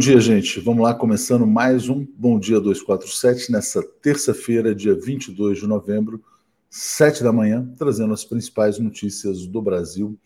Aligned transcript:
Dia, 0.00 0.18
gente. 0.18 0.60
Vamos 0.60 0.82
lá, 0.82 0.94
começando 0.94 1.46
mais 1.46 1.90
um 1.90 2.06
Bom 2.16 2.40
Dia 2.40 2.58
247, 2.58 3.52
nessa 3.52 3.82
terça-feira, 3.82 4.74
dia 4.74 4.94
22 4.94 5.58
de 5.58 5.66
novembro, 5.66 6.24
7 6.70 7.22
da 7.22 7.30
manhã, 7.30 7.70
trazendo 7.76 8.14
as 8.14 8.24
principais 8.24 8.78
notícias 8.78 9.46
do 9.46 9.60
Brasil 9.60 10.18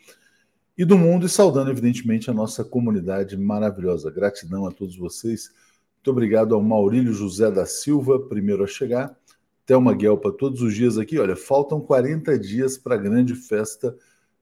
e 0.79 0.85
do 0.85 0.97
mundo 0.97 1.26
e 1.26 1.29
saudando, 1.29 1.73
evidentemente, 1.73 2.31
a 2.31 2.32
nossa 2.32 2.62
comunidade 2.62 3.37
maravilhosa. 3.37 4.12
Gratidão 4.12 4.65
a 4.65 4.71
todos 4.71 4.97
vocês. 4.97 5.50
Muito 5.97 6.09
obrigado 6.09 6.55
ao 6.55 6.62
Maurílio 6.62 7.12
José 7.12 7.50
da 7.50 7.67
Silva, 7.67 8.21
primeiro 8.29 8.62
a 8.62 8.69
chegar. 8.69 9.19
Thelma 9.67 9.93
Guelpa, 9.93 10.31
todos 10.31 10.62
os 10.62 10.73
dias 10.73 10.99
aqui. 10.99 11.19
Olha, 11.19 11.35
faltam 11.35 11.81
40 11.81 12.38
dias 12.38 12.79
para 12.79 12.94
a 12.94 12.99
grande 12.99 13.35
festa 13.35 13.93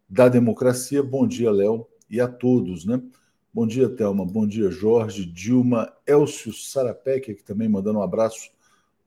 da 0.07 0.29
democracia. 0.29 1.03
Bom 1.03 1.27
dia, 1.27 1.51
Léo, 1.51 1.87
e 2.11 2.21
a 2.21 2.29
todos, 2.29 2.85
né? 2.85 3.01
Bom 3.55 3.67
dia, 3.67 3.87
Thelma. 3.87 4.25
Bom 4.25 4.47
dia, 4.47 4.71
Jorge, 4.71 5.27
Dilma, 5.27 5.93
Elcio 6.07 6.55
Sarapec, 6.55 7.31
aqui 7.31 7.45
também 7.45 7.69
mandando 7.69 7.99
um 7.99 8.03
abraço 8.03 8.51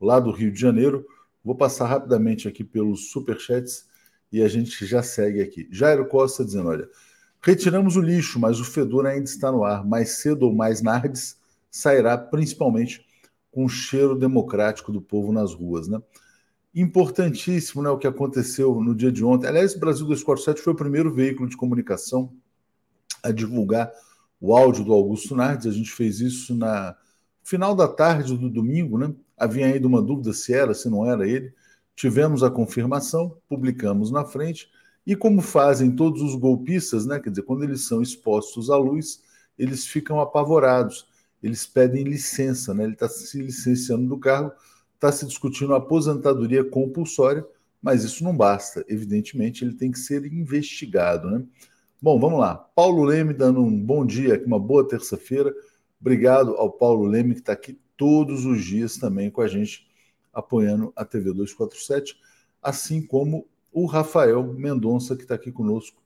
lá 0.00 0.20
do 0.20 0.30
Rio 0.30 0.52
de 0.52 0.60
Janeiro. 0.60 1.04
Vou 1.42 1.56
passar 1.56 1.88
rapidamente 1.88 2.46
aqui 2.46 2.62
pelos 2.62 3.10
superchats 3.10 3.88
e 4.30 4.40
a 4.40 4.46
gente 4.46 4.86
já 4.86 5.02
segue 5.02 5.42
aqui. 5.42 5.66
Jairo 5.72 6.06
Costa 6.06 6.44
dizendo: 6.44 6.68
olha, 6.68 6.88
retiramos 7.42 7.96
o 7.96 8.00
lixo, 8.00 8.38
mas 8.38 8.60
o 8.60 8.64
fedor 8.64 9.04
ainda 9.04 9.24
está 9.24 9.50
no 9.50 9.64
ar. 9.64 9.84
Mais 9.84 10.18
cedo 10.18 10.44
ou 10.44 10.54
mais 10.54 10.80
nardes 10.80 11.36
sairá, 11.68 12.16
principalmente 12.16 13.04
com 13.50 13.64
o 13.64 13.68
cheiro 13.68 14.16
democrático 14.16 14.92
do 14.92 15.02
povo 15.02 15.32
nas 15.32 15.52
ruas, 15.52 15.88
né? 15.88 16.00
Importantíssimo 16.72 17.82
né, 17.82 17.90
o 17.90 17.98
que 17.98 18.06
aconteceu 18.06 18.80
no 18.80 18.94
dia 18.94 19.10
de 19.10 19.24
ontem. 19.24 19.48
Aliás, 19.48 19.74
o 19.74 19.80
Brasil 19.80 20.06
247 20.06 20.62
foi 20.62 20.72
o 20.72 20.76
primeiro 20.76 21.12
veículo 21.12 21.48
de 21.48 21.56
comunicação 21.56 22.32
a 23.24 23.32
divulgar 23.32 23.90
o 24.40 24.56
áudio 24.56 24.84
do 24.84 24.92
Augusto 24.92 25.34
Nardes. 25.34 25.66
A 25.66 25.72
gente 25.72 25.90
fez 25.90 26.20
isso 26.20 26.54
na 26.54 26.96
final 27.42 27.74
da 27.74 27.88
tarde 27.88 28.36
do 28.36 28.50
domingo, 28.50 28.98
né? 28.98 29.14
Havia 29.36 29.66
ainda 29.66 29.86
uma 29.86 30.02
dúvida 30.02 30.32
se 30.32 30.52
era, 30.52 30.74
se 30.74 30.88
não 30.88 31.10
era 31.10 31.28
ele. 31.28 31.52
Tivemos 31.94 32.42
a 32.42 32.50
confirmação, 32.50 33.38
publicamos 33.48 34.10
na 34.10 34.24
frente. 34.24 34.68
E 35.06 35.14
como 35.14 35.40
fazem 35.40 35.94
todos 35.94 36.20
os 36.20 36.34
golpistas, 36.34 37.06
né? 37.06 37.20
Quer 37.20 37.30
dizer, 37.30 37.42
quando 37.42 37.62
eles 37.62 37.86
são 37.86 38.02
expostos 38.02 38.70
à 38.70 38.76
luz, 38.76 39.22
eles 39.58 39.86
ficam 39.86 40.20
apavorados. 40.20 41.06
Eles 41.42 41.66
pedem 41.66 42.02
licença, 42.02 42.74
né? 42.74 42.84
Ele 42.84 42.94
está 42.94 43.08
se 43.08 43.40
licenciando 43.40 44.08
do 44.08 44.18
cargo, 44.18 44.52
está 44.94 45.12
se 45.12 45.26
discutindo 45.26 45.74
aposentadoria 45.74 46.64
compulsória, 46.64 47.46
mas 47.80 48.02
isso 48.02 48.24
não 48.24 48.36
basta. 48.36 48.84
Evidentemente, 48.88 49.64
ele 49.64 49.74
tem 49.74 49.90
que 49.90 49.98
ser 49.98 50.24
investigado, 50.26 51.30
né? 51.30 51.44
Bom, 52.00 52.20
vamos 52.20 52.38
lá. 52.38 52.54
Paulo 52.54 53.04
Leme 53.04 53.32
dando 53.32 53.62
um 53.62 53.82
bom 53.82 54.04
dia, 54.04 54.42
uma 54.44 54.60
boa 54.60 54.86
terça-feira. 54.86 55.54
Obrigado 55.98 56.54
ao 56.56 56.70
Paulo 56.70 57.06
Leme, 57.06 57.32
que 57.32 57.40
está 57.40 57.54
aqui 57.54 57.80
todos 57.96 58.44
os 58.44 58.62
dias 58.62 58.98
também 58.98 59.30
com 59.30 59.40
a 59.40 59.48
gente, 59.48 59.88
apoiando 60.30 60.92
a 60.94 61.06
TV 61.06 61.32
247, 61.32 62.20
assim 62.62 63.00
como 63.00 63.48
o 63.72 63.86
Rafael 63.86 64.44
Mendonça, 64.44 65.16
que 65.16 65.22
está 65.22 65.34
aqui 65.34 65.50
conosco 65.50 66.02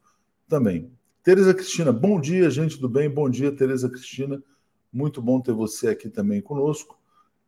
também. 0.49 0.93
Tereza 1.25 1.53
Cristina, 1.53 1.93
bom 1.93 2.21
dia, 2.21 2.49
gente 2.51 2.81
do 2.81 2.89
bem. 2.89 3.11
Bom 3.11 3.29
dia, 3.29 3.51
Tereza 3.51 3.91
Cristina. 3.91 4.41
Muito 4.93 5.21
bom 5.21 5.41
ter 5.41 5.53
você 5.53 5.89
aqui 5.89 6.09
também 6.09 6.41
conosco. 6.41 6.97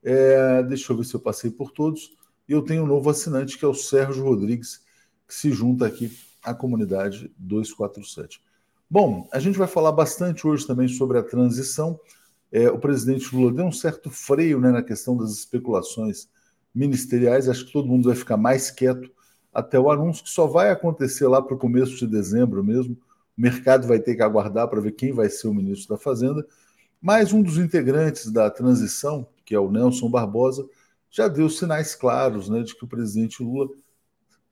É, 0.02 0.64
deixa 0.64 0.92
eu 0.92 0.96
ver 0.96 1.04
se 1.04 1.14
eu 1.14 1.20
passei 1.20 1.48
por 1.50 1.70
todos. 1.70 2.12
E 2.48 2.52
eu 2.52 2.62
tenho 2.62 2.82
um 2.82 2.88
novo 2.88 3.08
assinante, 3.08 3.56
que 3.56 3.64
é 3.64 3.68
o 3.68 3.74
Sérgio 3.74 4.24
Rodrigues, 4.24 4.82
que 5.28 5.34
se 5.34 5.52
junta 5.52 5.86
aqui 5.86 6.10
a 6.42 6.54
comunidade 6.54 7.30
247. 7.38 8.42
Bom, 8.90 9.26
a 9.32 9.38
gente 9.38 9.58
vai 9.58 9.66
falar 9.66 9.92
bastante 9.92 10.46
hoje 10.46 10.66
também 10.66 10.88
sobre 10.88 11.18
a 11.18 11.22
transição. 11.22 11.98
É, 12.50 12.68
o 12.70 12.78
presidente 12.78 13.34
Lula 13.34 13.52
deu 13.52 13.64
um 13.64 13.72
certo 13.72 14.10
freio 14.10 14.60
né, 14.60 14.70
na 14.70 14.82
questão 14.82 15.16
das 15.16 15.30
especulações 15.30 16.28
ministeriais. 16.74 17.48
Acho 17.48 17.64
que 17.64 17.72
todo 17.72 17.88
mundo 17.88 18.08
vai 18.08 18.16
ficar 18.16 18.36
mais 18.36 18.70
quieto 18.70 19.10
até 19.52 19.78
o 19.78 19.90
anúncio, 19.90 20.24
que 20.24 20.30
só 20.30 20.46
vai 20.46 20.70
acontecer 20.70 21.26
lá 21.26 21.40
para 21.40 21.54
o 21.54 21.58
começo 21.58 21.96
de 21.96 22.06
dezembro 22.06 22.62
mesmo. 22.62 22.94
O 23.36 23.40
mercado 23.40 23.86
vai 23.86 23.98
ter 23.98 24.14
que 24.14 24.22
aguardar 24.22 24.68
para 24.68 24.80
ver 24.80 24.92
quem 24.92 25.12
vai 25.12 25.30
ser 25.30 25.48
o 25.48 25.54
ministro 25.54 25.96
da 25.96 26.02
Fazenda. 26.02 26.46
Mas 27.00 27.32
um 27.32 27.42
dos 27.42 27.58
integrantes 27.58 28.30
da 28.30 28.50
transição, 28.50 29.26
que 29.44 29.54
é 29.54 29.58
o 29.58 29.70
Nelson 29.70 30.10
Barbosa, 30.10 30.68
já 31.10 31.28
deu 31.28 31.48
sinais 31.48 31.94
claros 31.94 32.48
né, 32.48 32.62
de 32.62 32.74
que 32.74 32.84
o 32.84 32.88
presidente 32.88 33.42
Lula 33.42 33.68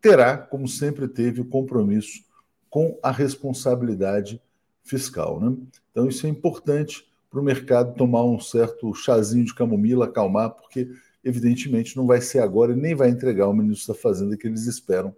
terá, 0.00 0.36
como 0.36 0.66
sempre 0.66 1.06
teve, 1.08 1.40
o 1.40 1.44
compromisso 1.44 2.24
com 2.68 2.98
a 3.02 3.10
responsabilidade 3.10 4.40
fiscal. 4.82 5.40
Né? 5.40 5.56
Então, 5.90 6.08
isso 6.08 6.26
é 6.26 6.30
importante 6.30 7.08
para 7.30 7.40
o 7.40 7.44
mercado 7.44 7.94
tomar 7.94 8.24
um 8.24 8.40
certo 8.40 8.92
chazinho 8.94 9.44
de 9.44 9.54
camomila, 9.54 10.06
acalmar, 10.06 10.50
porque, 10.50 10.90
evidentemente, 11.22 11.96
não 11.96 12.06
vai 12.06 12.20
ser 12.20 12.40
agora 12.40 12.72
e 12.72 12.76
nem 12.76 12.94
vai 12.94 13.08
entregar 13.08 13.48
o 13.48 13.52
ministro 13.52 13.94
da 13.94 14.00
Fazenda 14.00 14.36
que 14.36 14.46
eles 14.46 14.66
esperam 14.66 15.14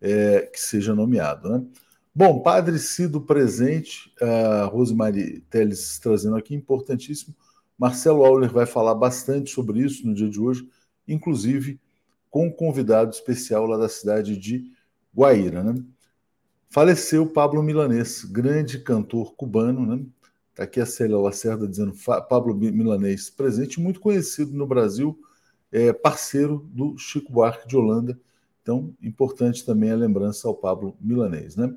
é, 0.00 0.42
que 0.52 0.60
seja 0.60 0.94
nomeado. 0.94 1.48
Né? 1.48 1.64
Bom, 2.14 2.40
Padre 2.40 2.78
Cido 2.78 3.20
presente, 3.20 4.12
a 4.20 4.64
Rosemary 4.64 5.40
Teles 5.48 5.98
trazendo 5.98 6.36
aqui, 6.36 6.54
importantíssimo. 6.54 7.34
Marcelo 7.78 8.24
Auler 8.24 8.50
vai 8.52 8.66
falar 8.66 8.94
bastante 8.94 9.50
sobre 9.50 9.80
isso 9.80 10.06
no 10.06 10.14
dia 10.14 10.28
de 10.28 10.38
hoje, 10.38 10.68
inclusive 11.08 11.80
com 12.32 12.46
um 12.46 12.50
convidado 12.50 13.10
especial 13.10 13.66
lá 13.66 13.76
da 13.76 13.90
cidade 13.90 14.38
de 14.38 14.72
Guaíra. 15.14 15.62
Né? 15.62 15.84
Faleceu 16.70 17.26
Pablo 17.26 17.62
Milanês, 17.62 18.24
grande 18.24 18.78
cantor 18.78 19.34
cubano. 19.34 19.84
Né? 19.84 20.02
Está 20.50 20.62
aqui 20.64 20.80
a 20.80 20.86
Célia 20.86 21.18
Lacerda 21.18 21.68
dizendo 21.68 21.92
Pablo 22.30 22.54
Milanês, 22.54 23.28
presente, 23.28 23.78
muito 23.78 24.00
conhecido 24.00 24.52
no 24.54 24.66
Brasil, 24.66 25.16
é, 25.70 25.92
parceiro 25.92 26.66
do 26.72 26.96
Chico 26.96 27.30
Buarque 27.30 27.68
de 27.68 27.76
Holanda. 27.76 28.18
Então, 28.62 28.94
importante 29.02 29.66
também 29.66 29.90
a 29.90 29.96
lembrança 29.96 30.48
ao 30.48 30.54
Pablo 30.54 30.96
Milanês. 31.02 31.54
Né? 31.54 31.70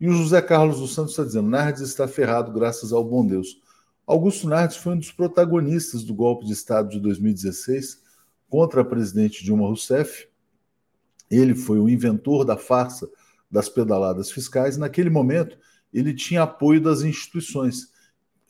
E 0.00 0.08
o 0.08 0.12
José 0.12 0.40
Carlos 0.40 0.80
dos 0.80 0.94
Santos 0.94 1.12
está 1.12 1.22
dizendo: 1.22 1.50
Nardes 1.50 1.82
está 1.82 2.08
ferrado 2.08 2.50
graças 2.50 2.94
ao 2.94 3.04
bom 3.04 3.26
Deus. 3.26 3.60
Augusto 4.06 4.48
Nardes 4.48 4.78
foi 4.78 4.94
um 4.94 4.98
dos 4.98 5.12
protagonistas 5.12 6.02
do 6.02 6.14
golpe 6.14 6.46
de 6.46 6.52
Estado 6.54 6.88
de 6.88 6.98
2016 6.98 8.01
contra 8.52 8.82
a 8.82 8.84
presidente 8.84 9.42
Dilma 9.42 9.66
Rousseff. 9.66 10.28
Ele 11.30 11.54
foi 11.54 11.78
o 11.78 11.88
inventor 11.88 12.44
da 12.44 12.54
farsa 12.54 13.08
das 13.50 13.66
pedaladas 13.66 14.30
fiscais. 14.30 14.76
Naquele 14.76 15.08
momento, 15.08 15.56
ele 15.90 16.12
tinha 16.12 16.42
apoio 16.42 16.78
das 16.78 17.00
instituições, 17.00 17.88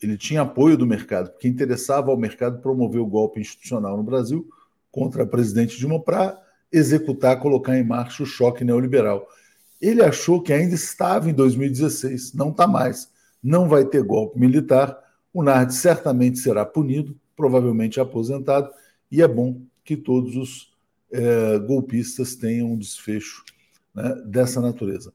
ele 0.01 0.17
tinha 0.17 0.41
apoio 0.41 0.75
do 0.75 0.85
mercado, 0.85 1.31
porque 1.31 1.47
interessava 1.47 2.11
ao 2.11 2.17
mercado 2.17 2.61
promover 2.61 2.99
o 2.99 3.07
golpe 3.07 3.39
institucional 3.39 3.95
no 3.95 4.03
Brasil 4.03 4.45
contra 4.91 5.23
a 5.23 5.25
presidente 5.25 5.77
Dilma 5.77 6.03
para 6.03 6.37
executar, 6.69 7.39
colocar 7.39 7.79
em 7.79 7.83
marcha 7.85 8.23
o 8.23 8.25
choque 8.25 8.65
neoliberal. 8.65 9.25
Ele 9.79 10.03
achou 10.03 10.41
que 10.41 10.51
ainda 10.51 10.75
estava 10.75 11.29
em 11.29 11.33
2016, 11.33 12.33
não 12.33 12.49
está 12.49 12.67
mais, 12.67 13.09
não 13.41 13.69
vai 13.69 13.85
ter 13.85 14.03
golpe 14.03 14.37
militar. 14.37 14.99
O 15.33 15.41
Nardes 15.41 15.77
certamente 15.77 16.39
será 16.39 16.65
punido, 16.65 17.17
provavelmente 17.37 18.01
aposentado, 18.01 18.69
e 19.09 19.21
é 19.21 19.27
bom 19.29 19.61
que 19.83 19.97
todos 19.97 20.35
os 20.35 20.73
é, 21.11 21.59
golpistas 21.59 22.35
tenham 22.35 22.71
um 22.71 22.77
desfecho 22.77 23.43
né, 23.93 24.15
dessa 24.25 24.59
natureza. 24.59 25.13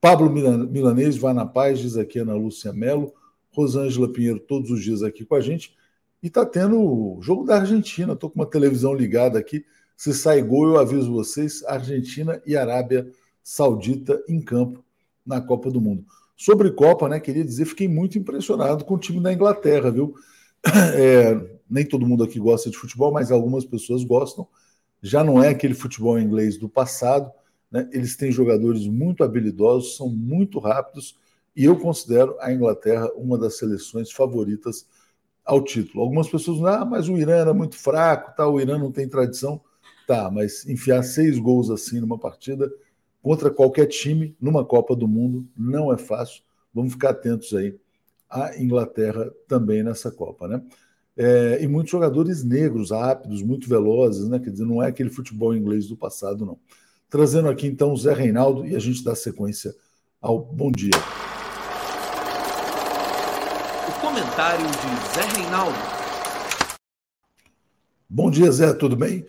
Pablo 0.00 0.30
Milanês 0.30 1.16
vai 1.16 1.34
na 1.34 1.44
paz, 1.44 1.78
diz 1.78 1.96
aqui 1.96 2.18
Ana 2.18 2.34
Lúcia 2.34 2.72
Melo, 2.72 3.12
Rosângela 3.50 4.10
Pinheiro 4.10 4.40
todos 4.40 4.70
os 4.70 4.82
dias 4.82 5.02
aqui 5.02 5.24
com 5.24 5.34
a 5.34 5.40
gente. 5.40 5.74
E 6.22 6.28
está 6.28 6.44
tendo 6.46 6.80
o 6.80 7.18
jogo 7.20 7.44
da 7.44 7.58
Argentina. 7.58 8.12
Estou 8.12 8.30
com 8.30 8.38
uma 8.38 8.46
televisão 8.46 8.94
ligada 8.94 9.38
aqui. 9.38 9.64
Se 9.96 10.14
sai 10.14 10.40
gol, 10.42 10.68
eu 10.68 10.78
aviso 10.78 11.12
vocês: 11.12 11.62
Argentina 11.64 12.40
e 12.46 12.56
Arábia 12.56 13.10
Saudita 13.42 14.22
em 14.28 14.40
campo 14.40 14.84
na 15.24 15.40
Copa 15.40 15.70
do 15.70 15.80
Mundo. 15.80 16.04
Sobre 16.36 16.70
Copa, 16.70 17.08
né? 17.08 17.20
Queria 17.20 17.44
dizer, 17.44 17.66
fiquei 17.66 17.88
muito 17.88 18.18
impressionado 18.18 18.84
com 18.84 18.94
o 18.94 18.98
time 18.98 19.20
da 19.20 19.32
Inglaterra, 19.32 19.90
viu? 19.90 20.14
É, 20.94 21.59
nem 21.70 21.86
todo 21.86 22.06
mundo 22.06 22.24
aqui 22.24 22.38
gosta 22.38 22.70
de 22.70 22.76
futebol, 22.76 23.12
mas 23.12 23.30
algumas 23.30 23.64
pessoas 23.64 24.04
gostam. 24.04 24.46
Já 25.02 25.22
não 25.24 25.42
é 25.42 25.48
aquele 25.48 25.74
futebol 25.74 26.18
inglês 26.18 26.56
do 26.56 26.68
passado. 26.68 27.30
Né? 27.70 27.88
Eles 27.92 28.16
têm 28.16 28.32
jogadores 28.32 28.86
muito 28.86 29.22
habilidosos, 29.22 29.96
são 29.96 30.08
muito 30.08 30.58
rápidos, 30.58 31.16
e 31.54 31.64
eu 31.64 31.78
considero 31.78 32.36
a 32.40 32.52
Inglaterra 32.52 33.10
uma 33.14 33.38
das 33.38 33.58
seleções 33.58 34.10
favoritas 34.10 34.86
ao 35.44 35.62
título. 35.62 36.02
Algumas 36.02 36.28
pessoas 36.28 36.58
dizem, 36.58 36.72
ah, 36.72 36.84
mas 36.84 37.08
o 37.08 37.16
Irã 37.16 37.34
era 37.34 37.54
muito 37.54 37.76
fraco, 37.76 38.34
tá? 38.36 38.46
o 38.48 38.60
Irã 38.60 38.78
não 38.78 38.92
tem 38.92 39.08
tradição. 39.08 39.60
Tá, 40.06 40.28
mas 40.28 40.66
enfiar 40.66 41.04
seis 41.04 41.38
gols 41.38 41.70
assim 41.70 42.00
numa 42.00 42.18
partida 42.18 42.68
contra 43.22 43.48
qualquer 43.48 43.86
time 43.86 44.36
numa 44.40 44.64
Copa 44.64 44.96
do 44.96 45.06
Mundo 45.06 45.46
não 45.56 45.92
é 45.92 45.96
fácil. 45.96 46.42
Vamos 46.74 46.92
ficar 46.92 47.10
atentos 47.10 47.54
aí 47.54 47.78
à 48.28 48.60
Inglaterra 48.60 49.30
também 49.46 49.82
nessa 49.84 50.10
Copa, 50.10 50.48
né? 50.48 50.62
É, 51.22 51.62
e 51.62 51.68
muitos 51.68 51.92
jogadores 51.92 52.42
negros, 52.42 52.92
rápidos, 52.92 53.42
muito 53.42 53.68
velozes, 53.68 54.26
né? 54.26 54.38
Quer 54.38 54.48
dizer, 54.48 54.64
não 54.64 54.82
é 54.82 54.88
aquele 54.88 55.10
futebol 55.10 55.54
inglês 55.54 55.86
do 55.86 55.94
passado, 55.94 56.46
não. 56.46 56.58
Trazendo 57.10 57.50
aqui 57.50 57.66
então 57.66 57.92
o 57.92 57.96
Zé 57.98 58.14
Reinaldo 58.14 58.64
e 58.64 58.74
a 58.74 58.78
gente 58.78 59.04
dá 59.04 59.14
sequência 59.14 59.74
ao 60.18 60.38
bom 60.38 60.72
dia. 60.72 60.92
Comentário 64.00 64.64
de 64.64 65.14
Zé 65.14 65.38
Reinaldo. 65.38 65.76
Bom 68.08 68.30
dia, 68.30 68.50
Zé, 68.50 68.72
tudo 68.72 68.96
bem? 68.96 69.26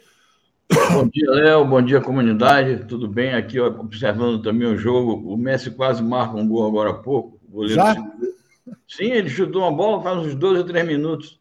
Bom 0.94 1.10
dia, 1.10 1.30
Léo. 1.30 1.66
Bom 1.66 1.82
dia, 1.82 2.00
comunidade. 2.00 2.86
Tudo 2.86 3.06
bem? 3.06 3.34
Aqui 3.34 3.60
observando 3.60 4.42
também 4.42 4.66
o 4.66 4.78
jogo. 4.78 5.30
O 5.30 5.36
Messi 5.36 5.70
quase 5.70 6.02
marca 6.02 6.38
um 6.38 6.48
gol 6.48 6.66
agora 6.66 6.92
há 6.92 6.94
pouco. 6.94 7.38
Já? 7.68 7.96
Sim, 8.88 9.12
ele 9.12 9.30
chutou 9.30 9.64
uma 9.64 9.76
bola 9.76 10.02
faz 10.02 10.20
uns 10.20 10.36
12 10.36 10.60
ou 10.60 10.66
3 10.66 10.88
minutos. 10.88 11.41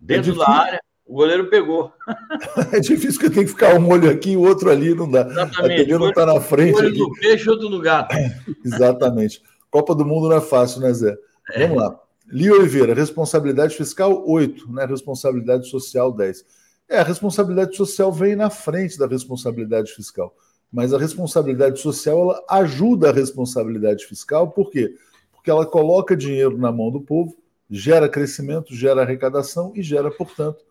Dentro 0.00 0.32
é 0.32 0.34
da 0.36 0.48
área, 0.48 0.80
o 1.06 1.14
goleiro 1.14 1.48
pegou. 1.48 1.92
É 2.72 2.80
difícil 2.80 3.20
que 3.20 3.30
tem 3.30 3.44
que 3.44 3.50
ficar 3.50 3.74
um 3.78 3.88
olho 3.88 4.10
aqui 4.10 4.32
e 4.32 4.36
o 4.36 4.42
outro 4.42 4.70
ali, 4.70 4.94
não 4.94 5.10
dá. 5.10 5.26
Exatamente. 5.26 5.92
A 5.92 5.98
não 5.98 6.08
está 6.10 6.26
na 6.26 6.40
frente. 6.40 6.74
Um 6.74 6.78
olho 6.78 6.88
aqui. 6.88 6.98
no 6.98 7.12
peixe, 7.12 7.50
outro 7.50 7.68
no 7.70 7.80
gato. 7.80 8.14
Exatamente. 8.64 9.42
Copa 9.70 9.94
do 9.94 10.04
Mundo 10.04 10.28
não 10.28 10.36
é 10.36 10.40
fácil, 10.40 10.80
né, 10.80 10.92
Zé? 10.92 11.16
É. 11.52 11.66
Vamos 11.66 11.82
lá. 11.82 11.98
Li 12.30 12.50
Oliveira, 12.50 12.92
responsabilidade 12.94 13.74
fiscal 13.74 14.22
8, 14.26 14.70
né? 14.70 14.84
responsabilidade 14.84 15.66
social 15.68 16.12
10. 16.12 16.44
É, 16.88 16.98
a 16.98 17.02
responsabilidade 17.02 17.76
social 17.76 18.12
vem 18.12 18.36
na 18.36 18.50
frente 18.50 18.98
da 18.98 19.06
responsabilidade 19.06 19.92
fiscal. 19.92 20.34
Mas 20.70 20.92
a 20.92 20.98
responsabilidade 20.98 21.80
social 21.80 22.20
ela 22.20 22.44
ajuda 22.50 23.08
a 23.08 23.12
responsabilidade 23.12 24.04
fiscal, 24.04 24.50
por 24.50 24.70
quê? 24.70 24.94
Porque 25.32 25.50
ela 25.50 25.64
coloca 25.64 26.16
dinheiro 26.16 26.58
na 26.58 26.70
mão 26.70 26.90
do 26.90 27.00
povo, 27.00 27.34
gera 27.70 28.08
crescimento, 28.08 28.74
gera 28.74 29.02
arrecadação 29.02 29.72
e 29.74 29.82
gera, 29.82 30.10
portanto, 30.10 30.64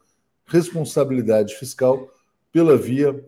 responsabilidade 0.45 1.55
fiscal 1.55 2.09
pela 2.51 2.77
via, 2.77 3.23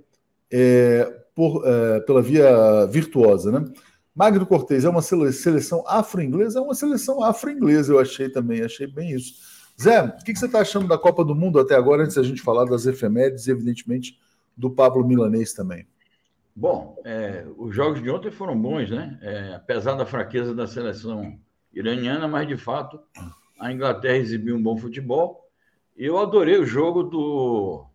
é, 0.52 1.06
por, 1.36 1.64
é, 1.66 2.00
pela 2.02 2.22
via 2.22 2.86
virtuosa. 2.88 3.52
Né? 3.52 3.72
Magno 4.16 4.46
Cortez 4.46 4.86
é 4.86 4.90
uma 4.90 5.02
seleção 5.02 5.84
afro-inglesa? 5.88 6.60
É 6.60 6.62
uma 6.62 6.74
seleção 6.74 7.24
afro-inglesa, 7.24 7.94
eu 7.94 8.00
achei 8.00 8.30
também, 8.30 8.62
achei 8.62 8.88
bem 8.88 9.12
isso. 9.12 9.36
Zé, 9.82 10.04
o 10.04 10.24
que, 10.24 10.36
você 10.36 10.46
está 10.46 10.60
achando 10.60 10.88
da 10.88 10.98
Copa 10.98 11.24
do 11.24 11.36
Mundo 11.36 11.60
até 11.60 11.76
agora, 11.76 12.04
antes 12.04 12.16
da 12.16 12.24
gente 12.24 12.42
falar 12.42 12.66
das 12.66 12.86
efemérides 12.86 13.48
e, 13.48 13.52
evidentemente, 13.52 14.20
do 14.58 14.70
Pablo 14.70 15.08
Milanês 15.08 15.54
também? 15.54 15.88
Bom, 16.54 17.02
é, 17.06 17.46
os 17.58 17.74
jogos 17.74 18.04
de 18.04 18.10
ontem 18.10 18.30
foram 18.30 18.60
bons, 18.60 18.90
né? 18.90 19.18
É, 19.22 19.54
apesar 19.56 19.94
da 19.94 20.06
fraqueza 20.06 20.54
da 20.54 20.68
seleção 20.68 21.40
iraniana, 21.74 22.28
mas 22.28 22.46
de 22.46 22.58
fato 22.58 23.00
a 23.60 23.72
Inglaterra 23.72 24.18
exibiu 24.18 24.56
um 24.56 24.64
bom 24.64 24.78
futebol. 24.78 25.48
Eu 25.96 26.18
adorei 26.18 26.58
o 26.58 26.66
jogo 26.66 27.04
do 27.04 27.86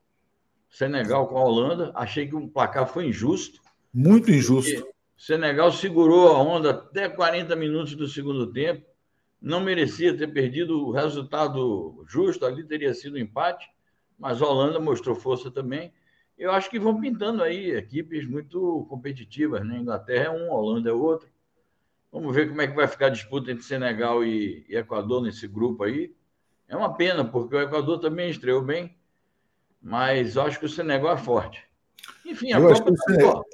Senegal 0.69 1.27
com 1.27 1.39
a 1.39 1.45
Holanda. 1.45 1.91
Achei 1.95 2.29
que 2.29 2.37
o 2.37 2.49
placar 2.49 2.87
foi 2.87 3.07
injusto. 3.07 3.61
Muito 3.93 4.31
injusto. 4.31 4.87
O 5.17 5.21
Senegal 5.21 5.73
segurou 5.73 6.29
a 6.29 6.43
onda 6.43 6.71
até 6.71 7.09
40 7.09 7.57
minutos 7.57 7.95
do 7.95 8.07
segundo 8.07 8.53
tempo. 8.53 8.85
Não 9.41 9.61
merecia 9.61 10.17
ter 10.17 10.29
perdido 10.29 10.87
o 10.87 10.91
resultado 10.91 12.05
justo, 12.09 12.47
ali 12.47 12.65
teria 12.65 12.95
sido 12.95 13.17
um 13.17 13.19
empate, 13.19 13.69
mas 14.19 14.41
a 14.41 14.47
Holanda 14.47 14.81
mostrou 14.81 15.15
força 15.15 15.51
também. 15.51 15.93
Eu 16.37 16.51
acho 16.51 16.69
que 16.69 16.81
vão 16.81 17.01
pintando 17.01 17.43
aí 17.43 17.71
equipes 17.71 18.27
muito 18.27 18.87
competitivas, 18.89 19.65
né? 19.65 19.79
Inglaterra 19.79 20.25
é 20.25 20.31
um, 20.31 20.51
Holanda 20.51 20.91
é 20.91 20.93
outro. 20.93 21.29
Vamos 22.15 22.33
ver 22.33 22.49
como 22.49 22.63
é 22.63 22.69
que 22.69 22.77
vai 22.77 22.87
ficar 22.87 23.07
a 23.07 23.11
disputa 23.11 23.51
entre 23.51 23.65
Senegal 23.65 24.25
e, 24.25 24.65
e 24.69 24.77
Equador 24.77 25.21
nesse 25.21 25.49
grupo 25.49 25.83
aí. 25.83 26.15
É 26.69 26.77
uma 26.77 26.95
pena, 26.95 27.25
porque 27.25 27.57
o 27.57 27.61
Equador 27.61 27.99
também 27.99 28.31
estreou 28.31 28.63
bem, 28.63 28.97
mas 29.83 30.37
acho 30.37 30.61
que 30.61 30.65
o 30.65 30.69
Senegal 30.69 31.13
é 31.13 31.17
forte. 31.17 31.65
Enfim, 32.25 32.53
a 32.53 32.61
eu 32.61 32.69
Copa 32.69 32.93
tá 32.93 33.03
Senegal, 33.03 33.45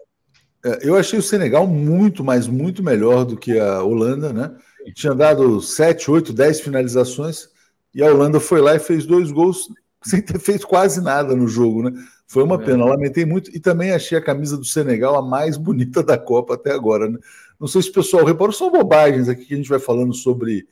é, 0.63 0.87
Eu 0.87 0.95
achei 0.95 1.19
o 1.19 1.23
Senegal 1.23 1.67
muito, 1.67 2.23
mas 2.23 2.47
muito 2.47 2.83
melhor 2.83 3.25
do 3.25 3.35
que 3.35 3.59
a 3.59 3.83
Holanda, 3.83 4.31
né? 4.31 4.55
Sim. 4.85 4.93
Tinha 4.93 5.15
dado 5.15 5.63
7, 5.63 6.11
8, 6.11 6.31
10 6.31 6.61
finalizações 6.61 7.49
e 7.95 8.03
a 8.03 8.13
Holanda 8.13 8.39
foi 8.39 8.61
lá 8.61 8.77
e 8.77 8.79
fez 8.79 9.07
dois 9.07 9.33
gols 9.33 9.71
sem 10.05 10.21
ter 10.21 10.39
feito 10.39 10.69
quase 10.69 11.01
nada 11.03 11.35
no 11.35 11.49
jogo, 11.49 11.89
né? 11.89 11.99
Foi 12.31 12.45
uma 12.45 12.55
é. 12.55 12.59
pena, 12.59 12.85
lamentei 12.85 13.25
muito. 13.25 13.51
E 13.53 13.59
também 13.59 13.91
achei 13.91 14.17
a 14.17 14.23
camisa 14.23 14.57
do 14.57 14.65
Senegal 14.65 15.17
a 15.17 15.23
mais 15.23 15.57
bonita 15.57 16.01
da 16.01 16.17
Copa 16.17 16.55
até 16.55 16.71
agora, 16.71 17.09
né? 17.09 17.19
Não 17.59 17.67
sei 17.67 17.83
se 17.83 17.91
o 17.91 17.93
pessoal 17.93 18.25
reparou, 18.25 18.53
são 18.53 18.71
bobagens 18.71 19.29
aqui 19.29 19.47
que 19.47 19.55
a 19.55 19.57
gente 19.57 19.69
vai 19.69 19.81
falando 19.81 20.15
sobre 20.15 20.65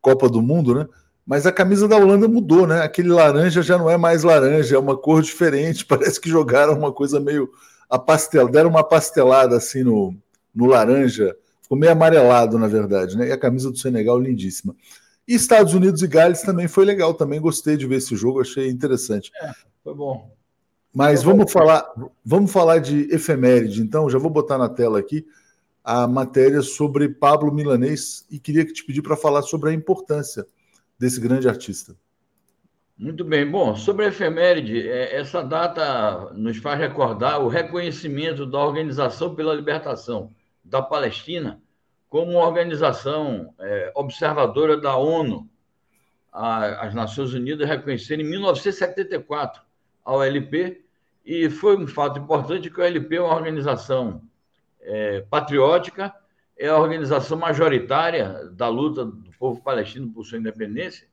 Copa 0.00 0.28
do 0.28 0.40
Mundo, 0.40 0.72
né? 0.72 0.86
Mas 1.26 1.46
a 1.46 1.52
camisa 1.52 1.88
da 1.88 1.96
Holanda 1.96 2.28
mudou, 2.28 2.64
né? 2.64 2.82
Aquele 2.82 3.08
laranja 3.08 3.60
já 3.60 3.76
não 3.76 3.90
é 3.90 3.96
mais 3.96 4.22
laranja, 4.22 4.76
é 4.76 4.78
uma 4.78 4.96
cor 4.96 5.20
diferente. 5.20 5.84
Parece 5.84 6.20
que 6.20 6.30
jogaram 6.30 6.78
uma 6.78 6.92
coisa 6.92 7.18
meio 7.18 7.50
apastel, 7.88 8.48
deram 8.48 8.70
uma 8.70 8.84
pastelada 8.84 9.56
assim 9.56 9.82
no, 9.82 10.14
no 10.54 10.66
laranja, 10.66 11.36
ficou 11.60 11.76
meio 11.76 11.90
amarelado, 11.90 12.56
na 12.56 12.68
verdade, 12.68 13.18
né? 13.18 13.26
E 13.26 13.32
a 13.32 13.38
camisa 13.38 13.68
do 13.68 13.76
Senegal 13.76 14.16
lindíssima. 14.20 14.76
E 15.26 15.34
Estados 15.34 15.74
Unidos 15.74 16.02
e 16.02 16.06
Gales 16.06 16.42
também 16.42 16.68
foi 16.68 16.84
legal, 16.84 17.14
também 17.14 17.40
gostei 17.40 17.76
de 17.76 17.84
ver 17.84 17.96
esse 17.96 18.14
jogo, 18.14 18.40
achei 18.40 18.70
interessante. 18.70 19.32
É, 19.42 19.50
foi 19.82 19.92
bom. 19.92 20.39
Mas 20.92 21.22
vamos 21.22 21.52
falar, 21.52 21.88
vamos 22.24 22.52
falar 22.52 22.78
de 22.78 23.12
efeméride, 23.14 23.80
então, 23.80 24.10
já 24.10 24.18
vou 24.18 24.30
botar 24.30 24.58
na 24.58 24.68
tela 24.68 24.98
aqui 24.98 25.24
a 25.84 26.06
matéria 26.06 26.62
sobre 26.62 27.08
Pablo 27.08 27.52
Milanês 27.52 28.26
e 28.30 28.38
queria 28.38 28.64
te 28.64 28.84
pedir 28.84 29.00
para 29.00 29.16
falar 29.16 29.42
sobre 29.42 29.70
a 29.70 29.72
importância 29.72 30.46
desse 30.98 31.20
grande 31.20 31.48
artista. 31.48 31.96
Muito 32.98 33.24
bem. 33.24 33.50
Bom, 33.50 33.74
sobre 33.74 34.04
a 34.04 34.08
efeméride, 34.08 34.86
é, 34.86 35.16
essa 35.16 35.42
data 35.42 36.32
nos 36.34 36.58
faz 36.58 36.78
recordar 36.78 37.40
o 37.40 37.48
reconhecimento 37.48 38.44
da 38.44 38.58
Organização 38.58 39.34
pela 39.34 39.54
Libertação 39.54 40.30
da 40.62 40.82
Palestina 40.82 41.62
como 42.10 42.32
uma 42.32 42.46
organização 42.46 43.54
é, 43.58 43.92
observadora 43.94 44.76
da 44.76 44.96
ONU. 44.96 45.48
as 46.32 46.92
Nações 46.92 47.32
Unidas 47.32 47.66
reconheceram 47.66 48.22
em 48.22 48.28
1974 48.28 49.62
a 50.10 50.16
OLP, 50.16 50.84
e 51.24 51.48
foi 51.48 51.76
um 51.76 51.86
fato 51.86 52.18
importante 52.18 52.68
que 52.68 52.80
a 52.80 52.84
OLP 52.84 53.14
é 53.14 53.20
uma 53.20 53.32
organização 53.32 54.22
é, 54.80 55.20
patriótica, 55.20 56.12
é 56.58 56.66
a 56.66 56.76
organização 56.76 57.38
majoritária 57.38 58.50
da 58.50 58.66
luta 58.66 59.04
do 59.04 59.30
povo 59.38 59.62
palestino 59.62 60.12
por 60.12 60.24
sua 60.24 60.38
independência, 60.38 61.06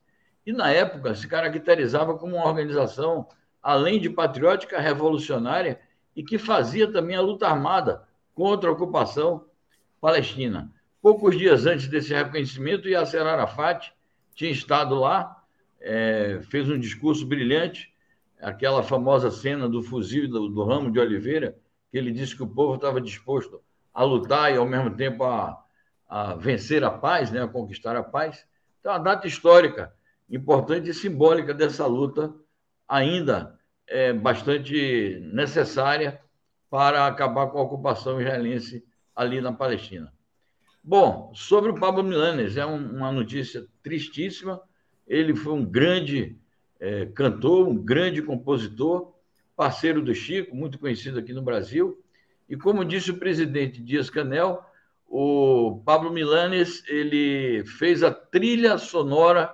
e 0.43 0.51
na 0.51 0.71
época 0.71 1.13
se 1.13 1.27
caracterizava 1.27 2.17
como 2.17 2.37
uma 2.37 2.47
organização, 2.47 3.27
além 3.61 4.01
de 4.01 4.09
patriótica, 4.09 4.79
revolucionária, 4.79 5.79
e 6.15 6.23
que 6.23 6.39
fazia 6.39 6.91
também 6.91 7.15
a 7.15 7.21
luta 7.21 7.47
armada 7.47 8.01
contra 8.33 8.67
a 8.67 8.73
ocupação 8.73 9.45
palestina. 10.01 10.73
Poucos 11.03 11.37
dias 11.37 11.67
antes 11.67 11.87
desse 11.87 12.15
reconhecimento, 12.15 12.89
Yasser 12.89 13.27
Arafat 13.27 13.93
tinha 14.33 14.49
estado 14.49 14.95
lá, 14.95 15.43
é, 15.79 16.39
fez 16.49 16.67
um 16.67 16.79
discurso 16.79 17.27
brilhante, 17.27 17.95
aquela 18.41 18.83
famosa 18.83 19.31
cena 19.31 19.67
do 19.67 19.81
fuzil 19.81 20.29
do, 20.29 20.47
do 20.49 20.63
ramo 20.63 20.91
de 20.91 20.99
Oliveira, 20.99 21.57
que 21.91 21.97
ele 21.97 22.11
disse 22.11 22.35
que 22.35 22.43
o 22.43 22.47
povo 22.47 22.75
estava 22.75 23.01
disposto 23.01 23.61
a 23.93 24.03
lutar 24.03 24.53
e, 24.53 24.57
ao 24.57 24.65
mesmo 24.65 24.95
tempo, 24.95 25.23
a, 25.23 25.57
a 26.07 26.35
vencer 26.35 26.83
a 26.83 26.91
paz, 26.91 27.31
né, 27.31 27.41
a 27.43 27.47
conquistar 27.47 27.95
a 27.95 28.03
paz. 28.03 28.45
Então, 28.79 28.91
a 28.91 28.97
data 28.97 29.27
histórica 29.27 29.93
importante 30.29 30.89
e 30.89 30.93
simbólica 30.93 31.53
dessa 31.53 31.85
luta, 31.85 32.33
ainda 32.87 33.57
é 33.87 34.11
bastante 34.11 35.19
necessária 35.33 36.21
para 36.69 37.07
acabar 37.07 37.47
com 37.47 37.59
a 37.59 37.63
ocupação 37.63 38.19
israelense 38.19 38.85
ali 39.15 39.39
na 39.39 39.53
Palestina. 39.53 40.13
Bom, 40.83 41.31
sobre 41.33 41.71
o 41.71 41.79
Pablo 41.79 42.03
Milanes, 42.03 42.57
é 42.57 42.65
uma 42.65 43.11
notícia 43.11 43.65
tristíssima. 43.81 44.61
Ele 45.05 45.35
foi 45.35 45.53
um 45.53 45.65
grande 45.65 46.37
é, 46.79 47.05
cantor, 47.07 47.67
um 47.67 47.75
grande 47.75 48.21
compositor, 48.21 49.13
parceiro 49.55 50.01
do 50.01 50.13
Chico, 50.13 50.55
muito 50.55 50.77
conhecido 50.77 51.19
aqui 51.19 51.33
no 51.33 51.41
Brasil, 51.41 52.01
e 52.47 52.55
como 52.55 52.85
disse 52.85 53.11
o 53.11 53.17
presidente 53.17 53.81
Dias 53.81 54.09
Canel, 54.09 54.63
o 55.07 55.81
Pablo 55.85 56.11
Milanes 56.11 56.83
ele 56.87 57.63
fez 57.65 58.03
a 58.03 58.11
trilha 58.11 58.77
sonora 58.77 59.53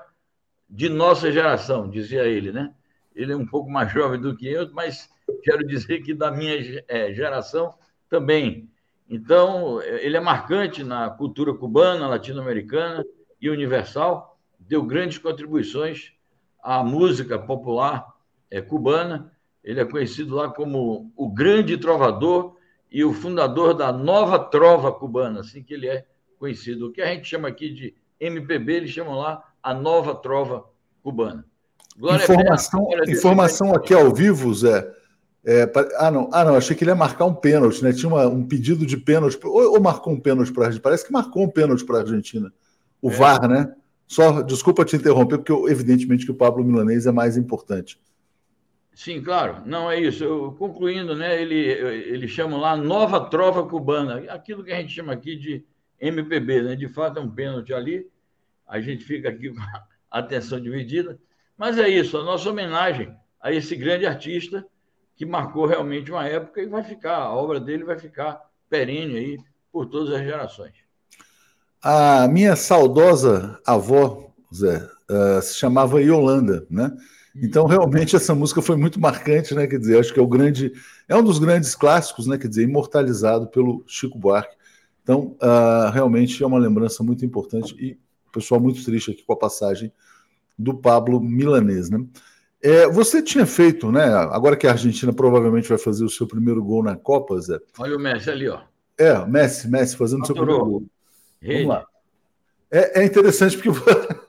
de 0.69 0.89
nossa 0.89 1.31
geração, 1.31 1.89
dizia 1.89 2.23
ele, 2.23 2.51
né? 2.51 2.73
Ele 3.15 3.31
é 3.31 3.35
um 3.35 3.45
pouco 3.45 3.69
mais 3.69 3.91
jovem 3.91 4.19
do 4.19 4.35
que 4.35 4.47
eu, 4.47 4.71
mas 4.73 5.09
quero 5.43 5.65
dizer 5.65 6.01
que 6.01 6.13
da 6.13 6.31
minha 6.31 6.83
é, 6.87 7.13
geração 7.13 7.75
também. 8.09 8.69
Então, 9.07 9.81
ele 9.81 10.17
é 10.17 10.19
marcante 10.19 10.83
na 10.83 11.09
cultura 11.09 11.53
cubana, 11.53 12.07
latino-americana 12.07 13.05
e 13.39 13.49
universal, 13.49 14.39
deu 14.59 14.81
grandes 14.83 15.17
contribuições 15.17 16.12
à 16.63 16.83
música 16.83 17.37
popular 17.37 18.13
é, 18.49 18.61
cubana. 18.61 19.31
Ele 19.63 19.79
é 19.79 19.85
conhecido 19.85 20.35
lá 20.35 20.49
como 20.49 21.11
o 21.15 21.29
grande 21.29 21.77
trovador 21.77 22.55
e 22.91 23.03
o 23.03 23.13
fundador 23.13 23.73
da 23.73 23.91
nova 23.91 24.39
trova 24.39 24.91
cubana, 24.91 25.41
assim 25.41 25.61
que 25.61 25.73
ele 25.73 25.87
é 25.87 26.05
conhecido. 26.37 26.87
O 26.87 26.91
que 26.91 27.01
a 27.01 27.07
gente 27.07 27.27
chama 27.27 27.47
aqui 27.47 27.69
de 27.69 27.95
MPB, 28.19 28.73
eles 28.73 28.91
chamam 28.91 29.17
lá 29.17 29.43
a 29.61 29.73
nova 29.73 30.15
trova 30.15 30.65
cubana. 31.01 31.45
Glória 31.97 32.23
informação 32.23 32.87
informação 33.07 33.75
aqui 33.75 33.93
ao 33.93 34.13
vivo, 34.13 34.53
Zé. 34.53 34.89
É, 35.45 35.69
ah, 35.97 36.09
não, 36.09 36.29
ah, 36.31 36.45
não, 36.45 36.55
achei 36.55 36.75
que 36.75 36.83
ele 36.83 36.91
ia 36.91 36.95
marcar 36.95 37.25
um 37.25 37.33
pênalti, 37.33 37.83
né? 37.83 37.91
Tinha 37.91 38.07
uma, 38.07 38.25
um 38.27 38.45
pedido 38.45 38.85
de 38.85 38.95
pênalti, 38.95 39.37
ou, 39.43 39.73
ou 39.73 39.81
marcou 39.81 40.13
um 40.13 40.19
pênalti 40.19 40.53
para 40.53 40.63
a 40.63 40.65
Argentina. 40.67 40.83
Parece 40.83 41.05
que 41.05 41.11
marcou 41.11 41.43
um 41.43 41.49
pênalti 41.49 41.83
para 41.83 41.97
a 41.97 42.01
Argentina. 42.01 42.51
O 43.01 43.09
é. 43.09 43.13
VAR, 43.13 43.47
né? 43.47 43.73
Só 44.13 44.43
desculpa 44.43 44.85
te 44.85 44.95
interromper, 44.95 45.39
porque 45.39 45.51
eu, 45.51 45.67
evidentemente 45.67 46.23
que 46.23 46.31
o 46.31 46.35
Pablo 46.35 46.63
Milanês 46.63 47.07
é 47.07 47.11
mais 47.11 47.35
importante. 47.35 47.99
Sim, 48.93 49.23
claro. 49.23 49.63
Não 49.65 49.89
é 49.89 49.99
isso. 49.99 50.23
Eu, 50.23 50.51
concluindo, 50.51 51.15
né? 51.15 51.41
Ele, 51.41 51.55
ele 51.55 52.27
chama 52.27 52.55
lá 52.57 52.77
nova 52.77 53.19
trova 53.27 53.65
cubana, 53.65 54.31
aquilo 54.31 54.63
que 54.63 54.71
a 54.71 54.79
gente 54.79 54.93
chama 54.93 55.13
aqui 55.13 55.35
de 55.35 55.65
MPB, 55.99 56.61
né? 56.61 56.75
De 56.75 56.87
fato 56.87 57.17
é 57.17 57.21
um 57.23 57.29
pênalti 57.29 57.73
ali. 57.73 58.07
A 58.67 58.79
gente 58.79 59.03
fica 59.03 59.29
aqui 59.29 59.49
com 59.49 59.59
a 59.59 60.19
atenção 60.19 60.61
dividida. 60.61 61.19
Mas 61.57 61.79
é 61.79 61.89
isso, 61.89 62.15
a 62.15 62.23
nossa 62.23 62.47
homenagem 62.47 63.15
a 63.41 63.51
esse 63.51 63.75
grande 63.75 64.05
artista 64.05 64.63
que 65.15 65.25
marcou 65.25 65.65
realmente 65.65 66.11
uma 66.11 66.27
época 66.27 66.61
e 66.61 66.67
vai 66.67 66.83
ficar, 66.83 67.17
a 67.17 67.33
obra 67.33 67.59
dele 67.59 67.83
vai 67.83 67.97
ficar 67.97 68.39
perene 68.69 69.17
aí 69.17 69.39
por 69.71 69.87
todas 69.87 70.13
as 70.13 70.21
gerações. 70.21 70.82
A 71.83 72.29
minha 72.29 72.55
saudosa 72.55 73.59
avó, 73.65 74.31
Zé, 74.55 74.87
uh, 75.11 75.41
se 75.41 75.55
chamava 75.55 76.01
Yolanda, 76.01 76.65
né? 76.69 76.95
Então, 77.35 77.65
realmente, 77.65 78.15
essa 78.15 78.33
música 78.33 78.61
foi 78.61 78.77
muito 78.77 79.01
marcante, 79.01 79.53
né? 79.53 79.67
Quer 79.67 79.79
dizer, 79.79 79.99
acho 79.99 80.13
que 80.13 80.19
é 80.19 80.23
o 80.23 80.27
grande. 80.27 80.71
É 81.09 81.15
um 81.15 81.23
dos 81.23 81.39
grandes 81.39 81.75
clássicos, 81.75 82.25
né? 82.25 82.37
Quer 82.37 82.47
dizer, 82.47 82.63
imortalizado 82.63 83.47
pelo 83.47 83.83
Chico 83.85 84.17
Buarque. 84.17 84.55
Então, 85.01 85.35
uh, 85.41 85.91
realmente 85.91 86.41
é 86.41 86.47
uma 86.47 86.57
lembrança 86.57 87.03
muito 87.03 87.25
importante 87.25 87.75
e 87.77 87.99
o 88.29 88.31
pessoal 88.31 88.61
muito 88.61 88.83
triste 88.85 89.11
aqui 89.11 89.23
com 89.23 89.33
a 89.33 89.37
passagem 89.37 89.91
do 90.57 90.75
Pablo 90.75 91.19
Milanês, 91.19 91.89
né? 91.89 92.05
É, 92.61 92.87
você 92.87 93.21
tinha 93.21 93.45
feito, 93.45 93.91
né? 93.91 94.05
Agora 94.05 94.55
que 94.55 94.65
a 94.65 94.71
Argentina 94.71 95.11
provavelmente 95.11 95.67
vai 95.67 95.77
fazer 95.77 96.05
o 96.05 96.09
seu 96.09 96.25
primeiro 96.25 96.63
gol 96.63 96.81
na 96.81 96.95
Copa, 96.95 97.37
Zé. 97.41 97.59
Olha 97.77 97.97
o 97.97 97.99
Messi 97.99 98.29
ali, 98.29 98.47
ó. 98.47 98.61
É, 98.97 99.25
Messi, 99.25 99.69
Messi 99.69 99.97
fazendo 99.97 100.23
o 100.23 100.25
seu 100.25 100.33
primeiro 100.33 100.65
gol. 100.65 100.85
Vamos 101.45 101.67
lá. 101.67 101.85
É, 102.71 103.01
é 103.01 103.05
interessante 103.05 103.55
porque 103.55 103.69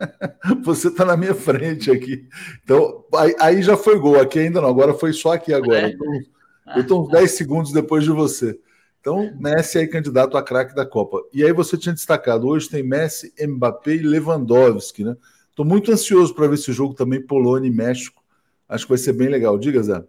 você 0.63 0.89
está 0.89 1.05
na 1.05 1.17
minha 1.17 1.35
frente 1.35 1.91
aqui. 1.91 2.29
Então, 2.63 3.03
aí, 3.15 3.35
aí, 3.41 3.63
já 3.63 3.75
foi 3.75 3.99
gol, 3.99 4.21
aqui 4.21 4.39
ainda 4.39 4.61
não, 4.61 4.69
agora 4.69 4.93
foi 4.93 5.15
só 5.15 5.33
aqui 5.33 5.55
agora. 5.55 5.89
É. 5.89 6.77
eu 6.77 6.83
estou 6.83 7.05
uns 7.05 7.09
10 7.11 7.31
segundos 7.31 7.73
depois 7.73 8.05
de 8.05 8.11
você. 8.11 8.59
Então, 9.01 9.35
Messi 9.39 9.79
é 9.79 9.87
candidato 9.87 10.37
a 10.37 10.43
craque 10.43 10.75
da 10.75 10.85
Copa. 10.85 11.23
E 11.33 11.43
aí 11.43 11.53
você 11.53 11.77
tinha 11.79 11.95
destacado, 11.95 12.47
hoje 12.47 12.69
tem 12.69 12.83
Messi, 12.83 13.33
Mbappé 13.39 13.97
e 13.97 13.99
Lewandowski, 13.99 15.05
né? 15.05 15.17
Estou 15.49 15.65
muito 15.65 15.93
ansioso 15.93 16.35
para 16.35 16.47
ver 16.47 16.55
esse 16.55 16.73
jogo 16.73 16.95
também, 16.95 17.21
Polônia 17.21 17.69
e 17.69 17.71
México. 17.71 18.23
Acho 18.69 18.85
que 18.85 18.91
vai 18.91 18.99
ser 18.99 19.13
bem 19.13 19.29
legal. 19.29 19.59
Diga, 19.59 19.83
Zé. 19.83 20.03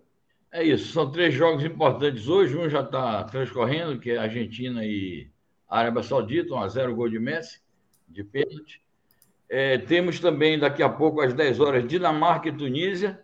É 0.52 0.64
isso, 0.64 0.92
são 0.92 1.12
três 1.12 1.34
jogos 1.34 1.64
importantes 1.64 2.28
hoje. 2.28 2.58
Um 2.58 2.70
já 2.70 2.82
está 2.82 3.24
transcorrendo, 3.26 4.00
que 4.00 4.12
é 4.12 4.18
Argentina 4.18 4.84
e 4.86 5.28
Arábia 5.68 6.04
Saudita, 6.04 6.54
1 6.54 6.60
a 6.60 6.68
0 6.68 6.96
gol 6.96 7.10
de 7.10 7.20
Messi, 7.20 7.62
de 8.08 8.24
pênalti. 8.24 8.82
É, 9.50 9.78
temos 9.78 10.20
também 10.20 10.58
daqui 10.58 10.82
a 10.82 10.90
pouco, 10.90 11.22
às 11.22 11.34
10 11.34 11.60
horas, 11.60 11.88
Dinamarca 11.88 12.50
e 12.50 12.56
Tunísia. 12.56 13.22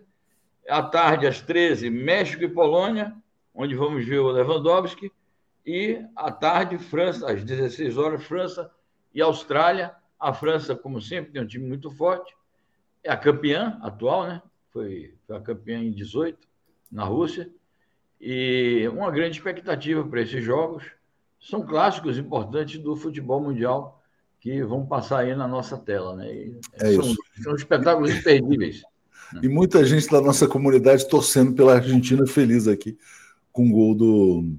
À 0.69 0.81
tarde, 0.81 1.25
às 1.25 1.41
13, 1.41 1.89
México 1.89 2.43
e 2.43 2.47
Polônia, 2.47 3.15
onde 3.53 3.75
vamos 3.75 4.05
ver 4.05 4.19
o 4.19 4.29
Lewandowski. 4.29 5.11
E 5.65 6.03
à 6.15 6.31
tarde, 6.31 6.77
França, 6.77 7.31
às 7.31 7.43
16 7.43 7.97
horas, 7.97 8.23
França 8.23 8.71
e 9.13 9.21
Austrália. 9.21 9.95
A 10.19 10.33
França, 10.33 10.75
como 10.75 11.01
sempre, 11.01 11.31
tem 11.31 11.41
um 11.41 11.47
time 11.47 11.67
muito 11.67 11.89
forte. 11.91 12.35
É 13.03 13.11
a 13.11 13.17
campeã 13.17 13.79
atual, 13.81 14.27
né? 14.27 14.41
Foi, 14.71 15.15
foi 15.25 15.35
a 15.35 15.41
campeã 15.41 15.79
em 15.79 15.91
18, 15.91 16.37
na 16.91 17.03
Rússia. 17.03 17.49
E 18.19 18.87
uma 18.93 19.09
grande 19.09 19.37
expectativa 19.37 20.07
para 20.07 20.21
esses 20.21 20.43
jogos. 20.43 20.83
São 21.41 21.65
clássicos 21.65 22.17
importantes 22.17 22.79
do 22.79 22.95
futebol 22.95 23.41
mundial 23.41 24.01
que 24.39 24.63
vão 24.63 24.85
passar 24.85 25.19
aí 25.19 25.35
na 25.35 25.47
nossa 25.47 25.77
tela, 25.77 26.15
né? 26.15 26.33
E 26.33 26.59
é 26.73 26.93
são, 26.93 27.01
isso. 27.01 27.17
são 27.43 27.55
espetáculos 27.55 28.11
imperdíveis. 28.11 28.81
E 29.41 29.47
muita 29.47 29.83
gente 29.83 30.09
da 30.09 30.21
nossa 30.21 30.47
comunidade 30.47 31.07
torcendo 31.07 31.53
pela 31.53 31.75
Argentina 31.75 32.25
feliz 32.27 32.67
aqui 32.67 32.97
com 33.51 33.67
o 33.67 33.71
gol 33.71 33.95
do 33.95 34.55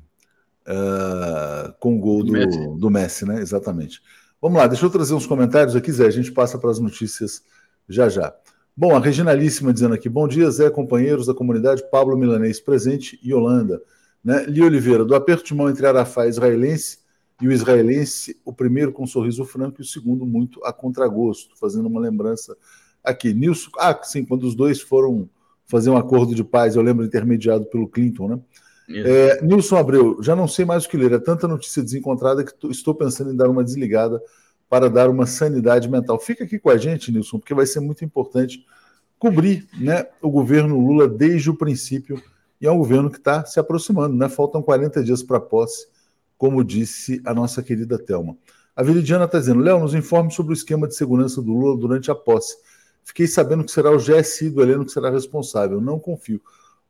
uh, 0.66 1.72
com 1.78 1.96
o 1.96 1.98
gol 1.98 2.24
do, 2.24 2.26
do 2.26 2.32
Messi. 2.32 2.58
do, 2.78 2.90
Messi. 2.90 3.24
né? 3.26 3.40
Exatamente. 3.40 4.00
Vamos 4.40 4.58
lá, 4.58 4.66
deixa 4.66 4.84
eu 4.84 4.90
trazer 4.90 5.14
uns 5.14 5.26
comentários 5.26 5.76
aqui, 5.76 5.92
Zé. 5.92 6.06
A 6.06 6.10
gente 6.10 6.32
passa 6.32 6.58
para 6.58 6.70
as 6.70 6.78
notícias 6.78 7.42
já 7.88 8.08
já. 8.08 8.34
Bom, 8.76 8.96
a 8.96 8.98
Reginalíssima 8.98 9.72
dizendo 9.72 9.94
aqui: 9.94 10.08
bom 10.08 10.26
dia, 10.26 10.50
Zé, 10.50 10.70
companheiros 10.70 11.26
da 11.26 11.34
comunidade, 11.34 11.88
Pablo 11.90 12.16
Milanês 12.16 12.60
presente 12.60 13.20
e 13.22 13.32
Holanda. 13.34 13.80
Né? 14.24 14.44
Li 14.44 14.62
Oliveira, 14.62 15.04
do 15.04 15.14
aperto 15.14 15.44
de 15.44 15.54
mão 15.54 15.68
entre 15.68 15.86
Arafá 15.86 16.26
israelense 16.26 16.98
e 17.40 17.48
o 17.48 17.52
israelense, 17.52 18.40
o 18.44 18.52
primeiro 18.52 18.92
com 18.92 19.02
um 19.02 19.06
sorriso 19.06 19.44
franco 19.44 19.80
e 19.80 19.82
o 19.82 19.86
segundo 19.86 20.24
muito 20.24 20.64
a 20.64 20.72
contragosto, 20.72 21.56
fazendo 21.58 21.86
uma 21.86 22.00
lembrança 22.00 22.56
aqui. 23.02 23.34
Nilson, 23.34 23.70
ah, 23.78 23.98
sim, 24.02 24.24
quando 24.24 24.44
os 24.44 24.54
dois 24.54 24.80
foram 24.80 25.28
fazer 25.66 25.90
um 25.90 25.96
acordo 25.96 26.34
de 26.34 26.44
paz, 26.44 26.76
eu 26.76 26.82
lembro, 26.82 27.04
intermediado 27.04 27.64
pelo 27.66 27.88
Clinton, 27.88 28.28
né? 28.28 28.40
É, 28.88 29.42
Nilson 29.42 29.76
Abreu, 29.76 30.22
já 30.22 30.36
não 30.36 30.46
sei 30.46 30.64
mais 30.64 30.84
o 30.84 30.88
que 30.88 30.96
ler, 30.96 31.12
é 31.12 31.18
tanta 31.18 31.48
notícia 31.48 31.82
desencontrada 31.82 32.44
que 32.44 32.52
estou 32.68 32.94
pensando 32.94 33.32
em 33.32 33.36
dar 33.36 33.48
uma 33.48 33.64
desligada 33.64 34.20
para 34.68 34.90
dar 34.90 35.08
uma 35.08 35.24
sanidade 35.24 35.88
mental. 35.88 36.18
Fica 36.18 36.44
aqui 36.44 36.58
com 36.58 36.68
a 36.68 36.76
gente, 36.76 37.10
Nilson, 37.10 37.38
porque 37.38 37.54
vai 37.54 37.64
ser 37.64 37.80
muito 37.80 38.04
importante 38.04 38.64
cobrir 39.18 39.66
né, 39.78 40.06
o 40.20 40.30
governo 40.30 40.78
Lula 40.78 41.08
desde 41.08 41.48
o 41.48 41.54
princípio, 41.54 42.22
e 42.62 42.66
é 42.66 42.70
um 42.70 42.78
governo 42.78 43.10
que 43.10 43.18
está 43.18 43.44
se 43.44 43.58
aproximando, 43.58 44.14
né? 44.14 44.28
Faltam 44.28 44.62
40 44.62 45.02
dias 45.02 45.20
para 45.20 45.38
a 45.38 45.40
posse, 45.40 45.88
como 46.38 46.62
disse 46.62 47.20
a 47.26 47.34
nossa 47.34 47.60
querida 47.60 47.98
Thelma. 47.98 48.36
A 48.76 48.84
Viridiana 48.84 49.24
está 49.24 49.40
dizendo: 49.40 49.60
Léo, 49.60 49.80
nos 49.80 49.94
informe 49.94 50.30
sobre 50.30 50.52
o 50.52 50.54
esquema 50.54 50.86
de 50.86 50.94
segurança 50.94 51.42
do 51.42 51.52
Lula 51.52 51.76
durante 51.76 52.08
a 52.08 52.14
posse. 52.14 52.56
Fiquei 53.02 53.26
sabendo 53.26 53.64
que 53.64 53.72
será 53.72 53.90
o 53.90 53.98
GSI 53.98 54.48
do 54.48 54.62
Heleno 54.62 54.84
que 54.84 54.92
será 54.92 55.10
responsável. 55.10 55.80
Não 55.80 55.98
confio. 55.98 56.40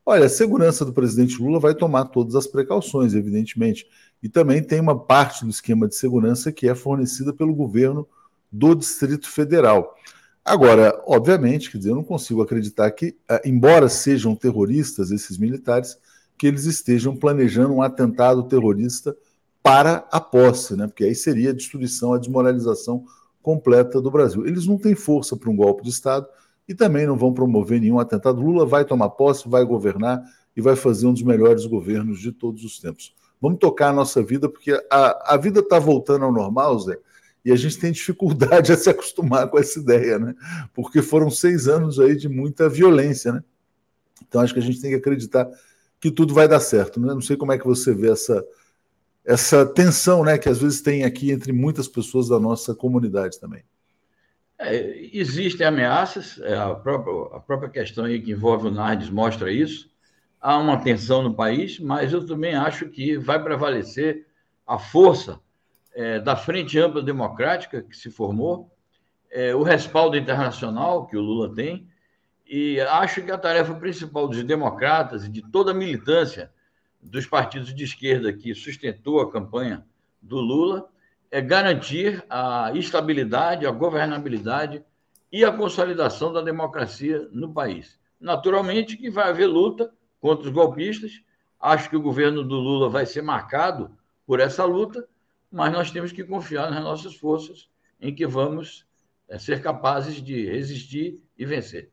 Olha, 0.05 0.27
a 0.27 0.29
segurança 0.29 0.85
do 0.85 0.93
presidente 0.93 1.41
Lula 1.41 1.59
vai 1.59 1.75
tomar 1.75 2.05
todas 2.07 2.35
as 2.35 2.47
precauções, 2.47 3.15
evidentemente. 3.15 3.87
E 4.23 4.29
também 4.29 4.63
tem 4.63 4.79
uma 4.79 4.99
parte 4.99 5.43
do 5.43 5.51
esquema 5.51 5.89
de 5.89 5.95
segurança 5.95 6.53
que 6.53 6.69
é 6.69 6.75
fornecida 6.75 7.33
pelo 7.33 7.55
governo 7.55 8.07
do 8.51 8.75
Distrito 8.75 9.31
Federal. 9.31 9.97
Agora, 10.45 11.01
obviamente, 11.07 11.71
quer 11.71 11.79
dizer, 11.79 11.91
eu 11.91 11.97
não 11.97 12.05
consigo 12.05 12.43
acreditar 12.43 12.91
que, 12.91 13.17
ah, 13.29 13.41
embora 13.45 13.89
sejam 13.89 14.35
terroristas, 14.35 15.11
esses 15.11 15.39
militares, 15.39 15.97
que 16.37 16.47
eles 16.47 16.65
estejam 16.65 17.15
planejando 17.15 17.73
um 17.73 17.83
atentado 17.83 18.43
terrorista 18.45 19.17
para 19.63 20.05
a 20.11 20.21
posse, 20.21 20.75
né? 20.75 20.89
Porque 20.89 21.05
aí 21.05 21.15
seria 21.15 21.51
a 21.51 21.55
destruição, 21.55 22.13
a 22.13 22.19
desmoralização 22.19 23.05
completa 23.41 24.01
do 24.01 24.11
Brasil. 24.11 24.45
Eles 24.45 24.67
não 24.67 24.77
têm 24.77 24.95
força 24.95 25.37
para 25.37 25.49
um 25.49 25.57
golpe 25.57 25.85
de 25.85 25.91
Estado 25.91 26.27
e 26.69 26.75
também 26.75 27.07
não 27.07 27.17
vão 27.17 27.33
promover 27.33 27.81
nenhum 27.81 28.01
atentado. 28.01 28.41
Lula 28.41 28.67
vai 28.67 28.85
tomar 28.85 29.11
posse, 29.11 29.49
vai 29.49 29.65
governar 29.65 30.21
e 30.57 30.61
vai 30.61 30.75
fazer 30.75 31.07
um 31.07 31.13
dos 31.13 31.23
melhores 31.23 31.65
governos 31.67 32.19
de 32.19 32.33
todos 32.33 32.65
os 32.65 32.81
tempos. 32.81 33.15
Vamos 33.41 33.59
tocar 33.59 33.89
a 33.89 33.93
nossa 33.93 34.23
vida, 34.23 34.49
porque 34.49 34.73
a, 34.91 35.35
a 35.35 35.37
vida 35.37 35.61
está 35.61 35.79
voltando 35.79 36.25
ao 36.25 36.33
normal, 36.33 36.79
Zé, 36.81 36.99
e 37.45 37.51
a 37.51 37.57
gente 37.57 37.79
tem 37.79 37.91
dificuldade 37.93 38.73
a 38.73 38.77
se 38.77 38.89
acostumar 38.89 39.49
com 39.49 39.59
essa 39.59 39.79
ideia, 39.79 40.19
né? 40.19 40.35
Porque 40.73 41.03
foram 41.03 41.31
seis 41.31 41.67
anos 41.67 41.99
aí 41.99 42.17
de 42.17 42.29
muita 42.29 42.69
violência, 42.69 43.33
né? 43.33 43.43
Então 44.27 44.41
acho 44.41 44.55
que 44.55 44.61
a 44.61 44.63
gente 44.63 44.81
tem 44.81 44.91
que 44.91 44.97
acreditar 44.97 45.49
que 46.01 46.11
tudo 46.11 46.35
vai 46.35 46.47
dar 46.49 46.61
certo, 46.61 47.01
né? 47.01 47.13
Não 47.15 47.21
sei 47.21 47.37
como 47.37 47.53
é 47.53 47.59
que 47.59 47.67
você 47.67 47.93
vê 47.93 48.11
essa, 48.11 48.45
essa 49.25 49.65
tensão, 49.67 50.25
né, 50.25 50.37
que 50.37 50.49
às 50.49 50.61
vezes 50.61 50.81
tem 50.81 51.05
aqui 51.05 51.31
entre 51.31 51.53
muitas 51.53 51.89
pessoas 51.89 52.29
da 52.29 52.39
nossa 52.39 52.75
comunidade 52.75 53.39
também. 53.39 53.65
É, 54.59 55.11
existem 55.13 55.67
ameaças, 55.67 56.41
é, 56.43 56.57
a 56.57 56.75
própria, 56.75 57.37
a 57.37 57.41
própria 57.41 57.69
questão 57.69 58.05
aí 58.05 58.21
que 58.21 58.31
envolve 58.31 58.69
o 58.69 58.71
Nardes 58.71 59.11
mostra 59.11 59.51
isso. 59.51 59.91
Há 60.41 60.59
uma 60.59 60.77
tensão 60.83 61.23
no 61.23 61.35
país, 61.35 61.79
mas 61.79 62.13
eu 62.13 62.25
também 62.25 62.55
acho 62.55 62.89
que 62.89 63.17
vai 63.17 63.43
prevalecer 63.43 64.27
a 64.67 64.79
força 64.79 65.41
é, 65.95 66.19
da 66.19 66.37
Frente 66.37 66.79
Ampla 66.79 67.03
Democrática 67.03 67.83
que 67.83 67.97
se 67.97 68.11
formou, 68.11 68.71
é, 69.31 69.55
o 69.55 69.63
respaldo 69.63 70.17
internacional 70.17 71.07
que 71.07 71.17
o 71.17 71.21
Lula 71.21 71.55
tem, 71.55 71.89
e 72.47 72.81
acho 72.81 73.23
que 73.23 73.31
a 73.31 73.39
tarefa 73.39 73.75
principal 73.75 74.29
dos 74.29 74.43
democratas 74.45 75.25
e 75.25 75.29
de 75.29 75.43
toda 75.51 75.71
a 75.71 75.75
militância 75.75 76.53
dos 77.01 77.27
partidos 77.27 77.75
de 77.75 77.85
esquerda 77.85 78.33
que 78.33 78.55
sustentou 78.55 79.21
a 79.21 79.33
campanha 79.33 79.87
do 80.21 80.39
Lula 80.39 80.89
é 81.31 81.41
garantir 81.41 82.23
a 82.29 82.71
estabilidade, 82.75 83.67
a 83.67 83.71
governabilidade 83.71 84.85
e 85.33 85.45
a 85.45 85.51
consolidação 85.51 86.31
da 86.31 86.43
democracia 86.43 87.27
no 87.33 87.53
país. 87.53 87.99
Naturalmente 88.21 88.99
que 88.99 89.11
vai 89.11 89.31
haver 89.31 89.47
luta 89.47 89.91
contra 90.21 90.47
os 90.47 90.53
golpistas. 90.53 91.23
Acho 91.59 91.89
que 91.89 91.97
o 91.97 92.03
governo 92.03 92.45
do 92.45 92.57
Lula 92.57 92.91
vai 92.91 93.07
ser 93.07 93.23
marcado 93.23 93.91
por 94.27 94.41
essa 94.41 94.65
luta, 94.65 95.09
mas 95.53 95.73
nós 95.73 95.91
temos 95.91 96.11
que 96.11 96.25
confiar 96.25 96.71
nas 96.71 96.83
nossas 96.83 97.15
forças 97.15 97.69
em 98.01 98.15
que 98.15 98.27
vamos 98.27 98.87
é, 99.29 99.39
ser 99.39 99.63
capazes 99.63 100.17
de 100.17 100.47
resistir 100.47 101.21
e 101.39 101.45
vencer. 101.45 101.91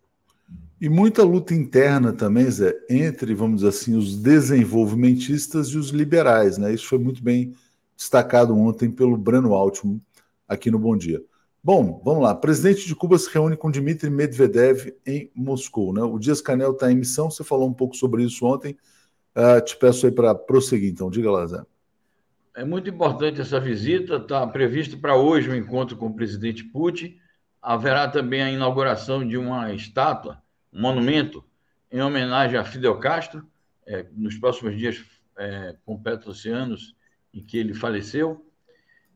E 0.81 0.87
muita 0.87 1.23
luta 1.23 1.53
interna 1.53 2.13
também, 2.13 2.49
Zé, 2.49 2.73
entre, 2.89 3.35
vamos 3.35 3.57
dizer 3.57 3.69
assim, 3.69 3.97
os 3.97 4.15
desenvolvimentistas 4.15 5.67
e 5.69 5.77
os 5.77 5.89
liberais, 5.89 6.57
né? 6.57 6.73
Isso 6.73 6.87
foi 6.87 6.97
muito 6.97 7.21
bem 7.21 7.53
destacado 7.97 8.57
ontem 8.57 8.89
pelo 8.89 9.17
Breno 9.17 9.53
Altman 9.53 10.01
aqui 10.47 10.71
no 10.71 10.79
Bom 10.79 10.95
Dia. 10.95 11.21
Bom, 11.61 12.01
vamos 12.05 12.23
lá. 12.23 12.33
Presidente 12.33 12.87
de 12.87 12.95
Cuba 12.95 13.17
se 13.17 13.29
reúne 13.29 13.57
com 13.57 13.69
Dmitry 13.69 14.09
Medvedev 14.09 14.93
em 15.05 15.29
Moscou. 15.35 15.93
Né? 15.93 16.01
O 16.01 16.17
Dias 16.17 16.39
Canel 16.39 16.71
está 16.71 16.89
em 16.89 16.95
missão, 16.95 17.29
você 17.29 17.43
falou 17.43 17.67
um 17.67 17.73
pouco 17.73 17.97
sobre 17.97 18.23
isso 18.23 18.45
ontem. 18.45 18.77
Uh, 19.35 19.63
te 19.63 19.75
peço 19.75 20.05
aí 20.05 20.11
para 20.11 20.33
prosseguir, 20.33 20.89
então. 20.89 21.09
Diga 21.09 21.29
lá, 21.29 21.45
Zé. 21.45 21.61
É 22.59 22.65
muito 22.65 22.89
importante 22.89 23.39
essa 23.39 23.57
visita. 23.57 24.17
Está 24.17 24.45
previsto 24.45 24.97
para 24.97 25.15
hoje 25.15 25.47
o 25.47 25.53
um 25.53 25.55
encontro 25.55 25.95
com 25.95 26.07
o 26.07 26.13
presidente 26.13 26.61
Putin. 26.61 27.17
Haverá 27.61 28.05
também 28.05 28.41
a 28.41 28.51
inauguração 28.51 29.25
de 29.25 29.37
uma 29.37 29.73
estátua, 29.73 30.43
um 30.73 30.81
monumento, 30.81 31.41
em 31.89 32.01
homenagem 32.01 32.59
a 32.59 32.65
Fidel 32.65 32.99
Castro. 32.99 33.47
É, 33.85 34.05
nos 34.11 34.37
próximos 34.37 34.77
dias 34.77 35.01
é, 35.37 35.77
completam-se 35.85 36.49
anos 36.49 36.93
em 37.33 37.41
que 37.41 37.57
ele 37.57 37.73
faleceu. 37.73 38.45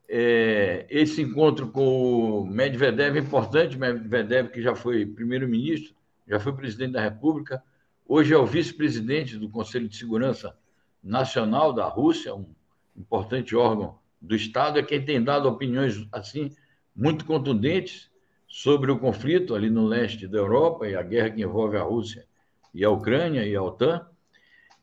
É, 0.08 0.86
esse 0.90 1.22
encontro 1.22 1.68
com 1.68 2.44
o 2.44 2.46
Medvedev 2.46 3.18
é 3.18 3.20
importante. 3.20 3.78
Medvedev, 3.78 4.52
que 4.52 4.62
já 4.62 4.74
foi 4.74 5.06
primeiro-ministro, 5.06 5.94
já 6.26 6.40
foi 6.40 6.54
presidente 6.56 6.94
da 6.94 7.02
República, 7.02 7.62
hoje 8.08 8.34
é 8.34 8.38
o 8.38 8.46
vice-presidente 8.46 9.36
do 9.36 9.50
Conselho 9.50 9.90
de 9.90 9.98
Segurança 9.98 10.58
Nacional 11.04 11.74
da 11.74 11.84
Rússia, 11.90 12.34
um 12.34 12.46
importante 12.96 13.56
órgão 13.56 13.98
do 14.22 14.36
Estado, 14.36 14.80
é 14.80 14.84
quem 14.84 15.04
tem 15.04 15.22
dado 15.22 15.48
opiniões 15.48 16.08
assim 16.12 16.52
muito 16.96 17.26
contundentes 17.26 18.10
sobre 18.48 18.92
o 18.92 19.00
conflito 19.00 19.56
ali 19.56 19.70
no 19.70 19.86
leste 19.86 20.28
da 20.28 20.38
Europa 20.38 20.88
e 20.88 20.96
a 20.96 21.02
guerra 21.02 21.32
que 21.32 21.42
envolve 21.42 21.76
a 21.76 21.82
Rússia 21.82 22.26
e 22.74 22.86
a 22.86 22.90
Ucrânia 22.90 23.46
e 23.46 23.56
a 23.56 23.62
OTAN. 23.62 24.06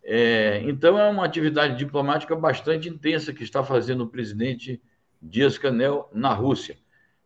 É, 0.02 0.62
então, 0.64 0.98
é 0.98 1.08
uma 1.08 1.24
atividade 1.24 1.76
diplomática 1.76 2.34
bastante 2.34 2.88
intensa 2.88 3.32
que 3.32 3.44
está 3.44 3.62
fazendo 3.62 4.04
o 4.04 4.08
presidente 4.08 4.82
Dias 5.20 5.58
Canel 5.58 6.08
na 6.12 6.32
Rússia. 6.32 6.78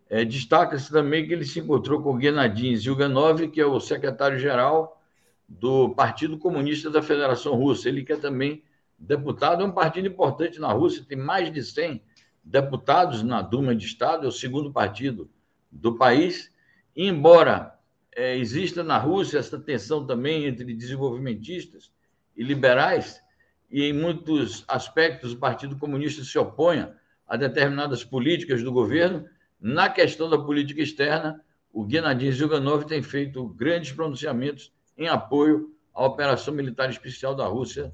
É, 0.08 0.24
Destaca-se 0.24 0.90
também 0.90 1.26
que 1.26 1.32
ele 1.32 1.44
se 1.44 1.60
encontrou 1.60 2.02
com 2.02 2.20
Gennady 2.20 2.76
Zyuganov, 2.76 3.48
que 3.48 3.60
é 3.60 3.66
o 3.66 3.80
secretário-geral 3.80 5.00
do 5.48 5.94
Partido 5.94 6.36
Comunista 6.36 6.90
da 6.90 7.02
Federação 7.02 7.54
Russa. 7.54 7.88
Ele 7.88 8.04
que 8.04 8.12
é 8.12 8.16
também 8.16 8.62
deputado, 8.98 9.62
é 9.62 9.66
um 9.66 9.72
partido 9.72 10.08
importante 10.08 10.60
na 10.60 10.72
Rússia, 10.72 11.04
tem 11.06 11.18
mais 11.18 11.52
de 11.52 11.62
100 11.62 12.02
deputados 12.42 13.22
na 13.22 13.42
Duma 13.42 13.74
de 13.74 13.86
Estado, 13.86 14.26
é 14.26 14.28
o 14.28 14.32
segundo 14.32 14.72
partido 14.72 15.30
do 15.70 15.96
país. 15.96 16.52
E, 16.94 17.06
embora 17.06 17.78
é, 18.14 18.36
exista 18.36 18.82
na 18.82 18.98
Rússia 18.98 19.38
essa 19.38 19.58
tensão 19.58 20.06
também 20.06 20.44
entre 20.44 20.72
desenvolvimentistas 20.74 21.90
e 22.36 22.42
liberais, 22.42 23.22
e 23.70 23.82
em 23.84 23.92
muitos 23.92 24.64
aspectos 24.68 25.32
o 25.32 25.38
Partido 25.38 25.76
Comunista 25.76 26.22
se 26.22 26.38
opõe 26.38 26.86
a 27.26 27.36
determinadas 27.36 28.04
políticas 28.04 28.62
do 28.62 28.70
governo, 28.70 29.26
na 29.60 29.88
questão 29.88 30.28
da 30.28 30.38
política 30.38 30.82
externa, 30.82 31.42
o 31.72 31.88
Gennady 31.88 32.30
Zyuganov 32.30 32.84
tem 32.84 33.02
feito 33.02 33.48
grandes 33.48 33.90
pronunciamentos 33.90 34.72
em 34.96 35.08
apoio 35.08 35.74
à 35.92 36.04
operação 36.04 36.54
militar 36.54 36.88
especial 36.88 37.34
da 37.34 37.46
Rússia 37.46 37.92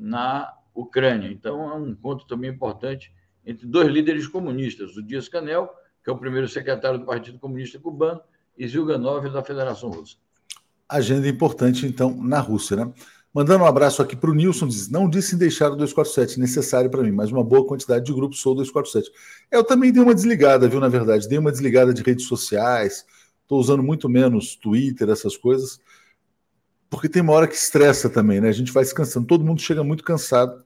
na 0.00 0.54
Ucrânia. 0.74 1.28
Então, 1.30 1.70
é 1.70 1.74
um 1.74 1.88
encontro 1.88 2.26
também 2.26 2.50
importante 2.50 3.12
entre 3.44 3.66
dois 3.66 3.88
líderes 3.88 4.26
comunistas, 4.26 4.96
o 4.96 5.02
Dias 5.02 5.28
Canel, 5.28 5.70
que 6.02 6.08
é 6.08 6.12
o 6.12 6.18
primeiro 6.18 6.48
secretário 6.48 6.98
do 6.98 7.04
Partido 7.04 7.38
Comunista 7.38 7.78
Cubano, 7.78 8.20
e 8.56 8.66
Zyuganov, 8.66 9.30
da 9.30 9.42
Federação 9.42 9.90
Russa. 9.90 10.16
Agenda 10.88 11.28
importante, 11.28 11.86
então, 11.86 12.16
na 12.22 12.40
Rússia, 12.40 12.76
né? 12.76 12.92
Mandando 13.32 13.62
um 13.62 13.66
abraço 13.66 14.02
aqui 14.02 14.16
para 14.16 14.30
o 14.30 14.34
Nilson, 14.34 14.66
diz: 14.66 14.90
não 14.90 15.08
disse 15.08 15.36
em 15.36 15.38
deixar 15.38 15.68
o 15.68 15.76
247, 15.76 16.40
necessário 16.40 16.90
para 16.90 17.02
mim, 17.02 17.12
mas 17.12 17.30
uma 17.30 17.44
boa 17.44 17.64
quantidade 17.64 18.04
de 18.04 18.12
grupos 18.12 18.40
sou 18.40 18.56
247. 18.56 19.10
Eu 19.50 19.62
também 19.62 19.92
dei 19.92 20.02
uma 20.02 20.14
desligada, 20.14 20.68
viu, 20.68 20.80
na 20.80 20.88
verdade, 20.88 21.28
dei 21.28 21.38
uma 21.38 21.52
desligada 21.52 21.94
de 21.94 22.02
redes 22.02 22.26
sociais, 22.26 23.06
estou 23.42 23.60
usando 23.60 23.84
muito 23.84 24.08
menos 24.08 24.56
Twitter, 24.56 25.08
essas 25.08 25.36
coisas, 25.36 25.80
porque 26.90 27.08
tem 27.08 27.22
uma 27.22 27.32
hora 27.32 27.46
que 27.46 27.54
estressa 27.54 28.10
também, 28.10 28.40
né? 28.40 28.48
A 28.48 28.52
gente 28.52 28.72
vai 28.72 28.82
descansando, 28.82 29.26
todo 29.26 29.44
mundo 29.44 29.60
chega 29.60 29.84
muito 29.84 30.02
cansado 30.02 30.64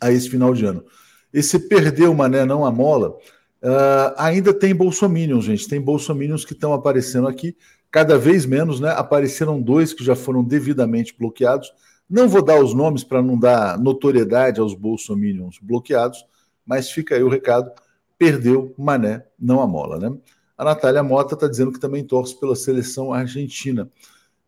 a 0.00 0.12
esse 0.12 0.30
final 0.30 0.54
de 0.54 0.64
ano. 0.64 0.84
Esse 1.32 1.58
perdeu 1.58 2.12
o 2.12 2.16
mané, 2.16 2.44
não 2.44 2.64
a 2.64 2.70
mola, 2.70 3.10
uh, 3.10 4.14
ainda 4.16 4.54
tem 4.54 4.72
bolsominions, 4.74 5.44
gente, 5.44 5.68
tem 5.68 5.80
bolsominions 5.80 6.44
que 6.44 6.52
estão 6.52 6.72
aparecendo 6.72 7.26
aqui, 7.26 7.56
cada 7.90 8.16
vez 8.16 8.46
menos, 8.46 8.78
né? 8.78 8.90
Apareceram 8.90 9.60
dois 9.60 9.92
que 9.92 10.04
já 10.04 10.14
foram 10.14 10.44
devidamente 10.44 11.14
bloqueados. 11.18 11.72
Não 12.08 12.28
vou 12.28 12.42
dar 12.42 12.62
os 12.62 12.72
nomes 12.72 13.02
para 13.02 13.20
não 13.20 13.38
dar 13.38 13.78
notoriedade 13.78 14.60
aos 14.60 14.74
bolsominions 14.74 15.58
bloqueados, 15.60 16.24
mas 16.64 16.90
fica 16.90 17.16
aí 17.16 17.22
o 17.24 17.28
recado: 17.28 17.72
perdeu 18.16 18.72
Mané, 18.78 19.24
não 19.38 19.60
a 19.60 19.66
mola, 19.66 19.98
né? 19.98 20.16
A 20.56 20.64
Natália 20.64 21.02
Mota 21.02 21.34
está 21.34 21.48
dizendo 21.48 21.72
que 21.72 21.80
também 21.80 22.04
torce 22.04 22.38
pela 22.38 22.54
seleção 22.54 23.12
argentina. 23.12 23.90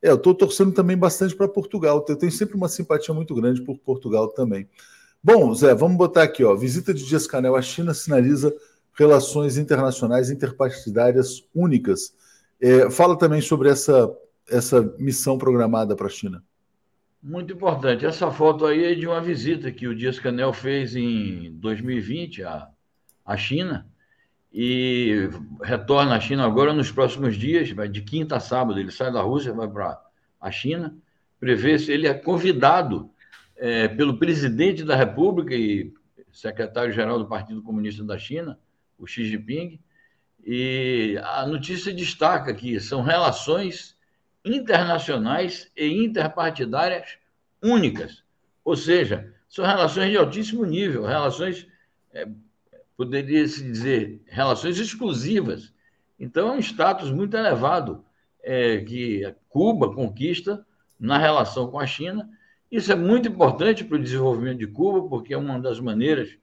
É, 0.05 0.11
eu 0.11 0.17
estou 0.17 0.35
torcendo 0.35 0.73
também 0.73 0.97
bastante 0.97 1.35
para 1.35 1.49
Portugal. 1.49 2.05
Eu 2.07 2.17
tenho 2.17 2.31
sempre 2.31 2.57
uma 2.57 2.69
simpatia 2.69 3.14
muito 3.14 3.35
grande 3.35 3.62
por 3.62 3.79
Portugal 3.79 4.29
também. 4.29 4.69
Bom, 5.23 5.55
Zé, 5.55 5.75
vamos 5.75 5.97
botar 5.97 6.25
aqui, 6.25 6.45
ó. 6.45 6.55
Visita 6.55 6.93
de 6.93 7.05
Dias 7.07 7.27
Canel 7.27 7.57
à 7.57 7.62
China 7.62 7.95
sinaliza 7.95 8.55
relações 8.93 9.57
internacionais 9.57 10.31
interpartidárias 10.31 11.43
únicas 11.55 12.12
é, 12.61 12.90
fala 12.90 13.17
também 13.17 13.40
sobre 13.40 13.69
essa, 13.69 14.11
essa 14.49 14.83
missão 14.99 15.37
programada 15.37 15.97
para 15.97 16.07
a 16.07 16.11
China. 16.11 16.43
Muito 17.23 17.55
importante. 17.55 18.05
Essa 18.05 18.31
foto 18.31 18.67
aí 18.67 18.85
é 18.85 18.95
de 18.95 19.07
uma 19.07 19.21
visita 19.21 19.73
que 19.73 19.88
o 19.88 19.95
Dias 19.95 20.19
Canel 20.19 20.53
fez 20.53 20.95
em 20.95 21.53
2020 21.55 22.43
à, 22.43 22.69
à 23.25 23.37
China 23.37 23.87
e 24.57 25.29
retorna 25.61 26.14
à 26.14 26.21
China 26.21 26.47
agora 26.47 26.73
nos 26.73 26.93
próximos 26.93 27.37
dias, 27.37 27.69
vai 27.73 27.88
de 27.88 28.03
quinta 28.03 28.37
a 28.37 28.40
sábado, 28.40 28.79
ele 28.79 28.93
sai 28.93 29.12
da 29.12 29.21
Rússia, 29.21 29.53
vai 29.53 29.67
para 29.67 30.01
a 30.40 30.51
China, 30.53 30.97
prevê-se, 31.40 31.90
ele 31.90 32.07
é 32.07 32.14
convidado 32.14 33.11
é, 33.57 33.88
pelo 33.88 34.17
presidente 34.17 34.85
da 34.85 34.95
República 34.95 35.57
e 35.57 35.93
secretário-geral 36.31 37.19
do 37.19 37.27
Partido 37.27 37.62
Comunista 37.62 38.05
da 38.05 38.17
China, 38.17 38.57
o 38.97 39.09
Xi 39.09 39.25
Jinping, 39.25 39.81
e 40.47 41.19
a 41.25 41.45
notícia 41.47 41.93
destaca 41.93 42.55
que 42.55 42.79
são 42.79 43.03
relações 43.03 43.99
internacionais 44.45 45.69
e 45.77 46.05
interpartidárias 46.05 47.19
únicas, 47.61 48.23
ou 48.64 48.77
seja, 48.77 49.35
são 49.49 49.64
relações 49.64 50.11
de 50.11 50.17
altíssimo 50.17 50.64
nível, 50.64 51.05
relações, 51.05 51.67
é, 52.12 52.29
poderia 52.97 53.47
se 53.47 53.63
dizer, 53.63 54.23
relações 54.27 54.79
exclusivas. 54.79 55.73
Então, 56.19 56.49
é 56.49 56.53
um 56.53 56.61
status 56.61 57.11
muito 57.11 57.37
elevado 57.37 58.05
é, 58.43 58.79
que 58.79 59.35
Cuba 59.49 59.93
conquista 59.93 60.65
na 60.99 61.19
relação 61.19 61.71
com 61.71 61.79
a 61.79 61.87
China. 61.87 62.29
Isso 62.71 62.93
é 62.93 62.95
muito 62.95 63.29
importante 63.29 63.85
para 63.85 63.97
o 63.97 64.03
desenvolvimento 64.03 64.59
de 64.59 64.67
Cuba, 64.67 65.09
porque 65.09 65.35
é 65.35 65.39
uma 65.39 65.59
das 65.59 65.81
maneiras 65.81 66.37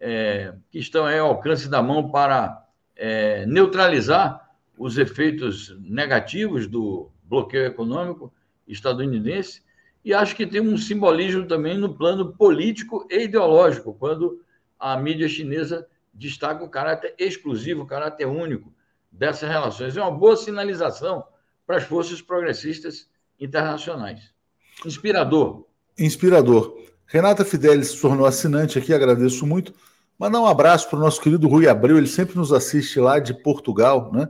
é, 0.00 0.54
que 0.70 0.78
estão 0.78 1.06
ao 1.06 1.28
alcance 1.28 1.68
da 1.68 1.82
mão 1.82 2.10
para 2.10 2.66
é, 2.94 3.46
neutralizar 3.46 4.50
os 4.78 4.98
efeitos 4.98 5.76
negativos 5.80 6.66
do 6.66 7.10
bloqueio 7.24 7.66
econômico 7.66 8.32
estadunidense 8.68 9.62
e 10.06 10.14
acho 10.14 10.36
que 10.36 10.46
tem 10.46 10.60
um 10.60 10.76
simbolismo 10.76 11.46
também 11.46 11.76
no 11.76 11.92
plano 11.92 12.32
político 12.32 13.06
e 13.10 13.24
ideológico, 13.24 13.92
quando 13.92 14.40
a 14.78 14.96
mídia 14.96 15.28
chinesa 15.28 15.86
destaca 16.12 16.64
o 16.64 16.68
caráter 16.68 17.14
exclusivo, 17.18 17.82
o 17.82 17.86
caráter 17.86 18.26
único 18.26 18.72
dessas 19.10 19.48
relações. 19.48 19.96
É 19.96 20.00
uma 20.00 20.10
boa 20.10 20.36
sinalização 20.36 21.24
para 21.66 21.76
as 21.76 21.84
forças 21.84 22.22
progressistas 22.22 23.08
internacionais. 23.38 24.30
Inspirador. 24.84 25.66
Inspirador. 25.98 26.78
Renata 27.06 27.44
Fidelis 27.44 27.88
se 27.88 28.00
tornou 28.00 28.26
assinante 28.26 28.78
aqui, 28.78 28.92
agradeço 28.92 29.46
muito. 29.46 29.72
Mandar 30.18 30.40
um 30.40 30.46
abraço 30.46 30.88
para 30.88 30.98
o 30.98 31.02
nosso 31.02 31.20
querido 31.20 31.46
Rui 31.46 31.68
Abreu, 31.68 31.98
ele 31.98 32.06
sempre 32.06 32.36
nos 32.36 32.52
assiste 32.52 32.98
lá 32.98 33.18
de 33.18 33.34
Portugal, 33.34 34.10
né? 34.12 34.28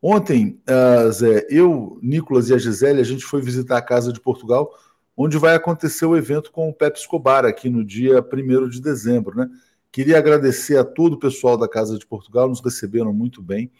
Ontem, 0.00 0.60
uh, 0.68 1.10
Zé, 1.10 1.46
eu, 1.50 1.98
Nicolas 2.02 2.48
e 2.48 2.54
a 2.54 2.58
Gisele, 2.58 3.00
a 3.00 3.04
gente 3.04 3.24
foi 3.24 3.40
visitar 3.40 3.76
a 3.76 3.82
Casa 3.82 4.12
de 4.12 4.20
Portugal, 4.20 4.70
onde 5.16 5.38
vai 5.38 5.54
acontecer 5.54 6.06
o 6.06 6.16
evento 6.16 6.52
com 6.52 6.68
o 6.68 6.72
Pepe 6.72 6.98
Escobar 6.98 7.44
aqui 7.44 7.68
no 7.68 7.84
dia 7.84 8.20
1 8.20 8.68
de 8.68 8.80
dezembro, 8.80 9.36
né? 9.36 9.48
Queria 9.96 10.18
agradecer 10.18 10.76
a 10.76 10.84
todo 10.84 11.14
o 11.14 11.18
pessoal 11.18 11.56
da 11.56 11.66
Casa 11.66 11.98
de 11.98 12.04
Portugal, 12.04 12.46
nos 12.50 12.60
receberam 12.60 13.14
muito 13.14 13.40
bem. 13.40 13.72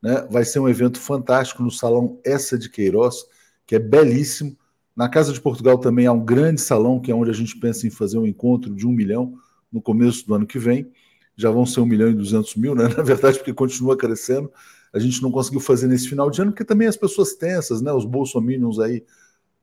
Né? 0.00 0.24
Vai 0.30 0.44
ser 0.44 0.60
um 0.60 0.68
evento 0.68 1.00
fantástico 1.00 1.64
no 1.64 1.70
Salão 1.72 2.20
Essa 2.24 2.56
de 2.56 2.70
Queiroz, 2.70 3.24
que 3.66 3.74
é 3.74 3.80
belíssimo. 3.80 4.56
Na 4.94 5.08
Casa 5.08 5.32
de 5.32 5.40
Portugal 5.40 5.76
também 5.76 6.06
há 6.06 6.12
um 6.12 6.24
grande 6.24 6.60
salão, 6.60 7.00
que 7.00 7.10
é 7.10 7.14
onde 7.14 7.32
a 7.32 7.34
gente 7.34 7.58
pensa 7.58 7.88
em 7.88 7.90
fazer 7.90 8.18
um 8.18 8.24
encontro 8.24 8.72
de 8.72 8.86
um 8.86 8.92
milhão 8.92 9.34
no 9.72 9.82
começo 9.82 10.24
do 10.24 10.36
ano 10.36 10.46
que 10.46 10.60
vem 10.60 10.92
já 11.36 11.50
vão 11.50 11.66
ser 11.66 11.80
1 11.80 11.86
milhão 11.86 12.08
e 12.08 12.14
200 12.14 12.54
mil, 12.54 12.76
né? 12.76 12.84
na 12.96 13.02
verdade, 13.02 13.38
porque 13.38 13.52
continua 13.52 13.96
crescendo. 13.96 14.52
A 14.92 15.00
gente 15.00 15.20
não 15.20 15.32
conseguiu 15.32 15.58
fazer 15.58 15.88
nesse 15.88 16.08
final 16.08 16.30
de 16.30 16.40
ano, 16.40 16.52
porque 16.52 16.64
também 16.64 16.86
as 16.86 16.96
pessoas 16.96 17.34
tensas, 17.34 17.82
né? 17.82 17.92
os 17.92 18.04
bolsominions 18.04 18.78
aí, 18.78 19.04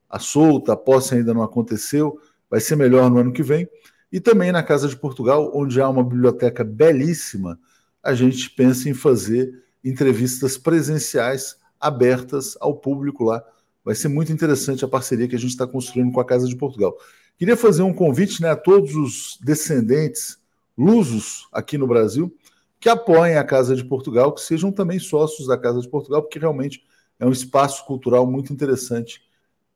a 0.10 0.20
solta, 0.20 0.74
a 0.74 0.76
posse 0.76 1.16
ainda 1.16 1.34
não 1.34 1.42
aconteceu, 1.42 2.20
vai 2.50 2.60
ser 2.60 2.76
melhor 2.76 3.10
no 3.10 3.18
ano 3.18 3.32
que 3.32 3.42
vem. 3.42 3.66
E 4.12 4.20
também 4.20 4.52
na 4.52 4.62
Casa 4.62 4.88
de 4.88 4.96
Portugal, 4.96 5.52
onde 5.54 5.80
há 5.82 5.88
uma 5.88 6.04
biblioteca 6.04 6.64
belíssima, 6.64 7.60
a 8.04 8.14
gente 8.14 8.50
pensa 8.50 8.90
em 8.90 8.94
fazer 8.94 9.64
entrevistas 9.84 10.58
presenciais 10.58 11.56
abertas 11.80 12.58
ao 12.60 12.76
público 12.76 13.24
lá. 13.24 13.44
Vai 13.84 13.96
ser 13.96 14.10
muito 14.10 14.32
interessante 14.32 14.84
a 14.84 14.88
parceria 14.88 15.28
que 15.28 15.36
a 15.36 15.40
gente 15.40 15.52
está 15.52 15.66
construindo 15.66 16.12
com 16.12 16.20
a 16.20 16.26
Casa 16.26 16.48
de 16.48 16.56
Portugal. 16.56 16.96
Queria 17.38 17.58
fazer 17.58 17.82
um 17.82 17.94
convite 17.94 18.42
né, 18.42 18.50
a 18.50 18.56
todos 18.56 18.96
os 18.96 19.40
descendentes 19.42 20.38
lusos 20.78 21.48
aqui 21.52 21.78
no 21.78 21.88
Brasil 21.88 22.36
que 22.80 22.90
apoiem 22.90 23.38
a 23.38 23.44
Casa 23.44 23.76
de 23.76 23.86
Portugal, 23.86 24.34
que 24.34 24.42
sejam 24.42 24.72
também 24.72 24.98
sócios 24.98 25.48
da 25.48 25.56
Casa 25.56 25.80
de 25.80 25.88
Portugal, 25.88 26.24
porque 26.24 26.40
realmente 26.40 26.84
é 27.20 27.26
um 27.26 27.32
espaço 27.32 27.86
cultural 27.86 28.26
muito 28.26 28.52
interessante 28.52 29.22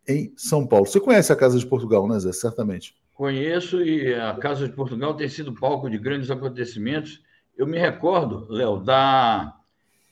em 0.08 0.34
São 0.36 0.65
Paulo. 0.65 0.88
Você 0.88 1.00
conhece 1.00 1.32
a 1.32 1.36
Casa 1.36 1.60
de 1.60 1.65
Portugal, 1.65 2.08
né, 2.08 2.19
Zé? 2.19 2.32
Certamente. 2.32 2.95
Conheço 3.15 3.82
e 3.82 4.13
a 4.13 4.36
Casa 4.36 4.67
de 4.67 4.75
Portugal 4.75 5.15
tem 5.15 5.30
sido 5.30 5.54
palco 5.54 5.89
de 5.89 5.97
grandes 5.97 6.30
acontecimentos. 6.30 7.23
Eu 7.58 7.65
me 7.65 7.80
recordo, 7.80 8.45
Léo, 8.49 8.78
da 8.78 9.58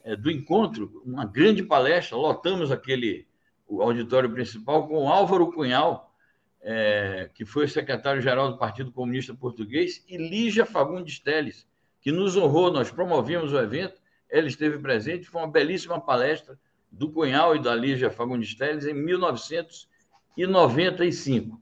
é, 0.06 0.16
do 0.16 0.32
encontro, 0.32 1.02
uma 1.06 1.26
grande 1.26 1.64
palestra, 1.64 2.18
lotamos 2.18 2.72
aquele 2.72 3.28
o 3.68 3.82
auditório 3.82 4.32
principal 4.32 4.88
com 4.88 5.10
Álvaro 5.10 5.52
Cunhal, 5.52 6.16
é, 6.62 7.30
que 7.34 7.44
foi 7.44 7.68
secretário-geral 7.68 8.52
do 8.52 8.58
Partido 8.58 8.90
Comunista 8.92 9.34
Português, 9.34 10.02
e 10.08 10.16
Lígia 10.16 10.66
Fagundes 10.66 11.20
Teles, 11.20 11.68
que 12.00 12.10
nos 12.12 12.38
honrou, 12.38 12.72
nós 12.72 12.90
promovemos 12.90 13.52
o 13.52 13.60
evento, 13.60 14.02
ela 14.30 14.48
esteve 14.48 14.78
presente, 14.78 15.28
foi 15.28 15.42
uma 15.42 15.52
belíssima 15.52 16.00
palestra 16.00 16.58
do 16.90 17.12
Cunhal 17.12 17.54
e 17.56 17.62
da 17.62 17.76
Lígia 17.76 18.10
Fagundes 18.10 18.56
Teles 18.56 18.86
em 18.86 18.94
1995. 18.94 21.62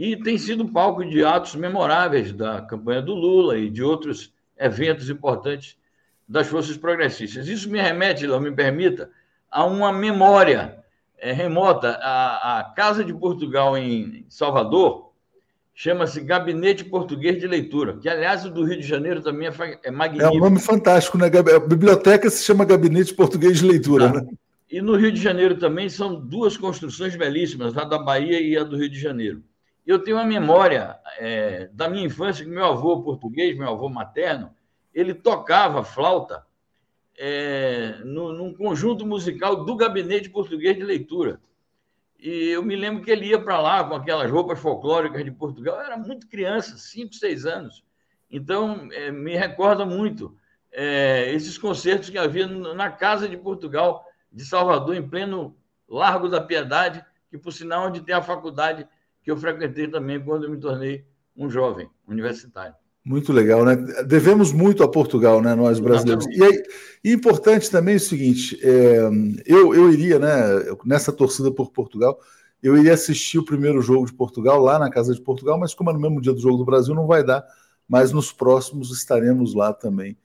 E 0.00 0.16
tem 0.16 0.38
sido 0.38 0.66
palco 0.66 1.04
de 1.04 1.22
atos 1.22 1.54
memoráveis 1.54 2.32
da 2.32 2.62
campanha 2.62 3.02
do 3.02 3.12
Lula 3.12 3.58
e 3.58 3.68
de 3.68 3.82
outros 3.82 4.32
eventos 4.58 5.10
importantes 5.10 5.76
das 6.26 6.46
forças 6.46 6.74
progressistas. 6.78 7.46
Isso 7.46 7.68
me 7.68 7.78
remete, 7.78 8.26
não 8.26 8.40
me 8.40 8.50
permita, 8.50 9.10
a 9.50 9.66
uma 9.66 9.92
memória 9.92 10.78
é, 11.18 11.32
remota. 11.32 11.98
A, 12.00 12.60
a 12.60 12.64
Casa 12.64 13.04
de 13.04 13.12
Portugal 13.12 13.76
em 13.76 14.24
Salvador 14.26 15.12
chama-se 15.74 16.22
Gabinete 16.22 16.82
Português 16.82 17.38
de 17.38 17.46
Leitura, 17.46 17.98
que, 17.98 18.08
aliás, 18.08 18.46
o 18.46 18.50
do 18.50 18.64
Rio 18.64 18.80
de 18.80 18.86
Janeiro 18.86 19.20
também 19.20 19.48
é, 19.48 19.80
é 19.84 19.90
magnífico. 19.90 20.32
É 20.32 20.34
um 20.34 20.40
nome 20.40 20.60
fantástico, 20.60 21.18
né? 21.18 21.26
A 21.26 21.60
biblioteca 21.60 22.30
se 22.30 22.42
chama 22.42 22.64
Gabinete 22.64 23.12
Português 23.12 23.58
de 23.58 23.66
Leitura, 23.66 24.06
ah, 24.06 24.12
né? 24.14 24.26
E 24.70 24.80
no 24.80 24.96
Rio 24.96 25.12
de 25.12 25.20
Janeiro 25.20 25.58
também 25.58 25.90
são 25.90 26.18
duas 26.18 26.56
construções 26.56 27.14
belíssimas, 27.14 27.76
a 27.76 27.84
da 27.84 27.98
Bahia 27.98 28.40
e 28.40 28.56
a 28.56 28.64
do 28.64 28.78
Rio 28.78 28.88
de 28.88 28.98
Janeiro. 28.98 29.42
Eu 29.90 29.98
tenho 29.98 30.18
uma 30.18 30.24
memória 30.24 31.00
é, 31.18 31.68
da 31.72 31.88
minha 31.88 32.06
infância 32.06 32.44
que 32.44 32.50
meu 32.50 32.64
avô 32.64 33.02
português, 33.02 33.58
meu 33.58 33.70
avô 33.70 33.88
materno, 33.88 34.54
ele 34.94 35.12
tocava 35.12 35.82
flauta 35.82 36.46
é, 37.18 37.98
no, 38.04 38.32
num 38.32 38.54
conjunto 38.54 39.04
musical 39.04 39.64
do 39.64 39.74
Gabinete 39.74 40.30
Português 40.30 40.76
de 40.76 40.84
Leitura. 40.84 41.40
E 42.20 42.50
eu 42.50 42.62
me 42.62 42.76
lembro 42.76 43.02
que 43.02 43.10
ele 43.10 43.26
ia 43.26 43.42
para 43.42 43.60
lá 43.60 43.82
com 43.82 43.96
aquelas 43.96 44.30
roupas 44.30 44.60
folclóricas 44.60 45.24
de 45.24 45.32
Portugal. 45.32 45.74
Eu 45.74 45.84
era 45.84 45.96
muito 45.96 46.28
criança, 46.28 46.78
5, 46.78 47.12
6 47.12 47.44
anos. 47.44 47.84
Então, 48.30 48.88
é, 48.92 49.10
me 49.10 49.36
recorda 49.36 49.84
muito 49.84 50.38
é, 50.70 51.32
esses 51.32 51.58
concertos 51.58 52.10
que 52.10 52.16
havia 52.16 52.46
na 52.46 52.92
Casa 52.92 53.28
de 53.28 53.36
Portugal 53.36 54.04
de 54.30 54.44
Salvador, 54.44 54.94
em 54.94 55.08
pleno 55.08 55.56
Largo 55.88 56.28
da 56.28 56.40
Piedade, 56.40 57.04
que, 57.28 57.36
por 57.36 57.52
sinal, 57.52 57.88
onde 57.88 58.02
tem 58.02 58.14
a 58.14 58.22
faculdade 58.22 58.86
que 59.22 59.30
eu 59.30 59.36
frequentei 59.36 59.88
também 59.88 60.22
quando 60.22 60.44
eu 60.44 60.50
me 60.50 60.58
tornei 60.58 61.04
um 61.36 61.48
jovem 61.48 61.88
universitário. 62.06 62.74
Muito 63.02 63.32
legal, 63.32 63.64
né? 63.64 63.76
Devemos 64.06 64.52
muito 64.52 64.82
a 64.82 64.88
Portugal, 64.88 65.40
né? 65.40 65.54
Nós 65.54 65.80
brasileiros. 65.80 66.26
E, 66.26 66.42
aí, 66.42 66.62
e 67.02 67.12
importante 67.12 67.70
também 67.70 67.94
é 67.94 67.96
o 67.96 68.00
seguinte: 68.00 68.58
é, 68.62 69.08
eu, 69.46 69.74
eu 69.74 69.90
iria, 69.90 70.18
né? 70.18 70.36
Nessa 70.84 71.10
torcida 71.10 71.50
por 71.50 71.70
Portugal, 71.70 72.18
eu 72.62 72.76
iria 72.76 72.92
assistir 72.92 73.38
o 73.38 73.44
primeiro 73.44 73.80
jogo 73.80 74.04
de 74.04 74.12
Portugal 74.12 74.60
lá 74.60 74.78
na 74.78 74.90
casa 74.90 75.14
de 75.14 75.20
Portugal, 75.20 75.58
mas 75.58 75.72
como 75.72 75.88
é 75.88 75.94
no 75.94 76.00
mesmo 76.00 76.20
dia 76.20 76.34
do 76.34 76.40
jogo 76.40 76.58
do 76.58 76.64
Brasil, 76.64 76.94
não 76.94 77.06
vai 77.06 77.24
dar. 77.24 77.42
Mas 77.88 78.12
nos 78.12 78.32
próximos 78.32 78.92
estaremos 78.92 79.54
lá 79.54 79.72
também 79.72 80.16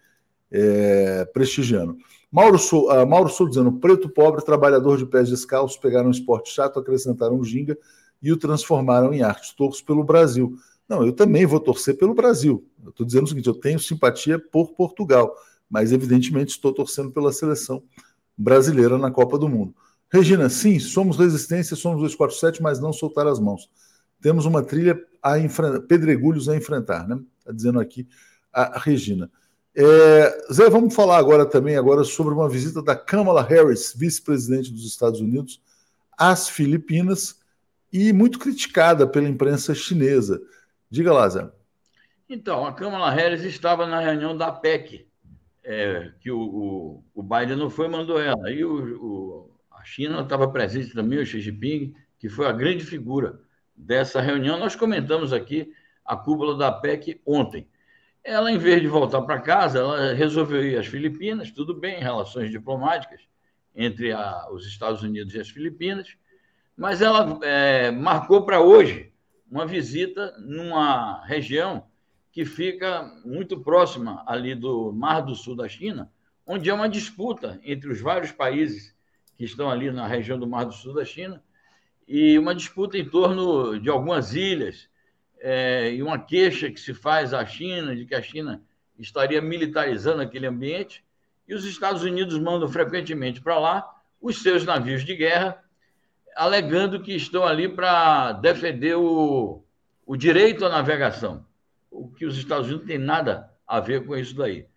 é, 0.52 1.24
prestigiando. 1.34 1.98
Mauro 2.30 2.60
Sou, 2.60 2.92
uh, 2.92 3.08
Mauro 3.08 3.30
Sou 3.30 3.48
dizendo: 3.48 3.72
preto 3.72 4.10
pobre, 4.10 4.44
trabalhador 4.44 4.98
de 4.98 5.06
pés 5.06 5.30
descalços, 5.30 5.78
pegaram 5.78 6.10
um 6.10 6.12
esporte 6.12 6.52
chato, 6.52 6.78
acrescentaram 6.78 7.42
ginga 7.42 7.78
e 8.22 8.32
o 8.32 8.38
transformaram 8.38 9.14
em 9.14 9.22
arte. 9.22 9.56
Torço 9.56 9.84
pelo 9.84 10.04
Brasil. 10.04 10.58
Não, 10.88 11.06
eu 11.06 11.14
também 11.14 11.46
vou 11.46 11.60
torcer 11.60 11.98
pelo 11.98 12.14
Brasil. 12.14 12.66
Eu 12.84 12.90
estou 12.90 13.06
dizendo 13.06 13.26
o 13.26 13.28
seguinte: 13.28 13.48
eu 13.48 13.56
tenho 13.56 13.80
simpatia 13.80 14.40
por 14.40 14.74
Portugal, 14.74 15.36
mas 15.70 15.92
evidentemente 15.92 16.52
estou 16.52 16.74
torcendo 16.74 17.12
pela 17.12 17.32
seleção 17.32 17.84
brasileira 18.38 18.98
na 18.98 19.12
Copa 19.12 19.38
do 19.38 19.50
Mundo. 19.50 19.74
Regina, 20.12 20.50
sim, 20.50 20.80
somos 20.80 21.18
resistência, 21.18 21.76
somos 21.76 21.98
247, 22.00 22.62
mas 22.62 22.80
não 22.80 22.94
soltar 22.94 23.28
as 23.28 23.40
mãos. 23.40 23.70
Temos 24.22 24.46
uma 24.46 24.64
trilha 24.64 25.00
a 25.22 25.34
pedregulhos 25.88 26.48
a 26.48 26.56
enfrentar, 26.56 27.08
né? 27.08 27.20
Está 27.40 27.52
dizendo 27.52 27.80
aqui 27.80 28.08
a 28.54 28.80
Regina. 28.80 29.30
É, 29.76 30.54
Zé, 30.54 30.70
vamos 30.70 30.96
falar 30.96 31.18
agora 31.18 31.46
também 31.46 31.76
agora 31.76 32.04
sobre 32.06 32.34
uma 32.34 32.48
visita 32.48 32.82
da 32.82 32.96
Kamala 32.96 33.44
Harris, 33.44 33.94
vice-presidente 33.96 34.72
dos 34.72 34.86
Estados 34.86 35.20
Unidos, 35.20 35.62
às 36.18 36.48
Filipinas 36.48 37.36
e 37.92 38.12
muito 38.12 38.40
criticada 38.40 39.08
pela 39.08 39.28
imprensa 39.28 39.74
chinesa. 39.74 40.42
Diga 40.90 41.14
lá, 41.14 41.28
Zé. 41.30 41.50
Então, 42.28 42.66
a 42.66 42.74
Câmara 42.74 43.10
Harris 43.12 43.44
estava 43.44 43.86
na 43.86 44.00
reunião 44.00 44.36
da 44.36 44.52
PEC, 44.52 45.08
é, 45.64 46.12
que 46.20 46.32
o, 46.32 46.40
o, 46.40 47.04
o, 47.14 47.24
Biden 47.24 47.56
não 47.56 47.70
foi, 47.70 47.88
mandou 47.88 48.20
ela. 48.20 48.52
E 48.52 48.64
o, 48.66 49.50
a 49.72 49.84
China 49.84 50.22
estava 50.22 50.48
presente 50.48 50.94
também, 50.94 51.20
o 51.20 51.26
Xi 51.26 51.40
Jinping, 51.40 51.94
que 52.18 52.30
foi 52.30 52.48
a 52.48 52.52
grande 52.52 52.84
figura 52.84 53.40
dessa 53.76 54.22
reunião. 54.22 54.58
Nós 54.60 54.76
comentamos 54.76 55.34
aqui 55.34 55.72
a 56.04 56.16
cúpula 56.16 56.58
da 56.58 56.72
PEC 56.72 57.22
ontem. 57.26 57.68
Ela, 58.24 58.52
em 58.52 58.58
vez 58.58 58.82
de 58.82 58.88
voltar 58.88 59.22
para 59.22 59.40
casa, 59.40 59.80
ela 59.80 60.14
resolveu 60.14 60.64
ir 60.64 60.78
às 60.78 60.88
Filipinas, 60.88 61.52
tudo 61.52 61.76
bem, 61.76 62.00
relações 62.00 62.50
diplomáticas 62.50 63.22
entre 63.76 64.12
a, 64.12 64.48
os 64.52 64.66
Estados 64.66 65.04
Unidos 65.04 65.36
e 65.36 65.40
as 65.40 65.50
Filipinas, 65.50 66.16
mas 66.78 67.02
ela 67.02 67.40
é, 67.44 67.92
marcou 67.92 68.46
para 68.46 68.60
hoje 68.60 69.12
uma 69.50 69.66
visita 69.66 70.36
numa 70.40 71.24
região 71.26 71.88
que 72.32 72.44
fica 72.44 73.04
muito 73.24 73.62
próxima 73.62 74.24
ali 74.28 74.54
do 74.54 74.92
Mar 74.92 75.22
do 75.22 75.36
Sul 75.36 75.56
da 75.56 75.70
China, 75.70 76.12
onde 76.46 76.70
é 76.70 76.74
uma 76.74 76.90
disputa 76.90 77.60
entre 77.64 77.90
os 77.90 78.02
vários 78.02 78.32
países 78.32 78.94
que 79.38 79.46
estão 79.46 79.70
ali 79.70 79.90
na 79.90 80.06
região 80.06 80.38
do 80.38 80.48
Mar 80.48 80.66
do 80.66 80.74
Sul 80.74 80.94
da 80.94 81.06
China 81.06 81.42
e 82.08 82.38
uma 82.38 82.54
disputa 82.54 82.98
em 82.98 83.06
torno 83.08 83.80
de 83.80 83.90
algumas 83.90 84.36
ilhas 84.36 84.90
é, 85.40 85.94
e 85.94 86.04
uma 86.04 86.20
queixa 86.20 86.70
que 86.70 86.80
se 86.80 86.94
faz 86.94 87.34
à 87.34 87.46
China 87.46 87.96
de 87.96 88.06
que 88.06 88.16
a 88.16 88.22
China 88.22 88.62
estaria 89.00 89.42
militarizando 89.42 90.22
aquele 90.22 90.48
ambiente 90.48 91.04
e 91.48 91.54
os 91.54 91.66
Estados 91.66 92.04
Unidos 92.04 92.38
mandam 92.38 92.68
frequentemente 92.68 93.42
para 93.42 93.58
lá 93.60 94.02
os 94.22 94.42
seus 94.42 94.66
navios 94.66 95.06
de 95.06 95.16
guerra 95.16 95.64
alegando 96.36 97.02
que 97.02 97.16
estão 97.16 97.46
ali 97.46 97.70
para 97.70 98.34
defender 98.34 98.96
o, 98.96 99.64
o 100.06 100.18
direito 100.18 100.66
à 100.66 100.70
navegação, 100.70 101.46
o 101.90 102.10
que 102.10 102.26
os 102.26 102.38
Estados 102.38 102.68
Unidos 102.68 102.88
tem 102.88 102.98
nada 102.98 103.50
a 103.66 103.80
ver 103.80 104.06
com 104.06 104.16
isso 104.16 104.36
daí. 104.36 104.68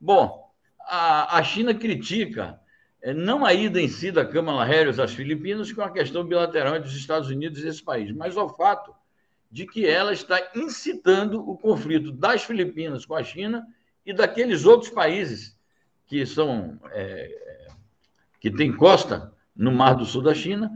Bom, 0.00 0.48
a, 0.80 1.38
a 1.38 1.42
China 1.42 1.74
critica 1.74 2.58
é, 3.02 3.12
não 3.12 3.44
a 3.44 3.52
ida 3.52 3.80
em 3.80 3.88
si 3.88 4.12
da 4.12 4.24
Câmara 4.24 4.64
Harris 4.64 4.98
às 4.98 5.12
Filipinas, 5.12 5.72
com 5.72 5.82
a 5.82 5.90
questão 5.90 6.24
bilateral 6.24 6.76
entre 6.76 6.88
os 6.88 6.96
Estados 6.96 7.28
Unidos 7.28 7.62
e 7.62 7.68
esse 7.68 7.82
país, 7.82 8.12
mas 8.12 8.36
o 8.36 8.48
fato 8.50 8.94
de 9.50 9.66
que 9.66 9.86
ela 9.86 10.12
está 10.12 10.40
incitando 10.54 11.48
o 11.48 11.56
conflito 11.56 12.12
das 12.12 12.44
Filipinas 12.44 13.04
com 13.04 13.14
a 13.14 13.24
China 13.24 13.66
e 14.04 14.12
daqueles 14.12 14.64
outros 14.64 14.90
países 14.90 15.56
que 16.06 16.24
são 16.24 16.78
é, 16.90 17.66
que 18.40 18.50
têm 18.50 18.74
costa 18.74 19.32
no 19.54 19.72
Mar 19.72 19.94
do 19.94 20.04
Sul 20.04 20.22
da 20.22 20.34
China 20.34 20.70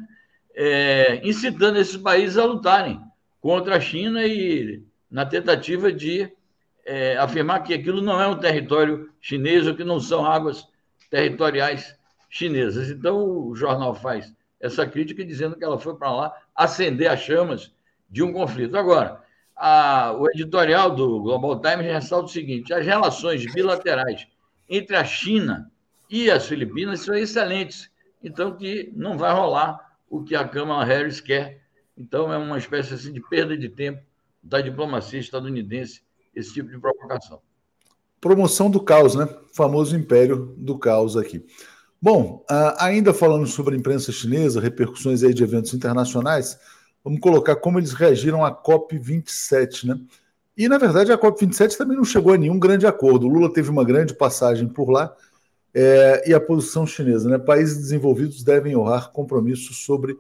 é, 0.55 1.21
incitando 1.27 1.79
esses 1.79 1.97
países 1.97 2.39
a 2.39 2.45
lutarem 2.45 3.01
contra 3.41 3.77
a 3.77 3.81
China 3.81 4.25
e 4.25 4.83
na 5.11 5.27
tentativa 5.27 5.93
de 5.93 6.31
é, 6.85 7.17
afirmar 7.17 7.63
que 7.63 7.75
aquilo 7.75 8.01
não 8.01 8.21
é 8.21 8.27
um 8.27 8.39
território 8.39 9.11
chinês 9.21 9.67
ou 9.67 9.75
que 9.75 9.85
não 9.85 10.01
são 10.01 10.25
águas 10.25 10.67
territoriais 11.11 11.97
chinesas. 12.31 12.91
Então, 12.91 13.49
o 13.49 13.55
jornal 13.55 13.95
faz 13.95 14.33
essa 14.61 14.87
crítica 14.87 15.25
dizendo 15.25 15.57
que 15.57 15.65
ela 15.65 15.79
foi 15.79 15.95
para 15.97 16.11
lá 16.11 16.37
acender 16.55 17.11
as 17.11 17.21
chamas 17.21 17.73
de 18.09 18.23
um 18.23 18.33
conflito. 18.33 18.77
Agora, 18.77 19.21
a, 19.57 20.13
o 20.19 20.29
editorial 20.31 20.91
do 20.91 21.21
Global 21.21 21.61
Times 21.61 21.87
ressalta 21.87 22.27
o 22.27 22.29
seguinte: 22.29 22.73
as 22.73 22.85
relações 22.85 23.45
bilaterais 23.53 24.27
entre 24.69 24.97
a 24.97 25.05
China 25.05 25.71
e 26.09 26.31
as 26.31 26.47
Filipinas 26.47 27.01
são 27.01 27.15
excelentes, 27.15 27.91
então 28.23 28.57
que 28.57 28.93
não 28.95 29.19
vai 29.19 29.33
rolar 29.33 29.92
o 30.13 30.23
que 30.23 30.37
a 30.37 30.47
Câmara 30.47 30.85
Harris 30.85 31.23
quer. 31.23 31.63
Então, 31.97 32.31
é 32.31 32.37
uma 32.37 32.59
espécie 32.59 32.93
assim, 32.93 33.11
de 33.11 33.21
perda 33.31 33.57
de 33.57 33.71
tempo 33.71 34.03
da 34.43 34.61
diplomacia 34.61 35.19
estadunidense, 35.19 36.03
esse 36.37 36.53
tipo 36.53 36.69
de 36.69 36.79
provocação. 36.79 37.41
promoção 38.21 38.71
do 38.71 38.81
caos, 38.81 39.15
né? 39.15 39.27
Famoso 39.55 39.97
império 39.97 40.55
do 40.59 40.79
caos 40.79 41.17
aqui. 41.17 41.45
Bom, 42.01 42.45
ainda 42.79 43.15
falando 43.15 43.47
sobre 43.47 43.75
a 43.75 43.79
imprensa 43.79 44.13
chinesa, 44.13 44.61
repercussões 44.61 45.23
aí 45.23 45.33
de 45.33 45.43
eventos 45.43 45.73
internacionais, 45.73 46.59
vamos 47.03 47.21
colocar 47.21 47.57
como 47.57 47.79
eles 47.79 47.95
reagiram 47.95 48.45
à 48.45 48.55
COP27, 48.55 49.87
né? 49.87 49.99
E, 50.55 50.69
na 50.69 50.77
verdade, 50.77 51.11
a 51.11 51.17
COP27 51.17 51.77
também 51.79 51.97
não 51.97 52.05
chegou 52.05 52.35
a 52.35 52.37
nenhum 52.37 52.59
grande 52.59 52.87
acordo. 52.87 53.27
O 53.27 53.31
Lula 53.31 53.51
teve 53.51 53.71
uma 53.71 53.85
grande 53.85 54.15
passagem 54.15 54.69
por 54.69 54.91
lá 54.91 55.17
é, 55.75 56.31
e 56.31 56.35
a 56.35 56.41
posição 56.41 56.87
chinesa, 56.87 57.29
né? 57.29 57.39
Países 57.39 57.79
desenvolvidos 57.79 58.43
devem 58.43 58.77
honrar 58.77 59.11
compromissos 59.11 59.85
sobre 59.85 60.17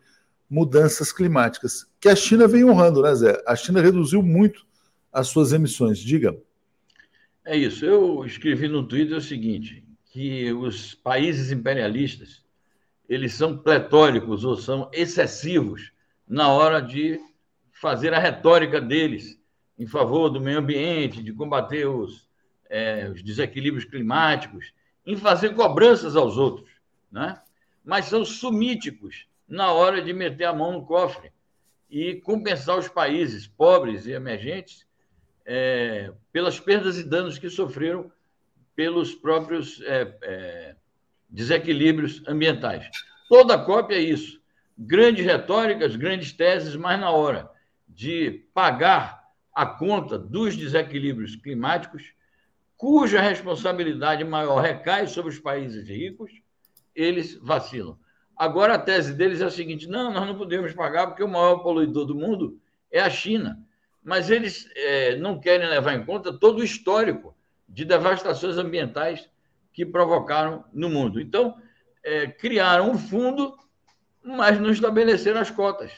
mudanças 0.48 1.12
climáticas, 1.12 1.86
que 1.98 2.08
a 2.08 2.16
China 2.16 2.46
vem 2.46 2.64
honrando, 2.64 3.02
né, 3.02 3.14
Zé? 3.14 3.42
A 3.46 3.56
China 3.56 3.80
reduziu 3.80 4.22
muito 4.22 4.66
as 5.12 5.28
suas 5.28 5.52
emissões. 5.52 5.98
Diga. 5.98 6.36
É 7.44 7.56
isso. 7.56 7.84
Eu 7.84 8.24
escrevi 8.24 8.68
no 8.68 8.86
Twitter 8.86 9.16
o 9.16 9.20
seguinte: 9.20 9.84
que 10.10 10.52
os 10.52 10.94
países 10.94 11.50
imperialistas 11.50 12.42
eles 13.08 13.34
são 13.34 13.58
pletóricos 13.58 14.44
ou 14.44 14.56
são 14.56 14.88
excessivos 14.92 15.92
na 16.26 16.48
hora 16.48 16.80
de 16.80 17.20
fazer 17.72 18.14
a 18.14 18.18
retórica 18.18 18.80
deles 18.80 19.38
em 19.78 19.86
favor 19.86 20.30
do 20.30 20.40
meio 20.40 20.58
ambiente, 20.58 21.22
de 21.22 21.32
combater 21.32 21.86
os, 21.86 22.28
é, 22.70 23.10
os 23.12 23.22
desequilíbrios 23.22 23.84
climáticos, 23.84 24.72
em 25.06 25.16
fazer 25.16 25.54
cobranças 25.54 26.16
aos 26.16 26.36
outros, 26.36 26.70
né? 27.10 27.40
mas 27.84 28.06
são 28.06 28.24
sumíticos 28.24 29.26
na 29.48 29.72
hora 29.72 30.00
de 30.00 30.12
meter 30.12 30.44
a 30.44 30.52
mão 30.52 30.72
no 30.72 30.86
cofre 30.86 31.32
e 31.90 32.14
compensar 32.16 32.78
os 32.78 32.88
países 32.88 33.46
pobres 33.46 34.06
e 34.06 34.12
emergentes 34.12 34.86
é, 35.44 36.12
pelas 36.32 36.58
perdas 36.58 36.98
e 36.98 37.04
danos 37.04 37.38
que 37.38 37.50
sofreram 37.50 38.10
pelos 38.74 39.14
próprios 39.14 39.80
é, 39.82 40.16
é, 40.22 40.76
desequilíbrios 41.28 42.22
ambientais. 42.26 42.88
Toda 43.28 43.58
cópia 43.58 43.96
é 43.96 44.00
isso. 44.00 44.40
Grandes 44.78 45.24
retóricas, 45.24 45.96
grandes 45.96 46.32
teses, 46.32 46.76
mas 46.76 46.98
na 46.98 47.10
hora 47.10 47.50
de 47.88 48.44
pagar 48.54 49.22
a 49.54 49.66
conta 49.66 50.18
dos 50.18 50.56
desequilíbrios 50.56 51.36
climáticos, 51.36 52.02
cuja 52.82 53.20
responsabilidade 53.20 54.24
maior 54.24 54.60
recai 54.60 55.06
sobre 55.06 55.30
os 55.30 55.38
países 55.38 55.88
ricos, 55.88 56.32
eles 56.92 57.36
vacilam. 57.36 57.96
Agora, 58.36 58.74
a 58.74 58.78
tese 58.78 59.14
deles 59.14 59.40
é 59.40 59.44
a 59.44 59.50
seguinte: 59.52 59.86
não, 59.86 60.12
nós 60.12 60.26
não 60.26 60.36
podemos 60.36 60.72
pagar 60.72 61.06
porque 61.06 61.22
o 61.22 61.28
maior 61.28 61.58
poluidor 61.58 62.04
do 62.04 62.16
mundo 62.16 62.58
é 62.90 62.98
a 62.98 63.08
China. 63.08 63.64
Mas 64.02 64.30
eles 64.30 64.68
é, 64.74 65.14
não 65.14 65.38
querem 65.38 65.68
levar 65.68 65.94
em 65.94 66.04
conta 66.04 66.36
todo 66.36 66.58
o 66.58 66.64
histórico 66.64 67.36
de 67.68 67.84
devastações 67.84 68.58
ambientais 68.58 69.30
que 69.72 69.86
provocaram 69.86 70.64
no 70.72 70.90
mundo. 70.90 71.20
Então, 71.20 71.54
é, 72.02 72.26
criaram 72.26 72.90
um 72.90 72.98
fundo, 72.98 73.56
mas 74.24 74.58
não 74.58 74.72
estabeleceram 74.72 75.40
as 75.40 75.52
cotas, 75.52 75.92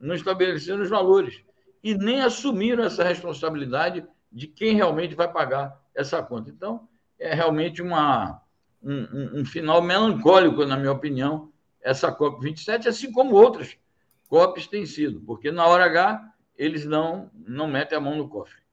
não 0.00 0.16
estabeleceram 0.16 0.82
os 0.82 0.90
valores 0.90 1.40
e 1.80 1.94
nem 1.94 2.22
assumiram 2.22 2.82
essa 2.82 3.04
responsabilidade 3.04 4.04
de 4.32 4.48
quem 4.48 4.74
realmente 4.74 5.14
vai 5.14 5.32
pagar 5.32 5.83
essa 5.94 6.22
conta. 6.22 6.50
Então, 6.50 6.88
é 7.18 7.34
realmente 7.34 7.80
uma, 7.80 8.40
um, 8.82 9.40
um 9.40 9.44
final 9.44 9.80
melancólico, 9.80 10.64
na 10.64 10.76
minha 10.76 10.92
opinião, 10.92 11.50
essa 11.82 12.14
COP27, 12.16 12.86
assim 12.86 13.12
como 13.12 13.34
outras 13.34 13.76
COPs 14.28 14.66
têm 14.66 14.86
sido, 14.86 15.20
porque 15.20 15.52
na 15.52 15.66
hora 15.66 15.84
H 15.84 16.32
eles 16.56 16.84
não, 16.84 17.30
não 17.46 17.68
metem 17.68 17.96
a 17.96 18.00
mão 18.00 18.16
no 18.16 18.28
cofre. 18.28 18.64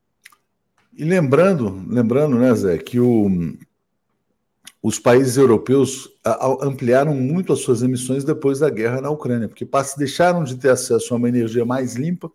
E 0.93 1.03
lembrando, 1.03 1.83
lembrando, 1.87 2.37
né, 2.37 2.53
Zé, 2.53 2.77
que 2.77 2.99
o, 2.99 3.29
os 4.83 4.99
países 4.99 5.37
europeus 5.37 6.09
ampliaram 6.61 7.13
muito 7.13 7.53
as 7.53 7.59
suas 7.59 7.81
emissões 7.81 8.23
depois 8.23 8.59
da 8.59 8.69
guerra 8.69 9.01
na 9.01 9.09
Ucrânia, 9.09 9.47
porque 9.47 9.67
deixaram 9.97 10.43
de 10.43 10.57
ter 10.57 10.69
acesso 10.69 11.13
a 11.13 11.17
uma 11.17 11.29
energia 11.29 11.65
mais 11.65 11.95
limpa, 11.95 12.31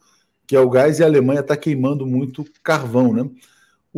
que 0.47 0.57
é 0.57 0.61
o 0.61 0.71
gás, 0.71 0.99
e 0.99 1.03
a 1.03 1.07
Alemanha 1.07 1.41
está 1.41 1.57
queimando 1.57 2.07
muito 2.07 2.45
carvão, 2.63 3.13
né? 3.13 3.29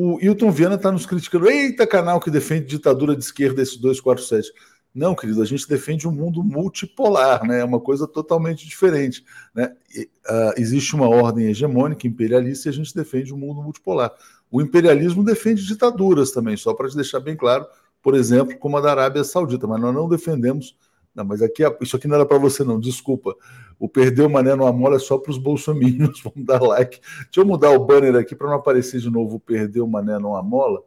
O 0.01 0.17
Hilton 0.21 0.53
Viana 0.53 0.77
está 0.77 0.93
nos 0.93 1.05
criticando. 1.05 1.51
Eita, 1.51 1.85
canal 1.85 2.21
que 2.21 2.31
defende 2.31 2.67
ditadura 2.67 3.17
de 3.17 3.25
esquerda, 3.25 3.61
esse 3.61 3.81
247. 3.81 4.53
Não, 4.95 5.13
querido, 5.13 5.43
a 5.43 5.45
gente 5.45 5.69
defende 5.69 6.07
um 6.07 6.13
mundo 6.13 6.41
multipolar, 6.41 7.45
né? 7.45 7.59
É 7.59 7.65
uma 7.65 7.81
coisa 7.81 8.07
totalmente 8.07 8.65
diferente. 8.65 9.25
Né? 9.53 9.75
E, 9.93 10.09
uh, 10.31 10.53
existe 10.57 10.95
uma 10.95 11.09
ordem 11.09 11.47
hegemônica, 11.47 12.07
imperialista, 12.07 12.69
e 12.69 12.71
a 12.71 12.73
gente 12.73 12.95
defende 12.95 13.35
um 13.35 13.39
mundo 13.39 13.61
multipolar. 13.61 14.13
O 14.49 14.63
imperialismo 14.63 15.25
defende 15.25 15.67
ditaduras 15.67 16.31
também, 16.31 16.57
só 16.57 16.73
para 16.75 16.89
te 16.89 16.95
deixar 16.95 17.19
bem 17.19 17.35
claro, 17.35 17.67
por 18.01 18.15
exemplo, 18.15 18.57
como 18.57 18.77
a 18.77 18.81
da 18.81 18.93
Arábia 18.93 19.25
Saudita, 19.25 19.67
mas 19.67 19.81
nós 19.81 19.93
não 19.93 20.09
defendemos. 20.09 20.77
Não, 21.13 21.25
mas 21.25 21.43
aqui 21.43 21.65
isso 21.81 21.97
aqui 21.97 22.07
não 22.07 22.15
era 22.15 22.25
para 22.25 22.39
você, 22.39 22.63
não, 22.63 22.79
desculpa. 22.79 23.35
O 23.79 23.89
perder 23.89 24.23
o 24.23 24.31
mané 24.31 24.55
no 24.55 24.67
amor 24.67 24.93
é 24.95 24.99
só 24.99 25.17
para 25.19 25.31
os 25.31 25.39
bolsominions. 25.39 26.21
Vamos 26.25 26.45
dar 26.45 26.61
like. 26.61 27.01
Deixa 27.01 27.41
eu 27.41 27.47
mudar 27.47 27.71
o 27.71 27.85
banner 27.85 28.17
aqui 28.17 28.35
para 28.35 28.49
não 28.49 28.57
aparecer 28.57 29.01
de 29.01 29.11
novo 29.11 29.37
o 29.37 29.41
perder 29.41 29.81
o 29.81 29.87
mané 29.87 30.19
no 30.19 30.35
amola. 30.35 30.83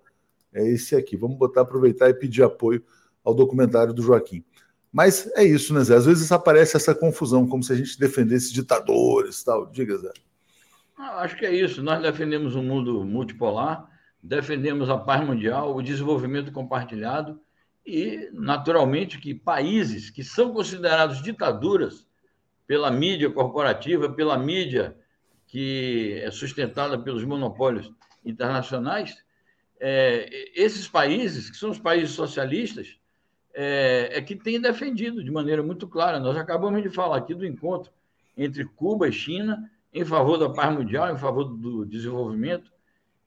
É 0.53 0.67
esse 0.67 0.95
aqui. 0.95 1.15
Vamos 1.15 1.37
botar, 1.37 1.61
aproveitar 1.61 2.09
e 2.09 2.13
pedir 2.13 2.43
apoio 2.43 2.83
ao 3.23 3.33
documentário 3.33 3.93
do 3.93 4.01
Joaquim. 4.01 4.43
Mas 4.91 5.31
é 5.35 5.43
isso, 5.43 5.73
né, 5.73 5.81
Zé? 5.81 5.95
Às 5.95 6.05
vezes 6.05 6.31
aparece 6.31 6.75
essa 6.75 6.93
confusão, 6.93 7.47
como 7.47 7.63
se 7.63 7.71
a 7.71 7.75
gente 7.75 7.97
defendesse 7.97 8.51
ditadores 8.51 9.41
tal. 9.41 9.67
Diga, 9.67 9.97
Zé. 9.97 10.11
Ah, 10.97 11.21
acho 11.21 11.37
que 11.37 11.45
é 11.45 11.55
isso. 11.55 11.81
Nós 11.81 12.01
defendemos 12.01 12.55
um 12.55 12.63
mundo 12.63 13.05
multipolar, 13.05 13.89
defendemos 14.21 14.89
a 14.89 14.97
paz 14.97 15.25
mundial, 15.25 15.75
o 15.75 15.81
desenvolvimento 15.81 16.51
compartilhado 16.51 17.39
e, 17.85 18.29
naturalmente, 18.33 19.17
que 19.17 19.33
países 19.33 20.09
que 20.09 20.23
são 20.23 20.53
considerados 20.53 21.23
ditaduras 21.23 22.05
pela 22.71 22.89
mídia 22.89 23.29
corporativa, 23.29 24.09
pela 24.09 24.37
mídia 24.37 24.95
que 25.45 26.21
é 26.23 26.31
sustentada 26.31 26.97
pelos 26.97 27.25
monopólios 27.25 27.91
internacionais, 28.23 29.21
é, 29.77 30.29
esses 30.55 30.87
países, 30.87 31.49
que 31.49 31.57
são 31.57 31.69
os 31.69 31.77
países 31.77 32.11
socialistas, 32.11 32.97
é, 33.53 34.11
é 34.13 34.21
que 34.21 34.37
tem 34.37 34.61
defendido 34.61 35.21
de 35.21 35.29
maneira 35.29 35.61
muito 35.61 35.85
clara. 35.85 36.17
Nós 36.17 36.37
acabamos 36.37 36.81
de 36.81 36.89
falar 36.89 37.17
aqui 37.17 37.35
do 37.35 37.45
encontro 37.45 37.91
entre 38.37 38.63
Cuba 38.63 39.09
e 39.09 39.11
China 39.11 39.69
em 39.93 40.05
favor 40.05 40.37
da 40.37 40.49
paz 40.49 40.73
mundial, 40.73 41.13
em 41.13 41.17
favor 41.17 41.43
do 41.43 41.85
desenvolvimento. 41.85 42.71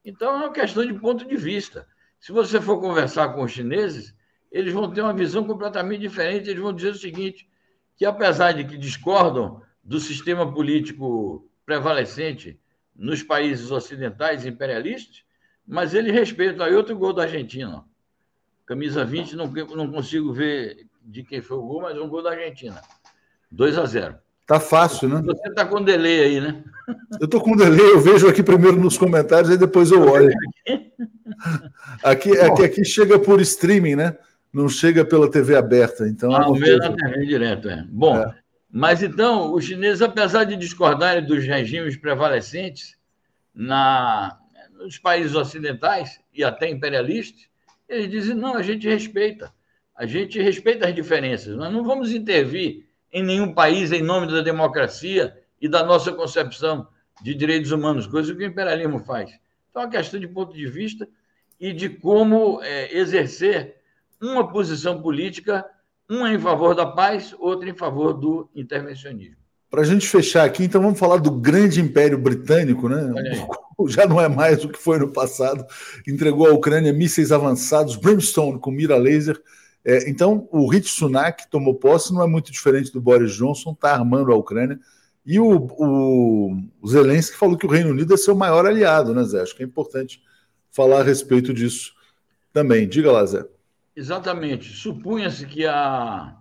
Então, 0.02 0.32
é 0.32 0.36
uma 0.36 0.52
questão 0.54 0.86
de 0.86 0.94
ponto 0.94 1.28
de 1.28 1.36
vista. 1.36 1.86
Se 2.18 2.32
você 2.32 2.62
for 2.62 2.80
conversar 2.80 3.34
com 3.34 3.42
os 3.42 3.52
chineses, 3.52 4.14
eles 4.50 4.72
vão 4.72 4.90
ter 4.90 5.02
uma 5.02 5.12
visão 5.12 5.44
completamente 5.44 6.00
diferente. 6.00 6.48
Eles 6.48 6.62
vão 6.62 6.72
dizer 6.72 6.92
o 6.92 6.94
seguinte: 6.94 7.46
que 7.96 8.04
apesar 8.04 8.52
de 8.52 8.64
que 8.64 8.76
discordam 8.76 9.62
do 9.82 10.00
sistema 10.00 10.50
político 10.52 11.48
prevalecente 11.64 12.58
nos 12.94 13.22
países 13.22 13.70
ocidentais 13.70 14.46
imperialistas, 14.46 15.22
mas 15.66 15.94
eles 15.94 16.12
respeitam. 16.12 16.64
Aí 16.64 16.74
outro 16.74 16.96
gol 16.96 17.12
da 17.12 17.22
Argentina. 17.22 17.84
Camisa 18.66 19.04
20, 19.04 19.36
não, 19.36 19.46
não 19.46 19.90
consigo 19.90 20.32
ver 20.32 20.86
de 21.02 21.22
quem 21.22 21.42
foi 21.42 21.56
o 21.56 21.62
gol, 21.62 21.82
mas 21.82 21.98
um 21.98 22.08
gol 22.08 22.22
da 22.22 22.30
Argentina. 22.30 22.80
2 23.50 23.78
a 23.78 23.86
0 23.86 24.18
Tá 24.46 24.60
fácil, 24.60 25.08
né? 25.08 25.22
Você 25.24 25.54
tá 25.54 25.64
com 25.64 25.82
delay 25.82 26.20
aí, 26.20 26.40
né? 26.40 26.62
Eu 27.18 27.26
tô 27.26 27.40
com 27.40 27.56
delay, 27.56 27.92
eu 27.92 28.00
vejo 28.00 28.28
aqui 28.28 28.42
primeiro 28.42 28.76
nos 28.78 28.98
comentários 28.98 29.50
e 29.50 29.56
depois 29.56 29.90
eu 29.90 30.02
olho. 30.02 30.30
Aqui, 32.02 32.38
aqui, 32.38 32.64
aqui 32.64 32.84
chega 32.84 33.18
por 33.18 33.40
streaming, 33.40 33.96
né? 33.96 34.16
Não 34.54 34.68
chega 34.68 35.04
pela 35.04 35.28
TV 35.28 35.56
aberta. 35.56 36.06
Então 36.06 36.32
ah, 36.32 36.48
o 36.48 36.54
meu 36.54 36.78
na 36.78 36.94
TV 36.94 37.26
direto, 37.26 37.68
é. 37.68 37.84
Bom, 37.90 38.16
é. 38.16 38.32
mas 38.70 39.02
então, 39.02 39.52
os 39.52 39.64
chineses, 39.64 40.00
apesar 40.00 40.44
de 40.44 40.54
discordarem 40.54 41.26
dos 41.26 41.44
regimes 41.44 41.96
prevalecentes 41.96 42.96
na, 43.52 44.38
nos 44.78 44.96
países 44.96 45.34
ocidentais 45.34 46.20
e 46.32 46.44
até 46.44 46.70
imperialistas, 46.70 47.48
eles 47.88 48.08
dizem: 48.08 48.36
não, 48.36 48.54
a 48.54 48.62
gente 48.62 48.88
respeita. 48.88 49.52
A 49.96 50.06
gente 50.06 50.40
respeita 50.40 50.86
as 50.86 50.94
diferenças. 50.94 51.56
Nós 51.56 51.72
não 51.72 51.82
vamos 51.82 52.12
intervir 52.12 52.86
em 53.12 53.24
nenhum 53.24 53.52
país 53.52 53.90
em 53.90 54.02
nome 54.02 54.28
da 54.30 54.40
democracia 54.40 55.36
e 55.60 55.68
da 55.68 55.84
nossa 55.84 56.12
concepção 56.12 56.86
de 57.22 57.34
direitos 57.34 57.72
humanos, 57.72 58.06
coisa 58.06 58.34
que 58.34 58.42
o 58.42 58.46
imperialismo 58.46 59.00
faz. 59.00 59.30
Então, 59.70 59.82
é 59.82 59.86
uma 59.86 59.90
questão 59.90 60.20
de 60.20 60.28
ponto 60.28 60.54
de 60.54 60.66
vista 60.66 61.08
e 61.58 61.72
de 61.72 61.88
como 61.88 62.60
é, 62.62 62.96
exercer 62.96 63.76
uma 64.24 64.48
posição 64.48 65.02
política, 65.02 65.64
uma 66.08 66.32
em 66.32 66.38
favor 66.38 66.74
da 66.74 66.86
paz, 66.86 67.34
outra 67.38 67.68
em 67.68 67.76
favor 67.76 68.14
do 68.14 68.48
intervencionismo. 68.54 69.36
Para 69.70 69.82
a 69.82 69.84
gente 69.84 70.08
fechar 70.08 70.44
aqui, 70.44 70.64
então 70.64 70.80
vamos 70.80 70.98
falar 70.98 71.18
do 71.18 71.30
grande 71.30 71.80
Império 71.80 72.16
Britânico, 72.16 72.88
né? 72.88 73.12
Já 73.88 74.06
não 74.06 74.20
é 74.20 74.28
mais 74.28 74.64
o 74.64 74.68
que 74.68 74.78
foi 74.78 74.98
no 74.98 75.12
passado. 75.12 75.66
Entregou 76.06 76.46
à 76.46 76.52
Ucrânia 76.52 76.92
mísseis 76.92 77.32
avançados, 77.32 77.96
Brimstone 77.96 78.60
com 78.60 78.70
mira 78.70 78.96
laser. 78.96 79.40
É, 79.84 80.08
então, 80.08 80.48
o 80.50 80.68
Rich 80.70 80.90
Sunak 80.90 81.50
tomou 81.50 81.74
posse, 81.74 82.14
não 82.14 82.22
é 82.22 82.26
muito 82.26 82.50
diferente 82.52 82.92
do 82.92 83.00
Boris 83.00 83.32
Johnson, 83.32 83.72
está 83.72 83.92
armando 83.92 84.32
a 84.32 84.36
Ucrânia. 84.36 84.78
E 85.26 85.40
o, 85.40 85.66
o, 85.78 86.56
o 86.80 86.88
Zelensky 86.88 87.36
falou 87.36 87.58
que 87.58 87.66
o 87.66 87.70
Reino 87.70 87.90
Unido 87.90 88.14
é 88.14 88.16
seu 88.16 88.34
maior 88.34 88.64
aliado, 88.66 89.12
né, 89.12 89.24
Zé? 89.24 89.42
Acho 89.42 89.56
que 89.56 89.62
é 89.62 89.66
importante 89.66 90.22
falar 90.70 91.00
a 91.00 91.04
respeito 91.04 91.52
disso 91.52 91.92
também. 92.52 92.88
Diga 92.88 93.10
lá, 93.10 93.26
Zé. 93.26 93.44
Exatamente. 93.96 94.72
Supunha-se 94.72 95.46
que 95.46 95.66
a, 95.66 96.36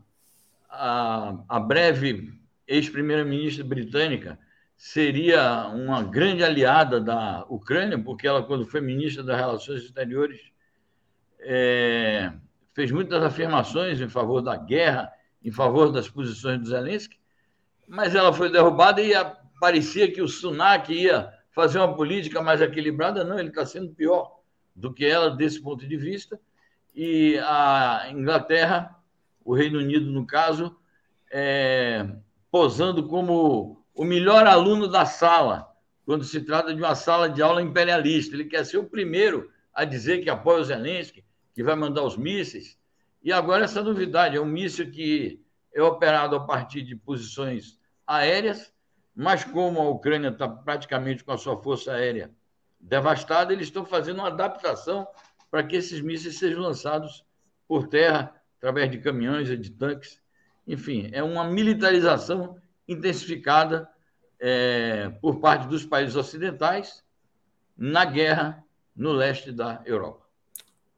a, 0.69 1.43
a 1.47 1.59
breve 1.59 2.33
ex-primeira-ministra 2.67 3.63
britânica 3.63 4.39
seria 4.75 5.67
uma 5.67 6.03
grande 6.03 6.43
aliada 6.43 6.99
da 6.99 7.45
Ucrânia, 7.47 7.97
porque 7.97 8.27
ela, 8.27 8.43
quando 8.43 8.65
foi 8.65 8.81
ministra 8.81 9.23
das 9.23 9.37
Relações 9.37 9.83
Exteriores, 9.83 10.41
é, 11.39 12.33
fez 12.73 12.91
muitas 12.91 13.23
afirmações 13.23 14.01
em 14.01 14.09
favor 14.09 14.41
da 14.41 14.55
guerra, 14.55 15.11
em 15.43 15.51
favor 15.51 15.91
das 15.91 16.09
posições 16.09 16.59
do 16.59 16.67
Zelensky, 16.67 17.19
mas 17.87 18.15
ela 18.15 18.33
foi 18.33 18.49
derrubada 18.49 19.01
e 19.01 19.13
parecia 19.59 20.11
que 20.11 20.21
o 20.21 20.27
Sunak 20.27 20.91
ia 20.91 21.31
fazer 21.51 21.79
uma 21.79 21.95
política 21.95 22.41
mais 22.41 22.61
equilibrada. 22.61 23.23
Não, 23.23 23.37
ele 23.37 23.49
está 23.49 23.65
sendo 23.65 23.93
pior 23.93 24.39
do 24.75 24.91
que 24.91 25.05
ela 25.05 25.29
desse 25.29 25.61
ponto 25.61 25.87
de 25.87 25.95
vista. 25.95 26.39
E 26.93 27.37
a 27.39 28.07
Inglaterra, 28.11 28.95
o 29.43 29.55
Reino 29.55 29.79
Unido, 29.79 30.11
no 30.11 30.25
caso, 30.25 30.75
é, 31.31 32.07
posando 32.51 33.07
como 33.07 33.83
o 33.93 34.03
melhor 34.03 34.45
aluno 34.45 34.87
da 34.87 35.05
sala, 35.05 35.67
quando 36.05 36.23
se 36.23 36.41
trata 36.41 36.73
de 36.73 36.81
uma 36.81 36.95
sala 36.95 37.29
de 37.29 37.41
aula 37.41 37.61
imperialista. 37.61 38.35
Ele 38.35 38.45
quer 38.45 38.65
ser 38.65 38.77
o 38.77 38.85
primeiro 38.85 39.49
a 39.73 39.85
dizer 39.85 40.21
que 40.21 40.29
apoia 40.29 40.61
o 40.61 40.63
Zelensky, 40.63 41.23
que 41.53 41.63
vai 41.63 41.75
mandar 41.75 42.03
os 42.03 42.17
mísseis. 42.17 42.77
E 43.23 43.31
agora 43.31 43.65
essa 43.65 43.81
novidade, 43.81 44.35
é 44.35 44.41
um 44.41 44.45
míssil 44.45 44.91
que 44.91 45.41
é 45.73 45.81
operado 45.81 46.35
a 46.35 46.41
partir 46.41 46.83
de 46.83 46.95
posições 46.95 47.79
aéreas, 48.05 48.71
mas 49.15 49.43
como 49.43 49.79
a 49.79 49.89
Ucrânia 49.89 50.29
está 50.29 50.47
praticamente 50.47 51.23
com 51.23 51.31
a 51.31 51.37
sua 51.37 51.61
força 51.61 51.93
aérea 51.93 52.31
devastada, 52.79 53.53
eles 53.53 53.67
estão 53.67 53.85
fazendo 53.85 54.19
uma 54.19 54.27
adaptação 54.27 55.07
para 55.53 55.61
que 55.61 55.75
esses 55.75 56.01
mísseis 56.01 56.39
sejam 56.39 56.63
lançados 56.63 57.23
por 57.67 57.87
terra, 57.87 58.33
através 58.57 58.89
de 58.89 58.97
caminhões 58.97 59.47
e 59.51 59.55
de 59.55 59.69
tanques. 59.69 60.19
Enfim, 60.67 61.11
é 61.13 61.21
uma 61.21 61.43
militarização 61.43 62.57
intensificada 62.87 63.87
é, 64.39 65.09
por 65.21 65.39
parte 65.39 65.67
dos 65.67 65.85
países 65.85 66.15
ocidentais 66.15 67.03
na 67.77 68.03
guerra 68.03 68.63
no 68.95 69.11
leste 69.11 69.51
da 69.51 69.79
Europa. 69.85 70.25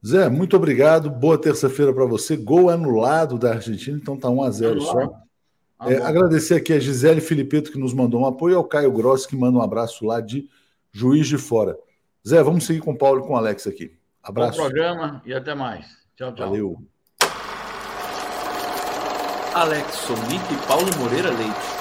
Zé, 0.07 0.29
muito 0.29 0.55
obrigado. 0.55 1.09
Boa 1.09 1.37
terça-feira 1.37 1.93
para 1.93 2.05
você. 2.05 2.37
Gol 2.37 2.69
anulado 2.69 3.37
da 3.37 3.55
Argentina, 3.55 3.99
então 4.01 4.17
tá 4.17 4.29
1 4.29 4.41
a 4.41 4.51
0 4.51 4.79
só. 4.79 5.21
Ah, 5.77 5.91
é, 5.91 6.01
agradecer 6.01 6.55
aqui 6.55 6.71
a 6.71 6.79
Gisele 6.79 7.19
Filipeto, 7.19 7.73
que 7.73 7.77
nos 7.77 7.93
mandou 7.93 8.21
um 8.21 8.25
apoio, 8.25 8.55
ao 8.55 8.63
Caio 8.63 8.93
Gross, 8.93 9.25
que 9.25 9.35
manda 9.35 9.57
um 9.57 9.61
abraço 9.61 10.05
lá 10.05 10.21
de 10.21 10.47
Juiz 10.93 11.27
de 11.27 11.37
Fora. 11.37 11.77
Zé, 12.25 12.41
vamos 12.41 12.65
seguir 12.65 12.79
com 12.79 12.93
o 12.93 12.97
Paulo 12.97 13.19
e 13.19 13.27
com 13.27 13.33
o 13.33 13.35
Alex 13.35 13.67
aqui. 13.67 13.91
Abraço. 14.25 14.57
Bom 14.57 14.63
programa 14.63 15.21
e 15.23 15.33
até 15.33 15.53
mais. 15.53 15.85
Tchau, 16.15 16.33
tchau. 16.33 16.49
Valeu. 16.49 16.77
Alex 19.53 19.93
Sonic 19.93 20.53
e 20.53 20.67
Paulo 20.67 20.89
Moreira 20.97 21.29
Leite. 21.29 21.75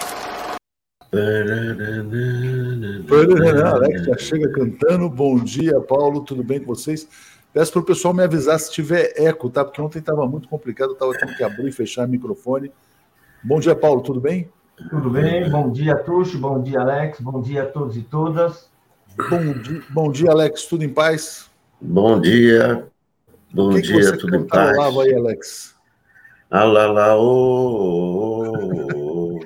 Alex 3.66 4.04
já 4.04 4.18
chega 4.18 4.52
cantando. 4.52 5.08
Bom 5.08 5.38
dia, 5.38 5.80
Paulo. 5.80 6.20
Tudo 6.20 6.44
bem 6.44 6.60
com 6.60 6.66
vocês? 6.66 7.08
Peço 7.52 7.72
para 7.72 7.80
o 7.80 7.84
pessoal 7.84 8.12
me 8.12 8.22
avisar 8.22 8.60
se 8.60 8.70
tiver 8.70 9.14
eco, 9.16 9.48
tá? 9.48 9.64
Porque 9.64 9.80
ontem 9.80 10.00
estava 10.00 10.26
muito 10.26 10.46
complicado, 10.46 10.92
estava 10.92 11.12
tendo 11.12 11.34
que 11.34 11.42
abrir 11.42 11.68
e 11.68 11.72
fechar 11.72 12.06
o 12.06 12.10
microfone. 12.10 12.70
Bom 13.42 13.58
dia, 13.58 13.74
Paulo. 13.74 14.02
Tudo 14.02 14.20
bem? 14.20 14.50
Tudo 14.90 15.08
bem. 15.08 15.48
Bom 15.48 15.72
dia, 15.72 15.96
Tuxo. 15.96 16.38
Bom 16.38 16.60
dia, 16.60 16.80
Alex. 16.80 17.20
Bom 17.20 17.40
dia 17.40 17.62
a 17.62 17.66
todos 17.66 17.96
e 17.96 18.02
todas. 18.02 18.68
Bom 19.30 19.52
dia, 19.62 19.82
bom 19.90 20.12
dia 20.12 20.30
Alex. 20.30 20.66
Tudo 20.66 20.84
em 20.84 20.88
paz? 20.88 21.48
Bom 21.80 22.20
dia. 22.20 22.86
Bom 23.52 23.70
que 23.70 23.82
dia, 23.82 24.12
que 24.12 24.18
tudo 24.18 24.36
em 24.36 24.46
paz. 24.46 24.76
aí, 24.78 25.14
Alex. 25.14 25.74
Alala, 26.50 27.16
oh, 27.16 28.52
oh, 28.52 28.96
oh. 28.96 29.40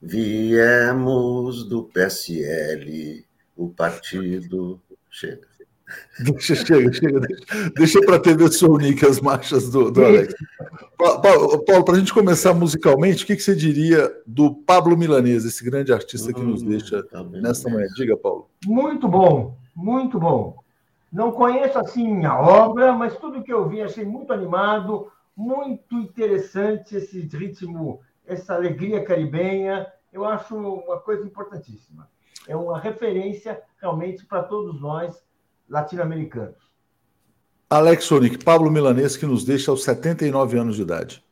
Viemos 0.00 1.68
do 1.68 1.84
PSL, 1.84 3.24
o 3.56 3.68
partido. 3.68 4.80
Chega. 5.10 5.52
Deixa, 6.20 6.54
chega, 6.54 6.92
chega. 6.92 7.20
Deixa, 7.20 7.70
deixa 7.76 8.00
para 8.00 8.18
TV 8.18 8.50
Sonic 8.50 9.04
as 9.04 9.20
marchas 9.20 9.68
do, 9.70 9.90
do 9.90 10.04
Alex. 10.04 10.34
Paulo, 10.96 11.64
Paulo 11.64 11.84
para 11.84 11.96
a 11.96 11.98
gente 11.98 12.14
começar 12.14 12.54
musicalmente, 12.54 13.24
o 13.24 13.26
que, 13.26 13.36
que, 13.36 13.42
você 13.42 13.54
diria 13.54 14.10
do 14.26 14.54
Pablo 14.54 14.96
Milanese, 14.96 15.48
esse 15.48 15.64
grande 15.64 15.92
artista 15.92 16.32
que 16.32 16.40
nos 16.40 16.62
hum, 16.62 16.68
deixa 16.68 17.02
tá 17.02 17.22
nesta 17.24 17.68
manhã? 17.68 17.86
Diga, 17.96 18.16
Paulo. 18.16 18.48
Muito 18.64 19.08
bom, 19.08 19.56
muito 19.74 20.18
bom. 20.18 20.61
Não 21.12 21.30
conheço 21.30 21.78
assim 21.78 22.24
a 22.24 22.40
obra, 22.40 22.92
mas 22.92 23.18
tudo 23.18 23.42
que 23.42 23.52
eu 23.52 23.68
vi 23.68 23.82
achei 23.82 24.04
muito 24.04 24.32
animado, 24.32 25.12
muito 25.36 25.94
interessante 25.94 26.96
esse 26.96 27.20
ritmo, 27.36 28.00
essa 28.26 28.54
alegria 28.54 29.04
caribenha. 29.04 29.86
Eu 30.10 30.24
acho 30.24 30.56
uma 30.56 30.98
coisa 31.00 31.26
importantíssima. 31.26 32.08
É 32.48 32.56
uma 32.56 32.78
referência 32.80 33.60
realmente 33.80 34.24
para 34.24 34.42
todos 34.42 34.80
nós 34.80 35.22
latino-americanos. 35.68 36.56
Alex 37.68 38.04
Sonic, 38.04 38.42
Pablo 38.42 38.70
Milanês, 38.70 39.16
que 39.16 39.26
nos 39.26 39.44
deixa 39.44 39.70
aos 39.70 39.84
79 39.84 40.58
anos 40.58 40.76
de 40.76 40.82
idade. 40.82 41.24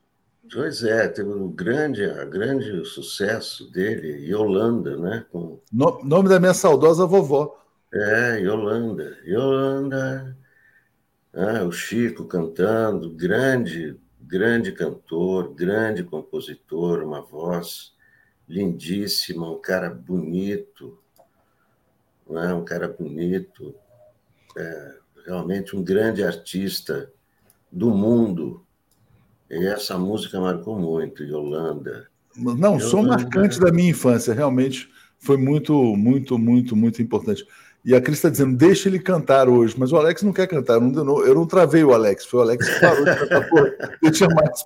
Pois 0.52 0.82
é, 0.82 1.06
teve 1.08 1.28
um 1.28 1.48
grande, 1.48 2.02
grande 2.26 2.84
sucesso 2.84 3.70
dele, 3.70 4.26
Yolanda, 4.26 4.96
né? 4.96 5.24
Com... 5.30 5.60
No, 5.72 6.02
nome 6.02 6.28
da 6.28 6.40
minha 6.40 6.54
saudosa 6.54 7.06
vovó. 7.06 7.56
É, 7.92 8.38
Yolanda. 8.40 9.18
Yolanda. 9.24 10.36
Ah, 11.32 11.64
o 11.64 11.72
Chico 11.72 12.24
cantando, 12.24 13.10
grande, 13.10 13.98
grande 14.20 14.72
cantor, 14.72 15.54
grande 15.54 16.02
compositor, 16.02 17.02
uma 17.02 17.22
voz 17.22 17.92
lindíssima, 18.48 19.50
um 19.50 19.60
cara 19.60 19.88
bonito, 19.90 20.98
né? 22.28 22.52
um 22.52 22.64
cara 22.64 22.88
bonito, 22.88 23.74
é, 24.56 24.94
realmente 25.26 25.76
um 25.76 25.82
grande 25.82 26.22
artista 26.22 27.12
do 27.70 27.90
mundo. 27.90 28.64
E 29.48 29.66
essa 29.66 29.98
música 29.98 30.40
marcou 30.40 30.78
muito, 30.78 31.24
Yolanda. 31.24 32.08
Não, 32.36 32.54
Yolanda... 32.54 32.84
som 32.84 33.02
marcante 33.02 33.58
da 33.58 33.72
minha 33.72 33.90
infância, 33.90 34.34
realmente 34.34 34.88
foi 35.18 35.36
muito, 35.36 35.74
muito, 35.96 36.38
muito, 36.38 36.74
muito 36.74 37.02
importante. 37.02 37.46
E 37.82 37.94
a 37.94 38.00
Cris 38.00 38.18
está 38.18 38.28
dizendo, 38.28 38.56
deixa 38.56 38.90
ele 38.90 38.98
cantar 38.98 39.48
hoje, 39.48 39.74
mas 39.78 39.90
o 39.90 39.96
Alex 39.96 40.22
não 40.22 40.34
quer 40.34 40.46
cantar. 40.46 40.74
Eu 40.74 40.80
não, 40.82 41.24
eu 41.24 41.34
não 41.34 41.46
travei 41.46 41.82
o 41.82 41.94
Alex, 41.94 42.26
foi 42.26 42.40
o 42.40 42.42
Alex 42.42 42.68
que 42.68 42.80
parou 42.80 43.04
de 43.04 43.16
cantar. 43.16 43.48
Pô, 43.48 43.56
deixa 44.02 44.28
mais 44.28 44.64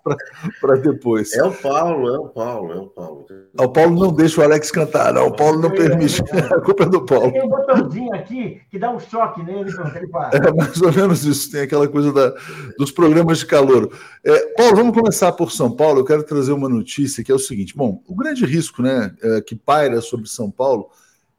para 0.61 0.77
depois. 0.77 1.33
É 1.33 1.45
o 1.45 1.53
Paulo, 1.53 2.09
é 2.09 2.19
o 2.19 2.29
Paulo, 2.29 2.73
é 2.73 2.77
o 2.77 2.87
Paulo. 2.89 3.27
O 3.57 3.69
Paulo 3.69 4.01
não 4.01 4.13
deixa 4.13 4.41
o 4.41 4.45
Alex 4.45 4.73
cantar, 4.73 5.13
não. 5.13 5.29
O 5.29 5.37
Paulo 5.37 5.61
não 5.61 5.71
permite. 5.71 6.23
A 6.51 6.61
culpa 6.61 6.83
é 6.83 6.87
do 6.87 7.05
Paulo. 7.05 7.31
Tem 7.31 7.45
um 7.45 7.49
botãozinho 7.49 8.15
aqui 8.15 8.61
que 8.69 8.79
dá 8.81 8.91
um 8.91 8.99
choque 8.99 9.45
nele, 9.45 9.73
pronto, 9.73 9.97
ele 9.97 10.09
para. 10.09 10.37
É 10.37 10.53
mais 10.53 10.83
ou 10.83 10.93
menos 10.93 11.25
isso, 11.25 11.53
tem 11.53 11.61
aquela 11.61 11.87
coisa 11.87 12.13
da, 12.13 12.35
dos 12.77 12.91
programas 12.91 13.39
de 13.39 13.47
calor. 13.47 13.91
É, 14.25 14.39
Paulo, 14.57 14.77
vamos 14.77 14.95
começar 14.95 15.31
por 15.33 15.53
São 15.53 15.71
Paulo. 15.71 16.01
Eu 16.01 16.05
quero 16.05 16.25
trazer 16.25 16.53
uma 16.53 16.69
notícia 16.69 17.23
que 17.23 17.31
é 17.31 17.35
o 17.35 17.39
seguinte: 17.39 17.77
bom, 17.77 18.03
o 18.09 18.15
grande 18.17 18.45
risco 18.45 18.83
né, 18.83 19.15
é, 19.23 19.41
que 19.41 19.55
paira 19.55 20.01
sobre 20.01 20.29
São 20.29 20.51
Paulo 20.51 20.89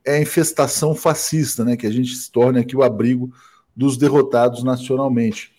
é 0.06 0.16
a 0.16 0.22
infestação 0.22 0.94
fascista, 0.94 1.66
né? 1.66 1.76
Que 1.76 1.88
a 1.88 1.92
gente 1.92 2.16
se 2.16 2.32
torne 2.32 2.60
aqui 2.60 2.76
o 2.76 2.84
abrigo 2.84 3.34
dos 3.76 3.98
derrotados 3.98 4.64
nacionalmente. 4.64 5.54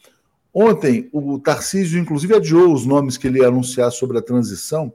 Ontem, 0.54 1.10
o 1.12 1.38
Tarcísio, 1.38 2.00
inclusive, 2.00 2.34
adiou 2.34 2.72
os 2.72 2.86
nomes 2.86 3.18
que 3.18 3.26
ele 3.26 3.40
ia 3.40 3.48
anunciar 3.48 3.92
sobre 3.92 4.16
a 4.16 4.22
transição, 4.22 4.92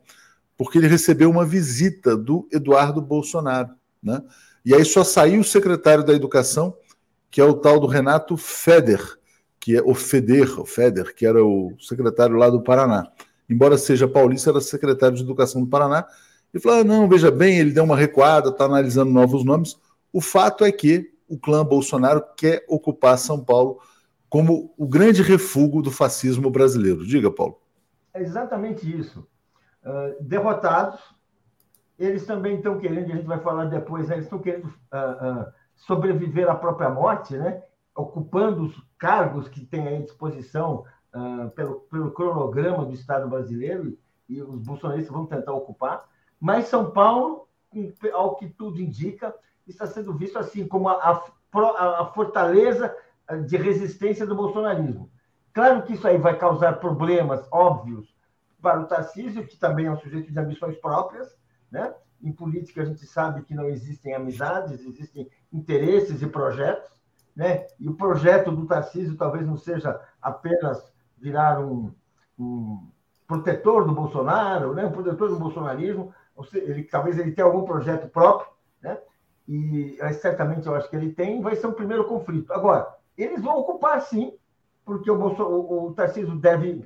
porque 0.57 0.79
ele 0.79 0.87
recebeu 0.87 1.29
uma 1.29 1.45
visita 1.45 2.17
do 2.17 2.47
Eduardo 2.51 2.99
Bolsonaro. 2.99 3.69
Né? 4.01 4.21
E 4.65 4.73
aí 4.73 4.83
só 4.83 5.03
saiu 5.03 5.41
o 5.41 5.43
secretário 5.43 6.03
da 6.03 6.13
Educação, 6.13 6.75
que 7.29 7.39
é 7.39 7.43
o 7.43 7.53
tal 7.53 7.79
do 7.79 7.85
Renato 7.85 8.35
Feder, 8.35 9.19
que 9.59 9.77
é 9.77 9.81
o 9.83 9.93
Feder, 9.93 10.59
o 10.59 10.65
Feder, 10.65 11.13
que 11.13 11.25
era 11.25 11.43
o 11.45 11.75
secretário 11.79 12.35
lá 12.35 12.49
do 12.49 12.63
Paraná. 12.63 13.07
Embora 13.47 13.77
seja 13.77 14.07
paulista, 14.07 14.49
era 14.49 14.61
secretário 14.61 15.15
de 15.15 15.23
Educação 15.23 15.61
do 15.61 15.67
Paraná, 15.67 16.07
e 16.53 16.59
falou: 16.59 16.79
ah, 16.79 16.83
não, 16.83 17.07
veja 17.07 17.31
bem, 17.31 17.59
ele 17.59 17.71
deu 17.71 17.83
uma 17.83 17.95
recuada, 17.97 18.49
está 18.49 18.65
analisando 18.65 19.11
novos 19.11 19.43
nomes. 19.43 19.79
O 20.11 20.21
fato 20.21 20.65
é 20.65 20.71
que 20.71 21.11
o 21.27 21.37
clã 21.37 21.65
Bolsonaro 21.65 22.23
quer 22.35 22.65
ocupar 22.67 23.17
São 23.17 23.43
Paulo 23.43 23.79
como 24.29 24.73
o 24.77 24.87
grande 24.87 25.21
refúgio 25.21 25.81
do 25.81 25.91
fascismo 25.91 26.49
brasileiro. 26.49 27.05
Diga, 27.05 27.31
Paulo. 27.31 27.59
É 28.13 28.21
exatamente 28.21 28.89
isso. 28.89 29.27
Uh, 29.83 30.23
derrotados, 30.23 30.99
eles 31.97 32.25
também 32.25 32.57
estão 32.57 32.79
querendo, 32.79 33.11
a 33.11 33.15
gente 33.15 33.27
vai 33.27 33.39
falar 33.39 33.65
depois, 33.65 34.07
né, 34.07 34.15
eles 34.15 34.25
estão 34.25 34.39
querendo 34.39 34.65
uh, 34.65 35.41
uh, 35.41 35.45
sobreviver 35.75 36.49
à 36.49 36.55
própria 36.55 36.89
morte, 36.89 37.35
né? 37.35 37.61
ocupando 37.95 38.63
os 38.63 38.83
cargos 38.97 39.49
que 39.49 39.65
têm 39.65 39.87
à 39.87 40.01
disposição 40.01 40.85
pelo, 41.57 41.81
pelo 41.81 42.11
cronograma 42.11 42.85
do 42.85 42.93
Estado 42.93 43.27
brasileiro, 43.27 43.97
e 44.29 44.41
os 44.41 44.61
bolsonaristas 44.61 45.13
vão 45.13 45.25
tentar 45.25 45.51
ocupar. 45.51 46.05
Mas 46.41 46.65
São 46.65 46.89
Paulo, 46.89 47.47
ao 48.13 48.35
que 48.35 48.49
tudo 48.49 48.81
indica, 48.81 49.33
está 49.67 49.85
sendo 49.85 50.11
visto 50.13 50.39
assim 50.39 50.67
como 50.67 50.89
a, 50.89 50.93
a, 50.93 52.01
a 52.01 52.05
fortaleza 52.07 52.93
de 53.45 53.55
resistência 53.55 54.25
do 54.25 54.35
bolsonarismo. 54.35 55.09
Claro 55.53 55.83
que 55.83 55.93
isso 55.93 56.07
aí 56.07 56.17
vai 56.17 56.37
causar 56.37 56.79
problemas 56.79 57.47
óbvios 57.51 58.13
para 58.61 58.79
o 58.79 58.85
Tarcísio, 58.85 59.45
que 59.45 59.57
também 59.57 59.85
é 59.85 59.91
um 59.91 59.99
sujeito 59.99 60.31
de 60.31 60.39
ambições 60.39 60.75
próprias, 60.77 61.35
né? 61.69 61.93
Em 62.23 62.31
política 62.31 62.81
a 62.81 62.85
gente 62.85 63.05
sabe 63.05 63.43
que 63.43 63.53
não 63.53 63.67
existem 63.67 64.13
amizades, 64.13 64.85
existem 64.85 65.29
interesses 65.51 66.21
e 66.21 66.27
projetos, 66.27 66.91
né? 67.35 67.67
E 67.79 67.87
o 67.87 67.95
projeto 67.95 68.51
do 68.51 68.65
Tarcísio 68.65 69.15
talvez 69.15 69.45
não 69.45 69.57
seja 69.57 69.99
apenas 70.21 70.91
virar 71.17 71.59
um, 71.59 71.93
um 72.37 72.87
protetor 73.27 73.85
do 73.85 73.93
Bolsonaro, 73.93 74.73
né? 74.73 74.85
Um 74.85 74.91
protetor 74.91 75.29
do 75.29 75.39
bolsonarismo, 75.39 76.13
ele 76.53 76.83
talvez 76.83 77.17
ele 77.17 77.31
tenha 77.31 77.45
algum 77.45 77.63
projeto 77.63 78.07
próprio, 78.09 78.51
né? 78.81 78.97
E 79.47 79.97
certamente 80.13 80.67
eu 80.67 80.75
acho 80.75 80.89
que 80.89 80.95
ele 80.95 81.11
tem, 81.11 81.41
vai 81.41 81.55
ser 81.55 81.67
um 81.67 81.73
primeiro 81.73 82.05
conflito. 82.05 82.53
Agora, 82.53 82.87
eles 83.17 83.41
vão 83.41 83.57
ocupar 83.57 84.01
sim, 84.01 84.33
porque 84.85 85.09
o, 85.09 85.17
Bolso, 85.17 85.43
o, 85.43 85.87
o 85.87 85.93
Tarcísio 85.93 86.35
deve 86.35 86.85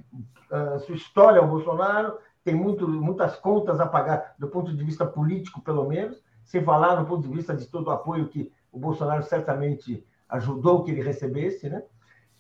uh, 0.52 0.80
sua 0.80 0.96
história 0.96 1.40
ao 1.40 1.48
Bolsonaro, 1.48 2.18
tem 2.44 2.56
muito, 2.56 2.88
muitas 2.88 3.36
contas 3.36 3.80
a 3.80 3.88
pagar 3.88 4.36
do 4.38 4.48
ponto 4.48 4.76
de 4.76 4.84
vista 4.84 5.06
político, 5.06 5.62
pelo 5.62 5.88
menos, 5.88 6.24
sem 6.44 6.64
falar 6.64 7.00
no 7.00 7.08
ponto 7.08 7.28
de 7.28 7.36
vista 7.36 7.56
de 7.56 7.66
todo 7.66 7.88
o 7.88 7.92
apoio 7.92 8.28
que 8.28 8.52
o 8.72 8.80
Bolsonaro 8.80 9.24
certamente 9.24 10.06
ajudou 10.30 10.84
que 10.84 10.92
ele 10.92 11.02
recebesse, 11.02 11.70
né? 11.70 11.84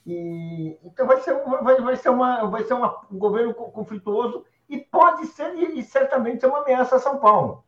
E, 0.05 0.77
então 0.83 1.07
vai 1.07 1.19
ser, 1.21 1.33
vai, 1.63 1.81
vai 1.81 1.95
ser, 1.95 2.09
uma, 2.09 2.45
vai 2.45 2.63
ser 2.63 2.75
uma, 2.75 3.01
um 3.11 3.17
governo 3.17 3.53
conflituoso 3.53 4.45
e 4.69 4.77
pode 4.77 5.27
ser, 5.27 5.55
e, 5.55 5.79
e 5.79 5.83
certamente 5.83 6.43
é 6.43 6.47
uma 6.47 6.61
ameaça 6.61 6.95
a 6.95 6.99
São 6.99 7.17
Paulo. 7.17 7.63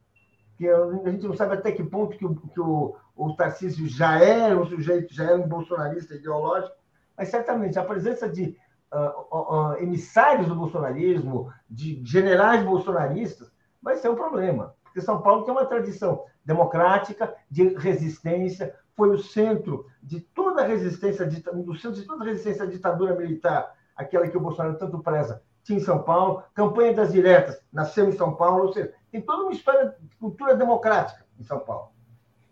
Que 0.58 0.68
a 0.68 1.10
gente 1.10 1.28
não 1.28 1.36
sabe 1.36 1.54
até 1.54 1.72
que 1.72 1.84
ponto 1.84 2.18
que 2.18 2.26
o, 2.26 2.36
que 2.36 2.60
o, 2.60 2.95
o 3.16 3.36
Tarcísio 3.36 3.88
já 3.88 4.20
é 4.20 4.56
um 4.56 4.66
sujeito, 4.66 5.14
já 5.14 5.26
é 5.26 5.36
um 5.36 5.48
bolsonarista 5.48 6.16
ideológico, 6.16 6.76
mas 7.16 7.30
certamente 7.30 7.78
a 7.78 7.84
presença 7.84 8.28
de 8.28 8.58
uh, 8.91 9.38
uh, 9.38 9.74
emissários 9.78 10.48
do 10.48 10.56
bolsonarismo, 10.56 11.52
de 11.70 12.02
generais 12.04 12.64
bolsonaristas, 12.64 13.52
vai 13.82 13.95
ser 13.98 14.10
um 14.10 14.16
problema. 14.16 14.76
Porque 14.84 15.02
São 15.02 15.22
Paulo 15.22 15.43
tem 15.43 15.54
uma 15.54 15.66
tradição 15.66 16.26
democrática, 16.43 17.36
de 17.50 17.76
resistência, 17.76 18.74
foi 18.95 19.10
o 19.12 19.20
centro 19.20 19.86
de 20.02 20.22
toda 20.22 20.64
a 20.64 20.68
resistência, 20.68 21.26
do 21.26 21.76
centro 21.76 22.02
de 22.02 22.08
toda 22.08 22.24
a 22.24 22.28
resistência 22.28 22.64
à 22.64 22.68
ditadura 22.68 23.16
militar, 23.16 23.76
aquela 23.95 24.28
que 24.28 24.38
o 24.38 24.41
Bolsonaro 24.41 24.78
tanto 24.78 25.00
preza, 25.00 25.43
em 25.74 25.80
São 25.80 26.03
Paulo. 26.03 26.43
Campanha 26.53 26.93
das 26.93 27.11
diretas 27.11 27.59
nasceu 27.72 28.07
em 28.07 28.11
São 28.11 28.36
Paulo, 28.36 28.68
ou 28.68 28.74
seja, 28.74 28.93
tem 29.11 29.22
toda 29.22 29.43
uma 29.43 29.53
história 29.53 29.95
de 30.01 30.15
cultura 30.18 30.55
democrática 30.55 31.26
em 31.39 31.43
São 31.43 31.59
Paulo. 31.59 31.89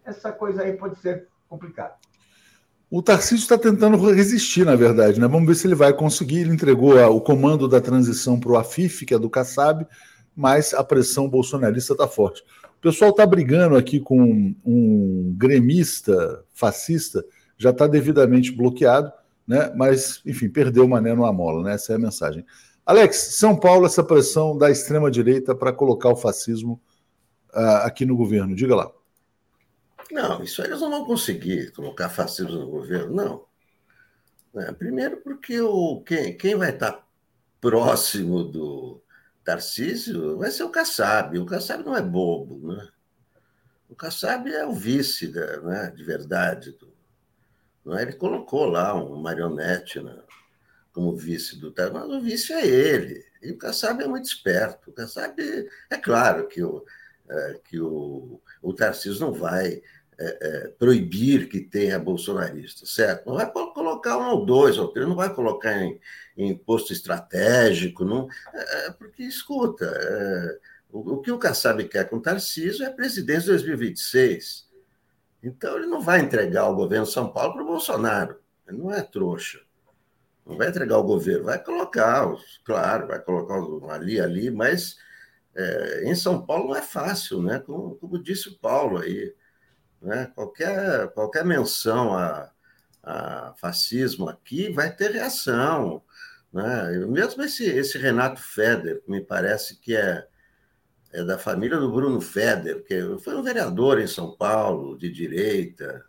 Essa 0.03 0.31
coisa 0.31 0.63
aí 0.63 0.73
pode 0.73 0.97
ser 0.99 1.27
complicada. 1.49 1.95
O 2.89 3.01
Tarcísio 3.01 3.43
está 3.43 3.57
tentando 3.57 3.97
resistir, 4.11 4.63
na 4.63 4.75
verdade, 4.75 5.19
né? 5.19 5.27
Vamos 5.27 5.47
ver 5.47 5.55
se 5.55 5.65
ele 5.65 5.75
vai 5.75 5.91
conseguir. 5.91 6.41
Ele 6.41 6.53
entregou 6.53 6.95
o 7.09 7.19
comando 7.19 7.67
da 7.67 7.81
transição 7.81 8.39
para 8.39 8.51
o 8.51 8.57
AFIF, 8.57 9.05
que 9.05 9.13
é 9.13 9.19
do 9.19 9.29
Kassab, 9.29 9.85
mas 10.35 10.73
a 10.73 10.83
pressão 10.83 11.27
bolsonarista 11.27 11.93
está 11.93 12.07
forte. 12.07 12.43
O 12.77 12.81
pessoal 12.81 13.09
está 13.09 13.25
brigando 13.25 13.75
aqui 13.75 13.99
com 13.99 14.55
um 14.63 15.33
gremista 15.35 16.43
fascista, 16.53 17.25
já 17.57 17.71
está 17.71 17.87
devidamente 17.87 18.51
bloqueado, 18.51 19.11
né? 19.47 19.73
Mas, 19.75 20.21
enfim, 20.23 20.47
perdeu 20.47 20.85
o 20.85 20.89
mané 20.89 21.15
no 21.15 21.25
amola, 21.25 21.63
né? 21.63 21.73
Essa 21.73 21.93
é 21.93 21.95
a 21.95 21.99
mensagem. 21.99 22.45
Alex, 22.85 23.37
São 23.37 23.59
Paulo, 23.59 23.85
essa 23.85 24.03
pressão 24.03 24.55
da 24.55 24.69
extrema-direita 24.69 25.55
para 25.55 25.73
colocar 25.73 26.09
o 26.09 26.15
fascismo 26.15 26.79
uh, 27.53 27.83
aqui 27.83 28.05
no 28.05 28.15
governo. 28.15 28.55
Diga 28.55 28.75
lá. 28.75 28.91
Não, 30.11 30.43
isso 30.43 30.61
eles 30.61 30.79
não 30.79 30.91
vão 30.91 31.05
conseguir 31.05 31.71
colocar 31.71 32.09
fascismo 32.09 32.59
no 32.59 32.69
governo, 32.69 33.15
não. 33.15 33.45
É, 34.61 34.71
primeiro 34.71 35.17
porque 35.17 35.59
o, 35.59 36.01
quem, 36.01 36.37
quem 36.37 36.55
vai 36.55 36.69
estar 36.69 37.05
próximo 37.59 38.43
do 38.43 39.01
Tarcísio 39.43 40.37
vai 40.37 40.51
ser 40.51 40.63
o 40.63 40.69
Kassab. 40.69 41.37
O 41.39 41.45
Kassab 41.45 41.83
não 41.83 41.95
é 41.95 42.01
bobo, 42.01 42.67
né? 42.67 42.87
O 43.89 43.95
Kassab 43.95 44.47
é 44.49 44.65
o 44.65 44.73
vice 44.73 45.31
né, 45.31 45.91
de 45.95 46.03
verdade. 46.03 46.71
Do, 46.71 46.93
não 47.83 47.97
é? 47.97 48.03
Ele 48.03 48.13
colocou 48.13 48.65
lá 48.65 48.95
um 48.95 49.15
marionete 49.21 49.99
né, 49.99 50.15
como 50.95 51.13
vice 51.13 51.59
do 51.59 51.71
Tarcísio, 51.71 52.07
mas 52.07 52.17
o 52.17 52.21
vice 52.21 52.53
é 52.53 52.65
ele. 52.65 53.25
E 53.43 53.51
o 53.51 53.57
Kassab 53.57 54.01
é 54.01 54.07
muito 54.07 54.23
esperto. 54.23 54.89
O 54.89 54.93
Kassab, 54.93 55.35
é 55.89 55.97
claro 55.97 56.47
que 56.47 56.63
o, 56.63 56.85
é, 57.29 57.59
que 57.65 57.81
o, 57.81 58.41
o 58.61 58.73
Tarcísio 58.73 59.19
não 59.19 59.33
vai 59.33 59.83
é, 60.17 60.37
é, 60.41 60.67
proibir 60.79 61.49
que 61.49 61.59
tenha 61.59 61.99
bolsonarista, 61.99 62.85
certo? 62.85 63.27
Não 63.27 63.35
vai 63.35 63.51
colocar 63.51 64.17
um 64.17 64.29
ou 64.29 64.45
dois 64.45 64.77
ou 64.77 64.87
três, 64.87 65.05
não 65.05 65.17
vai 65.17 65.35
colocar 65.35 65.77
em, 65.83 65.99
em 66.37 66.55
posto 66.55 66.93
estratégico, 66.93 68.05
não, 68.05 68.29
é, 68.53 68.87
é 68.87 68.91
porque, 68.91 69.23
escuta, 69.23 69.85
é, 69.85 70.59
o, 70.89 71.15
o, 71.15 71.21
que 71.21 71.29
o 71.29 71.37
Kassab 71.37 71.83
quer 71.89 72.09
com 72.09 72.15
o 72.15 72.21
Tarcísio 72.21 72.85
é 72.85 72.89
presidência 72.89 73.41
de 73.41 73.63
2026. 73.65 74.65
Então, 75.43 75.75
ele 75.75 75.87
não 75.87 75.99
vai 75.99 76.21
entregar 76.21 76.69
o 76.69 76.75
governo 76.75 77.05
de 77.05 77.11
São 77.11 77.29
Paulo 77.33 77.53
para 77.53 77.63
o 77.63 77.67
Bolsonaro. 77.67 78.39
Ele 78.65 78.77
não 78.77 78.93
é 78.93 79.01
trouxa. 79.01 79.64
Não 80.45 80.57
vai 80.57 80.69
entregar 80.69 80.97
o 80.97 81.03
governo, 81.03 81.45
vai 81.45 81.61
colocar, 81.61 82.27
claro, 82.63 83.07
vai 83.07 83.19
colocar 83.19 83.55
ali, 83.93 84.19
ali, 84.19 84.51
mas 84.51 84.95
é, 85.55 86.03
em 86.05 86.13
São 86.13 86.45
Paulo 86.45 86.69
não 86.69 86.75
é 86.75 86.81
fácil, 86.81 87.41
né? 87.41 87.59
Como, 87.59 87.95
como 87.95 88.21
disse 88.21 88.49
o 88.49 88.59
Paulo 88.59 88.99
aí. 88.99 89.33
Né? 90.01 90.31
Qualquer, 90.35 91.09
qualquer 91.13 91.45
menção 91.45 92.13
a, 92.13 92.51
a 93.01 93.55
fascismo 93.57 94.29
aqui 94.29 94.71
vai 94.71 94.93
ter 94.95 95.11
reação. 95.11 96.03
Né? 96.53 96.91
Mesmo 97.07 97.41
esse, 97.43 97.65
esse 97.65 97.97
Renato 97.97 98.39
Feder, 98.41 99.01
que 99.01 99.09
me 99.09 99.21
parece 99.21 99.79
que 99.79 99.95
é, 99.95 100.27
é 101.11 101.23
da 101.23 101.37
família 101.39 101.77
do 101.77 101.91
Bruno 101.91 102.21
Feder, 102.21 102.83
que 102.83 103.17
foi 103.23 103.35
um 103.35 103.43
vereador 103.43 103.99
em 103.99 104.07
São 104.07 104.35
Paulo, 104.35 104.97
de 104.97 105.09
direita, 105.09 106.05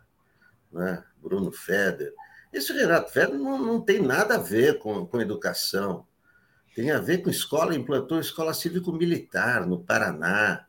né? 0.71 1.03
Bruno 1.17 1.51
Feder. 1.51 2.13
Esse 2.51 2.73
Renato 2.73 3.11
Feder 3.11 3.37
não, 3.37 3.57
não 3.57 3.81
tem 3.81 4.01
nada 4.01 4.35
a 4.35 4.39
ver 4.39 4.79
com, 4.79 5.05
com 5.05 5.21
educação. 5.21 6.05
Tem 6.75 6.91
a 6.91 6.99
ver 6.99 7.19
com 7.19 7.29
escola, 7.29 7.75
implantou 7.75 8.19
escola 8.19 8.53
cívico-militar 8.53 9.65
no 9.65 9.79
Paraná 9.79 10.67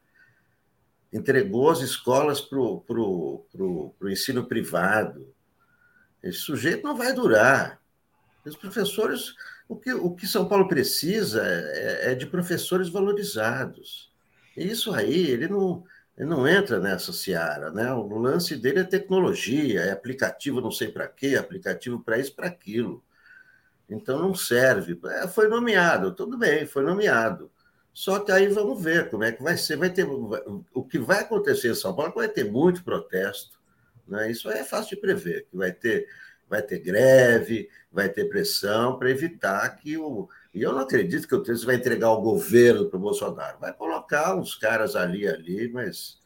entregou 1.12 1.70
as 1.70 1.80
escolas 1.80 2.40
para 2.40 2.58
o 2.58 3.94
ensino 4.04 4.46
privado. 4.46 5.34
Esse 6.22 6.38
sujeito 6.38 6.84
não 6.84 6.96
vai 6.96 7.12
durar. 7.12 7.80
Os 8.44 8.56
professores, 8.56 9.34
o 9.68 9.76
que, 9.76 9.92
o 9.92 10.14
que 10.14 10.26
São 10.26 10.48
Paulo 10.48 10.68
precisa 10.68 11.42
é, 11.44 12.12
é 12.12 12.14
de 12.14 12.26
professores 12.26 12.88
valorizados. 12.88 14.10
E 14.56 14.66
isso 14.66 14.92
aí, 14.92 15.26
ele 15.26 15.48
não, 15.48 15.84
ele 16.18 16.28
não 16.28 16.48
entra 16.48 16.80
nessa 16.80 17.12
seara. 17.12 17.70
Né? 17.70 17.92
O 17.92 18.18
lance 18.18 18.56
dele 18.56 18.80
é 18.80 18.84
tecnologia, 18.84 19.82
é 19.82 19.92
aplicativo 19.92 20.60
não 20.60 20.72
sei 20.72 20.88
para 20.88 21.06
quê, 21.06 21.36
aplicativo 21.36 22.00
para 22.00 22.18
isso, 22.18 22.34
para 22.34 22.48
aquilo. 22.48 23.04
Então 23.88 24.18
não 24.18 24.34
serve. 24.34 24.98
É, 25.06 25.28
foi 25.28 25.48
nomeado, 25.48 26.12
tudo 26.12 26.36
bem, 26.36 26.66
foi 26.66 26.82
nomeado. 26.82 27.50
Só 27.94 28.18
que 28.18 28.32
aí 28.32 28.48
vamos 28.48 28.82
ver 28.82 29.08
como 29.10 29.22
é 29.22 29.32
que 29.32 29.42
vai 29.42 29.56
ser. 29.56 29.76
Vai 29.76 29.90
ter, 29.90 30.04
o 30.74 30.84
que 30.84 30.98
vai 30.98 31.20
acontecer 31.20 31.70
em 31.70 31.74
São 31.74 31.94
Paulo 31.94 32.12
vai 32.14 32.28
ter 32.28 32.44
muito 32.44 32.82
protesto. 32.82 33.58
Né? 34.06 34.30
Isso 34.30 34.50
é 34.50 34.64
fácil 34.64 34.96
de 34.96 35.00
prever, 35.00 35.46
que 35.48 35.56
vai 35.56 35.72
ter, 35.72 36.08
vai 36.48 36.62
ter 36.62 36.80
greve, 36.80 37.68
vai 37.92 38.08
ter 38.08 38.28
pressão 38.28 38.98
para 38.98 39.10
evitar 39.10 39.68
que 39.76 39.96
o. 39.96 40.28
E 40.54 40.62
eu 40.62 40.72
não 40.72 40.80
acredito 40.80 41.28
que 41.28 41.34
o 41.34 41.42
Três 41.42 41.62
vai 41.62 41.76
entregar 41.76 42.10
o 42.10 42.20
governo 42.20 42.86
para 42.86 42.96
o 42.96 43.00
Bolsonaro. 43.00 43.58
Vai 43.60 43.72
colocar 43.72 44.34
uns 44.36 44.54
caras 44.54 44.96
ali, 44.96 45.26
ali, 45.26 45.70
mas. 45.72 46.18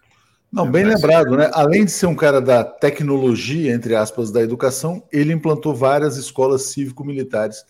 Não, 0.51 0.71
bem 0.71 0.85
lembrado, 0.85 1.37
né? 1.37 1.51
Além 1.55 1.85
de 1.85 1.91
ser 1.91 2.07
um 2.07 2.15
cara 2.15 2.41
da 2.41 2.63
tecnologia, 2.63 3.73
entre 3.73 3.97
aspas, 3.97 4.31
da 4.31 4.43
educação, 4.43 5.03
ele 5.11 5.33
implantou 5.33 5.75
várias 5.75 6.17
escolas 6.17 6.63
cívico-militares 6.65 7.65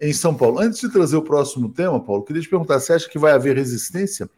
em 0.00 0.12
São 0.12 0.34
Paulo. 0.34 0.58
Antes 0.58 0.80
de 0.80 0.90
trazer 0.90 1.16
o 1.16 1.22
próximo 1.22 1.68
tema, 1.70 2.02
Paulo, 2.02 2.24
queria 2.24 2.42
te 2.42 2.48
perguntar: 2.48 2.80
você 2.80 2.92
acha 2.92 3.08
que 3.08 3.18
vai 3.18 3.32
haver 3.32 3.56
resistência 3.56 4.28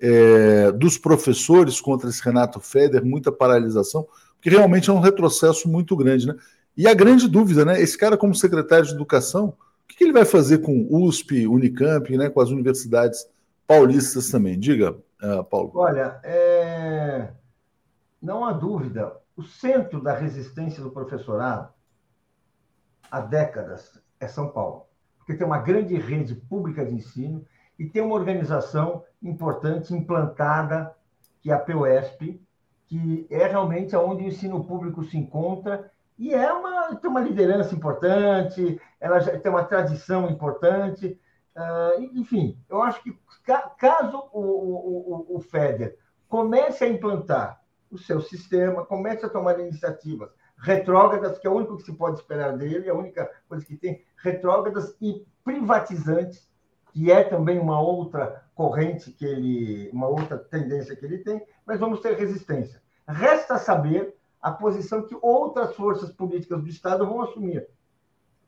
é, 0.00 0.72
dos 0.72 0.96
professores 0.96 1.80
contra 1.80 2.08
esse 2.08 2.22
Renato 2.22 2.60
Feder, 2.60 3.04
muita 3.04 3.32
paralisação? 3.32 4.06
Porque 4.36 4.50
realmente 4.50 4.88
é 4.88 4.92
um 4.92 5.00
retrocesso 5.00 5.68
muito 5.68 5.96
grande, 5.96 6.26
né? 6.26 6.34
E 6.76 6.88
a 6.88 6.94
grande 6.94 7.28
dúvida, 7.28 7.64
né? 7.64 7.80
Esse 7.80 7.98
cara, 7.98 8.16
como 8.16 8.34
secretário 8.34 8.86
de 8.86 8.94
Educação, 8.94 9.54
o 9.84 9.88
que, 9.88 10.04
ele 10.04 10.12
vai 10.12 10.24
fazer 10.24 10.58
com 10.58 10.88
USP, 10.90 11.46
Unicamp, 11.46 12.16
né, 12.16 12.30
com 12.30 12.40
as 12.40 12.50
universidades 12.50 13.28
paulistas 13.66 14.30
também? 14.30 14.58
Diga, 14.58 14.96
uh, 15.22 15.44
Paulo. 15.44 15.72
Olha, 15.74 16.20
é... 16.24 17.32
não 18.20 18.44
há 18.44 18.52
dúvida, 18.52 19.16
o 19.36 19.42
centro 19.42 20.02
da 20.02 20.14
resistência 20.14 20.82
do 20.82 20.90
professorado 20.90 21.68
há 23.10 23.20
décadas 23.20 24.00
é 24.18 24.26
São 24.26 24.48
Paulo 24.48 24.86
porque 25.22 25.34
tem 25.34 25.46
uma 25.46 25.58
grande 25.58 25.96
rede 25.96 26.34
pública 26.34 26.84
de 26.84 26.94
ensino 26.94 27.44
e 27.78 27.88
tem 27.88 28.02
uma 28.02 28.14
organização 28.14 29.04
importante 29.22 29.94
implantada, 29.94 30.94
que 31.40 31.50
é 31.50 31.54
a 31.54 31.58
POSP, 31.58 32.40
que 32.86 33.26
é 33.30 33.46
realmente 33.46 33.96
onde 33.96 34.24
o 34.24 34.26
ensino 34.26 34.64
público 34.64 35.04
se 35.04 35.16
encontra 35.16 35.90
E 36.18 36.34
é 36.34 36.52
uma, 36.52 36.94
tem 36.96 37.10
uma 37.10 37.20
liderança 37.20 37.74
importante, 37.74 38.80
ela 39.00 39.18
já 39.20 39.38
tem 39.38 39.50
uma 39.50 39.64
tradição 39.64 40.28
importante. 40.28 41.18
Uh, 41.56 42.02
enfim, 42.14 42.58
eu 42.68 42.82
acho 42.82 43.02
que 43.02 43.16
caso 43.78 44.28
o, 44.32 44.40
o, 44.40 45.36
o 45.36 45.40
FEDER 45.40 45.96
comece 46.28 46.84
a 46.84 46.88
implantar 46.88 47.60
o 47.90 47.98
seu 47.98 48.20
sistema, 48.20 48.86
comece 48.86 49.26
a 49.26 49.28
tomar 49.28 49.58
iniciativas 49.60 50.30
retrógradas, 50.56 51.38
que 51.38 51.46
é 51.46 51.50
o 51.50 51.54
único 51.54 51.76
que 51.76 51.82
se 51.82 51.92
pode 51.92 52.20
esperar 52.20 52.56
dele, 52.56 52.88
a 52.88 52.94
única 52.94 53.30
coisa 53.48 53.64
que 53.66 53.76
tem, 53.76 54.02
retrógradas 54.16 54.96
e 55.00 55.26
privatizantes, 55.44 56.48
que 56.92 57.10
é 57.10 57.24
também 57.24 57.58
uma 57.58 57.80
outra 57.80 58.44
corrente 58.54 59.10
que 59.10 59.24
ele, 59.24 59.90
uma 59.92 60.06
outra 60.06 60.38
tendência 60.38 60.94
que 60.94 61.04
ele 61.04 61.18
tem, 61.18 61.44
mas 61.66 61.80
vamos 61.80 62.00
ter 62.00 62.16
resistência. 62.16 62.80
Resta 63.08 63.58
saber 63.58 64.14
a 64.42 64.50
posição 64.50 65.06
que 65.06 65.16
outras 65.22 65.74
forças 65.74 66.10
políticas 66.10 66.60
do 66.60 66.68
Estado 66.68 67.06
vão 67.06 67.22
assumir, 67.22 67.66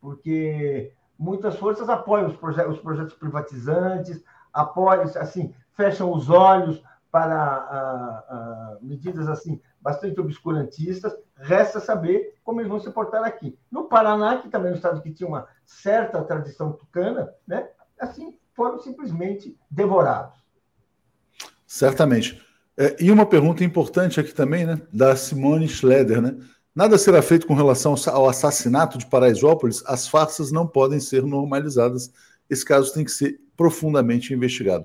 porque 0.00 0.92
muitas 1.18 1.56
forças 1.56 1.88
apoiam 1.88 2.26
os, 2.26 2.34
os 2.34 2.78
projetos 2.80 3.14
privatizantes, 3.14 4.22
apoiam, 4.52 5.02
assim, 5.02 5.54
fecham 5.72 6.12
os 6.12 6.28
olhos 6.28 6.82
para 7.10 7.36
a, 7.36 8.18
a, 8.28 8.78
medidas 8.82 9.28
assim 9.28 9.60
bastante 9.80 10.20
obscurantistas. 10.20 11.14
Resta 11.36 11.78
saber 11.78 12.34
como 12.42 12.60
eles 12.60 12.68
vão 12.68 12.80
se 12.80 12.90
portar 12.90 13.22
aqui. 13.22 13.56
No 13.70 13.84
Paraná, 13.84 14.38
que 14.38 14.48
também 14.48 14.70
é 14.70 14.72
um 14.72 14.76
estado 14.76 15.00
que 15.00 15.12
tinha 15.12 15.28
uma 15.28 15.46
certa 15.64 16.22
tradição 16.24 16.72
tucana, 16.72 17.32
né? 17.46 17.68
assim 17.98 18.36
foram 18.54 18.78
simplesmente 18.78 19.58
devorados. 19.70 20.42
Certamente. 21.66 22.42
É, 22.76 22.96
e 23.00 23.10
uma 23.10 23.24
pergunta 23.24 23.62
importante 23.62 24.18
aqui 24.18 24.34
também, 24.34 24.66
né, 24.66 24.80
da 24.92 25.14
Simone 25.14 25.68
Schleder, 25.68 26.20
né? 26.20 26.36
Nada 26.74 26.98
será 26.98 27.22
feito 27.22 27.46
com 27.46 27.54
relação 27.54 27.94
ao 28.08 28.28
assassinato 28.28 28.98
de 28.98 29.06
Paraisópolis, 29.06 29.82
as 29.86 30.08
farsas 30.08 30.50
não 30.50 30.66
podem 30.66 30.98
ser 30.98 31.22
normalizadas. 31.22 32.10
Esse 32.50 32.64
caso 32.64 32.92
tem 32.92 33.04
que 33.04 33.12
ser 33.12 33.38
profundamente 33.56 34.34
investigado. 34.34 34.84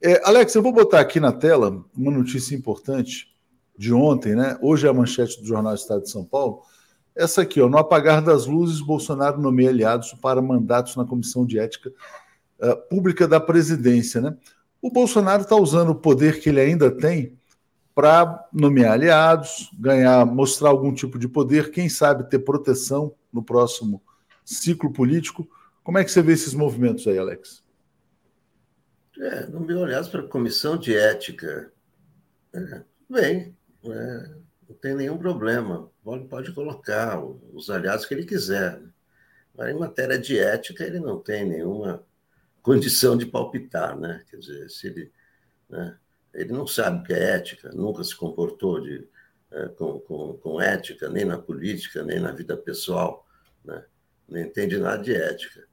É, 0.00 0.20
Alex, 0.24 0.54
eu 0.54 0.62
vou 0.62 0.72
botar 0.72 1.00
aqui 1.00 1.18
na 1.18 1.32
tela 1.32 1.84
uma 1.96 2.12
notícia 2.12 2.54
importante 2.54 3.34
de 3.76 3.92
ontem, 3.92 4.36
né? 4.36 4.56
Hoje 4.62 4.86
é 4.86 4.90
a 4.90 4.92
manchete 4.92 5.40
do 5.40 5.46
Jornal 5.46 5.74
Estado 5.74 6.02
de 6.02 6.10
São 6.10 6.24
Paulo. 6.24 6.62
Essa 7.16 7.42
aqui, 7.42 7.60
ó, 7.60 7.68
no 7.68 7.78
apagar 7.78 8.22
das 8.22 8.46
luzes, 8.46 8.80
Bolsonaro 8.80 9.40
nomeia 9.40 9.70
aliados 9.70 10.12
para 10.14 10.40
mandatos 10.40 10.94
na 10.94 11.04
Comissão 11.04 11.44
de 11.44 11.58
Ética 11.58 11.92
uh, 12.60 12.76
Pública 12.88 13.26
da 13.26 13.40
Presidência, 13.40 14.20
né? 14.20 14.36
O 14.84 14.90
Bolsonaro 14.90 15.40
está 15.40 15.56
usando 15.56 15.92
o 15.92 15.94
poder 15.94 16.38
que 16.40 16.50
ele 16.50 16.60
ainda 16.60 16.90
tem 16.90 17.38
para 17.94 18.46
nomear 18.52 18.92
aliados, 18.92 19.70
ganhar, 19.80 20.26
mostrar 20.26 20.68
algum 20.68 20.92
tipo 20.92 21.18
de 21.18 21.26
poder, 21.26 21.70
quem 21.70 21.88
sabe 21.88 22.28
ter 22.28 22.40
proteção 22.40 23.14
no 23.32 23.42
próximo 23.42 24.02
ciclo 24.44 24.92
político. 24.92 25.48
Como 25.82 25.96
é 25.96 26.04
que 26.04 26.10
você 26.10 26.20
vê 26.20 26.34
esses 26.34 26.52
movimentos 26.52 27.06
aí, 27.06 27.16
Alex? 27.16 27.64
É, 29.18 29.46
não 29.46 29.60
me 29.60 29.72
olhasse 29.72 30.10
para 30.10 30.20
a 30.20 30.28
comissão 30.28 30.76
de 30.76 30.94
ética. 30.94 31.72
É, 32.52 32.82
bem, 33.08 33.56
é, 33.86 34.30
não 34.68 34.76
tem 34.82 34.94
nenhum 34.94 35.16
problema. 35.16 35.90
Pode, 36.04 36.24
pode 36.26 36.52
colocar 36.52 37.24
os 37.54 37.70
aliados 37.70 38.04
que 38.04 38.12
ele 38.12 38.26
quiser. 38.26 38.82
Mas 39.56 39.74
em 39.74 39.78
matéria 39.78 40.18
de 40.18 40.38
ética, 40.38 40.84
ele 40.84 41.00
não 41.00 41.20
tem 41.20 41.48
nenhuma 41.48 42.04
condição 42.64 43.16
de 43.16 43.26
palpitar, 43.26 43.96
né? 43.96 44.24
Quer 44.28 44.38
dizer, 44.38 44.68
se 44.68 44.88
ele, 44.88 45.12
né? 45.70 45.96
ele 46.32 46.52
não 46.52 46.66
sabe 46.66 46.98
o 46.98 47.04
que 47.04 47.12
é 47.12 47.36
ética, 47.36 47.70
nunca 47.72 48.02
se 48.02 48.16
comportou 48.16 48.80
de, 48.80 49.06
é, 49.52 49.68
com, 49.68 50.00
com, 50.00 50.32
com 50.38 50.60
ética, 50.60 51.08
nem 51.08 51.24
na 51.24 51.38
política, 51.38 52.02
nem 52.02 52.18
na 52.18 52.32
vida 52.32 52.56
pessoal, 52.56 53.24
né? 53.64 53.84
não 54.28 54.40
entende 54.40 54.76
nada 54.78 55.00
de 55.00 55.14
ética. 55.14 55.64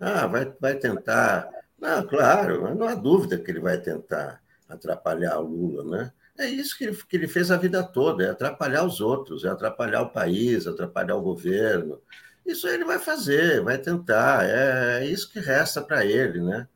Ah, 0.00 0.26
vai, 0.26 0.52
vai 0.60 0.76
tentar 0.76 1.48
não, 1.78 2.04
claro, 2.06 2.74
não 2.74 2.88
há 2.88 2.94
dúvida 2.94 3.38
que 3.38 3.50
ele 3.50 3.60
vai 3.60 3.80
tentar 3.80 4.42
atrapalhar 4.68 5.38
o 5.38 5.46
Lula, 5.46 5.84
né? 5.84 6.12
É 6.36 6.46
isso 6.46 6.76
que 6.76 6.84
ele, 6.84 6.96
que 6.96 7.16
ele 7.16 7.28
fez 7.28 7.50
a 7.50 7.56
vida 7.56 7.82
toda, 7.82 8.24
é 8.24 8.30
atrapalhar 8.30 8.84
os 8.84 9.00
outros, 9.00 9.44
é 9.44 9.48
atrapalhar 9.48 10.02
o 10.02 10.10
país, 10.10 10.66
atrapalhar 10.66 11.16
o 11.16 11.22
governo. 11.22 12.00
Isso 12.48 12.66
ele 12.66 12.84
vai 12.84 12.98
fazer, 12.98 13.62
vai 13.62 13.78
tentar, 13.78 14.44
é, 14.48 15.02
é 15.02 15.06
isso 15.06 15.30
que 15.30 15.38
resta 15.38 15.82
para 15.82 16.04
ele, 16.04 16.40
né? 16.40 16.66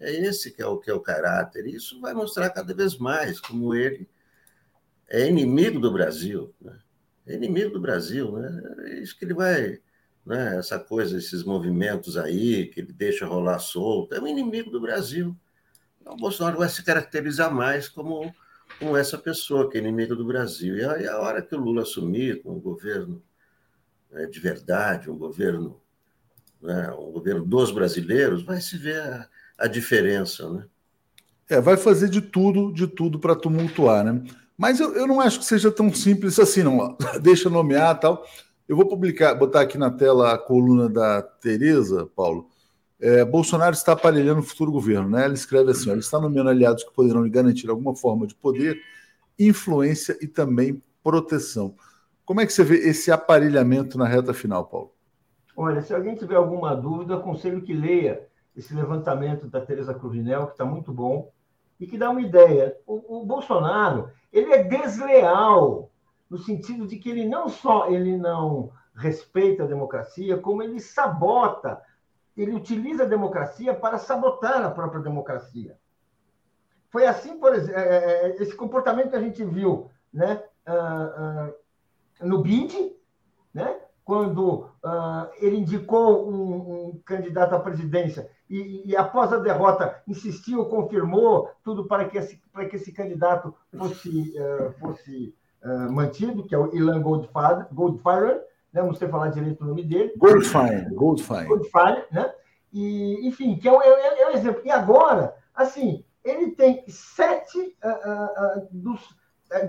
É 0.00 0.12
esse 0.12 0.50
que 0.50 0.60
é 0.60 0.66
o 0.66 0.78
que 0.78 0.90
é 0.90 0.94
o 0.94 1.00
caráter. 1.00 1.66
Isso 1.66 2.00
vai 2.00 2.12
mostrar 2.12 2.50
cada 2.50 2.74
vez 2.74 2.98
mais 2.98 3.40
como 3.40 3.74
ele 3.74 4.08
é 5.08 5.28
inimigo 5.28 5.78
do 5.78 5.92
Brasil, 5.92 6.52
né? 6.60 6.78
É 7.26 7.34
inimigo 7.34 7.70
do 7.70 7.80
Brasil, 7.80 8.32
né? 8.32 8.62
É 8.86 9.00
isso 9.00 9.16
que 9.16 9.24
ele 9.24 9.34
vai 9.34 9.80
né? 10.24 10.56
essa 10.56 10.78
coisa, 10.78 11.16
esses 11.16 11.44
movimentos 11.44 12.16
aí 12.16 12.66
que 12.66 12.80
ele 12.80 12.92
deixa 12.92 13.26
rolar 13.26 13.58
solto, 13.58 14.14
é 14.14 14.20
um 14.20 14.26
inimigo 14.26 14.70
do 14.70 14.80
Brasil. 14.80 15.36
Então, 16.00 16.14
o 16.14 16.16
Bolsonaro 16.16 16.58
vai 16.58 16.68
se 16.68 16.82
caracterizar 16.82 17.52
mais 17.52 17.88
como, 17.88 18.34
como 18.78 18.96
essa 18.96 19.18
pessoa 19.18 19.70
que 19.70 19.78
é 19.78 19.80
inimigo 19.80 20.16
do 20.16 20.24
Brasil. 20.24 20.76
E 20.76 20.84
a, 20.84 20.98
e 20.98 21.06
a 21.06 21.18
hora 21.18 21.42
que 21.42 21.54
o 21.54 21.60
Lula 21.60 21.82
assumir 21.82 22.42
com 22.42 22.52
um 22.56 22.60
governo 22.60 23.22
né, 24.14 24.26
de 24.26 24.38
verdade, 24.38 25.10
um 25.10 25.18
governo, 25.18 25.80
né, 26.62 26.90
um 26.92 27.10
governo 27.10 27.44
dos 27.44 27.72
brasileiros, 27.72 28.44
vai 28.44 28.60
se 28.60 28.78
ver 28.78 29.00
a, 29.00 29.28
a 29.58 29.66
diferença, 29.66 30.48
né? 30.48 30.64
É, 31.50 31.60
vai 31.60 31.76
fazer 31.76 32.08
de 32.08 32.22
tudo, 32.22 32.72
de 32.72 32.86
tudo 32.86 33.18
para 33.18 33.36
tumultuar, 33.36 34.02
né? 34.04 34.24
Mas 34.56 34.80
eu, 34.80 34.94
eu 34.94 35.06
não 35.06 35.20
acho 35.20 35.40
que 35.40 35.44
seja 35.44 35.70
tão 35.70 35.92
simples 35.92 36.38
assim, 36.38 36.62
não. 36.62 36.96
Deixa 37.20 37.50
nomear 37.50 37.98
tal. 37.98 38.24
Eu 38.66 38.76
vou 38.76 38.86
publicar, 38.86 39.34
botar 39.34 39.60
aqui 39.60 39.76
na 39.76 39.90
tela 39.90 40.32
a 40.32 40.38
coluna 40.38 40.88
da 40.88 41.20
Tereza, 41.20 42.08
Paulo. 42.16 42.48
É, 42.98 43.24
Bolsonaro 43.24 43.74
está 43.74 43.92
aparelhando 43.92 44.40
o 44.40 44.44
futuro 44.44 44.72
governo, 44.72 45.10
né? 45.10 45.24
Ela 45.24 45.34
escreve 45.34 45.72
assim: 45.72 45.90
ele 45.90 46.00
está 46.00 46.18
nomeando 46.18 46.48
aliados 46.48 46.84
que 46.84 46.94
poderão 46.94 47.24
lhe 47.24 47.28
garantir 47.28 47.68
alguma 47.68 47.94
forma 47.94 48.26
de 48.26 48.34
poder, 48.34 48.80
influência 49.38 50.16
e 50.22 50.26
também 50.26 50.82
proteção. 51.02 51.74
Como 52.24 52.40
é 52.40 52.46
que 52.46 52.52
você 52.52 52.64
vê 52.64 52.76
esse 52.76 53.12
aparelhamento 53.12 53.98
na 53.98 54.06
reta 54.06 54.32
final, 54.32 54.64
Paulo? 54.66 54.92
Olha, 55.56 55.82
se 55.82 55.94
alguém 55.94 56.14
tiver 56.14 56.36
alguma 56.36 56.74
dúvida, 56.74 57.16
aconselho 57.16 57.62
que 57.62 57.72
leia 57.72 58.26
esse 58.56 58.74
levantamento 58.74 59.46
da 59.46 59.60
Tereza 59.60 59.94
Cruvinel, 59.94 60.46
que 60.46 60.52
está 60.52 60.64
muito 60.64 60.92
bom, 60.92 61.30
e 61.78 61.86
que 61.86 61.98
dá 61.98 62.10
uma 62.10 62.22
ideia. 62.22 62.76
O, 62.86 63.20
o 63.20 63.26
Bolsonaro 63.26 64.10
ele 64.32 64.52
é 64.52 64.62
desleal 64.62 65.90
no 66.28 66.38
sentido 66.38 66.86
de 66.86 66.96
que 66.98 67.10
ele 67.10 67.28
não 67.28 67.48
só 67.48 67.88
ele 67.88 68.16
não 68.16 68.72
respeita 68.94 69.64
a 69.64 69.66
democracia, 69.66 70.38
como 70.38 70.62
ele 70.62 70.80
sabota, 70.80 71.80
ele 72.36 72.54
utiliza 72.54 73.04
a 73.04 73.08
democracia 73.08 73.74
para 73.74 73.98
sabotar 73.98 74.64
a 74.64 74.70
própria 74.70 75.02
democracia. 75.02 75.76
Foi 76.90 77.06
assim, 77.06 77.38
por 77.38 77.54
exemplo, 77.54 77.80
é, 77.80 77.84
é, 77.84 78.26
é, 78.26 78.42
esse 78.42 78.54
comportamento 78.54 79.10
que 79.10 79.16
a 79.16 79.20
gente 79.20 79.44
viu 79.44 79.90
né, 80.12 80.42
ah, 80.64 80.74
ah, 81.16 81.52
no 82.20 82.42
BID, 82.42 82.92
né, 83.52 83.76
quando 84.04 84.66
uh, 84.84 85.30
ele 85.38 85.56
indicou 85.56 86.28
um, 86.28 86.88
um, 86.88 87.00
candidato 87.04 87.54
à 87.54 87.60
presidência 87.60 88.30
e, 88.48 88.90
e, 88.90 88.96
após 88.96 89.32
a 89.32 89.38
derrota 89.38 90.02
insistiu, 90.06 90.66
confirmou 90.66 91.50
tudo 91.64 91.86
para 91.86 92.04
que 92.04 92.18
esse, 92.18 92.36
para 92.52 92.66
que 92.66 92.76
esse 92.76 92.92
candidato 92.92 93.54
fosse, 93.74 94.34
uh, 94.38 94.72
fosse 94.78 95.34
uh, 95.62 95.90
mantido, 95.90 96.44
que 96.44 96.54
é 96.54 96.58
o 96.58 96.74
Ilan 96.74 97.00
Goldfire, 97.00 98.40
né? 98.70 98.82
não 98.82 98.92
sei 98.92 99.08
falar 99.08 99.28
direito 99.28 99.64
o 99.64 99.66
nome 99.66 99.82
dele. 99.82 100.12
Goldfire, 100.18 100.94
Goldfire. 100.94 101.46
Goldfire, 101.46 102.04
né? 102.12 102.30
E, 102.70 103.26
enfim, 103.26 103.56
que 103.56 103.66
é 103.66 103.72
o, 103.72 103.80
é, 103.80 103.88
é, 103.88 104.22
é 104.22 104.28
um 104.28 104.32
exemplo. 104.32 104.60
E 104.64 104.70
agora, 104.70 105.34
assim, 105.54 106.04
ele 106.22 106.50
tem 106.50 106.84
sete 106.88 107.74
dos. 108.70 109.00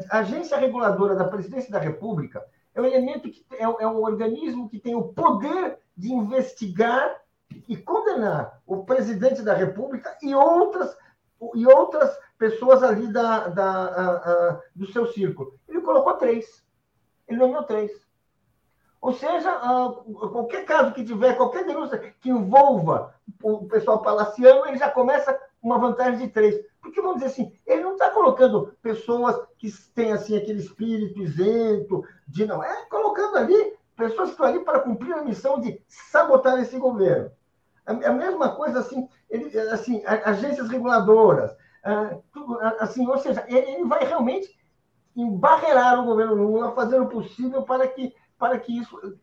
A 0.09 0.19
agência 0.19 0.57
reguladora 0.57 1.15
da 1.15 1.28
presidência 1.28 1.71
da 1.71 1.80
República 1.80 2.45
é 2.73 2.82
um 2.82 2.86
elemento 2.86 3.30
que 3.30 3.45
é, 3.51 3.63
é 3.63 3.88
um 3.88 4.01
organismo 4.01 4.69
que 4.69 4.80
tem 4.80 4.95
o 4.95 5.09
poder 5.09 5.78
de 5.95 6.11
investigar 6.11 7.21
e 7.67 7.78
condenar 7.78 8.61
o 8.65 8.84
presidente 8.84 9.41
da 9.41 9.53
República 9.53 10.17
e 10.21 10.34
outras 10.34 10.95
e 11.53 11.67
outras 11.67 12.17
pessoas 12.38 12.82
ali 12.84 13.11
da, 13.11 13.47
da, 13.49 13.65
a, 13.65 14.15
a, 14.15 14.61
do 14.76 14.88
seu 14.88 15.05
círculo. 15.07 15.57
Ele 15.67 15.82
colocou 15.82 16.13
três. 16.13 16.63
Ele 17.28 17.39
nomeou 17.39 17.63
três. 17.63 17.91
Ou 19.01 19.13
seja, 19.13 19.51
a, 19.51 19.93
qualquer 20.32 20.65
caso 20.65 20.93
que 20.93 21.03
tiver, 21.03 21.36
qualquer 21.36 21.65
denúncia 21.65 21.97
que 22.19 22.30
envolva 22.30 23.13
o 23.43 23.65
pessoal 23.67 24.01
palaciano, 24.01 24.65
ele 24.65 24.78
já 24.78 24.89
começa 24.89 25.39
uma 25.61 25.78
vantagem 25.78 26.19
de 26.19 26.28
três. 26.28 26.55
Porque, 26.86 27.01
vamos 27.01 27.15
dizer 27.15 27.31
assim, 27.31 27.51
ele 27.65 27.81
não 27.81 27.93
está 27.93 28.11
colocando 28.11 28.71
pessoas 28.79 29.36
que 29.57 29.71
têm 29.95 30.11
assim, 30.11 30.38
aquele 30.38 30.59
espírito 30.59 31.19
isento, 31.19 32.03
de 32.27 32.45
não. 32.45 32.63
É 32.63 32.86
colocando 32.86 33.38
ali 33.38 33.73
pessoas 33.95 34.29
que 34.29 34.33
estão 34.33 34.45
ali 34.45 34.59
para 34.59 34.81
cumprir 34.81 35.13
a 35.13 35.23
missão 35.23 35.59
de 35.59 35.81
sabotar 35.88 36.61
esse 36.61 36.77
governo. 36.77 37.31
A, 37.88 37.91
a 37.91 38.13
mesma 38.13 38.55
coisa, 38.55 38.81
assim, 38.81 39.09
ele, 39.27 39.57
assim 39.71 40.03
agências 40.05 40.69
reguladoras, 40.69 41.57
ah, 41.83 42.19
assim, 42.79 43.07
ou 43.07 43.17
seja, 43.17 43.43
ele 43.47 43.83
vai 43.86 44.05
realmente 44.05 44.55
embarrear 45.15 45.99
o 45.99 46.05
governo 46.05 46.36
Lula, 46.36 46.75
fazer 46.75 47.01
o 47.01 47.07
possível 47.07 47.63
para 47.63 47.88
que 47.88 48.13
para 48.38 48.59
que 48.59 48.77
isso, 48.77 49.17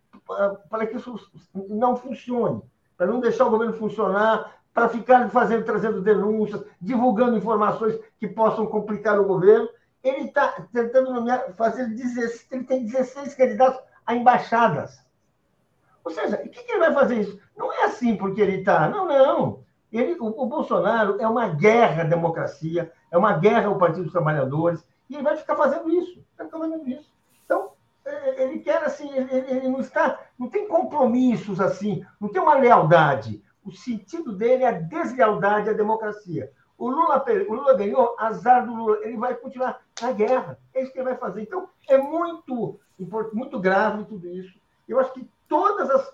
para 0.68 0.86
que 0.86 0.96
isso 0.96 1.14
não 1.54 1.94
funcione, 1.94 2.60
para 2.96 3.06
não 3.06 3.20
deixar 3.20 3.46
o 3.46 3.50
governo 3.50 3.74
funcionar, 3.74 4.61
para 4.72 4.88
ficar 4.88 5.28
fazendo, 5.30 5.64
trazendo 5.64 6.00
denúncias, 6.00 6.62
divulgando 6.80 7.36
informações 7.36 7.98
que 8.18 8.26
possam 8.26 8.66
complicar 8.66 9.20
o 9.20 9.26
governo. 9.26 9.68
Ele 10.02 10.26
está 10.26 10.66
tentando 10.72 11.12
nomear, 11.12 11.52
fazer 11.54 11.86
16, 11.86 12.46
ele 12.50 12.64
tem 12.64 12.84
16 12.84 13.34
candidatos 13.34 13.80
a 14.06 14.14
embaixadas. 14.14 15.00
Ou 16.04 16.10
seja, 16.10 16.36
o 16.36 16.48
que, 16.48 16.62
que 16.62 16.72
ele 16.72 16.80
vai 16.80 16.92
fazer 16.92 17.20
isso? 17.20 17.38
Não 17.56 17.72
é 17.72 17.84
assim 17.84 18.16
porque 18.16 18.40
ele 18.40 18.56
está. 18.58 18.88
Não, 18.88 19.06
não. 19.06 19.62
Ele, 19.92 20.16
o, 20.18 20.26
o, 20.26 20.46
Bolsonaro 20.46 21.20
é 21.20 21.28
uma 21.28 21.48
guerra 21.48 22.02
à 22.02 22.06
democracia, 22.06 22.90
é 23.10 23.18
uma 23.18 23.34
guerra 23.34 23.68
ao 23.68 23.78
Partido 23.78 24.04
dos 24.04 24.12
Trabalhadores, 24.12 24.82
e 25.08 25.14
ele 25.14 25.22
vai 25.22 25.36
ficar 25.36 25.54
fazendo 25.54 25.90
isso. 25.90 26.24
Ficar 26.36 26.58
fazendo 26.58 26.88
isso. 26.88 27.12
Então, 27.44 27.72
é, 28.04 28.42
ele 28.42 28.60
quer 28.60 28.82
assim, 28.82 29.14
ele, 29.14 29.32
ele 29.32 29.68
não 29.68 29.80
está, 29.80 30.18
não 30.38 30.48
tem 30.48 30.66
compromissos 30.66 31.60
assim, 31.60 32.04
não 32.18 32.30
tem 32.30 32.40
uma 32.40 32.54
lealdade. 32.54 33.42
O 33.64 33.72
sentido 33.72 34.32
dele 34.32 34.64
é 34.64 34.68
a 34.68 34.72
deslealdade 34.72 35.70
à 35.70 35.72
democracia. 35.72 36.50
O 36.76 36.88
Lula, 36.88 37.24
o 37.48 37.54
Lula 37.54 37.74
ganhou, 37.74 38.16
azar 38.18 38.66
do 38.66 38.74
Lula, 38.74 38.98
ele 39.02 39.16
vai 39.16 39.34
continuar 39.36 39.80
na 40.00 40.12
guerra. 40.12 40.58
É 40.74 40.82
isso 40.82 40.92
que 40.92 40.98
ele 40.98 41.10
vai 41.10 41.16
fazer. 41.16 41.42
Então, 41.42 41.68
é 41.88 41.96
muito, 41.96 42.80
muito 43.32 43.60
grave 43.60 44.04
tudo 44.04 44.26
isso. 44.28 44.58
Eu 44.88 44.98
acho 44.98 45.12
que 45.12 45.28
todas 45.48 45.88
as 45.90 46.12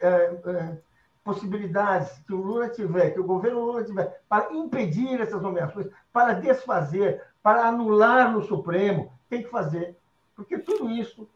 é, 0.00 0.40
é, 0.46 0.78
possibilidades 1.22 2.18
que 2.26 2.32
o 2.32 2.40
Lula 2.40 2.68
tiver, 2.68 3.10
que 3.10 3.20
o 3.20 3.26
governo 3.26 3.64
Lula 3.64 3.84
tiver, 3.84 4.22
para 4.28 4.52
impedir 4.54 5.20
essas 5.20 5.42
nomeações, 5.42 5.88
para 6.12 6.34
desfazer, 6.34 7.22
para 7.42 7.66
anular 7.66 8.32
no 8.32 8.42
Supremo, 8.42 9.12
tem 9.28 9.42
que 9.42 9.50
fazer. 9.50 9.96
Porque 10.34 10.58
tudo 10.58 10.90
isso, 10.90 11.28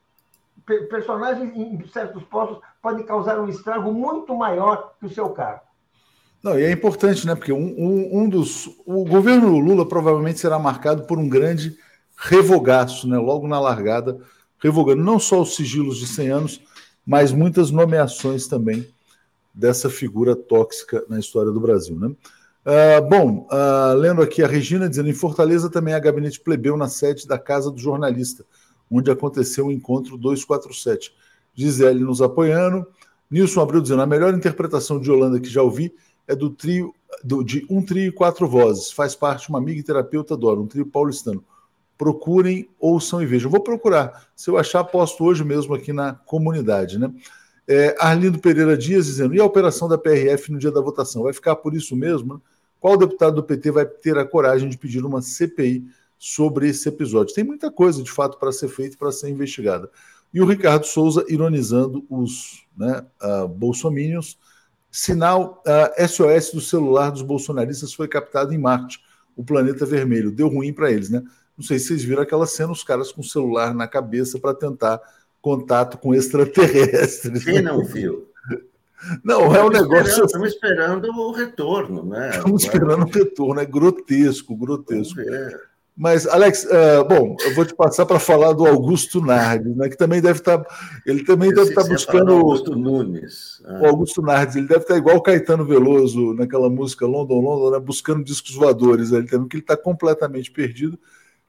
personagens 0.89 1.55
em 1.55 1.87
certos 1.89 2.23
postos 2.25 2.59
podem 2.83 3.05
causar 3.05 3.41
um 3.41 3.49
estrago 3.49 3.93
muito 3.93 4.35
maior 4.35 4.95
que 4.99 5.07
o 5.07 5.11
seu 5.11 5.29
cargo. 5.31 5.63
Não, 6.43 6.59
e 6.59 6.65
é 6.65 6.71
importante, 6.71 7.27
né? 7.27 7.35
Porque 7.35 7.53
um, 7.53 7.75
um, 7.79 8.19
um, 8.19 8.29
dos. 8.29 8.67
O 8.85 9.05
governo 9.05 9.59
Lula 9.59 9.89
provavelmente 9.89 10.39
será 10.39 10.59
marcado 10.59 11.05
por 11.05 11.19
um 11.19 11.29
grande 11.29 11.77
revogaço, 12.17 13.09
né? 13.09 13.17
Logo 13.17 13.49
na 13.49 13.59
largada, 13.59 14.19
revogando 14.59 15.03
não 15.03 15.19
só 15.19 15.41
os 15.41 15.57
sigilos 15.57 15.97
de 15.97 16.07
100 16.07 16.29
anos, 16.29 16.61
mas 17.07 17.33
muitas 17.33 17.71
nomeações 17.71 18.47
também 18.47 18.87
dessa 19.55 19.89
figura 19.89 20.35
tóxica 20.35 21.05
na 21.09 21.19
história 21.19 21.53
do 21.53 21.61
Brasil. 21.61 21.97
Né? 21.99 22.09
Uh, 22.09 23.09
bom, 23.09 23.49
uh, 23.51 23.95
lendo 23.95 24.21
aqui 24.21 24.43
a 24.43 24.47
Regina 24.47 24.89
dizendo: 24.89 25.09
em 25.09 25.15
Fortaleza 25.15 25.71
também 25.71 25.95
há 25.95 25.99
gabinete 25.99 26.41
plebeu 26.41 26.77
na 26.77 26.89
sede 26.89 27.27
da 27.27 27.39
Casa 27.39 27.71
do 27.71 27.79
Jornalista, 27.79 28.45
onde 28.97 29.11
aconteceu 29.11 29.67
o 29.67 29.73
encontro 29.73 30.17
247. 30.17 31.13
Gisele 31.55 32.01
nos 32.01 32.23
apoiando. 32.23 32.87
Nilson 33.31 33.61
Abreu 33.61 33.81
dizendo: 33.81 34.03
a 34.03 34.07
melhor 34.07 34.35
interpretação 34.35 35.01
de 35.01 35.11
Holanda 35.11 35.41
que 35.41 35.49
já 35.49 35.63
ouvi 35.63 35.95
é 36.27 36.35
do 36.35 36.51
trio 36.51 36.95
do, 37.23 37.43
de 37.43 37.67
um 37.71 37.83
trio 37.83 38.09
e 38.09 38.13
quatro 38.13 38.49
vozes. 38.49 38.91
Faz 38.91 39.15
parte 39.15 39.49
uma 39.49 39.59
amiga 39.59 39.81
e 39.81 39.83
terapeuta 39.83 40.35
adora, 40.35 40.61
um 40.61 40.67
trio 40.67 40.87
paulistano. 40.87 41.45
Procurem, 41.97 42.69
ouçam 42.79 43.23
e 43.23 43.27
vejam. 43.27 43.51
Vou 43.51 43.61
procurar. 43.61 44.29
Se 44.35 44.51
eu 44.51 44.59
achar, 44.59 44.83
posto 44.85 45.25
hoje 45.25 45.45
mesmo 45.45 45.75
aqui 45.75 45.93
na 45.93 46.15
comunidade, 46.15 46.99
né? 46.99 47.13
É, 47.67 47.97
Arlindo 47.99 48.39
Pereira 48.39 48.77
Dias 48.77 49.07
dizendo: 49.07 49.35
e 49.35 49.41
a 49.41 49.45
operação 49.45 49.89
da 49.89 49.99
PRF 49.99 50.53
no 50.53 50.59
dia 50.59 50.71
da 50.71 50.81
votação? 50.81 51.23
Vai 51.23 51.33
ficar 51.33 51.57
por 51.57 51.75
isso 51.75 51.97
mesmo? 51.97 52.43
Qual 52.81 52.99
deputado 52.99 53.37
do 53.37 53.43
PT 53.43 53.71
vai 53.71 53.87
ter 53.87 54.19
a 54.19 54.27
coragem 54.27 54.69
de 54.69 54.77
pedir 54.77 55.05
uma 55.05 55.23
CPI 55.23 55.85
sobre 56.19 56.69
esse 56.69 56.89
episódio? 56.89 57.35
Tem 57.35 57.45
muita 57.45 57.71
coisa, 57.71 58.03
de 58.03 58.11
fato, 58.11 58.39
para 58.39 58.53
ser 58.53 58.69
feita, 58.69 58.97
para 58.97 59.13
ser 59.13 59.31
investigada. 59.31 59.91
E 60.33 60.41
o 60.41 60.47
Ricardo 60.47 60.85
Souza 60.85 61.25
ironizando 61.29 62.05
os 62.11 62.67
né, 62.77 63.05
uh, 63.23 63.47
bolsomínios. 63.47 64.39
Sinal 64.91 65.63
uh, 65.67 65.93
ah, 65.97 66.09
SOS 66.09 66.53
do 66.53 66.61
celular 66.61 67.11
dos 67.11 67.23
bolsonaristas 67.23 67.95
foi 67.95 68.09
captado 68.09 68.53
em 68.53 68.59
Marte, 68.59 69.01
o 69.37 69.45
planeta 69.45 69.87
vermelho. 69.87 70.33
Deu 70.33 70.49
ruim 70.49 70.73
para 70.73 70.91
eles, 70.91 71.11
né? 71.11 71.23
Não 71.57 71.65
sei 71.65 71.79
se 71.79 71.87
vocês 71.87 72.05
viram 72.05 72.23
aquela 72.23 72.47
cena, 72.47 72.73
os 72.73 72.83
caras 72.83 73.13
com 73.13 73.21
o 73.21 73.25
celular 73.25 73.73
na 73.75 73.87
cabeça 73.87 74.39
para 74.39 74.55
tentar 74.55 75.01
contato 75.41 75.99
com 75.99 76.15
extraterrestres. 76.15 77.45
Quem 77.45 77.63
não 77.63 77.85
viu? 77.85 78.29
Não, 79.23 79.55
é 79.55 79.63
um 79.63 79.69
negócio. 79.69 80.25
Estamos 80.25 80.49
esperando 80.49 81.09
o 81.09 81.33
retorno, 81.33 82.05
né? 82.05 82.31
Estamos 82.31 82.65
esperando 82.65 83.05
o 83.05 83.11
retorno, 83.11 83.61
é 83.61 83.67
grotesco, 83.67 84.57
grotesco. 84.57 85.21
Mas, 85.97 86.27
Alex, 86.27 86.65
uh, 86.65 87.05
bom, 87.09 87.37
eu 87.45 87.55
vou 87.55 87.65
te 87.65 87.73
passar 87.73 88.05
para 88.05 88.19
falar 88.19 88.53
do 88.53 88.67
Augusto 88.67 89.21
Nardes, 89.21 89.77
né? 89.77 89.89
Que 89.89 89.97
também 89.97 90.21
deve 90.21 90.41
estar. 90.41 90.59
Tá, 90.59 90.77
ele 91.07 91.25
também 91.25 91.51
deve 91.51 91.69
estar 91.69 91.85
tá 91.85 91.89
buscando. 91.89 92.33
Augusto 92.33 92.75
Nunes. 92.75 93.63
Ah. 93.65 93.81
O 93.81 93.87
Augusto 93.87 94.21
Nardes, 94.21 94.57
ele 94.57 94.67
deve 94.67 94.81
estar 94.81 94.95
tá 94.95 94.99
igual 94.99 95.17
o 95.17 95.23
Caetano 95.23 95.65
Veloso 95.65 96.35
naquela 96.35 96.69
música 96.69 97.07
London, 97.07 97.41
London, 97.41 97.71
né? 97.71 97.79
buscando 97.79 98.25
discos 98.25 98.57
voadores. 98.57 99.13
Ele 99.13 99.29
também, 99.29 99.47
que 99.47 99.57
ele 99.57 99.63
está 99.63 99.77
completamente 99.77 100.51
perdido. 100.51 100.99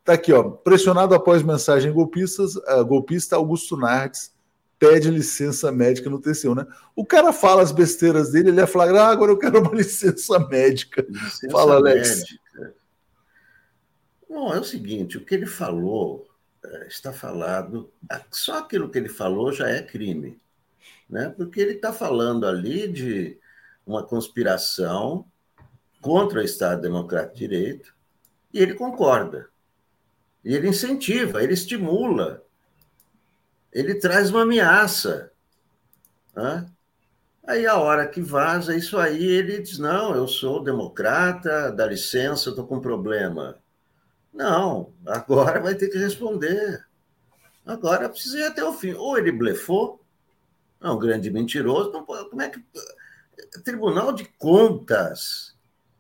Está 0.02 0.14
aqui, 0.14 0.32
ó. 0.32 0.44
Pressionado 0.44 1.16
após 1.16 1.42
mensagem 1.42 1.92
golpistas, 1.92 2.56
uh, 2.56 2.86
golpista, 2.86 3.36
Augusto 3.36 3.76
Nardes 3.76 4.32
pede 4.78 5.10
licença 5.10 5.72
médica 5.72 6.08
no 6.08 6.20
TCU, 6.20 6.54
né? 6.54 6.68
O 6.96 7.04
cara 7.04 7.34
fala 7.34 7.64
as 7.64 7.72
besteiras 7.72 8.32
dele, 8.32 8.50
ele 8.50 8.60
ia 8.60 8.68
falar, 8.68 8.94
ah, 8.94 9.08
agora 9.08 9.32
eu 9.32 9.38
quero 9.40 9.60
uma 9.60 9.74
licença 9.74 10.38
médica. 10.38 11.04
Licença 11.10 11.50
fala, 11.50 11.76
Alex. 11.78 12.20
Médica. 12.20 12.46
Bom, 14.30 14.54
é 14.54 14.60
o 14.60 14.64
seguinte, 14.64 15.18
o 15.18 15.26
que 15.26 15.36
ele 15.36 15.46
falou 15.46 16.28
é, 16.64 16.88
está 16.88 17.14
falado, 17.14 17.92
só 18.32 18.60
aquilo 18.60 18.90
que 18.90 18.98
ele 18.98 19.10
falou 19.10 19.52
já 19.54 19.70
é 19.70 19.82
crime, 19.82 20.40
né? 21.10 21.30
Porque 21.30 21.60
ele 21.60 21.74
está 21.74 21.94
falando 21.94 22.46
ali 22.48 22.88
de 22.88 23.40
uma 23.86 24.04
conspiração 24.04 25.26
contra 26.02 26.40
o 26.40 26.44
Estado 26.44 26.82
Democrático 26.82 27.36
de 27.36 27.48
Direito 27.48 27.96
e 28.54 28.60
ele 28.60 28.74
concorda. 28.74 29.50
E 30.44 30.54
ele 30.54 30.70
incentiva, 30.70 31.44
ele 31.44 31.54
estimula, 31.54 32.44
ele 33.72 33.96
traz 33.96 34.30
uma 34.30 34.44
ameaça. 34.44 35.32
Né? 36.36 36.68
Aí, 37.46 37.66
a 37.68 37.78
hora 37.78 38.08
que 38.08 38.22
vaza 38.22 38.76
isso 38.76 38.98
aí, 38.98 39.24
ele 39.24 39.62
diz: 39.62 39.78
Não, 39.78 40.16
eu 40.16 40.28
sou 40.28 40.64
democrata, 40.64 41.72
dá 41.72 41.86
licença, 41.86 42.50
estou 42.50 42.66
com 42.66 42.80
problema. 42.80 43.58
Não, 44.36 44.94
agora 45.06 45.60
vai 45.60 45.74
ter 45.74 45.90
que 45.90 45.98
responder. 45.98 46.86
Agora 47.66 48.10
precisa 48.10 48.40
ir 48.40 48.44
até 48.44 48.64
o 48.64 48.74
fim. 48.74 48.94
Ou 48.94 49.18
ele 49.18 49.32
blefou, 49.32 50.04
é 50.80 50.90
um 50.90 51.00
grande 51.00 51.32
mentiroso, 51.32 51.92
não 51.92 52.06
como 52.06 52.42
é 52.42 52.50
que. 52.50 52.64
Tribunal 53.64 54.14
de 54.14 54.26
Contas 54.38 55.56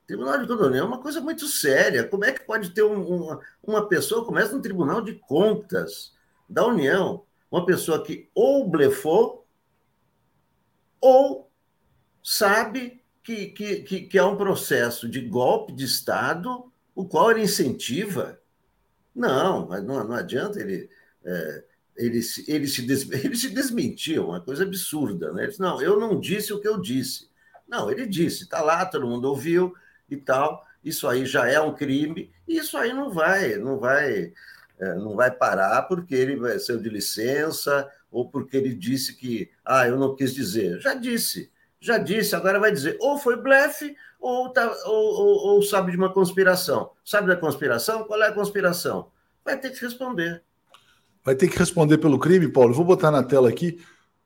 Tribunal 0.08 0.40
de 0.40 0.48
Contas 0.48 0.76
é 0.76 0.84
uma 0.84 1.02
coisa 1.02 1.20
muito 1.20 1.48
séria. 1.48 2.08
Como 2.08 2.24
é 2.26 2.32
que 2.32 2.46
pode 2.46 2.70
ter 2.72 2.84
um, 2.84 3.02
uma, 3.02 3.40
uma 3.64 3.88
pessoa, 3.88 4.26
começa 4.26 4.56
no 4.56 4.62
Tribunal 4.62 5.02
de 5.02 5.16
Contas 5.16 6.14
da 6.48 6.66
União, 6.66 7.24
uma 7.50 7.66
pessoa 7.66 8.04
que 8.04 8.30
ou 8.36 8.70
blefou 8.70 9.48
ou 11.02 11.50
sabe 12.24 13.04
que, 13.24 13.48
que, 13.48 13.78
que, 13.78 14.02
que 14.02 14.18
é 14.18 14.24
um 14.24 14.38
processo 14.38 15.10
de 15.10 15.22
golpe 15.22 15.74
de 15.74 15.86
Estado, 15.86 16.72
o 16.96 17.06
qual 17.06 17.32
ele 17.32 17.44
incentiva. 17.44 18.40
Não, 19.14 19.68
não, 19.68 20.08
não 20.08 20.14
adianta 20.14 20.60
ele. 20.60 20.90
É, 21.24 21.64
ele, 21.98 22.20
ele, 22.48 22.68
se 22.68 22.82
des, 22.82 23.10
ele 23.12 23.36
se 23.36 24.20
uma 24.20 24.42
coisa 24.42 24.64
absurda. 24.64 25.32
Né? 25.32 25.44
Ele 25.44 25.50
disse, 25.50 25.62
não, 25.62 25.82
eu 25.82 26.00
não 26.00 26.20
disse 26.20 26.54
o 26.54 26.60
que 26.60 26.68
eu 26.68 26.80
disse. 26.80 27.30
Não, 27.68 27.90
ele 27.92 28.06
disse, 28.06 28.44
está 28.44 28.62
lá, 28.62 28.86
todo 28.86 29.08
mundo 29.08 29.26
ouviu, 29.26 29.74
e 30.10 30.18
tal. 30.18 30.66
Isso 30.84 31.08
aí 31.08 31.26
já 31.26 31.50
é 31.50 31.60
um 31.60 31.74
crime, 31.74 32.32
e 32.48 32.58
isso 32.58 32.78
aí 32.78 32.94
não 32.94 33.10
vai, 33.10 33.56
não 33.56 33.80
vai, 33.80 34.32
é, 34.80 34.94
não 34.96 35.16
vai 35.16 35.32
parar 35.32 35.82
porque 35.84 36.14
ele 36.14 36.36
vai 36.36 36.60
ser 36.60 36.80
de 36.80 36.90
licença 36.90 37.90
ou 38.12 38.30
porque 38.30 38.56
ele 38.56 38.74
disse 38.74 39.16
que, 39.16 39.50
ah, 39.66 39.88
eu 39.88 39.98
não 39.98 40.16
quis 40.16 40.34
dizer. 40.34 40.80
Já 40.80 40.94
disse, 40.94 41.52
já 41.80 41.98
disse, 41.98 42.36
agora 42.36 42.60
vai 42.60 42.72
dizer 42.72 42.98
ou 43.00 43.18
foi 43.18 43.36
blefe 43.36 43.96
ou, 44.20 44.50
tá, 44.50 44.74
ou, 44.86 44.94
ou, 44.94 45.56
ou 45.56 45.62
sabe 45.62 45.92
de 45.92 45.98
uma 45.98 46.12
conspiração. 46.12 46.92
Sabe 47.04 47.28
da 47.28 47.36
conspiração? 47.36 48.04
Qual 48.04 48.22
é 48.22 48.28
a 48.28 48.34
conspiração? 48.34 49.08
Vai 49.44 49.60
ter 49.60 49.70
que 49.72 49.82
responder. 49.82 50.44
Vai 51.24 51.36
ter 51.36 51.48
que 51.48 51.58
responder 51.58 51.98
pelo 51.98 52.20
crime, 52.20 52.48
Paulo. 52.48 52.74
vou 52.74 52.86
botar 52.86 53.12
na 53.12 53.24
tela 53.24 53.50
aqui 53.50 53.80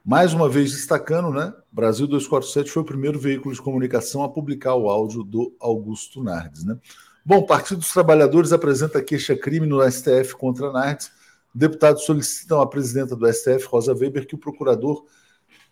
mais 0.03 0.33
uma 0.33 0.49
vez 0.49 0.71
destacando, 0.71 1.29
né? 1.31 1.53
Brasil 1.71 2.07
247 2.07 2.71
foi 2.71 2.81
o 2.81 2.85
primeiro 2.85 3.19
veículo 3.19 3.53
de 3.53 3.61
comunicação 3.61 4.23
a 4.23 4.29
publicar 4.29 4.75
o 4.75 4.89
áudio 4.89 5.23
do 5.23 5.55
Augusto 5.59 6.23
Nardes, 6.23 6.63
né? 6.63 6.77
Bom, 7.23 7.45
Partido 7.45 7.79
dos 7.79 7.93
Trabalhadores 7.93 8.51
apresenta 8.51 9.03
queixa-crime 9.03 9.67
no 9.67 9.81
STF 9.89 10.35
contra 10.35 10.71
Nardes. 10.71 11.11
Deputados 11.53 12.05
solicitam 12.05 12.61
à 12.61 12.67
presidenta 12.67 13.15
do 13.15 13.31
STF, 13.31 13.65
Rosa 13.65 13.93
Weber, 13.93 14.25
que 14.25 14.35
o 14.35 14.39
procurador 14.39 15.05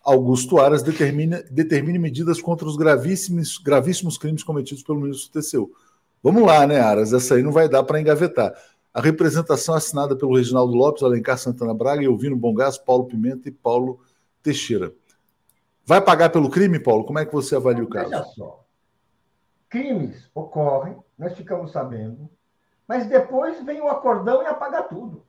Augusto 0.02 0.58
Aras 0.58 0.82
determine, 0.82 1.42
determine 1.50 1.98
medidas 1.98 2.40
contra 2.40 2.66
os 2.66 2.76
gravíssimos, 2.76 3.58
gravíssimos 3.58 4.16
crimes 4.16 4.42
cometidos 4.42 4.82
pelo 4.82 5.00
ministro 5.00 5.30
do 5.30 5.42
TCU. 5.42 5.70
Vamos 6.22 6.42
lá, 6.42 6.66
né, 6.66 6.80
Aras? 6.80 7.12
Essa 7.12 7.34
aí 7.34 7.42
não 7.42 7.52
vai 7.52 7.68
dar 7.68 7.82
para 7.82 8.00
engavetar. 8.00 8.54
a 8.92 9.00
representação 9.00 9.74
assinada 9.74 10.16
pelo 10.16 10.36
Reginaldo 10.36 10.72
Lopes, 10.74 11.02
Alencar 11.02 11.38
Santana 11.38 11.74
Braga, 11.74 12.02
Elvino 12.02 12.34
Bongás, 12.36 12.76
Paulo 12.78 13.04
Pimenta 13.04 13.48
e 13.48 13.52
Paulo 13.52 14.00
Teixeira. 14.42 14.92
Vai 15.84 16.00
pagar 16.00 16.30
pelo 16.30 16.50
crime, 16.50 16.78
Paulo? 16.80 17.04
Como 17.04 17.18
é 17.18 17.24
que 17.24 17.32
você 17.32 17.54
avalia 17.54 17.84
o 17.84 17.88
caso? 17.88 18.12
Olha 18.12 18.24
só. 18.24 18.64
Crimes 19.68 20.28
ocorrem, 20.34 20.96
nós 21.18 21.36
ficamos 21.36 21.70
sabendo, 21.72 22.28
mas 22.86 23.06
depois 23.06 23.62
vem 23.64 23.80
o 23.80 23.88
acordão 23.88 24.42
e 24.42 24.46
apaga 24.46 24.82
tudo. 24.82 25.27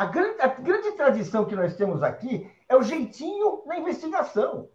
A 0.00 0.06
grande, 0.06 0.40
a 0.40 0.46
grande 0.46 0.92
tradição 0.92 1.44
que 1.44 1.54
nós 1.54 1.76
temos 1.76 2.02
aqui 2.02 2.50
é 2.66 2.74
o 2.74 2.82
jeitinho 2.82 3.62
na 3.66 3.78
investigação. 3.78 4.70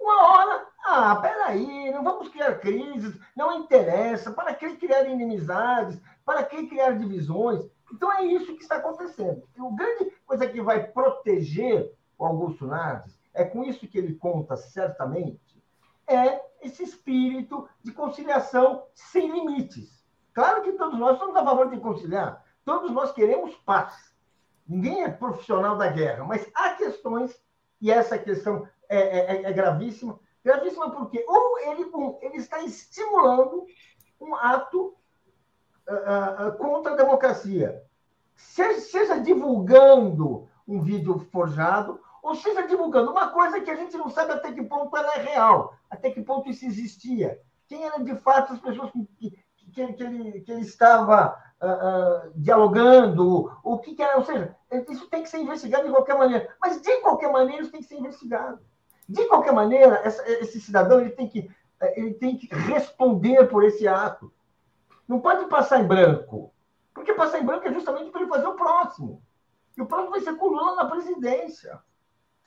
Uma 0.00 0.22
hora, 0.22 0.66
ah, 0.82 1.16
peraí, 1.16 1.92
não 1.92 2.02
vamos 2.02 2.30
criar 2.30 2.58
crises, 2.60 3.14
não 3.36 3.58
interessa, 3.58 4.30
para 4.30 4.54
que 4.54 4.76
criar 4.76 5.04
inimizades, 5.04 6.00
para 6.24 6.42
que 6.44 6.66
criar 6.66 6.92
divisões? 6.92 7.60
Então 7.92 8.10
é 8.10 8.24
isso 8.24 8.56
que 8.56 8.62
está 8.62 8.76
acontecendo. 8.76 9.46
E 9.54 9.60
a 9.60 9.70
grande 9.70 10.12
coisa 10.24 10.46
que 10.46 10.62
vai 10.62 10.82
proteger 10.82 11.92
o 12.16 12.24
Augusto 12.24 12.66
Nardes, 12.66 13.20
é 13.34 13.44
com 13.44 13.62
isso 13.62 13.86
que 13.86 13.98
ele 13.98 14.14
conta 14.14 14.56
certamente, 14.56 15.62
é 16.06 16.40
esse 16.62 16.82
espírito 16.82 17.68
de 17.84 17.92
conciliação 17.92 18.86
sem 18.94 19.30
limites. 19.30 20.02
Claro 20.32 20.62
que 20.62 20.72
todos 20.72 20.98
nós 20.98 21.18
somos 21.18 21.36
a 21.36 21.44
favor 21.44 21.68
de 21.68 21.78
conciliar, 21.80 22.42
todos 22.64 22.90
nós 22.90 23.12
queremos 23.12 23.54
paz. 23.56 24.09
Ninguém 24.70 25.02
é 25.02 25.10
profissional 25.10 25.76
da 25.76 25.88
guerra, 25.88 26.22
mas 26.22 26.48
há 26.54 26.70
questões, 26.74 27.36
e 27.80 27.90
essa 27.90 28.16
questão 28.16 28.68
é, 28.88 28.98
é, 28.98 29.42
é 29.42 29.52
gravíssima. 29.52 30.20
Gravíssima 30.44 30.92
porque 30.92 31.24
ou 31.26 31.58
ele, 31.58 31.90
ele 32.22 32.36
está 32.36 32.62
estimulando 32.62 33.66
um 34.20 34.32
ato 34.36 34.94
uh, 35.88 36.46
uh, 36.46 36.52
contra 36.56 36.92
a 36.92 36.96
democracia, 36.96 37.82
seja, 38.36 38.80
seja 38.80 39.20
divulgando 39.20 40.48
um 40.68 40.80
vídeo 40.80 41.18
forjado, 41.32 42.00
ou 42.22 42.36
seja 42.36 42.64
divulgando 42.64 43.10
uma 43.10 43.30
coisa 43.30 43.60
que 43.60 43.72
a 43.72 43.76
gente 43.76 43.96
não 43.96 44.08
sabe 44.08 44.34
até 44.34 44.52
que 44.52 44.62
ponto 44.62 44.96
ela 44.96 45.16
é 45.16 45.22
real, 45.22 45.74
até 45.90 46.12
que 46.12 46.22
ponto 46.22 46.48
isso 46.48 46.64
existia. 46.64 47.42
Quem 47.66 47.84
eram 47.84 48.04
de 48.04 48.14
fato 48.14 48.52
as 48.52 48.60
pessoas 48.60 48.92
que, 49.18 49.36
que, 49.70 49.86
que, 49.86 49.92
que 49.94 50.02
ele, 50.02 50.40
que 50.40 50.52
ele 50.52 50.62
estava 50.62 51.36
uh, 51.60 52.30
dialogando, 52.34 53.52
o 53.62 53.78
que, 53.78 53.94
que 53.94 54.02
é, 54.02 54.16
ou 54.16 54.24
seja, 54.24 54.56
isso 54.88 55.08
tem 55.08 55.22
que 55.22 55.28
ser 55.28 55.38
investigado 55.38 55.84
de 55.86 55.92
qualquer 55.92 56.16
maneira. 56.16 56.54
Mas 56.60 56.80
de 56.80 56.96
qualquer 56.98 57.30
maneira 57.30 57.62
isso 57.62 57.72
tem 57.72 57.80
que 57.80 57.86
ser 57.86 57.98
investigado. 57.98 58.60
De 59.08 59.26
qualquer 59.26 59.52
maneira, 59.52 60.00
essa, 60.04 60.28
esse 60.28 60.60
cidadão 60.60 61.00
ele 61.00 61.10
tem, 61.10 61.28
que, 61.28 61.50
ele 61.96 62.14
tem 62.14 62.36
que 62.36 62.46
responder 62.54 63.48
por 63.48 63.64
esse 63.64 63.86
ato. 63.88 64.32
Não 65.06 65.20
pode 65.20 65.46
passar 65.46 65.80
em 65.80 65.86
branco. 65.86 66.52
Porque 66.94 67.12
passar 67.14 67.40
em 67.40 67.44
branco 67.44 67.66
é 67.66 67.72
justamente 67.72 68.10
para 68.10 68.20
ele 68.20 68.30
fazer 68.30 68.46
o 68.46 68.54
próximo. 68.54 69.22
E 69.76 69.82
o 69.82 69.86
próximo 69.86 70.10
vai 70.10 70.20
ser 70.20 70.32
Lula 70.32 70.76
na 70.76 70.84
presidência. 70.84 71.80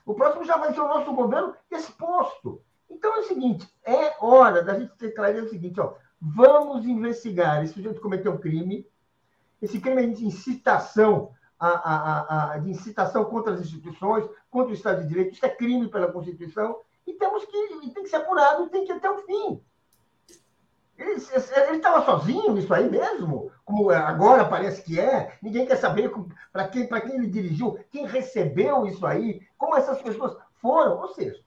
O 0.06 0.14
próximo 0.14 0.46
já 0.46 0.58
vai 0.58 0.74
ser 0.74 0.82
o 0.82 0.88
nosso 0.88 1.14
governo 1.14 1.56
exposto. 1.72 2.62
Então 2.90 3.16
é 3.16 3.20
o 3.20 3.24
seguinte: 3.24 3.68
é 3.84 4.14
hora 4.24 4.62
da 4.62 4.80
gente 4.80 4.96
ter 4.96 5.12
clareza 5.12 5.48
o 5.48 5.50
seguinte: 5.50 5.80
ó, 5.80 5.96
vamos 6.24 6.86
investigar. 6.86 7.64
Esse 7.64 7.74
sujeito 7.74 8.00
cometeu 8.00 8.32
um 8.32 8.38
crime, 8.38 8.88
esse 9.62 9.80
crime 9.80 10.04
é 10.04 10.08
de 10.08 10.26
incitação, 10.26 11.32
a, 11.60 11.68
a, 11.68 12.54
a, 12.54 12.58
de 12.58 12.70
incitação 12.70 13.26
contra 13.26 13.54
as 13.54 13.62
instituições, 13.62 14.26
contra 14.50 14.72
o 14.72 14.76
Estado 14.76 15.02
de 15.02 15.08
Direito. 15.08 15.34
Isso 15.34 15.46
é 15.46 15.50
crime 15.50 15.90
pela 15.90 16.12
Constituição 16.12 16.80
e 17.06 17.14
temos 17.14 17.46
que 17.46 17.92
tem 17.94 18.04
que 18.04 18.10
ser 18.10 18.18
apurado, 18.18 18.70
tem 18.70 18.86
que 18.86 18.92
ir 18.92 18.96
até 18.96 19.10
o 19.10 19.20
fim. 19.20 19.62
Ele 20.98 21.78
estava 21.78 22.06
sozinho 22.06 22.54
nisso 22.54 22.74
aí 22.74 22.90
mesmo, 22.90 23.52
como 23.66 23.90
agora 23.90 24.46
parece 24.46 24.84
que 24.84 25.00
é. 25.00 25.38
Ninguém 25.42 25.66
quer 25.66 25.76
saber 25.76 26.12
para 26.52 26.68
quem, 26.68 26.88
quem 26.88 27.16
ele 27.16 27.28
dirigiu, 27.28 27.80
quem 27.92 28.06
recebeu 28.06 28.86
isso 28.86 29.06
aí, 29.06 29.42
como 29.58 29.76
essas 29.76 30.02
pessoas 30.02 30.38
foram. 30.62 31.00
Ou 31.00 31.08
seja, 31.10 31.42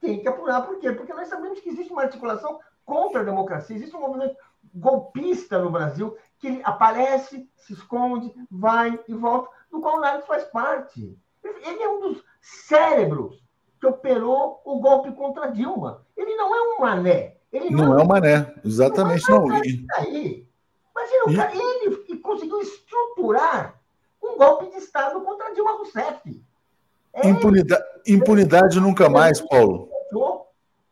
tem 0.00 0.20
que 0.20 0.28
apurar. 0.28 0.66
Por 0.66 0.78
quê? 0.78 0.92
Porque 0.92 1.14
nós 1.14 1.28
sabemos 1.28 1.60
que 1.60 1.70
existe 1.70 1.92
uma 1.92 2.02
articulação 2.02 2.60
contra 2.88 3.20
a 3.20 3.24
democracia, 3.24 3.76
existe 3.76 3.94
um 3.94 4.00
movimento 4.00 4.34
golpista 4.74 5.58
no 5.58 5.70
Brasil 5.70 6.16
que 6.38 6.46
ele 6.46 6.62
aparece, 6.64 7.46
se 7.54 7.74
esconde, 7.74 8.32
vai 8.50 8.98
e 9.06 9.12
volta, 9.12 9.50
do 9.70 9.78
qual 9.80 9.98
o 9.98 10.00
Nardes 10.00 10.26
faz 10.26 10.44
parte. 10.44 11.14
Ele 11.44 11.82
é 11.82 11.88
um 11.88 12.00
dos 12.00 12.24
cérebros 12.40 13.44
que 13.78 13.86
operou 13.86 14.62
o 14.64 14.80
golpe 14.80 15.12
contra 15.12 15.52
Dilma. 15.52 16.02
Ele 16.16 16.34
não 16.34 16.54
é 16.54 16.60
um 16.62 16.80
mané. 16.80 17.36
Ele 17.52 17.70
não, 17.70 17.88
não 17.88 17.98
é 17.98 18.02
um 18.02 18.06
mané, 18.06 18.54
exatamente 18.64 19.30
não. 19.30 19.52
É 19.52 19.58
não. 19.58 19.86
Aí. 19.96 20.48
Imagina, 20.90 21.24
e... 21.28 21.36
cara, 21.36 21.52
ele 21.54 22.18
conseguiu 22.20 22.60
estruturar 22.60 23.78
um 24.22 24.38
golpe 24.38 24.70
de 24.70 24.78
Estado 24.78 25.20
contra 25.20 25.52
Dilma 25.52 25.72
Rousseff. 25.72 26.42
É 27.12 27.28
impunidade, 27.28 27.84
impunidade 28.06 28.80
nunca 28.80 29.10
mais, 29.10 29.40
Paulo. 29.40 29.90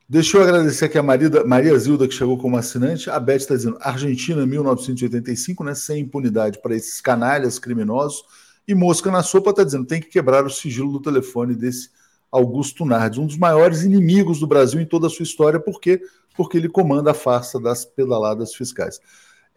Deixa 0.08 0.36
eu 0.36 0.42
agradecer 0.42 0.84
aqui 0.84 0.96
a 0.96 1.02
Maria, 1.02 1.28
Maria 1.44 1.76
Zilda, 1.76 2.06
que 2.06 2.14
chegou 2.14 2.38
como 2.38 2.56
assinante. 2.56 3.10
A 3.10 3.18
Beth 3.18 3.38
está 3.38 3.56
dizendo: 3.56 3.76
Argentina, 3.80 4.46
1985, 4.46 5.64
né? 5.64 5.74
Sem 5.74 6.02
impunidade 6.02 6.60
para 6.62 6.76
esses 6.76 7.00
canalhas 7.00 7.58
criminosos. 7.58 8.22
E 8.68 8.74
Mosca 8.74 9.10
na 9.10 9.24
Sopa 9.24 9.50
está 9.50 9.64
dizendo: 9.64 9.84
tem 9.84 10.00
que 10.00 10.06
quebrar 10.06 10.46
o 10.46 10.50
sigilo 10.50 10.92
do 10.92 11.00
telefone 11.00 11.56
desse 11.56 11.90
Augusto 12.30 12.84
Nardes, 12.84 13.18
um 13.18 13.26
dos 13.26 13.36
maiores 13.36 13.82
inimigos 13.82 14.38
do 14.38 14.46
Brasil 14.46 14.80
em 14.80 14.86
toda 14.86 15.08
a 15.08 15.10
sua 15.10 15.24
história. 15.24 15.58
Por 15.58 15.80
quê? 15.80 16.00
Porque 16.36 16.56
ele 16.56 16.68
comanda 16.68 17.10
a 17.10 17.14
farsa 17.14 17.58
das 17.58 17.84
pedaladas 17.84 18.54
fiscais. 18.54 19.00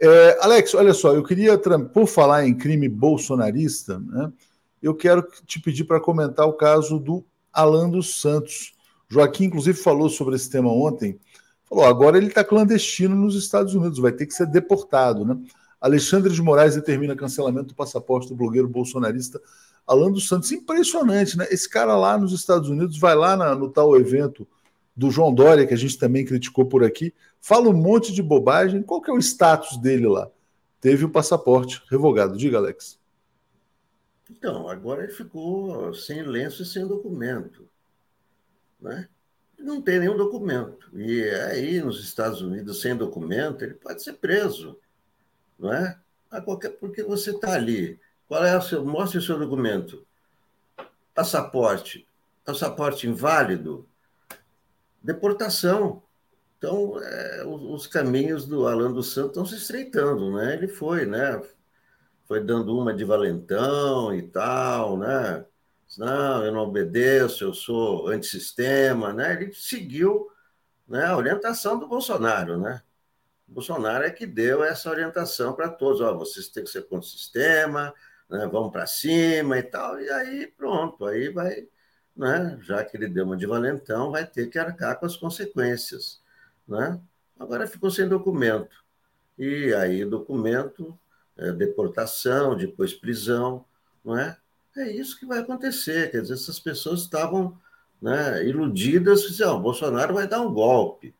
É, 0.01 0.39
Alex, 0.41 0.73
olha 0.73 0.93
só, 0.95 1.13
eu 1.13 1.23
queria, 1.23 1.59
por 1.93 2.07
falar 2.07 2.47
em 2.47 2.55
crime 2.55 2.87
bolsonarista, 2.87 3.99
né, 3.99 4.31
eu 4.81 4.95
quero 4.95 5.27
te 5.45 5.59
pedir 5.61 5.83
para 5.83 5.99
comentar 5.99 6.47
o 6.47 6.53
caso 6.53 6.97
do 6.97 7.23
Alan 7.51 7.89
dos 7.89 8.21
Santos 8.21 8.78
Joaquim, 9.09 9.45
inclusive, 9.45 9.77
falou 9.77 10.07
sobre 10.09 10.35
esse 10.35 10.49
tema 10.49 10.71
ontem. 10.71 11.19
Falou, 11.67 11.85
agora 11.85 12.17
ele 12.17 12.27
está 12.27 12.43
clandestino 12.43 13.15
nos 13.15 13.35
Estados 13.35 13.73
Unidos, 13.73 13.99
vai 13.99 14.11
ter 14.11 14.25
que 14.25 14.33
ser 14.33 14.47
deportado, 14.47 15.25
né? 15.25 15.37
Alexandre 15.81 16.33
de 16.33 16.41
Moraes 16.41 16.75
determina 16.75 17.15
cancelamento 17.15 17.69
do 17.69 17.75
passaporte 17.75 18.27
do 18.27 18.35
blogueiro 18.35 18.67
bolsonarista 18.67 19.41
Alan 19.87 20.11
dos 20.11 20.27
Santos. 20.27 20.51
Impressionante, 20.51 21.37
né? 21.37 21.47
Esse 21.49 21.69
cara 21.69 21.95
lá 21.95 22.17
nos 22.17 22.33
Estados 22.33 22.69
Unidos 22.69 22.99
vai 22.99 23.15
lá 23.15 23.37
na, 23.37 23.55
no 23.55 23.69
tal 23.69 23.95
evento 23.95 24.47
do 24.95 25.09
João 25.09 25.33
Dória, 25.33 25.65
que 25.65 25.73
a 25.73 25.77
gente 25.77 25.97
também 25.97 26.25
criticou 26.25 26.65
por 26.65 26.83
aqui, 26.83 27.13
fala 27.39 27.69
um 27.69 27.73
monte 27.73 28.13
de 28.13 28.21
bobagem. 28.21 28.83
Qual 28.83 29.01
que 29.01 29.09
é 29.09 29.13
o 29.13 29.19
status 29.19 29.77
dele 29.77 30.07
lá? 30.07 30.29
Teve 30.81 31.05
o 31.05 31.09
passaporte 31.09 31.81
revogado. 31.89 32.37
Diga, 32.37 32.57
Alex. 32.57 32.99
Então, 34.29 34.67
agora 34.67 35.03
ele 35.03 35.13
ficou 35.13 35.93
sem 35.93 36.23
lenço 36.23 36.61
e 36.61 36.65
sem 36.65 36.85
documento 36.85 37.69
né? 38.79 39.07
não 39.59 39.81
tem 39.81 39.99
nenhum 39.99 40.17
documento. 40.17 40.89
E 40.93 41.23
aí, 41.51 41.81
nos 41.81 42.03
Estados 42.03 42.41
Unidos, 42.41 42.81
sem 42.81 42.95
documento, 42.95 43.63
ele 43.63 43.73
pode 43.73 44.01
ser 44.01 44.13
preso, 44.13 44.79
não 45.57 45.73
é? 45.73 45.97
A 46.31 46.41
qualquer, 46.41 46.69
porque 46.69 47.03
você 47.03 47.31
está 47.31 47.53
ali. 47.53 47.99
Qual 48.27 48.43
é 48.45 48.57
o 48.57 48.61
seu. 48.61 48.85
Mostre 48.85 49.17
o 49.17 49.21
seu 49.21 49.37
documento. 49.37 50.05
Passaporte. 51.13 52.07
Passaporte 52.45 53.07
inválido. 53.07 53.87
Deportação. 55.01 56.03
Então, 56.57 57.01
é, 57.01 57.45
os, 57.45 57.61
os, 57.63 57.87
caminhos 57.87 58.45
do 58.45 58.67
Alan 58.67 58.91
dos 58.91 59.13
Santos 59.13 59.29
estão 59.29 59.45
se 59.45 59.55
estreitando, 59.55 60.33
né? 60.33 60.53
Ele 60.53 60.67
foi, 60.67 61.05
né? 61.05 61.41
Foi 62.27 62.43
dando 62.43 62.77
uma 62.77 62.93
de 62.93 63.03
valentão 63.03 64.13
e 64.13 64.21
tal, 64.21 64.97
né? 64.97 65.45
Não, 65.97 66.45
eu 66.45 66.51
não 66.51 66.61
obedeço, 66.61 67.43
eu 67.43 67.53
sou 67.53 68.07
antissistema, 68.09 69.13
né? 69.13 69.33
Ele 69.33 69.53
seguiu 69.53 70.29
né, 70.87 71.05
a 71.05 71.17
orientação 71.17 71.79
do 71.79 71.87
Bolsonaro, 71.87 72.59
né? 72.59 72.81
O 73.47 73.53
Bolsonaro 73.53 74.03
é 74.03 74.11
que 74.11 74.25
deu 74.27 74.63
essa 74.63 74.89
orientação 74.89 75.53
para 75.53 75.69
todos, 75.69 76.01
ó, 76.01 76.15
vocês 76.15 76.49
têm 76.49 76.63
que 76.63 76.69
ser 76.69 76.83
contra 76.83 77.07
o 77.07 77.09
sistema, 77.09 77.93
né, 78.29 78.47
vão 78.47 78.69
para 78.69 78.85
cima 78.85 79.57
e 79.57 79.63
tal, 79.63 79.99
e 79.99 80.09
aí 80.09 80.47
pronto, 80.47 81.05
aí 81.05 81.29
vai, 81.29 81.67
né, 82.15 82.59
já 82.61 82.83
que 82.85 82.95
ele 82.95 83.07
deu 83.07 83.25
uma 83.25 83.35
de 83.35 83.47
valentão, 83.47 84.11
vai 84.11 84.25
ter 84.25 84.47
que 84.47 84.59
arcar 84.59 84.99
com 84.99 85.05
as 85.07 85.17
consequências, 85.17 86.21
né? 86.67 87.01
Agora 87.39 87.67
ficou 87.67 87.89
sem 87.89 88.07
documento, 88.07 88.83
e 89.37 89.73
aí 89.73 90.05
documento, 90.05 90.97
é, 91.37 91.51
deportação, 91.51 92.55
depois 92.55 92.93
prisão, 92.93 93.65
não 94.03 94.17
é? 94.17 94.37
É 94.77 94.91
isso 94.91 95.19
que 95.19 95.25
vai 95.25 95.39
acontecer. 95.39 96.11
Quer 96.11 96.21
dizer, 96.21 96.33
essas 96.35 96.59
pessoas 96.59 97.01
estavam 97.01 97.57
né, 98.01 98.45
iludidas, 98.45 99.25
que 99.25 99.43
oh, 99.43 99.55
o 99.55 99.59
Bolsonaro 99.59 100.13
vai 100.13 100.27
dar 100.27 100.41
um 100.41 100.53
golpe. 100.53 101.13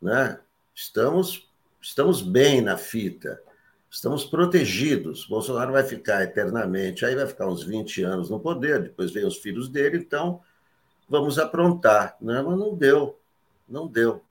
Né? 0.00 0.38
Estamos, 0.74 1.48
estamos 1.80 2.22
bem 2.22 2.60
na 2.60 2.76
fita, 2.76 3.40
estamos 3.90 4.24
protegidos. 4.24 5.26
Bolsonaro 5.26 5.72
vai 5.72 5.84
ficar 5.84 6.22
eternamente, 6.22 7.04
aí 7.04 7.14
vai 7.14 7.26
ficar 7.26 7.46
uns 7.46 7.62
20 7.62 8.02
anos 8.02 8.30
no 8.30 8.40
poder, 8.40 8.82
depois 8.82 9.10
vem 9.10 9.26
os 9.26 9.36
filhos 9.36 9.68
dele, 9.68 9.98
então 9.98 10.40
vamos 11.08 11.38
aprontar. 11.38 12.16
Né? 12.20 12.40
Mas 12.42 12.58
não 12.58 12.74
deu, 12.74 13.18
não 13.68 13.86
deu. 13.86 14.22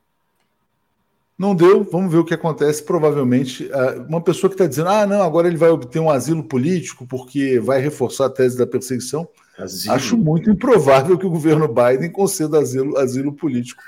Não 1.41 1.55
deu, 1.55 1.83
vamos 1.83 2.11
ver 2.11 2.19
o 2.19 2.23
que 2.23 2.35
acontece. 2.35 2.83
Provavelmente, 2.83 3.67
ah, 3.73 4.05
uma 4.07 4.21
pessoa 4.21 4.47
que 4.47 4.53
está 4.53 4.67
dizendo, 4.67 4.89
ah, 4.89 5.07
não, 5.07 5.23
agora 5.23 5.47
ele 5.47 5.57
vai 5.57 5.71
obter 5.71 5.97
um 5.97 6.11
asilo 6.11 6.43
político 6.43 7.03
porque 7.07 7.59
vai 7.59 7.81
reforçar 7.81 8.27
a 8.27 8.29
tese 8.29 8.55
da 8.55 8.67
perseguição. 8.67 9.27
Asilo. 9.57 9.95
Acho 9.95 10.15
muito 10.15 10.51
improvável 10.51 11.17
que 11.17 11.25
o 11.25 11.31
governo 11.31 11.67
Biden 11.67 12.11
conceda 12.11 12.59
asilo, 12.59 12.95
asilo 12.95 13.33
político 13.33 13.81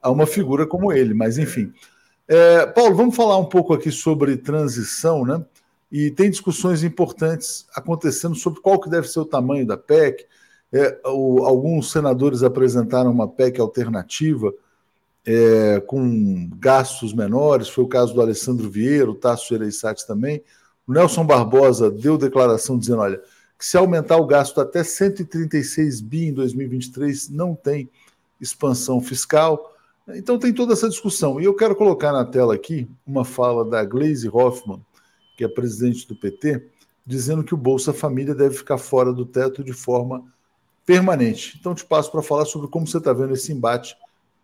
a 0.00 0.10
uma 0.10 0.26
figura 0.26 0.66
como 0.66 0.90
ele, 0.90 1.12
mas 1.12 1.36
enfim. 1.36 1.70
É, 2.26 2.64
Paulo, 2.64 2.96
vamos 2.96 3.14
falar 3.14 3.36
um 3.36 3.44
pouco 3.44 3.74
aqui 3.74 3.92
sobre 3.92 4.34
transição, 4.38 5.22
né? 5.22 5.44
E 5.92 6.10
tem 6.10 6.30
discussões 6.30 6.82
importantes 6.82 7.66
acontecendo 7.74 8.34
sobre 8.34 8.62
qual 8.62 8.80
que 8.80 8.88
deve 8.88 9.06
ser 9.06 9.20
o 9.20 9.26
tamanho 9.26 9.66
da 9.66 9.76
PEC. 9.76 10.24
É, 10.72 10.98
o, 11.04 11.44
alguns 11.44 11.92
senadores 11.92 12.42
apresentaram 12.42 13.10
uma 13.10 13.28
PEC 13.28 13.60
alternativa 13.60 14.50
é, 15.26 15.80
com 15.80 16.48
gastos 16.56 17.12
menores, 17.12 17.68
foi 17.68 17.82
o 17.82 17.88
caso 17.88 18.14
do 18.14 18.20
Alessandro 18.20 18.70
Vieira, 18.70 19.10
o 19.10 19.14
Tasso 19.14 19.52
Ereissati 19.52 20.06
também. 20.06 20.42
O 20.86 20.92
Nelson 20.92 21.26
Barbosa 21.26 21.90
deu 21.90 22.16
declaração 22.16 22.78
dizendo: 22.78 23.00
olha, 23.00 23.20
que 23.58 23.66
se 23.66 23.76
aumentar 23.76 24.18
o 24.18 24.26
gasto 24.26 24.60
até 24.60 24.84
136 24.84 26.00
bi 26.00 26.26
em 26.26 26.32
2023, 26.32 27.28
não 27.30 27.56
tem 27.56 27.90
expansão 28.40 29.00
fiscal. 29.00 29.72
Então 30.08 30.38
tem 30.38 30.52
toda 30.52 30.74
essa 30.74 30.88
discussão. 30.88 31.40
E 31.40 31.44
eu 31.44 31.54
quero 31.54 31.74
colocar 31.74 32.12
na 32.12 32.24
tela 32.24 32.54
aqui 32.54 32.88
uma 33.04 33.24
fala 33.24 33.64
da 33.64 33.84
Glaze 33.84 34.28
Hoffman, 34.28 34.80
que 35.36 35.42
é 35.42 35.48
presidente 35.48 36.06
do 36.06 36.14
PT, 36.14 36.68
dizendo 37.04 37.42
que 37.42 37.54
o 37.54 37.56
Bolsa 37.56 37.92
Família 37.92 38.34
deve 38.34 38.54
ficar 38.54 38.78
fora 38.78 39.12
do 39.12 39.26
teto 39.26 39.64
de 39.64 39.72
forma 39.72 40.22
permanente. 40.84 41.56
Então 41.58 41.74
te 41.74 41.84
passo 41.84 42.12
para 42.12 42.22
falar 42.22 42.44
sobre 42.44 42.68
como 42.68 42.86
você 42.86 42.98
está 42.98 43.12
vendo 43.12 43.34
esse 43.34 43.52
embate 43.52 43.96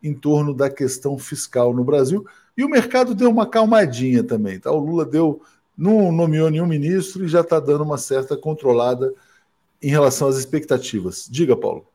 em 0.02 0.14
torno 0.14 0.52
da 0.54 0.68
questão 0.68 1.18
fiscal 1.18 1.72
no 1.72 1.84
Brasil. 1.84 2.26
E 2.56 2.64
o 2.64 2.68
mercado 2.68 3.14
deu 3.14 3.30
uma 3.30 3.46
calmadinha 3.46 4.24
também. 4.24 4.58
Tá? 4.58 4.70
O 4.70 4.78
Lula 4.78 5.04
deu, 5.04 5.40
não 5.76 6.10
nomeou 6.10 6.50
nenhum 6.50 6.66
ministro 6.66 7.24
e 7.24 7.28
já 7.28 7.40
está 7.40 7.60
dando 7.60 7.84
uma 7.84 7.98
certa 7.98 8.36
controlada 8.36 9.14
em 9.80 9.88
relação 9.88 10.28
às 10.28 10.36
expectativas. 10.36 11.26
Diga, 11.30 11.56
Paulo. 11.56 11.86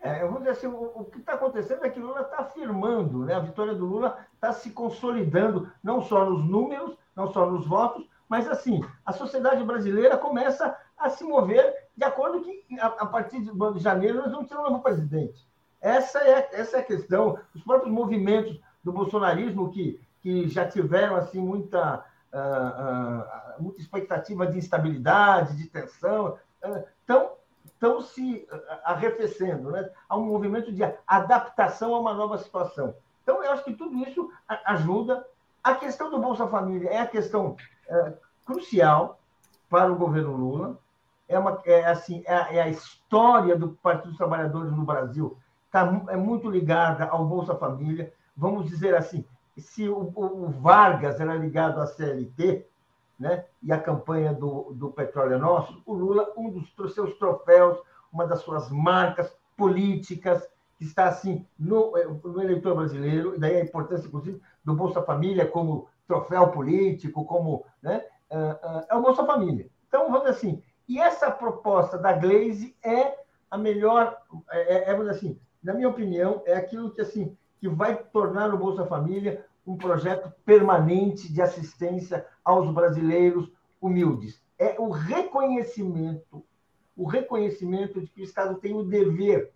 É, 0.00 0.22
eu 0.22 0.30
vou 0.30 0.38
dizer 0.38 0.50
assim, 0.50 0.66
o, 0.66 0.92
o 0.94 1.04
que 1.04 1.18
está 1.18 1.32
acontecendo 1.32 1.84
é 1.84 1.90
que 1.90 1.98
Lula 1.98 2.22
está 2.22 2.38
afirmando, 2.38 3.24
né? 3.24 3.34
a 3.34 3.40
vitória 3.40 3.74
do 3.74 3.84
Lula 3.84 4.16
está 4.34 4.52
se 4.52 4.70
consolidando, 4.70 5.70
não 5.82 6.00
só 6.00 6.28
nos 6.28 6.48
números, 6.48 6.96
não 7.16 7.32
só 7.32 7.50
nos 7.50 7.66
votos, 7.66 8.08
mas 8.28 8.48
assim, 8.48 8.80
a 9.04 9.12
sociedade 9.12 9.64
brasileira 9.64 10.16
começa 10.16 10.76
a 10.96 11.10
se 11.10 11.24
mover 11.24 11.74
de 11.96 12.04
acordo 12.04 12.42
que, 12.42 12.64
a, 12.78 12.86
a 12.86 13.06
partir 13.06 13.40
de 13.40 13.78
janeiro, 13.80 14.18
nós 14.18 14.30
vamos 14.30 14.48
ter 14.48 14.56
um 14.56 14.62
novo 14.62 14.80
presidente. 14.80 15.47
Essa 15.80 16.18
é, 16.20 16.48
essa 16.52 16.78
é 16.78 16.80
a 16.80 16.84
questão. 16.84 17.38
Os 17.54 17.62
próprios 17.62 17.92
movimentos 17.92 18.58
do 18.82 18.92
bolsonarismo, 18.92 19.70
que, 19.70 20.00
que 20.20 20.48
já 20.48 20.66
tiveram 20.66 21.16
assim 21.16 21.40
muita, 21.40 22.04
uh, 22.32 23.58
uh, 23.58 23.62
muita 23.62 23.80
expectativa 23.80 24.46
de 24.46 24.58
instabilidade, 24.58 25.56
de 25.56 25.66
tensão, 25.66 26.38
estão 27.00 27.26
uh, 27.26 27.38
estão 27.64 28.00
se 28.00 28.48
arrefecendo. 28.82 29.70
Né? 29.70 29.88
Há 30.08 30.16
um 30.16 30.26
movimento 30.26 30.72
de 30.72 30.82
adaptação 31.06 31.94
a 31.94 32.00
uma 32.00 32.12
nova 32.12 32.38
situação. 32.38 32.94
Então, 33.22 33.44
eu 33.44 33.52
acho 33.52 33.62
que 33.62 33.74
tudo 33.74 33.96
isso 33.98 34.32
ajuda. 34.64 35.24
A 35.62 35.74
questão 35.74 36.10
do 36.10 36.18
Bolsa 36.18 36.46
Família 36.48 36.90
é 36.90 36.98
a 36.98 37.06
questão 37.06 37.56
crucial 38.44 39.20
para 39.68 39.92
o 39.92 39.96
governo 39.96 40.34
Lula. 40.34 40.78
É, 41.28 41.38
uma, 41.38 41.60
é, 41.66 41.84
assim, 41.86 42.24
é, 42.26 42.56
é 42.56 42.62
a 42.62 42.68
história 42.68 43.54
do 43.54 43.68
Partido 43.68 44.08
dos 44.08 44.16
Trabalhadores 44.16 44.72
no 44.72 44.84
Brasil 44.84 45.36
tá, 45.70 46.04
é 46.08 46.16
muito 46.16 46.50
ligada 46.50 47.06
ao 47.06 47.26
Bolsa 47.26 47.54
Família. 47.54 48.12
Vamos 48.36 48.66
dizer 48.66 48.94
assim, 48.94 49.24
se 49.56 49.88
o, 49.88 50.12
o 50.14 50.48
Vargas 50.48 51.20
era 51.20 51.34
ligado 51.34 51.80
à 51.80 51.86
CLT, 51.86 52.66
né, 53.18 53.44
e 53.62 53.72
a 53.72 53.80
campanha 53.80 54.32
do, 54.32 54.72
do 54.74 54.90
Petróleo 54.90 55.34
é 55.34 55.38
Nosso, 55.38 55.82
o 55.84 55.92
Lula, 55.92 56.32
um 56.36 56.50
dos 56.50 56.94
seus 56.94 57.18
troféus, 57.18 57.78
uma 58.12 58.26
das 58.26 58.40
suas 58.40 58.70
marcas 58.70 59.32
políticas, 59.56 60.48
que 60.78 60.84
está 60.84 61.08
assim 61.08 61.44
no, 61.58 61.92
no 62.24 62.40
eleitor 62.40 62.76
brasileiro, 62.76 63.34
e 63.34 63.38
daí 63.38 63.56
a 63.56 63.64
importância, 63.64 64.06
inclusive, 64.06 64.40
do 64.64 64.74
Bolsa 64.74 65.02
Família 65.02 65.44
como 65.44 65.88
troféu 66.06 66.48
político, 66.48 67.24
como 67.24 67.66
né, 67.82 68.04
uh, 68.30 68.36
uh, 68.36 68.86
é 68.88 68.94
o 68.94 69.02
Bolsa 69.02 69.26
Família. 69.26 69.68
Então, 69.88 70.10
vamos 70.10 70.28
assim, 70.28 70.62
e 70.88 71.00
essa 71.00 71.30
proposta 71.30 71.98
da 71.98 72.12
Glaze 72.12 72.76
é 72.82 73.18
a 73.50 73.58
melhor, 73.58 74.16
é, 74.50 74.90
é, 74.90 74.92
é 74.92 75.10
assim, 75.10 75.38
na 75.62 75.74
minha 75.74 75.88
opinião, 75.88 76.42
é 76.46 76.54
aquilo 76.54 76.90
que 76.90 77.00
assim 77.00 77.36
que 77.58 77.68
vai 77.68 77.96
tornar 77.96 78.54
o 78.54 78.58
Bolsa 78.58 78.86
Família 78.86 79.44
um 79.66 79.76
projeto 79.76 80.32
permanente 80.46 81.30
de 81.30 81.42
assistência 81.42 82.26
aos 82.42 82.72
brasileiros 82.72 83.50
humildes. 83.80 84.40
É 84.58 84.76
o 84.78 84.88
reconhecimento, 84.88 86.42
o 86.96 87.06
reconhecimento 87.06 88.00
de 88.00 88.06
que 88.06 88.22
o 88.22 88.24
Estado 88.24 88.56
tem 88.56 88.74
o 88.74 88.82
dever 88.82 89.52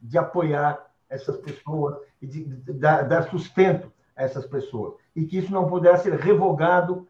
de 0.00 0.18
apoiar 0.18 0.84
essas 1.08 1.36
pessoas 1.36 1.96
e 2.20 2.26
de, 2.26 2.44
de, 2.44 2.72
dar 2.72 3.30
sustento 3.30 3.92
a 4.16 4.24
essas 4.24 4.46
pessoas. 4.46 4.94
E 5.14 5.24
que 5.24 5.38
isso 5.38 5.52
não 5.52 5.68
poderá 5.68 5.96
ser 5.96 6.14
revogado, 6.14 7.06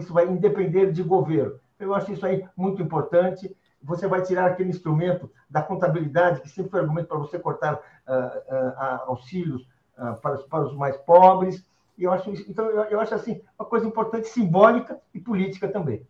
isso 0.00 0.12
vai 0.12 0.26
independer 0.26 0.90
de 0.90 1.02
governo. 1.02 1.60
Eu 1.78 1.94
acho 1.94 2.12
isso 2.12 2.26
aí 2.26 2.46
muito 2.56 2.82
importante 2.82 3.54
você 3.84 4.06
vai 4.06 4.22
tirar 4.22 4.46
aquele 4.46 4.70
instrumento 4.70 5.30
da 5.48 5.62
contabilidade, 5.62 6.40
que 6.40 6.48
sempre 6.48 6.70
foi 6.70 6.80
argumento 6.80 7.06
para 7.06 7.18
você 7.18 7.38
cortar 7.38 7.74
uh, 7.74 8.12
uh, 8.54 9.10
auxílios 9.10 9.62
uh, 9.98 10.16
para, 10.20 10.36
os, 10.36 10.42
para 10.44 10.64
os 10.66 10.74
mais 10.74 10.96
pobres. 10.96 11.62
E 11.98 12.04
eu 12.04 12.12
acho, 12.12 12.30
então, 12.48 12.64
eu, 12.66 12.84
eu 12.84 13.00
acho 13.00 13.14
assim, 13.14 13.40
uma 13.58 13.68
coisa 13.68 13.86
importante, 13.86 14.28
simbólica 14.28 14.98
e 15.12 15.20
política 15.20 15.68
também. 15.68 16.04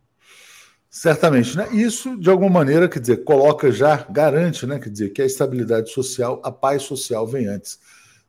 Certamente, 0.89 1.57
né? 1.57 1.69
Isso, 1.73 2.17
de 2.17 2.31
alguma 2.31 2.51
maneira, 2.51 2.89
quer 2.89 3.01
dizer, 3.01 3.25
coloca 3.25 3.73
já, 3.73 3.97
garante, 4.09 4.65
né? 4.65 4.79
Quer 4.79 4.91
dizer, 4.91 5.11
que 5.11 5.21
a 5.21 5.27
estabilidade 5.27 5.91
social, 5.91 6.41
a 6.45 6.53
paz 6.53 6.85
social 6.85 7.27
vem 7.27 7.49
antes 7.49 7.81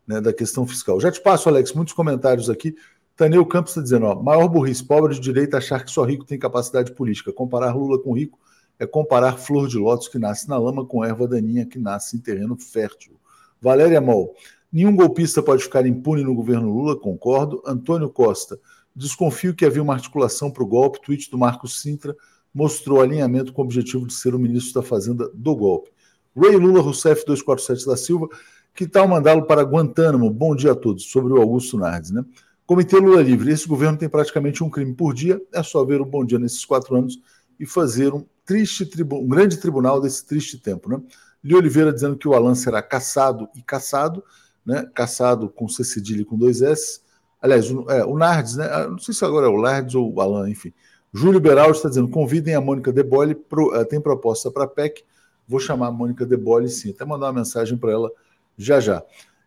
né, 0.08 0.20
da 0.20 0.34
questão 0.34 0.66
fiscal. 0.66 1.00
Já 1.00 1.12
te 1.12 1.22
passo, 1.22 1.48
Alex, 1.48 1.74
muitos 1.74 1.93
comentários 1.93 2.50
aqui. 2.50 2.76
Taneu 3.16 3.46
Campos 3.46 3.72
está 3.72 3.84
dizendo: 3.84 4.08
ó, 4.08 4.16
maior 4.16 4.48
burrice, 4.48 4.84
pobre 4.84 5.14
de 5.14 5.20
direita 5.20 5.58
achar 5.58 5.86
que 5.86 5.91
só 5.91 6.04
rico 6.04 6.26
tem 6.26 6.39
capacidade 6.39 6.91
política. 6.93 7.32
Comparar 7.32 7.76
Lula 7.76 8.02
com 8.02 8.14
rico 8.14 8.39
é 8.80 8.86
comparar 8.86 9.38
flor 9.38 9.67
de 9.67 9.78
lótus 9.78 10.07
que 10.07 10.19
nasce 10.19 10.49
na 10.49 10.57
lama 10.57 10.86
com 10.86 11.03
erva 11.03 11.28
daninha 11.28 11.65
que 11.65 11.80
nasce 11.80 12.17
em 12.17 12.19
terreno 12.19 12.57
fértil. 12.57 13.19
Valéria 13.61 14.01
Mol. 14.01 14.36
Nenhum 14.71 14.95
golpista 14.95 15.41
pode 15.41 15.63
ficar 15.63 15.86
impune 15.86 16.23
no 16.23 16.36
governo 16.36 16.69
Lula, 16.69 16.99
concordo. 16.99 17.61
Antônio 17.65 18.09
Costa. 18.09 18.59
Desconfio 18.95 19.55
que 19.55 19.65
havia 19.65 19.82
uma 19.82 19.93
articulação 19.93 20.51
para 20.51 20.63
o 20.63 20.67
golpe. 20.67 21.01
Tweet 21.01 21.32
do 21.32 21.38
Marcos 21.38 21.82
Sintra 21.82 22.15
mostrou 22.53 23.01
alinhamento 23.01 23.53
com 23.53 23.61
o 23.61 23.65
objetivo 23.65 24.05
de 24.05 24.13
ser 24.13 24.36
o 24.36 24.39
ministro 24.39 24.82
da 24.82 24.88
Fazenda 24.88 25.30
do 25.34 25.55
golpe. 25.55 25.91
Ray 26.36 26.57
Lula 26.57 26.82
Rousseff 26.82 27.26
247 27.26 27.86
da 27.86 27.97
Silva. 27.97 28.28
Que 28.73 28.86
tal 28.86 29.07
mandá-lo 29.07 29.45
para 29.45 29.61
Guantánamo? 29.63 30.30
Bom 30.30 30.53
dia 30.55 30.73
a 30.73 30.76
todos. 30.76 31.09
Sobre 31.09 31.32
o 31.32 31.41
Augusto 31.41 31.78
Nardes, 31.78 32.11
né? 32.11 32.26
Comitê 32.65 32.97
Lula 32.97 33.21
Livre. 33.21 33.51
Esse 33.51 33.67
governo 33.67 33.97
tem 33.97 34.09
praticamente 34.09 34.63
um 34.63 34.69
crime 34.69 34.93
por 34.93 35.13
dia. 35.13 35.41
É 35.53 35.63
só 35.63 35.84
ver 35.86 36.01
o 36.01 36.05
bom 36.05 36.26
dia 36.26 36.39
nesses 36.39 36.65
quatro 36.65 36.95
anos 36.95 37.17
e 37.59 37.65
fazer 37.65 38.13
um 38.13 38.26
triste 38.46 38.89
um 39.12 39.28
grande 39.28 39.58
tribunal 39.58 40.00
desse 40.00 40.26
triste 40.26 40.58
tempo. 40.58 40.89
Né? 40.89 41.02
Li 41.43 41.56
Oliveira 41.56 41.91
dizendo 41.91 42.16
que 42.16 42.28
o 42.28 42.34
Alan 42.34 42.56
será 42.56 42.82
caçado 42.82 43.50
e 43.56 43.62
caçado, 43.62 44.24
né? 44.66 44.89
caçado 44.93 45.50
com 45.50 45.68
C 45.68 45.84
cedilha 45.84 46.22
e 46.22 46.26
com 46.26 46.38
dois 46.38 46.62
S. 46.62 47.02
Aliás, 47.41 47.70
o, 47.70 47.89
é, 47.89 48.06
o 48.06 48.18
Nardes, 48.18 48.56
né? 48.56 48.68
Ah, 48.72 48.88
não 48.88 48.98
sei 48.98 49.14
se 49.14 49.24
agora 49.24 49.46
é 49.46 49.50
o 49.50 49.62
Nardes 49.62 49.96
ou 49.96 50.12
o 50.12 50.22
Alan, 50.22 50.50
enfim. 50.50 50.74
Júlio 51.14 51.39
Beraldo 51.39 51.76
está 51.76 51.88
dizendo: 51.88 52.10
convidem 52.10 52.56
a 52.56 52.62
Mônica 52.62 52.91
Debole, 52.91 53.36
pro, 53.36 53.80
uh, 53.80 53.86
tem 53.86 54.02
proposta 54.02 54.50
para 54.50 54.64
a 54.64 54.68
PEC. 54.68 55.04
Vou 55.48 55.60
chamar 55.60 55.88
a 55.88 55.91
Mônica 55.91 56.26
Debole, 56.26 56.68
sim. 56.70 56.89
Até 56.89 57.06
mandar 57.06 57.28
uma 57.28 57.34
mensagem 57.34 57.78
para 57.78 57.91
ela 57.91 58.12
já 58.58 58.80
já. 58.80 59.04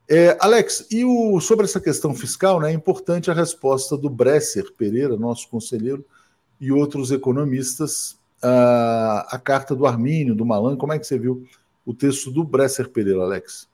É, 0.08 0.38
Alex, 0.40 0.86
e 0.90 1.04
o, 1.04 1.38
sobre 1.40 1.66
essa 1.66 1.80
questão 1.80 2.14
fiscal, 2.14 2.60
né, 2.60 2.70
é 2.70 2.72
importante 2.72 3.30
a 3.30 3.34
resposta 3.34 3.96
do 3.96 4.08
Bresser 4.08 4.72
Pereira, 4.72 5.16
nosso 5.18 5.48
conselheiro, 5.48 6.04
e 6.58 6.72
outros 6.72 7.10
economistas 7.10 8.16
a, 8.42 9.26
a 9.30 9.38
carta 9.38 9.74
do 9.74 9.86
Armínio, 9.86 10.34
do 10.34 10.44
Malan. 10.44 10.76
Como 10.76 10.92
é 10.92 10.98
que 10.98 11.06
você 11.06 11.18
viu 11.18 11.46
o 11.84 11.94
texto 11.94 12.30
do 12.30 12.44
Bresser 12.44 12.88
Pereira, 12.88 13.22
Alex? 13.22 13.68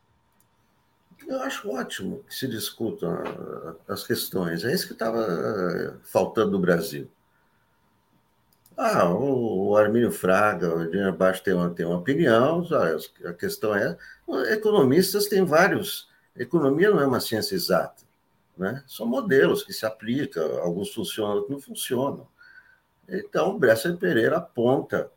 Eu 1.26 1.40
acho 1.40 1.70
ótimo 1.70 2.22
que 2.28 2.34
se 2.34 2.46
discutam 2.46 3.22
as 3.88 4.06
questões. 4.06 4.64
É 4.64 4.72
isso 4.72 4.86
que 4.86 4.92
estava 4.92 5.20
eh, 5.20 5.94
faltando 6.04 6.52
no 6.52 6.58
Brasil. 6.58 7.08
Ah, 8.76 9.08
o 9.08 9.76
Armínio 9.76 10.10
Fraga, 10.10 10.74
o 10.74 10.90
Dina 10.90 11.12
Baixo 11.12 11.42
tem 11.44 11.54
uma, 11.54 11.70
tem 11.70 11.86
uma 11.86 11.98
opinião, 11.98 12.66
a 13.24 13.32
questão 13.32 13.72
é, 13.74 13.96
economistas 14.52 15.26
têm 15.26 15.44
vários, 15.44 16.08
economia 16.36 16.90
não 16.90 17.00
é 17.00 17.06
uma 17.06 17.20
ciência 17.20 17.54
exata, 17.54 18.02
né? 18.58 18.82
são 18.88 19.06
modelos 19.06 19.62
que 19.62 19.72
se 19.72 19.86
aplicam, 19.86 20.58
alguns 20.58 20.92
funcionam, 20.92 21.36
outros 21.36 21.52
não 21.52 21.60
funcionam. 21.60 22.26
Então, 23.08 23.50
o 23.50 23.58
Bresser 23.58 23.96
Pereira 23.96 24.38
aponta, 24.38 25.10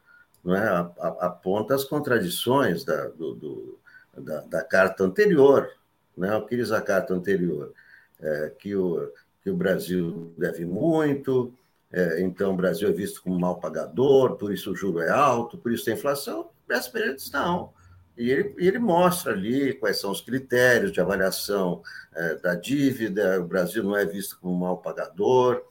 não 0.43 0.55
é, 0.55 0.91
aponta 0.99 1.75
as 1.75 1.83
contradições 1.83 2.83
da, 2.83 3.07
do, 3.07 3.33
do, 3.33 3.79
da, 4.17 4.41
da, 4.41 4.63
carta 4.63 5.03
anterior, 5.03 5.69
né, 6.15 6.35
o 6.35 6.45
que 6.45 6.55
diz 6.55 6.71
a 6.71 6.81
carta 6.81 7.13
anterior. 7.13 7.73
é, 8.19 8.51
que, 8.57 8.75
o, 8.75 9.11
que 9.43 9.49
o 9.49 9.55
Brasil 9.55 10.33
deve 10.37 10.65
muito, 10.65 11.53
é, 11.91 12.21
então 12.21 12.53
o 12.53 12.57
Brasil 12.57 12.89
é 12.89 12.91
visto 12.91 13.21
como 13.21 13.39
mal 13.39 13.59
pagador, 13.59 14.35
por 14.35 14.51
isso 14.51 14.71
o 14.71 14.75
juro 14.75 14.99
é 14.99 15.09
alto, 15.09 15.57
por 15.57 15.71
isso 15.71 15.85
tem 15.85 15.93
inflação. 15.93 16.49
Bessa 16.67 16.91
Pereira 16.91 17.15
diz 17.15 17.31
não. 17.31 17.73
E 18.17 18.29
ele, 18.31 18.55
ele 18.57 18.79
mostra 18.79 19.31
ali 19.31 19.73
quais 19.73 19.99
são 19.99 20.11
os 20.11 20.21
critérios 20.21 20.91
de 20.91 20.99
avaliação 20.99 21.81
é, 22.15 22.35
da 22.35 22.55
dívida, 22.55 23.39
o 23.39 23.45
Brasil 23.45 23.83
não 23.83 23.95
é 23.95 24.05
visto 24.05 24.39
como 24.39 24.57
mal 24.57 24.77
pagador, 24.77 25.61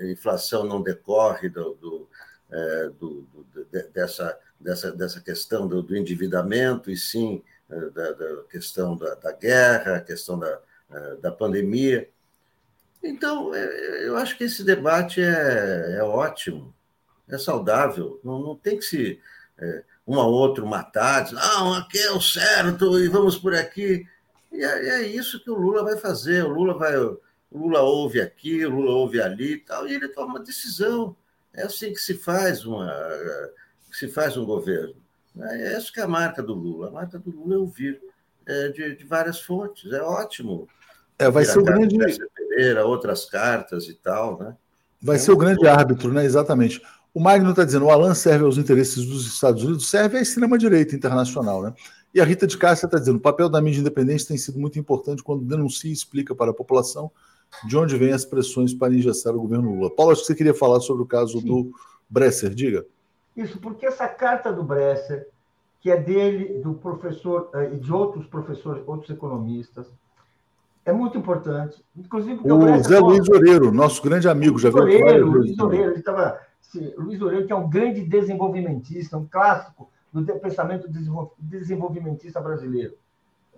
a 0.00 0.06
inflação 0.06 0.64
não 0.64 0.82
decorre 0.82 1.48
do, 1.48 1.74
do, 1.74 2.08
é, 2.50 2.90
do, 2.98 3.26
dessa, 3.92 4.38
dessa, 4.60 4.92
dessa 4.92 5.20
questão 5.20 5.66
do, 5.66 5.96
endividamento, 5.96 6.90
e 6.90 6.96
sim 6.96 7.42
da, 7.94 8.12
da 8.12 8.42
questão 8.50 8.96
da, 8.96 9.14
da, 9.14 9.32
guerra, 9.32 9.96
a 9.96 10.00
questão 10.00 10.38
da, 10.38 10.60
da 11.22 11.32
pandemia. 11.32 12.08
Então, 13.02 13.54
eu 13.54 14.16
acho 14.16 14.36
que 14.36 14.44
esse 14.44 14.62
debate 14.62 15.20
é, 15.22 15.96
é 15.96 16.02
ótimo, 16.02 16.74
é 17.28 17.38
saudável, 17.38 18.20
não, 18.22 18.40
não 18.40 18.56
tem 18.56 18.76
que 18.76 18.84
se 18.84 19.20
é, 19.58 19.82
um 20.06 20.18
ao 20.18 20.30
outro 20.30 20.66
matar, 20.66 21.24
dizer, 21.24 21.36
não, 21.36 21.74
aqui 21.74 21.98
é 21.98 22.10
o 22.10 22.20
certo 22.20 22.98
e 22.98 23.08
vamos 23.08 23.38
por 23.38 23.54
aqui. 23.54 24.06
E 24.50 24.62
é, 24.62 24.88
é, 24.88 25.02
isso 25.06 25.42
que 25.42 25.50
o 25.50 25.56
Lula 25.56 25.82
vai 25.82 25.96
fazer. 25.96 26.44
O 26.44 26.48
Lula 26.48 26.76
vai, 26.76 26.94
o 27.52 27.58
Lula 27.58 27.82
ouve 27.82 28.20
aqui, 28.20 28.64
o 28.64 28.70
Lula 28.70 28.92
ouve 28.92 29.20
ali 29.20 29.54
e 29.54 29.58
tal, 29.58 29.86
e 29.86 29.94
ele 29.94 30.08
toma 30.08 30.34
uma 30.34 30.40
decisão. 30.40 31.14
É 31.52 31.64
assim 31.64 31.92
que 31.92 32.00
se 32.00 32.14
faz 32.14 32.64
uma, 32.64 32.90
que 33.90 33.96
se 33.96 34.08
faz 34.08 34.36
um 34.36 34.44
governo. 34.44 34.94
É 35.38 35.74
essa 35.74 35.92
que 35.92 36.00
é 36.00 36.02
a 36.02 36.08
marca 36.08 36.42
do 36.42 36.54
Lula. 36.54 36.88
A 36.88 36.90
marca 36.90 37.18
do 37.18 37.30
Lula 37.30 37.54
é 37.54 37.58
ouvir 37.58 38.00
é, 38.46 38.68
de, 38.68 38.96
de 38.96 39.04
várias 39.04 39.40
fontes. 39.40 39.92
É 39.92 40.00
ótimo. 40.02 40.66
É, 41.18 41.30
vai 41.30 41.44
ser 41.44 41.58
o 41.58 41.64
grande. 41.64 41.96
Pereira, 42.34 42.86
outras 42.86 43.26
cartas 43.26 43.86
e 43.86 43.94
tal, 43.94 44.38
né? 44.38 44.56
Vai 45.00 45.16
é 45.16 45.18
ser 45.18 45.32
o 45.32 45.36
grande 45.36 45.66
árbitro, 45.66 46.12
né? 46.12 46.24
Exatamente. 46.24 46.82
O 47.14 47.20
Magno 47.20 47.50
está 47.50 47.64
dizendo: 47.64 47.86
o 47.86 47.90
Alan 47.90 48.14
serve 48.14 48.44
aos 48.44 48.56
interesses 48.56 49.04
dos 49.04 49.26
Estados 49.26 49.62
Unidos, 49.62 49.90
serve 49.90 50.18
à 50.18 50.22
extrema-direita 50.22 50.96
internacional, 50.96 51.62
né? 51.62 51.74
E 52.14 52.20
a 52.20 52.24
Rita 52.24 52.46
de 52.46 52.56
Cássia 52.56 52.86
está 52.86 52.98
dizendo: 52.98 53.16
o 53.16 53.20
papel 53.20 53.48
da 53.48 53.60
mídia 53.60 53.80
independente 53.80 54.26
tem 54.26 54.38
sido 54.38 54.58
muito 54.58 54.78
importante 54.78 55.22
quando 55.22 55.44
denuncia 55.44 55.90
e 55.90 55.92
explica 55.94 56.34
para 56.34 56.50
a 56.50 56.54
população 56.54 57.10
de 57.64 57.76
onde 57.76 57.96
vêm 57.96 58.12
as 58.12 58.24
pressões 58.24 58.74
para 58.74 58.94
ingestar 58.94 59.34
o 59.34 59.40
governo 59.40 59.74
Lula. 59.74 59.94
Paulo, 59.94 60.12
acho 60.12 60.22
que 60.22 60.26
você 60.28 60.34
queria 60.34 60.54
falar 60.54 60.80
sobre 60.80 61.02
o 61.02 61.06
caso 61.06 61.40
Sim. 61.40 61.46
do 61.46 61.72
Bresser, 62.08 62.54
diga. 62.54 62.84
Isso, 63.36 63.58
porque 63.58 63.86
essa 63.86 64.06
carta 64.08 64.52
do 64.52 64.62
Bresser, 64.62 65.28
que 65.80 65.90
é 65.90 65.96
dele, 65.96 66.60
do 66.60 66.74
professor 66.74 67.50
eh, 67.54 67.72
e 67.74 67.78
de 67.78 67.92
outros 67.92 68.26
professores, 68.26 68.82
outros 68.86 69.10
economistas, 69.10 69.86
é 70.84 70.92
muito 70.92 71.16
importante. 71.16 71.82
Inclusive, 71.96 72.40
o, 72.44 72.56
o 72.56 72.82
Zé 72.82 72.98
Luiz 72.98 73.28
Oreiro, 73.28 73.72
nosso 73.72 74.02
grande 74.02 74.28
amigo, 74.28 74.58
já 74.58 74.68
viu 74.68 74.82
Oreiro, 74.82 75.30
Luiz 75.30 75.58
Oreiro, 75.58 75.90
ele 75.90 75.98
estava 75.98 76.40
Luiz 76.96 77.20
Oreiro, 77.20 77.46
que 77.46 77.52
é 77.52 77.56
um 77.56 77.68
grande 77.68 78.02
desenvolvimentista, 78.02 79.16
um 79.16 79.26
clássico 79.26 79.90
do 80.12 80.24
pensamento 80.40 80.88
desenvolvimentista 81.38 82.40
brasileiro. 82.40 82.94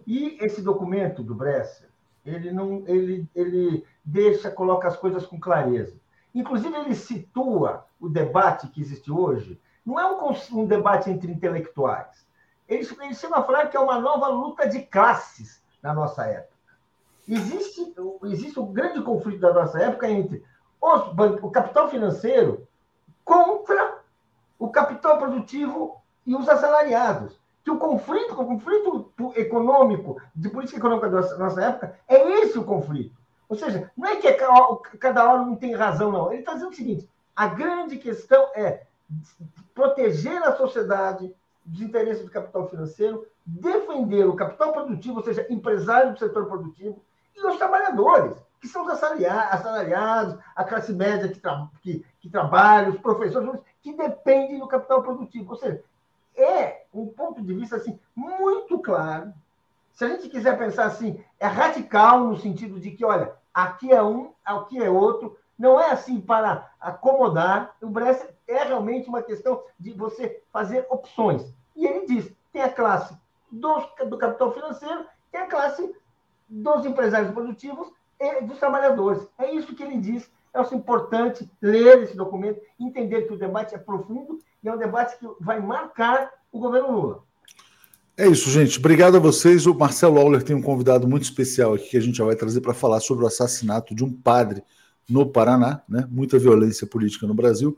E 0.07 0.39
esse 0.41 0.63
documento 0.63 1.23
do 1.23 1.35
Bresser, 1.35 1.89
ele 2.25 2.51
não, 2.51 2.83
ele, 2.87 3.29
ele 3.35 3.87
deixa, 4.05 4.51
coloca 4.51 4.89
as 4.89 4.97
coisas 4.97 5.27
com 5.27 5.39
clareza. 5.39 5.97
Inclusive, 6.35 6.75
ele 6.77 6.95
situa 6.95 7.87
o 8.01 8.09
debate 8.09 8.69
que 8.69 8.81
existe 8.81 9.11
hoje, 9.11 9.61
não 9.85 10.01
é 10.01 10.11
um, 10.11 10.61
um 10.61 10.67
debate 10.67 11.11
entre 11.11 11.31
intelectuais. 11.31 12.27
Ele, 12.69 12.89
ele 13.03 13.15
chama 13.15 13.39
a 13.39 13.43
falar 13.43 13.69
que 13.69 13.77
é 13.77 13.81
uma 13.81 14.01
nova 14.01 14.29
luta 14.29 14.69
de 14.69 14.81
classes 14.81 15.63
na 15.83 15.93
nossa 15.93 16.25
época. 16.27 16.55
Existe, 17.29 17.95
existe 18.25 18.59
um 18.59 18.73
grande 18.73 19.03
conflito 19.03 19.41
da 19.41 19.53
nossa 19.53 19.81
época 19.81 20.09
entre 20.09 20.45
os, 20.81 21.03
o 21.43 21.51
capital 21.51 21.89
financeiro 21.89 22.67
contra 23.25 23.99
o 24.59 24.69
capital 24.69 25.19
produtivo 25.19 26.03
e 26.27 26.35
os 26.35 26.49
assalariados. 26.49 27.39
Que 27.65 27.71
o 27.71 27.79
conflito, 27.79 28.35
o 28.35 28.47
conflito 28.47 29.13
econômico, 29.37 30.21
de 30.37 30.51
política 30.51 30.79
econômica 30.79 31.09
da 31.09 31.39
nossa 31.39 31.63
época, 31.63 31.99
é 32.07 32.43
esse 32.43 32.59
o 32.59 32.65
conflito. 32.65 33.17
Ou 33.49 33.57
seja, 33.57 33.91
não 33.97 34.09
é 34.09 34.17
que 34.17 34.33
cada 34.99 35.29
hora 35.29 35.43
não 35.43 35.57
tem 35.57 35.75
razão, 35.75 36.13
não. 36.13 36.31
Ele 36.31 36.41
está 36.41 36.53
dizendo 36.55 36.73
o 36.73 36.75
seguinte: 36.75 37.09
a 37.35 37.47
grande 37.47 37.97
questão 37.97 38.51
é 38.55 38.87
proteger 39.75 40.43
a 40.43 40.57
sociedade 40.57 41.35
dos 41.65 41.81
interesses 41.81 42.25
do 42.25 42.31
capital 42.31 42.69
financeiro, 42.69 43.27
defender 43.45 44.27
o 44.27 44.37
capital 44.37 44.73
produtivo, 44.73 45.17
ou 45.17 45.25
seja, 45.25 45.47
empresário 45.49 46.13
do 46.13 46.19
setor 46.19 46.47
produtivo, 46.47 47.03
e 47.35 47.47
os 47.47 47.57
trabalhadores 47.57 48.37
que 48.61 48.69
são 48.69 48.87
os 48.87 48.91
assalariados, 48.91 50.39
a 50.57 50.65
classe 50.65 50.91
média 50.93 51.29
que, 51.29 51.39
tra 51.39 51.69
que, 51.83 52.03
que 52.19 52.31
trabalha, 52.31 52.89
os 52.89 52.99
professores, 52.99 53.61
que 53.83 53.93
dependem 53.93 54.59
do 54.59 54.67
capital 54.67 55.03
produtivo. 55.03 55.51
Ou 55.51 55.57
seja, 55.59 55.83
é 56.37 56.85
um 56.93 57.07
ponto 57.07 57.43
de 57.43 57.55
vista 57.55 57.77
assim, 57.77 57.99
muito 58.15 58.79
claro. 58.79 59.33
Se 59.93 60.05
a 60.05 60.09
gente 60.09 60.29
quiser 60.29 60.59
pensar 60.59 60.87
assim, 60.87 61.23
é 61.39 61.47
radical 61.47 62.21
no 62.21 62.37
sentido 62.39 62.81
de 62.81 62.91
que, 62.91 63.05
olha, 63.05 63.33
aqui 63.53 63.93
é 63.93 64.03
um, 64.03 64.33
aqui 64.45 64.83
é 64.83 64.91
outro, 64.91 65.37
não 65.59 65.81
é 65.81 65.91
assim 65.91 66.21
para 66.21 66.71
acomodar. 66.81 67.77
O 67.81 67.89
Bresser 67.89 68.35
é 68.49 68.65
realmente 68.65 69.09
uma 69.09 69.23
questão 69.23 69.63
de 69.79 69.93
você 69.93 70.43
fazer 70.53 70.87
opções. 70.91 71.55
E 71.77 71.87
ele 71.87 72.07
diz: 72.07 72.33
tem 72.53 72.63
a 72.63 72.69
classe 72.69 73.17
do, 73.51 74.19
capital 74.19 74.53
financeiro, 74.53 75.07
tem 75.31 75.41
a 75.41 75.47
classe 75.47 75.95
dos 76.49 76.85
empresários 76.85 77.33
produtivos 77.33 77.93
dos 78.43 78.59
trabalhadores. 78.59 79.27
É 79.39 79.51
isso 79.53 79.75
que 79.75 79.83
ele 79.83 79.99
diz. 79.99 80.31
É 80.55 80.75
importante 80.75 81.51
ler 81.61 82.05
esse 82.05 82.17
documento, 82.17 82.61
entender 82.79 83.23
que 83.23 83.33
o 83.33 83.39
debate 83.39 83.75
é 83.75 83.79
profundo 83.79 84.39
e 84.63 84.69
é 84.69 84.73
um 84.73 84.79
debate 84.79 85.19
que 85.19 85.27
vai 85.41 85.61
marcar 85.61 86.31
o 86.53 86.61
governo 86.61 86.93
Lula. 86.93 87.23
É 88.17 88.29
isso, 88.29 88.49
gente. 88.49 88.79
Obrigado 88.79 89.17
a 89.17 89.21
vocês. 89.21 89.67
O 89.67 89.75
Marcelo 89.75 90.21
Auler 90.21 90.45
tem 90.45 90.55
um 90.55 90.63
convidado 90.63 91.09
muito 91.09 91.25
especial 91.25 91.75
aqui 91.75 91.91
que 91.91 91.97
a 91.97 92.01
gente 92.01 92.17
já 92.17 92.25
vai 92.25 92.37
trazer 92.37 92.61
para 92.61 92.73
falar 92.73 93.01
sobre 93.01 93.25
o 93.25 93.27
assassinato 93.27 93.93
de 93.93 94.05
um 94.05 94.13
padre 94.13 94.63
no 95.11 95.27
Paraná, 95.27 95.83
né? 95.89 96.07
Muita 96.09 96.39
violência 96.39 96.87
política 96.87 97.27
no 97.27 97.35
Brasil. 97.35 97.77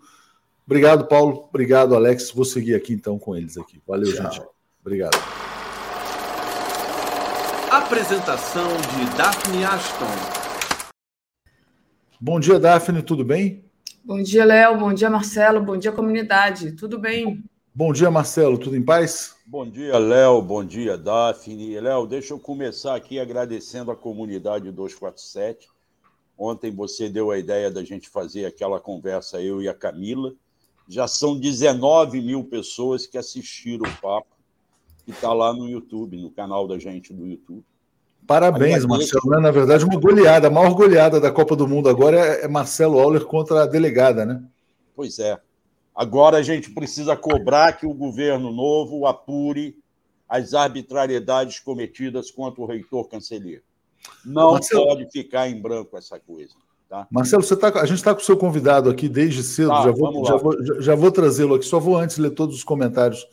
Obrigado, 0.66 1.06
Paulo. 1.06 1.46
Obrigado, 1.48 1.94
Alex. 1.94 2.30
Vou 2.32 2.44
seguir 2.44 2.74
aqui 2.74 2.92
então 2.92 3.18
com 3.18 3.34
eles 3.34 3.56
aqui. 3.56 3.80
Valeu, 3.86 4.12
Tchau. 4.12 4.30
gente. 4.30 4.46
Obrigado. 4.82 5.16
Apresentação 7.70 8.68
de 8.68 9.16
Daphne 9.16 9.64
Ashton. 9.64 10.45
Bom 12.18 12.40
dia, 12.40 12.58
Daphne, 12.58 13.02
tudo 13.02 13.22
bem? 13.22 13.62
Bom 14.02 14.22
dia, 14.22 14.42
Léo. 14.42 14.78
Bom 14.78 14.94
dia, 14.94 15.10
Marcelo. 15.10 15.62
Bom 15.62 15.76
dia, 15.76 15.92
comunidade. 15.92 16.72
Tudo 16.72 16.98
bem? 16.98 17.44
Bom 17.74 17.92
dia, 17.92 18.10
Marcelo. 18.10 18.56
Tudo 18.56 18.74
em 18.74 18.82
paz? 18.82 19.36
Bom 19.46 19.68
dia, 19.68 19.98
Léo. 19.98 20.40
Bom 20.40 20.64
dia, 20.64 20.96
Daphne. 20.96 21.78
Léo, 21.78 22.06
deixa 22.06 22.32
eu 22.32 22.40
começar 22.40 22.96
aqui 22.96 23.20
agradecendo 23.20 23.90
a 23.90 23.96
comunidade 23.96 24.72
247. 24.72 25.68
Ontem 26.38 26.74
você 26.74 27.10
deu 27.10 27.30
a 27.30 27.38
ideia 27.38 27.70
da 27.70 27.84
gente 27.84 28.08
fazer 28.08 28.46
aquela 28.46 28.80
conversa, 28.80 29.42
eu 29.42 29.60
e 29.60 29.68
a 29.68 29.74
Camila. 29.74 30.32
Já 30.88 31.06
são 31.06 31.38
19 31.38 32.22
mil 32.22 32.44
pessoas 32.44 33.06
que 33.06 33.18
assistiram 33.18 33.86
o 33.86 34.00
papo 34.00 34.28
que 35.04 35.10
está 35.10 35.34
lá 35.34 35.52
no 35.52 35.68
YouTube, 35.68 36.16
no 36.16 36.30
canal 36.30 36.66
da 36.66 36.78
gente 36.78 37.12
do 37.12 37.26
YouTube. 37.26 37.62
Parabéns, 38.26 38.84
Marcelo. 38.84 39.30
Né? 39.30 39.38
Na 39.38 39.50
verdade, 39.50 39.84
uma 39.84 40.00
goleada, 40.00 40.48
a 40.48 40.50
maior 40.50 40.74
goleada 40.74 41.20
da 41.20 41.30
Copa 41.30 41.54
do 41.54 41.68
Mundo 41.68 41.88
agora 41.88 42.16
é 42.16 42.48
Marcelo 42.48 42.98
Auler 42.98 43.24
contra 43.24 43.62
a 43.62 43.66
delegada, 43.66 44.26
né? 44.26 44.42
Pois 44.94 45.18
é. 45.18 45.38
Agora 45.94 46.38
a 46.38 46.42
gente 46.42 46.70
precisa 46.70 47.16
cobrar 47.16 47.72
que 47.72 47.86
o 47.86 47.94
governo 47.94 48.52
novo 48.52 49.06
apure 49.06 49.78
as 50.28 50.54
arbitrariedades 50.54 51.60
cometidas 51.60 52.30
contra 52.30 52.60
o 52.60 52.66
reitor 52.66 53.08
canceler. 53.08 53.62
Não 54.24 54.52
Marcelo... 54.52 54.86
pode 54.86 55.10
ficar 55.10 55.48
em 55.48 55.60
branco 55.60 55.96
essa 55.96 56.18
coisa. 56.18 56.54
Tá? 56.88 57.06
Marcelo, 57.10 57.42
você 57.42 57.56
tá, 57.56 57.68
a 57.80 57.86
gente 57.86 57.98
está 57.98 58.14
com 58.14 58.20
o 58.20 58.24
seu 58.24 58.36
convidado 58.36 58.88
aqui 58.88 59.08
desde 59.08 59.42
cedo, 59.42 59.70
tá, 59.70 59.82
já, 59.82 59.90
vou, 59.90 60.24
já, 60.24 60.36
vou, 60.36 60.82
já 60.82 60.94
vou 60.94 61.10
trazê-lo 61.10 61.54
aqui, 61.54 61.64
só 61.64 61.80
vou 61.80 61.96
antes 61.96 62.16
ler 62.16 62.30
todos 62.30 62.54
os 62.56 62.62
comentários 62.62 63.26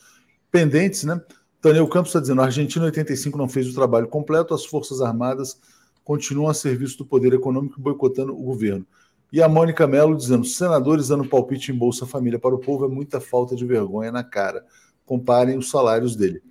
pendentes, 0.51 1.03
né? 1.03 1.21
Daniel 1.63 1.87
Campos 1.87 2.09
está 2.09 2.19
dizendo: 2.19 2.41
a 2.41 2.45
Argentina 2.45 2.83
85 2.85 3.37
não 3.37 3.47
fez 3.47 3.69
o 3.69 3.73
trabalho 3.73 4.07
completo, 4.09 4.53
as 4.53 4.65
Forças 4.65 4.99
Armadas 4.99 5.57
continuam 6.03 6.49
a 6.49 6.53
serviço 6.53 6.97
do 6.97 7.05
poder 7.05 7.33
econômico 7.33 7.79
boicotando 7.79 8.37
o 8.37 8.43
governo. 8.43 8.85
E 9.31 9.41
a 9.41 9.47
Mônica 9.47 9.87
Mello 9.87 10.15
dizendo: 10.15 10.43
senadores 10.43 11.07
dando 11.07 11.27
palpite 11.27 11.71
em 11.71 11.75
Bolsa 11.75 12.05
Família 12.05 12.37
para 12.37 12.53
o 12.53 12.59
povo 12.59 12.85
é 12.85 12.89
muita 12.89 13.21
falta 13.21 13.55
de 13.55 13.65
vergonha 13.65 14.11
na 14.11 14.25
cara. 14.25 14.65
Comparem 15.05 15.57
os 15.57 15.69
salários 15.69 16.17
dele. 16.17 16.43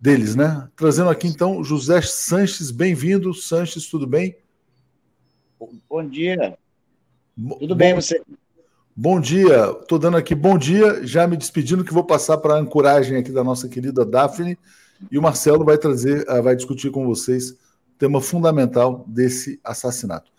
Deles, 0.00 0.34
né? 0.34 0.68
Trazendo 0.74 1.10
aqui 1.10 1.28
então 1.28 1.62
José 1.62 2.02
Sanches, 2.02 2.72
bem-vindo. 2.72 3.32
Sanches, 3.32 3.86
tudo 3.86 4.08
bem? 4.08 4.36
Bom 5.88 6.04
dia. 6.08 6.58
Tudo 7.36 7.74
bom, 7.74 7.76
bem, 7.76 7.94
você? 7.94 8.20
Bom 9.00 9.20
dia, 9.20 9.76
estou 9.80 9.96
dando 9.96 10.16
aqui 10.16 10.34
bom 10.34 10.58
dia, 10.58 11.06
já 11.06 11.24
me 11.24 11.36
despedindo 11.36 11.84
que 11.84 11.94
vou 11.94 12.02
passar 12.02 12.36
para 12.38 12.54
a 12.54 12.58
ancoragem 12.58 13.16
aqui 13.16 13.30
da 13.30 13.44
nossa 13.44 13.68
querida 13.68 14.04
Daphne 14.04 14.58
e 15.08 15.16
o 15.16 15.22
Marcelo 15.22 15.64
vai 15.64 15.78
trazer, 15.78 16.28
ah, 16.28 16.40
vai 16.40 16.56
discutir 16.56 16.90
com 16.90 17.06
vocês 17.06 17.56
tema 17.96 18.20
fundamental 18.20 19.04
desse 19.06 19.60
assassinato. 19.62 20.32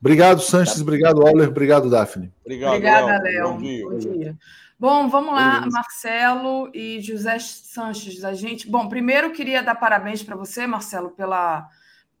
Obrigado, 0.00 0.40
Sanches, 0.40 0.80
obrigado, 0.80 1.26
Auler, 1.26 1.48
obrigado, 1.48 1.90
Daphne. 1.90 2.32
Obrigado, 2.44 2.74
Obrigada, 2.74 3.22
Léo. 3.24 3.52
Bom 3.54 3.58
dia. 3.58 3.84
Bom 3.84 3.98
dia. 3.98 4.38
Bom, 4.78 5.08
vamos 5.08 5.34
lá, 5.34 5.66
Marcelo 5.68 6.70
e 6.72 7.00
José 7.00 7.40
Sanches. 7.40 8.22
A 8.22 8.34
gente, 8.34 8.70
bom, 8.70 8.88
primeiro 8.88 9.32
queria 9.32 9.64
dar 9.64 9.74
parabéns 9.74 10.22
para 10.22 10.36
você, 10.36 10.64
Marcelo, 10.64 11.10
pela, 11.10 11.68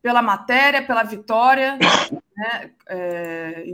pela 0.02 0.20
matéria, 0.20 0.84
pela 0.84 1.04
vitória, 1.04 1.78
né? 2.36 2.70
É, 2.88 3.64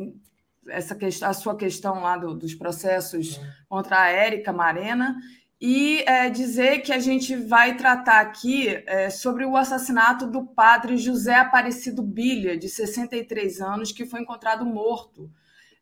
essa 0.68 0.94
questão, 0.94 1.28
a 1.28 1.32
sua 1.32 1.56
questão 1.56 2.00
lá 2.00 2.16
do, 2.16 2.34
dos 2.34 2.54
processos 2.54 3.40
contra 3.68 4.02
a 4.02 4.08
Érica 4.08 4.52
Marena 4.52 5.16
e 5.64 6.02
é, 6.08 6.28
dizer 6.28 6.80
que 6.80 6.92
a 6.92 6.98
gente 6.98 7.36
vai 7.36 7.76
tratar 7.76 8.20
aqui 8.20 8.82
é, 8.84 9.10
sobre 9.10 9.44
o 9.44 9.56
assassinato 9.56 10.26
do 10.26 10.44
padre 10.44 10.96
José 10.96 11.36
Aparecido 11.36 12.02
Bilha, 12.02 12.58
de 12.58 12.68
63 12.68 13.60
anos, 13.60 13.92
que 13.92 14.04
foi 14.04 14.20
encontrado 14.20 14.66
morto 14.66 15.30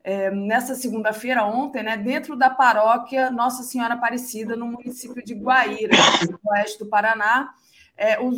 é, 0.05 0.31
nessa 0.31 0.75
segunda-feira, 0.75 1.47
ontem, 1.47 1.83
né, 1.83 1.97
dentro 1.97 2.37
da 2.37 2.51
paróquia 2.51 3.31
Nossa 3.31 3.63
Senhora 3.63 3.95
Aparecida, 3.95 4.55
no 4.55 4.67
município 4.67 5.25
de 5.25 5.35
Guaíra, 5.35 5.97
no 6.31 6.51
oeste 6.51 6.79
do 6.79 6.87
Paraná. 6.87 7.51
É, 7.97 8.21
o 8.21 8.33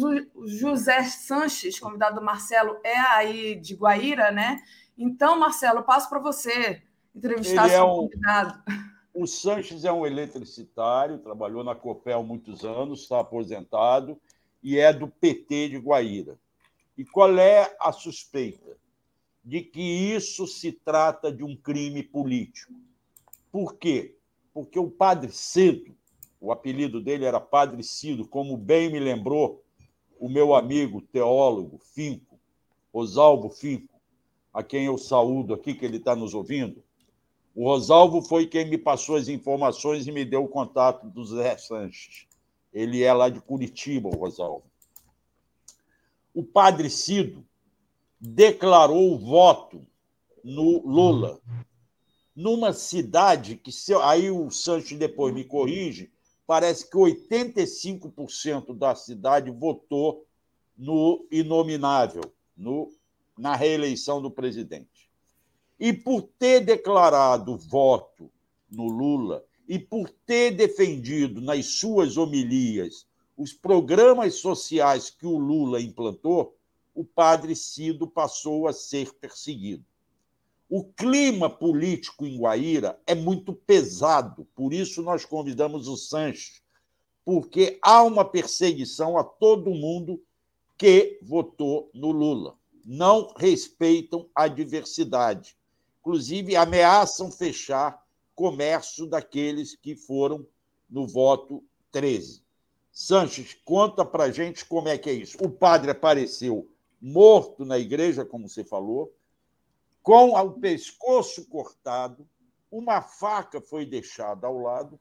José 0.46 1.02
Sanches, 1.04 1.78
convidado 1.78 2.20
do 2.20 2.24
Marcelo, 2.24 2.78
é 2.84 2.98
aí 2.98 3.54
de 3.56 3.74
Guaíra, 3.74 4.30
né? 4.30 4.60
Então, 4.96 5.38
Marcelo, 5.38 5.82
passo 5.82 6.08
para 6.08 6.18
você 6.18 6.82
entrevistar 7.14 7.66
Ele 7.66 7.74
é 7.74 7.82
um, 7.82 7.96
convidado. 7.96 8.62
O 9.14 9.26
Sanches 9.26 9.84
é 9.84 9.92
um 9.92 10.06
eletricitário, 10.06 11.18
trabalhou 11.18 11.62
na 11.62 11.74
Copel 11.74 12.22
muitos 12.22 12.64
anos, 12.64 13.02
está 13.02 13.20
aposentado 13.20 14.20
e 14.62 14.78
é 14.78 14.92
do 14.92 15.08
PT 15.08 15.70
de 15.70 15.78
Guaíra. 15.78 16.38
E 16.96 17.04
qual 17.04 17.36
é 17.38 17.74
a 17.80 17.92
suspeita? 17.92 18.76
de 19.44 19.60
que 19.60 19.80
isso 19.80 20.46
se 20.46 20.70
trata 20.70 21.32
de 21.32 21.42
um 21.42 21.56
crime 21.56 22.02
político. 22.02 22.72
Por 23.50 23.76
quê? 23.76 24.16
Porque 24.54 24.78
o 24.78 24.90
Padre 24.90 25.32
Cido, 25.32 25.96
o 26.40 26.52
apelido 26.52 27.00
dele 27.00 27.24
era 27.24 27.40
Padre 27.40 27.82
Cido, 27.82 28.26
como 28.26 28.56
bem 28.56 28.90
me 28.90 29.00
lembrou 29.00 29.62
o 30.18 30.28
meu 30.28 30.54
amigo 30.54 31.00
teólogo 31.00 31.78
Finco, 31.78 32.38
Rosalvo 32.94 33.50
Finco, 33.50 33.91
a 34.52 34.62
quem 34.62 34.86
eu 34.86 34.98
saúdo 34.98 35.54
aqui, 35.54 35.74
que 35.74 35.84
ele 35.84 35.96
está 35.96 36.14
nos 36.14 36.34
ouvindo. 36.34 36.82
O 37.54 37.64
Rosalvo 37.64 38.22
foi 38.22 38.46
quem 38.46 38.68
me 38.68 38.78
passou 38.78 39.16
as 39.16 39.28
informações 39.28 40.06
e 40.06 40.12
me 40.12 40.24
deu 40.24 40.44
o 40.44 40.48
contato 40.48 41.08
do 41.08 41.24
Zé 41.24 41.56
Sanches. 41.56 42.26
Ele 42.72 43.02
é 43.02 43.12
lá 43.12 43.28
de 43.28 43.40
Curitiba, 43.40 44.08
o 44.08 44.16
Rosalvo. 44.16 44.64
O 46.34 46.42
padre 46.42 46.88
Cido 46.88 47.44
declarou 48.18 49.12
o 49.12 49.18
voto 49.18 49.86
no 50.42 50.86
Lula, 50.86 51.40
numa 52.34 52.72
cidade 52.72 53.56
que, 53.56 53.70
aí 54.02 54.30
o 54.30 54.50
Sanches 54.50 54.98
depois 54.98 55.34
me 55.34 55.44
corrige, 55.44 56.10
parece 56.46 56.88
que 56.88 56.96
85% 56.96 58.74
da 58.76 58.94
cidade 58.94 59.50
votou 59.50 60.26
no 60.76 61.26
inominável, 61.30 62.22
no, 62.56 62.90
na 63.36 63.56
reeleição 63.56 64.20
do 64.20 64.30
presidente. 64.30 65.10
E 65.78 65.92
por 65.92 66.22
ter 66.22 66.60
declarado 66.60 67.56
voto 67.56 68.30
no 68.70 68.86
Lula 68.86 69.44
e 69.68 69.78
por 69.78 70.08
ter 70.26 70.52
defendido 70.52 71.40
nas 71.40 71.66
suas 71.66 72.16
homilias 72.16 73.06
os 73.36 73.52
programas 73.52 74.34
sociais 74.34 75.10
que 75.10 75.26
o 75.26 75.38
Lula 75.38 75.80
implantou, 75.80 76.56
o 76.94 77.04
padre 77.04 77.56
Cido 77.56 78.06
passou 78.06 78.68
a 78.68 78.72
ser 78.72 79.12
perseguido. 79.14 79.84
O 80.68 80.84
clima 80.84 81.50
político 81.50 82.24
em 82.24 82.38
Guaíra 82.38 82.98
é 83.06 83.14
muito 83.14 83.52
pesado, 83.52 84.46
por 84.54 84.72
isso 84.72 85.02
nós 85.02 85.24
convidamos 85.24 85.88
o 85.88 85.96
Sanches, 85.96 86.62
porque 87.24 87.78
há 87.82 88.02
uma 88.02 88.24
perseguição 88.24 89.18
a 89.18 89.24
todo 89.24 89.74
mundo 89.74 90.22
que 90.78 91.18
votou 91.22 91.90
no 91.94 92.10
Lula. 92.10 92.56
Não 92.84 93.32
respeitam 93.36 94.28
a 94.34 94.48
diversidade. 94.48 95.56
Inclusive, 96.00 96.56
ameaçam 96.56 97.30
fechar 97.30 98.02
comércio 98.34 99.06
daqueles 99.06 99.76
que 99.76 99.94
foram 99.94 100.46
no 100.90 101.06
voto 101.06 101.62
13. 101.90 102.42
Sanches, 102.90 103.56
conta 103.64 104.04
para 104.04 104.30
gente 104.30 104.64
como 104.64 104.88
é 104.88 104.98
que 104.98 105.08
é 105.08 105.12
isso. 105.12 105.38
O 105.42 105.48
padre 105.48 105.90
apareceu 105.90 106.68
morto 107.00 107.64
na 107.64 107.78
igreja, 107.78 108.24
como 108.24 108.48
você 108.48 108.62
falou, 108.62 109.12
com 110.02 110.34
o 110.34 110.52
pescoço 110.52 111.46
cortado, 111.46 112.26
uma 112.70 113.00
faca 113.00 113.60
foi 113.60 113.86
deixada 113.86 114.46
ao 114.46 114.58
lado, 114.58 114.98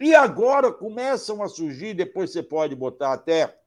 e 0.00 0.14
agora 0.14 0.72
começam 0.72 1.42
a 1.42 1.48
surgir, 1.48 1.94
depois 1.94 2.30
você 2.30 2.42
pode 2.42 2.74
botar 2.74 3.12
até 3.12 3.58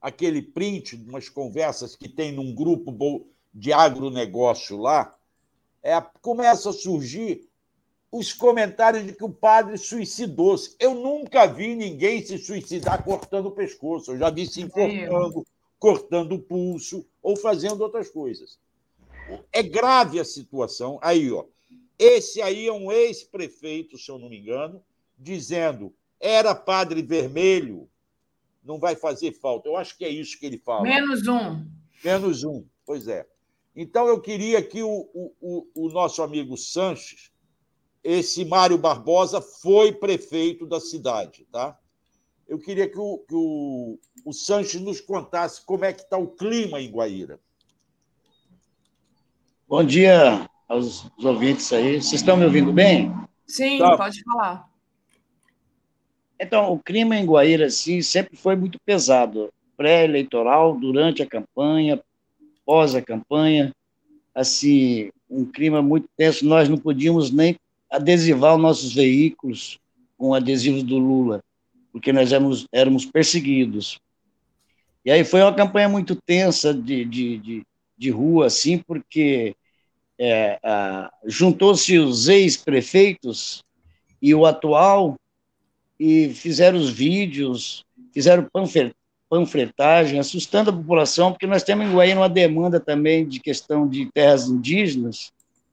aquele 0.00 0.42
print 0.42 0.96
de 0.96 1.08
umas 1.08 1.28
conversas 1.28 1.96
que 1.96 2.08
tem 2.08 2.32
num 2.32 2.54
grupo 2.54 3.26
de 3.52 3.72
agronegócio 3.72 4.76
lá, 4.76 5.16
é, 5.82 6.00
começa 6.20 6.70
a 6.70 6.72
surgir 6.72 7.48
os 8.10 8.32
comentários 8.32 9.04
de 9.04 9.12
que 9.12 9.24
o 9.24 9.30
padre 9.30 9.76
suicidou-se. 9.76 10.74
Eu 10.78 10.94
nunca 10.94 11.46
vi 11.46 11.74
ninguém 11.74 12.24
se 12.24 12.38
suicidar 12.38 13.04
cortando 13.04 13.46
o 13.46 13.52
pescoço. 13.52 14.12
Eu 14.12 14.18
já 14.18 14.30
vi 14.30 14.46
se 14.46 14.62
enforcando, 14.62 15.44
cortando 15.78 16.32
o 16.32 16.38
pulso 16.38 17.06
ou 17.22 17.36
fazendo 17.36 17.82
outras 17.82 18.08
coisas. 18.10 18.58
É 19.52 19.62
grave 19.62 20.18
a 20.18 20.24
situação. 20.24 20.98
Aí, 21.02 21.30
ó. 21.30 21.44
Esse 21.98 22.40
aí 22.40 22.66
é 22.66 22.72
um 22.72 22.92
ex-prefeito, 22.92 23.98
se 23.98 24.08
eu 24.08 24.18
não 24.18 24.28
me 24.28 24.38
engano, 24.38 24.82
dizendo 25.18 25.92
era 26.20 26.54
padre 26.54 27.02
vermelho, 27.02 27.88
não 28.62 28.78
vai 28.78 28.96
fazer 28.96 29.32
falta. 29.32 29.68
Eu 29.68 29.76
acho 29.76 29.96
que 29.96 30.04
é 30.04 30.08
isso 30.08 30.38
que 30.38 30.46
ele 30.46 30.58
fala. 30.58 30.82
Menos 30.82 31.26
um. 31.26 31.64
Menos 32.04 32.44
um, 32.44 32.64
pois 32.84 33.08
é. 33.08 33.26
Então, 33.74 34.06
eu 34.08 34.20
queria 34.20 34.62
que 34.62 34.82
o, 34.82 35.08
o, 35.40 35.66
o 35.74 35.88
nosso 35.90 36.22
amigo 36.22 36.56
Sanches, 36.56 37.30
esse 38.02 38.44
Mário 38.44 38.78
Barbosa, 38.78 39.40
foi 39.40 39.92
prefeito 39.92 40.66
da 40.66 40.80
cidade, 40.80 41.46
tá? 41.50 41.78
eu 42.48 42.58
queria 42.58 42.88
que 42.88 42.98
o, 42.98 43.18
que 43.18 43.34
o, 43.34 43.98
o 44.24 44.32
Sanches 44.32 44.80
nos 44.80 45.00
contasse 45.00 45.64
como 45.64 45.84
é 45.84 45.92
que 45.92 46.00
está 46.00 46.16
o 46.16 46.28
clima 46.28 46.80
em 46.80 46.90
Guaíra. 46.90 47.38
Bom 49.68 49.84
dia 49.84 50.48
aos 50.66 51.10
ouvintes 51.22 51.70
aí. 51.74 52.00
Vocês 52.00 52.22
estão 52.22 52.38
me 52.38 52.46
ouvindo 52.46 52.72
bem? 52.72 53.14
Sim, 53.46 53.78
tá. 53.78 53.98
pode 53.98 54.22
falar. 54.24 54.66
Então, 56.40 56.72
o 56.72 56.78
clima 56.78 57.16
em 57.16 57.24
Guaíra, 57.24 57.68
sim, 57.70 58.00
sempre 58.02 58.36
foi 58.36 58.56
muito 58.56 58.78
pesado. 58.84 59.52
Pré-eleitoral, 59.76 60.78
durante 60.78 61.22
a 61.22 61.26
campanha, 61.26 62.00
pós 62.64 62.94
a 62.94 63.02
campanha, 63.02 63.72
assim, 64.34 65.10
um 65.28 65.44
clima 65.44 65.82
muito 65.82 66.08
tenso. 66.16 66.44
Nós 66.44 66.68
não 66.68 66.78
podíamos 66.78 67.30
nem 67.30 67.56
adesivar 67.90 68.54
os 68.54 68.62
nossos 68.62 68.94
veículos 68.94 69.78
com 70.16 70.34
adesivos 70.34 70.82
do 70.82 70.98
Lula 70.98 71.42
porque 71.92 72.12
nós 72.12 72.32
éramos, 72.32 72.66
éramos 72.72 73.04
perseguidos. 73.04 73.98
E 75.04 75.10
aí 75.10 75.24
foi 75.24 75.40
uma 75.40 75.54
campanha 75.54 75.88
muito 75.88 76.14
tensa 76.14 76.72
de, 76.72 77.04
de, 77.04 77.38
de, 77.38 77.62
de 77.96 78.10
rua, 78.10 78.46
assim, 78.46 78.78
porque 78.78 79.54
é, 80.18 80.60
juntou-se 81.24 81.98
os 81.98 82.28
ex-prefeitos 82.28 83.62
e 84.20 84.34
o 84.34 84.44
atual 84.46 85.16
e 85.98 86.32
fizeram 86.32 86.78
os 86.78 86.90
vídeos, 86.90 87.84
fizeram 88.12 88.48
panfletagem, 89.28 90.18
assustando 90.18 90.70
a 90.70 90.72
população, 90.72 91.32
porque 91.32 91.46
nós 91.46 91.62
temos 91.62 91.86
em 91.86 91.92
Guaíra 91.92 92.20
uma 92.20 92.28
demanda 92.28 92.78
também 92.80 93.26
de 93.26 93.40
questão 93.40 93.86
de 93.88 94.10
terras 94.12 94.48
indígenas, 94.48 95.32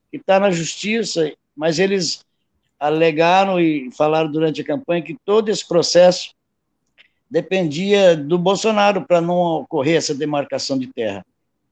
que 0.09 0.17
está 0.17 0.39
na 0.39 0.51
justiça, 0.51 1.31
mas 1.55 1.79
eles 1.79 2.25
alegaram 2.79 3.59
e 3.59 3.89
falaram 3.91 4.31
durante 4.31 4.61
a 4.61 4.65
campanha 4.65 5.01
que 5.01 5.17
todo 5.25 5.49
esse 5.49 5.65
processo 5.65 6.33
dependia 7.29 8.15
do 8.15 8.37
Bolsonaro 8.37 9.05
para 9.05 9.21
não 9.21 9.37
ocorrer 9.61 9.97
essa 9.97 10.13
demarcação 10.13 10.77
de 10.77 10.87
terra. 10.87 11.25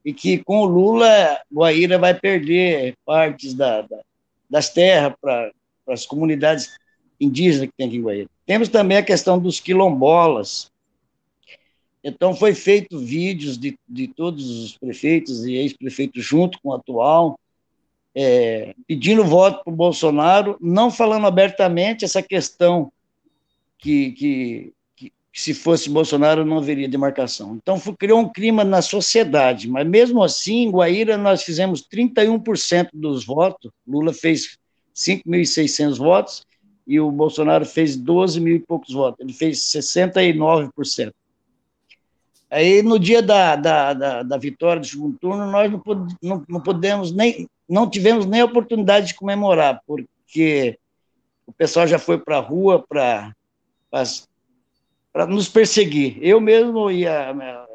E 0.04 0.12
que 0.12 0.38
com 0.38 0.60
o 0.60 0.66
Lula, 0.66 1.40
Guaíra 1.52 1.98
vai 1.98 2.14
perder 2.14 2.94
partes 3.06 3.54
da, 3.54 3.82
da, 3.82 4.00
das 4.48 4.68
terras 4.68 5.14
para 5.20 5.50
as 5.88 6.04
comunidades 6.04 6.76
indígenas 7.20 7.68
que 7.68 7.76
tem 7.76 7.86
aqui 7.86 7.96
em 7.96 8.02
Guaíra. 8.02 8.28
Temos 8.46 8.68
também 8.68 8.98
a 8.98 9.02
questão 9.02 9.38
dos 9.38 9.60
quilombolas. 9.60 10.70
Então, 12.02 12.34
foi 12.34 12.54
feito 12.54 12.98
vídeos 12.98 13.56
de, 13.56 13.78
de 13.88 14.08
todos 14.08 14.64
os 14.64 14.76
prefeitos 14.76 15.44
e 15.46 15.54
ex-prefeitos 15.54 16.22
junto 16.22 16.60
com 16.60 16.68
o 16.68 16.74
atual, 16.74 17.38
é, 18.14 18.74
pedindo 18.86 19.24
voto 19.24 19.64
para 19.64 19.72
o 19.72 19.76
Bolsonaro, 19.76 20.56
não 20.60 20.90
falando 20.90 21.26
abertamente 21.26 22.04
essa 22.04 22.22
questão 22.22 22.92
que, 23.78 24.12
que, 24.12 24.72
que, 24.94 25.12
que 25.32 25.40
se 25.40 25.54
fosse 25.54 25.88
Bolsonaro 25.88 26.44
não 26.44 26.58
haveria 26.58 26.88
demarcação. 26.88 27.56
Então, 27.56 27.80
criou 27.98 28.20
um 28.20 28.28
clima 28.28 28.62
na 28.62 28.82
sociedade, 28.82 29.68
mas 29.68 29.86
mesmo 29.86 30.22
assim, 30.22 30.64
em 30.64 30.70
Guaíra, 30.70 31.16
nós 31.16 31.42
fizemos 31.42 31.82
31% 31.82 32.90
dos 32.92 33.24
votos, 33.24 33.70
Lula 33.86 34.12
fez 34.12 34.58
5.600 34.94 35.96
votos, 35.96 36.46
e 36.86 37.00
o 37.00 37.10
Bolsonaro 37.10 37.64
fez 37.64 37.96
12 37.96 38.40
mil 38.40 38.56
e 38.56 38.60
poucos 38.60 38.92
votos, 38.92 39.20
ele 39.20 39.32
fez 39.32 39.58
69%. 39.58 41.12
Aí, 42.50 42.82
no 42.82 42.98
dia 42.98 43.20
da, 43.20 43.56
da, 43.56 43.92
da, 43.94 44.22
da 44.22 44.36
vitória 44.36 44.80
do 44.80 44.86
segundo 44.86 45.18
turno, 45.18 45.50
nós 45.50 45.70
não, 45.72 45.82
não, 46.22 46.44
não 46.48 46.60
podemos 46.60 47.10
nem, 47.10 47.48
não 47.68 47.88
tivemos 47.88 48.26
nem 48.26 48.42
oportunidade 48.42 49.08
de 49.08 49.14
comemorar, 49.14 49.80
porque 49.86 50.78
o 51.46 51.52
pessoal 51.52 51.86
já 51.86 51.98
foi 51.98 52.18
para 52.18 52.36
a 52.36 52.40
rua 52.40 52.84
para 52.86 53.34
para 55.12 55.26
nos 55.26 55.48
perseguir. 55.48 56.18
Eu 56.20 56.40
mesmo 56.40 56.90
e 56.90 57.06
a, 57.06 57.66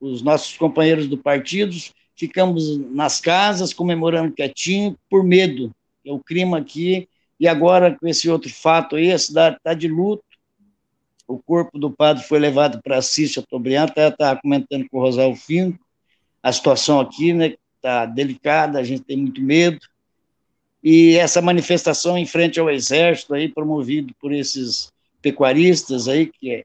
os 0.00 0.20
nossos 0.22 0.56
companheiros 0.56 1.06
do 1.06 1.16
partido 1.16 1.72
ficamos 2.16 2.76
nas 2.90 3.20
casas 3.20 3.72
comemorando 3.72 4.34
quietinho 4.34 4.98
por 5.08 5.22
medo. 5.22 5.72
É 6.04 6.12
o 6.12 6.18
clima 6.18 6.58
aqui 6.58 7.08
e 7.38 7.46
agora 7.46 7.96
com 7.96 8.06
esse 8.06 8.28
outro 8.28 8.52
fato 8.52 8.96
aí, 8.96 9.12
a 9.12 9.18
cidade 9.18 9.56
está 9.56 9.74
de 9.74 9.88
luto. 9.88 10.24
O 11.26 11.38
corpo 11.38 11.78
do 11.78 11.90
padre 11.90 12.24
foi 12.24 12.38
levado 12.38 12.80
para 12.82 12.98
Assis 12.98 13.32
Chateaubriand, 13.32 13.84
até 13.84 14.08
estava 14.08 14.40
comentando 14.40 14.88
com 14.88 14.98
o 14.98 15.00
Rosário 15.00 15.36
Fino, 15.36 15.78
a 16.42 16.52
situação 16.52 17.00
aqui, 17.00 17.32
né, 17.32 17.54
está 17.76 18.06
delicada, 18.06 18.78
a 18.78 18.82
gente 18.82 19.02
tem 19.02 19.16
muito 19.16 19.42
medo. 19.42 19.78
E 20.82 21.16
essa 21.16 21.42
manifestação 21.42 22.16
em 22.16 22.24
frente 22.24 22.58
ao 22.58 22.70
exército 22.70 23.34
aí, 23.34 23.48
promovido 23.48 24.14
por 24.20 24.32
esses 24.32 24.90
pecuaristas 25.20 26.08
aí, 26.08 26.26
que 26.26 26.50
é 26.50 26.64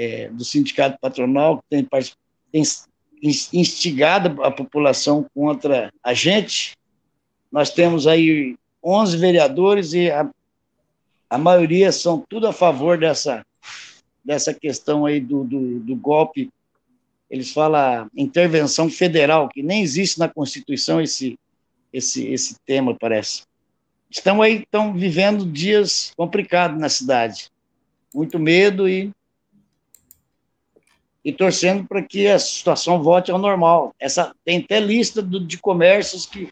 é, 0.00 0.28
do 0.28 0.44
sindicato 0.44 0.98
patronal, 0.98 1.58
que 1.58 1.64
tem, 1.68 1.84
tem 2.50 2.62
instigado 3.52 4.42
a 4.42 4.50
população 4.50 5.26
contra 5.34 5.92
a 6.02 6.14
gente. 6.14 6.74
Nós 7.52 7.70
temos 7.70 8.06
aí 8.06 8.56
11 8.82 9.16
vereadores 9.16 9.92
e 9.92 10.10
a, 10.10 10.28
a 11.28 11.38
maioria 11.38 11.92
são 11.92 12.24
tudo 12.28 12.46
a 12.46 12.52
favor 12.52 12.98
dessa, 12.98 13.44
dessa 14.24 14.54
questão 14.54 15.06
aí 15.06 15.20
do, 15.20 15.44
do, 15.44 15.80
do 15.80 15.96
golpe. 15.96 16.50
Eles 17.30 17.52
falam 17.52 18.10
intervenção 18.16 18.90
federal, 18.90 19.48
que 19.48 19.62
nem 19.62 19.82
existe 19.82 20.18
na 20.18 20.28
Constituição 20.28 21.00
esse, 21.00 21.38
esse, 21.92 22.26
esse 22.26 22.56
tema, 22.66 22.96
parece. 22.98 23.44
Estão 24.10 24.42
aí, 24.42 24.62
estão 24.62 24.92
vivendo 24.92 25.46
dias 25.46 26.12
complicados 26.16 26.80
na 26.80 26.88
cidade. 26.88 27.50
Muito 28.12 28.38
medo 28.38 28.88
e 28.88 29.12
e 31.24 31.32
torcendo 31.32 31.86
para 31.86 32.02
que 32.02 32.26
a 32.26 32.38
situação 32.38 33.02
volte 33.02 33.30
ao 33.30 33.38
normal. 33.38 33.94
Essa 33.98 34.34
tem 34.44 34.58
até 34.58 34.80
lista 34.80 35.20
do, 35.20 35.38
de 35.38 35.58
comércios 35.58 36.26
que 36.26 36.50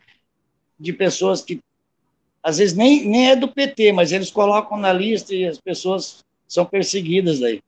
de 0.79 0.93
pessoas 0.93 1.43
que 1.43 1.61
às 2.49 2.57
vezes 2.57 2.75
nem, 2.75 3.05
nem 3.05 3.31
é 3.31 3.37
do 3.37 3.47
PT, 3.47 3.93
mas 3.93 4.11
eles 4.11 4.31
colocam 4.31 4.79
na 4.79 4.91
lista 4.91 5.35
e 5.35 5.45
as 5.45 5.61
pessoas 5.61 6.25
são 6.47 6.65
perseguidas 6.65 7.43
aí. 7.43 7.63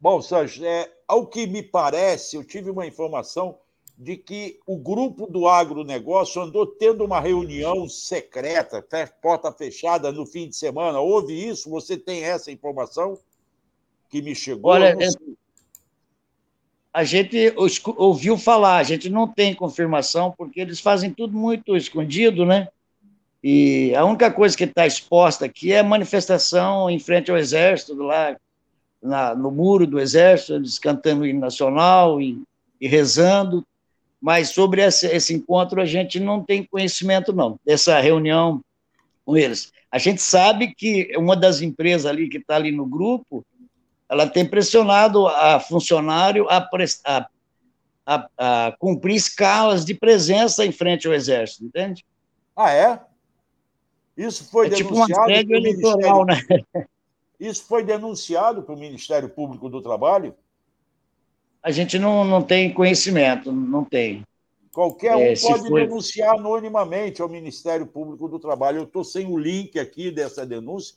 Bom, 0.00 0.22
Sérgio, 0.22 0.64
é, 0.64 0.90
ao 1.06 1.26
que 1.26 1.46
me 1.46 1.62
parece, 1.62 2.36
eu 2.36 2.42
tive 2.42 2.70
uma 2.70 2.86
informação 2.86 3.58
de 3.98 4.16
que 4.16 4.58
o 4.66 4.78
grupo 4.78 5.26
do 5.26 5.46
agronegócio 5.46 6.40
andou 6.40 6.66
tendo 6.66 7.04
uma 7.04 7.20
reunião 7.20 7.86
secreta, 7.86 8.82
porta 9.20 9.52
fechada 9.52 10.10
no 10.10 10.24
fim 10.24 10.48
de 10.48 10.56
semana. 10.56 10.98
Houve 10.98 11.34
isso? 11.34 11.68
Você 11.68 11.98
tem 11.98 12.24
essa 12.24 12.50
informação 12.50 13.18
que 14.08 14.22
me 14.22 14.34
chegou? 14.34 14.72
Olha, 14.72 14.96
a 16.94 17.04
gente 17.04 17.54
ouviu 17.98 18.38
falar, 18.38 18.78
a 18.78 18.82
gente 18.82 19.10
não 19.10 19.28
tem 19.28 19.54
confirmação, 19.54 20.32
porque 20.32 20.62
eles 20.62 20.80
fazem 20.80 21.10
tudo 21.10 21.36
muito 21.36 21.76
escondido, 21.76 22.46
né? 22.46 22.68
E 23.42 23.94
a 23.94 24.04
única 24.04 24.30
coisa 24.30 24.56
que 24.56 24.64
está 24.64 24.86
exposta 24.86 25.44
aqui 25.44 25.72
é 25.72 25.80
a 25.80 25.84
manifestação 25.84 26.90
em 26.90 26.98
frente 26.98 27.30
ao 27.30 27.36
Exército, 27.36 27.94
lá 27.94 28.36
na, 29.02 29.34
no 29.34 29.50
muro 29.50 29.86
do 29.86 30.00
Exército, 30.00 30.54
eles 30.54 30.78
cantando 30.78 31.22
o 31.22 31.26
hino 31.26 31.40
nacional 31.40 32.20
e, 32.20 32.42
e 32.80 32.88
rezando, 32.88 33.64
mas 34.20 34.50
sobre 34.50 34.82
esse, 34.82 35.06
esse 35.06 35.34
encontro 35.34 35.80
a 35.80 35.84
gente 35.84 36.18
não 36.18 36.42
tem 36.42 36.64
conhecimento, 36.64 37.32
não, 37.32 37.58
dessa 37.64 38.00
reunião 38.00 38.60
com 39.24 39.36
eles. 39.36 39.72
A 39.90 39.98
gente 39.98 40.20
sabe 40.20 40.74
que 40.74 41.12
uma 41.16 41.36
das 41.36 41.60
empresas 41.60 42.06
ali 42.06 42.28
que 42.28 42.38
está 42.38 42.56
ali 42.56 42.72
no 42.72 42.86
grupo 42.86 43.44
ela 44.08 44.26
tem 44.28 44.46
pressionado 44.46 45.26
a 45.26 45.58
funcionário 45.58 46.48
a, 46.48 46.68
a, 47.04 47.28
a, 48.06 48.28
a, 48.38 48.76
cumprir 48.78 49.16
escalas 49.16 49.84
de 49.84 49.94
presença 49.94 50.64
em 50.64 50.72
frente 50.72 51.06
ao 51.06 51.14
Exército, 51.14 51.64
entende? 51.64 52.04
Ah, 52.54 52.72
é? 52.72 53.00
Isso 54.16 54.48
foi 54.50 54.66
é 54.66 54.70
denunciado. 54.70 55.32
Tipo 55.32 55.52
um 55.52 55.56
eleitoral, 55.56 56.24
né? 56.24 56.40
Isso 57.38 57.64
foi 57.64 57.84
denunciado 57.84 58.62
para 58.62 58.74
o 58.74 58.78
Ministério 58.78 59.28
Público 59.28 59.68
do 59.68 59.82
Trabalho? 59.82 60.34
A 61.62 61.70
gente 61.70 61.98
não, 61.98 62.24
não 62.24 62.42
tem 62.42 62.72
conhecimento, 62.72 63.52
não 63.52 63.84
tem. 63.84 64.24
Qualquer 64.72 65.16
um 65.16 65.20
é, 65.20 65.34
pode 65.34 65.68
foi... 65.68 65.86
denunciar 65.86 66.34
anonimamente 66.36 67.20
ao 67.20 67.28
Ministério 67.28 67.86
Público 67.86 68.28
do 68.28 68.38
Trabalho. 68.38 68.78
Eu 68.78 68.84
estou 68.84 69.02
sem 69.02 69.26
o 69.26 69.36
link 69.36 69.78
aqui 69.78 70.10
dessa 70.10 70.46
denúncia, 70.46 70.96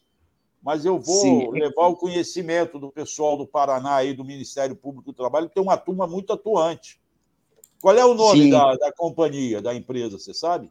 mas 0.61 0.85
eu 0.85 0.99
vou 0.99 1.21
Sim. 1.21 1.51
levar 1.51 1.87
o 1.87 1.95
conhecimento 1.95 2.77
do 2.77 2.91
pessoal 2.91 3.37
do 3.37 3.47
Paraná 3.47 4.03
e 4.03 4.13
do 4.13 4.23
Ministério 4.23 4.75
Público 4.75 5.11
do 5.11 5.15
Trabalho, 5.15 5.47
que 5.47 5.55
tem 5.55 5.63
uma 5.63 5.77
turma 5.77 6.05
muito 6.05 6.31
atuante. 6.31 6.99
Qual 7.81 7.97
é 7.97 8.05
o 8.05 8.13
nome 8.13 8.51
da, 8.51 8.75
da, 8.75 8.91
companhia, 8.91 9.61
da 9.61 9.73
empresa, 9.73 10.19
você 10.19 10.33
sabe? 10.33 10.69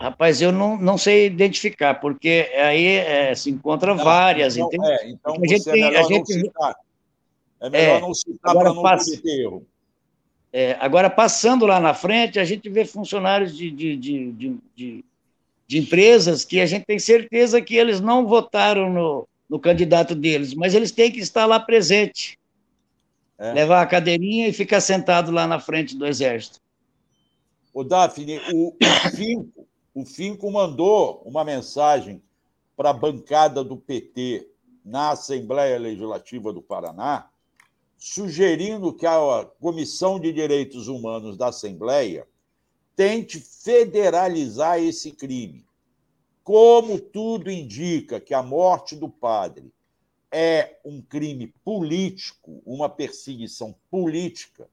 Rapaz, 0.00 0.40
eu 0.40 0.50
não, 0.50 0.78
não 0.78 0.96
sei 0.96 1.26
identificar, 1.26 1.94
porque 1.94 2.50
aí 2.56 2.86
é, 2.86 3.34
se 3.34 3.50
encontra 3.50 3.94
não, 3.94 4.02
várias. 4.02 4.56
Então, 4.56 4.84
é, 4.84 5.10
então 5.10 5.34
a 5.34 5.46
gente 5.46 5.68
é 5.68 5.72
melhor 5.72 5.96
a 5.96 6.02
gente... 6.04 6.34
não 6.34 6.44
citar. 6.44 6.76
É 7.60 7.70
melhor 7.70 7.98
é, 7.98 8.00
não 8.00 8.14
citar 8.14 8.54
para 8.54 8.64
não 8.72 8.82
cometer 8.82 9.40
erro. 9.42 9.66
É, 10.52 10.76
agora, 10.80 11.10
passando 11.10 11.66
lá 11.66 11.78
na 11.78 11.94
frente, 11.94 12.40
a 12.40 12.44
gente 12.44 12.68
vê 12.70 12.84
funcionários 12.84 13.54
de, 13.56 13.70
de, 13.70 13.96
de, 13.96 14.58
de 14.74 15.04
de 15.70 15.78
empresas 15.78 16.44
que 16.44 16.60
a 16.60 16.66
gente 16.66 16.84
tem 16.84 16.98
certeza 16.98 17.62
que 17.62 17.76
eles 17.76 18.00
não 18.00 18.26
votaram 18.26 18.92
no, 18.92 19.28
no 19.48 19.56
candidato 19.56 20.16
deles, 20.16 20.52
mas 20.52 20.74
eles 20.74 20.90
têm 20.90 21.12
que 21.12 21.20
estar 21.20 21.46
lá 21.46 21.60
presente. 21.60 22.36
É. 23.38 23.52
Levar 23.52 23.80
a 23.80 23.86
cadeirinha 23.86 24.48
e 24.48 24.52
ficar 24.52 24.80
sentado 24.80 25.30
lá 25.30 25.46
na 25.46 25.60
frente 25.60 25.96
do 25.96 26.04
Exército. 26.04 26.58
O 27.72 27.84
Daphne, 27.84 28.40
o, 28.52 28.70
o, 28.70 29.16
Finco, 29.16 29.64
o 29.94 30.04
Finco 30.04 30.50
mandou 30.50 31.22
uma 31.24 31.44
mensagem 31.44 32.22
para 32.76 32.90
a 32.90 32.94
bancada 32.94 33.64
do 33.64 33.76
PT 33.76 34.48
na 34.84 35.10
Assembleia 35.10 35.78
Legislativa 35.78 36.52
do 36.52 36.62
Paraná, 36.62 37.30
sugerindo 37.98 38.94
que 38.94 39.04
a 39.04 39.44
Comissão 39.60 40.18
de 40.18 40.32
Direitos 40.32 40.88
Humanos 40.88 41.36
da 41.36 41.48
Assembleia 41.48 42.26
tente 42.96 43.38
federalizar 43.40 44.78
esse 44.78 45.10
crime. 45.12 45.66
Como 46.42 46.98
tudo 46.98 47.50
indica 47.50 48.20
que 48.20 48.32
a 48.32 48.42
morte 48.42 48.96
do 48.96 49.08
padre 49.08 49.72
é 50.32 50.78
um 50.84 51.02
crime 51.02 51.52
político, 51.64 52.62
uma 52.64 52.88
perseguição 52.88 53.74
política, 53.90 54.68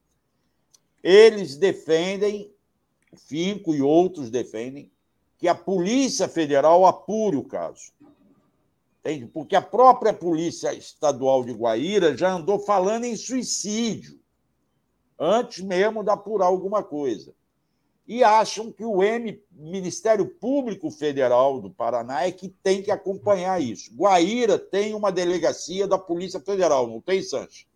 eles 1.04 1.58
defendem, 1.58 2.52
o 3.12 3.18
Finco 3.18 3.74
e 3.74 3.82
outros 3.82 4.30
defendem, 4.30 4.92
que 5.38 5.48
a 5.48 5.56
Polícia 5.56 6.28
Federal 6.28 6.86
apure 6.86 7.38
o 7.38 7.44
caso. 7.44 7.92
Porque 9.32 9.56
a 9.56 9.62
própria 9.62 10.14
Polícia 10.14 10.74
Estadual 10.74 11.46
de 11.46 11.54
Guaíra 11.54 12.18
já 12.18 12.34
andou 12.34 12.60
falando 12.60 13.06
em 13.06 13.16
suicídio, 13.16 14.20
antes 15.18 15.64
mesmo 15.64 16.04
de 16.04 16.10
apurar 16.10 16.48
alguma 16.48 16.84
coisa 16.84 17.34
e 18.08 18.24
acham 18.24 18.72
que 18.72 18.86
o 18.86 19.04
M, 19.04 19.38
Ministério 19.52 20.26
Público 20.26 20.90
Federal 20.90 21.60
do 21.60 21.70
Paraná, 21.70 22.26
é 22.26 22.32
que 22.32 22.48
tem 22.48 22.82
que 22.82 22.90
acompanhar 22.90 23.62
isso. 23.62 23.94
Guaíra 23.94 24.58
tem 24.58 24.94
uma 24.94 25.12
delegacia 25.12 25.86
da 25.86 25.98
Polícia 25.98 26.40
Federal, 26.40 26.88
não 26.88 27.02
tem, 27.02 27.22
Sanches? 27.22 27.68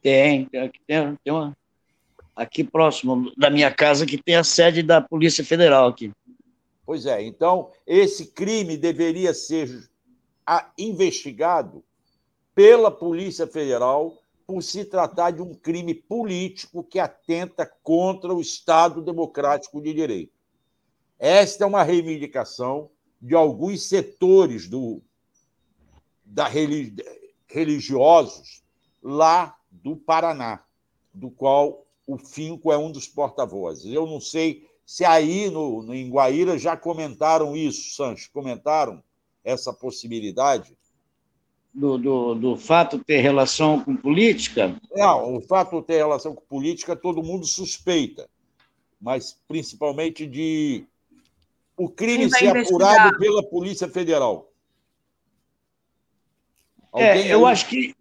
Tem, 0.00 0.46
tem, 0.46 0.70
tem 0.86 1.32
uma, 1.32 1.56
aqui 2.36 2.62
próximo 2.62 3.32
da 3.36 3.50
minha 3.50 3.74
casa 3.74 4.06
que 4.06 4.16
tem 4.16 4.36
a 4.36 4.44
sede 4.44 4.84
da 4.84 5.00
Polícia 5.00 5.44
Federal 5.44 5.88
aqui. 5.88 6.12
Pois 6.88 7.04
é, 7.04 7.22
então 7.22 7.70
esse 7.86 8.28
crime 8.28 8.74
deveria 8.74 9.34
ser 9.34 9.90
investigado 10.78 11.84
pela 12.54 12.90
Polícia 12.90 13.46
Federal 13.46 14.16
por 14.46 14.62
se 14.62 14.86
tratar 14.86 15.32
de 15.32 15.42
um 15.42 15.52
crime 15.52 15.92
político 15.92 16.82
que 16.82 16.98
atenta 16.98 17.70
contra 17.82 18.32
o 18.32 18.40
Estado 18.40 19.02
democrático 19.02 19.82
de 19.82 19.92
direito. 19.92 20.32
Esta 21.18 21.64
é 21.64 21.66
uma 21.66 21.82
reivindicação 21.82 22.90
de 23.20 23.34
alguns 23.34 23.82
setores 23.82 24.66
do, 24.66 25.02
da 26.24 26.48
religiosos 27.46 28.62
lá 29.02 29.58
do 29.70 29.94
Paraná, 29.94 30.64
do 31.12 31.30
qual 31.30 31.86
o 32.06 32.16
Finco 32.16 32.72
é 32.72 32.78
um 32.78 32.90
dos 32.90 33.06
porta-vozes. 33.06 33.92
Eu 33.92 34.06
não 34.06 34.22
sei 34.22 34.66
se 34.88 35.04
aí 35.04 35.50
no, 35.50 35.82
no, 35.82 35.94
em 35.94 36.08
Guaíra 36.08 36.58
já 36.58 36.74
comentaram 36.74 37.54
isso, 37.54 37.94
Sancho, 37.94 38.30
comentaram 38.32 39.02
essa 39.44 39.70
possibilidade? 39.70 40.74
Do, 41.74 41.98
do, 41.98 42.34
do 42.34 42.56
fato 42.56 42.98
ter 43.04 43.18
relação 43.18 43.84
com 43.84 43.94
política? 43.94 44.74
Não, 44.90 45.36
o 45.36 45.42
fato 45.42 45.82
ter 45.82 45.98
relação 45.98 46.34
com 46.34 46.40
política 46.40 46.96
todo 46.96 47.22
mundo 47.22 47.44
suspeita, 47.44 48.30
mas 48.98 49.38
principalmente 49.46 50.26
de 50.26 50.86
o 51.76 51.90
crime 51.90 52.30
ser 52.30 52.56
apurado 52.56 53.18
pela 53.18 53.42
Polícia 53.42 53.88
Federal. 53.88 54.50
É, 56.94 57.30
eu 57.30 57.44
acho 57.44 57.68
que 57.68 57.94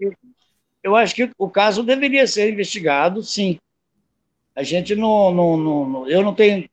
eu 0.82 0.96
acho 0.96 1.14
que 1.14 1.30
o 1.38 1.50
caso 1.50 1.84
deveria 1.84 2.26
ser 2.26 2.50
investigado, 2.50 3.22
sim. 3.22 3.60
A 4.58 4.64
gente 4.64 4.96
não, 4.96 5.32
não, 5.32 5.56
não 5.56 6.10
eu 6.10 6.24
não 6.24 6.34
tenho 6.34 6.68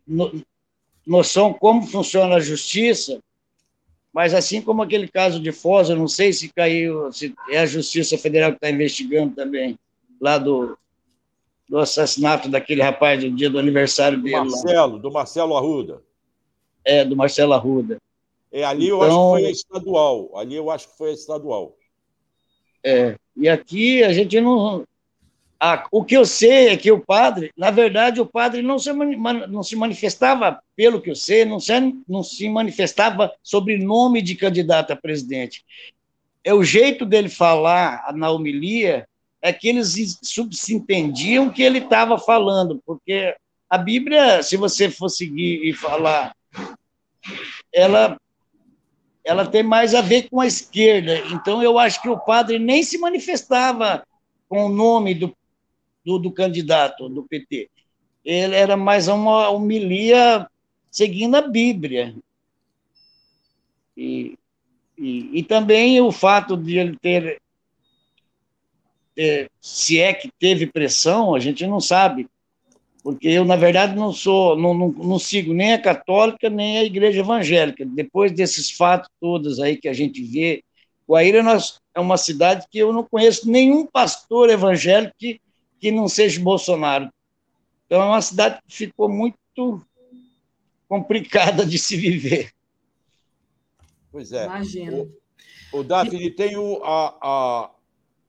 noção 1.06 1.52
como 1.52 1.86
funciona 1.86 2.36
a 2.36 2.40
justiça, 2.40 3.20
mas 4.10 4.32
assim 4.32 4.62
como 4.62 4.80
aquele 4.80 5.06
caso 5.06 5.38
de 5.38 5.52
Foz, 5.52 5.90
eu 5.90 5.96
não 5.96 6.08
sei 6.08 6.32
se 6.32 6.48
caiu, 6.48 7.12
se 7.12 7.34
é 7.50 7.58
a 7.58 7.66
Justiça 7.66 8.16
Federal 8.16 8.52
que 8.52 8.56
está 8.56 8.70
investigando 8.70 9.34
também, 9.34 9.78
lá 10.18 10.38
do, 10.38 10.78
do 11.68 11.78
assassinato 11.78 12.48
daquele 12.48 12.80
rapaz 12.80 13.22
no 13.22 13.30
dia 13.30 13.50
do 13.50 13.58
aniversário 13.58 14.16
dele. 14.22 14.36
Do 14.36 14.50
Marcelo, 14.50 14.92
lá. 14.94 14.98
do 14.98 15.12
Marcelo 15.12 15.54
Arruda. 15.54 16.02
É, 16.86 17.04
do 17.04 17.14
Marcelo 17.14 17.52
Arruda. 17.52 18.00
É, 18.50 18.64
ali 18.64 18.88
eu 18.88 19.04
então, 19.04 19.34
acho 19.34 19.34
que 19.34 19.42
foi 19.42 19.46
a 19.46 19.50
estadual. 19.50 20.38
Ali 20.38 20.54
eu 20.54 20.70
acho 20.70 20.88
que 20.88 20.96
foi 20.96 21.10
a 21.10 21.14
estadual. 21.14 21.76
É, 22.82 23.18
e 23.36 23.46
aqui 23.46 24.02
a 24.02 24.12
gente 24.12 24.40
não. 24.40 24.86
Ah, 25.66 25.82
o 25.90 26.04
que 26.04 26.14
eu 26.14 26.26
sei 26.26 26.68
é 26.68 26.76
que 26.76 26.92
o 26.92 27.00
padre, 27.00 27.50
na 27.56 27.70
verdade, 27.70 28.20
o 28.20 28.26
padre 28.26 28.60
não 28.60 28.78
se, 28.78 28.92
não 28.92 29.62
se 29.62 29.74
manifestava, 29.74 30.62
pelo 30.76 31.00
que 31.00 31.08
eu 31.08 31.16
sei, 31.16 31.46
não 31.46 31.58
se, 31.58 31.72
não 32.06 32.22
se 32.22 32.46
manifestava 32.50 33.32
sobre 33.42 33.78
nome 33.78 34.20
de 34.20 34.34
candidato 34.34 34.92
a 34.92 34.96
presidente. 34.96 35.64
É 36.44 36.52
o 36.52 36.62
jeito 36.62 37.06
dele 37.06 37.30
falar 37.30 38.12
na 38.14 38.30
homilia 38.30 39.08
é 39.40 39.54
que 39.54 39.66
eles 39.66 40.18
subentendiam 40.22 41.48
que 41.48 41.62
ele 41.62 41.78
estava 41.78 42.18
falando, 42.18 42.82
porque 42.84 43.34
a 43.70 43.78
Bíblia, 43.78 44.42
se 44.42 44.58
você 44.58 44.90
for 44.90 45.08
seguir 45.08 45.66
e 45.66 45.72
falar, 45.72 46.36
ela 47.72 48.18
ela 49.24 49.46
tem 49.46 49.62
mais 49.62 49.94
a 49.94 50.02
ver 50.02 50.28
com 50.28 50.42
a 50.42 50.46
esquerda. 50.46 51.20
Então, 51.32 51.62
eu 51.62 51.78
acho 51.78 52.02
que 52.02 52.10
o 52.10 52.20
padre 52.20 52.58
nem 52.58 52.82
se 52.82 52.98
manifestava 52.98 54.06
com 54.46 54.66
o 54.66 54.68
nome 54.68 55.14
do, 55.14 55.34
do, 56.04 56.18
do 56.18 56.30
candidato 56.30 57.08
do 57.08 57.22
PT. 57.22 57.70
Ele 58.24 58.54
era 58.54 58.76
mais 58.76 59.08
uma 59.08 59.48
homilia 59.50 60.48
seguindo 60.90 61.34
a 61.36 61.42
Bíblia. 61.42 62.14
E, 63.96 64.38
e, 64.98 65.38
e 65.38 65.42
também 65.42 66.00
o 66.00 66.12
fato 66.12 66.56
de 66.56 66.78
ele 66.78 66.96
ter, 66.96 67.40
ter, 69.14 69.50
se 69.60 70.00
é 70.00 70.12
que 70.12 70.30
teve 70.38 70.66
pressão, 70.66 71.34
a 71.34 71.40
gente 71.40 71.66
não 71.66 71.80
sabe, 71.80 72.28
porque 73.02 73.28
eu, 73.28 73.44
na 73.44 73.56
verdade, 73.56 73.94
não 73.94 74.12
sou, 74.12 74.56
não, 74.56 74.72
não, 74.72 74.88
não, 74.88 75.18
sigo 75.18 75.52
nem 75.52 75.74
a 75.74 75.82
católica, 75.82 76.48
nem 76.48 76.78
a 76.78 76.84
igreja 76.84 77.20
evangélica. 77.20 77.84
Depois 77.84 78.32
desses 78.32 78.70
fatos 78.70 79.10
todos 79.20 79.60
aí 79.60 79.76
que 79.76 79.88
a 79.88 79.92
gente 79.92 80.22
vê, 80.22 80.64
Guaíra 81.06 81.42
nós, 81.42 81.80
é 81.94 82.00
uma 82.00 82.16
cidade 82.16 82.66
que 82.70 82.78
eu 82.78 82.92
não 82.92 83.04
conheço 83.04 83.50
nenhum 83.50 83.84
pastor 83.84 84.48
evangélico 84.48 85.14
que, 85.18 85.38
que 85.84 85.92
não 85.92 86.08
seja 86.08 86.40
Bolsonaro. 86.40 87.12
Então, 87.84 88.00
é 88.00 88.04
uma 88.06 88.22
cidade 88.22 88.58
que 88.66 88.74
ficou 88.74 89.06
muito 89.06 89.84
complicada 90.88 91.66
de 91.66 91.78
se 91.78 91.94
viver. 91.94 92.54
Pois 94.10 94.32
é. 94.32 94.46
Imagina. 94.46 95.06
O, 95.70 95.80
o 95.80 95.84
Daphne 95.84 96.30
tem 96.30 96.56
o, 96.56 96.82
a, 96.82 97.18
a 97.20 97.70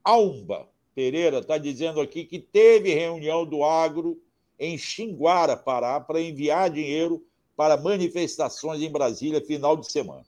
Alba 0.03 0.67
Pereira, 0.93 1.39
está 1.39 1.57
dizendo 1.57 2.01
aqui 2.01 2.25
que 2.25 2.39
teve 2.39 2.93
reunião 2.93 3.45
do 3.45 3.63
agro 3.63 4.21
em 4.59 4.77
Xinguara, 4.77 5.55
Pará, 5.55 6.01
para 6.01 6.19
enviar 6.19 6.69
dinheiro 6.69 7.25
para 7.55 7.77
manifestações 7.77 8.81
em 8.81 8.91
Brasília 8.91 9.39
final 9.39 9.77
de 9.77 9.89
semana. 9.89 10.25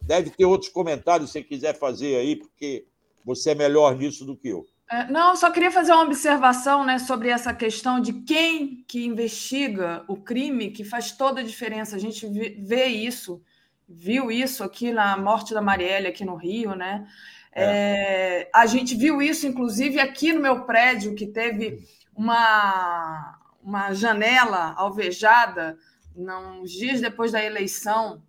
Deve 0.00 0.30
ter 0.30 0.44
outros 0.44 0.70
comentários 0.70 1.30
se 1.30 1.40
você 1.40 1.42
quiser 1.42 1.76
fazer 1.76 2.14
aí, 2.14 2.36
porque 2.36 2.86
você 3.24 3.50
é 3.50 3.54
melhor 3.56 3.96
nisso 3.96 4.24
do 4.24 4.36
que 4.36 4.50
eu. 4.50 4.64
É, 4.90 5.10
não, 5.10 5.34
só 5.34 5.50
queria 5.50 5.70
fazer 5.70 5.92
uma 5.92 6.04
observação 6.04 6.84
né, 6.84 6.98
sobre 6.98 7.28
essa 7.28 7.54
questão 7.54 8.00
de 8.00 8.12
quem 8.12 8.84
que 8.86 9.06
investiga 9.06 10.04
o 10.06 10.16
crime, 10.16 10.70
que 10.70 10.84
faz 10.84 11.12
toda 11.12 11.40
a 11.40 11.44
diferença. 11.44 11.96
A 11.96 11.98
gente 11.98 12.26
vê 12.26 12.86
isso, 12.86 13.42
viu 13.88 14.30
isso 14.30 14.62
aqui 14.62 14.92
na 14.92 15.16
morte 15.16 15.54
da 15.54 15.62
Marielle, 15.62 16.08
aqui 16.08 16.24
no 16.24 16.36
Rio, 16.36 16.74
né? 16.74 17.06
É. 17.52 17.64
É, 17.64 18.50
a 18.52 18.66
gente 18.66 18.94
viu 18.94 19.22
isso, 19.22 19.46
inclusive, 19.46 20.00
aqui 20.00 20.32
no 20.32 20.42
meu 20.42 20.64
prédio, 20.64 21.14
que 21.14 21.26
teve 21.26 21.78
uma, 22.14 23.38
uma 23.62 23.94
janela 23.94 24.74
alvejada 24.76 25.78
uns 26.16 26.70
dias 26.70 27.00
depois 27.00 27.32
da 27.32 27.42
eleição 27.42 28.22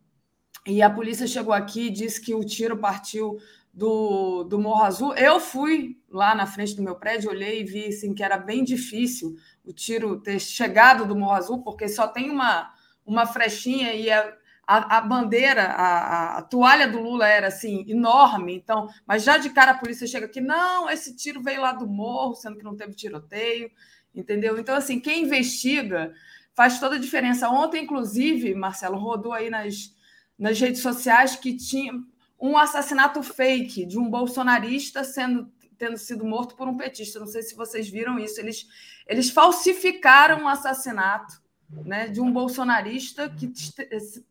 e 0.65 0.82
a 0.82 0.90
polícia 0.90 1.27
chegou 1.27 1.53
aqui 1.53 1.88
e 1.88 1.91
disse 1.91 2.19
que 2.19 2.34
o 2.34 2.44
tiro 2.44 2.77
partiu 2.77 3.38
do, 3.76 4.43
do 4.45 4.57
Morro 4.57 4.84
Azul. 4.84 5.14
Eu 5.15 5.39
fui 5.39 5.99
lá 6.10 6.34
na 6.34 6.47
frente 6.47 6.76
do 6.76 6.81
meu 6.81 6.95
prédio, 6.95 7.30
olhei 7.30 7.61
e 7.61 7.64
vi 7.64 7.88
assim, 7.88 8.14
que 8.14 8.23
era 8.23 8.38
bem 8.38 8.64
difícil 8.64 9.35
o 9.64 9.72
tiro 9.72 10.19
ter 10.19 10.39
chegado 10.39 11.06
do 11.06 11.15
Morro 11.15 11.34
Azul, 11.34 11.61
porque 11.61 11.88
só 11.88 12.07
tem 12.07 12.30
uma, 12.30 12.73
uma 13.06 13.27
frechinha 13.27 13.93
e 13.93 14.10
a, 14.10 14.34
a, 14.65 14.97
a 14.97 15.02
bandeira, 15.02 15.65
a, 15.65 16.38
a, 16.38 16.41
toalha 16.41 16.88
do 16.88 16.99
Lula 16.99 17.27
era 17.27 17.47
assim, 17.47 17.85
enorme. 17.88 18.56
Então, 18.56 18.88
mas 19.06 19.23
já 19.23 19.38
de 19.38 19.49
cara 19.49 19.72
a 19.72 19.77
polícia 19.77 20.07
chega 20.07 20.26
aqui, 20.26 20.41
não, 20.41 20.89
esse 20.89 21.15
tiro 21.15 21.43
veio 21.43 21.61
lá 21.61 21.73
do 21.73 21.85
morro, 21.85 22.34
sendo 22.34 22.57
que 22.57 22.64
não 22.64 22.76
teve 22.76 22.95
tiroteio 22.95 23.69
entendeu? 24.15 24.57
Então, 24.57 24.76
assim, 24.76 24.99
quem 24.99 25.23
investiga 25.23 26.14
faz 26.53 26.80
toda 26.80 26.95
a 26.95 26.99
diferença. 26.99 27.49
Ontem, 27.49 27.84
inclusive, 27.84 28.56
Marcelo, 28.56 28.97
rodou 28.97 29.34
aí 29.34 29.49
nas, 29.49 29.93
nas 30.39 30.60
redes 30.60 30.81
sociais 30.81 31.35
que 31.35 31.56
tinha 31.56 31.93
um 32.39 32.57
assassinato 32.57 33.23
fake 33.23 33.85
de 33.85 33.97
um 33.97 34.09
bolsonarista 34.09 35.03
sendo 35.03 35.51
tendo 35.77 35.97
sido 35.97 36.25
morto 36.25 36.55
por 36.55 36.67
um 36.67 36.77
petista. 36.77 37.19
Não 37.19 37.27
sei 37.27 37.41
se 37.41 37.55
vocês 37.55 37.89
viram 37.89 38.17
isso. 38.17 38.39
Eles, 38.39 38.67
eles 39.07 39.29
falsificaram 39.29 40.43
um 40.43 40.47
assassinato 40.47 41.41
né, 41.69 42.07
de 42.07 42.21
um 42.21 42.31
bolsonarista 42.31 43.29
que 43.29 43.51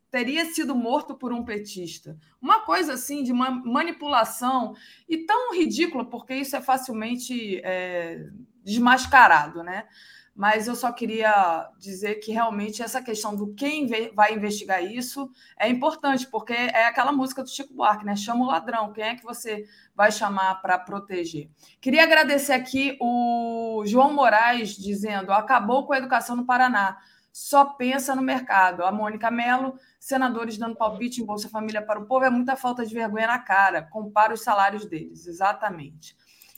teria 0.09 0.45
sido 0.45 0.75
morto 0.75 1.15
por 1.15 1.33
um 1.33 1.43
petista. 1.43 2.17
Uma 2.41 2.61
coisa 2.61 2.93
assim 2.93 3.23
de 3.23 3.33
manipulação 3.33 4.75
e 5.07 5.17
tão 5.19 5.53
ridícula, 5.53 6.05
porque 6.05 6.33
isso 6.35 6.55
é 6.55 6.61
facilmente 6.61 7.59
é, 7.63 8.29
desmascarado, 8.63 9.63
né? 9.63 9.87
Mas 10.35 10.67
eu 10.67 10.75
só 10.75 10.91
queria 10.91 11.69
dizer 11.79 12.15
que 12.15 12.33
realmente 12.33 12.83
essa 12.83 13.01
questão 13.01 13.33
do 13.33 13.53
quem 13.53 13.87
vai 14.13 14.33
investigar 14.33 14.83
isso 14.83 15.31
é 15.57 15.69
importante, 15.69 16.27
porque 16.27 16.51
é 16.51 16.87
aquela 16.87 17.13
música 17.13 17.41
do 17.41 17.49
Chico 17.49 17.73
Buarque, 17.73 18.05
né? 18.05 18.17
Chama 18.17 18.43
o 18.43 18.47
ladrão, 18.47 18.91
quem 18.91 19.05
é 19.05 19.15
que 19.15 19.23
você 19.23 19.65
vai 19.95 20.11
chamar 20.11 20.55
para 20.55 20.77
proteger? 20.77 21.49
Queria 21.79 22.03
agradecer 22.03 22.51
aqui 22.51 22.97
o 22.99 23.83
João 23.85 24.13
Moraes 24.13 24.75
dizendo: 24.75 25.31
acabou 25.31 25.87
com 25.87 25.93
a 25.93 25.97
educação 25.97 26.35
no 26.35 26.45
Paraná, 26.45 26.97
só 27.31 27.63
pensa 27.63 28.13
no 28.13 28.21
mercado. 28.21 28.83
A 28.83 28.91
Mônica 28.91 29.31
Mello, 29.31 29.79
senadores 29.97 30.57
dando 30.57 30.75
palpite 30.75 31.21
em 31.21 31.25
Bolsa 31.25 31.47
Família 31.47 31.81
para 31.81 31.99
o 31.99 32.05
povo, 32.05 32.25
é 32.25 32.29
muita 32.29 32.57
falta 32.57 32.85
de 32.85 32.93
vergonha 32.93 33.27
na 33.27 33.39
cara. 33.39 33.83
Compara 33.83 34.33
os 34.33 34.41
salários 34.41 34.85
deles, 34.85 35.27
exatamente. 35.27 36.13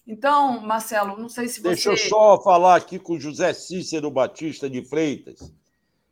Então, 0.07 0.61
Marcelo, 0.61 1.17
não 1.17 1.27
sei 1.27 1.49
se 1.49 1.59
você. 1.59 1.67
Deixa 1.67 1.89
eu 1.89 1.97
só 1.97 2.41
falar 2.41 2.77
aqui 2.77 2.97
com 2.97 3.13
o 3.13 3.19
José 3.19 3.53
Cícero 3.53 4.09
Batista 4.09 4.69
de 4.69 4.81
Freitas. 4.81 5.51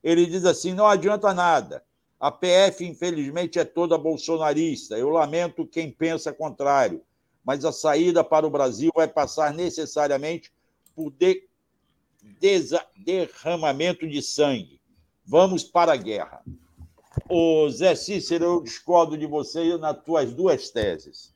Ele 0.03 0.25
diz 0.25 0.43
assim: 0.43 0.73
não 0.73 0.85
adianta 0.85 1.33
nada. 1.33 1.81
A 2.19 2.29
PF, 2.29 2.83
infelizmente, 2.85 3.57
é 3.57 3.63
toda 3.63 3.97
bolsonarista. 3.97 4.97
Eu 4.97 5.09
lamento 5.09 5.65
quem 5.65 5.91
pensa 5.91 6.33
contrário, 6.33 7.01
mas 7.43 7.63
a 7.63 7.71
saída 7.71 8.23
para 8.23 8.45
o 8.45 8.49
Brasil 8.49 8.91
vai 8.93 9.07
passar 9.07 9.53
necessariamente 9.53 10.51
por 10.93 11.11
de... 11.11 11.47
derramamento 12.97 14.07
de 14.07 14.21
sangue. 14.21 14.81
Vamos 15.25 15.63
para 15.63 15.93
a 15.93 15.97
guerra. 15.97 16.43
Ô 17.29 17.69
Zé 17.69 17.95
Cícero, 17.95 18.45
eu 18.45 18.61
discordo 18.61 19.17
de 19.17 19.25
você 19.25 19.77
nas 19.77 20.03
tuas 20.03 20.33
duas 20.33 20.69
teses. 20.69 21.34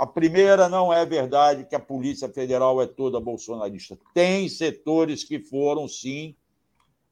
A 0.00 0.06
primeira 0.06 0.66
não 0.66 0.90
é 0.90 1.04
verdade 1.04 1.66
que 1.66 1.74
a 1.74 1.78
Polícia 1.78 2.26
Federal 2.26 2.80
é 2.80 2.86
toda 2.86 3.20
bolsonarista. 3.20 3.98
Tem 4.14 4.48
setores 4.48 5.22
que 5.22 5.38
foram, 5.38 5.86
sim, 5.86 6.34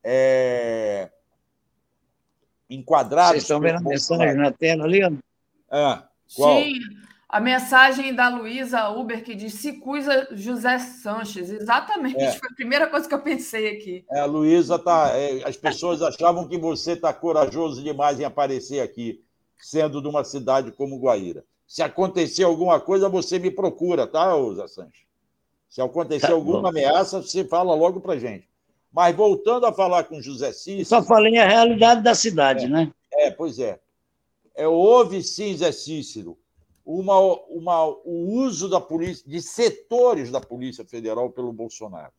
é... 0.02 1.10
enquadrados. 2.70 3.32
Vocês 3.32 3.42
estão 3.42 3.60
vendo 3.60 3.76
a 3.76 3.82
mensagem 3.82 4.34
na 4.36 4.50
tela 4.50 4.84
ali? 4.84 5.02
É, 5.02 6.02
qual? 6.34 6.62
Sim. 6.62 6.80
A 7.28 7.38
mensagem 7.40 8.14
da 8.14 8.30
Luísa 8.30 8.88
Uber 8.88 9.22
que 9.22 9.34
diz 9.34 9.52
se 9.52 9.74
cuida 9.74 10.26
José 10.32 10.78
Sanches. 10.78 11.50
Exatamente, 11.50 12.22
é. 12.22 12.32
foi 12.32 12.48
a 12.48 12.54
primeira 12.54 12.86
coisa 12.86 13.06
que 13.06 13.14
eu 13.14 13.20
pensei 13.20 13.68
aqui. 13.76 14.02
É, 14.10 14.20
a 14.20 14.24
Luísa 14.24 14.78
tá. 14.78 15.10
É, 15.14 15.46
as 15.46 15.58
pessoas 15.58 16.00
achavam 16.00 16.48
que 16.48 16.56
você 16.56 16.92
está 16.92 17.12
corajoso 17.12 17.82
demais 17.82 18.18
em 18.18 18.24
aparecer 18.24 18.80
aqui, 18.80 19.22
sendo 19.58 20.00
de 20.00 20.08
uma 20.08 20.24
cidade 20.24 20.72
como 20.72 20.98
Guaíra. 20.98 21.44
Se 21.68 21.82
acontecer 21.82 22.44
alguma 22.44 22.80
coisa, 22.80 23.10
você 23.10 23.38
me 23.38 23.50
procura, 23.50 24.06
tá, 24.06 24.30
José 24.30 24.66
Sanches? 24.68 25.06
Se 25.68 25.82
acontecer 25.82 26.28
tá 26.28 26.32
alguma 26.32 26.70
ameaça, 26.70 27.20
você 27.20 27.44
fala 27.44 27.74
logo 27.74 28.00
para 28.00 28.18
gente. 28.18 28.48
Mas 28.90 29.14
voltando 29.14 29.66
a 29.66 29.72
falar 29.72 30.04
com 30.04 30.18
José 30.18 30.50
Cícero. 30.50 30.86
Só 30.86 31.02
falei 31.02 31.36
a 31.36 31.46
realidade 31.46 32.02
da 32.02 32.14
cidade, 32.14 32.64
é, 32.64 32.68
né? 32.68 32.92
É, 33.12 33.30
pois 33.30 33.58
é. 33.58 33.78
é. 34.54 34.66
Houve 34.66 35.22
sim, 35.22 35.54
Zé 35.54 35.70
Cícero, 35.70 36.38
uma, 36.86 37.20
uma, 37.50 37.84
o 37.84 38.40
uso 38.40 38.66
da 38.66 38.80
polícia, 38.80 39.28
de 39.28 39.42
setores 39.42 40.30
da 40.30 40.40
Polícia 40.40 40.86
Federal 40.86 41.28
pelo 41.28 41.52
Bolsonaro. 41.52 42.12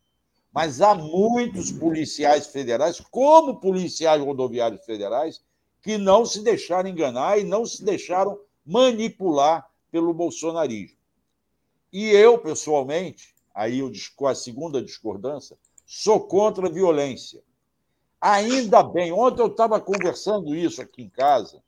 Mas 0.54 0.80
há 0.80 0.94
muitos 0.94 1.72
policiais 1.72 2.46
federais, 2.46 3.00
como 3.00 3.60
policiais 3.60 4.22
rodoviários 4.24 4.86
federais, 4.86 5.42
que 5.82 5.98
não 5.98 6.24
se 6.24 6.44
deixaram 6.44 6.88
enganar 6.88 7.40
e 7.40 7.44
não 7.44 7.66
se 7.66 7.84
deixaram 7.84 8.40
manipular 8.70 9.68
pelo 9.92 10.14
bolsonarismo. 10.14 10.96
E 11.92 12.10
eu, 12.10 12.38
pessoalmente, 12.38 13.34
aí 13.54 13.80
eu, 13.80 13.92
a 14.28 14.36
segunda 14.36 14.80
discordância, 14.80 15.58
sou 15.88 16.20
contra 16.22 16.68
a 16.68 16.72
violência. 16.72 17.42
Ainda 18.22 18.84
bem, 18.84 19.12
ontem 19.12 19.42
eu 19.42 19.48
estava 19.48 19.82
conversando 19.82 20.56
isso 20.56 20.82
aqui 20.82 21.02
em 21.02 21.10
casa, 21.10 21.64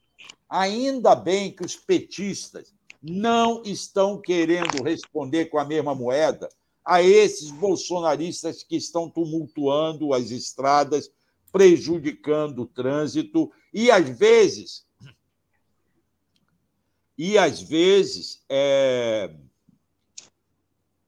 ainda 0.47 1.15
bem 1.15 1.51
que 1.51 1.65
os 1.65 1.75
petistas 1.75 2.71
não 3.01 3.63
estão 3.65 4.21
querendo 4.21 4.83
responder 4.83 5.45
com 5.45 5.57
a 5.57 5.65
mesma 5.65 5.95
moeda 5.95 6.49
a 6.85 7.01
esses 7.01 7.49
bolsonaristas 7.49 8.61
que 8.61 8.75
estão 8.75 9.09
tumultuando 9.09 10.13
as 10.13 10.29
estradas, 10.29 11.09
prejudicando 11.51 12.59
o 12.59 12.67
trânsito 12.67 13.51
e, 13.73 13.89
às 13.89 14.07
vezes, 14.07 14.85
e 17.17 17.37
às 17.37 17.61
vezes 17.61 18.43
é, 18.49 19.33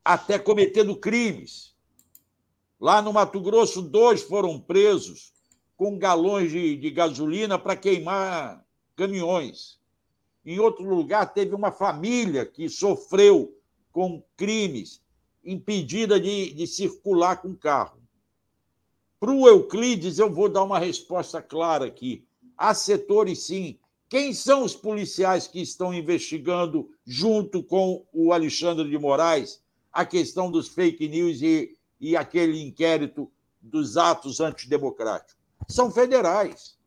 até 0.03 0.37
cometendo 0.37 0.95
crimes. 0.95 1.73
Lá 2.79 3.01
no 3.01 3.13
Mato 3.13 3.39
Grosso, 3.39 3.81
dois 3.81 4.21
foram 4.21 4.59
presos 4.59 5.33
com 5.77 5.97
galões 5.97 6.51
de, 6.51 6.75
de 6.75 6.91
gasolina 6.91 7.57
para 7.57 7.75
queimar 7.75 8.65
caminhões. 8.95 9.79
Em 10.45 10.59
outro 10.59 10.83
lugar, 10.83 11.33
teve 11.33 11.55
uma 11.55 11.71
família 11.71 12.45
que 12.45 12.67
sofreu 12.67 13.57
com 13.91 14.23
crimes, 14.35 15.01
impedida 15.43 16.19
de, 16.19 16.53
de 16.53 16.67
circular 16.67 17.37
com 17.37 17.55
carro. 17.55 18.01
Para 19.19 19.31
o 19.31 19.47
Euclides, 19.47 20.19
eu 20.19 20.29
vou 20.29 20.49
dar 20.49 20.63
uma 20.63 20.79
resposta 20.79 21.41
clara 21.41 21.85
aqui. 21.85 22.27
Há 22.57 22.73
setores, 22.73 23.43
sim. 23.43 23.79
Quem 24.13 24.31
são 24.31 24.63
os 24.63 24.75
policiais 24.75 25.47
que 25.47 25.59
estão 25.59 25.91
investigando, 25.91 26.87
junto 27.03 27.63
com 27.63 28.05
o 28.13 28.31
Alexandre 28.31 28.87
de 28.87 28.95
Moraes, 28.95 29.59
a 29.91 30.05
questão 30.05 30.51
dos 30.51 30.67
fake 30.67 31.07
news 31.07 31.41
e, 31.41 31.75
e 31.99 32.15
aquele 32.15 32.61
inquérito 32.61 33.27
dos 33.59 33.97
atos 33.97 34.39
antidemocráticos? 34.39 35.35
São 35.67 35.89
federais 35.89 36.77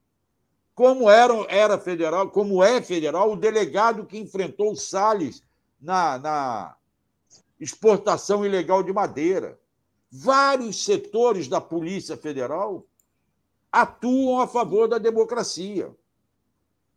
como 0.73 1.11
era, 1.11 1.35
era 1.49 1.77
federal, 1.81 2.31
como 2.31 2.63
é 2.63 2.81
federal, 2.81 3.33
o 3.33 3.37
delegado 3.37 4.07
que 4.07 4.19
enfrentou 4.19 4.71
o 4.71 4.77
Salles 4.77 5.43
na, 5.81 6.19
na 6.21 6.77
exportação 7.59 8.47
ilegal 8.47 8.85
de 8.85 8.93
madeira. 8.93 9.59
Vários 10.13 10.85
setores 10.85 11.49
da 11.49 11.61
Polícia 11.61 12.17
Federal 12.17 12.87
atuam 13.73 14.39
a 14.39 14.47
favor 14.47 14.87
da 14.87 14.99
democracia. 14.99 15.93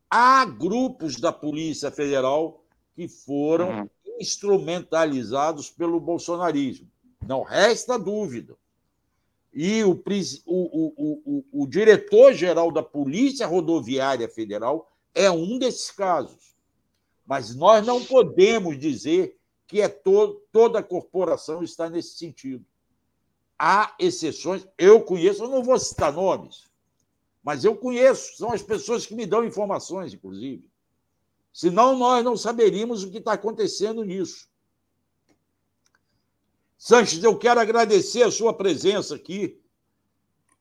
Há 0.09 0.45
grupos 0.45 1.17
da 1.17 1.31
Polícia 1.31 1.91
Federal 1.91 2.63
que 2.95 3.07
foram 3.07 3.81
uhum. 3.81 3.89
instrumentalizados 4.19 5.69
pelo 5.69 5.99
bolsonarismo. 5.99 6.89
Não 7.25 7.43
resta 7.43 7.97
dúvida 7.97 8.57
e 9.53 9.83
o, 9.83 9.91
o, 10.45 11.43
o, 11.55 11.63
o 11.63 11.67
diretor-geral 11.67 12.71
da 12.71 12.83
Polícia 12.83 13.47
Rodoviária 13.47 14.29
Federal 14.29 14.91
é 15.13 15.29
um 15.29 15.57
desses 15.57 15.89
casos. 15.91 16.55
Mas 17.25 17.55
nós 17.55 17.85
não 17.85 18.03
podemos 18.03 18.77
dizer 18.77 19.37
que 19.67 19.81
é 19.81 19.89
to 19.89 20.41
toda 20.51 20.79
a 20.79 20.83
corporação 20.83 21.63
está 21.63 21.89
nesse 21.89 22.17
sentido. 22.17 22.65
Há 23.57 23.93
exceções, 23.99 24.65
eu 24.77 25.01
conheço, 25.01 25.43
eu 25.43 25.49
não 25.49 25.63
vou 25.63 25.77
citar 25.77 26.13
nomes, 26.13 26.68
mas 27.49 27.65
eu 27.65 27.75
conheço, 27.75 28.37
são 28.37 28.51
as 28.51 28.61
pessoas 28.61 29.07
que 29.07 29.15
me 29.15 29.25
dão 29.25 29.43
informações, 29.43 30.13
inclusive. 30.13 30.69
Senão 31.51 31.97
nós 31.97 32.23
não 32.23 32.37
saberíamos 32.37 33.01
o 33.01 33.09
que 33.09 33.17
está 33.17 33.33
acontecendo 33.33 34.03
nisso. 34.03 34.47
Sanches, 36.77 37.23
eu 37.23 37.35
quero 37.35 37.59
agradecer 37.59 38.21
a 38.21 38.29
sua 38.29 38.53
presença 38.53 39.15
aqui, 39.15 39.59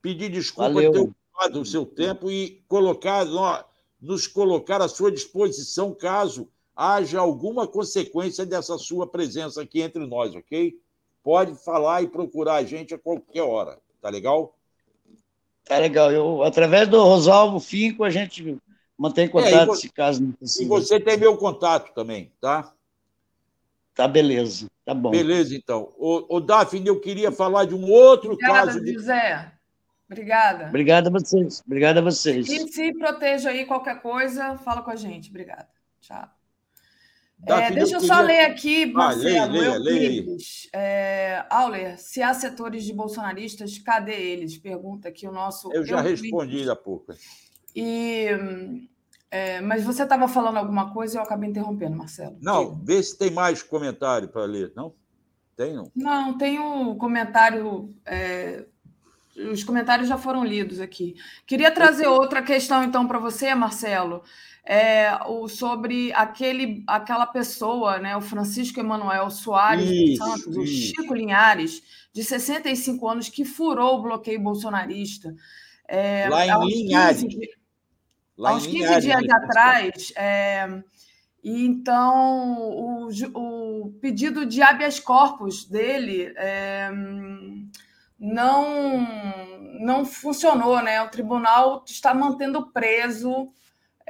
pedir 0.00 0.30
desculpa 0.30 0.72
por 0.72 0.80
ter 0.80 0.98
ocupado 0.98 1.60
o 1.60 1.66
seu 1.66 1.84
tempo 1.84 2.30
e 2.30 2.64
colocar, 2.66 3.26
nos 4.00 4.26
colocar 4.26 4.80
à 4.80 4.88
sua 4.88 5.12
disposição 5.12 5.94
caso 5.94 6.48
haja 6.74 7.20
alguma 7.20 7.68
consequência 7.68 8.46
dessa 8.46 8.78
sua 8.78 9.06
presença 9.06 9.60
aqui 9.60 9.82
entre 9.82 10.06
nós, 10.06 10.34
ok? 10.34 10.80
Pode 11.22 11.54
falar 11.62 12.00
e 12.02 12.08
procurar 12.08 12.54
a 12.54 12.64
gente 12.64 12.94
a 12.94 12.98
qualquer 12.98 13.42
hora, 13.42 13.78
tá 14.00 14.08
legal? 14.08 14.57
Tá 15.68 15.78
legal. 15.78 16.10
Eu, 16.10 16.42
através 16.42 16.88
do 16.88 17.02
Rosalvo 17.02 17.60
Finco, 17.60 18.02
a 18.04 18.10
gente 18.10 18.58
mantém 18.96 19.28
contato, 19.28 19.54
é, 19.54 19.66
você, 19.66 19.82
se 19.82 19.92
caso 19.92 20.22
não. 20.22 20.34
E 20.40 20.64
você 20.64 20.98
tem 20.98 21.16
meu 21.16 21.36
contato 21.36 21.92
também, 21.94 22.32
tá? 22.40 22.72
Tá 23.94 24.06
beleza, 24.08 24.68
tá 24.84 24.94
bom. 24.94 25.10
Beleza, 25.10 25.54
então. 25.54 25.92
O, 25.98 26.36
o 26.36 26.40
Daphne, 26.40 26.86
eu 26.86 27.00
queria 27.00 27.30
falar 27.30 27.64
de 27.64 27.74
um 27.74 27.90
outro 27.90 28.32
Obrigada, 28.32 28.66
caso. 28.66 28.80
De... 28.80 28.92
José. 28.94 29.52
Obrigada. 30.08 30.68
Obrigada 30.68 31.08
a 31.08 31.12
vocês. 31.12 31.62
Obrigada 31.66 32.00
a 32.00 32.02
vocês. 32.02 32.48
E 32.48 32.68
se 32.68 32.94
proteja 32.94 33.50
aí 33.50 33.66
qualquer 33.66 34.00
coisa, 34.00 34.56
fala 34.58 34.82
com 34.82 34.90
a 34.90 34.96
gente. 34.96 35.28
Obrigada. 35.28 35.68
Tchau. 36.00 36.37
É, 37.46 37.70
deixa 37.70 37.96
eu, 37.96 38.00
só 38.00 38.20
ler 38.20 38.40
aqui, 38.46 38.86
Marcelo, 38.86 39.38
ah, 39.38 39.44
leia, 39.46 39.78
leia, 39.78 39.78
leia 39.78 40.36
é, 40.74 41.46
Auler, 41.48 41.96
se 41.96 42.20
há 42.20 42.34
setores 42.34 42.84
de 42.84 42.92
bolsonaristas, 42.92 43.78
cadê 43.78 44.12
eles? 44.12 44.58
Pergunta 44.58 45.08
aqui 45.08 45.26
o 45.26 45.32
nosso. 45.32 45.72
Eu 45.72 45.84
já 45.84 46.00
respondi 46.00 46.68
há 46.68 46.74
pouco. 46.74 47.14
E 47.76 48.26
é, 49.30 49.60
mas 49.60 49.84
você 49.84 50.04
estava 50.04 50.26
falando 50.26 50.56
alguma 50.56 50.92
coisa 50.92 51.16
e 51.16 51.18
eu 51.18 51.22
acabei 51.22 51.50
interrompendo, 51.50 51.96
Marcelo. 51.96 52.36
Não, 52.40 52.74
vê 52.82 53.02
se 53.02 53.16
tem 53.16 53.30
mais 53.30 53.62
comentário 53.62 54.28
para 54.28 54.44
ler, 54.44 54.72
não? 54.74 54.94
Tem, 55.56 55.74
não? 55.74 55.90
Não, 55.94 56.38
tem 56.38 56.58
um 56.58 56.96
comentário. 56.96 57.94
É, 58.06 58.64
os 59.52 59.62
comentários 59.62 60.08
já 60.08 60.16
foram 60.16 60.44
lidos 60.44 60.80
aqui. 60.80 61.14
Queria 61.46 61.70
trazer 61.70 62.06
outra 62.06 62.42
questão, 62.42 62.82
então, 62.82 63.06
para 63.06 63.18
você, 63.18 63.54
Marcelo. 63.54 64.22
É, 64.70 65.18
o, 65.26 65.48
sobre 65.48 66.12
aquele, 66.12 66.84
aquela 66.86 67.26
pessoa, 67.26 67.98
né, 67.98 68.14
o 68.14 68.20
Francisco 68.20 68.78
Emanuel 68.78 69.30
Soares 69.30 69.88
isso, 69.88 70.22
Santos, 70.22 70.46
isso. 70.48 70.60
o 70.60 70.66
Chico 70.66 71.14
Linhares, 71.14 71.82
de 72.12 72.22
65 72.22 73.08
anos, 73.08 73.28
que 73.30 73.46
furou 73.46 73.98
o 73.98 74.02
bloqueio 74.02 74.38
bolsonarista. 74.38 75.34
É, 75.88 76.28
Lá 76.28 76.46
em 76.46 76.68
Linhares. 76.68 77.22
15, 77.22 77.58
Lá 78.36 78.50
Há 78.50 78.54
uns 78.54 78.66
15 78.66 79.00
dias 79.00 79.22
né, 79.22 79.32
atrás, 79.32 80.12
é, 80.14 80.82
e 81.42 81.64
então 81.64 82.60
o, 82.60 83.08
o, 83.34 83.90
pedido 84.00 84.46
de 84.46 84.62
habeas 84.62 85.00
corpus 85.00 85.64
dele 85.64 86.32
é, 86.36 86.88
não, 88.16 89.06
não 89.80 90.04
funcionou, 90.04 90.80
né? 90.82 91.02
O 91.02 91.08
tribunal 91.08 91.84
está 91.84 92.14
mantendo 92.14 92.70
preso 92.70 93.48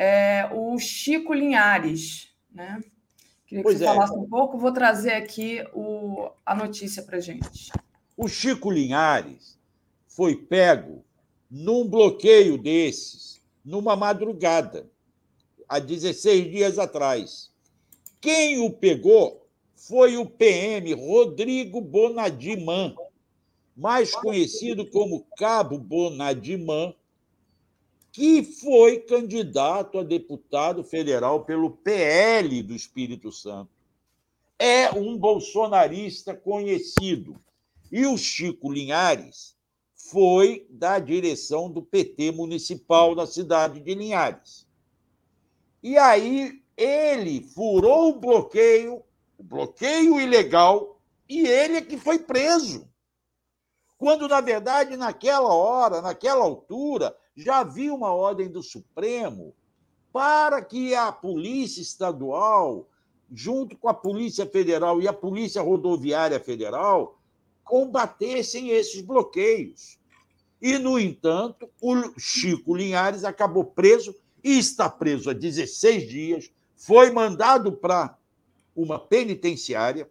é, 0.00 0.48
o 0.52 0.78
Chico 0.78 1.34
Linhares, 1.34 2.28
né? 2.54 2.80
Queria 3.44 3.64
que 3.64 3.68
pois 3.68 3.78
você 3.78 3.84
é. 3.84 3.88
falasse 3.88 4.12
um 4.16 4.28
pouco, 4.28 4.56
vou 4.56 4.72
trazer 4.72 5.14
aqui 5.14 5.64
o, 5.74 6.30
a 6.46 6.54
notícia 6.54 7.02
para 7.02 7.18
gente. 7.18 7.72
O 8.16 8.28
Chico 8.28 8.70
Linhares 8.70 9.58
foi 10.06 10.36
pego 10.36 11.04
num 11.50 11.88
bloqueio 11.88 12.56
desses 12.56 13.40
numa 13.64 13.96
madrugada, 13.96 14.88
há 15.68 15.80
16 15.80 16.50
dias 16.50 16.78
atrás. 16.78 17.50
Quem 18.20 18.60
o 18.60 18.70
pegou 18.70 19.46
foi 19.74 20.16
o 20.16 20.24
PM 20.24 20.92
Rodrigo 20.94 21.80
Bonadiman, 21.80 22.94
mais 23.76 24.12
conhecido 24.12 24.88
como 24.90 25.26
Cabo 25.36 25.76
Bonadiman, 25.76 26.94
que 28.18 28.42
foi 28.42 28.98
candidato 28.98 29.96
a 29.96 30.02
deputado 30.02 30.82
federal 30.82 31.44
pelo 31.44 31.70
PL 31.70 32.64
do 32.64 32.74
Espírito 32.74 33.30
Santo. 33.30 33.70
É 34.58 34.90
um 34.90 35.16
bolsonarista 35.16 36.34
conhecido. 36.34 37.40
E 37.92 38.06
o 38.06 38.18
Chico 38.18 38.72
Linhares 38.72 39.54
foi 39.94 40.66
da 40.68 40.98
direção 40.98 41.70
do 41.70 41.80
PT 41.80 42.32
municipal 42.32 43.14
da 43.14 43.24
cidade 43.24 43.78
de 43.78 43.94
Linhares. 43.94 44.66
E 45.80 45.96
aí 45.96 46.60
ele 46.76 47.40
furou 47.40 48.08
o 48.08 48.18
bloqueio, 48.18 49.00
o 49.38 49.44
bloqueio 49.44 50.18
ilegal, 50.18 51.00
e 51.28 51.46
ele 51.46 51.76
é 51.76 51.82
que 51.82 51.96
foi 51.96 52.18
preso. 52.18 52.88
Quando, 53.96 54.26
na 54.26 54.40
verdade, 54.40 54.96
naquela 54.96 55.54
hora, 55.54 56.02
naquela 56.02 56.42
altura, 56.42 57.16
já 57.38 57.58
havia 57.60 57.94
uma 57.94 58.12
ordem 58.12 58.48
do 58.48 58.62
Supremo 58.62 59.54
para 60.12 60.60
que 60.60 60.92
a 60.92 61.12
Polícia 61.12 61.80
Estadual, 61.80 62.88
junto 63.32 63.76
com 63.76 63.88
a 63.88 63.94
Polícia 63.94 64.44
Federal 64.44 65.00
e 65.00 65.06
a 65.06 65.12
Polícia 65.12 65.62
Rodoviária 65.62 66.40
Federal, 66.40 67.16
combatessem 67.62 68.70
esses 68.70 69.00
bloqueios. 69.02 69.98
E, 70.60 70.78
no 70.78 70.98
entanto, 70.98 71.70
o 71.80 72.18
Chico 72.18 72.74
Linhares 72.74 73.22
acabou 73.22 73.64
preso 73.64 74.16
e 74.42 74.58
está 74.58 74.90
preso 74.90 75.30
há 75.30 75.32
16 75.32 76.08
dias, 76.08 76.50
foi 76.74 77.12
mandado 77.12 77.70
para 77.72 78.18
uma 78.74 78.98
penitenciária. 78.98 80.10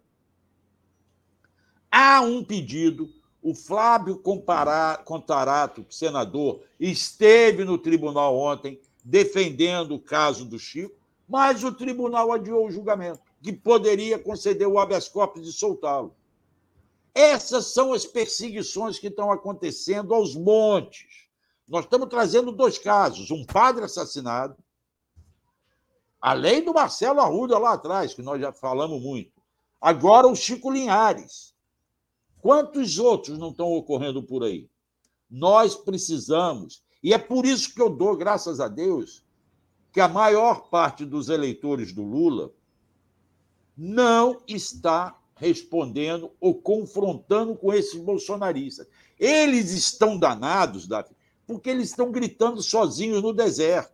Há 1.92 2.22
um 2.22 2.42
pedido. 2.42 3.10
O 3.42 3.54
Flávio 3.54 4.20
Contarato, 4.20 5.86
senador, 5.90 6.64
esteve 6.80 7.64
no 7.64 7.78
tribunal 7.78 8.36
ontem 8.38 8.80
defendendo 9.04 9.96
o 9.96 10.02
caso 10.02 10.44
do 10.44 10.60
Chico, 10.60 10.96
mas 11.28 11.64
o 11.64 11.72
tribunal 11.72 12.32
adiou 12.32 12.66
o 12.66 12.72
julgamento, 12.72 13.22
que 13.42 13.54
poderia 13.54 14.20
conceder 14.20 14.68
o 14.68 14.80
habeas 14.80 15.08
corpus 15.08 15.48
e 15.48 15.54
soltá-lo. 15.54 16.16
Essas 17.14 17.68
são 17.68 17.94
as 17.94 18.06
perseguições 18.06 19.00
que 19.00 19.08
estão 19.08 19.32
acontecendo 19.32 20.14
aos 20.14 20.36
montes. 20.36 21.28
Nós 21.68 21.86
estamos 21.86 22.10
trazendo 22.10 22.52
dois 22.52 22.78
casos: 22.78 23.32
um 23.32 23.44
padre 23.44 23.86
assassinado, 23.86 24.56
além 26.22 26.64
do 26.64 26.74
Marcelo 26.74 27.20
Arruda 27.20 27.58
lá 27.58 27.74
atrás, 27.74 28.14
que 28.14 28.22
nós 28.22 28.40
já 28.40 28.52
falamos 28.52 29.02
muito. 29.02 29.32
Agora 29.82 30.28
o 30.28 30.36
Chico 30.36 30.70
Linhares. 30.72 31.56
Quantos 32.42 32.98
outros 32.98 33.38
não 33.38 33.50
estão 33.50 33.72
ocorrendo 33.74 34.24
por 34.24 34.44
aí? 34.44 34.70
Nós 35.30 35.76
precisamos, 35.76 36.84
e 37.04 37.14
é 37.14 37.18
por 37.18 37.46
isso 37.46 37.74
que 37.74 37.82
eu 37.82 37.90
dou 37.90 38.16
graças 38.16 38.60
a 38.60 38.68
Deus 38.68 39.24
que 39.92 40.00
a 40.00 40.08
maior 40.08 40.70
parte 40.70 41.04
dos 41.04 41.30
eleitores 41.30 41.92
do 41.92 42.04
Lula 42.04 42.52
não 43.76 44.42
está 44.48 45.20
respondendo 45.36 46.32
ou 46.40 46.56
confrontando 46.56 47.56
com 47.56 47.74
esses 47.74 48.00
bolsonaristas. 48.00 48.88
Eles 49.20 49.72
estão 49.72 50.18
danados, 50.18 50.88
Davi, 50.88 51.16
porque 51.46 51.70
eles 51.70 51.90
estão 51.90 52.12
gritando 52.12 52.62
sozinhos 52.62 53.22
no 53.22 53.34
deserto. 53.34 53.94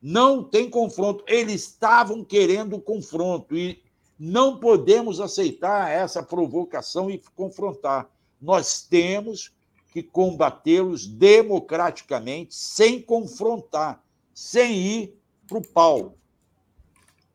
Não 0.00 0.42
tem 0.42 0.68
confronto. 0.68 1.24
Eles 1.26 1.62
estavam 1.62 2.24
querendo 2.24 2.80
confronto 2.80 3.56
e 3.56 3.82
não 4.24 4.60
podemos 4.60 5.20
aceitar 5.20 5.90
essa 5.90 6.22
provocação 6.22 7.10
e 7.10 7.20
confrontar. 7.34 8.08
Nós 8.40 8.80
temos 8.80 9.52
que 9.92 10.00
combatê-los 10.00 11.08
democraticamente, 11.08 12.54
sem 12.54 13.02
confrontar, 13.02 14.00
sem 14.32 14.76
ir 14.76 15.20
para 15.48 15.58
o 15.58 15.66
pau. 15.66 16.16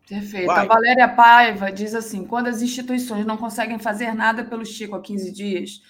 Perfeito. 0.08 0.48
Vai. 0.48 0.64
A 0.64 0.66
Valéria 0.66 1.10
Paiva 1.10 1.70
diz 1.74 1.94
assim: 1.94 2.26
quando 2.26 2.48
as 2.48 2.62
instituições 2.62 3.26
não 3.26 3.36
conseguem 3.36 3.78
fazer 3.78 4.14
nada 4.14 4.46
pelo 4.46 4.66
Chico 4.66 4.96
há 4.96 5.02
15 5.02 5.32
dias, 5.34 5.82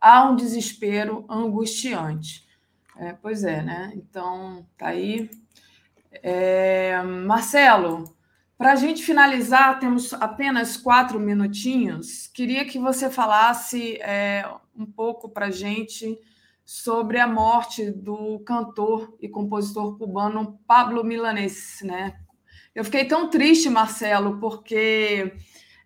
há 0.00 0.30
um 0.30 0.34
desespero 0.34 1.26
angustiante. 1.28 2.48
É, 2.96 3.12
pois 3.12 3.44
é, 3.44 3.60
né? 3.60 3.92
Então, 3.94 4.66
tá 4.78 4.88
aí. 4.88 5.30
É, 6.10 7.02
Marcelo, 7.02 8.16
para 8.58 8.72
a 8.72 8.76
gente 8.76 9.04
finalizar, 9.04 9.78
temos 9.78 10.12
apenas 10.12 10.76
quatro 10.76 11.20
minutinhos. 11.20 12.26
Queria 12.26 12.64
que 12.64 12.76
você 12.76 13.08
falasse 13.08 13.96
é, 14.02 14.44
um 14.76 14.84
pouco 14.84 15.28
para 15.28 15.46
a 15.46 15.50
gente 15.50 16.18
sobre 16.64 17.20
a 17.20 17.26
morte 17.28 17.88
do 17.88 18.40
cantor 18.40 19.16
e 19.20 19.28
compositor 19.28 19.96
cubano 19.96 20.58
Pablo 20.66 21.04
Milanés, 21.04 21.78
né? 21.82 22.18
Eu 22.74 22.84
fiquei 22.84 23.04
tão 23.04 23.30
triste, 23.30 23.70
Marcelo, 23.70 24.40
porque, 24.40 25.32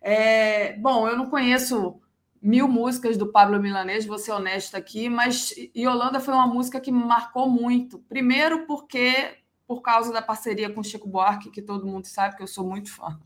é, 0.01 0.73
bom, 0.73 1.07
eu 1.07 1.15
não 1.15 1.29
conheço 1.29 2.01
mil 2.41 2.67
músicas 2.67 3.17
do 3.17 3.31
Pablo 3.31 3.61
Milanês, 3.61 4.05
vou 4.05 4.17
ser 4.17 4.31
honesta 4.31 4.79
aqui, 4.79 5.07
mas 5.07 5.53
Yolanda 5.77 6.19
foi 6.19 6.33
uma 6.33 6.47
música 6.47 6.81
que 6.81 6.91
me 6.91 7.05
marcou 7.05 7.47
muito. 7.47 7.99
Primeiro 7.99 8.65
porque 8.65 9.42
por 9.67 9.81
causa 9.81 10.11
da 10.11 10.21
parceria 10.21 10.69
com 10.69 10.83
Chico 10.83 11.07
Buarque, 11.07 11.49
que 11.49 11.61
todo 11.61 11.87
mundo 11.87 12.05
sabe 12.05 12.35
que 12.35 12.43
eu 12.43 12.47
sou 12.47 12.67
muito 12.67 12.91
fã. 12.91 13.19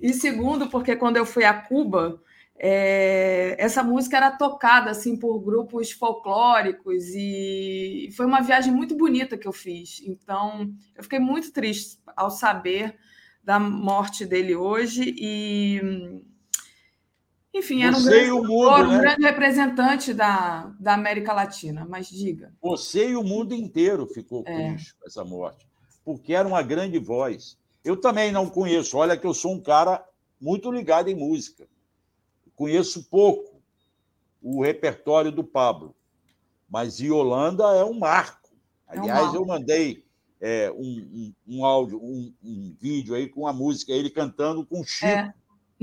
E 0.00 0.12
segundo, 0.12 0.68
porque 0.68 0.96
quando 0.96 1.16
eu 1.16 1.26
fui 1.26 1.44
a 1.44 1.54
Cuba, 1.54 2.22
é, 2.56 3.56
essa 3.58 3.82
música 3.82 4.16
era 4.16 4.30
tocada 4.30 4.90
assim 4.90 5.16
por 5.16 5.40
grupos 5.40 5.90
folclóricos 5.90 7.04
e 7.14 8.10
foi 8.16 8.26
uma 8.26 8.40
viagem 8.40 8.72
muito 8.72 8.96
bonita 8.96 9.36
que 9.36 9.48
eu 9.48 9.52
fiz. 9.52 10.00
Então, 10.06 10.72
eu 10.94 11.02
fiquei 11.02 11.18
muito 11.18 11.52
triste 11.52 11.98
ao 12.16 12.30
saber 12.30 12.96
da 13.42 13.58
morte 13.58 14.24
dele 14.24 14.54
hoje 14.54 15.14
e 15.18 16.24
enfim, 17.54 17.84
era 17.84 17.96
um, 17.96 18.02
grande, 18.02 18.30
mundo, 18.30 18.88
né? 18.88 19.00
grande, 19.00 19.22
representante 19.22 20.12
da, 20.12 20.74
da 20.80 20.94
América 20.94 21.32
Latina, 21.32 21.86
mas 21.88 22.08
diga. 22.08 22.52
Você 22.60 23.10
e 23.10 23.16
o 23.16 23.22
mundo 23.22 23.54
inteiro 23.54 24.08
ficou 24.08 24.42
é. 24.44 24.72
triste 24.72 24.92
com 24.96 25.06
essa 25.06 25.24
morte, 25.24 25.64
porque 26.04 26.34
era 26.34 26.48
uma 26.48 26.62
grande 26.62 26.98
voz. 26.98 27.56
Eu 27.84 27.96
também 27.96 28.32
não 28.32 28.50
conheço, 28.50 28.96
olha 28.96 29.16
que 29.16 29.24
eu 29.24 29.32
sou 29.32 29.52
um 29.52 29.60
cara 29.60 30.04
muito 30.40 30.68
ligado 30.72 31.08
em 31.08 31.14
música. 31.14 31.68
Conheço 32.56 33.08
pouco 33.08 33.62
o 34.42 34.60
repertório 34.60 35.30
do 35.30 35.44
Pablo, 35.44 35.94
mas 36.68 36.98
Yolanda 36.98 37.64
é 37.76 37.84
um 37.84 37.96
marco. 37.96 38.50
Aliás, 38.88 39.28
é 39.28 39.30
um 39.30 39.34
eu 39.36 39.46
mandei 39.46 40.04
é, 40.40 40.72
um, 40.72 40.82
um, 40.82 41.34
um, 41.46 41.64
áudio, 41.64 42.02
um, 42.02 42.76
vídeo 42.80 43.14
aí 43.14 43.28
com 43.28 43.46
a 43.46 43.52
música, 43.52 43.92
ele 43.92 44.10
cantando 44.10 44.66
com 44.66 44.82
Chico. 44.82 45.06
É. 45.06 45.32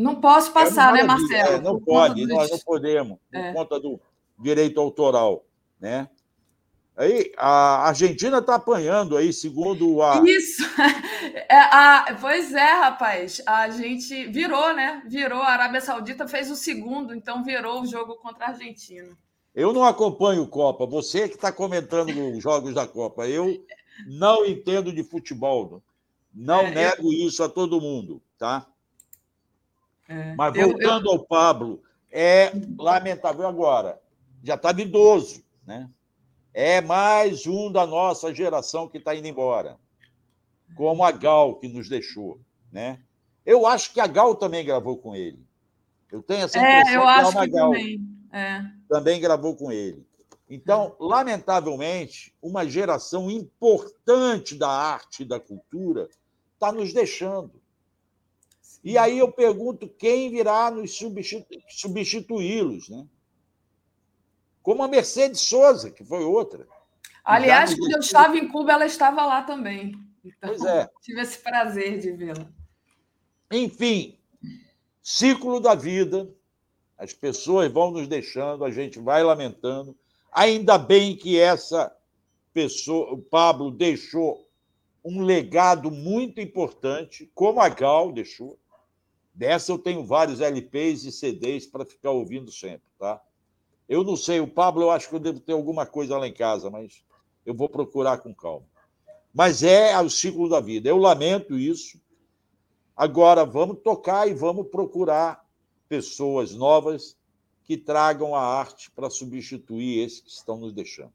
Não 0.01 0.15
posso 0.15 0.49
é 0.49 0.53
passar, 0.53 0.95
é 0.95 1.01
né, 1.01 1.03
Marcelo? 1.03 1.55
É, 1.55 1.61
não 1.61 1.79
pode, 1.79 2.25
nós 2.25 2.49
não 2.49 2.59
podemos, 2.59 3.17
por 3.31 3.39
é. 3.39 3.53
conta 3.53 3.79
do 3.79 3.99
direito 4.37 4.79
autoral, 4.79 5.45
né? 5.79 6.09
Aí, 6.97 7.31
a 7.37 7.87
Argentina 7.87 8.39
está 8.39 8.55
apanhando 8.55 9.15
aí, 9.15 9.31
segundo 9.31 10.01
a. 10.01 10.21
Isso! 10.25 10.63
É, 11.47 11.55
a, 11.55 12.17
pois 12.19 12.53
é, 12.53 12.73
rapaz. 12.73 13.41
A 13.45 13.69
gente 13.69 14.25
virou, 14.27 14.73
né? 14.73 15.03
Virou. 15.07 15.41
A 15.41 15.49
Arábia 15.49 15.79
Saudita 15.79 16.27
fez 16.27 16.49
o 16.49 16.55
segundo, 16.55 17.13
então 17.13 17.43
virou 17.43 17.81
o 17.81 17.85
jogo 17.85 18.15
contra 18.15 18.45
a 18.45 18.49
Argentina. 18.49 19.15
Eu 19.53 19.71
não 19.71 19.83
acompanho 19.83 20.47
Copa. 20.47 20.85
Você 20.87 21.29
que 21.29 21.35
está 21.35 21.51
comentando 21.51 22.09
os 22.09 22.41
jogos 22.41 22.73
da 22.73 22.87
Copa. 22.87 23.27
Eu 23.27 23.63
não 24.07 24.45
entendo 24.45 24.91
de 24.91 25.03
futebol. 25.03 25.81
Não 26.33 26.61
é, 26.61 26.71
nego 26.71 27.13
eu... 27.13 27.27
isso 27.27 27.43
a 27.43 27.49
todo 27.49 27.79
mundo, 27.79 28.21
tá? 28.37 28.65
É, 30.11 30.35
Mas 30.35 30.53
voltando 30.53 31.05
eu, 31.05 31.13
eu... 31.13 31.19
ao 31.19 31.25
Pablo, 31.25 31.81
é 32.11 32.51
lamentável 32.77 33.47
agora. 33.47 34.01
Já 34.43 34.55
estava 34.55 34.75
tá 34.75 34.81
idoso, 34.81 35.41
né? 35.65 35.89
É 36.53 36.81
mais 36.81 37.47
um 37.47 37.71
da 37.71 37.87
nossa 37.87 38.33
geração 38.35 38.89
que 38.89 38.97
está 38.97 39.15
indo 39.15 39.27
embora, 39.27 39.77
como 40.75 41.01
a 41.03 41.11
Gal 41.11 41.55
que 41.55 41.69
nos 41.69 41.87
deixou, 41.87 42.41
né? 42.69 42.99
Eu 43.45 43.65
acho 43.65 43.93
que 43.93 44.01
a 44.01 44.07
Gal 44.07 44.35
também 44.35 44.65
gravou 44.65 44.97
com 44.97 45.15
ele. 45.15 45.39
Eu 46.11 46.21
tenho 46.21 46.43
essa 46.43 46.57
impressão 46.57 46.91
é, 46.91 46.97
eu 46.97 47.01
que 47.01 47.07
acho 47.07 47.39
a 47.39 47.45
Gal 47.45 47.71
também. 47.71 47.99
É. 48.33 48.61
também 48.89 49.21
gravou 49.21 49.55
com 49.55 49.71
ele. 49.71 50.05
Então, 50.49 50.93
lamentavelmente, 50.99 52.35
uma 52.41 52.67
geração 52.67 53.31
importante 53.31 54.55
da 54.55 54.69
arte 54.69 55.23
e 55.23 55.25
da 55.25 55.39
cultura 55.39 56.09
está 56.53 56.73
nos 56.73 56.91
deixando. 56.91 57.60
E 58.83 58.97
aí 58.97 59.19
eu 59.19 59.31
pergunto 59.31 59.87
quem 59.87 60.29
virá 60.31 60.71
nos 60.71 60.97
substituí-los, 61.69 62.89
né? 62.89 63.05
Como 64.63 64.83
a 64.83 64.87
Mercedes 64.87 65.41
Souza, 65.41 65.91
que 65.91 66.03
foi 66.03 66.23
outra. 66.23 66.67
Aliás, 67.23 67.73
quando 67.75 67.93
eu 67.93 67.99
estava 67.99 68.37
em 68.37 68.47
Cuba, 68.47 68.73
ela 68.73 68.85
estava 68.85 69.25
lá 69.25 69.43
também. 69.43 69.93
Então, 70.23 70.49
pois 70.49 70.63
é. 70.63 70.89
tive 71.01 71.21
esse 71.21 71.37
prazer 71.39 71.99
de 71.99 72.11
vê-la. 72.11 72.47
Enfim, 73.51 74.17
ciclo 75.01 75.59
da 75.59 75.75
vida, 75.75 76.29
as 76.97 77.13
pessoas 77.13 77.71
vão 77.71 77.91
nos 77.91 78.07
deixando, 78.07 78.63
a 78.63 78.71
gente 78.71 78.99
vai 78.99 79.23
lamentando. 79.23 79.97
Ainda 80.31 80.77
bem 80.77 81.15
que 81.15 81.39
essa 81.39 81.95
pessoa, 82.53 83.13
o 83.13 83.17
Pablo 83.17 83.71
deixou 83.71 84.47
um 85.03 85.21
legado 85.21 85.89
muito 85.89 86.39
importante, 86.39 87.29
como 87.33 87.59
a 87.59 87.69
Gal 87.69 88.11
deixou. 88.11 88.57
Dessa 89.33 89.71
eu 89.71 89.77
tenho 89.77 90.05
vários 90.05 90.41
LPs 90.41 91.05
e 91.05 91.11
CDs 91.11 91.65
para 91.65 91.85
ficar 91.85 92.11
ouvindo 92.11 92.51
sempre, 92.51 92.87
tá? 92.99 93.21
Eu 93.87 94.03
não 94.03 94.15
sei, 94.15 94.39
o 94.39 94.47
Pablo, 94.47 94.83
eu 94.83 94.91
acho 94.91 95.09
que 95.09 95.15
eu 95.15 95.19
devo 95.19 95.39
ter 95.39 95.53
alguma 95.53 95.85
coisa 95.85 96.17
lá 96.17 96.27
em 96.27 96.33
casa, 96.33 96.69
mas 96.69 97.03
eu 97.45 97.53
vou 97.53 97.67
procurar 97.67 98.19
com 98.19 98.33
calma. 98.33 98.65
Mas 99.33 99.63
é 99.63 99.99
o 99.99 100.09
ciclo 100.09 100.49
da 100.49 100.59
vida. 100.59 100.89
Eu 100.89 100.97
lamento 100.97 101.57
isso. 101.57 101.99
Agora 102.95 103.45
vamos 103.45 103.79
tocar 103.81 104.27
e 104.27 104.33
vamos 104.33 104.67
procurar 104.67 105.45
pessoas 105.87 106.53
novas 106.53 107.17
que 107.63 107.77
tragam 107.77 108.35
a 108.35 108.41
arte 108.41 108.91
para 108.91 109.09
substituir 109.09 109.99
esses 109.99 110.21
que 110.21 110.29
estão 110.29 110.57
nos 110.57 110.73
deixando. 110.73 111.13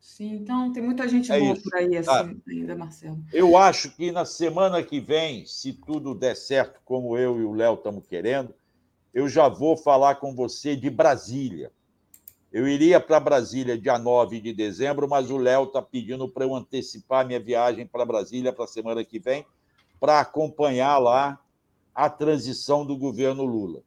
Sim, 0.00 0.36
então 0.36 0.72
tem 0.72 0.82
muita 0.82 1.06
gente 1.06 1.30
é 1.30 1.38
boa 1.38 1.52
isso. 1.52 1.62
por 1.62 1.74
aí 1.76 1.96
assim, 1.96 2.10
ah, 2.10 2.34
ainda, 2.48 2.74
Marcelo. 2.74 3.22
Eu 3.32 3.56
acho 3.56 3.90
que 3.90 4.10
na 4.10 4.24
semana 4.24 4.82
que 4.82 4.98
vem, 4.98 5.44
se 5.44 5.74
tudo 5.74 6.14
der 6.14 6.34
certo, 6.34 6.80
como 6.84 7.18
eu 7.18 7.38
e 7.38 7.44
o 7.44 7.52
Léo 7.52 7.74
estamos 7.74 8.06
querendo, 8.06 8.54
eu 9.12 9.28
já 9.28 9.46
vou 9.46 9.76
falar 9.76 10.14
com 10.14 10.34
você 10.34 10.74
de 10.74 10.88
Brasília. 10.88 11.70
Eu 12.50 12.66
iria 12.66 12.98
para 12.98 13.20
Brasília 13.20 13.78
dia 13.78 13.98
9 13.98 14.40
de 14.40 14.52
dezembro, 14.54 15.06
mas 15.06 15.30
o 15.30 15.36
Léo 15.36 15.64
está 15.64 15.82
pedindo 15.82 16.28
para 16.28 16.44
eu 16.44 16.54
antecipar 16.54 17.26
minha 17.26 17.38
viagem 17.38 17.86
para 17.86 18.04
Brasília 18.04 18.52
para 18.52 18.64
a 18.64 18.68
semana 18.68 19.04
que 19.04 19.18
vem, 19.18 19.44
para 20.00 20.18
acompanhar 20.18 20.98
lá 20.98 21.38
a 21.94 22.08
transição 22.08 22.86
do 22.86 22.96
governo 22.96 23.44
Lula. 23.44 23.82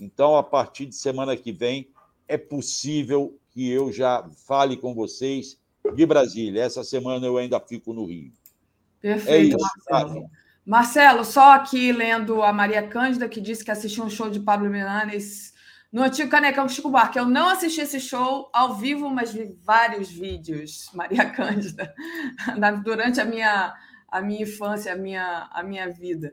Então, 0.00 0.36
a 0.36 0.42
partir 0.42 0.86
de 0.86 0.94
semana 0.96 1.36
que 1.36 1.52
vem, 1.52 1.88
é 2.26 2.36
possível 2.36 3.38
que 3.60 3.70
eu 3.70 3.92
já 3.92 4.26
fale 4.46 4.74
com 4.74 4.94
vocês 4.94 5.58
de 5.94 6.06
Brasília. 6.06 6.62
Essa 6.62 6.82
semana 6.82 7.26
eu 7.26 7.36
ainda 7.36 7.60
fico 7.60 7.92
no 7.92 8.06
Rio. 8.06 8.32
Perfeito, 9.02 9.28
é 9.28 9.38
isso, 9.38 9.58
Marcelo. 9.90 10.30
Marcelo, 10.64 11.24
só 11.26 11.52
aqui 11.52 11.92
lendo 11.92 12.42
a 12.42 12.54
Maria 12.54 12.82
Cândida, 12.88 13.28
que 13.28 13.38
disse 13.38 13.62
que 13.62 13.70
assistiu 13.70 14.04
um 14.04 14.08
show 14.08 14.30
de 14.30 14.40
Pablo 14.40 14.70
Milanes 14.70 15.52
no 15.92 16.02
antigo 16.02 16.30
Canecão 16.30 16.66
Chico 16.70 16.88
Buarque. 16.88 17.18
Eu 17.18 17.26
não 17.26 17.50
assisti 17.50 17.82
esse 17.82 18.00
show 18.00 18.48
ao 18.50 18.76
vivo, 18.76 19.10
mas 19.10 19.30
vi 19.30 19.54
vários 19.62 20.08
vídeos, 20.08 20.88
Maria 20.96 21.28
Cândida, 21.28 21.94
durante 22.82 23.20
a 23.20 23.26
minha, 23.26 23.74
a 24.08 24.22
minha 24.22 24.44
infância, 24.44 24.90
a 24.90 24.96
minha, 24.96 25.50
a 25.52 25.62
minha 25.62 25.92
vida. 25.92 26.32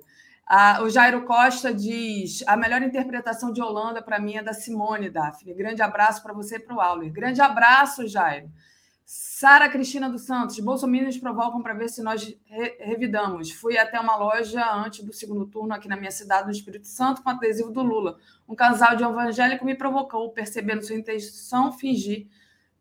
Ah, 0.49 0.81
o 0.81 0.89
Jairo 0.89 1.25
Costa 1.25 1.73
diz: 1.73 2.41
a 2.47 2.55
melhor 2.55 2.81
interpretação 2.81 3.51
de 3.51 3.61
Holanda 3.61 4.01
para 4.01 4.17
mim 4.17 4.35
é 4.35 4.43
da 4.43 4.53
Simone 4.53 5.09
Daphne. 5.09 5.53
Grande 5.53 5.81
abraço 5.81 6.23
para 6.23 6.33
você 6.33 6.55
e 6.55 6.59
para 6.59 6.75
o 6.75 6.79
Auler. 6.79 7.11
Grande 7.11 7.41
abraço, 7.41 8.07
Jairo. 8.07 8.49
Sara 9.05 9.69
Cristina 9.69 10.09
dos 10.09 10.23
Santos, 10.23 10.59
bolsominions 10.59 11.17
provocam 11.17 11.61
para 11.61 11.73
ver 11.73 11.89
se 11.89 12.01
nós 12.01 12.23
re 12.45 12.77
revidamos. 12.79 13.51
Fui 13.51 13.77
até 13.77 13.99
uma 13.99 14.15
loja 14.15 14.73
antes 14.73 15.03
do 15.03 15.13
segundo 15.13 15.45
turno 15.45 15.73
aqui 15.73 15.87
na 15.87 15.97
minha 15.97 16.11
cidade, 16.11 16.45
no 16.45 16.51
Espírito 16.51 16.87
Santo, 16.87 17.21
com 17.21 17.29
adesivo 17.29 17.71
do 17.71 17.81
Lula. 17.81 18.17
Um 18.47 18.55
casal 18.55 18.95
de 18.95 19.03
evangélico 19.03 19.65
me 19.65 19.75
provocou, 19.75 20.31
percebendo 20.31 20.83
sua 20.83 20.95
intenção, 20.95 21.73
fingir 21.73 22.27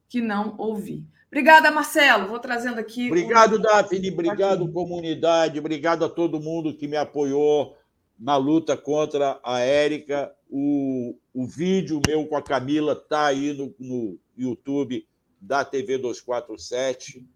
que 0.09 0.21
não 0.21 0.55
ouvi. 0.57 1.05
Obrigada, 1.29 1.71
Marcelo. 1.71 2.29
Vou 2.29 2.39
trazendo 2.39 2.79
aqui. 2.79 3.09
Obrigado, 3.09 3.55
o... 3.55 3.59
Daphne. 3.59 4.11
Obrigado, 4.11 4.65
aqui. 4.65 4.73
comunidade. 4.73 5.59
Obrigado 5.59 6.05
a 6.05 6.09
todo 6.09 6.41
mundo 6.41 6.75
que 6.75 6.87
me 6.87 6.97
apoiou 6.97 7.77
na 8.19 8.37
luta 8.37 8.77
contra 8.77 9.39
a 9.43 9.61
Érica. 9.61 10.33
O, 10.49 11.17
o 11.35 11.47
vídeo 11.47 12.01
meu 12.07 12.27
com 12.27 12.37
a 12.37 12.43
Camila 12.43 12.93
está 12.93 13.27
aí 13.27 13.53
no, 13.53 13.75
no 13.79 14.19
YouTube 14.37 15.07
da 15.41 15.65
TV 15.65 15.99
247. 15.99 17.27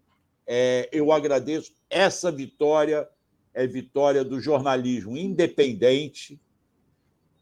É, 0.47 0.89
eu 0.91 1.11
agradeço. 1.11 1.73
Essa 1.89 2.31
vitória 2.31 3.07
é 3.53 3.67
vitória 3.67 4.23
do 4.23 4.39
jornalismo 4.39 5.17
independente 5.17 6.39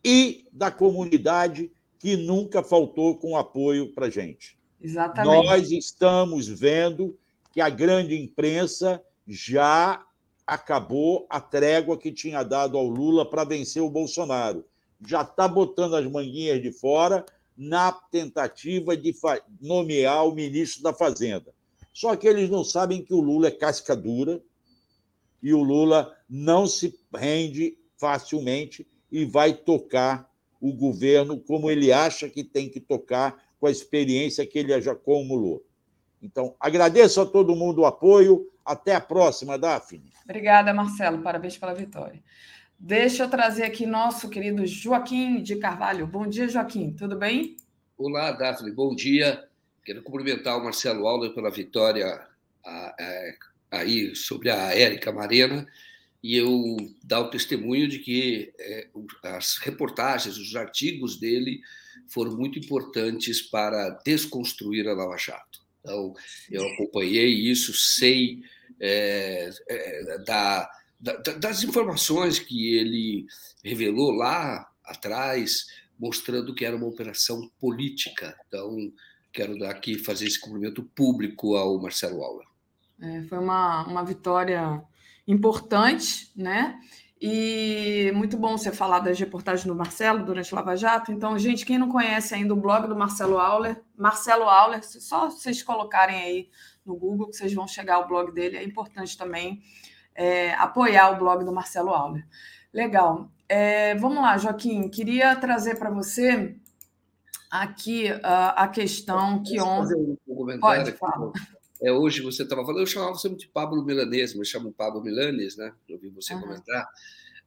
e 0.03 0.45
da 0.51 0.71
comunidade 0.71 1.71
que 1.99 2.15
nunca 2.15 2.63
faltou 2.63 3.17
com 3.17 3.37
apoio 3.37 3.93
para 3.93 4.09
gente. 4.09 4.58
Exatamente. 4.81 5.45
Nós 5.45 5.71
estamos 5.71 6.47
vendo 6.47 7.17
que 7.51 7.61
a 7.61 7.69
grande 7.69 8.19
imprensa 8.19 9.03
já 9.27 10.05
acabou 10.45 11.27
a 11.29 11.39
trégua 11.39 11.97
que 11.97 12.11
tinha 12.11 12.43
dado 12.43 12.77
ao 12.77 12.87
Lula 12.87 13.29
para 13.29 13.43
vencer 13.43 13.81
o 13.81 13.89
Bolsonaro. 13.89 14.65
Já 15.05 15.21
está 15.21 15.47
botando 15.47 15.95
as 15.95 16.05
manguinhas 16.05 16.61
de 16.61 16.71
fora 16.71 17.25
na 17.55 17.91
tentativa 17.91 18.95
de 18.95 19.13
nomear 19.61 20.25
o 20.25 20.33
ministro 20.33 20.81
da 20.81 20.93
Fazenda. 20.93 21.53
Só 21.93 22.15
que 22.15 22.27
eles 22.27 22.49
não 22.49 22.63
sabem 22.63 23.03
que 23.03 23.13
o 23.13 23.19
Lula 23.19 23.49
é 23.49 23.51
casca 23.51 23.95
dura 23.95 24.41
e 25.43 25.53
o 25.53 25.61
Lula 25.61 26.15
não 26.29 26.65
se 26.65 26.97
rende 27.13 27.77
facilmente 27.97 28.87
e 29.11 29.25
vai 29.25 29.53
tocar 29.53 30.29
o 30.61 30.73
governo 30.73 31.39
como 31.39 31.69
ele 31.69 31.91
acha 31.91 32.29
que 32.29 32.43
tem 32.43 32.69
que 32.69 32.79
tocar 32.79 33.48
com 33.59 33.67
a 33.67 33.71
experiência 33.71 34.45
que 34.45 34.57
ele 34.59 34.79
já 34.81 34.93
acumulou. 34.93 35.65
Então, 36.21 36.55
agradeço 36.59 37.21
a 37.21 37.25
todo 37.25 37.55
mundo 37.55 37.81
o 37.81 37.85
apoio. 37.85 38.47
Até 38.63 38.93
a 38.93 39.01
próxima, 39.01 39.57
Daphne. 39.57 40.11
Obrigada, 40.23 40.73
Marcelo. 40.73 41.21
Parabéns 41.23 41.57
pela 41.57 41.73
vitória. 41.73 42.21
Deixa 42.77 43.23
eu 43.23 43.29
trazer 43.29 43.63
aqui 43.63 43.85
nosso 43.85 44.29
querido 44.29 44.65
Joaquim 44.65 45.41
de 45.41 45.55
Carvalho. 45.55 46.05
Bom 46.05 46.27
dia, 46.27 46.47
Joaquim. 46.47 46.93
Tudo 46.93 47.17
bem? 47.17 47.57
Olá, 47.97 48.31
Daphne. 48.31 48.71
Bom 48.71 48.93
dia. 48.93 49.43
Quero 49.83 50.03
cumprimentar 50.03 50.57
o 50.57 50.63
Marcelo 50.63 51.07
Aldo 51.07 51.33
pela 51.33 51.49
vitória 51.49 52.27
aí 53.71 54.15
sobre 54.15 54.49
a 54.49 54.73
Érica 54.73 55.11
Marena 55.11 55.67
e 56.21 56.37
eu 56.37 56.77
dar 57.03 57.21
o 57.21 57.29
testemunho 57.29 57.87
de 57.87 57.99
que 57.99 58.53
é, 58.59 58.87
as 59.23 59.57
reportagens, 59.57 60.37
os 60.37 60.55
artigos 60.55 61.19
dele 61.19 61.61
foram 62.11 62.35
muito 62.35 62.59
importantes 62.59 63.41
para 63.41 63.89
desconstruir 64.05 64.87
a 64.87 64.93
Lava 64.93 65.17
Jato. 65.17 65.59
Então, 65.79 66.13
eu 66.49 66.67
acompanhei 66.67 67.29
isso, 67.29 67.73
sei 67.73 68.41
é, 68.79 69.49
é, 69.69 70.17
da, 70.25 70.69
da, 70.99 71.13
das 71.15 71.63
informações 71.63 72.39
que 72.39 72.75
ele 72.75 73.25
revelou 73.63 74.11
lá 74.11 74.69
atrás, 74.83 75.67
mostrando 75.97 76.53
que 76.53 76.65
era 76.65 76.75
uma 76.75 76.87
operação 76.87 77.49
política. 77.59 78.37
Então, 78.47 78.75
quero 79.31 79.57
dar 79.57 79.71
aqui 79.71 79.97
fazer 79.97 80.25
esse 80.25 80.39
cumprimento 80.39 80.83
público 80.83 81.55
ao 81.55 81.81
Marcelo 81.81 82.23
Auler. 82.23 82.47
É, 83.01 83.23
foi 83.23 83.37
uma, 83.37 83.85
uma 83.87 84.03
vitória 84.03 84.81
importante, 85.27 86.31
né? 86.35 86.79
E 87.21 88.11
muito 88.15 88.37
bom 88.37 88.57
você 88.57 88.71
falar 88.71 88.99
das 88.99 89.19
reportagens 89.19 89.65
do 89.65 89.75
Marcelo 89.75 90.23
durante 90.23 90.55
Lava 90.55 90.75
Jato. 90.77 91.11
Então, 91.11 91.37
gente, 91.37 91.65
quem 91.65 91.77
não 91.77 91.89
conhece 91.89 92.33
ainda 92.33 92.53
o 92.53 92.57
blog 92.57 92.87
do 92.87 92.95
Marcelo 92.95 93.37
Auler, 93.37 93.81
Marcelo 93.97 94.43
Auler, 94.43 94.81
só 94.83 95.29
vocês 95.29 95.61
colocarem 95.61 96.21
aí 96.21 96.49
no 96.85 96.95
Google 96.95 97.27
que 97.27 97.35
vocês 97.35 97.53
vão 97.53 97.67
chegar 97.67 97.95
ao 97.95 98.07
blog 98.07 98.31
dele. 98.31 98.55
É 98.55 98.63
importante 98.63 99.17
também 99.17 99.61
é, 100.15 100.53
apoiar 100.53 101.11
o 101.11 101.17
blog 101.17 101.43
do 101.43 101.51
Marcelo 101.51 101.89
Auler. 101.89 102.25
Legal. 102.73 103.29
É, 103.49 103.95
vamos 103.95 104.21
lá, 104.21 104.37
Joaquim. 104.37 104.87
Queria 104.89 105.35
trazer 105.35 105.77
para 105.77 105.89
você 105.89 106.55
aqui 107.49 108.11
uh, 108.11 108.53
a 108.55 108.67
questão 108.67 109.41
que 109.43 109.59
ontem. 109.59 110.17
Um 110.27 110.59
Pode 110.59 110.91
falar. 110.93 111.31
É, 111.81 111.91
hoje 111.91 112.21
você 112.21 112.43
estava 112.43 112.65
falando, 112.65 112.81
eu 112.81 112.87
chamava 112.87 113.13
você 113.13 113.29
de 113.29 113.47
Pablo 113.47 113.83
Milanês, 113.83 114.33
mas 114.33 114.49
chamo 114.49 114.73
Pablo 114.73 115.01
Milanês, 115.01 115.55
né? 115.55 115.73
Eu 115.87 115.95
ouvi 115.95 116.09
você 116.09 116.33
uhum. 116.33 116.41
comentar. 116.41 116.87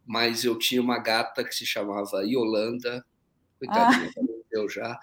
Mas 0.06 0.44
eu 0.44 0.58
tinha 0.58 0.80
uma 0.80 0.98
gata 0.98 1.44
que 1.44 1.54
se 1.54 1.66
chamava 1.66 2.24
Yolanda, 2.24 3.04
coitadinha, 3.58 4.10
ah. 4.10 4.66
já, 4.68 4.98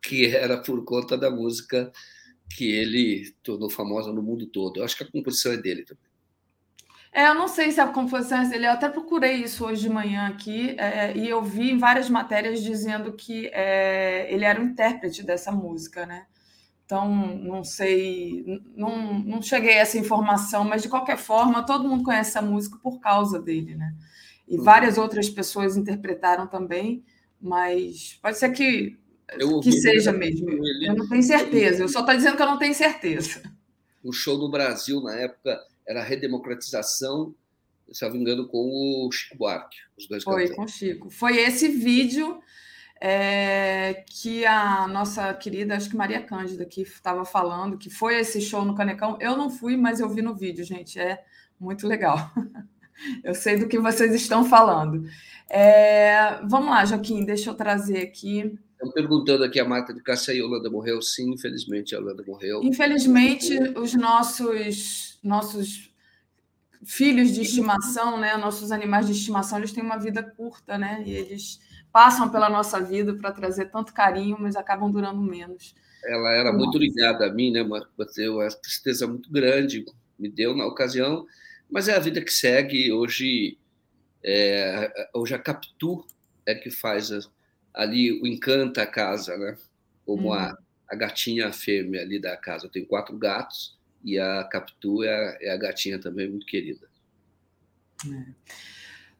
que 0.00 0.26
era 0.26 0.58
por 0.58 0.84
conta 0.84 1.16
da 1.16 1.30
música 1.30 1.90
que 2.54 2.70
ele 2.70 3.34
tornou 3.42 3.68
famosa 3.68 4.12
no 4.12 4.22
mundo 4.22 4.46
todo. 4.46 4.78
Eu 4.78 4.84
acho 4.84 4.96
que 4.96 5.04
a 5.04 5.10
composição 5.10 5.52
é 5.52 5.56
dele 5.56 5.84
também. 5.84 6.04
É, 7.12 7.28
eu 7.28 7.34
não 7.34 7.48
sei 7.48 7.72
se 7.72 7.80
a 7.80 7.86
composição 7.86 8.42
é 8.42 8.48
dele. 8.48 8.66
Eu 8.66 8.72
até 8.72 8.90
procurei 8.90 9.36
isso 9.36 9.64
hoje 9.64 9.80
de 9.80 9.88
manhã 9.88 10.28
aqui 10.28 10.76
é, 10.78 11.16
e 11.16 11.28
eu 11.28 11.42
vi 11.42 11.70
em 11.70 11.78
várias 11.78 12.10
matérias 12.10 12.62
dizendo 12.62 13.14
que 13.14 13.48
é, 13.54 14.32
ele 14.32 14.44
era 14.44 14.60
o 14.60 14.64
intérprete 14.64 15.22
dessa 15.22 15.50
música, 15.50 16.04
né? 16.04 16.26
Então, 16.86 17.36
não 17.38 17.64
sei, 17.64 18.62
não, 18.76 19.18
não 19.18 19.42
cheguei 19.42 19.72
a 19.72 19.80
essa 19.80 19.98
informação, 19.98 20.62
mas 20.62 20.82
de 20.82 20.88
qualquer 20.88 21.18
forma, 21.18 21.66
todo 21.66 21.88
mundo 21.88 22.04
conhece 22.04 22.30
essa 22.30 22.40
música 22.40 22.78
por 22.80 23.00
causa 23.00 23.42
dele, 23.42 23.74
né? 23.74 23.92
E 24.46 24.56
uhum. 24.56 24.62
várias 24.62 24.96
outras 24.96 25.28
pessoas 25.28 25.76
interpretaram 25.76 26.46
também, 26.46 27.04
mas 27.40 28.16
pode 28.22 28.38
ser 28.38 28.50
que, 28.50 28.96
que 29.64 29.72
seja 29.72 30.12
mesmo. 30.12 30.48
Eu 30.48 30.94
não 30.94 31.08
tenho 31.08 31.24
certeza, 31.24 31.82
eu 31.82 31.88
só 31.88 32.00
estou 32.00 32.14
dizendo 32.14 32.36
que 32.36 32.42
eu 32.42 32.46
não 32.46 32.58
tenho 32.58 32.72
certeza. 32.72 33.42
O 34.04 34.12
show 34.12 34.38
no 34.38 34.48
Brasil, 34.48 35.00
na 35.02 35.16
época, 35.16 35.60
era 35.84 36.02
a 36.02 36.04
redemocratização, 36.04 37.34
se 37.90 38.04
não 38.04 38.12
me 38.12 38.20
engano, 38.20 38.46
com 38.46 38.58
o 39.04 39.10
Chico 39.10 39.36
Buarque, 39.36 39.78
os 39.98 40.06
dois 40.06 40.22
Foi, 40.22 40.50
com 40.50 40.62
o 40.62 40.68
Chico. 40.68 41.10
Foi 41.10 41.36
esse 41.36 41.66
vídeo 41.66 42.40
é, 43.00 44.04
que 44.08 44.46
a 44.46 44.86
nossa 44.88 45.32
querida, 45.34 45.76
acho 45.76 45.90
que 45.90 45.96
Maria 45.96 46.22
Cândida, 46.22 46.64
que 46.64 46.82
estava 46.82 47.24
falando, 47.24 47.78
que 47.78 47.90
foi 47.90 48.18
esse 48.18 48.40
show 48.40 48.64
no 48.64 48.74
Canecão. 48.74 49.18
Eu 49.20 49.36
não 49.36 49.50
fui, 49.50 49.76
mas 49.76 50.00
eu 50.00 50.08
vi 50.08 50.22
no 50.22 50.34
vídeo, 50.34 50.64
gente. 50.64 50.98
É 50.98 51.22
muito 51.58 51.86
legal. 51.86 52.30
Eu 53.22 53.34
sei 53.34 53.58
do 53.58 53.68
que 53.68 53.78
vocês 53.78 54.14
estão 54.14 54.42
falando. 54.42 55.06
É, 55.50 56.40
vamos 56.48 56.70
lá, 56.70 56.82
Joaquim, 56.82 57.26
deixa 57.26 57.50
eu 57.50 57.54
trazer 57.54 57.98
aqui. 57.98 58.58
Estão 58.72 58.90
perguntando 58.90 59.44
aqui 59.44 59.60
a 59.60 59.68
Marta 59.68 59.92
de 59.92 60.02
Cássia 60.02 60.32
e 60.32 60.40
a 60.40 60.44
Holanda 60.44 60.70
morreu. 60.70 61.02
Sim, 61.02 61.34
infelizmente 61.34 61.94
a 61.94 61.98
Holanda 61.98 62.24
morreu. 62.26 62.62
Infelizmente, 62.62 63.54
os 63.76 63.94
nossos, 63.94 65.18
nossos 65.22 65.90
filhos 66.84 67.32
de 67.32 67.42
estimação, 67.42 68.18
né, 68.18 68.34
nossos 68.38 68.72
animais 68.72 69.06
de 69.06 69.12
estimação, 69.12 69.58
eles 69.58 69.72
têm 69.72 69.84
uma 69.84 69.98
vida 69.98 70.22
curta, 70.22 70.78
né? 70.78 71.02
E 71.04 71.10
eles 71.10 71.60
passam 71.96 72.28
pela 72.28 72.50
nossa 72.50 72.78
vida 72.78 73.14
para 73.14 73.32
trazer 73.32 73.70
tanto 73.70 73.94
carinho, 73.94 74.36
mas 74.38 74.54
acabam 74.54 74.90
durando 74.92 75.18
menos. 75.18 75.74
Ela 76.04 76.30
era 76.34 76.52
muito 76.52 76.76
ligada 76.76 77.24
a 77.24 77.32
mim, 77.32 77.50
né, 77.50 77.64
Bateu 77.96 78.34
uma 78.34 78.46
tristeza 78.50 79.06
muito 79.06 79.32
grande, 79.32 79.82
me 80.18 80.28
deu 80.28 80.54
na 80.54 80.66
ocasião, 80.66 81.26
mas 81.70 81.88
é 81.88 81.96
a 81.96 81.98
vida 81.98 82.20
que 82.20 82.30
segue. 82.30 82.92
Hoje, 82.92 83.56
é, 84.22 85.08
hoje 85.14 85.34
a 85.34 85.38
Capitu 85.38 86.06
é 86.44 86.54
que 86.54 86.68
faz 86.68 87.08
ali 87.72 88.20
o 88.20 88.26
encanta 88.26 88.82
a 88.82 88.86
casa, 88.86 89.34
né? 89.38 89.56
Como 90.04 90.34
a, 90.34 90.50
uhum. 90.50 90.56
a 90.90 90.96
gatinha 90.96 91.50
fêmea 91.50 92.02
ali 92.02 92.20
da 92.20 92.36
casa. 92.36 92.66
Eu 92.66 92.70
tenho 92.70 92.86
quatro 92.86 93.16
gatos 93.16 93.74
e 94.04 94.18
a 94.18 94.44
Capitu 94.44 95.02
é 95.02 95.08
a, 95.08 95.38
é 95.40 95.50
a 95.50 95.56
gatinha 95.56 95.98
também 95.98 96.28
muito 96.28 96.44
querida. 96.44 96.90
É. 98.06 98.75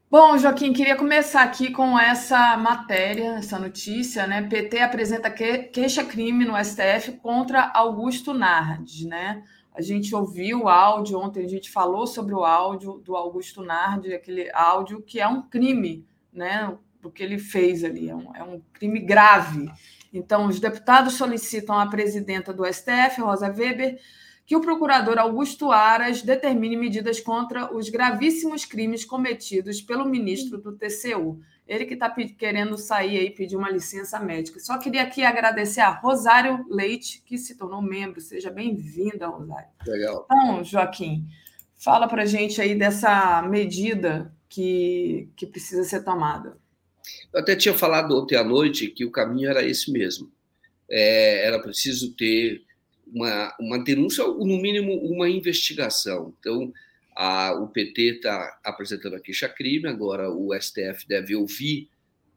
Bom, 0.09 0.37
Joaquim, 0.37 0.71
queria 0.71 0.95
começar 0.95 1.43
aqui 1.43 1.69
com 1.69 1.99
essa 1.99 2.55
matéria, 2.55 3.39
essa 3.39 3.59
notícia, 3.59 4.25
né? 4.25 4.41
PT 4.41 4.79
apresenta 4.79 5.29
queixa-crime 5.29 6.45
no 6.45 6.53
STF 6.63 7.17
contra 7.21 7.69
Augusto 7.73 8.33
Nardes, 8.33 9.03
né? 9.03 9.43
A 9.75 9.81
gente 9.81 10.15
ouviu 10.15 10.61
o 10.61 10.69
áudio, 10.69 11.19
ontem 11.19 11.43
a 11.43 11.49
gente 11.49 11.69
falou 11.69 12.07
sobre 12.07 12.33
o 12.33 12.45
áudio 12.45 13.01
do 13.03 13.17
Augusto 13.17 13.61
Nardes, 13.61 14.13
aquele 14.13 14.49
áudio 14.53 15.01
que 15.01 15.19
é 15.19 15.27
um 15.27 15.41
crime, 15.41 16.07
né? 16.31 16.73
O 17.03 17.11
que 17.11 17.21
ele 17.21 17.37
fez 17.37 17.83
ali, 17.83 18.09
é 18.09 18.15
um, 18.15 18.33
é 18.33 18.43
um 18.43 18.61
crime 18.71 19.01
grave. 19.01 19.69
Então, 20.13 20.47
os 20.47 20.57
deputados 20.57 21.15
solicitam 21.15 21.77
à 21.77 21.85
presidenta 21.85 22.53
do 22.53 22.63
STF, 22.65 23.19
Rosa 23.19 23.49
Weber, 23.49 23.99
que 24.47 24.55
o 24.55 24.61
procurador 24.61 25.19
Augusto 25.19 25.73
Aras 25.73 26.21
determine 26.21 26.77
medidas 26.77 27.19
contra 27.19 27.75
os 27.75 27.89
gravíssimos 27.89 28.63
crimes 28.63 29.03
cometidos 29.03 29.81
pelo 29.81 30.05
ministro 30.05 30.57
do 30.57 30.71
TCU. 30.71 31.41
Ele 31.67 31.83
que 31.83 31.95
está 31.95 32.09
querendo 32.09 32.77
sair 32.77 33.17
aí, 33.17 33.29
pedir 33.29 33.57
uma 33.57 33.69
licença 33.69 34.17
médica. 34.21 34.57
Só 34.61 34.77
queria 34.77 35.03
aqui 35.03 35.21
agradecer 35.21 35.81
a 35.81 35.89
Rosário 35.89 36.65
Leite, 36.69 37.21
que 37.25 37.37
se 37.37 37.57
tornou 37.57 37.81
membro. 37.81 38.21
Seja 38.21 38.49
bem-vinda, 38.49 39.27
Rosário. 39.27 39.67
Legal. 39.85 40.25
Então, 40.31 40.63
Joaquim, 40.63 41.27
fala 41.75 42.07
para 42.07 42.25
gente 42.25 42.61
aí 42.61 42.73
dessa 42.73 43.41
medida 43.41 44.33
que, 44.47 45.29
que 45.35 45.45
precisa 45.45 45.83
ser 45.83 46.05
tomada. 46.05 46.57
Eu 47.33 47.41
até 47.41 47.53
tinha 47.53 47.73
falado 47.73 48.17
ontem 48.17 48.37
à 48.37 48.45
noite 48.45 48.87
que 48.87 49.03
o 49.03 49.11
caminho 49.11 49.49
era 49.49 49.61
esse 49.61 49.91
mesmo. 49.91 50.31
É, 50.89 51.45
era 51.45 51.61
preciso 51.61 52.15
ter 52.15 52.65
uma, 53.13 53.55
uma 53.59 53.83
denúncia, 53.83 54.23
ou 54.23 54.45
no 54.45 54.57
mínimo 54.57 54.93
uma 54.93 55.29
investigação. 55.29 56.33
Então, 56.39 56.73
a, 57.15 57.53
o 57.53 57.67
PT 57.67 58.01
está 58.17 58.59
apresentando 58.63 59.15
a 59.15 59.19
queixa-crime, 59.19 59.87
agora 59.87 60.29
o 60.31 60.53
STF 60.53 61.07
deve 61.07 61.35
ouvir 61.35 61.89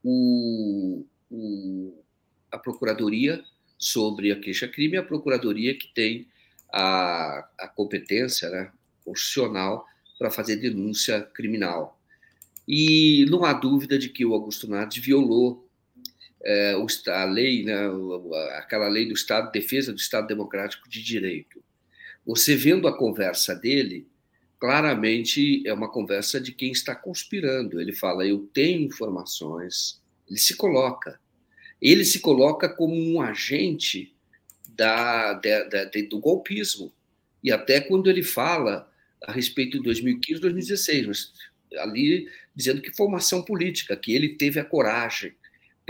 o, 0.02 1.04
o, 1.30 2.02
a 2.50 2.58
Procuradoria 2.58 3.42
sobre 3.78 4.32
a 4.32 4.40
queixa-crime, 4.40 4.96
a 4.96 5.02
Procuradoria 5.02 5.76
que 5.76 5.92
tem 5.92 6.26
a, 6.72 7.48
a 7.58 7.68
competência 7.68 8.48
né, 8.48 8.72
constitucional 9.04 9.84
para 10.18 10.30
fazer 10.30 10.56
denúncia 10.56 11.22
criminal. 11.22 11.98
E 12.66 13.26
não 13.28 13.44
há 13.44 13.52
dúvida 13.52 13.98
de 13.98 14.08
que 14.08 14.24
o 14.24 14.32
Augusto 14.32 14.68
Nardes 14.68 15.02
violou 15.02 15.68
é, 16.42 16.74
a 17.08 17.24
lei, 17.24 17.64
né, 17.64 17.76
aquela 18.56 18.88
lei 18.88 19.06
do 19.06 19.14
Estado, 19.14 19.52
defesa 19.52 19.92
do 19.92 19.98
Estado 19.98 20.26
Democrático 20.26 20.88
de 20.88 21.02
Direito. 21.02 21.62
Você 22.24 22.54
vendo 22.54 22.88
a 22.88 22.96
conversa 22.96 23.54
dele, 23.54 24.06
claramente 24.58 25.66
é 25.66 25.72
uma 25.72 25.90
conversa 25.90 26.40
de 26.40 26.52
quem 26.52 26.70
está 26.70 26.94
conspirando. 26.94 27.80
Ele 27.80 27.92
fala: 27.92 28.26
Eu 28.26 28.48
tenho 28.52 28.82
informações. 28.82 30.00
Ele 30.28 30.38
se 30.38 30.56
coloca. 30.56 31.20
Ele 31.80 32.04
se 32.04 32.20
coloca 32.20 32.68
como 32.68 32.94
um 32.94 33.20
agente 33.20 34.14
da, 34.68 35.32
da, 35.32 35.64
da, 35.64 35.84
do 36.08 36.20
golpismo. 36.20 36.92
E 37.42 37.50
até 37.50 37.80
quando 37.80 38.10
ele 38.10 38.22
fala 38.22 38.90
a 39.22 39.32
respeito 39.32 39.78
de 39.78 39.84
2015, 39.84 40.40
2016, 40.40 41.32
ali 41.78 42.28
dizendo 42.54 42.82
que 42.82 42.94
foi 42.94 43.06
uma 43.06 43.18
ação 43.18 43.42
política, 43.42 43.96
que 43.96 44.14
ele 44.14 44.36
teve 44.36 44.60
a 44.60 44.64
coragem 44.64 45.34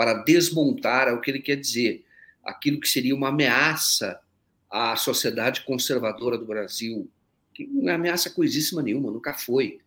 para 0.01 0.15
desmontar 0.15 1.09
é 1.09 1.13
o 1.13 1.21
que 1.21 1.31
ele 1.31 1.41
quer 1.41 1.57
dizer, 1.57 2.07
aquilo 2.43 2.81
que 2.81 2.89
seria 2.89 3.15
uma 3.15 3.29
ameaça 3.29 4.19
à 4.71 4.97
sociedade 4.97 5.61
conservadora 5.61 6.39
do 6.39 6.47
Brasil, 6.47 7.07
que 7.53 7.67
não 7.67 7.91
é 7.91 7.97
ameaça 7.97 8.31
coisíssima 8.31 8.81
nenhuma, 8.81 9.11
nunca 9.11 9.35
foi. 9.35 9.79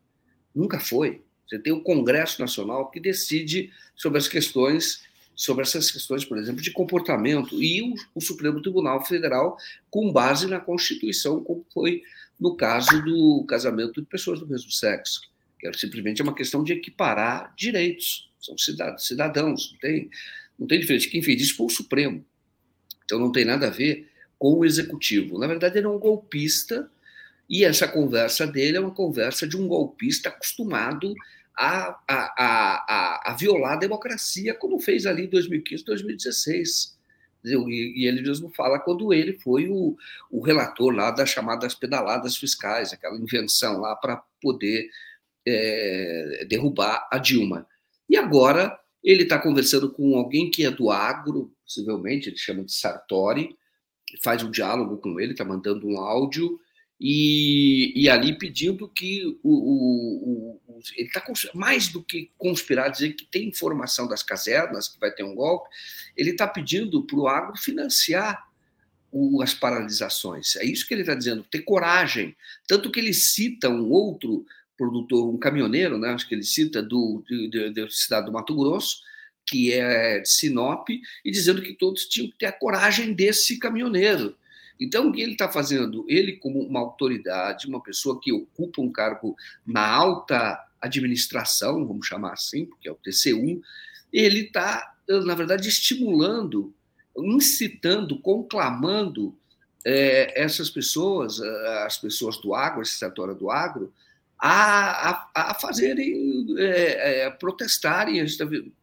Nunca 0.53 0.80
foi. 0.80 1.23
Você 1.48 1.57
tem 1.57 1.73
o 1.73 1.81
Congresso 1.81 2.40
Nacional 2.40 2.91
que 2.91 2.99
decide 2.99 3.72
sobre 3.95 4.19
as 4.19 4.27
questões, 4.27 5.02
sobre 5.35 5.64
essas 5.64 5.90
questões, 5.90 6.23
por 6.23 6.38
exemplo, 6.38 6.61
de 6.61 6.69
comportamento, 6.69 7.60
e 7.60 7.81
o, 7.81 7.95
o 8.14 8.22
Supremo 8.22 8.61
Tribunal 8.61 9.03
Federal 9.03 9.57
com 9.90 10.11
base 10.11 10.45
na 10.45 10.60
Constituição, 10.60 11.44
como 11.44 11.65
foi 11.73 12.03
no 12.40 12.56
caso 12.56 13.02
do 13.02 13.44
casamento 13.49 13.99
de 13.99 14.06
pessoas 14.06 14.40
do 14.40 14.48
mesmo 14.48 14.69
sexo, 14.69 15.22
que 15.60 15.68
é 15.68 15.73
simplesmente 15.73 16.22
uma 16.22 16.35
questão 16.35 16.64
de 16.64 16.72
equiparar 16.72 17.52
direitos 17.57 18.31
são 18.44 18.56
cidadãos, 18.98 19.72
não 19.72 19.80
tem, 19.80 20.10
não 20.60 20.68
tem 20.68 20.80
diferença. 20.80 21.10
Quem 21.10 21.24
fez 21.24 21.41
isso 21.41 21.56
foi 21.56 21.68
o 21.68 21.70
Supremo. 21.70 22.26
Então 23.06 23.18
não 23.20 23.32
tem 23.32 23.45
nada 23.45 23.68
a 23.68 23.70
ver 23.70 24.10
com 24.38 24.56
o 24.56 24.65
executivo. 24.65 25.40
Na 25.40 25.48
verdade, 25.48 25.78
ele 25.78 25.88
é 25.88 25.90
um 25.90 25.99
golpista, 25.99 26.90
e 27.49 27.64
essa 27.64 27.88
conversa 27.88 28.45
dele 28.45 28.78
é 28.78 28.80
uma 28.80 28.94
conversa 28.94 29.48
de 29.48 29.56
um 29.56 29.68
golpista 29.68 30.30
acostumado 30.30 31.14
a, 31.56 31.99
a, 32.07 32.34
a, 32.38 33.32
a, 33.32 33.36
violar 33.36 33.74
a 33.74 33.80
democracia, 33.80 34.53
como 34.53 34.80
fez 34.80 35.06
ali 35.06 35.26
em 35.26 35.30
2015, 35.30 35.86
2016. 35.86 36.98
E, 37.45 38.07
ele 38.07 38.22
mesmo 38.22 38.49
fala 38.56 38.80
quando 38.80 39.14
ele 39.14 39.34
foi 39.34 39.68
o, 39.70 39.95
o 40.32 40.41
relator 40.41 40.94
lá 40.94 41.11
das 41.11 41.30
chamadas 41.30 41.76
pedaladas 41.76 42.38
fiscais, 42.38 42.94
aquela 42.94 43.18
invenção 43.18 43.80
lá 43.80 43.95
para 43.95 44.24
poder 44.41 44.90
é, 45.45 46.45
derrubar 46.49 47.07
a 47.11 47.18
Dilma. 47.18 47.68
E 48.09 48.17
agora 48.17 48.77
ele 49.03 49.23
está 49.23 49.38
conversando 49.38 49.91
com 49.91 50.15
alguém 50.15 50.49
que 50.49 50.65
é 50.65 50.71
do 50.71 50.89
agro, 50.89 51.53
possivelmente, 51.65 52.30
ele 52.30 52.38
chama 52.38 52.63
de 52.63 52.73
Sartori, 52.73 53.55
faz 54.21 54.43
um 54.43 54.51
diálogo 54.51 54.97
com 54.97 55.19
ele, 55.19 55.31
está 55.31 55.43
mandando 55.43 55.88
um 55.88 55.97
áudio, 55.97 56.59
e, 56.99 57.91
e, 58.01 58.07
ali 58.07 58.38
pedindo 58.38 58.88
que 58.88 59.38
o, 59.43 59.49
o, 59.49 60.59
o 60.67 60.80
ele 60.95 61.07
está 61.07 61.21
mais 61.53 61.89
do 61.89 62.01
que 62.01 62.31
conspirar, 62.38 62.89
dizer 62.89 63.13
que 63.13 63.25
tem 63.25 63.49
informação 63.49 64.07
das 64.07 64.23
casernas, 64.23 64.88
que 64.88 64.99
vai 64.99 65.11
ter 65.11 65.23
um 65.23 65.35
golpe, 65.35 65.69
ele 66.15 66.30
está 66.30 66.47
pedindo 66.47 67.03
para 67.03 67.17
o 67.17 67.27
agro 67.27 67.57
financiar 67.57 68.47
o, 69.11 69.41
as 69.41 69.53
paralisações. 69.53 70.55
É 70.55 70.65
isso 70.65 70.88
que 70.88 70.93
ele 70.93 71.01
está 71.01 71.13
dizendo, 71.13 71.43
ter 71.43 71.63
coragem. 71.63 72.35
Tanto 72.67 72.91
que 72.91 72.99
ele 72.99 73.13
cita 73.13 73.69
um 73.69 73.89
outro 73.89 74.45
produtor, 74.84 75.30
um 75.30 75.38
caminhoneiro, 75.38 75.97
né, 75.97 76.10
acho 76.10 76.27
que 76.27 76.35
ele 76.35 76.43
cita, 76.43 76.81
do, 76.81 77.23
da 77.73 77.89
cidade 77.89 78.26
do 78.26 78.34
Mato 78.34 78.53
Grosso, 78.53 78.97
que 79.45 79.72
é 79.72 80.19
de 80.19 80.30
Sinop, 80.30 80.89
e 80.89 81.31
dizendo 81.31 81.61
que 81.61 81.73
todos 81.73 82.05
tinham 82.05 82.30
que 82.30 82.38
ter 82.38 82.47
a 82.47 82.51
coragem 82.51 83.14
desse 83.14 83.57
caminhoneiro. 83.57 84.35
Então, 84.80 85.07
o 85.07 85.14
que 85.14 85.22
ele 85.22 85.34
está 85.34 85.47
fazendo? 85.49 86.05
Ele, 86.10 86.34
como 86.34 86.60
uma 86.60 86.80
autoridade, 86.80 87.68
uma 87.68 87.81
pessoa 87.81 88.19
que 88.19 88.34
ocupa 88.34 88.81
um 88.81 88.91
cargo 88.91 89.35
na 89.65 89.88
alta 89.88 90.60
administração, 90.81 91.88
vamos 91.88 92.05
chamar 92.05 92.34
assim, 92.34 92.65
porque 92.65 92.89
é 92.89 92.91
o 92.91 92.95
TCU, 92.95 93.61
ele 94.11 94.39
está, 94.41 94.95
na 95.07 95.35
verdade, 95.35 95.69
estimulando, 95.69 96.73
incitando, 97.18 98.19
conclamando 98.19 99.38
é, 99.85 100.41
essas 100.41 100.69
pessoas, 100.69 101.39
as 101.85 101.97
pessoas 101.97 102.38
do 102.38 102.53
agro, 102.53 102.81
esse 102.81 102.97
setor 102.97 103.34
do 103.35 103.49
agro, 103.49 103.93
a, 104.45 105.30
a, 105.34 105.52
a 105.52 105.53
fazerem, 105.53 106.45
é, 106.57 107.22
é, 107.22 107.30
protestarem 107.30 108.22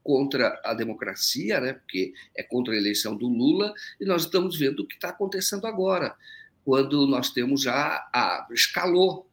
contra 0.03 0.59
a 0.65 0.73
democracia, 0.73 1.61
né, 1.61 1.75
porque 1.75 2.15
é 2.35 2.43
contra 2.43 2.73
a 2.73 2.77
eleição 2.79 3.15
do 3.15 3.29
Lula, 3.29 3.75
e 4.01 4.07
nós 4.07 4.23
estamos 4.23 4.57
vendo 4.57 4.81
o 4.81 4.87
que 4.87 4.95
está 4.95 5.11
acontecendo 5.11 5.67
agora, 5.67 6.17
quando 6.65 7.07
nós 7.07 7.29
temos 7.29 7.61
já 7.61 8.09
a 8.11 8.49
escalou, 8.53 9.29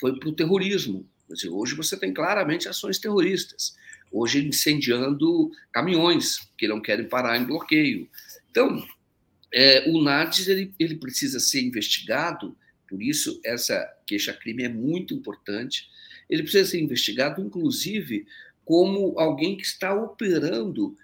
foi 0.00 0.18
para 0.18 0.30
o 0.30 0.34
terrorismo. 0.34 1.06
Dizer, 1.28 1.50
hoje 1.50 1.74
você 1.74 1.94
tem 1.94 2.14
claramente 2.14 2.70
ações 2.70 2.98
terroristas, 2.98 3.76
hoje 4.10 4.48
incendiando 4.48 5.50
caminhões 5.70 6.48
que 6.56 6.66
não 6.66 6.80
querem 6.80 7.06
parar 7.06 7.36
em 7.36 7.44
bloqueio. 7.44 8.08
Então, 8.50 8.82
é, 9.52 9.90
o 9.90 10.02
NADES 10.02 10.48
ele, 10.48 10.74
ele 10.78 10.96
precisa 10.96 11.38
ser 11.38 11.60
investigado, 11.60 12.56
por 12.88 13.02
isso 13.02 13.40
essa 13.44 13.84
queixa-crime 14.06 14.64
é 14.64 14.68
muito 14.68 15.14
importante. 15.14 15.88
Ele 16.28 16.42
precisa 16.42 16.70
ser 16.70 16.80
investigado, 16.80 17.40
inclusive, 17.40 18.26
como 18.64 19.18
alguém 19.18 19.56
que 19.56 19.64
está 19.64 19.94
operando 19.94 20.96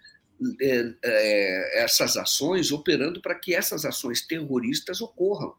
é, 0.61 0.95
é, 1.05 1.85
essas 1.85 2.17
ações, 2.17 2.73
operando 2.73 3.21
para 3.21 3.35
que 3.35 3.55
essas 3.55 3.85
ações 3.85 4.21
terroristas 4.27 5.01
ocorram. 5.01 5.55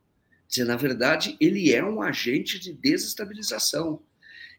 Dizer, 0.47 0.65
na 0.65 0.75
verdade, 0.75 1.37
ele 1.39 1.71
é 1.71 1.83
um 1.83 2.01
agente 2.01 2.59
de 2.59 2.73
desestabilização. 2.73 4.01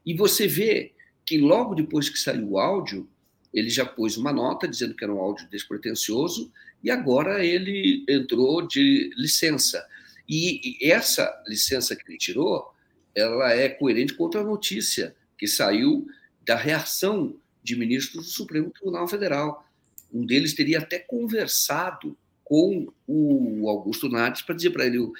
E 0.04 0.14
você 0.14 0.46
vê 0.46 0.92
que 1.24 1.38
logo 1.38 1.74
depois 1.74 2.08
que 2.08 2.18
saiu 2.18 2.50
o 2.50 2.58
áudio, 2.58 3.08
ele 3.52 3.70
já 3.70 3.86
pôs 3.86 4.16
uma 4.16 4.32
nota 4.32 4.66
dizendo 4.66 4.94
que 4.94 5.04
era 5.04 5.14
um 5.14 5.20
áudio 5.20 5.48
despretensioso 5.48 6.52
e 6.82 6.90
agora 6.90 7.44
ele 7.44 8.04
entrou 8.08 8.66
de 8.66 9.10
licença. 9.16 9.86
E, 10.28 10.78
essa 10.80 11.42
licença 11.46 11.94
que 11.94 12.02
ele 12.08 12.18
tirou, 12.18 12.72
ela 13.14 13.52
é 13.52 13.68
coerente 13.68 14.14
com 14.14 14.24
outra 14.24 14.42
notícia 14.42 15.14
que 15.38 15.46
saiu 15.46 16.06
da 16.44 16.56
reação 16.56 17.36
de 17.62 17.76
ministros 17.76 18.26
do 18.26 18.32
Supremo 18.32 18.70
Tribunal 18.70 19.06
Federal. 19.08 19.66
Um 20.12 20.24
deles 20.24 20.54
teria 20.54 20.78
até 20.78 20.98
conversado 20.98 22.16
com 22.42 22.92
o 23.06 23.68
Augusto 23.68 24.08
Nades 24.08 24.42
para 24.42 24.54
dizer 24.54 24.70
para 24.70 24.86
ele: 24.86 25.10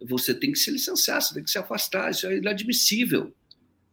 você 0.00 0.34
tem 0.34 0.52
que 0.52 0.58
se 0.58 0.70
licenciar, 0.70 1.20
você 1.20 1.34
tem 1.34 1.42
que 1.42 1.50
se 1.50 1.58
afastar, 1.58 2.10
isso 2.10 2.26
é 2.26 2.36
inadmissível. 2.36 3.32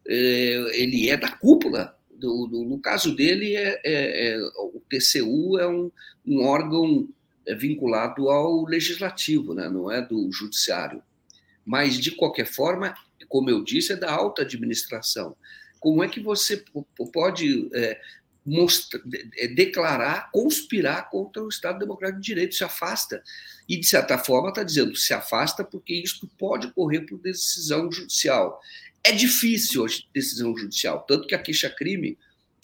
É, 0.07 0.81
ele 0.81 1.09
é 1.09 1.17
da 1.17 1.31
cúpula. 1.31 1.97
No 2.21 2.79
caso 2.79 3.15
dele, 3.15 3.55
é, 3.55 3.81
é, 3.83 4.33
é 4.33 4.39
o 4.59 4.81
TCU 4.87 5.57
é 5.57 5.67
um, 5.67 5.91
um 6.25 6.43
órgão 6.43 7.07
é, 7.51 7.55
vinculado 7.55 8.29
ao 8.29 8.65
legislativo, 8.65 9.53
né? 9.53 9.69
não 9.69 9.91
é 9.91 10.01
do 10.01 10.31
judiciário. 10.31 11.03
Mas, 11.65 11.99
de 11.99 12.11
qualquer 12.11 12.45
forma, 12.45 12.95
como 13.27 13.49
eu 13.49 13.63
disse, 13.63 13.91
é 13.91 13.95
da 13.95 14.11
alta 14.11 14.41
administração. 14.41 15.35
Como 15.79 16.03
é 16.03 16.07
que 16.07 16.19
você 16.19 16.63
pode 17.13 17.69
é, 17.73 17.99
é, 19.37 19.47
declarar, 19.49 20.31
conspirar 20.31 21.09
contra 21.09 21.43
o 21.43 21.49
Estado 21.49 21.79
Democrático 21.79 22.21
de 22.21 22.25
Direito? 22.25 22.55
Se 22.55 22.63
afasta. 22.63 23.21
E, 23.67 23.77
de 23.77 23.85
certa 23.85 24.17
forma, 24.17 24.49
está 24.49 24.63
dizendo 24.63 24.95
se 24.95 25.13
afasta 25.13 25.63
porque 25.63 25.93
isso 25.93 26.29
pode 26.37 26.71
correr 26.71 27.01
por 27.01 27.19
decisão 27.19 27.91
judicial. 27.91 28.61
É 29.03 29.11
difícil 29.11 29.85
a 29.85 29.89
decisão 30.13 30.55
judicial, 30.55 31.03
tanto 31.07 31.27
que 31.27 31.35
a 31.35 31.41
queixa-crime 31.41 32.17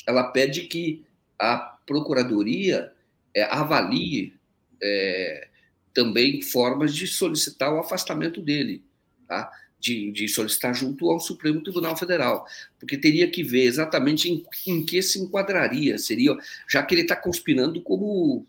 ela 0.05 0.31
pede 0.31 0.61
que 0.61 1.03
a 1.37 1.57
Procuradoria 1.85 2.91
é, 3.33 3.43
avalie 3.43 4.37
é, 4.81 5.47
também 5.93 6.41
formas 6.41 6.93
de 6.93 7.07
solicitar 7.07 7.73
o 7.73 7.79
afastamento 7.79 8.41
dele. 8.41 8.83
Tá? 9.27 9.51
de, 9.79 10.11
de, 10.11 10.27
solicitar 10.27 10.73
junto 10.73 11.09
ao 11.09 11.19
Supremo 11.19 11.61
Tribunal 11.61 11.95
Federal, 11.95 12.45
porque 12.79 12.97
teria 12.97 13.29
que 13.29 13.43
ver 13.43 13.63
exatamente 13.63 14.29
em, 14.29 14.43
em 14.65 14.83
que 14.83 15.01
se 15.01 15.19
enquadraria. 15.19 15.97
Seria, 15.97 16.35
já 16.67 16.83
que 16.83 16.95
ele 16.95 17.03
está 17.03 17.15
conspirando 17.15 17.81
como, 17.81 18.45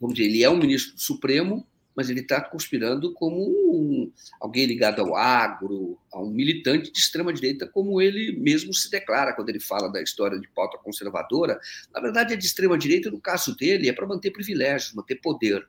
vamos 0.00 0.16
dizer, 0.16 0.28
ele 0.28 0.42
é 0.42 0.50
um 0.50 0.58
ministro 0.58 0.94
do 0.94 1.00
Supremo, 1.00 1.66
mas 1.98 2.08
ele 2.08 2.20
está 2.20 2.40
conspirando 2.40 3.12
como 3.12 3.42
um, 3.44 4.12
alguém 4.40 4.66
ligado 4.66 5.02
ao 5.02 5.16
agro, 5.16 5.98
a 6.12 6.22
um 6.22 6.30
militante 6.30 6.92
de 6.92 6.98
extrema 7.00 7.32
direita, 7.32 7.66
como 7.66 8.00
ele 8.00 8.38
mesmo 8.38 8.72
se 8.72 8.88
declara 8.88 9.32
quando 9.32 9.48
ele 9.48 9.58
fala 9.58 9.90
da 9.90 10.00
história 10.00 10.38
de 10.38 10.46
pauta 10.46 10.78
conservadora. 10.78 11.58
Na 11.92 12.00
verdade, 12.00 12.34
é 12.34 12.36
de 12.36 12.46
extrema 12.46 12.78
direita, 12.78 13.10
no 13.10 13.20
caso 13.20 13.56
dele, 13.56 13.88
é 13.88 13.92
para 13.92 14.06
manter 14.06 14.30
privilégios, 14.30 14.94
manter 14.94 15.16
poder. 15.16 15.66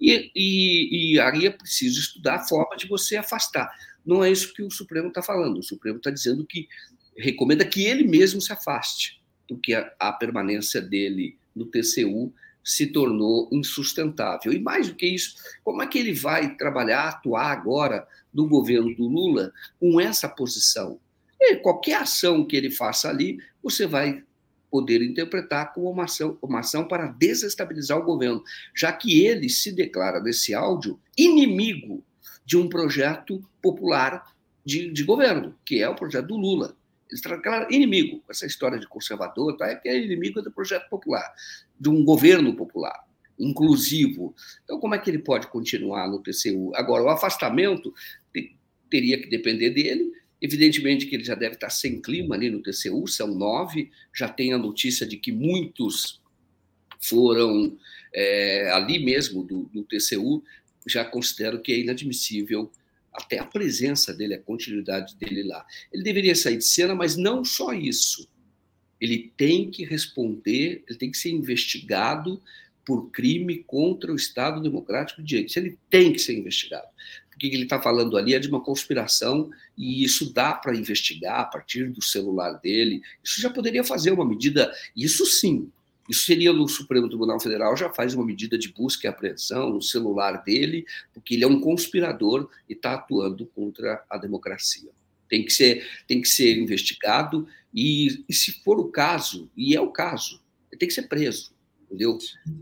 E, 0.00 0.30
e, 0.32 1.14
e 1.14 1.20
aí 1.20 1.46
é 1.46 1.50
preciso 1.50 1.98
estudar 1.98 2.36
a 2.36 2.46
forma 2.46 2.76
de 2.76 2.86
você 2.86 3.16
afastar. 3.16 3.68
Não 4.06 4.22
é 4.22 4.30
isso 4.30 4.54
que 4.54 4.62
o 4.62 4.70
Supremo 4.70 5.08
está 5.08 5.22
falando. 5.22 5.58
O 5.58 5.62
Supremo 5.64 5.96
está 5.96 6.12
dizendo 6.12 6.46
que 6.46 6.68
recomenda 7.16 7.64
que 7.64 7.84
ele 7.84 8.04
mesmo 8.04 8.40
se 8.40 8.52
afaste, 8.52 9.20
porque 9.48 9.74
a, 9.74 9.92
a 9.98 10.12
permanência 10.12 10.80
dele 10.80 11.36
no 11.52 11.66
TCU 11.66 12.32
se 12.68 12.86
tornou 12.86 13.48
insustentável. 13.50 14.52
E 14.52 14.60
mais 14.60 14.88
do 14.88 14.94
que 14.94 15.06
isso, 15.06 15.36
como 15.64 15.82
é 15.82 15.86
que 15.86 15.98
ele 15.98 16.12
vai 16.12 16.54
trabalhar, 16.54 17.08
atuar 17.08 17.50
agora 17.50 18.06
no 18.32 18.46
governo 18.46 18.94
do 18.94 19.08
Lula 19.08 19.50
com 19.80 19.98
essa 19.98 20.28
posição? 20.28 21.00
E 21.40 21.56
qualquer 21.56 22.02
ação 22.02 22.44
que 22.44 22.54
ele 22.54 22.70
faça 22.70 23.08
ali, 23.08 23.38
você 23.62 23.86
vai 23.86 24.22
poder 24.70 25.02
interpretar 25.02 25.72
como 25.72 25.90
uma 25.90 26.04
ação, 26.04 26.36
uma 26.42 26.60
ação 26.60 26.86
para 26.86 27.06
desestabilizar 27.06 27.96
o 27.98 28.04
governo, 28.04 28.44
já 28.76 28.92
que 28.92 29.24
ele 29.24 29.48
se 29.48 29.72
declara 29.72 30.20
nesse 30.20 30.52
áudio 30.52 31.00
inimigo 31.16 32.04
de 32.44 32.58
um 32.58 32.68
projeto 32.68 33.42
popular 33.62 34.26
de, 34.62 34.92
de 34.92 35.04
governo, 35.04 35.54
que 35.64 35.82
é 35.82 35.88
o 35.88 35.94
projeto 35.94 36.26
do 36.26 36.36
Lula. 36.36 36.76
Eles 37.10 37.22
inimigo, 37.70 38.22
essa 38.28 38.46
história 38.46 38.78
de 38.78 38.86
conservador, 38.86 39.56
tá? 39.56 39.66
é 39.66 39.74
que 39.74 39.88
é 39.88 39.98
inimigo 39.98 40.42
do 40.42 40.52
projeto 40.52 40.88
popular, 40.88 41.34
de 41.78 41.88
um 41.88 42.04
governo 42.04 42.54
popular, 42.54 43.04
inclusivo. 43.38 44.34
Então, 44.64 44.78
como 44.78 44.94
é 44.94 44.98
que 44.98 45.10
ele 45.10 45.20
pode 45.20 45.46
continuar 45.46 46.08
no 46.08 46.22
TCU? 46.22 46.72
Agora, 46.74 47.04
o 47.04 47.08
afastamento 47.08 47.94
teria 48.90 49.20
que 49.20 49.28
depender 49.28 49.70
dele. 49.70 50.12
Evidentemente 50.40 51.06
que 51.06 51.16
ele 51.16 51.24
já 51.24 51.34
deve 51.34 51.54
estar 51.54 51.70
sem 51.70 52.00
clima 52.00 52.34
ali 52.34 52.48
no 52.48 52.62
TCU, 52.62 53.06
são 53.08 53.34
nove. 53.34 53.90
Já 54.14 54.28
tem 54.28 54.52
a 54.52 54.58
notícia 54.58 55.06
de 55.06 55.16
que 55.16 55.32
muitos 55.32 56.20
foram 57.00 57.76
é, 58.14 58.70
ali 58.72 58.98
mesmo 58.98 59.42
do, 59.42 59.64
do 59.72 59.82
TCU 59.82 60.42
já 60.88 61.04
considero 61.04 61.60
que 61.60 61.72
é 61.72 61.78
inadmissível 61.78 62.70
até 63.18 63.38
a 63.38 63.44
presença 63.44 64.14
dele, 64.14 64.34
a 64.34 64.42
continuidade 64.42 65.16
dele 65.16 65.42
lá. 65.42 65.66
Ele 65.92 66.02
deveria 66.02 66.34
sair 66.34 66.56
de 66.56 66.64
cena, 66.64 66.94
mas 66.94 67.16
não 67.16 67.44
só 67.44 67.72
isso. 67.72 68.28
Ele 69.00 69.32
tem 69.36 69.70
que 69.70 69.84
responder, 69.84 70.84
ele 70.88 70.98
tem 70.98 71.10
que 71.10 71.18
ser 71.18 71.30
investigado 71.30 72.40
por 72.84 73.10
crime 73.10 73.62
contra 73.64 74.12
o 74.12 74.16
Estado 74.16 74.62
Democrático 74.62 75.20
de 75.20 75.28
Direito. 75.28 75.56
Ele 75.56 75.78
tem 75.90 76.12
que 76.12 76.18
ser 76.18 76.38
investigado. 76.38 76.86
O 77.34 77.38
que 77.38 77.46
ele 77.46 77.64
está 77.64 77.80
falando 77.80 78.16
ali 78.16 78.34
é 78.34 78.38
de 78.38 78.48
uma 78.48 78.60
conspiração 78.60 79.50
e 79.76 80.02
isso 80.02 80.32
dá 80.32 80.54
para 80.54 80.76
investigar 80.76 81.40
a 81.40 81.44
partir 81.44 81.90
do 81.90 82.02
celular 82.02 82.54
dele. 82.54 83.00
Isso 83.22 83.40
já 83.40 83.50
poderia 83.50 83.84
fazer 83.84 84.10
uma 84.10 84.24
medida, 84.24 84.72
isso 84.96 85.24
sim, 85.24 85.70
isso 86.08 86.24
seria 86.24 86.52
no 86.52 86.66
Supremo 86.66 87.08
Tribunal 87.08 87.38
Federal, 87.38 87.76
já 87.76 87.90
faz 87.90 88.14
uma 88.14 88.24
medida 88.24 88.56
de 88.56 88.72
busca 88.72 89.06
e 89.06 89.10
apreensão 89.10 89.70
no 89.70 89.82
celular 89.82 90.42
dele, 90.42 90.86
porque 91.12 91.34
ele 91.34 91.44
é 91.44 91.46
um 91.46 91.60
conspirador 91.60 92.48
e 92.68 92.72
está 92.72 92.94
atuando 92.94 93.46
contra 93.46 94.04
a 94.08 94.16
democracia. 94.16 94.90
Tem 95.28 95.44
que 95.44 95.52
ser, 95.52 95.86
tem 96.06 96.22
que 96.22 96.28
ser 96.28 96.56
investigado 96.56 97.46
e, 97.74 98.24
e, 98.28 98.32
se 98.32 98.52
for 98.62 98.80
o 98.80 98.88
caso, 98.88 99.50
e 99.54 99.76
é 99.76 99.80
o 99.80 99.92
caso, 99.92 100.40
tem 100.78 100.88
que 100.88 100.94
ser 100.94 101.02
preso, 101.02 101.52
entendeu? 101.84 102.16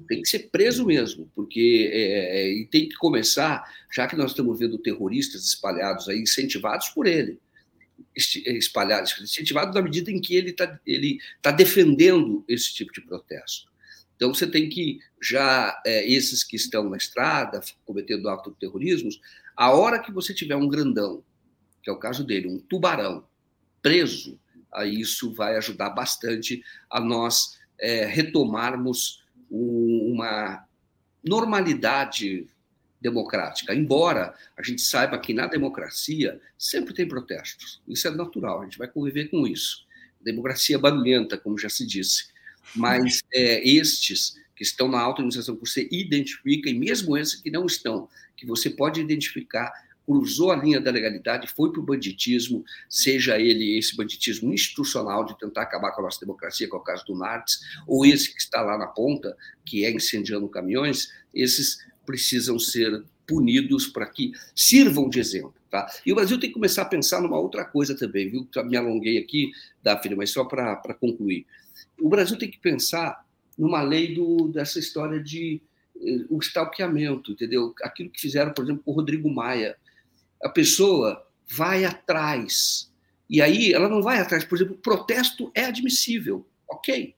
Tem 0.08 0.20
que 0.20 0.28
ser 0.28 0.50
preso 0.50 0.84
mesmo, 0.84 1.30
porque 1.34 1.88
é, 1.92 2.42
é 2.42 2.52
e 2.52 2.66
tem 2.66 2.88
que 2.88 2.96
começar, 2.96 3.62
já 3.94 4.08
que 4.08 4.16
nós 4.16 4.32
estamos 4.32 4.58
vendo 4.58 4.78
terroristas 4.78 5.44
espalhados 5.44 6.08
aí, 6.08 6.18
incentivados 6.18 6.88
por 6.88 7.06
ele, 7.06 7.38
espalhado, 8.14 9.08
incentivado 9.22 9.74
na 9.74 9.82
medida 9.82 10.10
em 10.10 10.20
que 10.20 10.34
ele 10.34 10.50
está 10.50 10.78
ele 10.86 11.18
tá 11.42 11.50
defendendo 11.50 12.44
esse 12.48 12.72
tipo 12.72 12.92
de 12.92 13.00
protesto. 13.00 13.70
Então, 14.16 14.32
você 14.32 14.46
tem 14.46 14.68
que, 14.68 14.98
já 15.20 15.80
é, 15.84 16.10
esses 16.10 16.42
que 16.42 16.56
estão 16.56 16.88
na 16.88 16.96
estrada, 16.96 17.60
cometendo 17.84 18.28
atos 18.28 18.52
de 18.54 18.58
terrorismo, 18.58 19.10
a 19.54 19.70
hora 19.70 19.98
que 19.98 20.10
você 20.10 20.32
tiver 20.32 20.56
um 20.56 20.68
grandão, 20.68 21.22
que 21.82 21.90
é 21.90 21.92
o 21.92 21.98
caso 21.98 22.24
dele, 22.24 22.48
um 22.48 22.58
tubarão, 22.58 23.26
preso, 23.82 24.40
aí 24.72 25.00
isso 25.00 25.32
vai 25.34 25.56
ajudar 25.56 25.90
bastante 25.90 26.62
a 26.90 26.98
nós 26.98 27.58
é, 27.78 28.06
retomarmos 28.06 29.22
uma 29.50 30.66
normalidade 31.22 32.48
democrática. 33.00 33.74
Embora 33.74 34.34
a 34.56 34.62
gente 34.62 34.82
saiba 34.82 35.18
que 35.18 35.34
na 35.34 35.46
democracia 35.46 36.40
sempre 36.58 36.94
tem 36.94 37.06
protestos. 37.06 37.80
Isso 37.86 38.08
é 38.08 38.10
natural, 38.10 38.60
a 38.60 38.64
gente 38.64 38.78
vai 38.78 38.88
conviver 38.88 39.28
com 39.28 39.46
isso. 39.46 39.86
Democracia 40.20 40.78
barulhenta, 40.78 41.36
como 41.38 41.58
já 41.58 41.68
se 41.68 41.86
disse. 41.86 42.28
Mas 42.74 43.22
é, 43.32 43.66
estes 43.68 44.36
que 44.54 44.62
estão 44.62 44.88
na 44.88 45.12
que 45.12 45.22
você 45.60 45.86
identifica, 45.92 46.70
e 46.70 46.74
mesmo 46.74 47.16
esses 47.16 47.36
que 47.36 47.50
não 47.50 47.66
estão, 47.66 48.08
que 48.36 48.46
você 48.46 48.70
pode 48.70 49.00
identificar, 49.00 49.70
cruzou 50.06 50.52
a 50.52 50.56
linha 50.56 50.80
da 50.80 50.90
legalidade, 50.90 51.48
foi 51.48 51.70
para 51.72 51.80
o 51.80 51.84
banditismo, 51.84 52.64
seja 52.88 53.38
ele 53.38 53.76
esse 53.76 53.96
banditismo 53.96 54.52
institucional 54.52 55.24
de 55.24 55.36
tentar 55.36 55.62
acabar 55.62 55.90
com 55.90 56.00
a 56.00 56.04
nossa 56.04 56.20
democracia, 56.20 56.68
que 56.68 56.74
é 56.74 56.78
o 56.78 56.80
caso 56.80 57.04
do 57.04 57.16
Nartes, 57.16 57.60
ou 57.86 58.06
esse 58.06 58.32
que 58.32 58.40
está 58.40 58.62
lá 58.62 58.78
na 58.78 58.86
ponta, 58.86 59.36
que 59.64 59.84
é 59.84 59.90
incendiando 59.90 60.48
caminhões, 60.48 61.08
esses 61.34 61.84
precisam 62.06 62.58
ser 62.58 63.04
punidos, 63.26 63.88
para 63.88 64.06
que 64.06 64.32
sirvam 64.54 65.08
de 65.08 65.18
exemplo. 65.18 65.54
Tá? 65.68 65.90
E 66.06 66.12
o 66.12 66.14
Brasil 66.14 66.38
tem 66.38 66.48
que 66.48 66.54
começar 66.54 66.82
a 66.82 66.86
pensar 66.86 67.20
numa 67.20 67.38
outra 67.38 67.64
coisa 67.64 67.96
também, 67.96 68.30
viu? 68.30 68.48
Me 68.64 68.76
alonguei 68.76 69.18
aqui, 69.18 69.50
Daphne, 69.82 70.14
mas 70.14 70.30
só 70.30 70.44
para 70.44 70.94
concluir. 70.94 71.44
O 72.00 72.08
Brasil 72.08 72.38
tem 72.38 72.50
que 72.50 72.58
pensar 72.58 73.26
numa 73.58 73.82
lei 73.82 74.14
do, 74.14 74.48
dessa 74.48 74.78
história 74.78 75.20
de 75.20 75.60
eh, 75.96 76.24
o 76.30 76.38
stalkeamento, 76.38 77.32
entendeu? 77.32 77.74
Aquilo 77.82 78.10
que 78.10 78.20
fizeram, 78.20 78.52
por 78.52 78.64
exemplo, 78.64 78.82
com 78.84 78.92
o 78.92 78.94
Rodrigo 78.94 79.28
Maia. 79.28 79.76
A 80.42 80.48
pessoa 80.48 81.26
vai 81.48 81.84
atrás. 81.84 82.92
E 83.28 83.42
aí 83.42 83.72
ela 83.72 83.88
não 83.88 84.02
vai 84.02 84.18
atrás. 84.18 84.44
Por 84.44 84.56
exemplo, 84.56 84.76
protesto 84.76 85.50
é 85.54 85.64
admissível. 85.64 86.46
Ok. 86.68 87.14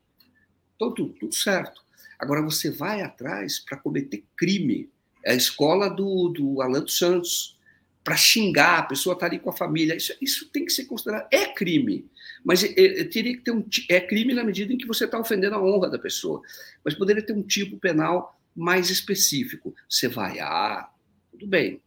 Então, 0.74 0.94
tudo, 0.94 1.12
tudo 1.15 1.35
certo. 1.35 1.82
Agora, 2.18 2.42
você 2.42 2.70
vai 2.70 3.02
atrás 3.02 3.58
para 3.58 3.78
cometer 3.78 4.24
crime. 4.36 4.90
É 5.24 5.32
a 5.32 5.36
escola 5.36 5.88
do, 5.88 6.28
do 6.28 6.62
Alan 6.62 6.80
dos 6.80 6.98
Santos. 6.98 7.56
Para 8.02 8.16
xingar, 8.16 8.78
a 8.78 8.82
pessoa 8.84 9.14
está 9.14 9.26
ali 9.26 9.38
com 9.38 9.50
a 9.50 9.56
família. 9.56 9.94
Isso, 9.94 10.14
isso 10.20 10.48
tem 10.50 10.64
que 10.64 10.72
ser 10.72 10.86
considerado. 10.86 11.28
É 11.30 11.46
crime. 11.52 12.08
Mas 12.44 12.64
é, 12.64 12.72
é, 12.76 13.04
teria 13.04 13.36
que 13.36 13.42
ter 13.42 13.50
um. 13.50 13.64
É 13.88 14.00
crime 14.00 14.34
na 14.34 14.44
medida 14.44 14.72
em 14.72 14.78
que 14.78 14.86
você 14.86 15.04
está 15.04 15.18
ofendendo 15.18 15.56
a 15.56 15.62
honra 15.62 15.90
da 15.90 15.98
pessoa. 15.98 16.40
Mas 16.84 16.94
poderia 16.94 17.22
ter 17.22 17.32
um 17.32 17.42
tipo 17.42 17.78
penal 17.78 18.40
mais 18.56 18.90
específico. 18.90 19.74
Você 19.88 20.08
vai, 20.08 20.40
ah, 20.40 20.88
tudo 21.30 21.46
bem, 21.46 21.80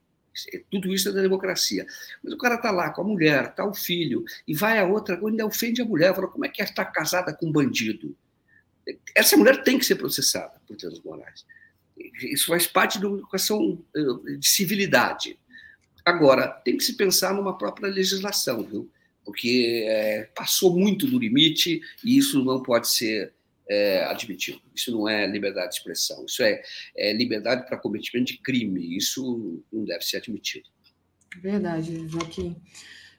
é, 0.53 0.63
tudo 0.71 0.93
isso 0.93 1.09
é 1.09 1.11
da 1.11 1.21
democracia. 1.21 1.85
Mas 2.23 2.33
o 2.33 2.37
cara 2.37 2.55
está 2.55 2.71
lá 2.71 2.91
com 2.91 3.01
a 3.01 3.05
mulher, 3.05 3.49
está 3.49 3.65
o 3.65 3.73
filho, 3.73 4.23
e 4.47 4.53
vai 4.53 4.79
a 4.79 4.85
outra, 4.85 5.19
ainda 5.19 5.45
ofende 5.45 5.81
a 5.81 5.85
mulher, 5.85 6.15
fala, 6.15 6.27
como 6.27 6.45
é 6.45 6.49
que 6.49 6.61
é 6.61 6.65
estar 6.65 6.85
casada 6.85 7.33
com 7.33 7.47
um 7.47 7.51
bandido? 7.51 8.15
Essa 9.15 9.37
mulher 9.37 9.63
tem 9.63 9.77
que 9.77 9.85
ser 9.85 9.95
processada 9.95 10.59
por 10.67 10.75
danos 10.75 11.01
morais. 11.03 11.45
Isso 12.23 12.47
faz 12.47 12.65
parte 12.65 12.99
da 12.99 13.07
educação 13.07 13.83
eh, 13.95 14.37
de 14.37 14.47
civilidade. 14.47 15.37
Agora, 16.03 16.47
tem 16.47 16.77
que 16.77 16.83
se 16.83 16.97
pensar 16.97 17.33
numa 17.33 17.57
própria 17.57 17.89
legislação, 17.89 18.63
viu? 18.63 18.89
Porque 19.23 19.85
é, 19.87 20.23
passou 20.35 20.75
muito 20.75 21.05
do 21.05 21.19
limite 21.19 21.79
e 22.03 22.17
isso 22.17 22.43
não 22.43 22.63
pode 22.63 22.87
ser 22.91 23.33
é, 23.69 24.03
admitido. 24.05 24.59
Isso 24.75 24.91
não 24.91 25.07
é 25.07 25.27
liberdade 25.27 25.69
de 25.69 25.75
expressão, 25.75 26.25
isso 26.25 26.41
é, 26.41 26.61
é 26.95 27.13
liberdade 27.13 27.67
para 27.67 27.77
cometimento 27.77 28.33
de 28.33 28.39
crime. 28.39 28.97
Isso 28.97 29.63
não 29.71 29.85
deve 29.85 30.03
ser 30.03 30.17
admitido. 30.17 30.67
Verdade, 31.39 32.07
Joaquim. 32.07 32.55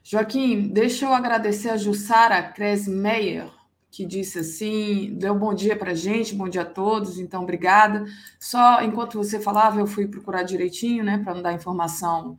Joaquim, 0.03 0.67
deixa 0.67 1.05
eu 1.05 1.13
agradecer 1.13 1.69
a 1.69 1.77
Jussara 1.77 2.43
Kresmeyer, 2.43 3.49
que 3.93 4.07
disse 4.07 4.39
assim, 4.39 5.13
deu 5.13 5.37
bom 5.37 5.53
dia 5.53 5.75
para 5.75 5.91
a 5.91 5.93
gente, 5.93 6.33
bom 6.33 6.49
dia 6.49 6.63
a 6.63 6.65
todos, 6.65 7.19
então 7.19 7.43
obrigada. 7.43 8.03
Só 8.39 8.81
enquanto 8.81 9.19
você 9.19 9.39
falava, 9.39 9.79
eu 9.79 9.85
fui 9.85 10.07
procurar 10.07 10.41
direitinho, 10.41 11.03
né, 11.03 11.19
para 11.19 11.35
não 11.35 11.43
dar 11.43 11.53
informação 11.53 12.35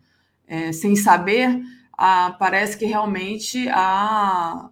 é, 0.48 0.72
sem 0.72 0.97
saber. 0.97 1.62
Ah, 1.97 2.35
parece 2.40 2.76
que 2.76 2.85
realmente 2.85 3.68
a, 3.68 4.68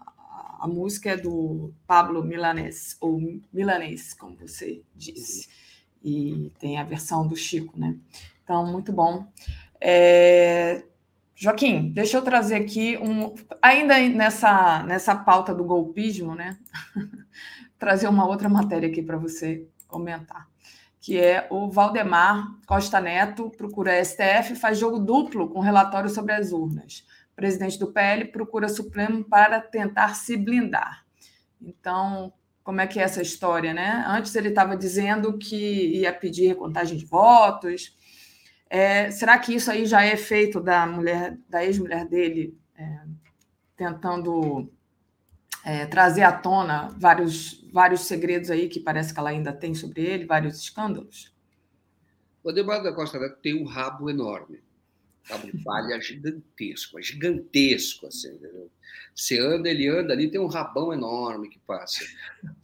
a 0.59 0.67
música 0.67 1.11
é 1.11 1.17
do 1.17 1.73
Pablo 1.87 2.25
Milanês, 2.25 2.97
ou 3.01 3.21
Milanês, 3.53 4.13
como 4.13 4.37
você 4.37 4.83
disse. 4.93 5.49
E 6.03 6.51
tem 6.59 6.79
a 6.79 6.83
versão 6.83 7.29
do 7.29 7.37
Chico, 7.37 7.79
né? 7.79 7.97
Então, 8.43 8.67
muito 8.67 8.93
bom. 8.93 9.25
É... 9.81 10.83
Joaquim, 11.43 11.91
deixa 11.91 12.17
eu 12.17 12.23
trazer 12.23 12.55
aqui 12.55 12.97
um. 12.99 13.35
Ainda 13.61 13.99
nessa, 14.09 14.85
nessa 14.85 15.17
pauta 15.17 15.53
do 15.53 15.65
golpismo, 15.65 16.37
né? 16.37 16.57
trazer 17.77 18.07
uma 18.07 18.25
outra 18.25 18.49
matéria 18.49 18.89
aqui 18.89 19.03
para 19.03 19.17
você 19.17 19.67
comentar. 19.89 20.49
Que 21.01 21.19
é 21.19 21.49
o 21.51 21.69
Valdemar 21.69 22.47
Costa 22.65 23.01
Neto 23.01 23.51
procura 23.57 24.05
STF 24.05 24.55
faz 24.55 24.79
jogo 24.79 25.01
duplo 25.01 25.49
com 25.49 25.59
relatório 25.59 26.09
sobre 26.09 26.33
as 26.33 26.53
urnas 26.53 27.05
presidente 27.35 27.77
do 27.77 27.91
PL 27.91 28.27
procura 28.27 28.69
Supremo 28.69 29.25
para 29.25 29.61
tentar 29.61 30.15
se 30.15 30.37
blindar. 30.37 31.05
Então, 31.61 32.33
como 32.63 32.81
é 32.81 32.87
que 32.87 33.01
é 33.01 33.03
essa 33.03 33.21
história, 33.21 33.75
né? 33.75 34.05
Antes 34.07 34.33
ele 34.37 34.51
estava 34.51 34.77
dizendo 34.77 35.37
que 35.37 35.99
ia 35.99 36.13
pedir 36.13 36.47
recontagem 36.47 36.97
de 36.97 37.05
votos. 37.05 37.97
É, 38.75 39.11
será 39.11 39.39
que 39.39 39.55
isso 39.55 39.71
aí 39.71 39.85
já 39.85 40.03
é 40.03 40.17
feito 40.17 40.59
da 40.59 40.87
mulher, 40.87 41.37
da 41.47 41.63
ex-mulher 41.63 42.09
dele, 42.09 42.59
é, 42.75 43.01
tentando 43.77 44.73
é, 45.63 45.85
trazer 45.85 46.23
à 46.23 46.33
tona 46.33 46.89
vários, 46.99 47.63
vários 47.71 48.07
segredos 48.07 48.51
aí 48.51 48.71
que 48.71 48.81
parece 48.81 49.13
que 49.13 49.21
ela 49.21 49.29
ainda 49.29 49.53
tem 49.53 49.75
sobre 49.75 50.01
ele, 50.01 50.25
vários 50.25 50.59
escândalos? 50.59 51.31
O 52.43 52.49
Ademar 52.49 52.83
da 52.83 52.95
Costa 52.95 53.19
tem 53.43 53.63
um 53.63 53.67
rabo 53.67 54.09
enorme 54.09 54.63
cabo 55.25 55.47
de 55.47 55.63
palha 55.63 56.01
gigantesco, 56.01 57.01
gigantesco, 57.01 58.07
assim, 58.07 58.29
entendeu? 58.29 58.71
Você 59.15 59.39
anda, 59.39 59.69
ele 59.69 59.89
anda 59.89 60.13
ali, 60.13 60.31
tem 60.31 60.41
um 60.41 60.47
rabão 60.47 60.93
enorme 60.93 61.49
que 61.49 61.59
passa. 61.61 62.05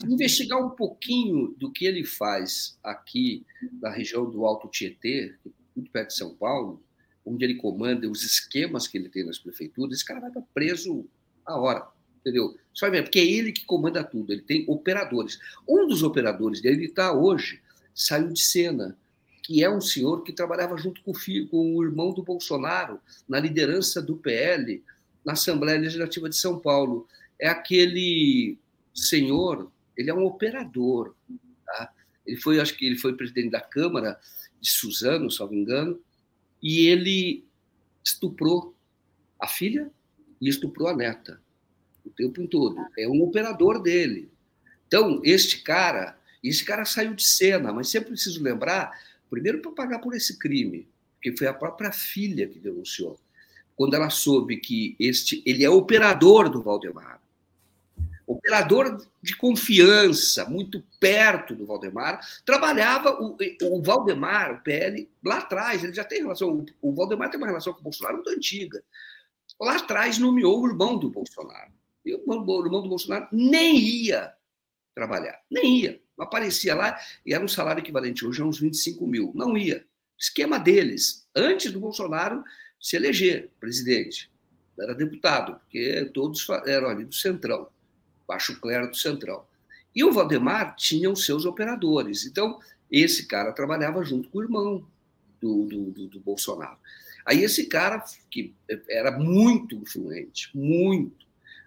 Investigar 0.04 0.58
um 0.58 0.70
pouquinho 0.70 1.54
do 1.58 1.70
que 1.70 1.86
ele 1.86 2.04
faz 2.04 2.78
aqui 2.82 3.44
na 3.80 3.90
região 3.90 4.28
do 4.28 4.44
Alto 4.44 4.68
Tietê, 4.68 5.34
muito 5.78 5.90
perto 5.90 6.08
de 6.08 6.16
São 6.16 6.34
Paulo, 6.34 6.82
onde 7.24 7.44
ele 7.44 7.54
comanda 7.54 8.08
os 8.08 8.22
esquemas 8.22 8.86
que 8.86 8.98
ele 8.98 9.08
tem 9.08 9.24
nas 9.24 9.38
prefeituras, 9.38 9.96
esse 9.96 10.04
cara 10.04 10.20
vai 10.20 10.30
estar 10.30 10.42
preso 10.54 11.06
a 11.44 11.58
hora, 11.58 11.86
entendeu? 12.20 12.56
Só 12.72 12.90
ver, 12.90 13.02
porque 13.02 13.18
é 13.18 13.26
ele 13.26 13.52
que 13.52 13.64
comanda 13.64 14.04
tudo, 14.04 14.32
ele 14.32 14.42
tem 14.42 14.64
operadores. 14.68 15.38
Um 15.68 15.86
dos 15.86 16.02
operadores 16.02 16.60
dele 16.60 16.86
está 16.86 17.12
hoje, 17.12 17.60
saiu 17.94 18.28
de 18.28 18.40
cena, 18.40 18.96
que 19.42 19.64
é 19.64 19.70
um 19.70 19.80
senhor 19.80 20.22
que 20.22 20.32
trabalhava 20.32 20.76
junto 20.76 21.02
com 21.02 21.12
o, 21.12 21.14
filho, 21.14 21.48
com 21.48 21.74
o 21.74 21.82
irmão 21.82 22.12
do 22.12 22.22
Bolsonaro 22.22 23.00
na 23.26 23.40
liderança 23.40 24.02
do 24.02 24.16
PL 24.16 24.82
na 25.24 25.32
Assembleia 25.32 25.80
Legislativa 25.80 26.28
de 26.28 26.36
São 26.36 26.58
Paulo. 26.58 27.08
É 27.40 27.48
aquele 27.48 28.58
senhor, 28.94 29.70
ele 29.96 30.10
é 30.10 30.14
um 30.14 30.24
operador. 30.24 31.14
Tá? 31.64 31.92
Ele 32.26 32.36
foi, 32.36 32.60
acho 32.60 32.76
que 32.76 32.84
ele 32.84 32.98
foi 32.98 33.16
presidente 33.16 33.50
da 33.50 33.60
Câmara 33.60 34.20
de 34.60 34.70
Suzano, 34.70 35.30
se 35.30 35.40
não 35.40 35.48
me 35.48 35.56
engano, 35.56 36.00
e 36.62 36.86
ele 36.86 37.44
estuprou 38.04 38.74
a 39.40 39.46
filha 39.46 39.90
e 40.40 40.48
estuprou 40.48 40.88
a 40.88 40.96
neta 40.96 41.40
o 42.04 42.10
tempo 42.10 42.46
todo. 42.48 42.76
É 42.98 43.06
um 43.06 43.22
operador 43.22 43.82
dele. 43.82 44.30
Então, 44.86 45.20
este 45.22 45.62
cara, 45.62 46.18
esse 46.42 46.64
cara 46.64 46.84
saiu 46.84 47.14
de 47.14 47.26
cena, 47.26 47.72
mas 47.72 47.88
sempre 47.88 48.10
preciso 48.10 48.42
lembrar 48.42 48.92
Primeiro, 49.30 49.60
para 49.60 49.72
pagar 49.72 49.98
por 49.98 50.14
esse 50.14 50.38
crime, 50.38 50.88
que 51.22 51.36
foi 51.36 51.46
a 51.46 51.54
própria 51.54 51.92
filha 51.92 52.48
que 52.48 52.58
denunciou. 52.58 53.18
Quando 53.76 53.94
ela 53.94 54.10
soube 54.10 54.56
que 54.56 54.96
este, 54.98 55.42
ele 55.46 55.64
é 55.64 55.70
operador 55.70 56.48
do 56.48 56.62
Valdemar, 56.62 57.20
operador 58.32 59.04
de 59.22 59.36
confiança, 59.36 60.44
muito 60.44 60.82
perto 61.00 61.54
do 61.54 61.66
Valdemar, 61.66 62.20
trabalhava 62.44 63.20
o, 63.20 63.36
o 63.62 63.82
Valdemar, 63.82 64.54
o 64.54 64.62
PL, 64.62 65.08
lá 65.24 65.38
atrás, 65.38 65.82
ele 65.82 65.94
já 65.94 66.04
tem 66.04 66.22
relação, 66.22 66.64
o 66.80 66.94
Valdemar 66.94 67.30
tem 67.30 67.38
uma 67.38 67.46
relação 67.46 67.72
com 67.72 67.80
o 67.80 67.84
Bolsonaro 67.84 68.16
muito 68.16 68.30
antiga. 68.30 68.82
Lá 69.60 69.76
atrás 69.76 70.18
nomeou 70.18 70.60
o 70.60 70.68
irmão 70.68 70.98
do 70.98 71.10
Bolsonaro. 71.10 71.72
E 72.04 72.14
o 72.14 72.20
irmão 72.20 72.82
do 72.82 72.88
Bolsonaro 72.88 73.28
nem 73.32 73.78
ia 73.78 74.32
trabalhar, 74.94 75.40
nem 75.50 75.80
ia 75.80 76.00
aparecia 76.18 76.74
lá 76.74 76.98
e 77.24 77.32
era 77.32 77.44
um 77.44 77.48
salário 77.48 77.80
equivalente 77.80 78.26
hoje 78.26 78.42
a 78.42 78.44
uns 78.44 78.58
25 78.58 79.06
mil. 79.06 79.32
Não 79.34 79.56
ia. 79.56 79.84
Esquema 80.18 80.58
deles, 80.58 81.26
antes 81.34 81.72
do 81.72 81.80
Bolsonaro 81.80 82.42
se 82.80 82.96
eleger 82.96 83.50
presidente. 83.60 84.30
Era 84.78 84.94
deputado, 84.94 85.58
porque 85.60 86.10
todos 86.14 86.46
eram 86.66 86.88
ali 86.88 87.04
do 87.04 87.14
Centrão, 87.14 87.68
baixo 88.28 88.60
clero 88.60 88.90
do 88.90 88.96
Centrão. 88.96 89.44
E 89.94 90.04
o 90.04 90.12
Valdemar 90.12 90.76
tinha 90.76 91.10
os 91.10 91.24
seus 91.24 91.46
operadores. 91.46 92.26
Então, 92.26 92.60
esse 92.90 93.26
cara 93.26 93.52
trabalhava 93.52 94.04
junto 94.04 94.28
com 94.28 94.38
o 94.38 94.42
irmão 94.42 94.86
do, 95.40 95.64
do, 95.64 96.08
do, 96.08 96.20
Bolsonaro. 96.20 96.78
Aí 97.26 97.42
esse 97.42 97.66
cara, 97.66 98.04
que 98.30 98.54
era 98.88 99.10
muito 99.18 99.74
influente, 99.74 100.50
muito, 100.54 101.26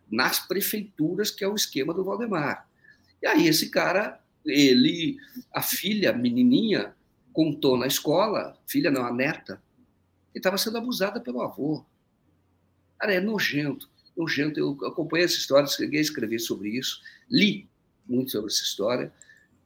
nas 0.10 0.40
prefeituras, 0.40 1.32
que 1.32 1.44
é 1.44 1.48
o 1.48 1.56
esquema 1.56 1.94
do 1.94 2.04
Valdemar. 2.04 2.68
E 3.22 3.28
aí 3.28 3.48
esse 3.48 3.70
cara 3.70 4.22
ele, 4.46 5.18
a 5.54 5.62
filha, 5.62 6.14
menininha, 6.14 6.96
contou 7.34 7.78
na 7.78 7.88
escola, 7.88 8.58
filha 8.66 8.90
não, 8.90 9.06
a 9.06 9.14
neta, 9.14 9.62
que 10.32 10.40
estava 10.40 10.58
sendo 10.58 10.78
abusada 10.78 11.20
pelo 11.20 11.42
avô. 11.42 11.86
Cara, 13.00 13.14
é 13.14 13.20
nojento, 13.20 13.90
nojento. 14.16 14.60
Eu 14.60 14.78
acompanhei 14.86 15.26
essa 15.26 15.36
história, 15.36 15.68
cheguei 15.68 16.00
a 16.00 16.02
escrever 16.02 16.40
sobre 16.40 16.70
isso, 16.70 17.02
li 17.30 17.70
muito 18.08 18.32
sobre 18.32 18.52
essa 18.52 18.64
história, 18.64 19.12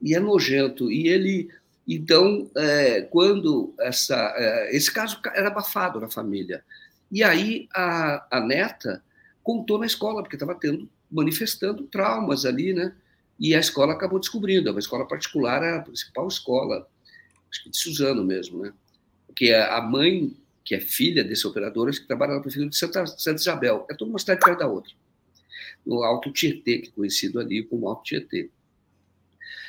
e 0.00 0.14
é 0.14 0.20
nojento. 0.20 0.90
E 0.90 1.08
ele, 1.08 1.50
então, 1.86 2.50
é, 2.56 3.02
quando 3.02 3.74
essa, 3.80 4.34
é, 4.36 4.76
esse 4.76 4.92
caso 4.92 5.20
era 5.34 5.48
abafado 5.48 6.00
na 6.00 6.08
família, 6.08 6.64
e 7.10 7.22
aí 7.22 7.68
a, 7.74 8.26
a 8.30 8.40
neta 8.40 9.02
contou 9.42 9.78
na 9.78 9.86
escola, 9.86 10.22
porque 10.22 10.36
estava 10.36 10.54
tendo, 10.54 10.88
manifestando 11.10 11.84
traumas 11.84 12.44
ali, 12.44 12.72
né? 12.72 12.94
E 13.38 13.54
a 13.54 13.60
escola 13.60 13.92
acabou 13.92 14.18
descobrindo, 14.18 14.74
a 14.74 14.78
escola 14.78 15.06
particular 15.06 15.62
era 15.62 15.78
a 15.78 15.82
principal 15.82 16.26
escola, 16.26 16.88
acho 17.50 17.64
que 17.64 17.70
de 17.70 17.78
Suzano 17.78 18.24
mesmo, 18.24 18.62
né? 18.62 18.72
porque 19.36 19.52
a 19.52 19.82
mãe, 19.82 20.34
que 20.66 20.74
é 20.74 20.80
filha 20.80 21.22
desse 21.22 21.46
operador, 21.46 21.88
que 21.92 22.08
trabalha 22.08 22.34
na 22.34 22.40
prefeitura 22.40 22.68
de 22.68 22.76
Santa, 22.76 23.06
Santa 23.06 23.40
Isabel, 23.40 23.86
é 23.88 23.94
toda 23.94 24.10
uma 24.10 24.18
cidade 24.18 24.40
perto 24.44 24.58
da 24.58 24.66
outra, 24.66 24.92
no 25.86 26.02
Alto 26.02 26.32
Tietê, 26.32 26.78
que 26.80 26.88
é 26.88 26.92
conhecido 26.92 27.38
ali 27.38 27.62
como 27.62 27.88
Alto 27.88 28.02
Tietê. 28.02 28.50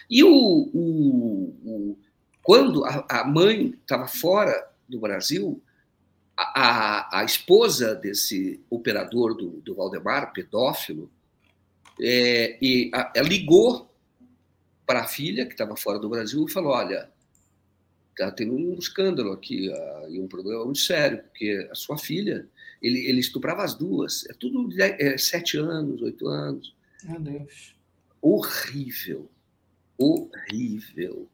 E 0.10 0.24
o, 0.24 0.30
o, 0.30 1.56
o 1.64 1.98
quando 2.42 2.84
a, 2.84 3.06
a 3.08 3.24
mãe 3.26 3.76
estava 3.80 4.08
fora 4.08 4.68
do 4.90 5.00
Brasil, 5.00 5.62
a, 6.36 7.20
a, 7.20 7.24
esposa 7.24 7.94
desse 7.94 8.60
operador 8.70 9.36
do, 9.36 9.62
do 9.62 9.76
Valdemar, 9.76 10.34
pedófilo, 10.34 11.12
é, 12.02 12.58
e 12.60 12.90
a, 12.94 13.22
ligou 13.22 13.94
para 14.86 15.02
a 15.02 15.08
filha, 15.08 15.46
que 15.46 15.52
estava 15.52 15.76
fora 15.76 16.00
do 16.00 16.10
Brasil, 16.10 16.44
e 16.46 16.52
falou: 16.52 16.72
Olha, 16.72 17.12
está 18.24 18.32
tendo 18.32 18.54
um 18.54 18.74
escândalo 18.74 19.32
aqui, 19.32 19.70
uh, 19.70 20.10
e 20.10 20.20
um 20.20 20.28
problema 20.28 20.66
muito 20.66 20.80
sério, 20.80 21.20
porque 21.20 21.68
a 21.72 21.76
sua 21.76 21.98
filha, 21.98 22.48
ele, 22.82 23.06
ele 23.08 23.20
estuprava 23.20 23.64
as 23.64 23.76
duas, 23.76 24.26
é 24.30 24.34
tudo 24.34 24.68
de 24.68 24.82
é, 24.82 25.18
sete 25.18 25.58
anos, 25.58 26.02
oito 26.02 26.28
anos. 26.28 26.76
Meu 27.04 27.20
Deus. 27.20 27.76
Horrível, 28.22 29.30
horrível. 29.98 31.28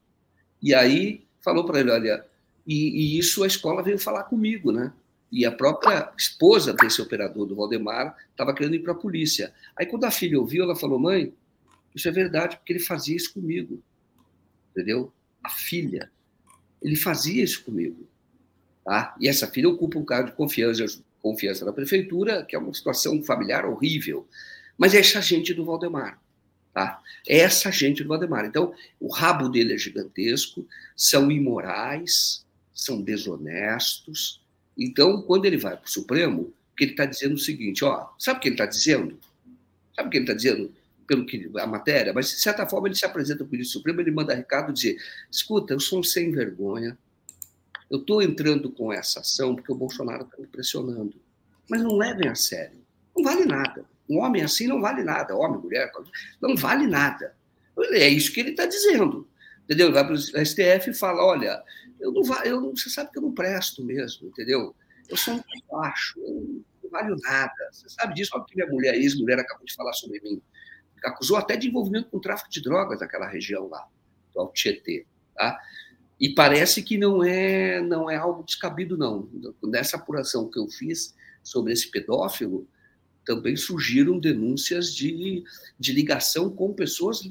E 0.62 0.74
aí 0.74 1.26
falou 1.42 1.66
para 1.66 1.80
ele: 1.80 1.92
Olha, 1.92 2.26
e, 2.68 3.16
e, 3.16 3.18
isso 3.18 3.44
a 3.44 3.48
escola 3.48 3.82
veio 3.82 3.98
falar 3.98 4.24
comigo, 4.24 4.72
né? 4.72 4.94
E 5.32 5.46
a 5.46 5.52
própria 5.52 6.12
esposa 6.18 6.74
desse 6.74 7.02
operador 7.02 7.46
do 7.46 7.56
Valdemar 7.56 8.16
estava 8.30 8.54
querendo 8.54 8.76
ir 8.76 8.84
para 8.84 8.92
a 8.92 8.96
polícia. 8.96 9.54
Aí, 9.76 9.86
quando 9.86 10.04
a 10.04 10.12
filha 10.12 10.40
ouviu, 10.40 10.64
ela 10.64 10.76
falou: 10.76 11.00
mãe, 11.00 11.34
isso 11.96 12.08
é 12.08 12.12
verdade, 12.12 12.58
porque 12.58 12.74
ele 12.74 12.80
fazia 12.80 13.16
isso 13.16 13.34
comigo. 13.34 13.82
Entendeu? 14.72 15.12
A 15.44 15.50
filha. 15.50 16.12
Ele 16.84 16.96
fazia 16.96 17.44
isso 17.44 17.64
comigo. 17.64 18.08
Tá? 18.84 19.16
E 19.20 19.28
essa 19.28 19.48
filha 19.48 19.70
ocupa 19.70 19.98
um 19.98 20.06
cargo 20.06 20.30
de 20.30 20.36
confiança, 20.36 21.02
confiança 21.22 21.66
na 21.66 21.72
prefeitura, 21.72 22.44
que 22.44 22.56
é 22.56 22.60
uma 22.60 22.74
situação 22.74 23.24
familiar 23.24 23.66
horrível. 23.66 24.28
Mas 24.78 24.94
é 24.94 25.00
essa 25.00 25.22
gente 25.22 25.54
do 25.54 25.64
Valdemar. 25.64 26.22
Tá? 26.74 27.02
É 27.28 27.38
essa 27.38 27.72
gente 27.72 28.04
do 28.04 28.10
Valdemar. 28.10 28.46
Então, 28.46 28.74
o 29.00 29.08
rabo 29.08 29.48
dele 29.48 29.74
é 29.74 29.78
gigantesco, 29.78 30.68
são 30.96 31.32
imorais, 31.32 32.46
são 32.74 33.02
desonestos. 33.02 34.42
Então, 34.78 35.22
quando 35.22 35.46
ele 35.46 35.58
vai 35.58 35.78
para 35.78 35.88
o 35.88 35.92
Supremo, 35.92 36.54
ele 36.80 36.92
está 36.92 37.06
dizendo 37.06 37.34
é 37.34 37.36
o 37.36 37.40
seguinte: 37.40 37.86
ó, 37.86 38.10
sabe 38.18 38.40
o 38.40 38.42
que 38.42 38.48
ele 38.50 38.56
está 38.56 38.66
dizendo? 38.66 39.20
Sabe 39.96 40.08
o 40.08 40.12
que 40.12 40.18
ele 40.18 40.24
está 40.26 40.34
dizendo? 40.34 40.74
Pelo 41.06 41.26
que 41.26 41.50
a 41.60 41.68
matéria, 41.68 42.14
mas 42.14 42.30
de 42.30 42.40
certa 42.40 42.66
forma 42.66 42.88
ele 42.88 42.96
se 42.96 43.06
apresenta 43.06 43.44
para 43.44 43.60
o 43.60 43.66
Supremo, 43.66 44.00
ele 44.00 44.12
manda 44.12 44.34
recado 44.34 44.72
dizer: 44.72 44.98
escuta, 45.30 45.74
eu 45.74 45.80
sou 45.80 46.00
um 46.00 46.04
sem 46.04 46.32
vergonha, 46.32 46.98
eu 47.92 48.00
estou 48.00 48.22
entrando 48.22 48.72
com 48.72 48.92
essa 48.92 49.20
ação 49.20 49.56
porque 49.56 49.72
o 49.72 49.76
Bolsonaro 49.76 50.24
está 50.24 50.38
me 50.38 50.48
pressionando. 50.48 51.14
Mas 51.70 51.82
não 51.82 51.98
levem 51.98 52.30
a 52.30 52.36
sério, 52.36 52.80
não 53.16 53.24
vale 53.24 53.46
nada. 53.46 53.86
Um 54.10 54.20
homem 54.20 54.44
assim 54.44 54.68
não 54.68 54.82
vale 54.82 55.04
nada, 55.04 55.36
homem, 55.36 55.60
mulher, 55.60 55.92
não 56.42 56.56
vale 56.56 56.88
nada. 56.88 57.36
É 57.92 58.08
isso 58.08 58.32
que 58.32 58.40
ele 58.40 58.52
está 58.52 58.66
dizendo. 58.66 59.28
Entendeu? 59.64 59.88
Ele 59.88 59.94
vai 59.94 60.06
para 60.06 60.14
o 60.14 60.18
STF 60.18 60.90
e 60.90 60.94
fala: 60.94 61.26
olha, 61.26 61.64
eu 62.00 62.12
não, 62.12 62.22
eu, 62.44 62.72
você 62.72 62.90
sabe 62.90 63.12
que 63.12 63.18
eu 63.18 63.24
não 63.24 63.34
presto 63.34 63.84
mesmo, 63.84 64.28
entendeu? 64.28 64.76
Eu 65.10 65.18
sou 65.18 65.36
um 65.36 65.42
baixo, 65.72 66.20
eu 66.20 66.64
não 66.84 66.90
valho 66.90 67.16
nada. 67.22 67.70
Você 67.72 67.88
sabe 67.90 68.14
disso? 68.14 68.32
Olha 68.34 68.44
que 68.46 68.56
minha 68.56 68.68
mulher, 68.68 68.96
ex-mulher, 68.96 69.40
acabou 69.40 69.66
de 69.66 69.74
falar 69.74 69.94
sobre 69.94 70.20
mim. 70.22 70.42
Acusou 71.04 71.38
até 71.38 71.56
de 71.56 71.68
envolvimento 71.68 72.10
com 72.10 72.20
tráfico 72.20 72.50
de 72.50 72.62
drogas 72.62 73.00
naquela 73.00 73.28
região 73.28 73.68
lá, 73.68 73.88
do 74.34 74.48
Tietê. 74.50 75.06
Tá? 75.36 75.60
E 76.20 76.34
parece 76.34 76.82
que 76.82 76.98
não 76.98 77.24
é, 77.24 77.82
não 77.82 78.10
é 78.10 78.16
algo 78.16 78.44
descabido, 78.44 78.98
não. 78.98 79.30
Nessa 79.64 79.98
apuração 79.98 80.50
que 80.50 80.60
eu 80.60 80.68
fiz 80.68 81.14
sobre 81.44 81.74
esse 81.74 81.90
pedófilo, 81.92 82.68
também 83.26 83.56
surgiram 83.56 84.20
denúncias 84.20 84.94
de, 84.94 85.44
de 85.80 85.92
ligação 85.92 86.50
com 86.50 86.74
pessoas 86.74 87.22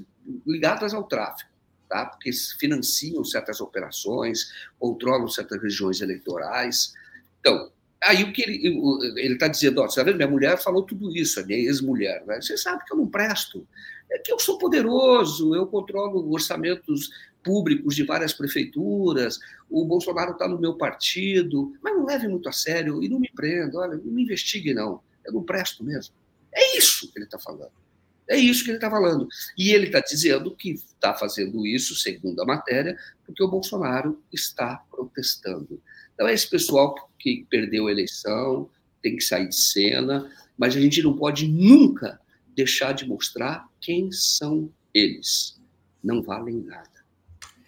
ligadas 0.46 0.94
ao 0.94 1.04
tráfico 1.04 1.52
tá? 1.92 2.06
porque 2.06 2.30
financiam 2.58 3.22
certas 3.22 3.60
operações, 3.60 4.50
controlam 4.78 5.28
certas 5.28 5.62
regiões 5.62 6.00
eleitorais. 6.00 6.94
Então, 7.38 7.70
aí 8.02 8.24
o 8.24 8.32
que 8.32 8.42
ele 8.42 9.32
está 9.34 9.48
dizendo, 9.48 9.80
ó, 9.80 9.86
tá 9.86 10.02
vendo, 10.02 10.16
minha 10.16 10.28
mulher 10.28 10.58
falou 10.58 10.82
tudo 10.82 11.14
isso, 11.16 11.40
a 11.40 11.44
minha 11.44 11.58
ex-mulher, 11.58 12.24
né? 12.26 12.40
você 12.40 12.56
sabe 12.56 12.84
que 12.84 12.92
eu 12.92 12.96
não 12.96 13.06
presto, 13.06 13.66
é 14.10 14.18
que 14.18 14.32
eu 14.32 14.38
sou 14.38 14.58
poderoso, 14.58 15.54
eu 15.54 15.66
controlo 15.66 16.32
orçamentos 16.32 17.10
públicos 17.42 17.94
de 17.94 18.04
várias 18.04 18.32
prefeituras, 18.32 19.38
o 19.68 19.84
Bolsonaro 19.84 20.32
está 20.32 20.46
no 20.46 20.58
meu 20.58 20.74
partido, 20.74 21.72
mas 21.82 21.94
não 21.94 22.04
leve 22.04 22.28
muito 22.28 22.48
a 22.48 22.52
sério 22.52 23.02
e 23.02 23.08
não 23.08 23.18
me 23.18 23.30
prenda, 23.34 23.78
olha, 23.78 23.96
não 23.96 24.12
me 24.12 24.22
investigue 24.22 24.74
não, 24.74 25.00
eu 25.24 25.32
não 25.32 25.42
presto 25.42 25.82
mesmo. 25.82 26.14
É 26.52 26.76
isso 26.76 27.10
que 27.10 27.18
ele 27.18 27.24
está 27.24 27.38
falando. 27.38 27.72
É 28.28 28.36
isso 28.36 28.64
que 28.64 28.70
ele 28.70 28.76
está 28.76 28.90
falando. 28.90 29.26
E 29.58 29.72
ele 29.72 29.86
está 29.86 30.00
dizendo 30.00 30.54
que 30.54 30.72
está 30.72 31.12
fazendo 31.14 31.66
isso, 31.66 31.94
segundo 31.94 32.40
a 32.40 32.46
matéria, 32.46 32.96
porque 33.26 33.42
o 33.42 33.48
Bolsonaro 33.48 34.22
está 34.32 34.82
protestando. 34.90 35.80
Então, 36.22 36.30
é 36.30 36.34
esse 36.34 36.48
pessoal 36.48 36.94
que 37.18 37.44
perdeu 37.50 37.88
a 37.88 37.90
eleição, 37.90 38.70
tem 39.02 39.16
que 39.16 39.24
sair 39.24 39.48
de 39.48 39.56
cena, 39.56 40.30
mas 40.56 40.76
a 40.76 40.80
gente 40.80 41.02
não 41.02 41.16
pode 41.16 41.48
nunca 41.48 42.20
deixar 42.54 42.92
de 42.92 43.04
mostrar 43.04 43.68
quem 43.80 44.12
são 44.12 44.70
eles. 44.94 45.60
Não 46.00 46.22
valem 46.22 46.62
nada. 46.62 46.88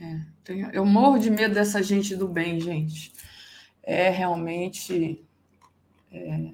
É, 0.01 0.70
eu 0.72 0.86
morro 0.86 1.18
de 1.18 1.32
medo 1.32 1.52
dessa 1.52 1.82
gente 1.82 2.14
do 2.14 2.28
bem, 2.28 2.60
gente. 2.60 3.12
É 3.82 4.09
realmente. 4.09 5.20
É, 6.12 6.51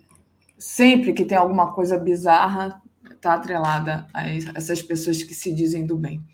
sempre 0.59 1.13
que 1.13 1.27
tem 1.27 1.37
alguma 1.37 1.75
coisa 1.75 1.99
bizarra, 1.99 2.81
está 3.11 3.35
atrelada 3.35 4.07
a 4.15 4.27
essas 4.55 4.81
pessoas 4.81 5.23
que 5.23 5.35
se 5.35 5.53
dizem 5.53 5.85
do 5.85 5.99
bem. 5.99 6.25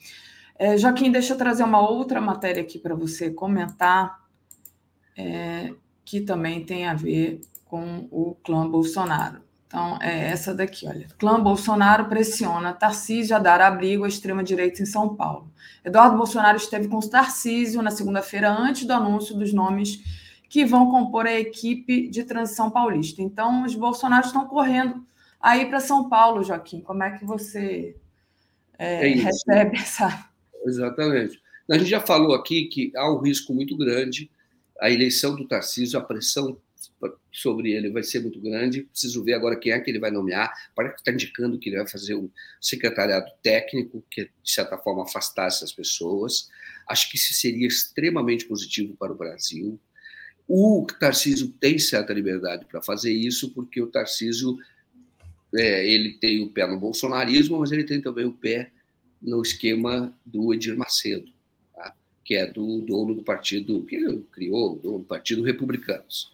É, 0.56 0.78
Joaquim, 0.78 1.10
deixa 1.10 1.34
eu 1.34 1.38
trazer 1.38 1.64
uma 1.64 1.80
outra 1.80 2.20
matéria 2.20 2.62
aqui 2.62 2.78
para 2.78 2.94
você 2.94 3.30
comentar, 3.32 4.25
é, 5.16 5.72
que 6.04 6.20
também 6.20 6.64
tem 6.64 6.86
a 6.86 6.94
ver 6.94 7.40
com 7.64 8.08
o 8.10 8.36
clã 8.42 8.68
Bolsonaro. 8.68 9.40
Então, 9.66 9.98
é 10.00 10.30
essa 10.30 10.54
daqui, 10.54 10.86
olha. 10.86 11.08
Clã 11.18 11.42
Bolsonaro 11.42 12.06
pressiona 12.06 12.72
Tarcísio 12.72 13.34
a 13.34 13.38
dar 13.38 13.60
abrigo 13.60 14.04
à 14.04 14.08
extrema-direita 14.08 14.82
em 14.82 14.86
São 14.86 15.16
Paulo. 15.16 15.50
Eduardo 15.84 16.16
Bolsonaro 16.16 16.56
esteve 16.56 16.88
com 16.88 16.98
o 16.98 17.10
Tarcísio 17.10 17.82
na 17.82 17.90
segunda-feira, 17.90 18.50
antes 18.50 18.86
do 18.86 18.92
anúncio 18.92 19.36
dos 19.36 19.52
nomes 19.52 20.00
que 20.48 20.64
vão 20.64 20.90
compor 20.90 21.26
a 21.26 21.32
equipe 21.32 22.08
de 22.08 22.22
transição 22.22 22.70
paulista. 22.70 23.20
Então, 23.20 23.64
os 23.64 23.74
Bolsonaros 23.74 24.28
estão 24.28 24.46
correndo 24.46 25.04
aí 25.40 25.66
para 25.66 25.80
São 25.80 26.08
Paulo, 26.08 26.44
Joaquim. 26.44 26.80
Como 26.80 27.02
é 27.02 27.18
que 27.18 27.24
você 27.24 27.96
é, 28.78 29.10
é 29.10 29.14
recebe 29.14 29.76
essa. 29.76 30.28
Exatamente. 30.64 31.40
A 31.68 31.76
gente 31.76 31.90
já 31.90 32.00
falou 32.00 32.34
aqui 32.34 32.66
que 32.66 32.92
há 32.96 33.12
um 33.12 33.18
risco 33.18 33.52
muito 33.52 33.76
grande, 33.76 34.30
a 34.80 34.90
eleição 34.90 35.34
do 35.34 35.46
Tarcísio, 35.46 35.98
a 35.98 36.02
pressão 36.02 36.60
sobre 37.30 37.72
ele 37.72 37.90
vai 37.90 38.02
ser 38.02 38.20
muito 38.20 38.40
grande. 38.40 38.82
Preciso 38.84 39.22
ver 39.22 39.34
agora 39.34 39.56
quem 39.56 39.72
é 39.72 39.80
que 39.80 39.90
ele 39.90 39.98
vai 39.98 40.10
nomear. 40.10 40.52
Parece 40.74 40.94
que 40.94 41.00
está 41.00 41.12
indicando 41.12 41.58
que 41.58 41.68
ele 41.68 41.76
vai 41.76 41.86
fazer 41.86 42.14
um 42.14 42.30
secretariado 42.60 43.30
técnico, 43.42 44.02
que 44.10 44.24
de 44.24 44.50
certa 44.50 44.78
forma 44.78 45.02
afastasse 45.02 45.62
as 45.62 45.72
pessoas. 45.72 46.48
Acho 46.88 47.10
que 47.10 47.16
isso 47.16 47.34
seria 47.34 47.66
extremamente 47.66 48.46
positivo 48.46 48.96
para 48.96 49.12
o 49.12 49.16
Brasil. 49.16 49.78
O 50.48 50.86
Tarcísio 51.00 51.48
tem 51.60 51.78
certa 51.78 52.12
liberdade 52.12 52.64
para 52.66 52.80
fazer 52.80 53.12
isso, 53.12 53.52
porque 53.52 53.82
o 53.82 53.88
Tarcísio 53.88 54.56
é, 55.54 55.86
ele 55.86 56.14
tem 56.14 56.42
o 56.42 56.50
pé 56.50 56.66
no 56.66 56.78
bolsonarismo, 56.78 57.58
mas 57.58 57.72
ele 57.72 57.84
tem 57.84 58.00
também 58.00 58.24
o 58.24 58.32
pé 58.32 58.70
no 59.20 59.42
esquema 59.42 60.16
do 60.24 60.54
Edir 60.54 60.76
Macedo? 60.76 61.35
Que 62.26 62.34
é 62.34 62.44
do 62.44 62.80
dono 62.80 63.14
do 63.14 63.22
partido, 63.22 63.84
que 63.84 64.04
criou, 64.32 64.74
do 64.74 64.98
Partido 64.98 65.44
Republicanos. 65.44 66.32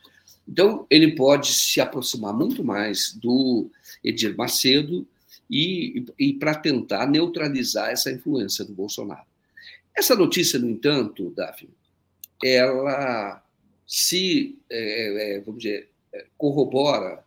Então, 0.48 0.86
ele 0.88 1.14
pode 1.14 1.52
se 1.52 1.82
aproximar 1.82 2.32
muito 2.32 2.64
mais 2.64 3.12
do 3.12 3.70
Edir 4.02 4.34
Macedo 4.34 5.06
e, 5.50 6.06
e 6.18 6.32
para 6.32 6.54
tentar 6.54 7.06
neutralizar 7.06 7.90
essa 7.90 8.10
influência 8.10 8.64
do 8.64 8.72
Bolsonaro. 8.72 9.26
Essa 9.94 10.16
notícia, 10.16 10.58
no 10.58 10.70
entanto, 10.70 11.30
Davi, 11.36 11.68
ela 12.42 13.44
se, 13.86 14.58
é, 14.70 15.36
é, 15.36 15.40
vamos 15.40 15.62
dizer, 15.62 15.90
é, 16.14 16.24
corrobora 16.38 17.22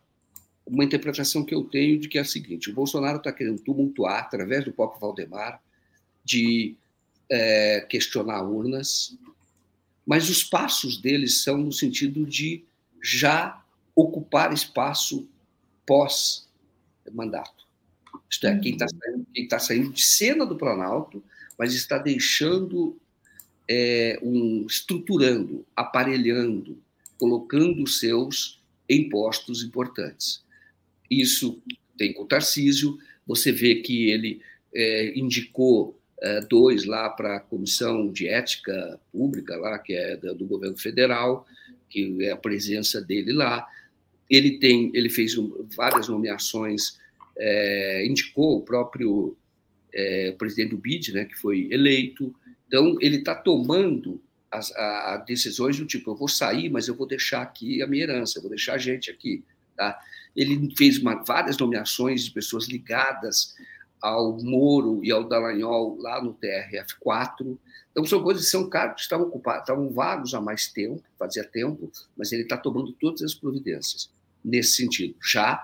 uma 0.66 0.82
interpretação 0.82 1.44
que 1.44 1.54
eu 1.54 1.62
tenho 1.62 2.00
de 2.00 2.08
que 2.08 2.18
é 2.18 2.22
a 2.22 2.24
seguinte: 2.24 2.68
o 2.68 2.74
Bolsonaro 2.74 3.18
está 3.18 3.32
querendo 3.32 3.60
tumultuar, 3.60 4.24
através 4.24 4.64
do 4.64 4.72
próprio 4.72 5.00
Valdemar, 5.00 5.62
de 6.24 6.74
é, 7.30 7.86
questionar 7.88 8.42
urnas, 8.42 9.16
mas 10.06 10.30
os 10.30 10.44
passos 10.44 11.00
deles 11.00 11.42
são 11.42 11.58
no 11.58 11.72
sentido 11.72 12.24
de 12.24 12.64
já 13.02 13.62
ocupar 13.94 14.52
espaço 14.52 15.28
pós-mandato. 15.84 17.66
Isto 18.30 18.46
é, 18.46 18.58
quem 18.58 18.72
está 18.72 18.86
saindo, 18.88 19.48
tá 19.48 19.58
saindo 19.58 19.92
de 19.92 20.02
cena 20.02 20.44
do 20.44 20.56
Planalto, 20.56 21.22
mas 21.58 21.74
está 21.74 21.98
deixando 21.98 22.96
é, 23.68 24.18
um, 24.22 24.66
estruturando, 24.66 25.64
aparelhando, 25.74 26.78
colocando 27.18 27.82
os 27.82 27.98
seus 27.98 28.60
em 28.88 29.08
postos 29.08 29.62
importantes. 29.62 30.44
Isso 31.10 31.60
tem 31.96 32.12
com 32.12 32.24
o 32.24 32.26
Tarcísio, 32.26 32.98
você 33.26 33.50
vê 33.50 33.76
que 33.76 34.10
ele 34.10 34.40
é, 34.74 35.18
indicou 35.18 35.98
dois 36.48 36.84
lá 36.84 37.10
para 37.10 37.36
a 37.36 37.40
Comissão 37.40 38.10
de 38.10 38.26
Ética 38.26 38.98
Pública, 39.12 39.56
lá, 39.56 39.78
que 39.78 39.94
é 39.94 40.16
do 40.16 40.46
governo 40.46 40.76
federal, 40.76 41.46
que 41.90 42.24
é 42.24 42.32
a 42.32 42.36
presença 42.36 43.00
dele 43.00 43.32
lá. 43.32 43.66
Ele 44.28 44.58
tem, 44.58 44.90
ele 44.94 45.08
fez 45.08 45.34
várias 45.76 46.08
nomeações, 46.08 46.98
é, 47.38 48.06
indicou 48.06 48.58
o 48.58 48.62
próprio 48.62 49.36
é, 49.92 50.32
presidente 50.32 50.70
do 50.70 50.78
BID, 50.78 51.12
né, 51.12 51.24
que 51.24 51.36
foi 51.36 51.68
eleito. 51.70 52.34
Então, 52.66 52.96
ele 53.00 53.16
está 53.16 53.34
tomando 53.34 54.20
as 54.50 54.70
a, 54.72 55.24
decisões 55.26 55.78
do 55.78 55.86
tipo: 55.86 56.10
eu 56.10 56.16
vou 56.16 56.28
sair, 56.28 56.68
mas 56.68 56.88
eu 56.88 56.94
vou 56.94 57.06
deixar 57.06 57.42
aqui 57.42 57.82
a 57.82 57.86
minha 57.86 58.02
herança, 58.02 58.38
eu 58.38 58.42
vou 58.42 58.50
deixar 58.50 58.74
a 58.74 58.78
gente 58.78 59.10
aqui. 59.10 59.44
Tá? 59.76 59.98
Ele 60.34 60.74
fez 60.76 60.98
uma, 60.98 61.22
várias 61.24 61.56
nomeações 61.56 62.24
de 62.24 62.30
pessoas 62.30 62.66
ligadas 62.66 63.54
ao 64.08 64.36
Moro 64.42 65.04
e 65.04 65.10
ao 65.10 65.24
Dallagnol 65.24 65.98
lá 66.00 66.22
no 66.22 66.34
TRF4. 66.34 67.58
Então, 67.90 68.04
são 68.04 68.22
coisas 68.22 68.44
que 68.44 68.50
são 68.50 68.68
cargos 68.68 68.96
que 68.96 69.02
estavam 69.02 69.26
ocupados, 69.26 69.62
estavam 69.62 69.90
vagos 69.90 70.34
há 70.34 70.40
mais 70.40 70.68
tempo, 70.68 71.02
fazia 71.18 71.44
tempo, 71.44 71.90
mas 72.16 72.30
ele 72.32 72.42
está 72.42 72.56
tomando 72.56 72.92
todas 72.92 73.22
as 73.22 73.34
providências 73.34 74.10
nesse 74.44 74.74
sentido, 74.74 75.16
já 75.22 75.60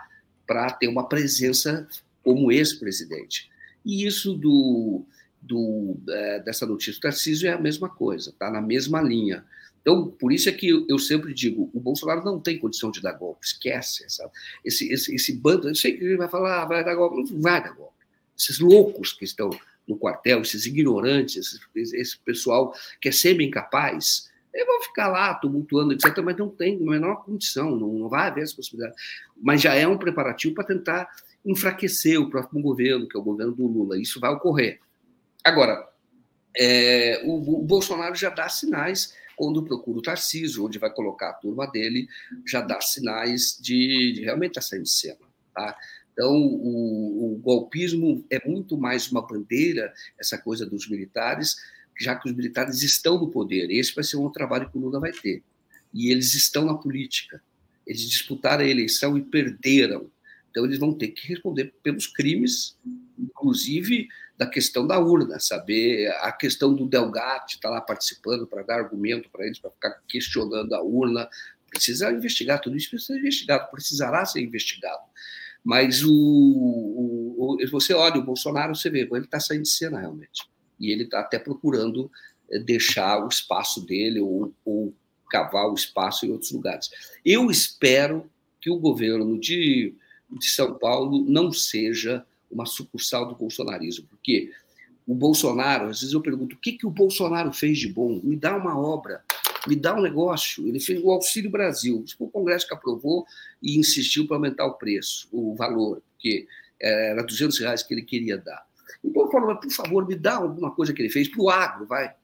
para 0.46 0.70
ter 0.70 0.88
uma 0.88 1.08
presença 1.08 1.86
como 2.24 2.50
ex-presidente. 2.50 3.50
E 3.84 4.06
isso 4.06 4.34
do, 4.34 5.04
do, 5.40 5.96
é, 6.08 6.40
dessa 6.40 6.66
notícia 6.66 6.94
do 6.94 7.00
Tarcísio 7.00 7.48
é 7.48 7.52
a 7.52 7.60
mesma 7.60 7.88
coisa, 7.88 8.30
está 8.30 8.50
na 8.50 8.60
mesma 8.60 9.00
linha. 9.00 9.44
Então, 9.80 10.08
por 10.08 10.32
isso 10.32 10.48
é 10.48 10.52
que 10.52 10.68
eu 10.88 10.98
sempre 10.98 11.34
digo, 11.34 11.68
o 11.74 11.80
Bolsonaro 11.80 12.24
não 12.24 12.40
tem 12.40 12.58
condição 12.58 12.90
de 12.90 13.02
dar 13.02 13.12
golpe, 13.12 13.44
esquece. 13.44 14.06
Esse, 14.64 14.92
esse, 14.92 15.14
esse 15.14 15.32
bando, 15.32 15.68
eu 15.68 15.74
sei 15.74 15.96
que 15.96 16.04
ele 16.04 16.16
vai 16.16 16.28
falar, 16.28 16.62
ah, 16.62 16.64
vai 16.64 16.84
dar 16.84 16.94
golpe, 16.94 17.32
não 17.32 17.40
vai 17.40 17.62
dar 17.62 17.74
golpe. 17.74 17.91
Esses 18.36 18.58
loucos 18.58 19.12
que 19.12 19.24
estão 19.24 19.50
no 19.86 19.96
quartel, 19.96 20.42
esses 20.42 20.66
ignorantes, 20.66 21.60
esse, 21.74 22.18
pessoal 22.18 22.74
que 23.00 23.08
é 23.08 23.12
semi-incapaz, 23.12 24.30
eles 24.52 24.66
vão 24.66 24.82
ficar 24.82 25.08
lá 25.08 25.34
tumultuando, 25.34 25.92
etc., 25.92 26.18
mas 26.22 26.36
não 26.36 26.48
tem 26.48 26.76
a 26.76 26.90
menor 26.90 27.24
condição, 27.24 27.74
não, 27.74 27.92
não 27.94 28.08
vai 28.08 28.28
haver 28.28 28.44
essa 28.44 28.54
possibilidade. 28.54 28.94
Mas 29.36 29.62
já 29.62 29.74
é 29.74 29.86
um 29.86 29.98
preparativo 29.98 30.54
para 30.54 30.64
tentar 30.64 31.08
enfraquecer 31.44 32.20
o 32.20 32.30
próximo 32.30 32.60
governo, 32.60 33.08
que 33.08 33.16
é 33.16 33.20
o 33.20 33.24
governo 33.24 33.54
do 33.54 33.66
Lula. 33.66 33.98
Isso 33.98 34.20
vai 34.20 34.30
ocorrer. 34.30 34.78
Agora, 35.42 35.88
é, 36.56 37.22
o, 37.24 37.60
o, 37.60 37.62
Bolsonaro 37.62 38.14
já 38.14 38.30
dá 38.30 38.48
sinais 38.48 39.14
quando 39.36 39.64
procura 39.64 39.98
o 39.98 40.02
Tarcísio, 40.02 40.64
onde 40.64 40.78
vai 40.78 40.92
colocar 40.92 41.30
a 41.30 41.34
turma 41.34 41.66
dele, 41.66 42.06
já 42.46 42.60
dá 42.60 42.80
sinais 42.80 43.58
de, 43.60 44.12
de 44.12 44.20
realmente 44.20 44.50
estar 44.50 44.60
tá 44.60 44.66
saindo 44.66 44.84
de 44.84 44.90
cena. 44.90 45.18
Tá? 45.54 45.76
Então, 46.12 46.36
o, 46.36 47.34
o, 47.34 47.38
golpismo 47.38 48.24
é 48.30 48.46
muito 48.46 48.76
mais 48.76 49.10
uma 49.10 49.26
bandeira, 49.26 49.92
essa 50.18 50.36
coisa 50.36 50.66
dos 50.66 50.88
militares, 50.88 51.56
já 51.98 52.14
que 52.14 52.28
os 52.28 52.36
militares 52.36 52.82
estão 52.82 53.18
no 53.18 53.30
poder. 53.30 53.70
Esse 53.70 53.94
vai 53.94 54.04
ser 54.04 54.16
um 54.16 54.30
trabalho 54.30 54.70
que 54.70 54.76
o 54.76 54.80
Lula 54.80 55.00
vai 55.00 55.12
ter. 55.12 55.42
E 55.92 56.10
eles 56.10 56.34
estão 56.34 56.66
na 56.66 56.74
política. 56.74 57.42
Eles 57.86 58.02
disputaram 58.02 58.62
a 58.62 58.68
eleição 58.68 59.16
e 59.16 59.22
perderam. 59.22 60.10
Então, 60.50 60.66
eles 60.66 60.78
vão 60.78 60.92
ter 60.92 61.08
que 61.08 61.26
responder 61.26 61.72
pelos 61.82 62.06
crimes, 62.06 62.76
inclusive 63.18 64.06
da 64.36 64.46
questão 64.46 64.86
da 64.86 64.98
urna, 64.98 65.38
saber 65.38 66.08
a 66.20 66.32
questão 66.32 66.74
do 66.74 66.86
Delgatti 66.86 67.56
estar 67.56 67.68
tá 67.68 67.74
lá 67.76 67.80
participando 67.80 68.46
para 68.46 68.62
dar 68.62 68.76
argumento 68.76 69.30
para 69.30 69.46
eles, 69.46 69.58
para 69.58 69.70
ficar 69.70 70.02
questionando 70.06 70.74
a 70.74 70.82
urna. 70.82 71.28
Precisa 71.70 72.12
investigar, 72.12 72.60
tudo 72.60 72.76
isso 72.76 72.90
precisa 72.90 73.14
ser 73.14 73.20
investigado, 73.20 73.70
precisará 73.70 74.26
ser 74.26 74.42
investigado. 74.42 75.02
Mas 75.64 76.02
o, 76.02 76.12
o, 76.12 77.56
o 77.62 77.70
você 77.70 77.94
olha 77.94 78.18
o 78.18 78.24
Bolsonaro, 78.24 78.74
você 78.74 78.90
vê, 78.90 79.00
ele 79.00 79.24
está 79.24 79.38
saindo 79.38 79.62
de 79.62 79.68
cena 79.68 80.00
realmente. 80.00 80.42
E 80.78 80.90
ele 80.90 81.04
está 81.04 81.20
até 81.20 81.38
procurando 81.38 82.10
eh, 82.50 82.58
deixar 82.58 83.24
o 83.24 83.28
espaço 83.28 83.84
dele 83.86 84.20
ou, 84.20 84.52
ou 84.64 84.92
cavar 85.30 85.68
o 85.68 85.74
espaço 85.74 86.26
em 86.26 86.30
outros 86.30 86.50
lugares. 86.50 86.90
Eu 87.24 87.50
espero 87.50 88.28
que 88.60 88.70
o 88.70 88.78
governo 88.78 89.38
de 89.38 89.94
de 90.38 90.48
São 90.48 90.74
Paulo 90.74 91.24
não 91.28 91.52
seja 91.52 92.24
uma 92.50 92.66
sucursal 92.66 93.26
do 93.26 93.34
bolsonarismo, 93.34 94.06
porque 94.08 94.50
o 95.06 95.14
Bolsonaro, 95.14 95.88
às 95.88 96.00
vezes 96.00 96.14
eu 96.14 96.20
pergunto, 96.20 96.56
o 96.56 96.58
que, 96.58 96.72
que 96.72 96.86
o 96.86 96.90
Bolsonaro 96.90 97.52
fez 97.52 97.78
de 97.78 97.88
bom? 97.88 98.20
Me 98.22 98.36
dá 98.36 98.56
uma 98.56 98.78
obra, 98.78 99.24
me 99.66 99.76
dá 99.76 99.94
um 99.94 100.02
negócio. 100.02 100.66
Ele 100.66 100.80
fez 100.80 101.02
o 101.02 101.10
Auxílio 101.10 101.50
Brasil, 101.50 102.04
o 102.18 102.28
Congresso 102.28 102.66
que 102.66 102.74
aprovou 102.74 103.26
e 103.62 103.78
insistiu 103.78 104.26
para 104.26 104.36
aumentar 104.36 104.66
o 104.66 104.74
preço, 104.74 105.28
o 105.32 105.54
valor, 105.54 106.02
porque 106.12 106.46
era 106.80 107.22
200 107.22 107.58
reais 107.60 107.82
que 107.82 107.94
ele 107.94 108.02
queria 108.02 108.36
dar. 108.36 108.64
Então 109.04 109.22
eu 109.22 109.30
falo, 109.30 109.56
por 109.56 109.70
favor, 109.70 110.06
me 110.06 110.14
dá 110.14 110.36
alguma 110.36 110.70
coisa 110.70 110.92
que 110.92 111.00
ele 111.00 111.10
fez 111.10 111.28
para 111.28 111.42
o 111.42 111.50
agro, 111.50 111.86
vai. 111.86 112.14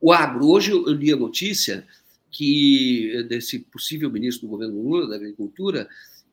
O 0.00 0.12
agro, 0.12 0.46
hoje 0.48 0.70
eu 0.70 0.92
li 0.92 1.12
a 1.12 1.16
notícia 1.16 1.86
que 2.30 3.24
desse 3.28 3.58
possível 3.58 4.10
ministro 4.10 4.46
do 4.46 4.50
governo 4.50 4.82
Lula, 4.82 5.08
da 5.08 5.16
Agricultura, 5.16 5.88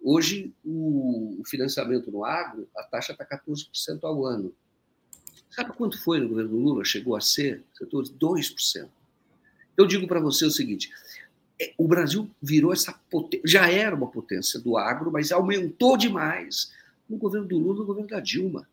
Hoje, 0.06 0.54
o 0.66 1.42
financiamento 1.46 2.12
no 2.12 2.26
agro, 2.26 2.68
a 2.76 2.84
taxa 2.84 3.14
está 3.14 3.26
14% 3.26 4.04
ao 4.04 4.26
ano. 4.26 4.54
Sabe 5.50 5.72
quanto 5.78 6.04
foi 6.04 6.20
no 6.20 6.28
governo 6.28 6.58
Lula? 6.58 6.84
Chegou 6.84 7.16
a 7.16 7.22
ser, 7.22 7.64
setor 7.74 8.04
2%. 8.04 8.90
Eu 9.78 9.86
digo 9.86 10.08
para 10.08 10.20
você 10.20 10.46
o 10.46 10.52
seguinte: 10.52 10.92
é, 11.60 11.74
o 11.78 11.88
Brasil 11.88 12.30
virou 12.42 12.74
essa 12.74 12.94
potência, 13.10 13.48
já 13.48 13.70
era 13.70 13.96
uma 13.96 14.08
potência 14.08 14.60
do 14.60 14.78
agro, 14.78 15.12
mas 15.12 15.32
aumentou 15.32 15.98
demais 15.98 16.72
no 17.10 17.18
governo 17.18 17.48
do 17.48 17.58
Lula 17.58 17.80
no 17.80 17.86
governo 17.86 18.10
da 18.10 18.20
Dilma. 18.20 18.68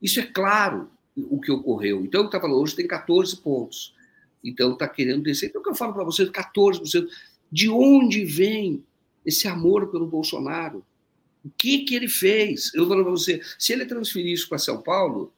Isso 0.00 0.20
é 0.20 0.26
claro 0.26 0.90
o 1.16 1.40
que 1.40 1.52
ocorreu. 1.52 2.04
Então, 2.04 2.24
está 2.24 2.40
falando, 2.40 2.60
hoje 2.60 2.74
tem 2.74 2.86
14 2.86 3.36
pontos. 3.36 3.94
Então, 4.42 4.72
está 4.72 4.88
querendo 4.88 5.22
descer. 5.22 5.46
Então, 5.48 5.60
o 5.60 5.64
que 5.64 5.70
eu 5.70 5.74
falo 5.74 5.92
para 5.92 6.04
você, 6.04 6.24
14%. 6.26 7.06
De 7.52 7.68
onde 7.68 8.24
vem 8.24 8.82
esse 9.24 9.48
amor 9.48 9.88
pelo 9.88 10.06
Bolsonaro. 10.06 10.84
O 11.44 11.50
que, 11.56 11.84
que 11.84 11.94
ele 11.94 12.08
fez? 12.08 12.72
Eu 12.74 12.86
falo 12.86 13.02
para 13.02 13.10
você, 13.10 13.40
se 13.58 13.72
ele 13.72 13.86
transferir 13.86 14.32
isso 14.32 14.48
para 14.48 14.58
São 14.58 14.82
Paulo, 14.82 15.32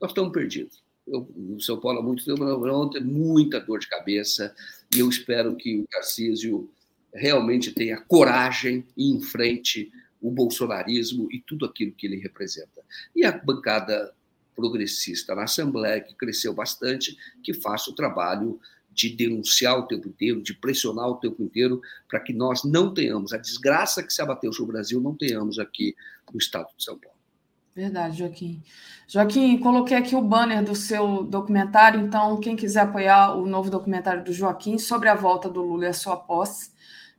nós 0.00 0.10
estamos 0.10 0.32
perdidos. 0.32 0.82
Eu, 1.06 1.28
no 1.36 1.60
São 1.60 1.78
Paulo 1.78 2.00
há 2.00 2.02
muito 2.02 2.24
tempo, 2.24 2.44
não 2.44 2.90
tem 2.90 3.02
muita 3.02 3.60
dor 3.60 3.78
de 3.78 3.88
cabeça, 3.88 4.54
e 4.94 4.98
eu 4.98 5.08
espero 5.08 5.54
que 5.54 5.78
o 5.78 5.86
Tarcísio 5.86 6.68
realmente 7.14 7.72
tenha 7.72 8.00
coragem 8.00 8.84
e 8.96 9.10
enfrente 9.10 9.90
o 10.20 10.30
bolsonarismo 10.30 11.28
e 11.30 11.40
tudo 11.40 11.64
aquilo 11.64 11.92
que 11.92 12.06
ele 12.06 12.16
representa. 12.16 12.82
E 13.14 13.24
a 13.24 13.32
bancada 13.32 14.12
progressista 14.54 15.34
na 15.34 15.44
Assembleia, 15.44 16.00
que 16.00 16.14
cresceu 16.14 16.52
bastante, 16.54 17.16
que 17.42 17.52
faça 17.52 17.90
o 17.90 17.94
trabalho 17.94 18.58
de 18.90 19.10
denunciar 19.10 19.78
o 19.78 19.86
tempo 19.86 20.08
inteiro, 20.08 20.42
de 20.42 20.54
pressionar 20.54 21.06
o 21.06 21.16
tempo 21.16 21.42
inteiro, 21.42 21.82
para 22.08 22.18
que 22.18 22.32
nós 22.32 22.64
não 22.64 22.92
tenhamos 22.94 23.34
a 23.34 23.36
desgraça 23.36 24.02
que 24.02 24.12
se 24.12 24.22
abateu 24.22 24.50
sobre 24.52 24.70
o 24.70 24.72
Brasil, 24.72 25.00
não 25.00 25.14
tenhamos 25.14 25.58
aqui 25.58 25.94
no 26.32 26.38
estado 26.38 26.68
de 26.76 26.82
São 26.82 26.98
Paulo. 26.98 27.15
Verdade, 27.76 28.16
Joaquim. 28.16 28.62
Joaquim, 29.06 29.58
coloquei 29.58 29.98
aqui 29.98 30.16
o 30.16 30.22
banner 30.22 30.64
do 30.64 30.74
seu 30.74 31.22
documentário, 31.24 32.00
então 32.00 32.40
quem 32.40 32.56
quiser 32.56 32.80
apoiar 32.80 33.36
o 33.36 33.44
novo 33.44 33.68
documentário 33.68 34.24
do 34.24 34.32
Joaquim 34.32 34.78
sobre 34.78 35.10
a 35.10 35.14
volta 35.14 35.46
do 35.46 35.60
Lula 35.60 35.84
e 35.84 35.88
a 35.88 35.92
sua 35.92 36.16
posse, 36.16 36.70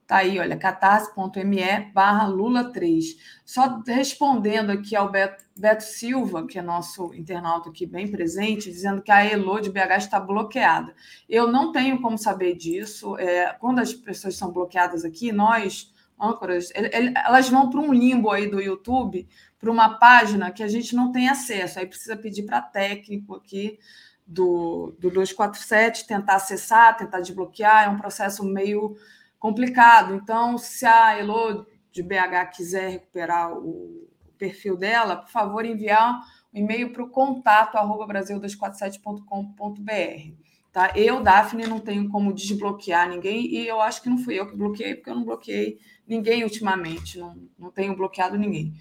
Tá 0.07 0.19
aí, 0.19 0.39
olha, 0.39 0.55
catarse.me 0.55 1.91
barra 1.93 2.27
Lula 2.27 2.71
3. 2.71 3.17
Só 3.43 3.83
respondendo 3.85 4.69
aqui 4.69 4.95
ao 4.95 5.11
Beto, 5.11 5.43
Beto, 5.53 5.83
Silva, 5.83 6.47
que 6.47 6.57
é 6.57 6.61
nosso 6.61 7.13
internauta 7.13 7.69
aqui 7.69 7.85
bem 7.85 8.09
presente, 8.09 8.71
dizendo 8.71 9.01
que 9.01 9.11
a 9.11 9.21
Elo 9.25 9.59
de 9.59 9.69
BH 9.69 9.97
está 9.97 10.17
bloqueada. 10.17 10.95
Eu 11.27 11.51
não 11.51 11.73
tenho 11.73 12.01
como 12.01 12.17
saber 12.17 12.55
disso. 12.55 13.17
É, 13.17 13.51
quando 13.59 13.79
as 13.79 13.93
pessoas 13.93 14.37
são 14.37 14.49
bloqueadas 14.49 15.03
aqui, 15.03 15.33
nós, 15.33 15.93
âncoras, 16.17 16.71
elas 16.73 17.49
vão 17.49 17.69
para 17.69 17.81
um 17.81 17.93
limbo 17.93 18.31
aí 18.31 18.49
do 18.49 18.61
YouTube, 18.61 19.27
para 19.59 19.71
uma 19.71 19.97
página 19.97 20.51
que 20.51 20.63
a 20.63 20.67
gente 20.67 20.95
não 20.95 21.11
tem 21.11 21.29
acesso. 21.29 21.79
Aí 21.79 21.85
precisa 21.85 22.15
pedir 22.15 22.43
para 22.43 22.61
técnico 22.61 23.35
aqui 23.35 23.79
do, 24.25 24.95
do 24.99 25.09
247 25.09 26.05
tentar 26.05 26.35
acessar, 26.35 26.97
tentar 26.97 27.21
desbloquear. 27.21 27.85
É 27.85 27.89
um 27.89 27.97
processo 27.97 28.43
meio 28.43 28.95
complicado. 29.39 30.15
Então, 30.15 30.57
se 30.57 30.85
a 30.85 31.17
Elo 31.17 31.65
de 31.91 32.03
BH 32.03 32.51
quiser 32.55 32.89
recuperar 32.89 33.53
o 33.53 34.07
perfil 34.37 34.77
dela, 34.77 35.15
por 35.15 35.29
favor, 35.29 35.65
enviar 35.65 36.21
um 36.53 36.59
e-mail 36.59 36.93
para 36.93 37.03
o 37.03 37.09
contato 37.09 37.75
arroba 37.75 38.05
brasil247.com.br. 38.13 40.35
Tá? 40.71 40.91
Eu, 40.95 41.23
Daphne, 41.23 41.65
não 41.65 41.79
tenho 41.79 42.07
como 42.09 42.31
desbloquear 42.31 43.09
ninguém 43.09 43.47
e 43.47 43.67
eu 43.67 43.81
acho 43.81 44.01
que 44.01 44.09
não 44.09 44.19
fui 44.19 44.39
eu 44.39 44.47
que 44.47 44.55
bloqueei, 44.55 44.93
porque 44.93 45.09
eu 45.09 45.15
não 45.15 45.23
bloqueei 45.23 45.79
ninguém 46.07 46.43
ultimamente, 46.43 47.17
não, 47.17 47.35
não 47.57 47.71
tenho 47.71 47.95
bloqueado 47.95 48.37
ninguém. 48.37 48.75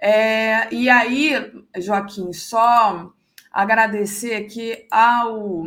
É, 0.00 0.72
e 0.72 0.88
aí, 0.88 1.32
Joaquim, 1.78 2.32
só 2.32 3.12
agradecer 3.50 4.34
aqui 4.34 4.86
ao 4.90 5.64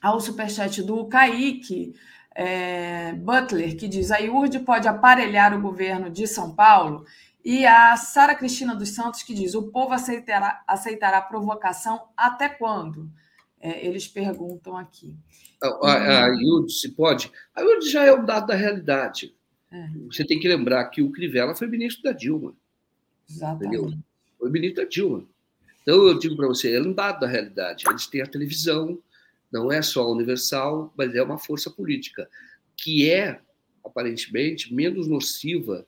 ao 0.00 0.20
superchat 0.20 0.82
do 0.82 1.06
Kaique 1.06 1.92
é, 2.34 3.12
Butler, 3.14 3.76
que 3.76 3.88
diz: 3.88 4.10
a 4.10 4.18
IURD 4.18 4.60
pode 4.60 4.86
aparelhar 4.86 5.52
o 5.56 5.60
governo 5.60 6.08
de 6.08 6.26
São 6.26 6.54
Paulo. 6.54 7.04
E 7.44 7.64
a 7.64 7.96
Sara 7.96 8.34
Cristina 8.34 8.74
dos 8.74 8.90
Santos, 8.90 9.22
que 9.22 9.34
diz: 9.34 9.54
o 9.54 9.70
povo 9.70 9.92
aceitará, 9.92 10.62
aceitará 10.66 11.20
provocação 11.20 12.00
até 12.16 12.48
quando? 12.48 13.10
É, 13.60 13.84
eles 13.84 14.06
perguntam 14.06 14.76
aqui. 14.76 15.16
A, 15.60 15.66
a, 15.66 16.24
a 16.26 16.28
IURD 16.28 16.72
se 16.72 16.92
pode. 16.92 17.32
A 17.54 17.60
IURD 17.60 17.90
já 17.90 18.04
é 18.04 18.12
um 18.12 18.24
dado 18.24 18.46
da 18.46 18.54
realidade. 18.54 19.34
É. 19.72 19.88
Você 20.06 20.24
tem 20.24 20.38
que 20.38 20.48
lembrar 20.48 20.88
que 20.90 21.02
o 21.02 21.10
Crivella 21.10 21.56
foi 21.56 21.66
ministro 21.66 22.04
da 22.04 22.12
Dilma. 22.12 22.54
Exatamente. 23.28 23.76
Entendeu? 23.76 23.98
Foi 24.38 24.50
ministro 24.50 24.82
da 24.82 24.88
Dilma. 24.88 25.24
Então, 25.82 26.06
eu 26.06 26.18
digo 26.18 26.36
para 26.36 26.46
você, 26.46 26.74
é 26.74 26.80
um 26.80 26.92
dado 26.92 27.20
da 27.20 27.26
realidade. 27.26 27.84
Eles 27.88 28.06
têm 28.06 28.20
a 28.20 28.26
televisão, 28.26 28.98
não 29.50 29.72
é 29.72 29.80
só 29.80 30.10
universal, 30.10 30.92
mas 30.96 31.14
é 31.14 31.22
uma 31.22 31.38
força 31.38 31.70
política, 31.70 32.28
que 32.76 33.10
é, 33.10 33.40
aparentemente, 33.84 34.72
menos 34.72 35.08
nociva 35.08 35.86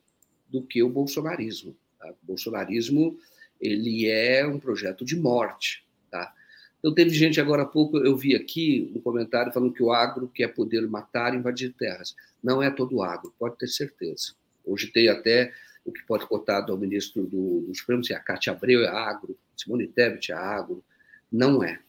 do 0.49 0.62
que 0.62 0.83
o 0.83 0.89
bolsonarismo. 0.89 1.77
Tá? 1.99 2.11
O 2.11 2.27
bolsonarismo 2.27 3.19
ele 3.61 4.09
é 4.09 4.47
um 4.47 4.59
projeto 4.59 5.05
de 5.05 5.17
morte. 5.17 5.85
Tá? 6.11 6.33
Então, 6.79 6.95
teve 6.95 7.11
gente 7.11 7.39
agora 7.39 7.62
há 7.62 7.67
pouco, 7.67 7.99
eu 7.99 8.17
vi 8.17 8.35
aqui 8.35 8.91
um 8.97 9.01
comentário 9.01 9.53
falando 9.53 9.75
que 9.75 9.83
o 9.83 9.93
agro 9.93 10.29
quer 10.29 10.49
poder 10.49 10.89
matar 10.89 11.35
e 11.35 11.37
invadir 11.37 11.75
terras. 11.75 12.17
Não 12.43 12.62
é 12.62 12.71
todo 12.71 12.97
o 12.97 13.03
agro, 13.03 13.35
pode 13.39 13.59
ter 13.59 13.69
certeza. 13.69 14.33
Hoje 14.65 14.87
tem 14.87 15.09
até 15.09 15.53
o 15.85 15.93
que 15.93 16.05
pode 16.05 16.27
cotado 16.27 16.73
ao 16.73 16.78
ministro 16.78 17.24
do, 17.24 17.62
do 17.62 17.74
Supremo, 17.74 18.05
se 18.05 18.12
a 18.12 18.20
Cátia 18.20 18.52
Abreu 18.52 18.82
é 18.82 18.89
agro, 18.89 19.36
Simone 19.57 19.86
Tebet 19.86 20.32
é 20.32 20.35
agro. 20.35 20.85
Não 21.31 21.62
é. 21.62 21.81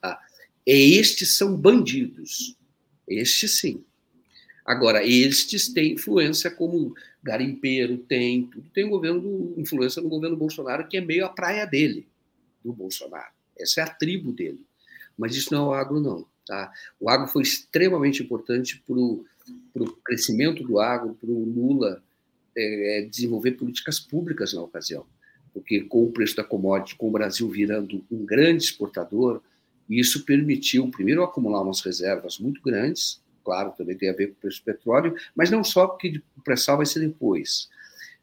Tá? 0.00 0.20
Estes 0.66 1.36
são 1.36 1.56
bandidos. 1.56 2.56
Estes 3.06 3.58
sim. 3.58 3.84
Agora, 4.64 5.04
estes 5.04 5.72
têm 5.72 5.94
influência 5.94 6.50
como 6.50 6.94
garimpeiro 7.22 7.98
tem, 7.98 8.46
tudo 8.46 8.68
tem 8.70 8.88
governo 8.88 9.54
influência 9.56 10.02
no 10.02 10.08
governo 10.08 10.36
Bolsonaro, 10.36 10.86
que 10.86 10.98
é 10.98 11.00
meio 11.00 11.24
a 11.24 11.28
praia 11.28 11.64
dele, 11.64 12.06
do 12.62 12.72
Bolsonaro. 12.72 13.32
Essa 13.58 13.80
é 13.80 13.84
a 13.84 13.88
tribo 13.88 14.30
dele. 14.30 14.60
Mas 15.16 15.34
isso 15.34 15.52
não 15.52 15.66
é 15.66 15.68
o 15.68 15.72
agro, 15.72 16.00
não. 16.00 16.26
Tá? 16.46 16.70
O 17.00 17.08
agro 17.08 17.28
foi 17.28 17.42
extremamente 17.42 18.22
importante 18.22 18.82
para 18.86 19.82
o 19.82 19.92
crescimento 20.04 20.62
do 20.62 20.78
agro, 20.78 21.14
para 21.14 21.30
o 21.30 21.44
Lula 21.44 22.02
é, 22.58 23.02
desenvolver 23.02 23.52
políticas 23.52 24.00
públicas 24.00 24.52
na 24.52 24.62
ocasião. 24.62 25.06
Porque 25.52 25.80
com 25.80 26.04
o 26.04 26.12
preço 26.12 26.36
da 26.36 26.44
commodity, 26.44 26.96
com 26.96 27.08
o 27.08 27.12
Brasil 27.12 27.48
virando 27.48 28.04
um 28.10 28.24
grande 28.24 28.64
exportador, 28.64 29.40
isso 29.88 30.24
permitiu, 30.24 30.90
primeiro, 30.90 31.22
acumular 31.22 31.62
umas 31.62 31.80
reservas 31.80 32.38
muito 32.38 32.60
grandes, 32.60 33.20
claro, 33.44 33.72
também 33.76 33.96
tem 33.96 34.10
a 34.10 34.12
ver 34.12 34.28
com 34.28 34.32
o 34.34 34.36
preço 34.36 34.60
do 34.60 34.64
petróleo, 34.64 35.14
mas 35.34 35.50
não 35.50 35.64
só 35.64 35.86
porque 35.86 36.20
o 36.36 36.42
pré-sal 36.42 36.76
vai 36.76 36.86
ser 36.86 37.00
depois. 37.00 37.68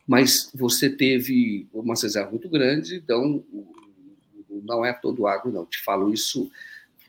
Mas 0.08 0.52
você 0.54 0.88
teve 0.88 1.68
uma 1.74 1.96
reserva 1.96 2.30
muito 2.30 2.48
grande, 2.48 2.98
então 2.98 3.44
não 4.64 4.86
é 4.86 4.94
todo 4.94 5.26
agro, 5.26 5.52
não. 5.52 5.66
Te 5.66 5.82
falo 5.84 6.14
isso 6.14 6.52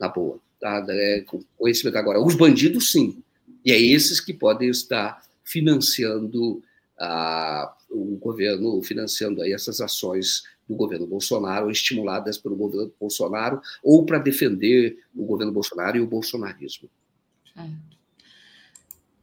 na 0.00 0.08
boa, 0.08 0.40
tá? 0.58 0.84
É, 0.88 1.20
com 1.26 1.42
conhecimento 1.58 1.98
agora. 1.98 2.20
Os 2.20 2.34
bandidos, 2.34 2.90
sim. 2.92 3.22
E 3.64 3.70
é 3.70 3.78
esses 3.78 4.18
que 4.18 4.32
podem 4.32 4.70
estar 4.70 5.22
financiando 5.44 6.62
a, 6.98 7.74
o 7.90 8.16
governo, 8.16 8.82
financiando 8.82 9.42
aí 9.42 9.52
essas 9.52 9.80
ações 9.80 10.44
do 10.68 10.74
governo 10.74 11.06
Bolsonaro, 11.06 11.70
estimuladas 11.70 12.38
pelo 12.38 12.56
governo 12.56 12.92
Bolsonaro, 12.98 13.60
ou 13.82 14.04
para 14.04 14.18
defender 14.18 14.98
o 15.14 15.24
governo 15.24 15.52
Bolsonaro 15.52 15.96
e 15.96 16.00
o 16.00 16.06
bolsonarismo. 16.06 16.88
É. 17.56 17.96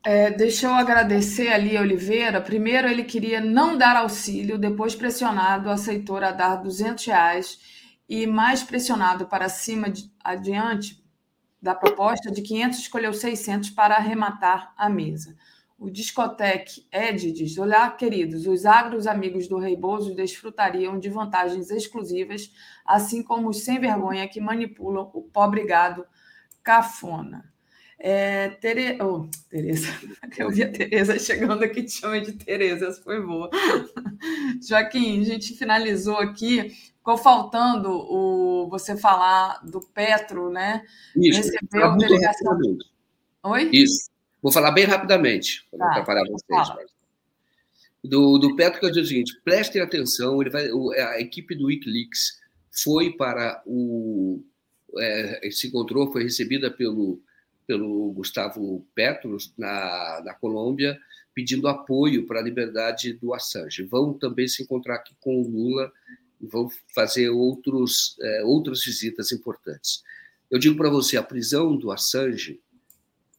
É, 0.06 0.30
deixa 0.30 0.68
eu 0.68 0.74
agradecer 0.74 1.48
ali, 1.48 1.78
Oliveira. 1.78 2.42
Primeiro, 2.42 2.90
ele 2.90 3.06
queria 3.06 3.40
não 3.40 3.78
dar 3.78 3.96
auxílio, 3.96 4.58
depois, 4.58 4.94
pressionado, 4.94 5.70
aceitou 5.70 6.18
a 6.18 6.32
dar 6.32 6.58
200 6.58 7.06
reais 7.06 7.60
e, 8.10 8.28
mais 8.28 8.62
pressionado 8.62 9.28
para 9.28 9.48
cima, 9.48 9.90
de, 9.90 10.12
adiante 10.22 11.02
da 11.62 11.74
proposta 11.74 12.30
de 12.30 12.42
500, 12.42 12.80
escolheu 12.80 13.14
600 13.14 13.70
para 13.70 13.96
arrematar 13.96 14.74
a 14.78 14.90
mesa. 14.90 15.38
O 15.84 15.92
Discotec 15.92 16.88
Ed 16.90 17.30
diz: 17.34 17.58
Olá, 17.58 17.92
queridos, 17.92 18.48
os 18.48 18.66
agros 18.66 19.06
amigos 19.06 19.50
do 19.50 19.58
Rei 19.58 19.76
Bozo 19.76 20.16
desfrutariam 20.16 20.98
de 20.98 21.10
vantagens 21.10 21.70
exclusivas, 21.70 22.50
assim 22.86 23.22
como 23.22 23.50
os 23.50 23.66
sem 23.66 23.82
vergonha 23.82 24.26
que 24.30 24.40
manipulam 24.40 25.12
o 25.14 25.22
pobre 25.24 25.66
gado 25.66 26.06
cafona. 26.64 27.52
É, 28.00 28.52
Tere... 28.62 28.98
oh, 29.02 29.28
Tereza, 29.50 29.90
eu 30.40 30.50
vi 30.50 30.64
a 30.64 30.72
Tereza 30.72 31.20
chegando 31.20 31.62
aqui, 31.66 31.84
te 31.84 32.00
chamei 32.00 32.22
de 32.22 32.32
Tereza, 32.32 32.88
essa 32.88 33.02
foi 33.02 33.22
boa. 33.22 33.50
Joaquim, 34.66 35.20
a 35.20 35.26
gente 35.26 35.54
finalizou 35.54 36.16
aqui, 36.16 36.70
ficou 36.70 37.18
faltando 37.18 37.90
o, 37.90 38.70
você 38.70 38.96
falar 38.96 39.60
do 39.66 39.82
Petro, 39.82 40.50
né? 40.50 40.86
Isso, 41.14 41.40
Recebeu 41.40 41.92
a 41.92 41.98
delegação. 41.98 42.58
Oi? 43.44 43.70
Isso. 43.74 44.13
Vou 44.44 44.52
falar 44.52 44.72
bem 44.72 44.84
rapidamente, 44.84 45.66
para 45.72 45.80
não 45.80 45.86
tá, 45.86 45.92
atrapalhar 45.92 46.30
vocês. 46.30 46.68
Do, 48.04 48.38
do 48.38 48.58
Petro, 48.58 48.82
que 48.82 48.86
eu 48.86 48.92
digo 48.92 49.06
o 49.06 49.08
seguinte: 49.08 49.42
prestem 49.46 49.82
atenção, 49.82 50.42
ele 50.42 50.50
vai, 50.50 50.70
a 51.00 51.22
equipe 51.22 51.56
do 51.56 51.68
Wikileaks 51.68 52.42
foi 52.70 53.16
para 53.16 53.64
o. 53.66 54.44
É, 55.00 55.50
se 55.50 55.68
encontrou, 55.68 56.12
foi 56.12 56.24
recebida 56.24 56.70
pelo, 56.70 57.22
pelo 57.66 58.12
Gustavo 58.12 58.86
Petro 58.94 59.38
na, 59.58 60.22
na 60.26 60.34
Colômbia, 60.34 61.00
pedindo 61.34 61.70
apoio 61.70 62.28
para 62.28 62.42
a 62.42 62.44
liberdade 62.44 63.14
do 63.14 63.34
Assange. 63.34 63.84
Vão 63.84 64.14
também 64.14 64.48
se 64.50 64.62
encontrar 64.62 64.96
aqui 64.96 65.16
com 65.22 65.42
o 65.42 65.48
Lula 65.48 65.90
e 66.42 66.46
vão 66.46 66.70
fazer 66.94 67.30
outros, 67.30 68.18
é, 68.22 68.44
outras 68.44 68.84
visitas 68.84 69.32
importantes. 69.32 70.04
Eu 70.52 70.60
digo 70.60 70.76
para 70.76 70.90
você: 70.90 71.16
a 71.16 71.24
prisão 71.24 71.78
do 71.78 71.94
Assange 71.94 72.60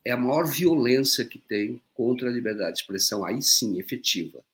é 0.05 0.13
a 0.13 0.17
maior 0.17 0.47
violência 0.47 1.25
que 1.25 1.39
tem 1.39 1.81
contra 1.95 2.29
a 2.29 2.33
liberdade 2.33 2.75
de 2.75 2.81
expressão, 2.81 3.25
aí 3.25 3.41
sim, 3.41 3.79
efetiva. 3.79 4.45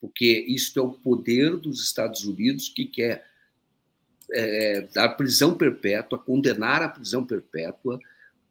Porque 0.00 0.44
isso 0.48 0.78
é 0.78 0.82
o 0.82 0.92
poder 0.92 1.56
dos 1.56 1.82
Estados 1.82 2.24
Unidos 2.24 2.68
que 2.68 2.84
quer 2.84 3.26
é, 4.32 4.82
dar 4.92 5.10
prisão 5.10 5.56
perpétua, 5.56 6.18
condenar 6.18 6.82
à 6.82 6.88
prisão 6.88 7.24
perpétua 7.24 7.98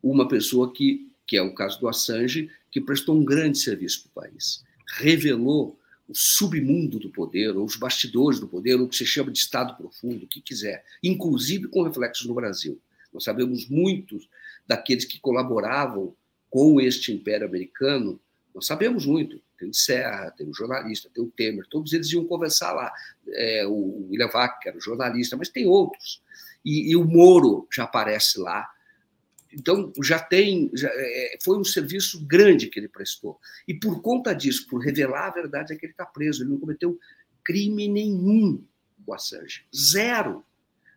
uma 0.01 0.27
pessoa 0.27 0.73
que, 0.73 1.11
que 1.27 1.38
é 1.38 1.41
o 1.41 1.53
caso 1.53 1.80
do 1.80 1.88
Assange, 1.88 2.49
que 2.71 2.81
prestou 2.81 3.15
um 3.15 3.23
grande 3.26 3.57
serviço 3.59 4.03
para 4.03 4.09
o 4.09 4.30
país. 4.30 4.63
Revelou 4.97 5.80
o 6.07 6.15
submundo 6.15 6.97
do 6.99 7.09
poder, 7.09 7.55
ou 7.55 7.63
os 7.63 7.76
bastidores 7.76 8.39
do 8.39 8.47
poder, 8.47 8.76
ou 8.76 8.85
o 8.85 8.89
que 8.89 8.95
se 8.95 9.05
chama 9.05 9.31
de 9.31 9.38
Estado 9.38 9.76
profundo, 9.76 10.26
o 10.26 10.27
que 10.27 10.41
quiser, 10.41 10.84
inclusive 11.03 11.67
com 11.67 11.84
reflexos 11.84 12.26
no 12.26 12.34
Brasil. 12.34 12.80
Nós 13.13 13.23
sabemos 13.23 13.67
muitos 13.67 14.27
daqueles 14.67 15.05
que 15.05 15.19
colaboravam 15.19 16.15
com 16.49 16.81
este 16.81 17.11
império 17.11 17.47
americano, 17.47 18.19
nós 18.53 18.65
sabemos 18.65 19.05
muito. 19.05 19.41
Tem 19.57 19.69
o 19.69 19.73
Serra, 19.73 20.31
tem 20.31 20.47
o 20.47 20.53
jornalista, 20.53 21.09
tem 21.13 21.23
o 21.23 21.30
Temer, 21.30 21.65
todos 21.69 21.91
eles 21.93 22.11
iam 22.11 22.26
conversar 22.26 22.71
lá. 22.71 22.91
É, 23.27 23.65
o 23.67 24.07
William 24.09 24.30
Vac, 24.30 24.59
que 24.61 24.69
era 24.69 24.77
o 24.77 24.81
jornalista, 24.81 25.35
mas 25.35 25.49
tem 25.49 25.67
outros. 25.67 26.21
E, 26.63 26.91
e, 26.91 26.95
o 26.95 27.03
Moro 27.03 27.67
já 27.71 27.84
aparece 27.84 28.39
lá. 28.39 28.69
Então, 29.51 29.91
já 30.03 30.19
tem. 30.19 30.71
Já, 30.73 30.89
é, 30.91 31.38
foi 31.43 31.57
um 31.57 31.63
serviço 31.63 32.26
grande 32.26 32.67
que 32.67 32.80
ele 32.80 32.88
prestou. 32.88 33.39
E 33.67 33.73
por 33.73 34.01
conta 34.01 34.34
disso, 34.34 34.67
por 34.67 34.80
revelar 34.81 35.27
a 35.27 35.31
verdade, 35.31 35.73
é 35.73 35.76
que 35.76 35.85
ele 35.85 35.93
está 35.93 36.05
preso. 36.05 36.43
Ele 36.43 36.51
não 36.51 36.59
cometeu 36.59 36.97
crime 37.43 37.88
nenhum, 37.88 38.63
o 39.05 39.13
Assange. 39.13 39.65
Zero. 39.76 40.43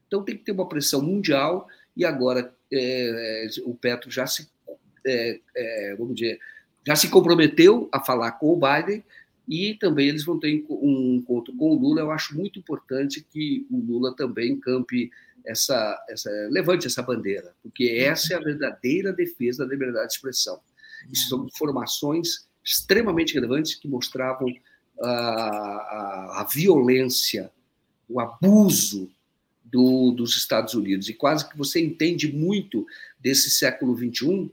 Então, 0.06 0.24
tem 0.24 0.36
que 0.36 0.44
ter 0.44 0.52
uma 0.52 0.68
pressão 0.68 1.02
mundial. 1.02 1.68
E 1.96 2.04
agora 2.04 2.54
é, 2.72 3.46
o 3.64 3.74
Petro 3.74 4.10
já 4.10 4.26
se 4.26 4.48
é, 5.06 5.40
é, 5.56 5.96
vamos 5.96 6.14
dizer, 6.14 6.38
já 6.86 6.96
se 6.96 7.08
comprometeu 7.08 7.88
a 7.92 8.00
falar 8.00 8.32
com 8.32 8.52
o 8.52 8.60
Biden 8.60 9.04
e 9.48 9.74
também 9.74 10.08
eles 10.08 10.24
vão 10.24 10.38
ter 10.38 10.64
um 10.68 11.16
encontro 11.16 11.54
com 11.56 11.70
o 11.70 11.78
Lula. 11.78 12.00
Eu 12.00 12.10
acho 12.10 12.36
muito 12.36 12.58
importante 12.58 13.24
que 13.32 13.66
o 13.70 13.78
Lula 13.78 14.14
também 14.14 14.58
campe 14.58 15.10
essa, 15.44 16.04
essa 16.08 16.30
levante 16.50 16.86
essa 16.86 17.02
bandeira, 17.02 17.54
porque 17.62 17.84
essa 17.98 18.34
é 18.34 18.36
a 18.36 18.40
verdadeira 18.40 19.12
defesa 19.12 19.64
da 19.64 19.72
liberdade 19.72 20.08
de 20.08 20.14
expressão. 20.14 20.60
Isso 21.10 21.28
são 21.28 21.46
informações 21.46 22.48
extremamente 22.64 23.34
relevantes 23.34 23.74
que 23.74 23.88
mostravam 23.88 24.48
a, 25.00 25.08
a, 25.08 26.40
a 26.42 26.48
violência, 26.52 27.50
o 28.08 28.20
abuso 28.20 29.10
do, 29.64 30.12
dos 30.12 30.36
Estados 30.36 30.74
Unidos. 30.74 31.08
E 31.08 31.14
quase 31.14 31.48
que 31.48 31.58
você 31.58 31.80
entende 31.80 32.32
muito 32.32 32.86
desse 33.18 33.50
século 33.50 33.96
XXI 33.96 34.50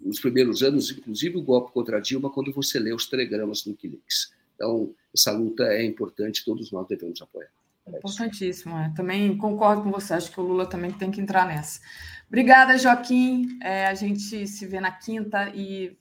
nos 0.00 0.20
primeiros 0.20 0.62
anos, 0.62 0.90
inclusive 0.90 1.36
o 1.36 1.42
golpe 1.42 1.72
contra 1.72 2.00
Dilma, 2.00 2.30
quando 2.30 2.52
você 2.52 2.78
lê 2.78 2.92
os 2.92 3.06
telegramas 3.06 3.62
do 3.62 3.70
Wikileaks. 3.70 4.32
Então, 4.54 4.94
essa 5.14 5.32
luta 5.32 5.64
é 5.64 5.84
importante, 5.84 6.44
todos 6.44 6.70
nós 6.70 6.86
devemos 6.86 7.20
apoiar. 7.20 7.50
Importantíssimo, 7.88 8.76
é. 8.76 8.92
Também 8.94 9.36
concordo 9.36 9.82
com 9.82 9.90
você, 9.90 10.14
acho 10.14 10.30
que 10.30 10.40
o 10.40 10.42
Lula 10.42 10.66
também 10.66 10.92
tem 10.92 11.10
que 11.10 11.20
entrar 11.20 11.46
nessa. 11.46 11.80
Obrigada, 12.28 12.78
Joaquim. 12.78 13.58
É, 13.62 13.86
a 13.86 13.94
gente 13.94 14.46
se 14.46 14.66
vê 14.66 14.80
na 14.80 14.92
quinta 14.92 15.50
e 15.54 15.96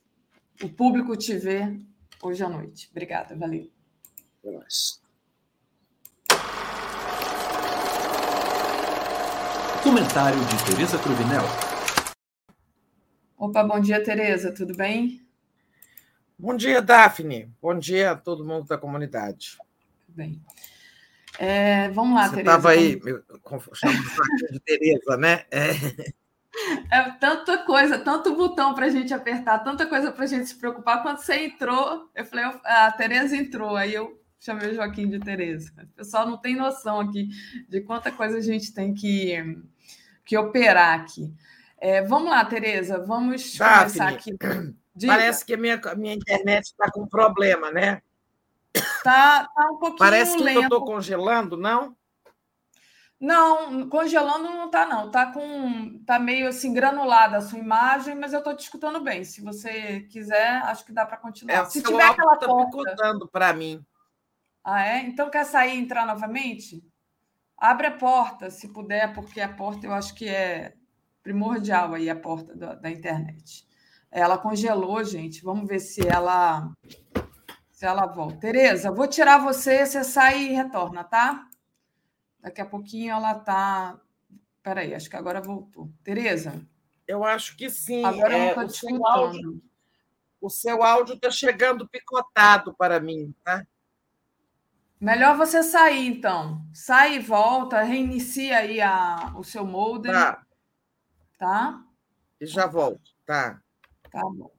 o 0.61 0.69
público 0.69 1.15
te 1.15 1.35
vê 1.35 1.80
hoje 2.21 2.43
à 2.43 2.49
noite. 2.49 2.88
Obrigada, 2.91 3.35
valeu. 3.35 3.69
Até 4.39 4.51
mais. 4.51 5.01
Comentário 9.84 10.39
de 10.45 10.65
Tereza 10.65 10.99
Cruvinel. 10.99 11.68
Opa, 13.39 13.63
bom 13.63 13.79
dia, 13.79 14.03
Tereza, 14.03 14.51
tudo 14.51 14.75
bem? 14.75 15.25
Bom 16.37 16.57
dia, 16.57 16.81
Daphne. 16.81 17.49
Bom 17.61 17.79
dia 17.79 18.11
a 18.11 18.15
todo 18.17 18.43
mundo 18.43 18.67
da 18.67 18.77
comunidade. 18.77 19.57
Tudo 20.05 20.17
bem. 20.17 20.41
É, 21.39 21.87
vamos 21.91 22.15
lá, 22.15 22.27
Você 22.27 22.35
Tereza. 22.35 22.51
Você 22.51 22.57
estava 22.57 22.69
aí 22.71 22.99
chamando 23.73 24.51
de 24.51 24.59
Tereza, 24.59 25.15
né? 25.15 25.45
É. 25.49 25.69
é. 26.91 27.11
tanta 27.11 27.59
coisa, 27.59 27.97
tanto 27.97 28.35
botão 28.35 28.73
para 28.73 28.87
a 28.87 28.89
gente 28.89 29.13
apertar, 29.13 29.59
tanta 29.59 29.85
coisa 29.85 30.11
para 30.11 30.25
a 30.25 30.27
gente 30.27 30.45
se 30.47 30.55
preocupar. 30.55 31.01
Quando 31.01 31.19
você 31.19 31.45
entrou, 31.45 32.09
eu 32.13 32.25
falei, 32.25 32.43
a 32.65 32.91
Tereza 32.91 33.37
entrou, 33.37 33.77
aí 33.77 33.93
eu 33.93 34.21
chamei 34.37 34.69
o 34.69 34.75
Joaquim 34.75 35.07
de 35.07 35.17
Tereza. 35.17 35.71
O 35.81 35.95
pessoal 35.95 36.27
não 36.27 36.35
tem 36.35 36.57
noção 36.57 36.99
aqui 36.99 37.29
de 37.69 37.79
quanta 37.79 38.11
coisa 38.11 38.37
a 38.37 38.41
gente 38.41 38.73
tem 38.73 38.93
que, 38.93 39.33
que 40.25 40.37
operar 40.37 40.99
aqui. 40.99 41.33
É, 41.81 42.01
vamos 42.01 42.30
lá, 42.30 42.43
Tereza, 42.43 42.99
vamos 42.99 43.57
Daphne, 43.57 43.77
começar 43.80 44.10
aqui. 44.10 44.38
Diga. 44.95 45.14
Parece 45.14 45.45
que 45.45 45.53
a 45.53 45.57
minha, 45.57 45.80
minha 45.95 46.14
internet 46.14 46.65
está 46.65 46.91
com 46.91 47.07
problema, 47.07 47.72
né? 47.72 48.01
Tá, 49.01 49.47
tá 49.47 49.72
um 49.72 49.77
pouquinho 49.77 49.97
Parece 49.97 50.35
que 50.35 50.43
lento. 50.43 50.57
eu 50.57 50.64
estou 50.64 50.84
congelando, 50.84 51.56
não? 51.56 51.95
Não, 53.19 53.89
congelando 53.89 54.43
não 54.43 54.65
está, 54.65 54.85
não. 54.85 55.10
Tá 55.10 55.31
com. 55.31 56.01
tá 56.06 56.19
meio 56.19 56.47
assim 56.47 56.73
granulada 56.73 57.38
a 57.38 57.41
sua 57.41 57.60
imagem, 57.60 58.15
mas 58.15 58.34
eu 58.34 58.39
estou 58.39 58.56
te 58.56 58.64
escutando 58.64 59.01
bem. 59.01 59.23
Se 59.23 59.41
você 59.41 60.01
quiser, 60.10 60.61
acho 60.64 60.85
que 60.85 60.91
dá 60.91 61.06
para 61.06 61.18
continuar. 61.18 61.53
É, 61.53 61.65
Se 61.65 61.81
tiver 61.81 62.03
aquela 62.03 62.38
tá 62.38 62.47
porta. 62.47 63.27
para 63.31 63.53
mim. 63.53 63.85
Ah, 64.64 64.85
é? 64.85 64.99
Então 65.01 65.30
quer 65.30 65.45
sair 65.45 65.76
e 65.76 65.80
entrar 65.80 66.06
novamente? 66.06 66.84
Abre 67.57 67.88
a 67.88 67.91
porta, 67.97 68.49
se 68.49 68.69
puder, 68.69 69.14
porque 69.14 69.41
a 69.41 69.49
porta 69.53 69.85
eu 69.85 69.93
acho 69.93 70.14
que 70.15 70.27
é 70.27 70.73
primordial 71.30 71.93
aí, 71.93 72.10
a 72.10 72.15
porta 72.15 72.56
da, 72.56 72.73
da 72.73 72.89
internet. 72.89 73.68
Ela 74.10 74.35
congelou, 74.35 75.03
gente. 75.03 75.43
Vamos 75.43 75.68
ver 75.68 75.80
se 75.80 76.01
ela 76.07 76.72
se 77.72 77.85
ela 77.85 78.07
volta. 78.07 78.38
Tereza, 78.38 78.91
vou 78.91 79.07
tirar 79.07 79.38
você, 79.38 79.85
você 79.85 80.03
sai 80.03 80.41
e 80.41 80.53
retorna, 80.53 81.03
tá? 81.03 81.47
Daqui 82.39 82.61
a 82.61 82.65
pouquinho 82.65 83.11
ela 83.11 83.35
tá. 83.35 83.99
Peraí, 84.64 84.95
acho 84.95 85.07
que 85.07 85.15
agora 85.15 85.39
voltou. 85.39 85.91
Tereza? 86.03 86.68
Eu 87.07 87.23
acho 87.23 87.56
que 87.56 87.69
sim. 87.69 88.03
Agora 88.03 88.35
é, 88.35 88.51
eu 88.51 88.56
não 88.56 88.65
estou 88.65 88.89
te 88.89 89.03
Áudio, 89.06 89.61
o 90.41 90.49
seu 90.49 90.81
áudio 90.84 91.14
está 91.14 91.30
chegando 91.30 91.88
picotado 91.88 92.73
para 92.73 92.99
mim, 92.99 93.35
tá? 93.43 93.65
Melhor 94.99 95.38
você 95.38 95.61
sair, 95.61 96.07
então. 96.07 96.65
Sai 96.73 97.15
e 97.15 97.19
volta, 97.19 97.84
reinicia 97.84 98.57
aí 98.57 98.81
a, 98.81 99.31
o 99.38 99.43
seu 99.43 99.64
modem. 99.64 100.11
Tá. 100.11 100.43
Tá? 101.39 101.81
E 102.39 102.45
já 102.45 102.67
volto, 102.67 103.11
tá? 103.25 103.61
Tá 104.11 104.21
bom. 104.21 104.51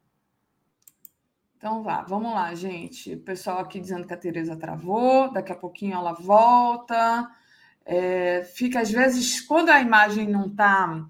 Então 1.56 1.82
vá, 1.82 2.02
vamos 2.02 2.32
lá, 2.32 2.54
gente. 2.54 3.14
O 3.14 3.20
pessoal 3.20 3.58
aqui 3.58 3.78
dizendo 3.78 4.06
que 4.06 4.14
a 4.14 4.16
Tereza 4.16 4.56
travou, 4.56 5.30
daqui 5.30 5.52
a 5.52 5.56
pouquinho 5.56 5.92
ela 5.92 6.14
volta. 6.14 7.30
É, 7.84 8.44
fica 8.44 8.80
às 8.80 8.90
vezes, 8.90 9.42
quando 9.42 9.68
a 9.68 9.78
imagem 9.78 10.26
não 10.26 10.46
está. 10.46 11.06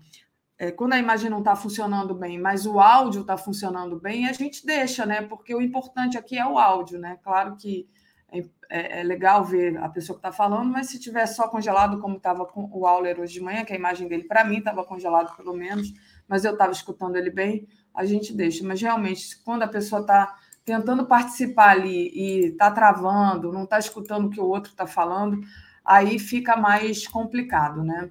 É, 0.58 0.72
quando 0.72 0.94
a 0.94 0.98
imagem 0.98 1.30
não 1.30 1.38
está 1.38 1.54
funcionando 1.54 2.14
bem, 2.16 2.36
mas 2.36 2.66
o 2.66 2.80
áudio 2.80 3.20
está 3.20 3.38
funcionando 3.38 3.98
bem, 3.98 4.28
a 4.28 4.32
gente 4.32 4.66
deixa, 4.66 5.06
né? 5.06 5.22
Porque 5.22 5.54
o 5.54 5.62
importante 5.62 6.18
aqui 6.18 6.36
é 6.36 6.44
o 6.44 6.58
áudio, 6.58 6.98
né? 6.98 7.16
Claro 7.22 7.56
que 7.56 7.88
é, 8.32 8.44
é, 8.68 9.00
é 9.00 9.02
legal 9.02 9.44
ver 9.44 9.76
a 9.78 9.88
pessoa 9.88 10.16
que 10.16 10.26
está 10.26 10.32
falando, 10.32 10.70
mas 10.70 10.88
se 10.88 10.98
tiver 10.98 11.26
só 11.26 11.48
congelado, 11.48 11.98
como 11.98 12.16
estava 12.16 12.44
com 12.46 12.68
o 12.72 12.86
Auler 12.86 13.18
hoje 13.20 13.34
de 13.34 13.40
manhã, 13.40 13.64
que 13.64 13.72
a 13.72 13.76
imagem 13.76 14.08
dele, 14.08 14.24
para 14.24 14.44
mim, 14.44 14.58
estava 14.58 14.84
congelado 14.84 15.36
pelo 15.36 15.54
menos, 15.54 15.92
mas 16.28 16.44
eu 16.44 16.52
estava 16.52 16.72
escutando 16.72 17.16
ele 17.16 17.30
bem, 17.30 17.66
a 17.94 18.04
gente 18.04 18.32
deixa. 18.32 18.64
Mas 18.66 18.80
realmente, 18.80 19.36
quando 19.44 19.62
a 19.62 19.68
pessoa 19.68 20.02
está 20.02 20.36
tentando 20.64 21.04
participar 21.06 21.70
ali 21.70 22.10
e 22.14 22.46
está 22.46 22.70
travando, 22.70 23.52
não 23.52 23.64
está 23.64 23.78
escutando 23.78 24.26
o 24.26 24.30
que 24.30 24.40
o 24.40 24.46
outro 24.46 24.70
está 24.70 24.86
falando, 24.86 25.40
aí 25.84 26.18
fica 26.18 26.56
mais 26.56 27.08
complicado, 27.08 27.82
né? 27.82 28.10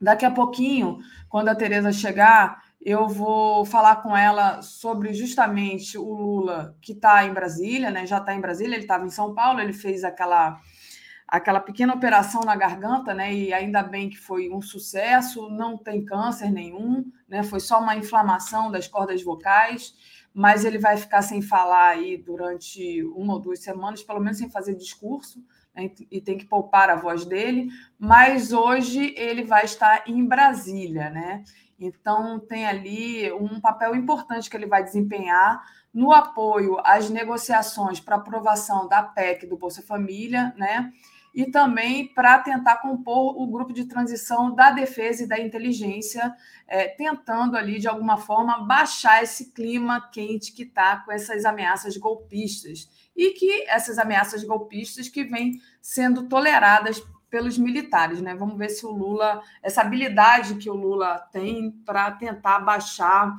Daqui 0.00 0.24
a 0.24 0.30
pouquinho, 0.30 0.98
quando 1.28 1.48
a 1.48 1.54
Tereza 1.54 1.92
chegar, 1.92 2.63
eu 2.84 3.08
vou 3.08 3.64
falar 3.64 3.96
com 3.96 4.14
ela 4.14 4.60
sobre 4.60 5.14
justamente 5.14 5.96
o 5.96 6.12
Lula 6.12 6.76
que 6.82 6.92
está 6.92 7.24
em 7.24 7.32
Brasília, 7.32 7.90
né? 7.90 8.06
Já 8.06 8.18
está 8.18 8.34
em 8.34 8.40
Brasília, 8.40 8.74
ele 8.74 8.84
estava 8.84 9.06
em 9.06 9.10
São 9.10 9.34
Paulo, 9.34 9.60
ele 9.60 9.72
fez 9.72 10.04
aquela 10.04 10.60
aquela 11.26 11.58
pequena 11.58 11.94
operação 11.94 12.42
na 12.42 12.54
garganta, 12.54 13.14
né? 13.14 13.34
E 13.34 13.54
ainda 13.54 13.82
bem 13.82 14.10
que 14.10 14.18
foi 14.18 14.50
um 14.50 14.60
sucesso, 14.60 15.48
não 15.48 15.78
tem 15.78 16.04
câncer 16.04 16.50
nenhum, 16.52 17.06
né? 17.26 17.42
Foi 17.42 17.58
só 17.58 17.80
uma 17.80 17.96
inflamação 17.96 18.70
das 18.70 18.86
cordas 18.86 19.22
vocais, 19.22 19.94
mas 20.34 20.66
ele 20.66 20.78
vai 20.78 20.98
ficar 20.98 21.22
sem 21.22 21.40
falar 21.40 21.88
aí 21.88 22.18
durante 22.18 23.02
uma 23.16 23.32
ou 23.32 23.40
duas 23.40 23.62
semanas, 23.62 24.02
pelo 24.02 24.20
menos 24.20 24.36
sem 24.36 24.50
fazer 24.50 24.74
discurso, 24.74 25.42
né? 25.74 25.90
e 26.10 26.20
tem 26.20 26.36
que 26.36 26.44
poupar 26.44 26.90
a 26.90 26.96
voz 26.96 27.24
dele. 27.24 27.68
Mas 27.98 28.52
hoje 28.52 29.14
ele 29.16 29.42
vai 29.42 29.64
estar 29.64 30.04
em 30.06 30.24
Brasília, 30.24 31.08
né? 31.08 31.42
Então 31.78 32.38
tem 32.38 32.66
ali 32.66 33.32
um 33.32 33.60
papel 33.60 33.94
importante 33.94 34.48
que 34.48 34.56
ele 34.56 34.66
vai 34.66 34.82
desempenhar 34.82 35.62
no 35.92 36.12
apoio 36.12 36.78
às 36.84 37.08
negociações 37.10 38.00
para 38.00 38.16
aprovação 38.16 38.88
da 38.88 39.02
PEC 39.02 39.46
do 39.46 39.56
Bolsa 39.56 39.82
Família, 39.82 40.54
né? 40.56 40.92
e 41.34 41.50
também 41.50 42.06
para 42.06 42.38
tentar 42.38 42.76
compor 42.76 43.36
o 43.36 43.46
grupo 43.48 43.72
de 43.72 43.86
transição 43.86 44.54
da 44.54 44.70
defesa 44.70 45.24
e 45.24 45.26
da 45.26 45.38
inteligência, 45.38 46.32
é, 46.66 46.86
tentando 46.86 47.56
ali, 47.56 47.80
de 47.80 47.88
alguma 47.88 48.16
forma, 48.16 48.64
baixar 48.64 49.22
esse 49.22 49.50
clima 49.50 50.08
quente 50.12 50.52
que 50.52 50.62
está 50.62 50.98
com 50.98 51.10
essas 51.10 51.44
ameaças 51.44 51.96
golpistas. 51.96 52.88
E 53.16 53.32
que 53.32 53.68
essas 53.68 53.98
ameaças 53.98 54.44
golpistas 54.44 55.08
que 55.08 55.24
vêm 55.24 55.60
sendo 55.82 56.28
toleradas 56.28 57.02
pelos 57.34 57.58
militares, 57.58 58.20
né? 58.20 58.32
Vamos 58.32 58.56
ver 58.56 58.68
se 58.68 58.86
o 58.86 58.92
Lula, 58.92 59.42
essa 59.60 59.80
habilidade 59.80 60.54
que 60.54 60.70
o 60.70 60.74
Lula 60.74 61.18
tem 61.32 61.72
para 61.84 62.12
tentar 62.12 62.60
baixar. 62.60 63.36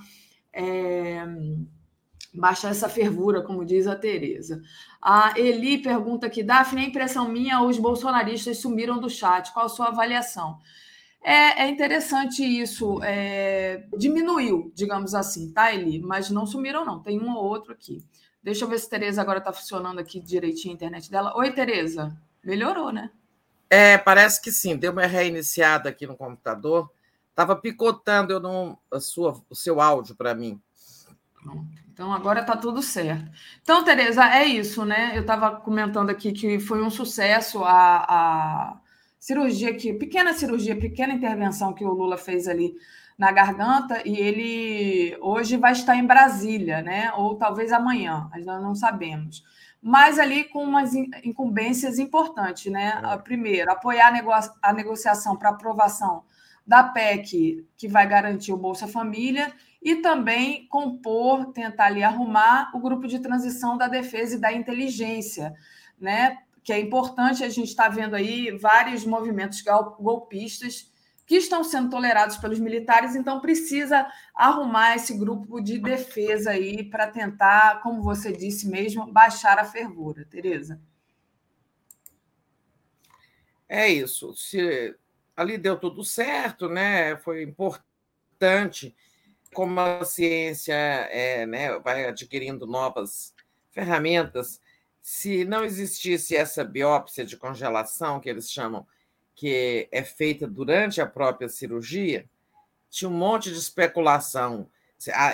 É, 0.52 1.26
baixar 2.34 2.72
essa 2.72 2.90
fervura, 2.90 3.42
como 3.42 3.64
diz 3.64 3.88
a 3.88 3.96
Tereza. 3.96 4.62
A 5.02 5.40
Eli 5.40 5.78
pergunta 5.78 6.28
aqui, 6.28 6.44
Daphne, 6.44 6.82
a 6.82 6.88
impressão 6.90 7.30
minha, 7.30 7.62
os 7.62 7.80
bolsonaristas 7.80 8.58
sumiram 8.58 9.00
do 9.00 9.10
chat. 9.10 9.54
Qual 9.54 9.66
a 9.66 9.70
sua 9.70 9.88
avaliação? 9.88 10.60
É, 11.24 11.64
é 11.64 11.70
interessante 11.70 12.44
isso. 12.44 13.02
É, 13.02 13.86
diminuiu, 13.98 14.74
digamos 14.76 15.16
assim, 15.16 15.54
tá, 15.54 15.74
Eli? 15.74 16.02
Mas 16.02 16.30
não 16.30 16.46
sumiram, 16.46 16.84
não. 16.84 17.00
Tem 17.02 17.18
um 17.18 17.34
ou 17.34 17.46
outro 17.46 17.72
aqui. 17.72 18.04
Deixa 18.44 18.66
eu 18.66 18.68
ver 18.68 18.78
se 18.78 18.90
Tereza 18.90 19.22
agora 19.22 19.40
está 19.40 19.54
funcionando 19.54 20.00
aqui 20.00 20.20
direitinho 20.20 20.74
a 20.74 20.76
internet 20.76 21.10
dela. 21.10 21.34
Oi, 21.38 21.54
Tereza. 21.54 22.14
Melhorou, 22.44 22.92
né? 22.92 23.10
É, 23.70 23.98
parece 23.98 24.42
que 24.42 24.52
sim. 24.52 24.78
Deu 24.78 24.92
uma 24.92 25.06
reiniciada 25.06 25.90
aqui 25.90 26.06
no 26.06 26.16
computador. 26.16 26.92
Estava 27.30 27.56
picotando 27.56 28.32
eu 28.32 28.40
não, 28.40 28.78
a 28.92 29.00
sua, 29.00 29.42
o 29.50 29.56
seu 29.56 29.82
áudio 29.82 30.16
para 30.16 30.34
mim. 30.34 30.62
Então 31.92 32.12
agora 32.12 32.42
está 32.42 32.58
tudo 32.58 32.82
certo. 32.82 33.32
Então, 33.62 33.84
Tereza, 33.84 34.26
é 34.26 34.46
isso, 34.46 34.84
né? 34.84 35.12
Eu 35.16 35.22
estava 35.22 35.56
comentando 35.56 36.10
aqui 36.10 36.32
que 36.32 36.60
foi 36.60 36.82
um 36.82 36.90
sucesso 36.90 37.64
a, 37.64 38.06
a 38.08 38.82
cirurgia 39.20 39.74
que, 39.76 39.94
pequena 39.94 40.34
cirurgia, 40.34 40.78
pequena 40.78 41.14
intervenção 41.14 41.74
que 41.74 41.86
o 41.86 41.94
Lula 41.94 42.18
fez 42.18 42.48
ali 42.48 42.76
na 43.18 43.32
garganta, 43.32 44.06
e 44.06 44.18
ele 44.18 45.18
hoje 45.22 45.56
vai 45.56 45.72
estar 45.72 45.96
em 45.96 46.06
Brasília, 46.06 46.82
né? 46.82 47.14
Ou 47.14 47.36
talvez 47.36 47.72
amanhã, 47.72 48.30
ainda 48.34 48.60
não 48.60 48.76
sabemos. 48.76 49.44
Mas 49.88 50.18
ali 50.18 50.46
com 50.46 50.64
umas 50.64 50.96
incumbências 50.96 52.00
importantes, 52.00 52.72
né? 52.72 53.00
É. 53.06 53.18
Primeiro, 53.20 53.72
apoiar 53.72 54.08
a, 54.08 54.12
nego 54.12 54.32
a 54.60 54.74
negociação 54.74 55.38
para 55.38 55.50
aprovação 55.50 56.24
da 56.66 56.84
PEC 56.84 57.64
que 57.78 57.88
vai 57.88 58.08
garantir 58.08 58.52
o 58.52 58.58
Bolsa 58.58 58.88
Família 58.88 59.54
e 59.80 59.98
também 59.98 60.66
compor, 60.70 61.54
tentar 61.54 61.86
ali 61.86 62.04
arrumar 62.04 62.72
o 62.74 62.80
grupo 62.80 63.08
de 63.08 63.20
transição 63.20 63.78
da 63.78 63.88
defesa 63.88 64.38
e 64.38 64.42
da 64.42 64.52
inteligência, 64.52 65.54
né? 66.02 66.40
Que 66.64 66.74
é 66.74 66.80
importante, 66.80 67.44
a 67.44 67.50
gente 67.50 67.68
está 67.68 67.88
vendo 67.88 68.16
aí 68.16 68.58
vários 68.58 69.06
movimentos 69.06 69.64
golpistas 70.00 70.92
que 71.26 71.36
estão 71.36 71.64
sendo 71.64 71.90
tolerados 71.90 72.38
pelos 72.38 72.60
militares, 72.60 73.16
então 73.16 73.40
precisa 73.40 74.08
arrumar 74.34 74.96
esse 74.96 75.18
grupo 75.18 75.60
de 75.60 75.80
defesa 75.80 76.52
aí 76.52 76.84
para 76.84 77.08
tentar, 77.08 77.82
como 77.82 78.04
você 78.04 78.32
disse 78.32 78.68
mesmo, 78.68 79.12
baixar 79.12 79.58
a 79.58 79.66
fervura, 79.66 80.26
Tereza. 80.26 80.80
É 83.68 83.88
isso. 83.88 84.34
Se 84.36 84.96
ali 85.36 85.58
deu 85.58 85.78
tudo 85.78 86.04
certo, 86.04 86.70
né? 86.70 87.18
Foi 87.18 87.42
importante 87.42 88.96
como 89.54 89.80
a 89.80 90.04
ciência 90.06 90.74
é, 90.74 91.46
né, 91.46 91.80
vai 91.80 92.06
adquirindo 92.06 92.68
novas 92.68 93.34
ferramentas. 93.72 94.62
Se 95.02 95.46
não 95.46 95.64
existisse 95.64 96.36
essa 96.36 96.64
biópsia 96.64 97.26
de 97.26 97.38
congelação 97.38 98.20
que 98.20 98.30
eles 98.30 98.52
chamam, 98.52 98.86
que 99.36 99.88
é 99.92 100.04
feita 100.04 100.48
durante 100.48 101.02
a 101.02 101.06
própria 101.06 101.50
cirurgia, 101.50 102.26
tinha 102.90 103.10
um 103.10 103.14
monte 103.14 103.52
de 103.52 103.58
especulação. 103.58 104.70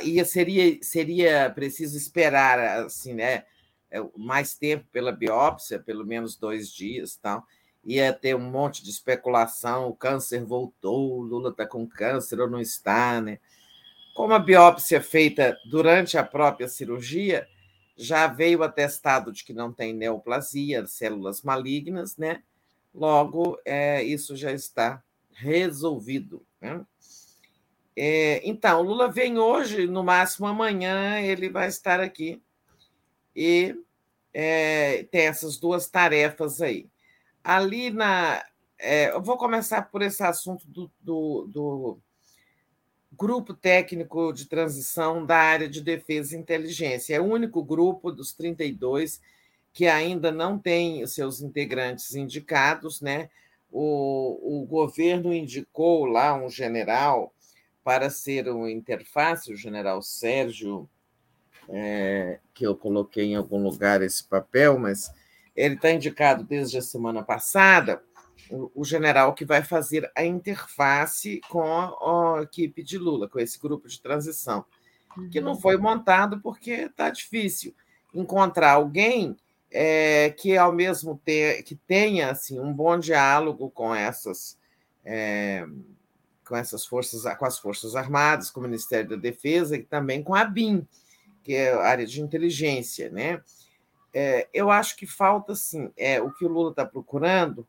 Ia, 0.03 0.25
seria, 0.25 0.79
seria 0.81 1.49
preciso 1.49 1.95
esperar 1.95 2.59
assim, 2.83 3.13
né, 3.13 3.45
é, 3.91 4.03
mais 4.17 4.55
tempo 4.55 4.85
pela 4.91 5.11
biópsia, 5.11 5.79
pelo 5.79 6.05
menos 6.05 6.35
dois 6.35 6.69
dias, 6.69 7.15
tal 7.15 7.45
ia 7.83 8.13
ter 8.13 8.35
um 8.35 8.39
monte 8.39 8.83
de 8.83 8.89
especulação, 8.89 9.87
o 9.87 9.95
câncer 9.95 10.43
voltou, 10.43 11.21
Lula 11.21 11.49
está 11.49 11.65
com 11.65 11.87
câncer 11.87 12.39
ou 12.39 12.49
não 12.49 12.59
está, 12.59 13.19
né? 13.19 13.39
Como 14.13 14.33
a 14.33 14.39
biópsia 14.39 14.97
é 14.97 15.01
feita 15.01 15.57
durante 15.69 16.17
a 16.17 16.23
própria 16.23 16.67
cirurgia, 16.67 17.47
já 17.97 18.27
veio 18.27 18.61
atestado 18.63 19.31
de 19.31 19.43
que 19.43 19.53
não 19.53 19.71
tem 19.71 19.93
neoplasia, 19.93 20.85
células 20.85 21.41
malignas, 21.41 22.17
né? 22.17 22.43
Logo, 22.93 23.59
é, 23.65 24.03
isso 24.03 24.35
já 24.35 24.51
está 24.51 25.03
resolvido. 25.33 26.45
Né? 26.59 26.85
É, 27.95 28.41
então, 28.47 28.81
Lula 28.81 29.09
vem 29.09 29.37
hoje, 29.37 29.87
no 29.87 30.03
máximo 30.03 30.47
amanhã, 30.47 31.19
ele 31.19 31.49
vai 31.49 31.67
estar 31.67 31.99
aqui 31.99 32.41
e 33.35 33.75
é, 34.33 35.03
tem 35.11 35.27
essas 35.27 35.57
duas 35.57 35.89
tarefas 35.89 36.61
aí 36.61 36.89
ali 37.43 37.89
na. 37.89 38.43
É, 38.77 39.11
eu 39.11 39.21
vou 39.21 39.37
começar 39.37 39.83
por 39.83 40.01
esse 40.01 40.23
assunto 40.23 40.67
do, 40.67 40.91
do, 40.99 41.47
do, 41.47 41.99
grupo 43.11 43.53
técnico 43.53 44.33
de 44.33 44.45
transição 44.45 45.23
da 45.23 45.37
área 45.37 45.69
de 45.69 45.81
defesa 45.81 46.35
e 46.35 46.39
inteligência. 46.39 47.15
É 47.15 47.21
o 47.21 47.25
único 47.25 47.63
grupo 47.63 48.11
dos 48.11 48.33
32 48.33 49.21
que 49.73 49.87
ainda 49.87 50.31
não 50.31 50.57
tem 50.57 51.05
seus 51.07 51.41
integrantes 51.41 52.15
indicados, 52.15 53.01
né? 53.01 53.29
O, 53.71 54.61
o 54.61 54.65
governo 54.65 55.33
indicou 55.33 56.05
lá 56.05 56.33
um 56.35 56.49
general 56.49 57.33
para 57.83 58.09
ser 58.09 58.47
o 58.49 58.67
interface, 58.67 59.51
o 59.51 59.55
general 59.55 60.01
Sérgio, 60.01 60.89
é, 61.69 62.39
que 62.53 62.65
eu 62.65 62.75
coloquei 62.75 63.25
em 63.25 63.35
algum 63.35 63.63
lugar 63.63 64.01
esse 64.01 64.23
papel, 64.23 64.77
mas 64.77 65.11
ele 65.55 65.75
está 65.75 65.91
indicado 65.91 66.43
desde 66.43 66.77
a 66.77 66.81
semana 66.81 67.23
passada, 67.23 68.03
o, 68.49 68.71
o, 68.75 68.83
general 68.83 69.33
que 69.33 69.45
vai 69.45 69.63
fazer 69.63 70.11
a 70.15 70.25
interface 70.25 71.39
com 71.49 71.63
a, 71.63 72.39
a, 72.39 72.43
equipe 72.43 72.83
de 72.83 72.97
Lula, 72.97 73.29
com 73.29 73.39
esse 73.39 73.59
grupo 73.59 73.87
de 73.87 74.01
transição, 74.01 74.65
que 75.31 75.39
não 75.39 75.53
uhum. 75.53 75.59
foi 75.59 75.77
montado 75.77 76.41
porque 76.41 76.71
está 76.71 77.09
difícil 77.09 77.73
encontrar 78.13 78.71
alguém 78.71 79.37
é, 79.71 80.29
que 80.31 80.57
ao 80.57 80.73
mesmo 80.73 81.19
tempo 81.23 81.63
que 81.63 81.75
tenha 81.75 82.31
assim 82.31 82.59
um 82.59 82.73
bom 82.73 82.99
diálogo 82.99 83.69
com 83.71 83.95
essas 83.95 84.57
é, 85.05 85.65
com 86.45 86.55
essas 86.55 86.85
forças 86.85 87.23
com 87.37 87.45
as 87.45 87.57
forças 87.57 87.95
armadas 87.95 88.51
com 88.51 88.59
o 88.59 88.63
Ministério 88.63 89.09
da 89.11 89.15
Defesa 89.15 89.77
e 89.77 89.83
também 89.83 90.21
com 90.21 90.35
a 90.35 90.43
BIM 90.43 90.85
que 91.43 91.55
é 91.55 91.71
a 91.71 91.83
área 91.83 92.05
de 92.05 92.21
inteligência 92.21 93.09
né? 93.09 93.41
É, 94.13 94.49
eu 94.53 94.69
acho 94.69 94.97
que 94.97 95.07
falta, 95.07 95.55
sim, 95.55 95.89
é, 95.95 96.21
o 96.21 96.31
que 96.31 96.43
o 96.43 96.49
Lula 96.49 96.71
está 96.71 96.85
procurando 96.85 97.65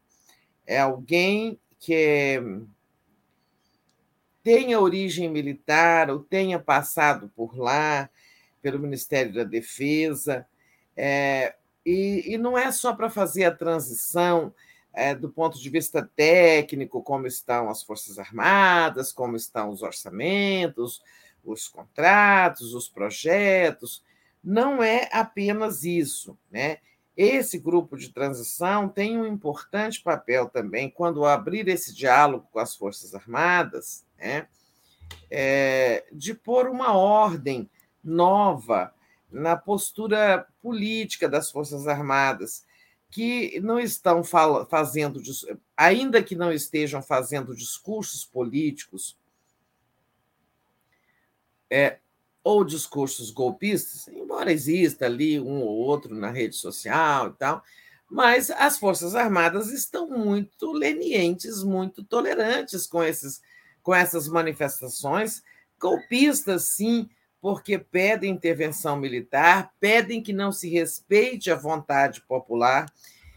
é 0.66 0.80
alguém 0.80 1.58
que 1.78 2.40
tenha 4.42 4.80
origem 4.80 5.30
militar 5.30 6.10
ou 6.10 6.18
tenha 6.18 6.58
passado 6.58 7.30
por 7.36 7.56
lá, 7.56 8.10
pelo 8.60 8.78
Ministério 8.78 9.32
da 9.32 9.44
Defesa, 9.44 10.46
é, 10.96 11.54
e, 11.84 12.34
e, 12.34 12.38
não 12.38 12.56
é 12.56 12.70
só 12.70 12.94
para 12.94 13.10
fazer 13.10 13.44
a 13.44 13.54
transição 13.54 14.54
é, 14.92 15.14
do 15.14 15.28
ponto 15.28 15.58
de 15.58 15.70
vista 15.70 16.08
técnico, 16.14 17.02
como 17.02 17.26
estão 17.26 17.68
as 17.68 17.82
Forças 17.82 18.18
Armadas, 18.18 19.12
como 19.12 19.36
estão 19.36 19.70
os 19.70 19.82
orçamentos, 19.82 21.02
os 21.44 21.66
contratos, 21.66 22.74
os 22.74 22.88
projetos, 22.88 24.02
não 24.42 24.82
é 24.82 25.08
apenas 25.12 25.84
isso, 25.84 26.38
né? 26.50 26.78
Esse 27.16 27.58
grupo 27.58 27.96
de 27.96 28.08
transição 28.08 28.88
tem 28.88 29.18
um 29.18 29.26
importante 29.26 30.02
papel 30.02 30.48
também 30.48 30.88
quando 30.90 31.26
abrir 31.26 31.68
esse 31.68 31.94
diálogo 31.94 32.48
com 32.50 32.58
as 32.58 32.74
Forças 32.74 33.14
Armadas, 33.14 34.04
né? 34.18 34.46
É, 35.30 36.06
de 36.12 36.34
pôr 36.34 36.68
uma 36.68 36.94
ordem 36.94 37.68
nova 38.02 38.94
na 39.32 39.56
postura 39.56 40.46
política 40.60 41.28
das 41.28 41.50
Forças 41.50 41.86
Armadas, 41.88 42.64
que 43.10 43.60
não 43.60 43.78
estão 43.78 44.22
fazendo, 44.24 45.20
ainda 45.76 46.22
que 46.22 46.34
não 46.34 46.52
estejam 46.52 47.02
fazendo 47.02 47.54
discursos 47.54 48.24
políticos, 48.24 49.18
é, 51.70 51.98
ou 52.44 52.64
discursos 52.64 53.30
golpistas, 53.30 54.08
embora 54.08 54.52
exista 54.52 55.06
ali 55.06 55.38
um 55.38 55.60
ou 55.60 55.76
outro 55.76 56.14
na 56.14 56.30
rede 56.30 56.56
social 56.56 57.28
e 57.28 57.32
tal, 57.34 57.62
mas 58.10 58.50
as 58.50 58.78
Forças 58.78 59.14
Armadas 59.14 59.70
estão 59.70 60.08
muito 60.08 60.70
lenientes, 60.72 61.62
muito 61.62 62.04
tolerantes 62.04 62.86
com, 62.86 63.02
esses, 63.02 63.40
com 63.82 63.94
essas 63.94 64.28
manifestações, 64.28 65.42
golpistas, 65.80 66.68
sim, 66.68 67.08
porque 67.42 67.76
pedem 67.76 68.30
intervenção 68.30 68.96
militar, 68.96 69.74
pedem 69.80 70.22
que 70.22 70.32
não 70.32 70.52
se 70.52 70.70
respeite 70.70 71.50
a 71.50 71.56
vontade 71.56 72.20
popular, 72.20 72.86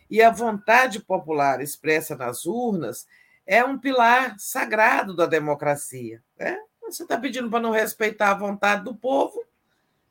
e 0.07 0.21
a 0.21 0.29
vontade 0.29 0.99
popular 0.99 1.59
expressa 1.59 2.15
nas 2.15 2.45
urnas 2.45 3.07
é 3.47 3.65
um 3.65 3.79
pilar 3.79 4.35
sagrado 4.37 5.15
da 5.15 5.25
democracia. 5.25 6.21
Né? 6.37 6.55
Você 6.83 7.01
está 7.01 7.17
pedindo 7.17 7.49
para 7.49 7.59
não 7.59 7.71
respeitar 7.71 8.29
a 8.29 8.35
vontade 8.35 8.83
do 8.83 8.93
povo, 8.93 9.43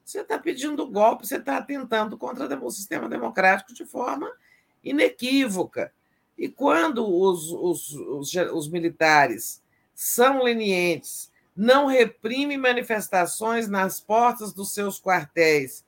você 0.05 0.23
está 0.23 0.41
pedindo 0.41 0.91
golpe, 0.91 1.25
você 1.25 1.37
está 1.37 1.59
atentando 1.59 2.19
contra 2.19 2.47
o 2.63 2.71
sistema 2.73 3.09
democrático 3.09 3.73
de 3.73 3.87
forma 3.87 4.29
inequívoca. 4.83 5.93
E 6.37 6.49
quando 6.49 7.09
os, 7.09 7.49
os, 7.53 7.93
os, 7.93 8.35
os 8.35 8.69
militares 8.69 9.63
são 9.95 10.43
lenientes, 10.43 11.33
não 11.57 11.87
reprimem 11.87 12.59
manifestações 12.59 13.69
nas 13.69 14.01
portas 14.01 14.53
dos 14.53 14.73
seus 14.73 15.01
quartéis, 15.01 15.85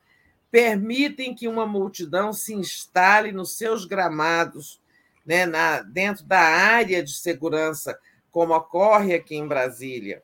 permitem 0.51 1.35
que 1.35 1.49
uma 1.49 1.67
multidão 1.67 2.33
se 2.33 2.55
instale 2.55 3.33
nos 3.33 3.57
seus 3.57 3.85
gramados, 3.85 4.81
né, 5.25 5.45
na, 5.45 5.83
dentro 5.83 6.25
da 6.25 6.41
área 6.41 7.03
de 7.03 7.13
segurança, 7.13 7.99
como 8.31 8.55
ocorre 8.55 9.15
aqui 9.15 9.35
em 9.35 9.47
Brasília. 9.47 10.23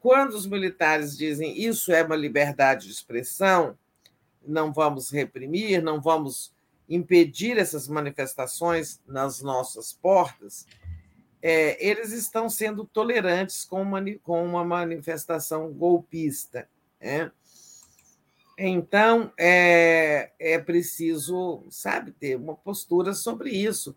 Quando 0.00 0.34
os 0.34 0.46
militares 0.46 1.16
dizem 1.16 1.58
isso 1.58 1.92
é 1.92 2.02
uma 2.02 2.16
liberdade 2.16 2.86
de 2.86 2.92
expressão, 2.92 3.78
não 4.46 4.72
vamos 4.72 5.10
reprimir, 5.10 5.82
não 5.82 6.00
vamos 6.00 6.52
impedir 6.88 7.56
essas 7.56 7.88
manifestações 7.88 9.00
nas 9.06 9.40
nossas 9.40 9.92
portas, 9.92 10.66
é, 11.46 11.76
eles 11.86 12.10
estão 12.10 12.48
sendo 12.48 12.86
tolerantes 12.86 13.66
com 13.66 13.82
uma, 13.82 14.02
com 14.22 14.42
uma 14.42 14.64
manifestação 14.64 15.70
golpista. 15.70 16.66
Né? 16.98 17.30
Então, 18.56 19.30
é, 19.38 20.30
é 20.40 20.58
preciso, 20.58 21.62
sabe, 21.68 22.12
ter 22.12 22.36
uma 22.36 22.54
postura 22.54 23.12
sobre 23.12 23.50
isso. 23.50 23.94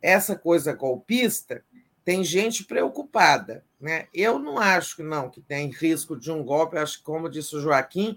Essa 0.00 0.34
coisa 0.36 0.72
golpista 0.72 1.62
tem 2.02 2.24
gente 2.24 2.64
preocupada. 2.64 3.62
Né? 3.78 4.08
Eu 4.14 4.38
não 4.38 4.58
acho 4.58 4.96
que 4.96 5.02
não 5.02 5.28
que 5.28 5.42
tem 5.42 5.68
risco 5.68 6.18
de 6.18 6.32
um 6.32 6.42
golpe. 6.42 6.78
Acho 6.78 7.00
que, 7.00 7.04
como 7.04 7.28
disse 7.28 7.54
o 7.56 7.60
Joaquim, 7.60 8.16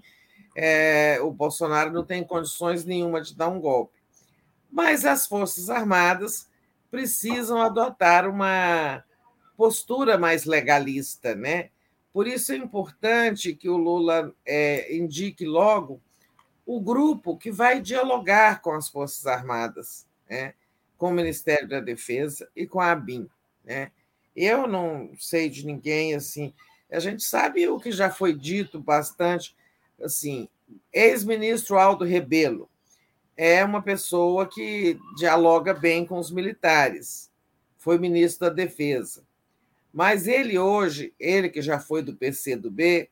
é, 0.56 1.18
o 1.20 1.30
Bolsonaro 1.30 1.92
não 1.92 2.02
tem 2.02 2.24
condições 2.24 2.86
nenhuma 2.86 3.20
de 3.20 3.36
dar 3.36 3.48
um 3.48 3.60
golpe. 3.60 4.00
Mas 4.70 5.04
as 5.04 5.26
Forças 5.26 5.68
Armadas 5.68 6.48
precisam 6.90 7.60
adotar 7.60 8.28
uma 8.28 9.04
postura 9.56 10.18
mais 10.18 10.44
legalista, 10.44 11.34
né? 11.34 11.70
Por 12.12 12.26
isso 12.26 12.52
é 12.52 12.56
importante 12.56 13.54
que 13.54 13.68
o 13.68 13.76
Lula 13.76 14.34
é, 14.44 14.94
indique 14.94 15.44
logo 15.44 16.00
o 16.66 16.80
grupo 16.80 17.36
que 17.36 17.50
vai 17.50 17.80
dialogar 17.80 18.60
com 18.60 18.72
as 18.72 18.88
Forças 18.88 19.26
Armadas, 19.26 20.06
né? 20.28 20.54
com 20.96 21.08
o 21.08 21.12
Ministério 21.12 21.68
da 21.68 21.80
Defesa 21.80 22.48
e 22.54 22.66
com 22.66 22.80
a 22.80 22.92
ABIN. 22.92 23.28
Né? 23.64 23.90
Eu 24.36 24.66
não 24.66 25.10
sei 25.18 25.48
de 25.48 25.66
ninguém 25.66 26.14
assim. 26.14 26.52
A 26.90 27.00
gente 27.00 27.22
sabe 27.22 27.66
o 27.68 27.80
que 27.80 27.90
já 27.90 28.10
foi 28.10 28.34
dito 28.34 28.78
bastante. 28.78 29.56
Assim, 30.00 30.48
ex-ministro 30.92 31.78
Aldo 31.78 32.04
Rebelo 32.04 32.69
é 33.42 33.64
uma 33.64 33.80
pessoa 33.80 34.46
que 34.46 35.00
dialoga 35.16 35.72
bem 35.72 36.04
com 36.04 36.18
os 36.18 36.30
militares. 36.30 37.30
foi 37.78 37.98
ministro 37.98 38.46
da 38.46 38.54
Defesa. 38.54 39.24
Mas 39.90 40.28
ele 40.28 40.58
hoje, 40.58 41.14
ele 41.18 41.48
que 41.48 41.62
já 41.62 41.80
foi 41.80 42.02
do 42.02 42.14
PCdoB, 42.14 43.08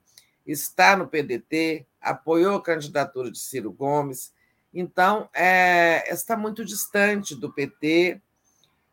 está 0.47 0.95
no 0.95 1.09
PDT, 1.09 1.87
apoiou 1.99 2.57
a 2.57 2.63
candidatura 2.63 3.31
de 3.31 3.39
Ciro 3.39 3.73
Gomes, 3.73 4.31
então 4.73 5.31
é, 5.33 6.13
está 6.13 6.37
muito 6.37 6.63
distante 6.63 7.35
do 7.35 7.51
PT 7.51 8.21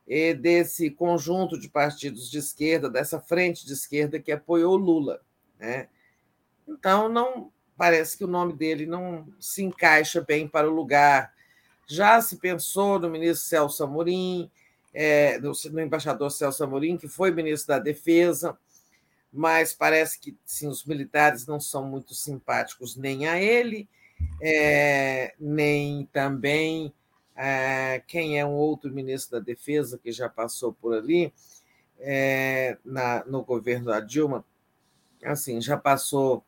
e 0.07 0.33
desse 0.33 0.89
conjunto 0.89 1.59
de 1.59 1.67
partidos 1.67 2.31
de 2.31 2.37
esquerda, 2.37 2.89
dessa 2.89 3.19
frente 3.19 3.65
de 3.65 3.73
esquerda 3.73 4.21
que 4.21 4.31
apoiou 4.31 4.77
Lula. 4.77 5.19
Né? 5.59 5.89
Então, 6.65 7.09
não 7.09 7.51
parece 7.77 8.17
que 8.17 8.23
o 8.23 8.27
nome 8.27 8.53
dele 8.53 8.85
não 8.85 9.27
se 9.39 9.63
encaixa 9.63 10.21
bem 10.21 10.47
para 10.47 10.69
o 10.69 10.73
lugar. 10.73 11.33
Já 11.87 12.21
se 12.21 12.37
pensou 12.37 12.99
no 12.99 13.09
ministro 13.09 13.47
Celso 13.47 13.83
Amorim, 13.83 14.49
é, 14.93 15.37
no, 15.39 15.51
no, 15.71 15.81
embaixador 15.81 16.31
Celso 16.31 16.63
Amorim, 16.63 16.97
que 16.97 17.07
foi 17.07 17.31
ministro 17.31 17.69
da 17.69 17.79
Defesa, 17.79 18.57
mas 19.31 19.73
parece 19.73 20.19
que 20.19 20.35
sim, 20.45 20.67
os 20.67 20.85
militares 20.85 21.45
não 21.45 21.59
são 21.59 21.85
muito 21.85 22.15
simpáticos 22.15 22.95
nem 22.95 23.27
a 23.27 23.39
ele, 23.39 23.87
é, 24.41 25.33
nem 25.37 26.05
também 26.11 26.93
é, 27.35 28.01
quem 28.07 28.39
é 28.39 28.45
um 28.45 28.53
outro 28.53 28.91
ministro 28.93 29.37
da 29.37 29.45
Defesa 29.45 29.99
que 30.01 30.11
já 30.11 30.29
passou 30.29 30.71
por 30.71 30.93
ali 30.93 31.33
é, 31.99 32.77
na, 32.83 33.25
no 33.25 33.43
governo 33.43 33.87
da 33.87 33.99
Dilma, 33.99 34.45
assim, 35.23 35.59
já 35.59 35.77
passou 35.77 36.43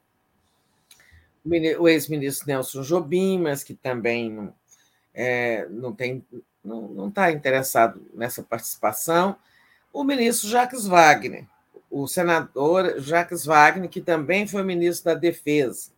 o 1.79 1.87
ex-ministro 1.87 2.47
Nelson 2.47 2.81
Jobim, 2.81 3.39
mas 3.39 3.63
que 3.63 3.73
também 3.73 4.31
não, 4.31 4.53
é, 5.13 5.67
não 5.69 5.93
tem 5.93 6.25
não 6.67 7.07
está 7.07 7.31
interessado 7.31 8.05
nessa 8.13 8.43
participação. 8.43 9.37
O 9.93 10.03
ministro 10.03 10.49
Jacques 10.49 10.85
Wagner, 10.85 11.45
o 11.89 12.07
senador 12.07 12.99
Jacques 12.99 13.45
Wagner, 13.45 13.89
que 13.89 14.01
também 14.01 14.45
foi 14.45 14.63
ministro 14.63 15.05
da 15.05 15.19
Defesa. 15.19 15.91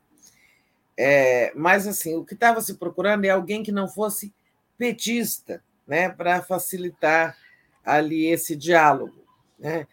É, 0.96 1.52
mas, 1.56 1.88
assim, 1.88 2.16
o 2.16 2.24
que 2.24 2.34
estava 2.34 2.62
se 2.62 2.76
procurando 2.76 3.26
é 3.26 3.30
alguém 3.30 3.64
que 3.64 3.72
não 3.72 3.88
fosse 3.88 4.34
petista, 4.78 5.64
né, 5.88 6.10
para 6.10 6.42
facilitar 6.42 7.36
ali 7.84 8.28
esse 8.28 8.56
diálogo. 8.56 9.26
Né? 9.58 9.88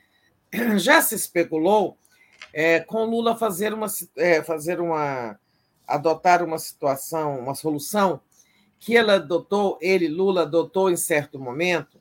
Já 0.76 1.00
se 1.00 1.14
especulou 1.14 1.96
é, 2.52 2.80
com 2.80 3.04
Lula 3.04 3.36
fazer 3.36 3.72
uma, 3.72 3.86
é, 4.16 4.42
fazer 4.42 4.80
uma 4.80 5.38
adotar 5.86 6.42
uma 6.42 6.58
situação, 6.58 7.38
uma 7.38 7.54
solução 7.54 8.20
que 8.78 8.94
ele 8.94 9.12
adotou, 9.12 9.78
ele, 9.80 10.08
Lula, 10.08 10.42
adotou 10.42 10.90
em 10.90 10.96
certo 10.96 11.38
momento, 11.38 12.00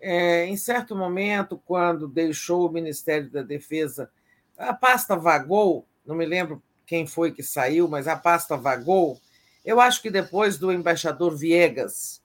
é, 0.00 0.44
em 0.46 0.56
certo 0.56 0.94
momento, 0.94 1.60
quando 1.64 2.06
deixou 2.06 2.68
o 2.68 2.72
Ministério 2.72 3.30
da 3.30 3.42
Defesa, 3.42 4.10
a 4.56 4.74
pasta 4.74 5.16
vagou, 5.16 5.86
não 6.04 6.14
me 6.14 6.26
lembro 6.26 6.62
quem 6.86 7.06
foi 7.06 7.32
que 7.32 7.42
saiu, 7.42 7.88
mas 7.88 8.06
a 8.06 8.16
pasta 8.16 8.56
vagou, 8.56 9.18
eu 9.64 9.80
acho 9.80 10.02
que 10.02 10.10
depois 10.10 10.58
do 10.58 10.70
embaixador 10.70 11.34
Viegas. 11.34 12.22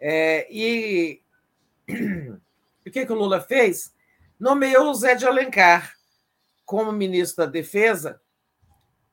É, 0.00 0.48
e 0.50 1.20
o 2.86 2.90
que, 2.90 3.04
que 3.04 3.12
o 3.12 3.16
Lula 3.16 3.40
fez? 3.40 3.94
Nomeou 4.40 4.90
o 4.90 4.94
Zé 4.94 5.14
de 5.14 5.26
Alencar 5.26 5.94
como 6.64 6.90
ministro 6.90 7.44
da 7.44 7.50
Defesa 7.50 8.20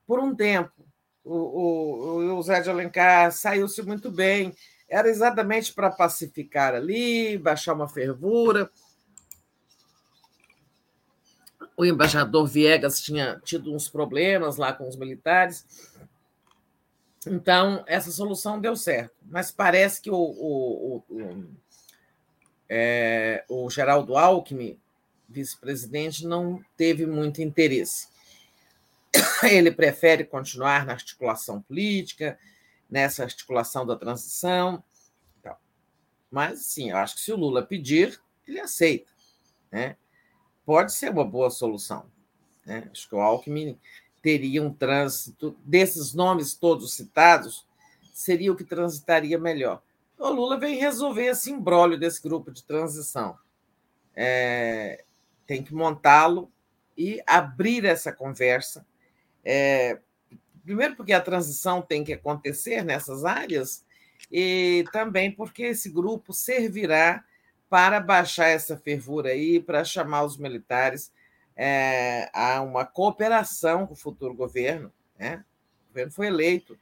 por 0.08 0.20
um 0.20 0.34
tempo 0.34 0.79
o, 1.24 1.36
o, 1.36 2.38
o 2.38 2.42
Zé 2.42 2.62
de 2.62 2.70
Alencar 2.70 3.32
saiu-se 3.32 3.82
muito 3.82 4.12
bem. 4.12 4.54
Era 4.88 5.08
exatamente 5.08 5.74
para 5.74 5.92
pacificar 5.92 6.74
ali, 6.74 7.38
baixar 7.38 7.74
uma 7.74 7.88
fervura. 7.88 8.70
O 11.78 11.86
embaixador 11.86 12.46
Viegas 12.48 13.00
tinha 13.00 13.40
tido 13.44 13.74
uns 13.74 13.88
problemas 13.88 14.58
lá 14.58 14.74
com 14.74 14.88
os 14.88 14.96
militares. 14.96 15.66
Então, 17.28 17.84
essa 17.88 18.12
solução 18.12 18.60
deu 18.60 18.76
certo. 18.76 19.16
Mas 19.26 19.52
parece 19.52 20.02
que 20.02 20.10
o, 20.10 20.16
o, 20.16 21.04
o, 21.10 21.46
é, 22.68 23.44
o 23.48 23.70
Geraldo 23.70 24.18
Alckmin, 24.18 24.80
vice-presidente, 25.28 26.26
não 26.26 26.64
teve 26.76 27.06
muito 27.06 27.42
interesse. 27.42 28.08
ele 29.44 29.72
prefere 29.72 30.24
continuar 30.24 30.86
na 30.86 30.94
articulação 30.94 31.62
política, 31.62 32.38
nessa 32.90 33.24
articulação 33.24 33.86
da 33.86 33.96
transição. 33.96 34.84
Mas, 36.32 36.66
sim, 36.66 36.92
eu 36.92 36.98
acho 36.98 37.16
que 37.16 37.22
se 37.22 37.32
o 37.32 37.38
Lula 37.38 37.64
pedir, 37.64 38.22
ele 38.48 38.60
aceita. 38.60 39.12
Né? 39.72 39.96
Pode 40.66 40.94
ser 40.94 41.12
uma 41.12 41.26
boa 41.26 41.50
solução. 41.50 42.06
Né? 42.66 42.88
Acho 42.92 43.10
que 43.10 43.16
o 43.16 43.20
Alckmin 43.20 43.80
teria 44.22 44.62
um 44.62 44.72
trânsito 44.72 45.58
desses 45.64 46.14
nomes 46.14 46.54
todos 46.54 46.94
citados, 46.94 47.66
seria 48.14 48.52
o 48.52 48.56
que 48.56 48.64
transitaria 48.64 49.40
melhor. 49.40 49.82
O 50.18 50.30
Lula 50.30 50.60
vem 50.60 50.78
resolver 50.78 51.28
esse 51.28 51.50
imbróglio 51.50 51.98
desse 51.98 52.22
grupo 52.22 52.52
de 52.52 52.64
transição. 52.64 53.38
É, 54.14 55.04
tem 55.48 55.64
que 55.64 55.74
montá-lo 55.74 56.52
e 56.98 57.24
abrir 57.26 57.86
essa 57.86 58.12
conversa 58.12 58.86
é, 59.44 60.00
primeiro, 60.64 60.96
porque 60.96 61.14
a 61.14 61.22
transição 61.22 61.82
tem 61.82 62.04
que 62.04 62.14
acontecer 62.14 62.84
nessas 62.84 63.26
áreas, 63.26 63.84
e 64.32 64.86
também 64.92 65.32
porque 65.32 65.64
esse 65.64 65.90
grupo 65.90 66.34
servirá 66.34 67.24
para 67.70 68.00
baixar 68.00 68.48
essa 68.48 68.78
fervura 68.78 69.30
aí, 69.30 69.60
para 69.60 69.84
chamar 69.84 70.24
os 70.24 70.38
militares 70.38 71.12
é, 71.56 72.30
a 72.34 72.62
uma 72.62 72.86
cooperação 72.86 73.86
com 73.86 73.94
o 73.94 73.98
futuro 73.98 74.34
governo. 74.34 74.92
Né? 75.18 75.44
O 75.86 75.88
governo 75.90 76.12
foi 76.12 76.28
eleito, 76.28 76.78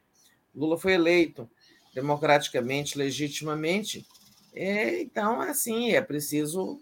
Lula 0.55 0.77
foi 0.77 0.93
eleito 0.93 1.49
democraticamente, 1.93 2.97
legitimamente. 2.97 4.05
É, 4.53 5.01
então, 5.01 5.41
assim, 5.41 5.91
é 5.91 6.01
preciso 6.01 6.79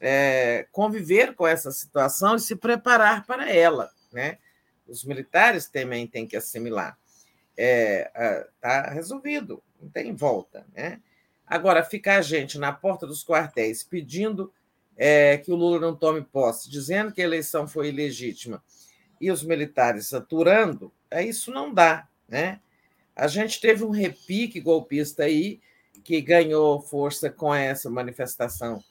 é, 0.00 0.66
conviver 0.70 1.34
com 1.34 1.46
essa 1.46 1.70
situação 1.70 2.36
e 2.36 2.40
se 2.40 2.56
preparar 2.56 3.26
para 3.26 3.50
ela. 3.50 3.90
Né? 4.12 4.38
Os 4.86 5.04
militares 5.04 5.68
também 5.68 6.06
têm 6.06 6.26
que 6.26 6.36
assimilar. 6.36 6.98
Está 7.56 7.62
é, 7.62 8.48
tá 8.60 8.90
resolvido, 8.90 9.62
não 9.80 9.88
tem 9.88 10.14
volta. 10.14 10.66
Né? 10.74 11.00
Agora, 11.46 11.84
ficar 11.84 12.18
a 12.18 12.22
gente 12.22 12.58
na 12.58 12.72
porta 12.72 13.06
dos 13.06 13.24
quartéis 13.24 13.82
pedindo 13.82 14.52
é, 14.96 15.38
que 15.38 15.52
o 15.52 15.56
Lula 15.56 15.80
não 15.80 15.94
tome 15.94 16.22
posse, 16.22 16.70
dizendo 16.70 17.12
que 17.12 17.20
a 17.20 17.24
eleição 17.24 17.66
foi 17.66 17.88
ilegítima, 17.88 18.62
e 19.20 19.30
os 19.30 19.42
militares 19.42 20.12
aturando, 20.12 20.92
é, 21.10 21.24
isso 21.24 21.50
não 21.50 21.72
dá. 21.72 22.08
Né? 22.28 22.60
A 23.14 23.26
gente 23.26 23.60
teve 23.60 23.84
um 23.84 23.90
repique 23.90 24.60
golpista 24.60 25.24
aí, 25.24 25.60
que 26.02 26.20
ganhou 26.20 26.80
força 26.80 27.30
com 27.30 27.54
essa 27.54 27.88
manifestação 27.88 28.82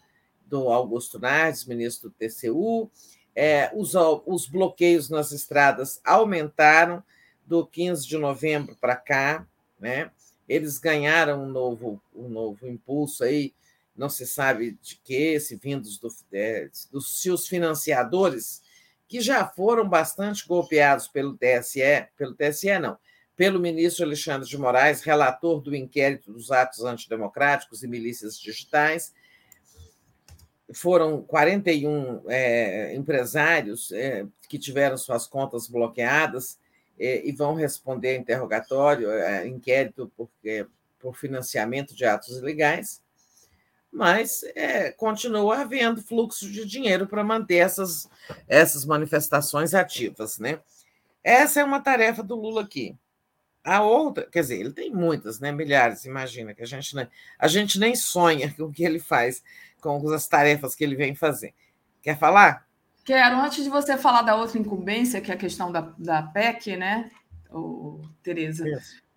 do 0.45 0.69
Augusto 0.69 1.19
Nardes, 1.19 1.65
ministro 1.65 2.09
do 2.09 2.15
TCU, 2.15 2.89
é, 3.35 3.71
os, 3.73 3.93
os 4.25 4.47
bloqueios 4.47 5.09
nas 5.09 5.31
estradas 5.31 5.99
aumentaram 6.03 7.03
do 7.45 7.65
15 7.65 8.07
de 8.07 8.17
novembro 8.17 8.75
para 8.75 8.95
cá, 8.95 9.45
né? 9.79 10.11
Eles 10.47 10.77
ganharam 10.77 11.43
um 11.43 11.49
novo, 11.49 12.01
um 12.15 12.29
novo 12.29 12.67
impulso 12.67 13.23
aí, 13.23 13.53
não 13.95 14.09
se 14.09 14.25
sabe 14.25 14.77
de 14.81 14.99
que, 15.03 15.39
se 15.39 15.55
vindos 15.55 15.97
do, 15.97 16.09
é, 16.31 16.69
dos 16.91 17.21
seus 17.21 17.47
financiadores, 17.47 18.61
que 19.07 19.21
já 19.21 19.45
foram 19.45 19.87
bastante 19.87 20.47
golpeados 20.47 21.07
pelo 21.07 21.37
TSE, 21.37 22.07
pelo 22.17 22.33
TSE 22.33 22.79
não, 22.79 22.97
pelo 23.35 23.59
ministro 23.59 24.05
Alexandre 24.05 24.47
de 24.47 24.57
Moraes, 24.57 25.01
relator 25.01 25.61
do 25.61 25.75
inquérito 25.75 26.31
dos 26.31 26.51
atos 26.51 26.83
antidemocráticos 26.83 27.83
e 27.83 27.87
milícias 27.87 28.39
digitais, 28.39 29.13
foram 30.71 31.21
41 31.21 32.23
é, 32.29 32.95
empresários 32.95 33.91
é, 33.91 34.25
que 34.47 34.57
tiveram 34.57 34.97
suas 34.97 35.27
contas 35.27 35.67
bloqueadas 35.67 36.57
é, 36.97 37.27
e 37.27 37.31
vão 37.31 37.53
responder 37.55 38.09
a 38.09 38.17
interrogatório, 38.17 39.09
a 39.09 39.45
inquérito 39.45 40.11
por, 40.15 40.29
é, 40.45 40.65
por 40.99 41.17
financiamento 41.17 41.93
de 41.95 42.05
atos 42.05 42.37
ilegais, 42.37 43.01
mas 43.91 44.43
é, 44.55 44.91
continua 44.91 45.59
havendo 45.61 46.01
fluxo 46.01 46.49
de 46.49 46.65
dinheiro 46.65 47.05
para 47.05 47.23
manter 47.23 47.57
essas, 47.57 48.09
essas 48.47 48.85
manifestações 48.85 49.75
ativas. 49.75 50.39
Né? 50.39 50.59
Essa 51.23 51.59
é 51.59 51.63
uma 51.63 51.79
tarefa 51.81 52.23
do 52.23 52.35
Lula 52.35 52.63
aqui. 52.63 52.95
A 53.63 53.81
outra, 53.81 54.25
quer 54.29 54.41
dizer, 54.41 54.59
ele 54.59 54.73
tem 54.73 54.91
muitas, 54.91 55.39
né? 55.39 55.51
milhares, 55.51 56.03
imagina, 56.05 56.53
que 56.53 56.63
a 56.63 56.65
gente, 56.65 56.95
a 57.39 57.47
gente 57.47 57.79
nem 57.79 57.95
sonha 57.95 58.53
com 58.53 58.63
o 58.63 58.71
que 58.71 58.83
ele 58.83 58.99
faz 58.99 59.43
com 59.83 60.13
as 60.13 60.27
tarefas 60.27 60.73
que 60.73 60.83
ele 60.83 60.95
vem 60.95 61.13
fazer. 61.13 61.53
Quer 62.01 62.17
falar? 62.17 62.65
Quero. 63.03 63.37
Antes 63.37 63.63
de 63.63 63.69
você 63.69 63.97
falar 63.97 64.21
da 64.21 64.35
outra 64.35 64.57
incumbência, 64.57 65.19
que 65.19 65.31
é 65.31 65.35
a 65.35 65.37
questão 65.37 65.71
da, 65.71 65.93
da 65.97 66.23
PEC, 66.23 66.77
né, 66.77 67.11
o, 67.51 68.01
Tereza? 68.23 68.65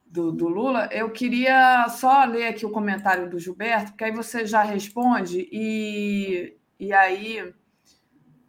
do, 0.05 0.33
do, 0.33 0.49
Lula, 0.49 0.89
eu 0.93 1.11
queria 1.11 1.89
só 1.89 2.25
ler 2.25 2.49
aqui 2.49 2.65
o 2.65 2.71
comentário 2.71 3.29
do 3.29 3.39
Gilberto, 3.39 3.93
porque 3.93 4.05
aí 4.05 4.13
você 4.13 4.47
já 4.47 4.63
responde 4.63 5.49
e, 5.53 6.57
e 6.79 6.93
aí 6.93 7.53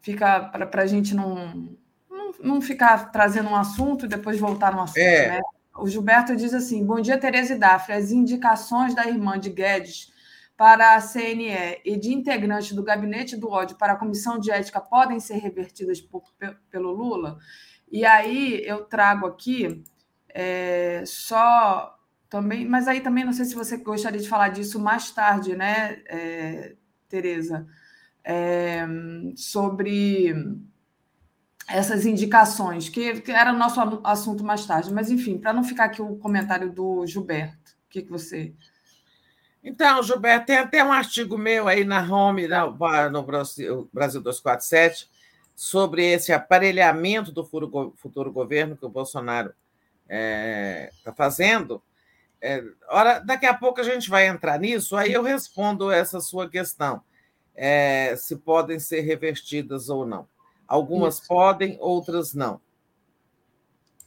fica 0.02 0.40
para 0.42 0.82
a 0.82 0.88
gente 0.88 1.14
não, 1.14 1.78
não, 2.10 2.32
não, 2.42 2.62
ficar 2.62 3.12
trazendo 3.12 3.50
um 3.50 3.56
assunto 3.56 4.06
e 4.06 4.10
depois 4.10 4.40
voltar 4.40 4.72
no 4.74 4.82
assunto. 4.82 4.98
É. 4.98 5.32
Né? 5.32 5.42
O 5.78 5.88
Gilberto 5.88 6.36
diz 6.36 6.54
assim: 6.54 6.86
Bom 6.86 7.00
dia, 7.00 7.18
Tereza 7.18 7.54
e 7.54 7.60
Dafra. 7.60 7.96
As 7.96 8.12
indicações 8.12 8.96
da 8.96 9.06
irmã 9.06 9.40
de 9.40 9.50
Guedes 9.50 10.12
para 10.58 10.95
a 10.95 11.02
CNE 11.02 11.82
e 11.86 11.95
de 11.95 12.14
integrante 12.14 12.74
do 12.74 12.84
gabinete 12.84 13.38
do 13.38 13.50
ódio 13.50 13.77
para 13.77 13.94
a 13.94 13.98
comissão 13.98 14.40
de 14.40 14.52
ética 14.52 14.82
podem 14.82 15.19
ser 15.19 15.36
revertidas 15.36 16.02
por, 16.02 16.24
pelo 16.69 16.92
Lula? 16.92 17.38
E 17.90 18.03
aí 18.03 18.64
eu 18.66 18.84
trago 18.84 19.27
aqui 19.27 19.84
é, 20.30 21.03
só 21.06 21.98
também, 22.30 22.68
mas 22.68 22.88
aí 22.88 23.00
também 23.00 23.24
não 23.24 23.32
sei 23.32 23.45
se 23.45 23.56
você 23.56 23.77
gostaria 23.77 24.19
de 24.19 24.27
falar 24.27 24.50
disso 24.50 24.80
mais 24.80 25.11
tarde, 25.11 25.56
né, 25.56 26.02
é, 26.08 26.76
Tereza, 27.08 27.66
é, 28.24 28.86
sobre 29.36 30.34
essas 31.68 32.06
indicações, 32.06 32.90
que, 32.90 33.22
que 33.22 33.32
era 33.32 33.53
o 33.53 33.58
nosso 33.58 33.80
assunto 34.03 34.44
mais 34.44 34.66
tarde. 34.66 34.94
Mas, 34.94 35.11
enfim, 35.11 35.38
para 35.38 35.53
não 35.53 35.64
ficar 35.64 35.86
aqui 35.86 36.02
o 36.02 36.16
comentário 36.16 36.72
do 36.72 37.06
Gilberto, 37.06 37.72
o 37.86 37.90
que, 37.90 38.02
que 38.02 38.10
você. 38.10 38.53
Então, 39.68 40.02
Gilberto, 40.02 40.46
tem 40.46 40.56
até 40.56 40.82
um 40.82 40.94
artigo 40.94 41.38
meu 41.38 41.68
aí 41.68 41.84
na 41.84 42.02
Home, 42.02 42.48
no 43.12 43.22
Brasil, 43.22 43.90
Brasil 43.92 44.22
247, 44.22 45.10
sobre 45.54 46.06
esse 46.06 46.32
aparelhamento 46.32 47.34
do 47.34 47.44
futuro 47.44 48.32
governo 48.32 48.78
que 48.78 48.86
o 48.86 48.90
Bolsonaro 48.90 49.50
está 49.50 49.58
é, 50.08 50.90
tá 51.04 51.12
fazendo. 51.12 51.84
É, 52.42 52.64
ora, 52.88 53.20
daqui 53.20 53.46
a 53.46 53.54
pouco 53.54 53.82
a 53.82 53.84
gente 53.84 54.10
vai 54.10 54.28
entrar 54.28 54.58
nisso, 54.58 54.96
aí 54.96 55.12
eu 55.12 55.22
respondo 55.22 55.92
essa 55.92 56.22
sua 56.22 56.50
questão, 56.50 57.02
é, 57.54 58.16
se 58.16 58.38
podem 58.38 58.80
ser 58.80 59.02
revertidas 59.02 59.90
ou 59.90 60.06
não. 60.06 60.30
Algumas 60.66 61.18
Isso. 61.18 61.28
podem, 61.28 61.78
outras 61.82 62.34
não. 62.34 62.62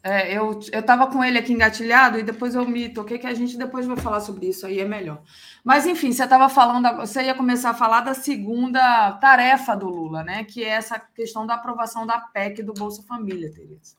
É, 0.03 0.33
eu 0.33 0.59
estava 0.59 1.07
com 1.09 1.23
ele 1.23 1.39
aqui 1.39 1.53
engatilhado 1.53 2.19
e 2.19 2.23
depois 2.23 2.55
eu 2.55 2.67
me 2.67 2.89
toquei 2.89 3.19
que 3.19 3.27
a 3.27 3.35
gente 3.35 3.59
depois 3.59 3.87
vai 3.87 3.99
falar 3.99 4.21
sobre 4.21 4.49
isso 4.49 4.67
aí, 4.67 4.81
é 4.81 4.85
melhor. 4.85 5.23
Mas, 5.63 5.87
enfim, 5.87 6.11
você 6.11 6.25
estava 6.25 6.49
falando, 6.49 6.97
você 6.97 7.25
ia 7.25 7.35
começar 7.35 7.71
a 7.71 7.75
falar 7.75 8.01
da 8.01 8.15
segunda 8.15 9.13
tarefa 9.21 9.77
do 9.77 9.89
Lula, 9.89 10.25
né? 10.25 10.45
Que 10.45 10.65
é 10.65 10.69
essa 10.69 10.99
questão 10.99 11.47
da 11.47 11.55
aprovação 11.55 12.07
da 12.07 12.19
PEC 12.19 12.63
do 12.63 12.73
Bolsa 12.73 13.03
Família, 13.03 13.53
Tereza. 13.53 13.95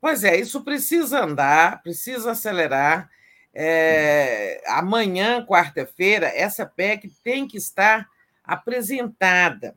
Pois 0.00 0.24
é, 0.24 0.36
isso 0.36 0.64
precisa 0.64 1.22
andar, 1.22 1.80
precisa 1.80 2.32
acelerar. 2.32 3.08
É, 3.54 4.60
amanhã, 4.66 5.46
quarta-feira, 5.46 6.26
essa 6.26 6.66
PEC 6.66 7.08
tem 7.22 7.46
que 7.46 7.56
estar 7.56 8.08
apresentada. 8.42 9.76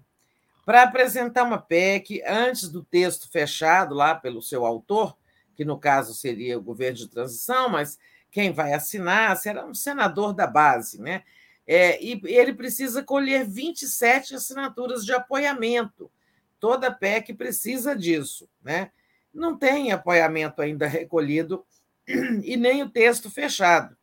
Para 0.66 0.84
apresentar 0.84 1.44
uma 1.44 1.60
PEC 1.60 2.24
antes 2.26 2.70
do 2.70 2.84
texto 2.84 3.30
fechado 3.30 3.94
lá 3.94 4.16
pelo 4.16 4.42
seu 4.42 4.66
autor, 4.66 5.16
que 5.56 5.64
no 5.64 5.78
caso 5.78 6.14
seria 6.14 6.58
o 6.58 6.64
governo 6.64 6.98
de 6.98 7.08
transição, 7.08 7.70
mas 7.70 8.00
quem 8.32 8.52
vai 8.52 8.74
assinar 8.74 9.38
será 9.38 9.66
um 9.66 9.74
senador 9.74 10.34
da 10.34 10.48
base, 10.48 11.00
né? 11.00 11.24
É, 11.68 12.04
e 12.04 12.20
ele 12.26 12.54
precisa 12.54 13.04
colher 13.04 13.46
27 13.46 14.36
assinaturas 14.36 15.06
de 15.06 15.14
apoiamento. 15.14 16.12
Toda 16.60 16.92
PEC 16.92 17.34
precisa 17.34 17.96
disso, 17.96 18.50
né? 18.64 18.92
não 19.36 19.58
tem 19.58 19.92
apoiamento 19.92 20.62
ainda 20.62 20.88
recolhido 20.88 21.66
e 22.08 22.56
nem 22.56 22.82
o 22.82 22.90
texto 22.90 23.30
fechado. 23.30 23.96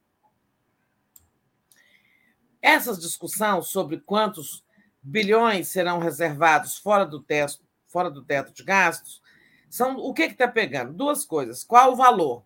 Essa 2.60 2.94
discussão 2.94 3.62
sobre 3.62 3.98
quantos 3.98 4.62
bilhões 5.02 5.68
serão 5.68 5.98
reservados 5.98 6.78
fora 6.78 7.04
do 7.04 7.20
teto, 7.20 7.60
fora 7.86 8.10
do 8.10 8.22
teto 8.22 8.52
de 8.52 8.62
gastos, 8.62 9.20
são 9.68 9.96
o 9.96 10.12
que 10.12 10.22
está 10.22 10.46
pegando? 10.46 10.92
Duas 10.92 11.24
coisas. 11.24 11.64
Qual 11.64 11.92
o 11.92 11.96
valor? 11.96 12.44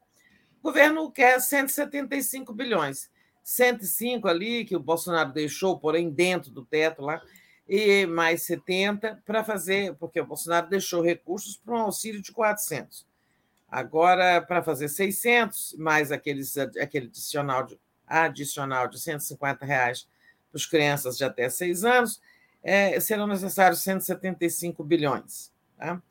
O 0.60 0.62
governo 0.62 1.10
quer 1.10 1.40
175 1.40 2.52
bilhões. 2.52 3.10
105 3.42 4.26
ali, 4.26 4.64
que 4.64 4.74
o 4.74 4.80
Bolsonaro 4.80 5.32
deixou, 5.32 5.78
porém, 5.78 6.10
dentro 6.10 6.50
do 6.50 6.64
teto 6.64 7.02
lá, 7.02 7.22
e 7.68 8.06
mais 8.06 8.42
70 8.42 9.22
para 9.24 9.44
fazer, 9.44 9.94
porque 9.96 10.20
o 10.20 10.26
Bolsonaro 10.26 10.68
deixou 10.68 11.02
recursos 11.02 11.56
para 11.56 11.74
um 11.74 11.78
auxílio 11.78 12.22
de 12.22 12.32
400. 12.32 13.06
Agora, 13.68 14.40
para 14.40 14.62
fazer 14.62 14.88
600, 14.88 15.74
mais 15.78 16.12
aqueles, 16.12 16.56
aquele 16.56 17.06
adicional 17.06 17.64
de, 17.64 17.78
adicional 18.06 18.88
de 18.88 19.00
150 19.00 19.64
reais 19.64 20.08
para 20.50 20.58
as 20.58 20.66
crianças 20.66 21.16
de 21.16 21.24
até 21.24 21.48
6 21.48 21.84
anos, 21.84 22.20
é, 22.68 22.98
serão 22.98 23.28
necessários 23.28 23.80
175 23.84 24.82
bilhões. 24.82 25.52
Tá? 25.78 26.02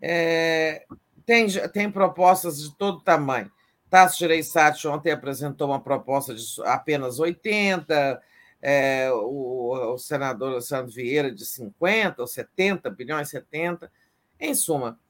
É, 0.00 0.86
tem, 1.26 1.48
tem 1.72 1.90
propostas 1.90 2.62
de 2.62 2.72
todo 2.76 3.00
tamanho. 3.00 3.50
Tasso 3.90 4.16
Gereissati 4.16 4.86
ontem 4.86 5.10
apresentou 5.10 5.66
uma 5.66 5.80
proposta 5.80 6.32
de 6.32 6.44
apenas 6.64 7.18
80 7.18 8.22
é, 8.62 9.10
o, 9.12 9.94
o, 9.94 9.98
senador 9.98 10.62
Sandro 10.62 10.92
Vieira 10.92 11.30
de 11.32 11.44
50 11.44 12.22
ou 12.22 12.28
70 12.28 12.88
bilhões, 12.90 13.28
70. 13.28 13.90
Em 14.38 14.54
suma, 14.54 15.00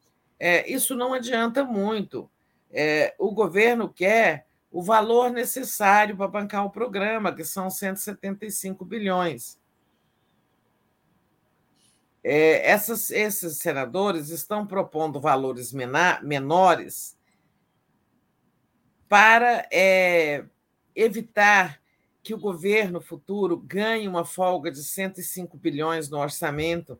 é, 0.40 0.70
isso 0.70 0.94
não 0.94 1.12
adianta 1.12 1.62
muito. 1.62 2.30
É, 2.72 3.14
o 3.18 3.32
governo 3.32 3.88
quer 3.88 4.46
o 4.72 4.82
valor 4.82 5.30
necessário 5.30 6.16
para 6.16 6.28
bancar 6.28 6.64
o 6.64 6.70
programa, 6.70 7.34
que 7.34 7.44
são 7.44 7.68
175 7.68 8.84
bilhões. 8.84 9.58
É, 12.28 12.68
essas, 12.68 13.08
esses 13.12 13.58
senadores 13.58 14.30
estão 14.30 14.66
propondo 14.66 15.20
valores 15.20 15.72
menores 15.72 17.16
para 19.08 19.64
é, 19.70 20.44
evitar 20.92 21.80
que 22.24 22.34
o 22.34 22.38
governo 22.40 23.00
futuro 23.00 23.56
ganhe 23.56 24.08
uma 24.08 24.24
folga 24.24 24.72
de 24.72 24.82
105 24.82 25.56
bilhões 25.56 26.08
no 26.08 26.18
orçamento 26.18 26.98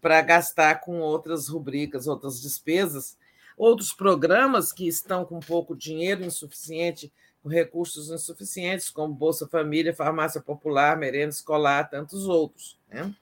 para 0.00 0.22
gastar 0.22 0.80
com 0.80 1.00
outras 1.00 1.48
rubricas, 1.48 2.06
outras 2.06 2.40
despesas, 2.40 3.18
outros 3.58 3.92
programas 3.92 4.72
que 4.72 4.88
estão 4.88 5.26
com 5.26 5.38
pouco 5.38 5.76
dinheiro 5.76 6.24
insuficiente, 6.24 7.12
com 7.42 7.50
recursos 7.50 8.10
insuficientes, 8.10 8.88
como 8.88 9.12
Bolsa 9.12 9.46
Família, 9.46 9.94
Farmácia 9.94 10.40
Popular, 10.40 10.96
Merenda 10.96 11.34
Escolar, 11.34 11.90
tantos 11.90 12.26
outros. 12.26 12.78
Né? 12.88 13.14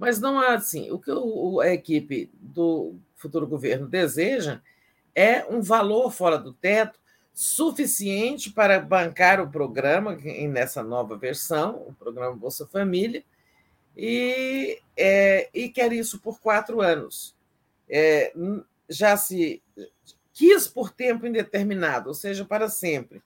Mas 0.00 0.18
não 0.18 0.42
é 0.42 0.54
assim. 0.54 0.90
O 0.90 0.98
que 0.98 1.10
a 1.62 1.74
equipe 1.74 2.30
do 2.40 2.94
futuro 3.14 3.46
governo 3.46 3.86
deseja 3.86 4.62
é 5.14 5.44
um 5.44 5.60
valor 5.60 6.10
fora 6.10 6.38
do 6.38 6.54
teto 6.54 6.98
suficiente 7.34 8.50
para 8.50 8.80
bancar 8.80 9.42
o 9.42 9.50
programa 9.50 10.16
nessa 10.48 10.82
nova 10.82 11.18
versão, 11.18 11.84
o 11.86 11.92
programa 11.92 12.34
Bolsa 12.34 12.66
Família, 12.66 13.22
e, 13.94 14.80
é, 14.96 15.50
e 15.52 15.68
quer 15.68 15.92
isso 15.92 16.18
por 16.18 16.40
quatro 16.40 16.80
anos. 16.80 17.36
É, 17.86 18.32
já 18.88 19.18
se 19.18 19.62
quis 20.32 20.66
por 20.66 20.90
tempo 20.90 21.26
indeterminado, 21.26 22.08
ou 22.08 22.14
seja, 22.14 22.42
para 22.42 22.70
sempre. 22.70 23.22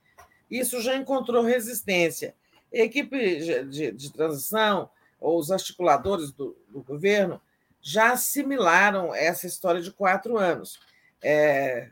Isso 0.51 0.81
já 0.81 0.97
encontrou 0.97 1.45
resistência. 1.45 2.35
A 2.73 2.79
equipe 2.79 3.65
de, 3.69 3.93
de 3.93 4.13
transição, 4.13 4.91
ou 5.21 5.39
os 5.39 5.51
articuladores 5.51 6.33
do, 6.33 6.57
do, 6.69 6.83
governo, 6.83 7.41
já 7.81 8.13
assimilaram 8.13 9.15
essa 9.15 9.47
história 9.47 9.81
de 9.81 9.91
quatro 9.91 10.39
anos. 10.39 10.79
É, 11.23 11.91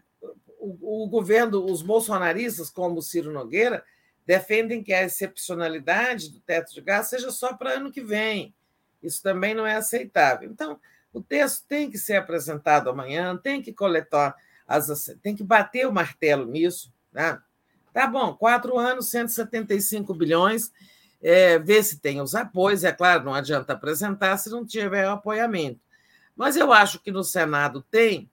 o, 0.59 1.05
o 1.05 1.09
governo, 1.09 1.65
os 1.65 1.83
bolsonaristas, 1.83 2.71
como 2.71 2.99
o 2.99 3.03
Ciro 3.03 3.33
Nogueira, 3.33 3.85
defendem 4.27 4.83
que 4.83 4.93
a 4.93 5.03
excepcionalidade 5.03 6.31
do 6.31 6.41
teto 6.41 6.73
de 6.73 6.81
gás 6.81 7.09
seja 7.09 7.31
só 7.31 7.55
para 7.55 7.75
ano 7.75 7.91
que 7.91 8.03
vem. 8.03 8.55
Isso 9.03 9.23
também 9.23 9.55
não 9.55 9.67
é 9.67 9.75
aceitável. 9.75 10.49
Então, 10.51 10.79
o 11.13 11.21
texto 11.21 11.67
tem 11.67 11.91
que 11.91 11.99
ser 11.99 12.17
apresentado 12.17 12.89
amanhã, 12.89 13.37
tem 13.37 13.61
que 13.61 13.73
coletar, 13.73 14.35
as, 14.67 15.11
tem 15.23 15.35
que 15.35 15.43
bater 15.43 15.87
o 15.87 15.93
martelo 15.93 16.47
nisso. 16.47 16.93
Né? 17.13 17.39
Tá 17.93 18.07
bom, 18.07 18.35
quatro 18.35 18.79
anos, 18.79 19.11
175 19.11 20.15
bilhões, 20.15 20.73
é, 21.23 21.59
ver 21.59 21.85
se 21.85 22.01
tem 22.01 22.21
os 22.21 22.35
apoios. 22.35 22.85
É 22.85 22.93
claro, 22.93 23.25
não 23.25 23.35
adianta 23.35 23.73
apresentar 23.73 24.37
se 24.37 24.51
não 24.51 24.67
tiver 24.67 25.07
apoiamento. 25.07 25.81
Mas 26.37 26.57
eu 26.57 26.73
acho 26.73 26.99
que 26.99 27.13
no 27.13 27.23
Senado 27.23 27.83
tem, 27.91 28.31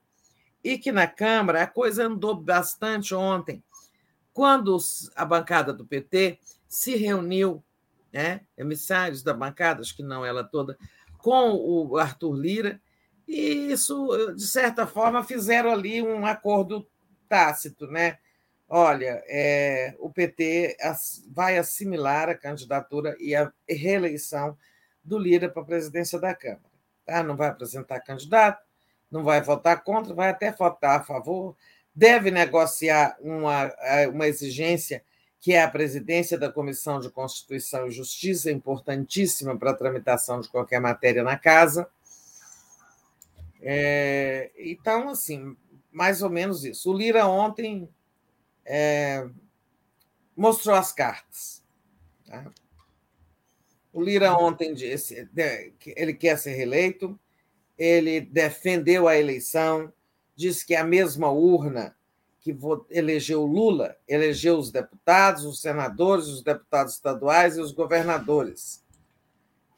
e 0.62 0.76
que 0.76 0.92
na 0.92 1.06
Câmara 1.06 1.62
a 1.62 1.66
coisa 1.66 2.06
andou 2.06 2.34
bastante 2.34 3.14
ontem, 3.14 3.62
quando 4.32 4.76
a 5.16 5.24
bancada 5.24 5.72
do 5.72 5.84
PT 5.84 6.38
se 6.68 6.96
reuniu, 6.96 7.62
né, 8.12 8.40
emissários 8.56 9.22
da 9.22 9.32
bancada, 9.32 9.80
acho 9.80 9.96
que 9.96 10.02
não 10.02 10.24
ela 10.24 10.44
toda, 10.44 10.76
com 11.18 11.52
o 11.52 11.96
Arthur 11.96 12.32
Lira, 12.34 12.80
e 13.26 13.70
isso, 13.72 14.34
de 14.34 14.46
certa 14.46 14.86
forma, 14.86 15.22
fizeram 15.22 15.70
ali 15.70 16.02
um 16.02 16.26
acordo 16.26 16.86
tácito, 17.28 17.86
né? 17.86 18.18
Olha, 18.72 19.20
é, 19.26 19.96
o 19.98 20.08
PT 20.08 20.76
vai 21.26 21.58
assimilar 21.58 22.28
a 22.28 22.36
candidatura 22.36 23.16
e 23.18 23.34
a 23.34 23.52
reeleição 23.68 24.56
do 25.02 25.18
Lira 25.18 25.48
para 25.48 25.62
a 25.62 25.66
presidência 25.66 26.20
da 26.20 26.32
Câmara. 26.32 26.70
Tá? 27.04 27.20
Não 27.20 27.36
vai 27.36 27.48
apresentar 27.48 27.98
candidato, 27.98 28.64
não 29.10 29.24
vai 29.24 29.42
votar 29.42 29.82
contra, 29.82 30.14
vai 30.14 30.30
até 30.30 30.52
votar 30.52 31.00
a 31.00 31.02
favor, 31.02 31.56
deve 31.92 32.30
negociar 32.30 33.16
uma, 33.20 33.74
uma 34.12 34.28
exigência 34.28 35.02
que 35.40 35.52
é 35.52 35.64
a 35.64 35.70
presidência 35.70 36.38
da 36.38 36.52
Comissão 36.52 37.00
de 37.00 37.10
Constituição 37.10 37.88
e 37.88 37.90
Justiça, 37.90 38.52
importantíssima 38.52 39.58
para 39.58 39.72
a 39.72 39.76
tramitação 39.76 40.40
de 40.40 40.48
qualquer 40.48 40.80
matéria 40.80 41.24
na 41.24 41.36
casa. 41.36 41.88
É, 43.60 44.52
então, 44.56 45.08
assim, 45.08 45.56
mais 45.90 46.22
ou 46.22 46.30
menos 46.30 46.64
isso. 46.64 46.88
O 46.88 46.96
Lira 46.96 47.26
ontem 47.26 47.88
é, 48.72 49.28
mostrou 50.36 50.76
as 50.76 50.92
cartas. 50.92 51.60
Tá? 52.24 52.48
O 53.92 54.00
Lira 54.00 54.32
ontem 54.36 54.72
disse 54.72 55.28
que 55.80 55.92
ele 55.96 56.14
quer 56.14 56.38
ser 56.38 56.52
reeleito, 56.52 57.18
ele 57.76 58.20
defendeu 58.20 59.08
a 59.08 59.18
eleição, 59.18 59.92
disse 60.36 60.64
que 60.64 60.76
a 60.76 60.84
mesma 60.84 61.32
urna 61.32 61.96
que 62.40 62.56
elegeu 62.88 63.44
Lula, 63.44 63.96
elegeu 64.06 64.56
os 64.56 64.70
deputados, 64.70 65.44
os 65.44 65.60
senadores, 65.60 66.26
os 66.26 66.42
deputados 66.42 66.94
estaduais 66.94 67.56
e 67.56 67.60
os 67.60 67.72
governadores. 67.72 68.84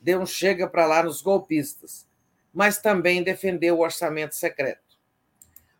Deu 0.01 0.21
um 0.21 0.27
chega 0.27 0.69
para 0.69 0.85
lá 0.85 1.03
nos 1.03 1.23
golpistas, 1.23 2.07
mas 2.53 2.79
também 2.79 3.23
defendeu 3.23 3.79
o 3.79 3.83
orçamento 3.83 4.35
secreto. 4.35 4.99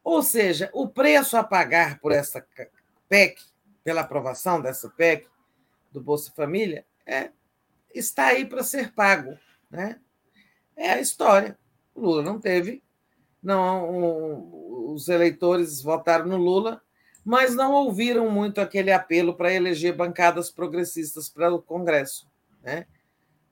Ou 0.03 0.23
seja, 0.23 0.71
o 0.73 0.89
preço 0.89 1.37
a 1.37 1.45
pagar 1.45 2.01
por 2.01 2.11
essa 2.11 2.41
PEC, 3.13 3.43
pela 3.85 4.01
aprovação 4.01 4.59
dessa 4.59 4.89
PEC 4.89 5.27
do 5.93 6.01
Bolsa 6.01 6.33
Família, 6.35 6.87
é, 7.05 7.31
está 7.95 8.29
aí 8.29 8.47
para 8.47 8.65
ser 8.65 8.95
pago. 8.95 9.39
Né? 9.71 10.01
É 10.75 10.93
a 10.93 10.99
história. 10.99 11.59
O 11.95 12.01
Lula 12.01 12.23
não 12.23 12.41
teve 12.41 12.83
não 13.43 13.91
um, 13.91 14.93
os 14.95 15.11
eleitores 15.11 15.83
votaram 15.83 16.25
no 16.25 16.39
Lula, 16.39 16.81
mas 17.23 17.55
não 17.55 17.73
ouviram 17.73 18.31
muito 18.31 18.63
aquele 18.63 18.91
apelo 18.91 19.35
para 19.35 19.53
eleger 19.53 19.95
bancadas 19.95 20.51
progressistas 20.51 21.29
para 21.29 21.53
o 21.53 21.61
Congresso. 21.61 22.27
Né? 22.63 22.87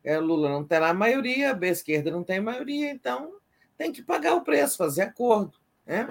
É, 0.03 0.19
Lula 0.19 0.49
não 0.49 0.65
terá 0.65 0.95
maioria, 0.95 1.55
a 1.55 1.67
esquerda 1.67 2.11
não 2.11 2.25
tem 2.25 2.41
maioria, 2.41 2.91
então 2.91 3.35
tem 3.77 3.93
que 3.93 4.01
pagar 4.01 4.37
o 4.37 4.43
preço, 4.43 4.79
fazer 4.79 5.03
acordo. 5.03 5.53
Né? 5.85 6.09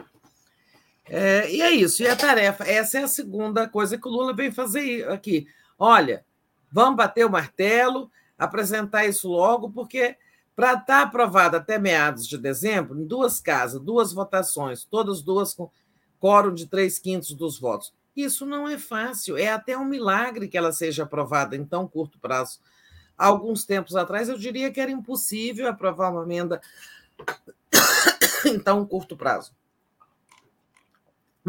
É, 1.09 1.51
e 1.51 1.61
é 1.61 1.71
isso, 1.71 2.03
e 2.03 2.07
a 2.07 2.15
tarefa, 2.15 2.63
essa 2.63 2.99
é 2.99 3.03
a 3.03 3.07
segunda 3.07 3.67
coisa 3.67 3.97
que 3.97 4.07
o 4.07 4.11
Lula 4.11 4.33
vem 4.33 4.51
fazer 4.51 5.09
aqui. 5.09 5.47
Olha, 5.77 6.23
vamos 6.71 6.97
bater 6.97 7.25
o 7.25 7.31
martelo, 7.31 8.11
apresentar 8.38 9.05
isso 9.05 9.27
logo, 9.27 9.71
porque 9.71 10.15
para 10.55 10.73
estar 10.73 10.85
tá 10.85 11.01
aprovado 11.01 11.57
até 11.57 11.79
meados 11.79 12.27
de 12.27 12.38
dezembro, 12.38 12.99
em 12.99 13.05
duas 13.05 13.39
casas, 13.39 13.81
duas 13.81 14.13
votações, 14.13 14.83
todas 14.83 15.21
duas 15.21 15.53
com 15.53 15.71
quórum 16.19 16.53
de 16.53 16.67
três 16.67 16.99
quintos 16.99 17.33
dos 17.33 17.59
votos. 17.59 17.93
Isso 18.15 18.45
não 18.45 18.67
é 18.67 18.77
fácil, 18.77 19.38
é 19.38 19.47
até 19.47 19.77
um 19.77 19.85
milagre 19.85 20.47
que 20.47 20.57
ela 20.57 20.71
seja 20.71 21.03
aprovada 21.03 21.55
em 21.55 21.65
tão 21.65 21.88
curto 21.88 22.19
prazo. 22.19 22.59
Alguns 23.17 23.65
tempos 23.65 23.95
atrás, 23.95 24.29
eu 24.29 24.38
diria 24.38 24.71
que 24.71 24.79
era 24.79 24.91
impossível 24.91 25.67
aprovar 25.67 26.11
uma 26.11 26.23
emenda 26.23 26.61
em 28.45 28.59
tão 28.59 28.85
curto 28.85 29.15
prazo. 29.15 29.53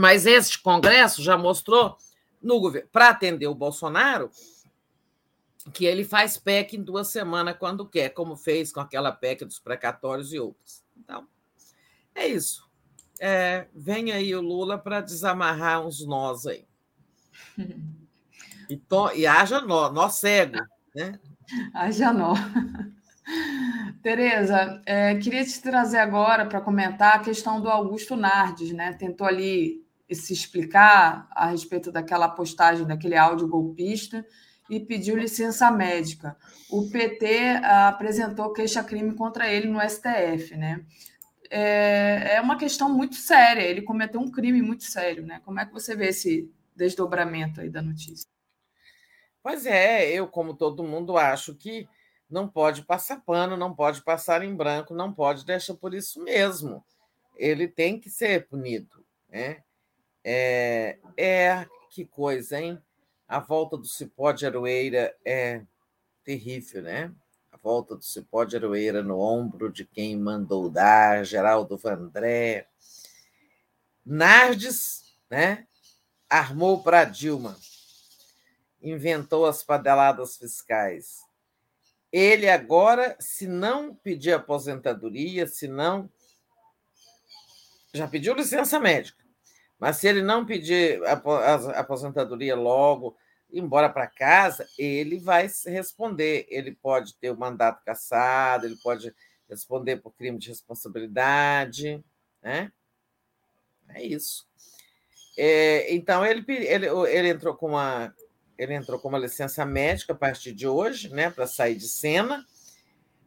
Mas 0.01 0.25
este 0.25 0.59
Congresso 0.59 1.23
já 1.23 1.37
mostrou, 1.37 1.99
para 2.91 3.11
atender 3.11 3.49
o 3.49 3.55
Bolsonaro, 3.55 4.31
que 5.75 5.85
ele 5.85 6.05
faz 6.05 6.39
PEC 6.39 6.79
em 6.79 6.83
duas 6.83 7.09
semanas 7.09 7.59
quando 7.59 7.87
quer, 7.87 8.09
como 8.09 8.35
fez 8.35 8.73
com 8.73 8.81
aquela 8.81 9.13
PEC 9.13 9.45
dos 9.45 9.59
precatórios 9.59 10.33
e 10.33 10.39
outras. 10.39 10.83
Então, 10.97 11.29
é 12.15 12.27
isso. 12.27 12.67
É, 13.21 13.69
vem 13.75 14.11
aí 14.11 14.35
o 14.35 14.41
Lula 14.41 14.79
para 14.79 15.03
desamarrar 15.03 15.87
uns 15.87 16.03
nós 16.07 16.47
aí. 16.47 16.67
E, 18.71 18.79
to, 18.79 19.13
e 19.15 19.27
haja 19.27 19.61
nó, 19.61 19.91
nó 19.91 20.09
cego, 20.09 20.61
né? 20.95 21.21
Haja 21.75 22.11
nó. 22.11 22.33
Tereza, 24.03 24.81
é, 24.87 25.15
queria 25.17 25.45
te 25.45 25.61
trazer 25.61 25.99
agora 25.99 26.47
para 26.47 26.63
comentar 26.63 27.17
a 27.17 27.19
questão 27.19 27.61
do 27.61 27.69
Augusto 27.69 28.17
Nardes, 28.17 28.73
né? 28.73 28.95
Tentou 28.95 29.27
ali 29.27 29.80
se 30.15 30.33
explicar 30.33 31.29
a 31.31 31.47
respeito 31.47 31.93
daquela 31.93 32.29
postagem, 32.29 32.87
daquele 32.87 33.17
áudio 33.17 33.49
golpista 33.49 34.25
e 34.69 34.79
pediu 34.79 35.17
licença 35.17 35.71
médica. 35.71 36.37
O 36.71 36.89
PT 36.89 37.61
ah, 37.63 37.89
apresentou 37.89 38.53
queixa-crime 38.53 39.15
contra 39.15 39.49
ele 39.49 39.69
no 39.69 39.81
STF, 39.81 40.57
né? 40.57 40.85
É, 41.51 42.37
é 42.37 42.41
uma 42.41 42.57
questão 42.57 42.89
muito 42.89 43.17
séria. 43.17 43.63
Ele 43.63 43.83
cometeu 43.83 44.21
um 44.21 44.31
crime 44.31 44.63
muito 44.63 44.85
sério, 44.85 45.27
né? 45.27 45.41
Como 45.45 45.59
é 45.59 45.67
que 45.67 45.73
você 45.73 45.97
vê 45.97 46.09
esse 46.09 46.49
desdobramento 46.77 47.61
aí 47.61 47.69
da 47.69 47.83
notícia? 47.83 48.27
Pois 49.43 49.67
é, 49.67 50.09
eu, 50.13 50.29
como 50.29 50.55
todo 50.55 50.85
mundo, 50.85 51.17
acho 51.17 51.55
que 51.55 51.89
não 52.29 52.47
pode 52.47 52.85
passar 52.85 53.21
pano, 53.25 53.57
não 53.57 53.75
pode 53.75 54.03
passar 54.03 54.43
em 54.43 54.55
branco, 54.55 54.95
não 54.95 55.13
pode 55.13 55.45
deixar 55.45 55.75
por 55.75 55.93
isso 55.93 56.23
mesmo. 56.23 56.85
Ele 57.37 57.67
tem 57.67 57.99
que 57.99 58.09
ser 58.09 58.47
punido, 58.47 59.05
né? 59.29 59.63
É, 60.25 60.99
é 61.17 61.67
que 61.89 62.05
coisa, 62.05 62.61
hein? 62.61 62.81
A 63.27 63.39
volta 63.39 63.77
do 63.77 63.87
cipó 63.87 64.33
de 64.33 64.47
aroeira 64.47 65.17
é 65.25 65.63
terrível, 66.25 66.83
né? 66.83 67.13
A 67.51 67.57
volta 67.57 67.97
do 67.97 68.05
cipó 68.05 68.45
de 68.45 68.57
aroeira 68.57 69.03
no 69.03 69.19
ombro 69.19 69.73
de 69.73 69.85
quem 69.85 70.17
mandou 70.17 70.69
dar, 70.69 71.25
Geraldo 71.25 71.77
Vandré. 71.77 72.69
Nardes, 74.05 75.17
né? 75.29 75.67
Armou 76.29 76.83
para 76.83 77.05
Dilma, 77.05 77.59
inventou 78.81 79.47
as 79.47 79.63
padeladas 79.63 80.37
fiscais. 80.37 81.21
Ele 82.13 82.49
agora, 82.49 83.17
se 83.21 83.47
não 83.47 83.95
pedir 83.95 84.33
aposentadoria, 84.33 85.47
se 85.47 85.67
não. 85.67 86.11
Já 87.93 88.07
pediu 88.07 88.35
licença 88.35 88.79
médica 88.79 89.20
mas 89.81 89.97
se 89.97 90.07
ele 90.07 90.23
não 90.23 90.45
pedir 90.45 91.03
a 91.07 91.81
aposentadoria 91.81 92.55
logo, 92.55 93.17
embora 93.51 93.89
para 93.89 94.07
casa, 94.07 94.69
ele 94.79 95.19
vai 95.19 95.51
responder. 95.67 96.47
Ele 96.51 96.73
pode 96.73 97.15
ter 97.17 97.31
o 97.31 97.39
mandato 97.39 97.83
cassado, 97.83 98.67
ele 98.67 98.77
pode 98.77 99.13
responder 99.49 99.97
por 99.97 100.13
crime 100.13 100.39
de 100.39 100.51
responsabilidade, 100.51 102.05
né? 102.43 102.71
É 103.89 104.03
isso. 104.03 104.47
É, 105.37 105.93
então 105.95 106.25
ele, 106.25 106.45
ele, 106.47 106.87
ele 106.87 107.29
entrou 107.31 107.55
com 107.55 107.69
uma 107.69 108.15
ele 108.59 108.75
entrou 108.75 108.99
com 108.99 109.09
uma 109.09 109.19
licença 109.19 109.65
médica 109.65 110.13
a 110.13 110.17
partir 110.17 110.53
de 110.53 110.69
hoje, 110.69 111.09
né, 111.09 111.31
para 111.31 111.47
sair 111.47 111.75
de 111.75 111.89
cena. 111.89 112.45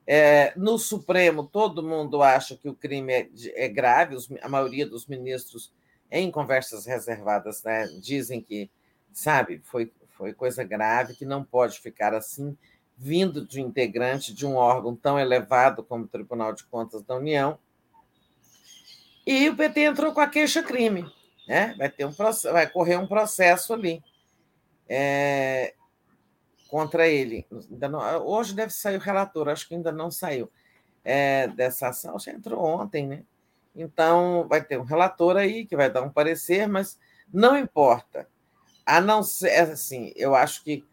É, 0.06 0.54
no 0.56 0.78
Supremo, 0.78 1.48
todo 1.48 1.82
mundo 1.82 2.22
acha 2.22 2.56
que 2.56 2.70
o 2.70 2.76
crime 2.76 3.12
é, 3.12 3.30
é 3.56 3.68
grave, 3.68 4.16
os, 4.16 4.30
a 4.44 4.48
maioria 4.48 4.86
dos 4.86 5.08
ministros 5.08 5.74
em 6.12 6.30
conversas 6.32 6.86
reservadas, 6.86 7.64
né, 7.64 7.88
dizem 8.00 8.42
que, 8.42 8.70
sabe, 9.12 9.62
foi, 9.64 9.92
foi 10.12 10.34
coisa 10.34 10.64
grave, 10.64 11.16
que 11.16 11.26
não 11.26 11.44
pode 11.44 11.80
ficar 11.80 12.14
assim, 12.14 12.58
vindo 12.98 13.46
de 13.46 13.62
integrante 13.62 14.34
de 14.34 14.46
um 14.46 14.56
órgão 14.56 14.96
tão 14.96 15.20
elevado 15.20 15.84
como 15.84 16.06
o 16.06 16.08
Tribunal 16.08 16.54
de 16.54 16.64
Contas 16.66 17.04
da 17.04 17.16
União. 17.16 17.58
E 19.26 19.50
o 19.50 19.56
PT 19.56 19.82
entrou 19.82 20.14
com 20.14 20.20
a 20.20 20.28
queixa-crime. 20.28 21.12
Né? 21.48 21.74
Vai, 21.78 21.90
ter 21.90 22.06
um, 22.06 22.12
vai 22.12 22.70
correr 22.70 22.98
um 22.98 23.08
processo 23.08 23.74
ali 23.74 24.02
é, 24.88 25.74
contra 26.70 27.08
ele. 27.08 27.46
Não, 27.70 28.00
hoje 28.26 28.54
deve 28.54 28.72
sair 28.72 28.98
o 28.98 29.02
relator, 29.02 29.50
acho 29.50 29.68
que 29.68 29.76
ainda 29.76 29.92
não 29.92 30.10
saiu 30.10 30.50
é, 31.04 31.48
dessa 31.48 31.90
ação. 31.90 32.18
Já 32.20 32.32
entrou 32.32 32.64
ontem, 32.64 33.08
né? 33.08 33.24
Então, 33.76 34.48
vai 34.48 34.64
ter 34.64 34.80
um 34.80 34.84
relator 34.84 35.36
aí 35.36 35.66
que 35.66 35.76
vai 35.76 35.90
dar 35.90 36.04
um 36.04 36.10
parecer, 36.10 36.68
mas 36.68 37.00
não 37.32 37.58
importa. 37.58 38.28
A 38.86 39.02
não 39.02 39.24
ser, 39.24 39.72
assim, 39.72 40.14
eu 40.16 40.36
acho 40.36 40.64
que 40.64 40.86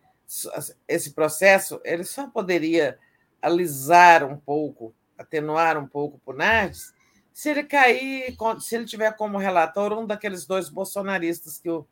esse 0.87 1.13
processo 1.13 1.81
ele 1.85 2.05
só 2.05 2.29
poderia 2.29 2.99
alisar 3.43 4.25
um 4.25 4.37
pouco, 4.37 4.95
atenuar 5.19 5.77
um 5.77 5.87
pouco 5.87 6.19
por 6.21 6.37
Nardes, 6.37 6.95
se 7.33 7.51
ele 7.51 7.65
cair, 7.65 8.37
se 8.61 8.77
ele 8.77 8.85
tiver 8.85 9.13
como 9.17 9.39
relator 9.39 9.93
um 9.93 10.07
daqueles 10.07 10.47
dois 10.47 10.69
bolsonaristas 10.69 11.59
que 11.59 11.71
o, 11.71 11.87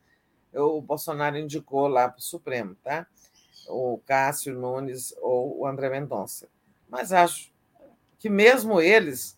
o 0.55 0.81
Bolsonaro 0.81 1.39
indicou 1.39 1.89
lá 1.89 2.09
para 2.09 2.19
o 2.19 2.23
Supremo, 2.23 2.75
tá? 2.77 3.07
O 3.69 4.01
Cássio 4.07 4.55
Nunes 4.55 5.15
ou 5.21 5.61
o 5.61 5.67
André 5.67 5.91
Mendonça. 5.91 6.49
Mas 6.89 7.13
acho 7.13 7.53
que 8.19 8.29
mesmo 8.29 8.81
eles 8.81 9.38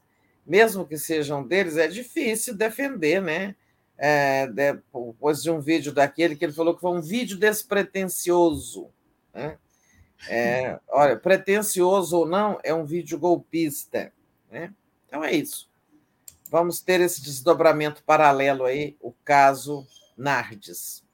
mesmo 0.51 0.87
que 0.87 0.99
sejam 0.99 1.47
deles, 1.47 1.77
é 1.77 1.87
difícil 1.87 2.55
defender, 2.55 3.23
né? 3.23 3.55
é, 4.03 4.47
depois 4.47 5.43
de 5.43 5.51
um 5.51 5.61
vídeo 5.61 5.93
daquele 5.93 6.35
que 6.35 6.43
ele 6.43 6.55
falou 6.55 6.75
que 6.75 6.81
foi 6.81 6.91
um 6.91 7.03
vídeo 7.03 7.39
despretensioso. 7.39 8.89
Né? 9.35 9.59
É, 10.27 10.81
olha, 10.89 11.19
pretensioso 11.19 12.17
ou 12.17 12.27
não, 12.27 12.59
é 12.65 12.73
um 12.73 12.87
vídeo 12.87 13.19
golpista. 13.19 14.11
Né? 14.51 14.73
Então 15.07 15.23
é 15.23 15.35
isso. 15.35 15.69
Vamos 16.51 16.81
ter 16.81 17.03
esse 17.03 17.23
desdobramento 17.23 18.03
paralelo 18.03 18.65
aí, 18.65 18.97
o 19.03 19.13
caso 19.23 19.87
Nardes. 20.17 21.05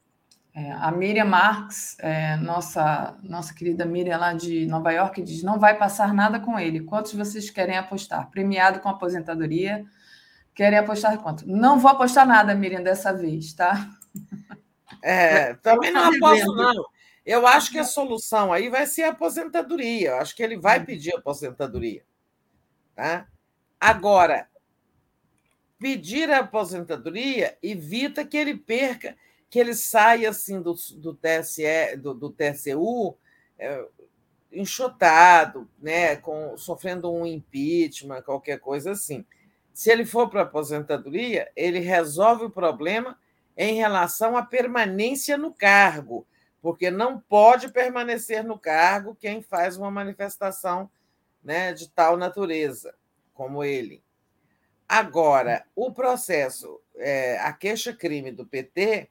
É, 0.57 0.73
a 0.73 0.91
Miriam 0.91 1.27
Marx, 1.27 1.99
é, 1.99 2.35
nossa, 2.39 3.15
nossa 3.23 3.53
querida 3.53 3.85
Miriam 3.85 4.17
lá 4.17 4.33
de 4.33 4.65
Nova 4.65 4.91
York, 4.91 5.21
diz: 5.21 5.43
não 5.43 5.59
vai 5.59 5.77
passar 5.77 6.15
nada 6.15 6.41
com 6.41 6.59
ele. 6.59 6.81
Quantos 6.81 7.13
vocês 7.13 7.51
querem 7.51 7.77
apostar? 7.77 8.31
Premiado 8.31 8.81
com 8.81 8.89
aposentadoria. 8.89 9.85
Querem 10.55 10.79
apostar 10.79 11.19
quanto? 11.19 11.47
Não 11.47 11.79
vou 11.79 11.91
apostar 11.91 12.27
nada, 12.27 12.55
Miriam, 12.55 12.83
dessa 12.83 13.13
vez, 13.13 13.53
tá? 13.53 13.87
É, 15.03 15.53
também 15.57 15.93
não 15.93 16.05
aposto, 16.05 16.55
não. 16.55 16.87
Eu 17.25 17.47
acho 17.47 17.71
que 17.71 17.79
a 17.79 17.85
solução 17.85 18.51
aí 18.51 18.71
vai 18.71 18.87
ser 18.87 19.03
a 19.03 19.11
aposentadoria. 19.11 20.13
Eu 20.13 20.17
acho 20.17 20.35
que 20.35 20.43
ele 20.43 20.57
vai 20.57 20.83
pedir 20.83 21.15
aposentadoria. 21.15 22.03
Tá? 22.95 23.27
Agora, 23.79 24.49
pedir 25.79 26.31
a 26.31 26.39
aposentadoria 26.39 27.59
evita 27.63 28.25
que 28.25 28.39
ele 28.39 28.57
perca 28.57 29.15
que 29.49 29.59
ele 29.59 29.75
saia 29.75 30.31
assim 30.31 30.61
do, 30.61 30.75
do 30.97 31.15
TSE, 31.15 31.97
do, 31.99 32.15
do 32.15 32.31
TCU 32.31 33.17
é, 33.59 33.87
enxotado, 34.53 35.69
né, 35.79 36.17
com, 36.17 36.57
sofrendo 36.57 37.13
um 37.13 37.27
impeachment, 37.27 38.23
qualquer 38.23 38.59
coisa 38.59 38.93
assim. 38.93 39.25
Se 39.73 39.91
ele 39.91 40.05
for 40.05 40.29
para 40.29 40.41
a 40.41 40.45
aposentadoria, 40.45 41.51
ele 41.55 41.79
resolve 41.81 42.47
o 42.47 42.51
problema 42.51 43.19
em 43.57 43.75
relação 43.75 44.37
à 44.37 44.43
permanência 44.43 45.37
no 45.37 45.53
cargo, 45.53 46.27
porque 46.61 46.91
não 46.91 47.21
pode 47.21 47.71
permanecer 47.71 48.43
no 48.43 48.59
cargo 48.59 49.15
quem 49.15 49.43
faz 49.43 49.77
uma 49.77 49.91
manifestação 49.91 50.91
né, 51.43 51.73
de 51.73 51.89
tal 51.91 52.17
natureza, 52.17 52.95
como 53.33 53.63
ele. 53.63 54.03
Agora, 54.89 55.65
o 55.75 55.93
processo, 55.93 56.81
é, 56.97 57.39
a 57.39 57.53
queixa-crime 57.53 58.31
do 58.31 58.47
PT 58.47 59.09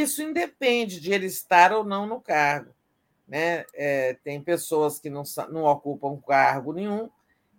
isso 0.00 0.22
independe 0.22 0.98
de 1.00 1.12
ele 1.12 1.26
estar 1.26 1.72
ou 1.72 1.84
não 1.84 2.06
no 2.06 2.20
cargo. 2.20 2.74
Né? 3.28 3.64
É, 3.74 4.14
tem 4.24 4.42
pessoas 4.42 4.98
que 4.98 5.10
não, 5.10 5.22
não 5.50 5.64
ocupam 5.64 6.20
cargo 6.20 6.72
nenhum 6.72 7.10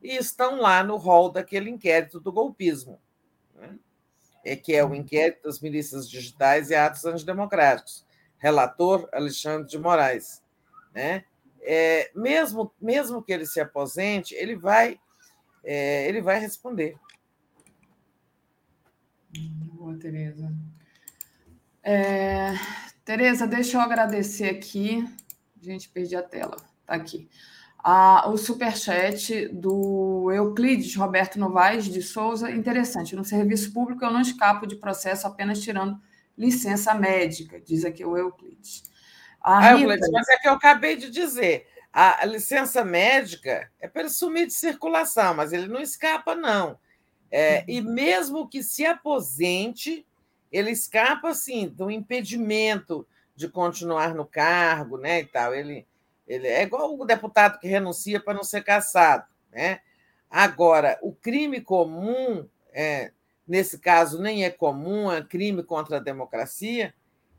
e 0.02 0.16
estão 0.16 0.60
lá 0.60 0.84
no 0.84 0.98
rol 0.98 1.32
daquele 1.32 1.70
inquérito 1.70 2.20
do 2.20 2.32
golpismo, 2.32 3.00
né? 3.56 3.78
é, 4.44 4.56
que 4.56 4.74
é 4.76 4.84
o 4.84 4.94
inquérito 4.94 5.44
das 5.44 5.60
milícias 5.60 6.10
digitais 6.10 6.70
e 6.70 6.76
atos 6.76 7.06
antidemocráticos. 7.06 8.06
Relator 8.38 9.08
Alexandre 9.14 9.70
de 9.70 9.78
Moraes. 9.78 10.44
Né? 10.94 11.24
É, 11.62 12.12
mesmo, 12.14 12.74
mesmo 12.82 13.24
que 13.24 13.32
ele 13.32 13.46
se 13.46 13.62
aposente, 13.62 14.34
ele 14.36 14.56
vai, 14.56 15.00
é, 15.64 16.08
ele 16.08 16.22
vai 16.22 16.40
responder. 16.40 16.98
Boa, 19.74 19.98
Tereza. 19.98 20.54
É... 21.84 22.54
Tereza, 23.04 23.46
deixa 23.46 23.78
eu 23.78 23.82
agradecer 23.82 24.50
aqui. 24.50 25.06
Gente, 25.62 25.90
perdi 25.90 26.16
a 26.16 26.24
tela. 26.24 26.56
Está 26.82 26.96
aqui. 26.96 27.30
Ah, 27.86 28.30
o 28.30 28.38
superchat 28.38 29.50
do 29.50 30.32
Euclides 30.32 30.96
Roberto 30.96 31.38
Novaes 31.38 31.86
de 31.86 32.02
Souza. 32.02 32.50
Interessante. 32.50 33.16
No 33.16 33.26
serviço 33.26 33.74
público, 33.74 34.06
eu 34.06 34.12
não 34.12 34.22
escapo 34.22 34.66
de 34.66 34.78
processo 34.78 35.28
apenas 35.28 35.60
tirando 35.60 36.00
licença 36.38 36.94
médica, 36.94 37.60
diz 37.60 37.84
aqui 37.86 38.04
o 38.06 38.18
Euclides. 38.18 38.84
A 39.42 39.60
ah. 39.60 39.72
Euclides, 39.74 40.10
mas 40.12 40.28
é 40.30 40.38
que 40.38 40.48
eu 40.48 40.54
acabei 40.54 40.96
de 40.96 41.10
dizer. 41.10 41.68
A 41.92 42.26
licença 42.26 42.84
médica 42.84 43.70
é 43.80 43.88
para 43.88 44.02
ele 44.02 44.10
sumir 44.10 44.48
de 44.48 44.54
circulação, 44.54 45.36
mas 45.36 45.54
ele 45.54 45.68
não 45.68 45.80
escapa, 45.80 46.34
não. 46.34 46.80
É, 47.30 47.64
e 47.68 47.82
mesmo 47.82 48.48
que 48.48 48.64
se 48.64 48.84
aposente, 48.84 50.06
ele 50.54 50.70
escapa 50.70 51.30
assim 51.30 51.68
do 51.68 51.90
impedimento 51.90 53.06
de 53.36 53.50
continuar 53.50 54.14
no 54.14 54.24
cargo, 54.24 54.98
né, 54.98 55.22
e 55.22 55.26
tal. 55.26 55.54
Ele, 55.56 55.86
ele 56.28 56.48
é 56.48 56.62
igual 56.62 56.96
o 56.96 57.06
deputado 57.06 57.60
que 57.60 57.68
renuncia 57.68 58.20
para 58.20 58.36
não 58.36 58.44
ser 58.44 58.64
caçado, 58.64 59.26
né? 59.52 59.82
Agora, 60.30 60.98
o 61.02 61.12
crime 61.12 61.62
comum, 61.62 62.48
é, 62.72 63.12
nesse 63.48 63.80
caso 63.80 64.22
nem 64.22 64.46
é 64.46 64.50
comum, 64.50 65.12
é 65.12 65.24
crime 65.24 65.64
contra 65.64 65.98
a 65.98 66.00
democracia. 66.00 66.94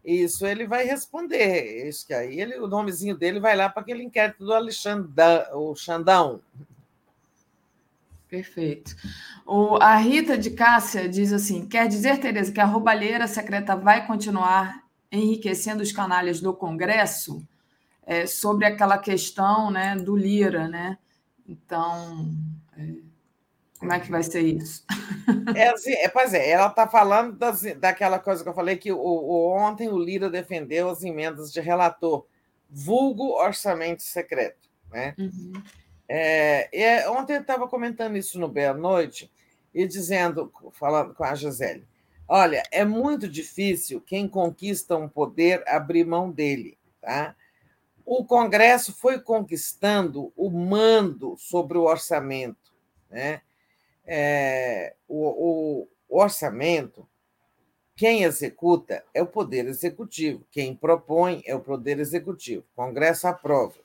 Isso 0.04 0.46
ele 0.46 0.66
vai 0.66 0.84
responder. 0.84 1.88
Isso 1.88 2.06
que 2.06 2.14
aí 2.14 2.40
ele, 2.40 2.56
o 2.58 2.68
nomezinho 2.68 3.16
dele 3.16 3.40
vai 3.40 3.56
lá 3.56 3.68
para 3.68 3.82
aquele 3.82 4.04
inquérito 4.04 4.44
do 4.44 4.52
Alexandre 4.52 5.10
o 5.54 5.74
Xandão, 5.74 6.40
Perfeito. 8.34 8.96
O, 9.46 9.76
a 9.76 9.94
Rita 9.94 10.36
de 10.36 10.50
Cássia 10.50 11.08
diz 11.08 11.32
assim: 11.32 11.66
quer 11.66 11.86
dizer, 11.86 12.18
Tereza, 12.18 12.50
que 12.50 12.60
a 12.60 12.64
roubalheira 12.64 13.28
secreta 13.28 13.76
vai 13.76 14.04
continuar 14.08 14.82
enriquecendo 15.12 15.84
os 15.84 15.92
canalhas 15.92 16.40
do 16.40 16.52
Congresso 16.52 17.46
é, 18.04 18.26
sobre 18.26 18.66
aquela 18.66 18.98
questão 18.98 19.70
né, 19.70 19.94
do 19.94 20.16
Lira, 20.16 20.66
né? 20.66 20.98
Então, 21.48 22.28
é, 22.76 22.94
como 23.78 23.92
é 23.92 24.00
que 24.00 24.10
vai 24.10 24.24
ser 24.24 24.40
isso? 24.40 24.84
É, 25.54 25.68
assim, 25.68 25.92
é, 25.92 26.08
pois 26.08 26.34
é, 26.34 26.50
ela 26.50 26.66
está 26.66 26.88
falando 26.88 27.36
das, 27.36 27.62
daquela 27.78 28.18
coisa 28.18 28.42
que 28.42 28.48
eu 28.48 28.54
falei 28.54 28.76
que 28.76 28.90
o, 28.90 28.98
o, 28.98 29.56
ontem 29.56 29.88
o 29.88 29.96
Lira 29.96 30.28
defendeu 30.28 30.90
as 30.90 31.04
emendas 31.04 31.52
de 31.52 31.60
relator, 31.60 32.26
vulgo 32.68 33.40
orçamento 33.40 34.02
secreto, 34.02 34.68
né? 34.90 35.14
Uhum. 35.16 35.52
É, 36.08 36.68
é, 36.72 37.10
ontem 37.10 37.36
eu 37.36 37.40
estava 37.40 37.66
comentando 37.66 38.16
isso 38.16 38.38
no 38.38 38.48
Bela 38.48 38.76
Noite 38.76 39.30
e 39.72 39.86
dizendo, 39.86 40.52
falando 40.72 41.14
com 41.14 41.24
a 41.24 41.34
Gisele, 41.34 41.86
olha, 42.28 42.62
é 42.70 42.84
muito 42.84 43.28
difícil 43.28 44.00
quem 44.00 44.28
conquista 44.28 44.96
um 44.96 45.08
poder 45.08 45.62
abrir 45.66 46.04
mão 46.04 46.30
dele. 46.30 46.78
Tá? 47.00 47.34
O 48.04 48.24
Congresso 48.24 48.92
foi 48.92 49.18
conquistando 49.20 50.32
o 50.36 50.50
mando 50.50 51.36
sobre 51.38 51.78
o 51.78 51.84
orçamento. 51.84 52.74
Né? 53.10 53.40
É, 54.06 54.94
o, 55.08 55.88
o 56.08 56.18
orçamento, 56.20 57.08
quem 57.96 58.24
executa 58.24 59.04
é 59.14 59.22
o 59.22 59.26
Poder 59.26 59.66
Executivo, 59.66 60.44
quem 60.50 60.74
propõe 60.76 61.42
é 61.46 61.54
o 61.54 61.60
Poder 61.60 61.98
Executivo. 61.98 62.64
O 62.72 62.76
Congresso 62.76 63.26
aprova. 63.26 63.83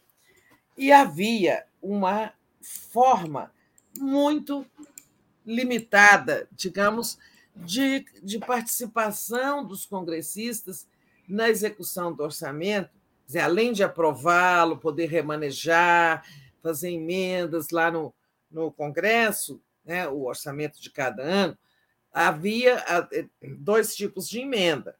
E 0.80 0.94
havia 0.94 1.66
uma 1.82 2.32
forma 2.62 3.52
muito 3.98 4.66
limitada, 5.46 6.48
digamos, 6.54 7.18
de, 7.54 8.06
de 8.24 8.40
participação 8.40 9.66
dos 9.66 9.86
congressistas 9.86 10.88
na 11.28 11.50
execução 11.50 12.14
do 12.14 12.24
orçamento, 12.24 12.92
dizer, 13.26 13.42
além 13.42 13.74
de 13.74 13.84
aprová-lo, 13.84 14.78
poder 14.78 15.08
remanejar, 15.08 16.26
fazer 16.64 16.92
emendas 16.92 17.72
lá 17.72 17.92
no, 17.92 18.14
no 18.50 18.72
Congresso, 18.72 19.62
né, 19.84 20.08
o 20.08 20.28
orçamento 20.28 20.82
de 20.82 20.90
cada 20.90 21.22
ano, 21.22 21.58
havia 22.10 22.82
dois 23.58 23.94
tipos 23.94 24.30
de 24.30 24.40
emenda. 24.40 24.96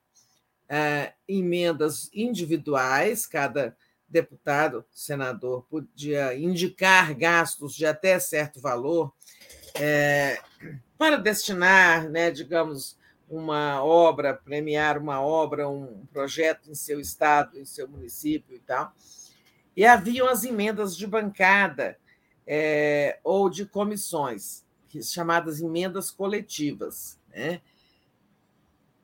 É, 0.68 1.14
emendas 1.26 2.12
individuais, 2.14 3.26
cada 3.26 3.76
deputado, 4.10 4.84
senador, 4.92 5.66
podia 5.70 6.36
indicar 6.36 7.14
gastos 7.14 7.76
de 7.76 7.86
até 7.86 8.20
certo 8.20 8.60
valor 8.60 9.14
é, 9.76 10.40
para 10.98 11.18
destinar, 11.18 12.10
né, 12.10 12.32
digamos, 12.32 12.98
uma 13.30 13.84
obra, 13.84 14.34
premiar 14.34 14.98
uma 14.98 15.22
obra, 15.22 15.70
um 15.70 16.06
projeto 16.12 16.72
em 16.72 16.76
seu 16.76 17.00
estado, 17.00 17.60
em 17.60 17.66
seu 17.66 17.88
município 17.88 18.56
e 18.56 18.60
tal. 18.60 18.92
E 19.76 19.86
haviam 19.86 20.28
as 20.28 20.44
emendas 20.44 20.98
de 20.98 21.06
bancada 21.06 21.98
é, 22.46 23.20
ou 23.24 23.50
de 23.50 23.66
comissões, 23.66 24.66
chamadas 25.04 25.62
emendas 25.62 26.10
coletivas, 26.10 27.20
né? 27.30 27.62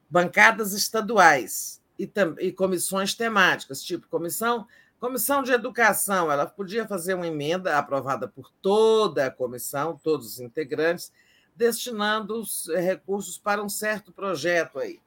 bancadas 0.10 0.74
estaduais 0.74 1.82
e, 2.00 2.10
e 2.40 2.52
comissões 2.52 3.14
temáticas, 3.14 3.84
tipo 3.84 4.08
comissão 4.08 4.68
Comissão 5.06 5.44
de 5.44 5.52
Educação, 5.52 6.32
ela 6.32 6.48
podia 6.48 6.88
fazer 6.88 7.14
uma 7.14 7.28
emenda 7.28 7.78
aprovada 7.78 8.28
por 8.28 8.52
toda 8.60 9.28
a 9.28 9.32
comissão, 9.32 10.00
todos 10.04 10.26
os 10.26 10.40
integrantes, 10.40 11.12
destinando 11.56 12.42
os 12.42 12.68
eh, 12.70 12.82
recursos 12.82 13.38
para 13.38 13.64
um 13.64 13.70
certo 13.70 14.12
projeto 14.12 14.80
aí, 14.80 15.00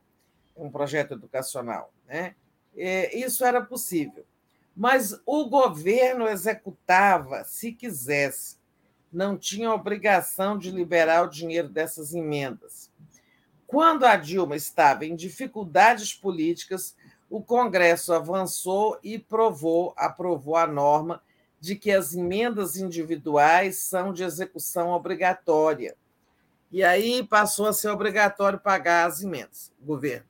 um 0.56 0.70
projeto 0.70 1.14
educacional. 1.14 1.92
Né? 2.06 2.36
Isso 3.12 3.44
era 3.44 3.60
possível. 3.60 4.24
Mas 4.76 5.20
o 5.26 5.46
governo 5.48 6.28
executava 6.28 7.42
se 7.42 7.72
quisesse, 7.72 8.56
não 9.12 9.36
tinha 9.36 9.74
obrigação 9.74 10.56
de 10.56 10.70
liberar 10.70 11.24
o 11.24 11.28
dinheiro 11.28 11.68
dessas 11.68 12.14
emendas. 12.14 12.88
quando 13.66 14.06
a 14.06 14.14
Dilma 14.14 14.54
estava 14.54 15.04
em 15.04 15.16
dificuldades 15.16 16.14
políticas, 16.14 16.94
o 17.30 17.42
Congresso 17.42 18.12
avançou 18.12 18.98
e 19.02 19.18
provou, 19.18 19.92
aprovou 19.96 20.56
a 20.56 20.66
norma 20.66 21.22
de 21.60 21.74
que 21.76 21.90
as 21.90 22.14
emendas 22.14 22.76
individuais 22.76 23.78
são 23.78 24.12
de 24.12 24.22
execução 24.22 24.90
obrigatória. 24.90 25.96
E 26.70 26.84
aí 26.84 27.22
passou 27.22 27.66
a 27.66 27.72
ser 27.72 27.88
obrigatório 27.88 28.58
pagar 28.58 29.06
as 29.06 29.22
emendas, 29.22 29.72
o 29.80 29.86
governo. 29.86 30.26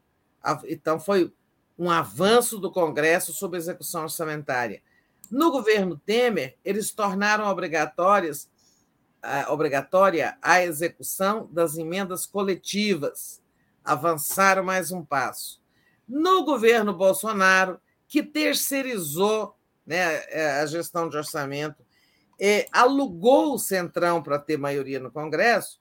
Então, 0.65 0.99
foi 0.99 1.33
um 1.78 1.91
avanço 1.91 2.59
do 2.59 2.70
Congresso 2.70 3.33
sobre 3.33 3.59
execução 3.59 4.02
orçamentária. 4.05 4.81
No 5.31 5.51
governo 5.51 5.99
Temer, 5.99 6.57
eles 6.65 6.91
tornaram 6.91 7.47
obrigatórias 7.47 8.49
obrigatória 9.49 10.39
a 10.41 10.62
execução 10.62 11.49
das 11.52 11.77
emendas 11.77 12.25
coletivas. 12.25 13.43
Avançaram 13.85 14.62
mais 14.62 14.93
um 14.93 15.05
passo. 15.05 15.60
No 16.09 16.45
governo 16.45 16.95
Bolsonaro, 16.95 17.78
que 18.07 18.23
terceirizou 18.23 19.55
né, 19.87 20.25
é, 20.28 20.61
a 20.61 20.67
gestão 20.67 21.09
de 21.09 21.17
orçamento, 21.17 21.85
é, 22.41 22.67
alugou 22.73 23.55
o 23.55 23.59
Centrão 23.59 24.23
para 24.23 24.39
ter 24.39 24.57
maioria 24.57 24.99
no 24.99 25.11
Congresso, 25.11 25.81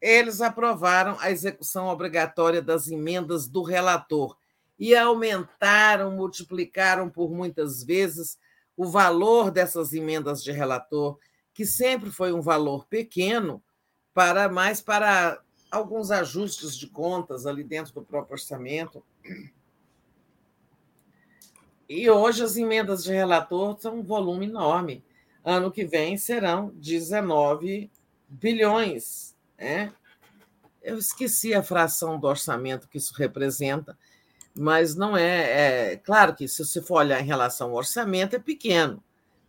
eles 0.00 0.40
aprovaram 0.40 1.16
a 1.20 1.30
execução 1.30 1.88
obrigatória 1.88 2.62
das 2.62 2.88
emendas 2.88 3.46
do 3.46 3.62
relator 3.62 4.36
e 4.78 4.96
aumentaram, 4.96 6.10
multiplicaram 6.12 7.10
por 7.10 7.30
muitas 7.30 7.84
vezes 7.84 8.38
o 8.74 8.86
valor 8.86 9.50
dessas 9.50 9.92
emendas 9.92 10.42
de 10.42 10.52
relator, 10.52 11.18
que 11.52 11.66
sempre 11.66 12.10
foi 12.10 12.32
um 12.32 12.40
valor 12.40 12.86
pequeno, 12.86 13.62
para 14.14 14.48
mais 14.48 14.80
para 14.80 15.42
alguns 15.70 16.10
ajustes 16.10 16.76
de 16.76 16.86
contas 16.86 17.46
ali 17.46 17.62
dentro 17.62 17.94
do 17.94 18.02
próprio 18.02 18.34
orçamento. 18.34 19.02
E 21.88 22.08
hoje 22.08 22.42
as 22.42 22.56
emendas 22.56 23.04
de 23.04 23.12
relator 23.12 23.76
são 23.80 23.98
um 23.98 24.02
volume 24.02 24.46
enorme. 24.46 25.04
Ano 25.44 25.70
que 25.70 25.84
vem 25.84 26.16
serão 26.16 26.70
19 26.74 27.90
bilhões. 28.28 29.34
Né? 29.58 29.92
Eu 30.82 30.98
esqueci 30.98 31.54
a 31.54 31.62
fração 31.62 32.18
do 32.18 32.26
orçamento 32.26 32.88
que 32.88 32.98
isso 32.98 33.14
representa, 33.14 33.98
mas 34.54 34.94
não 34.94 35.16
é, 35.16 35.92
é. 35.92 35.96
Claro 35.96 36.34
que 36.34 36.46
se 36.46 36.64
você 36.64 36.82
for 36.82 36.96
olhar 36.96 37.20
em 37.20 37.26
relação 37.26 37.70
ao 37.70 37.76
orçamento, 37.76 38.36
é 38.36 38.38
pequeno, 38.38 39.02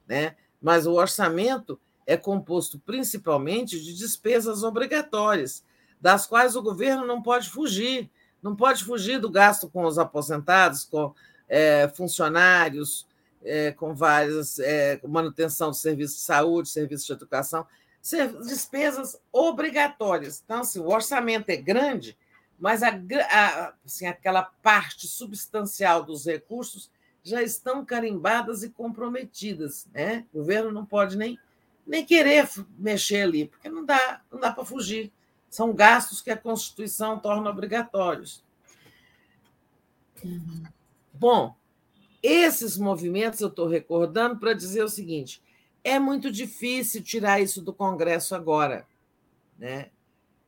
né? 0.08 0.36
mas 0.62 0.86
o 0.86 0.94
orçamento 0.94 1.80
é 2.06 2.18
composto 2.18 2.80
principalmente 2.80 3.80
de 3.80 3.96
despesas 3.96 4.64
obrigatórias, 4.64 5.64
das 6.02 6.26
quais 6.26 6.56
o 6.56 6.62
governo 6.62 7.06
não 7.06 7.22
pode 7.22 7.50
fugir. 7.50 8.10
Não 8.42 8.56
pode 8.56 8.84
fugir 8.84 9.20
do 9.20 9.30
gasto 9.30 9.70
com 9.70 9.86
os 9.86 10.00
aposentados, 10.00 10.84
com 10.84 11.14
é, 11.48 11.88
funcionários, 11.90 13.06
é, 13.44 13.72
com 13.72 13.94
várias 13.94 14.58
é, 14.60 15.00
manutenção 15.08 15.70
do 15.70 15.76
serviço 15.76 16.16
de 16.16 16.22
saúde, 16.22 16.70
serviço 16.70 17.06
de 17.06 17.14
educação, 17.14 17.66
despesas 18.44 19.20
obrigatórias. 19.32 20.42
Então, 20.44 20.62
assim, 20.62 20.80
o 20.80 20.90
orçamento 20.90 21.50
é 21.50 21.56
grande, 21.56 22.18
mas 22.60 22.82
a, 22.82 22.90
a, 22.90 23.74
assim, 23.86 24.08
aquela 24.08 24.44
parte 24.44 25.08
substancial 25.08 26.04
dos 26.04 26.26
recursos 26.26 26.90
já 27.24 27.44
estão 27.44 27.86
carimbadas 27.86 28.64
e 28.64 28.70
comprometidas. 28.70 29.88
Né? 29.94 30.26
O 30.34 30.40
governo 30.40 30.72
não 30.72 30.86
pode 30.86 31.16
nem, 31.16 31.38
nem 31.86 32.04
querer 32.04 32.50
mexer 32.78 33.22
ali, 33.22 33.48
porque 33.48 33.70
não 33.70 33.86
dá, 33.86 34.22
não 34.32 34.40
dá 34.40 34.52
para 34.52 34.66
fugir. 34.66 35.12
São 35.52 35.74
gastos 35.74 36.22
que 36.22 36.32
a 36.32 36.38
Constituição 36.38 37.20
torna 37.20 37.50
obrigatórios. 37.50 38.42
Bom, 41.14 41.54
esses 42.24 42.78
movimentos 42.78 43.42
eu 43.42 43.50
estou 43.50 43.68
recordando 43.68 44.40
para 44.40 44.54
dizer 44.54 44.82
o 44.82 44.88
seguinte: 44.90 45.44
é 45.84 46.00
muito 46.00 46.32
difícil 46.32 47.04
tirar 47.04 47.42
isso 47.42 47.62
do 47.62 47.74
Congresso 47.74 48.34
agora. 48.34 48.88
Né? 49.60 49.92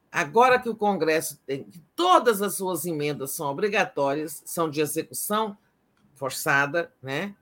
Agora 0.10 0.58
que 0.58 0.70
o 0.70 0.76
Congresso 0.76 1.38
tem 1.46 1.68
todas 1.94 2.42
as 2.42 2.56
suas 2.56 2.86
emendas 2.86 3.32
são 3.32 3.52
obrigatórias, 3.52 4.42
são 4.46 4.70
de 4.70 4.80
execução 4.80 5.58
forçada, 6.16 6.94
né? 7.02 7.36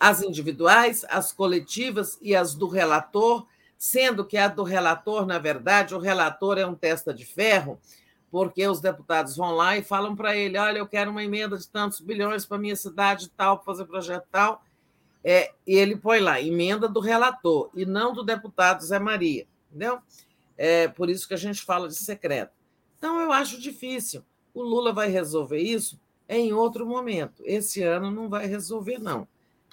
as 0.00 0.22
individuais, 0.22 1.04
as 1.10 1.30
coletivas 1.30 2.18
e 2.22 2.34
as 2.34 2.54
do 2.54 2.68
relator, 2.68 3.46
sendo 3.82 4.24
que 4.24 4.36
a 4.36 4.46
do 4.46 4.62
relator, 4.62 5.26
na 5.26 5.40
verdade, 5.40 5.92
o 5.92 5.98
relator 5.98 6.56
é 6.56 6.64
um 6.64 6.72
testa 6.72 7.12
de 7.12 7.26
ferro, 7.26 7.80
porque 8.30 8.64
os 8.64 8.80
deputados 8.80 9.36
vão 9.36 9.56
lá 9.56 9.76
e 9.76 9.82
falam 9.82 10.14
para 10.14 10.36
ele: 10.36 10.56
olha, 10.56 10.78
eu 10.78 10.86
quero 10.86 11.10
uma 11.10 11.24
emenda 11.24 11.58
de 11.58 11.66
tantos 11.68 11.98
bilhões 11.98 12.46
para 12.46 12.58
minha 12.58 12.76
cidade 12.76 13.28
tal, 13.30 13.56
para 13.56 13.66
fazer 13.66 13.84
projeto 13.86 14.24
tal. 14.30 14.62
É, 15.24 15.52
e 15.66 15.74
ele 15.74 15.96
põe 15.96 16.20
lá, 16.20 16.40
emenda 16.40 16.88
do 16.88 17.00
relator, 17.00 17.70
e 17.74 17.84
não 17.84 18.12
do 18.12 18.22
deputado 18.22 18.84
Zé 18.84 19.00
Maria. 19.00 19.48
Entendeu? 19.68 19.98
É 20.56 20.86
por 20.86 21.10
isso 21.10 21.26
que 21.26 21.34
a 21.34 21.36
gente 21.38 21.62
fala 21.62 21.88
de 21.88 21.96
secreto. 21.96 22.52
Então, 22.98 23.18
eu 23.18 23.32
acho 23.32 23.60
difícil. 23.60 24.24
O 24.54 24.62
Lula 24.62 24.92
vai 24.92 25.08
resolver 25.08 25.58
isso 25.58 26.00
em 26.28 26.52
outro 26.52 26.86
momento. 26.86 27.42
Esse 27.44 27.82
ano 27.82 28.12
não 28.12 28.28
vai 28.28 28.46
resolver, 28.46 28.98
não. 28.98 29.26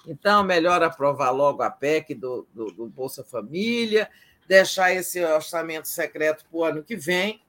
Então, 0.06 0.42
melhor 0.42 0.82
aprovar 0.82 1.30
logo 1.30 1.62
a 1.62 1.70
PEC 1.70 2.14
do, 2.14 2.46
do, 2.54 2.72
do 2.72 2.86
Bolsa 2.88 3.22
Família, 3.22 4.08
deixar 4.48 4.92
esse 4.92 5.22
orçamento 5.24 5.88
secreto 5.88 6.44
para 6.50 6.58
o 6.58 6.64
ano 6.64 6.82
que 6.82 6.96
vem, 6.96 7.42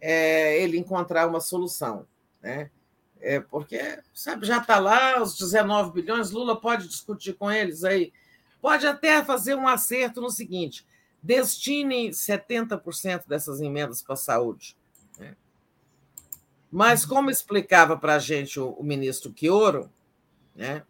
é, 0.00 0.60
ele 0.62 0.78
encontrar 0.78 1.26
uma 1.26 1.40
solução. 1.40 2.06
Né? 2.42 2.70
É, 3.20 3.40
porque, 3.40 4.00
sabe, 4.12 4.46
já 4.46 4.58
está 4.58 4.78
lá 4.78 5.20
os 5.22 5.36
19 5.36 5.92
bilhões, 5.92 6.30
Lula 6.30 6.60
pode 6.60 6.86
discutir 6.86 7.34
com 7.34 7.50
eles 7.50 7.84
aí. 7.84 8.12
Pode 8.60 8.86
até 8.86 9.24
fazer 9.24 9.54
um 9.54 9.66
acerto 9.66 10.20
no 10.20 10.30
seguinte: 10.30 10.86
destinem 11.22 12.10
70% 12.10 13.26
dessas 13.26 13.60
emendas 13.60 14.02
para 14.02 14.14
a 14.14 14.16
saúde. 14.16 14.76
Né? 15.18 15.36
Mas, 16.70 17.04
como 17.04 17.30
explicava 17.30 17.96
para 17.96 18.16
a 18.16 18.18
gente 18.18 18.60
o, 18.60 18.70
o, 18.70 18.84
ministro 18.84 19.32
Quioro, 19.32 19.90
né, 20.54 20.82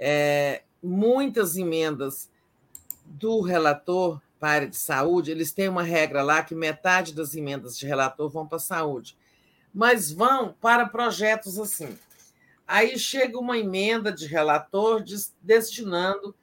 é, 0.00 0.62
muitas 0.82 1.56
emendas 1.56 2.30
do 3.04 3.42
relator 3.42 4.20
para 4.38 4.48
a 4.48 4.52
área 4.52 4.68
de 4.68 4.76
saúde, 4.78 5.30
eles 5.30 5.52
têm 5.52 5.68
uma 5.68 5.82
regra 5.82 6.22
lá 6.22 6.42
que 6.42 6.54
metade 6.54 7.14
das 7.14 7.34
emendas 7.34 7.76
de 7.76 7.86
relator 7.86 8.30
vão 8.30 8.46
para 8.46 8.56
a 8.56 8.60
saúde, 8.60 9.16
mas 9.74 10.10
vão 10.10 10.54
para 10.58 10.88
projetos 10.88 11.58
assim. 11.58 11.98
Aí 12.66 12.98
chega 12.98 13.38
uma 13.38 13.58
emenda 13.58 14.10
de 14.10 14.26
relator 14.26 15.04
destinando 15.42 16.34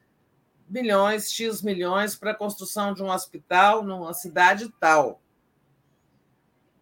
milhões, 0.69 1.31
X 1.31 1.63
milhões 1.63 2.15
para 2.15 2.31
a 2.31 2.35
construção 2.35 2.93
de 2.93 3.01
um 3.01 3.09
hospital 3.09 3.83
numa 3.83 4.13
cidade 4.13 4.71
tal. 4.79 5.19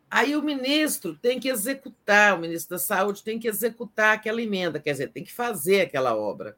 Aí 0.10 0.36
o 0.36 0.42
ministro 0.42 1.16
tem 1.16 1.40
que 1.40 1.48
executar, 1.48 2.36
o 2.36 2.40
ministro 2.40 2.76
da 2.76 2.80
Saúde 2.80 3.24
tem 3.24 3.38
que 3.38 3.48
executar 3.48 4.16
aquela 4.16 4.42
emenda, 4.42 4.80
quer 4.80 4.92
dizer, 4.92 5.12
tem 5.12 5.24
que 5.24 5.34
fazer 5.34 5.82
aquela 5.82 6.16
obra 6.16 6.58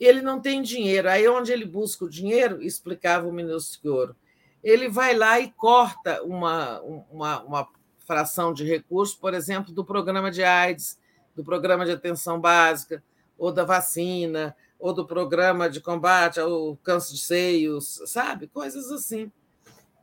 ele 0.00 0.22
não 0.22 0.40
tem 0.40 0.62
dinheiro. 0.62 1.08
Aí, 1.08 1.28
onde 1.28 1.52
ele 1.52 1.66
busca 1.66 2.04
o 2.06 2.10
dinheiro, 2.10 2.62
explicava 2.62 3.28
o 3.28 3.32
ministro 3.32 3.94
Ouro, 3.94 4.16
ele 4.64 4.88
vai 4.88 5.14
lá 5.14 5.38
e 5.38 5.50
corta 5.52 6.22
uma, 6.22 6.80
uma, 6.80 7.42
uma 7.42 7.68
fração 8.06 8.52
de 8.52 8.64
recursos, 8.64 9.14
por 9.14 9.34
exemplo, 9.34 9.72
do 9.72 9.84
programa 9.84 10.30
de 10.30 10.42
AIDS, 10.42 10.98
do 11.36 11.44
programa 11.44 11.84
de 11.84 11.92
atenção 11.92 12.40
básica, 12.40 13.02
ou 13.38 13.52
da 13.52 13.64
vacina, 13.64 14.56
ou 14.78 14.92
do 14.92 15.06
programa 15.06 15.68
de 15.68 15.80
combate 15.80 16.40
ao 16.40 16.76
câncer 16.82 17.14
de 17.14 17.20
seios, 17.20 18.02
sabe? 18.06 18.46
Coisas 18.48 18.90
assim. 18.90 19.30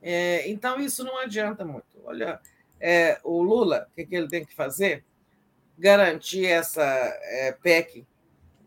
É, 0.01 0.47
então, 0.49 0.79
isso 0.79 1.03
não 1.03 1.17
adianta 1.17 1.65
muito. 1.65 1.85
Olha, 2.03 2.39
é, 2.79 3.19
o 3.23 3.41
Lula, 3.41 3.87
o 3.91 3.95
que, 3.95 4.05
que, 4.05 4.15
ele 4.15 4.27
tem 4.27 4.45
que 4.45 4.55
fazer? 4.55 5.03
Garantir 5.77 6.45
essa 6.45 6.83
é, 6.83 7.51
PEC 7.51 8.05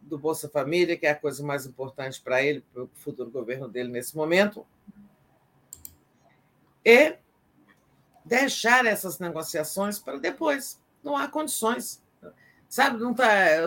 do 0.03 0.19
Bolsa 0.19 0.49
Família, 0.49 0.97
que 0.97 1.07
é 1.07 1.11
a 1.11 1.15
coisa 1.15 1.43
mais 1.43 1.67
importante 1.67 2.21
para 2.21 2.43
ele, 2.43 2.65
para 2.73 2.85
o 2.85 2.91
futuro 2.95 3.31
governo 3.31 3.69
dele 3.69 3.89
nesse 3.89 4.17
momento, 4.17 4.67
e 6.85 7.17
deixar 8.25 8.87
essas 8.87 9.19
negociações 9.19 9.99
para 9.99 10.19
depois. 10.19 10.81
Não 11.03 11.17
há 11.17 11.29
condições. 11.29 12.03
Sabe, 12.69 13.01
não 13.01 13.13
tá, 13.13 13.27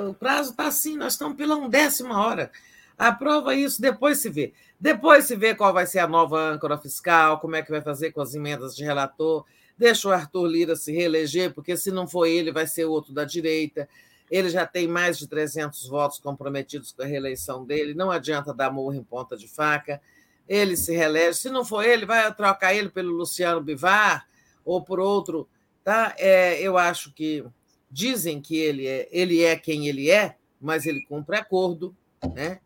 o 0.09 0.13
prazo 0.13 0.51
está 0.51 0.67
assim, 0.67 0.95
nós 0.95 1.13
estamos 1.13 1.35
pela 1.35 1.55
undécima 1.55 2.25
hora. 2.25 2.51
Aprova 2.97 3.53
isso, 3.53 3.81
depois 3.81 4.19
se 4.19 4.29
vê. 4.29 4.53
Depois 4.79 5.25
se 5.25 5.35
vê 5.35 5.53
qual 5.55 5.73
vai 5.73 5.85
ser 5.85 5.99
a 5.99 6.07
nova 6.07 6.39
âncora 6.39 6.77
fiscal, 6.77 7.39
como 7.39 7.55
é 7.55 7.61
que 7.61 7.71
vai 7.71 7.81
fazer 7.81 8.11
com 8.11 8.21
as 8.21 8.33
emendas 8.33 8.75
de 8.75 8.83
relator. 8.83 9.45
Deixa 9.77 10.07
o 10.07 10.11
Arthur 10.11 10.45
Lira 10.47 10.75
se 10.75 10.91
reeleger, 10.91 11.53
porque 11.53 11.75
se 11.75 11.91
não 11.91 12.07
for 12.07 12.25
ele, 12.25 12.51
vai 12.51 12.67
ser 12.67 12.85
outro 12.85 13.13
da 13.13 13.25
direita. 13.25 13.89
Ele 14.29 14.49
já 14.49 14.65
tem 14.65 14.87
mais 14.87 15.17
de 15.17 15.27
300 15.27 15.87
votos 15.87 16.19
comprometidos 16.19 16.91
com 16.91 17.03
a 17.03 17.05
reeleição 17.05 17.65
dele, 17.65 17.93
não 17.93 18.09
adianta 18.09 18.53
dar 18.53 18.71
murro 18.71 18.93
em 18.93 19.03
ponta 19.03 19.37
de 19.37 19.47
faca. 19.47 20.01
Ele 20.47 20.75
se 20.75 20.95
reelege. 20.95 21.39
Se 21.39 21.49
não 21.49 21.63
for 21.63 21.83
ele, 21.83 22.05
vai 22.05 22.33
trocar 22.33 22.73
ele 22.73 22.89
pelo 22.89 23.11
Luciano 23.11 23.61
Bivar 23.61 24.27
ou 24.65 24.81
por 24.81 24.99
outro, 24.99 25.47
tá? 25.83 26.15
É, 26.17 26.61
eu 26.61 26.77
acho 26.77 27.11
que 27.13 27.45
dizem 27.89 28.41
que 28.41 28.57
ele 28.57 28.87
é, 28.87 29.07
ele 29.11 29.43
é 29.43 29.55
quem 29.55 29.87
ele 29.87 30.09
é, 30.09 30.35
mas 30.59 30.85
ele 30.85 31.05
cumpre 31.05 31.37
acordo, 31.37 31.95
né? 32.33 32.59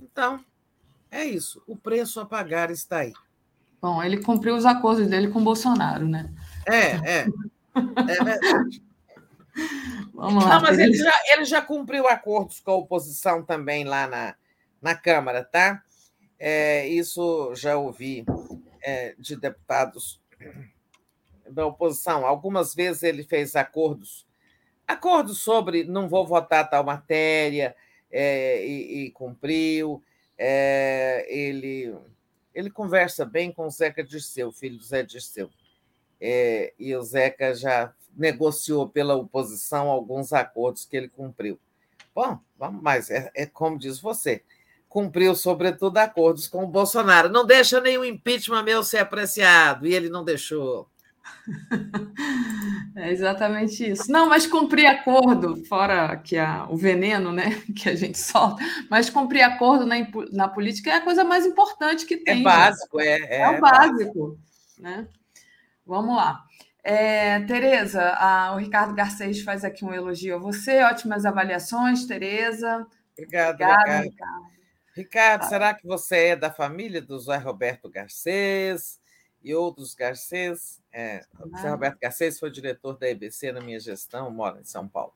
Então, 0.00 0.44
é 1.10 1.24
isso. 1.24 1.62
O 1.66 1.76
preço 1.76 2.20
a 2.20 2.26
pagar 2.26 2.70
está 2.70 2.98
aí. 2.98 3.12
Bom, 3.80 4.02
ele 4.02 4.22
cumpriu 4.22 4.54
os 4.54 4.66
acordos 4.66 5.08
dele 5.08 5.28
com 5.28 5.40
o 5.40 5.44
Bolsonaro, 5.44 6.06
né? 6.06 6.32
É, 6.66 7.20
é. 7.20 7.26
É 7.74 8.24
verdade. 8.24 8.82
Vamos 10.14 10.44
lá. 10.44 10.54
Não, 10.54 10.62
mas 10.62 10.78
ele 10.78 10.94
já, 10.94 11.12
ele 11.32 11.44
já 11.44 11.62
cumpriu 11.62 12.06
acordos 12.08 12.60
com 12.60 12.70
a 12.70 12.76
oposição 12.76 13.42
também 13.42 13.84
lá 13.84 14.06
na, 14.06 14.34
na 14.80 14.94
Câmara, 14.94 15.44
tá? 15.44 15.82
É, 16.38 16.86
isso 16.86 17.54
já 17.54 17.76
ouvi 17.76 18.24
é, 18.82 19.14
de 19.18 19.36
deputados 19.36 20.20
da 21.48 21.66
oposição. 21.66 22.26
Algumas 22.26 22.74
vezes 22.74 23.02
ele 23.02 23.22
fez 23.22 23.54
acordos, 23.56 24.26
acordos 24.86 25.42
sobre 25.42 25.84
não 25.84 26.08
vou 26.08 26.26
votar 26.26 26.68
tal 26.68 26.84
matéria 26.84 27.74
é, 28.10 28.64
e, 28.66 29.04
e, 29.04 29.10
cumpriu. 29.10 30.02
É, 30.38 31.26
ele, 31.28 31.94
ele 32.54 32.70
conversa 32.70 33.24
bem 33.24 33.52
com 33.52 33.66
o 33.66 33.70
Zeca 33.70 34.02
Dirceu, 34.02 34.50
filho 34.50 34.78
do 34.78 34.84
Zé 34.84 35.02
Dirceu. 35.02 35.50
É, 36.20 36.72
e 36.78 36.94
o 36.94 37.02
Zeca 37.02 37.54
já 37.54 37.92
negociou 38.16 38.88
pela 38.88 39.14
oposição 39.14 39.88
alguns 39.88 40.32
acordos 40.32 40.84
que 40.84 40.96
ele 40.96 41.08
cumpriu. 41.08 41.58
Bom, 42.14 42.38
vamos 42.58 42.82
mais, 42.82 43.10
é, 43.10 43.30
é 43.34 43.46
como 43.46 43.78
diz 43.78 44.00
você, 44.00 44.42
cumpriu, 44.88 45.34
sobretudo, 45.34 45.96
acordos 45.98 46.48
com 46.48 46.64
o 46.64 46.68
Bolsonaro. 46.68 47.28
Não 47.28 47.46
deixa 47.46 47.80
nenhum 47.80 48.04
impeachment 48.04 48.64
meu 48.64 48.82
ser 48.82 48.98
apreciado, 48.98 49.86
e 49.86 49.94
ele 49.94 50.08
não 50.08 50.24
deixou. 50.24 50.88
É 52.96 53.10
exatamente 53.12 53.88
isso. 53.88 54.10
Não, 54.10 54.28
mas 54.28 54.46
cumprir 54.46 54.84
acordo, 54.84 55.64
fora 55.66 56.16
que 56.16 56.36
a, 56.36 56.66
o 56.68 56.76
veneno 56.76 57.32
né, 57.32 57.62
que 57.74 57.88
a 57.88 57.94
gente 57.94 58.18
solta, 58.18 58.62
mas 58.90 59.08
cumprir 59.08 59.42
acordo 59.42 59.86
na, 59.86 59.96
na 60.32 60.48
política 60.48 60.90
é 60.90 60.94
a 60.96 61.00
coisa 61.00 61.22
mais 61.22 61.46
importante 61.46 62.04
que 62.04 62.16
tem. 62.16 62.40
É 62.40 62.42
básico, 62.42 63.00
é, 63.00 63.20
é. 63.20 63.40
É 63.42 63.50
o 63.50 63.60
básico. 63.60 64.38
Né? 64.78 65.06
Vamos 65.86 66.16
lá. 66.16 66.44
É, 66.82 67.40
Tereza, 67.40 68.02
a, 68.14 68.54
o 68.54 68.58
Ricardo 68.58 68.94
Garcês 68.94 69.42
faz 69.42 69.64
aqui 69.64 69.84
um 69.84 69.92
elogio 69.92 70.36
a 70.36 70.38
você. 70.38 70.82
Ótimas 70.82 71.24
avaliações, 71.24 72.06
Tereza. 72.06 72.86
Obrigado, 73.12 73.54
Obrigada, 73.54 73.82
Ricardo. 73.82 74.04
Ricardo. 74.04 74.50
Ricardo, 74.94 75.48
será 75.48 75.74
que 75.74 75.86
você 75.86 76.28
é 76.28 76.36
da 76.36 76.50
família 76.50 77.00
do 77.00 77.18
Zé 77.18 77.36
Roberto 77.36 77.88
Garcês 77.88 79.00
e 79.42 79.54
outros 79.54 79.94
Garcês? 79.94 80.80
É, 80.92 81.22
o 81.38 81.56
Zé 81.58 81.68
Roberto 81.68 81.98
Garcês 82.00 82.38
foi 82.38 82.50
diretor 82.50 82.98
da 82.98 83.08
EBC 83.08 83.52
na 83.52 83.60
minha 83.60 83.78
gestão, 83.78 84.30
mora 84.30 84.60
em 84.60 84.64
São 84.64 84.88
Paulo. 84.88 85.12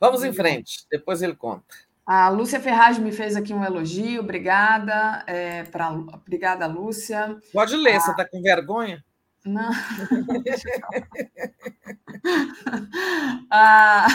Vamos 0.00 0.24
em 0.24 0.32
frente, 0.32 0.86
depois 0.90 1.22
ele 1.22 1.36
conta. 1.36 1.74
A 2.04 2.28
Lúcia 2.28 2.58
Ferraz 2.58 2.98
me 2.98 3.12
fez 3.12 3.36
aqui 3.36 3.54
um 3.54 3.64
elogio, 3.64 4.20
obrigada. 4.20 5.22
É, 5.26 5.62
pra, 5.62 5.92
obrigada, 5.92 6.66
Lúcia. 6.66 7.38
Pode 7.52 7.76
ler, 7.76 8.00
você 8.00 8.10
está 8.10 8.28
com 8.28 8.42
vergonha? 8.42 9.04
Não. 9.44 9.72
a 13.50 14.06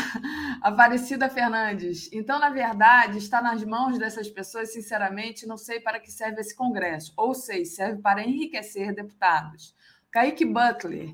Aparecida 0.61 1.29
Fernandes. 1.29 2.09
Então, 2.13 2.39
na 2.39 2.49
verdade, 2.49 3.17
está 3.17 3.41
nas 3.41 3.61
mãos 3.63 3.99
dessas 3.99 4.29
pessoas, 4.29 4.71
sinceramente, 4.71 5.45
não 5.45 5.57
sei 5.57 5.81
para 5.81 5.99
que 5.99 6.11
serve 6.11 6.39
esse 6.39 6.55
Congresso. 6.55 7.13
Ou 7.17 7.33
sei, 7.33 7.65
serve 7.65 8.01
para 8.01 8.23
enriquecer 8.23 8.95
deputados. 8.95 9.75
Kaique 10.09 10.45
Butler 10.45 11.13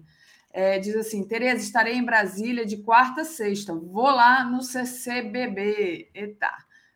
é, 0.52 0.78
diz 0.78 0.96
assim: 0.96 1.28
Tereza, 1.28 1.64
estarei 1.64 1.96
em 1.96 2.06
Brasília 2.06 2.66
de 2.66 2.78
quarta 2.78 3.22
a 3.22 3.26
sexta. 3.26 3.74
Vou 3.74 4.12
lá 4.12 4.44
no 4.44 4.62
CCBB. 4.62 6.12
Eita. 6.14 6.54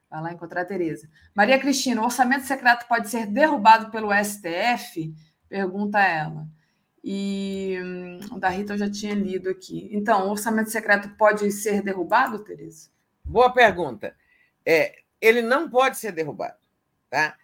Vai 0.10 0.22
lá 0.22 0.32
encontrar 0.32 0.62
a 0.62 0.66
Tereza. 0.66 1.10
Maria 1.36 1.60
Cristina, 1.60 2.02
o 2.02 2.06
orçamento 2.06 2.46
secreto 2.46 2.88
pode 2.88 3.10
ser 3.10 3.26
derrubado 3.26 3.92
pelo 3.92 4.10
STF? 4.14 5.14
Pergunta 5.50 6.00
ela. 6.00 6.48
E 7.10 7.80
hum, 7.82 8.38
da 8.38 8.50
Rita 8.50 8.74
eu 8.74 8.78
já 8.78 8.92
tinha 8.92 9.16
lido 9.16 9.50
aqui. 9.50 9.88
Então, 9.94 10.28
o 10.28 10.32
orçamento 10.32 10.70
secreto 10.70 11.08
pode 11.18 11.50
ser 11.54 11.82
derrubado, 11.82 12.44
Tereza? 12.44 12.90
Boa 13.24 13.50
pergunta. 13.50 14.14
É, 14.66 14.94
ele 15.22 15.42
não 15.42 15.70
pode 15.70 15.98
ser 15.98 16.12
derrubado, 16.12 16.58
tá? 17.10 17.38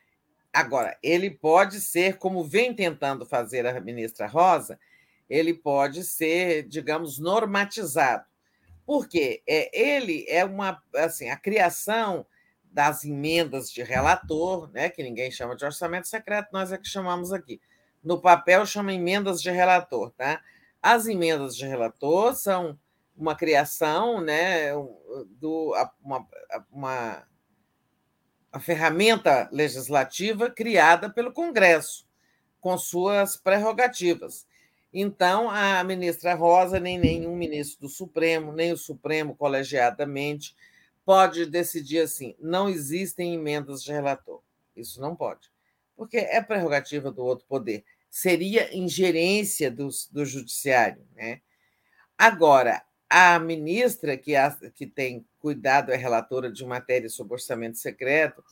Agora, 0.52 0.98
ele 1.02 1.30
pode 1.30 1.80
ser, 1.80 2.18
como 2.18 2.44
vem 2.44 2.74
tentando 2.74 3.26
fazer 3.26 3.66
a 3.66 3.80
ministra 3.80 4.28
Rosa, 4.28 4.78
ele 5.30 5.54
pode 5.54 6.04
ser, 6.04 6.68
digamos, 6.68 7.18
normatizado. 7.18 8.26
Por 8.86 9.08
quê? 9.08 9.42
É, 9.48 9.72
ele 9.74 10.26
é 10.28 10.44
uma, 10.44 10.84
assim, 10.94 11.30
a 11.30 11.38
criação 11.38 12.26
das 12.66 13.06
emendas 13.06 13.72
de 13.72 13.82
relator, 13.82 14.70
né, 14.74 14.90
que 14.90 15.02
ninguém 15.02 15.32
chama 15.32 15.56
de 15.56 15.64
orçamento 15.64 16.10
secreto, 16.10 16.50
nós 16.52 16.74
é 16.74 16.78
que 16.78 16.90
chamamos 16.90 17.32
aqui 17.32 17.62
no 18.04 18.20
papel 18.20 18.66
chama 18.66 18.94
emendas 18.94 19.42
de 19.42 19.50
relator, 19.50 20.12
tá? 20.12 20.42
As 20.82 21.08
emendas 21.08 21.56
de 21.56 21.66
relator 21.66 22.36
são 22.36 22.78
uma 23.16 23.36
criação, 23.36 24.20
né, 24.20 24.74
do 25.40 25.74
uma, 26.04 26.28
uma 26.72 27.28
a 28.52 28.60
ferramenta 28.60 29.50
legislativa 29.52 30.50
criada 30.50 31.10
pelo 31.10 31.34
Congresso, 31.34 32.08
com 32.62 32.78
suas 32.78 33.36
prerrogativas. 33.36 34.46
Então, 34.94 35.50
a 35.50 35.84
ministra 35.84 36.36
Rosa, 36.36 36.80
nem 36.80 37.00
nenhum 37.00 37.36
ministro 37.36 37.82
do 37.82 37.90
Supremo, 37.90 38.52
nem 38.52 38.72
o 38.72 38.78
Supremo 38.78 39.36
colegiadamente, 39.36 40.56
pode 41.04 41.48
decidir 41.48 42.02
assim: 42.02 42.36
não 42.40 42.70
existem 42.70 43.34
emendas 43.34 43.84
de 43.84 43.92
relator. 43.92 44.42
Isso 44.76 45.02
não 45.02 45.16
pode, 45.16 45.50
porque 45.96 46.18
é 46.18 46.42
prerrogativa 46.42 47.12
do 47.12 47.24
outro 47.24 47.46
poder 47.48 47.84
seria 48.14 48.76
ingerência 48.78 49.72
do, 49.72 49.90
do 50.12 50.24
judiciário. 50.24 51.04
Né? 51.16 51.42
Agora, 52.16 52.84
a 53.10 53.40
ministra, 53.40 54.16
que, 54.16 54.36
a, 54.36 54.52
que 54.76 54.86
tem 54.86 55.26
cuidado, 55.40 55.92
é 55.92 55.96
relatora 55.96 56.52
de 56.52 56.64
matéria 56.64 57.10
sobre 57.10 57.34
orçamento 57.34 57.80
secreto, 57.80 58.44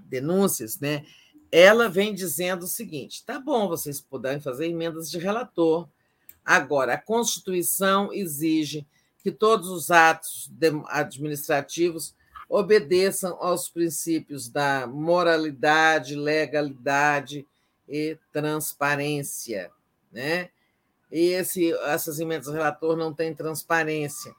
denúncias, 0.00 0.80
né? 0.80 1.06
ela 1.52 1.88
vem 1.88 2.12
dizendo 2.12 2.64
o 2.64 2.68
seguinte: 2.68 3.24
tá 3.24 3.38
bom, 3.38 3.68
vocês 3.68 4.00
puderem 4.00 4.40
fazer 4.40 4.66
emendas 4.66 5.08
de 5.08 5.20
relator. 5.20 5.88
Agora, 6.44 6.94
a 6.94 7.00
Constituição 7.00 8.12
exige 8.12 8.84
que 9.22 9.30
todos 9.30 9.68
os 9.68 9.92
atos 9.92 10.50
administrativos 10.88 12.12
obedeçam 12.54 13.36
aos 13.40 13.68
princípios 13.68 14.48
da 14.48 14.86
moralidade, 14.86 16.14
legalidade 16.14 17.44
e 17.88 18.16
transparência, 18.32 19.72
né? 20.12 20.50
E 21.10 21.30
esse, 21.30 21.72
essas 21.72 22.20
emendas 22.20 22.46
do 22.46 22.52
relator 22.52 22.96
não 22.96 23.12
têm 23.12 23.34
transparência. 23.34 24.32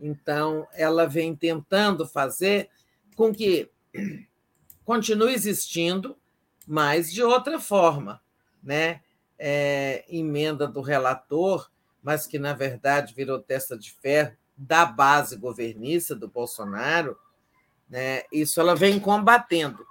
Então, 0.00 0.66
ela 0.72 1.06
vem 1.06 1.36
tentando 1.36 2.08
fazer 2.08 2.70
com 3.14 3.34
que 3.34 3.70
continue 4.82 5.34
existindo, 5.34 6.16
mas 6.66 7.12
de 7.12 7.22
outra 7.22 7.60
forma, 7.60 8.22
né? 8.62 9.02
É, 9.38 10.06
emenda 10.08 10.66
do 10.66 10.80
relator, 10.80 11.70
mas 12.02 12.26
que, 12.26 12.38
na 12.38 12.54
verdade, 12.54 13.14
virou 13.14 13.38
testa 13.38 13.76
de 13.76 13.92
ferro 13.92 14.34
da 14.56 14.86
base 14.86 15.36
governista 15.36 16.16
do 16.16 16.26
Bolsonaro, 16.28 17.16
né? 17.88 18.22
isso 18.30 18.60
ela 18.60 18.74
vem 18.74 18.98
combatendo 19.00 19.86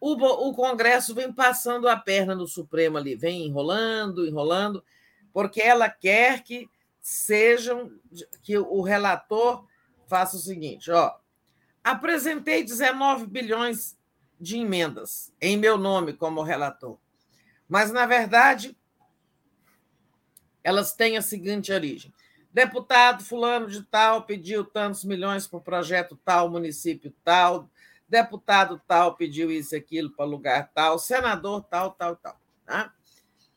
o, 0.00 0.14
o 0.48 0.54
Congresso 0.54 1.14
vem 1.14 1.30
passando 1.30 1.86
a 1.86 1.96
perna 1.96 2.34
no 2.34 2.46
Supremo 2.46 2.96
ali, 2.96 3.14
vem 3.14 3.46
enrolando, 3.46 4.26
enrolando, 4.26 4.82
porque 5.32 5.60
ela 5.60 5.90
quer 5.90 6.42
que 6.42 6.68
sejam 7.00 7.92
que 8.42 8.56
o 8.56 8.80
relator 8.80 9.64
faça 10.06 10.36
o 10.36 10.40
seguinte, 10.40 10.90
ó, 10.90 11.14
apresentei 11.84 12.64
19 12.64 13.26
bilhões 13.26 13.96
de 14.40 14.56
emendas 14.56 15.32
em 15.40 15.56
meu 15.56 15.76
nome 15.76 16.14
como 16.14 16.42
relator. 16.42 16.98
Mas 17.68 17.92
na 17.92 18.06
verdade 18.06 18.76
elas 20.64 20.94
têm 20.94 21.16
a 21.16 21.22
seguinte 21.22 21.72
origem: 21.72 22.12
deputado 22.52 23.24
fulano 23.24 23.68
de 23.68 23.82
tal 23.82 24.24
pediu 24.24 24.64
tantos 24.64 25.04
milhões 25.04 25.46
para 25.46 25.58
o 25.58 25.62
projeto 25.62 26.16
tal, 26.24 26.50
município 26.50 27.14
tal, 27.24 27.70
deputado 28.08 28.80
tal 28.86 29.16
pediu 29.16 29.50
isso 29.50 29.74
aquilo 29.76 30.10
para 30.10 30.24
lugar 30.24 30.70
tal, 30.74 30.98
senador 30.98 31.62
tal, 31.64 31.92
tal, 31.92 32.16
tal. 32.16 32.40
Tá? 32.66 32.92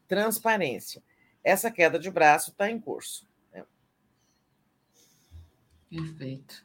Transparência. 0.08 1.04
Essa 1.44 1.72
queda 1.72 2.00
de 2.00 2.10
braço 2.10 2.52
está 2.52 2.70
em 2.70 2.80
curso. 2.80 3.28
Né? 3.52 3.66
Perfeito. 5.90 6.64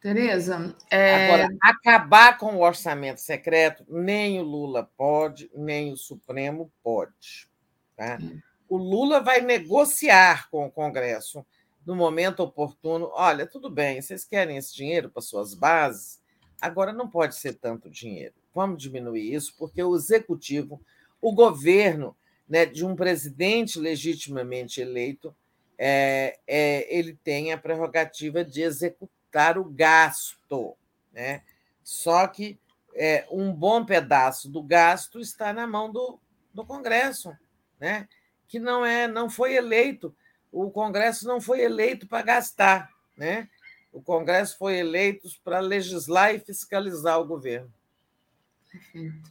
Tereza, 0.00 0.74
é... 0.90 1.26
agora 1.26 1.56
acabar 1.60 2.38
com 2.38 2.56
o 2.56 2.62
orçamento 2.62 3.20
secreto, 3.20 3.84
nem 3.86 4.40
o 4.40 4.42
Lula 4.42 4.90
pode, 4.96 5.50
nem 5.54 5.92
o 5.92 5.96
Supremo 5.96 6.72
pode. 6.82 7.50
Tá? 7.96 8.18
O 8.70 8.76
Lula 8.76 9.20
vai 9.20 9.40
negociar 9.40 10.48
com 10.48 10.64
o 10.64 10.70
Congresso 10.70 11.44
no 11.84 11.96
momento 11.96 12.40
oportuno. 12.40 13.10
Olha, 13.14 13.44
tudo 13.44 13.68
bem, 13.68 14.00
vocês 14.00 14.24
querem 14.24 14.56
esse 14.56 14.72
dinheiro 14.72 15.10
para 15.10 15.20
suas 15.20 15.54
bases, 15.54 16.22
agora 16.60 16.92
não 16.92 17.10
pode 17.10 17.34
ser 17.34 17.54
tanto 17.54 17.90
dinheiro. 17.90 18.34
Vamos 18.54 18.80
diminuir 18.80 19.34
isso, 19.34 19.56
porque 19.58 19.82
o 19.82 19.96
executivo, 19.96 20.80
o 21.20 21.32
governo 21.32 22.16
né, 22.48 22.64
de 22.64 22.86
um 22.86 22.94
presidente 22.94 23.76
legitimamente 23.76 24.80
eleito, 24.80 25.34
é, 25.76 26.38
é, 26.46 26.96
ele 26.96 27.14
tem 27.24 27.52
a 27.52 27.58
prerrogativa 27.58 28.44
de 28.44 28.62
executar 28.62 29.58
o 29.58 29.64
gasto. 29.64 30.76
Né? 31.12 31.42
Só 31.82 32.24
que 32.28 32.56
é, 32.94 33.26
um 33.32 33.52
bom 33.52 33.84
pedaço 33.84 34.48
do 34.48 34.62
gasto 34.62 35.18
está 35.18 35.52
na 35.52 35.66
mão 35.66 35.90
do, 35.90 36.20
do 36.54 36.64
Congresso. 36.64 37.36
Né? 37.80 38.06
Que 38.50 38.58
não 38.58 38.84
é, 38.84 39.06
não 39.06 39.30
foi 39.30 39.54
eleito. 39.54 40.12
O 40.50 40.72
Congresso 40.72 41.24
não 41.26 41.40
foi 41.40 41.60
eleito 41.60 42.08
para 42.08 42.20
gastar, 42.20 42.90
né? 43.16 43.48
O 43.92 44.02
Congresso 44.02 44.58
foi 44.58 44.76
eleito 44.76 45.28
para 45.44 45.60
legislar 45.60 46.34
e 46.34 46.40
fiscalizar 46.40 47.20
o 47.20 47.24
governo. 47.24 47.72
Perfeito. 48.68 49.30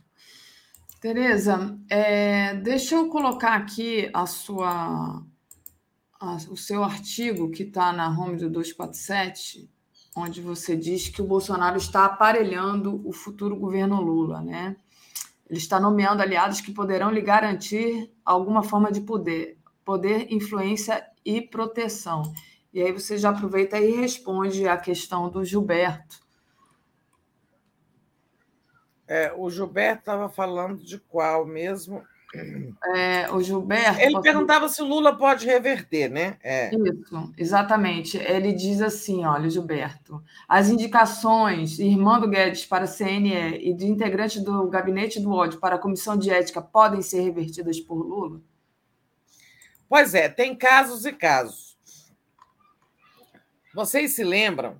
Tereza, 1.01 1.77
é, 1.89 2.55
deixa 2.55 2.95
eu 2.95 3.09
colocar 3.09 3.55
aqui 3.55 4.09
a 4.13 4.25
sua, 4.25 5.21
a, 6.19 6.35
o 6.49 6.55
seu 6.55 6.81
artigo 6.81 7.51
que 7.51 7.63
está 7.63 7.91
na 7.91 8.09
home 8.09 8.37
do 8.37 8.49
247, 8.49 9.69
onde 10.15 10.41
você 10.41 10.77
diz 10.77 11.09
que 11.09 11.21
o 11.21 11.27
Bolsonaro 11.27 11.77
está 11.77 12.05
aparelhando 12.05 13.05
o 13.05 13.11
futuro 13.11 13.55
governo 13.57 14.01
Lula, 14.01 14.41
né? 14.41 14.77
Ele 15.49 15.57
está 15.57 15.79
nomeando 15.79 16.21
aliados 16.21 16.61
que 16.61 16.71
poderão 16.71 17.09
lhe 17.09 17.21
garantir 17.21 18.13
alguma 18.23 18.61
forma 18.61 18.91
de 18.91 19.01
poder, 19.01 19.57
poder, 19.83 20.31
influência 20.31 21.03
e 21.25 21.41
proteção. 21.41 22.21
E 22.71 22.81
aí 22.81 22.91
você 22.91 23.17
já 23.17 23.31
aproveita 23.31 23.79
e 23.79 23.95
responde 23.95 24.67
a 24.67 24.77
questão 24.77 25.29
do 25.29 25.43
Gilberto. 25.43 26.19
É, 29.07 29.33
o 29.35 29.49
Gilberto 29.49 30.01
estava 30.01 30.29
falando 30.29 30.83
de 30.83 30.99
qual 30.99 31.47
mesmo? 31.47 32.03
É, 32.33 33.31
o 33.31 33.41
Gilberto. 33.41 33.99
Ele 33.99 34.21
perguntava 34.21 34.69
se 34.69 34.81
o 34.81 34.85
Lula 34.85 35.17
pode 35.17 35.47
reverter, 35.47 36.09
né? 36.09 36.37
É. 36.43 36.69
Isso, 36.75 37.33
exatamente. 37.35 38.17
Ele 38.17 38.53
diz 38.53 38.81
assim: 38.81 39.25
olha, 39.25 39.49
Gilberto, 39.49 40.23
as 40.47 40.69
indicações 40.69 41.71
de 41.71 41.83
irmão 41.83 42.19
do 42.19 42.29
Guedes 42.29 42.65
para 42.65 42.83
a 42.83 42.87
CNE 42.87 43.57
e 43.59 43.73
de 43.73 43.87
integrante 43.87 44.39
do 44.39 44.69
gabinete 44.69 45.19
do 45.19 45.31
ódio 45.31 45.59
para 45.59 45.75
a 45.75 45.79
comissão 45.79 46.15
de 46.15 46.29
ética 46.29 46.61
podem 46.61 47.01
ser 47.01 47.21
revertidas 47.21 47.79
por 47.79 47.95
Lula? 47.95 48.41
Pois 49.87 50.13
é, 50.13 50.29
tem 50.29 50.55
casos 50.55 51.05
e 51.05 51.11
casos. 51.11 51.75
Vocês 53.73 54.13
se 54.13 54.23
lembram 54.23 54.79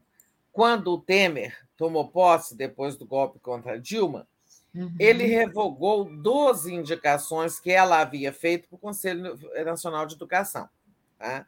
quando 0.51 0.93
o 0.93 1.01
Temer 1.01 1.57
tomou 1.75 2.09
posse 2.09 2.55
depois 2.55 2.95
do 2.95 3.07
golpe 3.07 3.39
contra 3.39 3.79
Dilma? 3.79 4.27
Uhum. 4.73 4.95
Ele 4.99 5.25
revogou 5.25 6.05
12 6.05 6.73
indicações 6.73 7.59
que 7.59 7.71
ela 7.71 7.99
havia 7.99 8.31
feito 8.31 8.67
para 8.67 8.75
o 8.75 8.79
Conselho 8.79 9.37
Nacional 9.65 10.05
de 10.05 10.15
Educação. 10.15 10.69
Tá? 11.17 11.45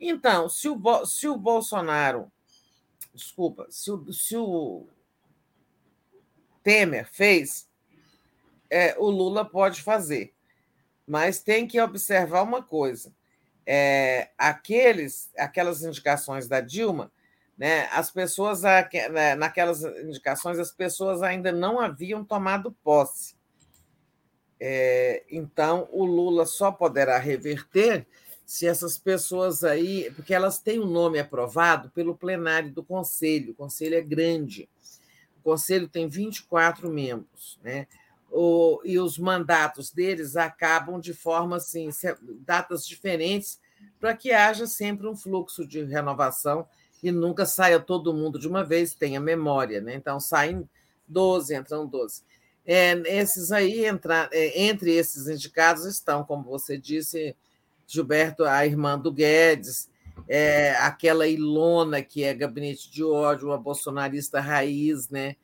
Então, 0.00 0.48
se 0.48 0.68
o, 0.68 1.06
se 1.06 1.28
o 1.28 1.36
Bolsonaro. 1.36 2.30
Desculpa, 3.14 3.66
se 3.70 3.90
o, 3.90 4.12
se 4.12 4.36
o 4.36 4.86
Temer 6.62 7.08
fez, 7.10 7.66
é, 8.68 8.94
o 8.98 9.08
Lula 9.08 9.44
pode 9.44 9.82
fazer. 9.82 10.34
Mas 11.06 11.40
tem 11.40 11.66
que 11.66 11.80
observar 11.80 12.42
uma 12.42 12.62
coisa: 12.62 13.14
é, 13.64 14.30
aqueles, 14.36 15.30
aquelas 15.38 15.82
indicações 15.82 16.48
da 16.48 16.60
Dilma 16.60 17.10
né? 17.56 17.88
As 17.92 18.10
pessoas, 18.10 18.62
né, 18.62 19.34
naquelas 19.34 19.82
indicações, 19.82 20.58
as 20.58 20.70
pessoas 20.70 21.22
ainda 21.22 21.50
não 21.50 21.80
haviam 21.80 22.24
tomado 22.24 22.72
posse. 22.84 23.34
É, 24.60 25.24
então, 25.30 25.88
o 25.90 26.04
Lula 26.04 26.46
só 26.46 26.70
poderá 26.70 27.18
reverter 27.18 28.06
se 28.44 28.66
essas 28.66 28.96
pessoas 28.96 29.64
aí, 29.64 30.10
porque 30.14 30.32
elas 30.32 30.58
têm 30.58 30.78
um 30.78 30.86
nome 30.86 31.18
aprovado 31.18 31.90
pelo 31.90 32.16
plenário 32.16 32.72
do 32.72 32.82
Conselho, 32.84 33.52
o 33.52 33.56
Conselho 33.56 33.96
é 33.96 34.00
grande, 34.00 34.68
o 35.40 35.42
Conselho 35.42 35.88
tem 35.88 36.08
24 36.08 36.88
membros, 36.88 37.58
né? 37.62 37.88
O, 38.30 38.80
e 38.84 38.98
os 38.98 39.18
mandatos 39.18 39.90
deles 39.90 40.36
acabam 40.36 41.00
de 41.00 41.12
forma 41.12 41.56
assim, 41.56 41.88
datas 42.40 42.86
diferentes, 42.86 43.60
para 43.98 44.16
que 44.16 44.32
haja 44.32 44.66
sempre 44.66 45.06
um 45.06 45.16
fluxo 45.16 45.66
de 45.66 45.82
renovação 45.84 46.66
e 47.02 47.10
nunca 47.12 47.46
saia 47.46 47.78
todo 47.78 48.14
mundo 48.14 48.38
de 48.38 48.48
uma 48.48 48.64
vez, 48.64 48.94
tenha 48.94 49.20
memória, 49.20 49.80
né? 49.80 49.94
Então 49.94 50.18
saem 50.18 50.68
12, 51.06 51.54
entram 51.54 51.86
12. 51.86 52.22
É, 52.64 52.92
esses 53.06 53.52
aí, 53.52 53.84
entra, 53.86 54.28
é, 54.32 54.62
entre 54.64 54.92
esses 54.92 55.28
indicados 55.28 55.84
estão, 55.84 56.24
como 56.24 56.42
você 56.44 56.76
disse, 56.76 57.36
Gilberto, 57.86 58.44
a 58.44 58.66
irmã 58.66 58.98
do 58.98 59.12
Guedes, 59.12 59.88
é, 60.28 60.72
aquela 60.76 61.28
Ilona, 61.28 62.02
que 62.02 62.24
é 62.24 62.34
gabinete 62.34 62.90
de 62.90 63.04
ódio, 63.04 63.48
uma 63.48 63.58
bolsonarista 63.58 64.40
raiz, 64.40 65.08
né? 65.08 65.36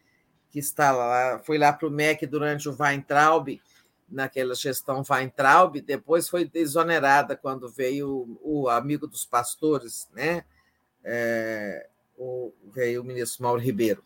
Que 0.51 0.59
está 0.59 0.91
lá, 0.91 1.41
foi 1.45 1.59
lá 1.59 1.73
para 1.73 1.87
o 1.87 1.91
MEC 1.91 2.27
durante 2.27 2.69
o 2.69 2.77
Weintraub, 2.79 3.61
naquela 4.09 4.55
gestão 4.55 5.03
Weintraub, 5.09 5.81
depois 5.81 6.29
foi 6.29 6.51
exonerada 6.53 7.35
quando 7.37 7.69
veio 7.69 8.39
o, 8.43 8.65
o 8.65 8.69
amigo 8.69 9.07
dos 9.07 9.25
pastores, 9.25 10.09
né? 10.13 10.45
É, 11.05 11.89
o, 12.17 12.53
veio 12.73 13.03
o 13.03 13.05
ministro 13.05 13.43
Mauro 13.43 13.61
Ribeiro. 13.61 14.05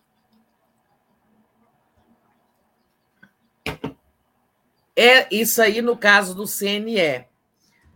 É 4.95 5.29
isso 5.35 5.61
aí 5.61 5.83
no 5.83 5.97
caso 5.97 6.35
do 6.35 6.47
CNE. 6.47 7.27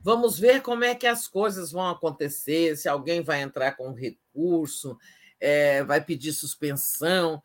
Vamos 0.02 0.38
ver 0.38 0.62
como 0.62 0.84
é 0.84 0.94
que 0.94 1.06
as 1.06 1.26
coisas 1.26 1.72
vão 1.72 1.88
acontecer, 1.88 2.76
se 2.76 2.88
alguém 2.88 3.22
vai 3.22 3.42
entrar 3.42 3.72
com 3.72 3.92
recurso, 3.92 4.98
é, 5.38 5.82
vai 5.84 6.02
pedir 6.02 6.32
suspensão, 6.32 7.42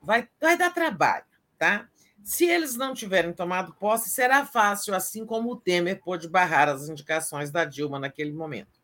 vai, 0.00 0.28
vai 0.40 0.56
dar 0.56 0.70
trabalho, 0.70 1.26
tá? 1.58 1.88
Se 2.22 2.44
eles 2.44 2.74
não 2.76 2.94
tiverem 2.94 3.32
tomado 3.32 3.74
posse, 3.74 4.10
será 4.10 4.46
fácil, 4.46 4.94
assim 4.94 5.26
como 5.26 5.50
o 5.50 5.56
Temer 5.56 6.00
pôde 6.00 6.28
barrar 6.28 6.68
as 6.68 6.88
indicações 6.88 7.50
da 7.50 7.64
Dilma 7.64 7.98
naquele 7.98 8.32
momento. 8.32 8.79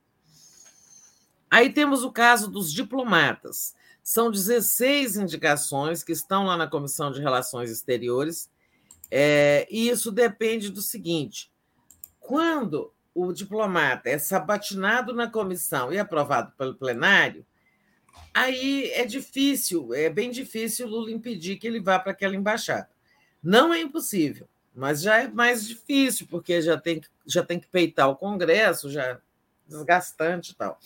Aí 1.51 1.73
temos 1.73 2.05
o 2.05 2.13
caso 2.13 2.51
dos 2.51 2.73
diplomatas. 2.73 3.75
São 4.03 4.31
16 4.31 5.17
indicações 5.17 6.03
que 6.03 6.13
estão 6.13 6.45
lá 6.45 6.57
na 6.57 6.67
Comissão 6.67 7.11
de 7.11 7.21
Relações 7.21 7.71
Exteriores, 7.71 8.49
é, 9.11 9.67
e 9.71 9.89
isso 9.89 10.11
depende 10.11 10.71
do 10.71 10.83
seguinte: 10.83 11.51
quando 12.21 12.93
o 13.15 13.33
diplomata 13.33 14.09
é 14.09 14.19
sabatinado 14.19 15.15
na 15.15 15.29
comissão 15.29 15.93
e 15.93 15.99
aprovado 15.99 16.53
pelo 16.59 16.75
plenário, 16.75 17.47
aí 18.35 18.91
é 18.91 19.05
difícil, 19.05 19.95
é 19.95 20.11
bem 20.11 20.31
difícil 20.31 20.87
Lula 20.87 21.11
impedir 21.11 21.57
que 21.57 21.67
ele 21.67 21.81
vá 21.81 21.99
para 21.99 22.13
aquela 22.13 22.37
embaixada. 22.37 22.89
Não 23.43 23.73
é 23.73 23.81
impossível, 23.81 24.49
mas 24.75 25.01
já 25.01 25.23
é 25.23 25.29
mais 25.29 25.67
difícil, 25.67 26.27
porque 26.29 26.61
já 26.61 26.77
tem, 26.77 27.01
já 27.25 27.43
tem 27.43 27.59
que 27.59 27.69
peitar 27.69 28.11
o 28.11 28.17
Congresso, 28.17 28.91
já 28.91 29.03
é 29.05 29.19
desgastante 29.67 30.53
e 30.53 30.55
tal. 30.55 30.79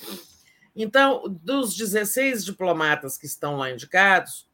Então, 0.74 1.24
dos 1.28 1.76
16 1.76 2.44
diplomatas 2.44 3.18
que 3.18 3.26
estão 3.26 3.56
lá 3.56 3.70
indicados, 3.70 4.48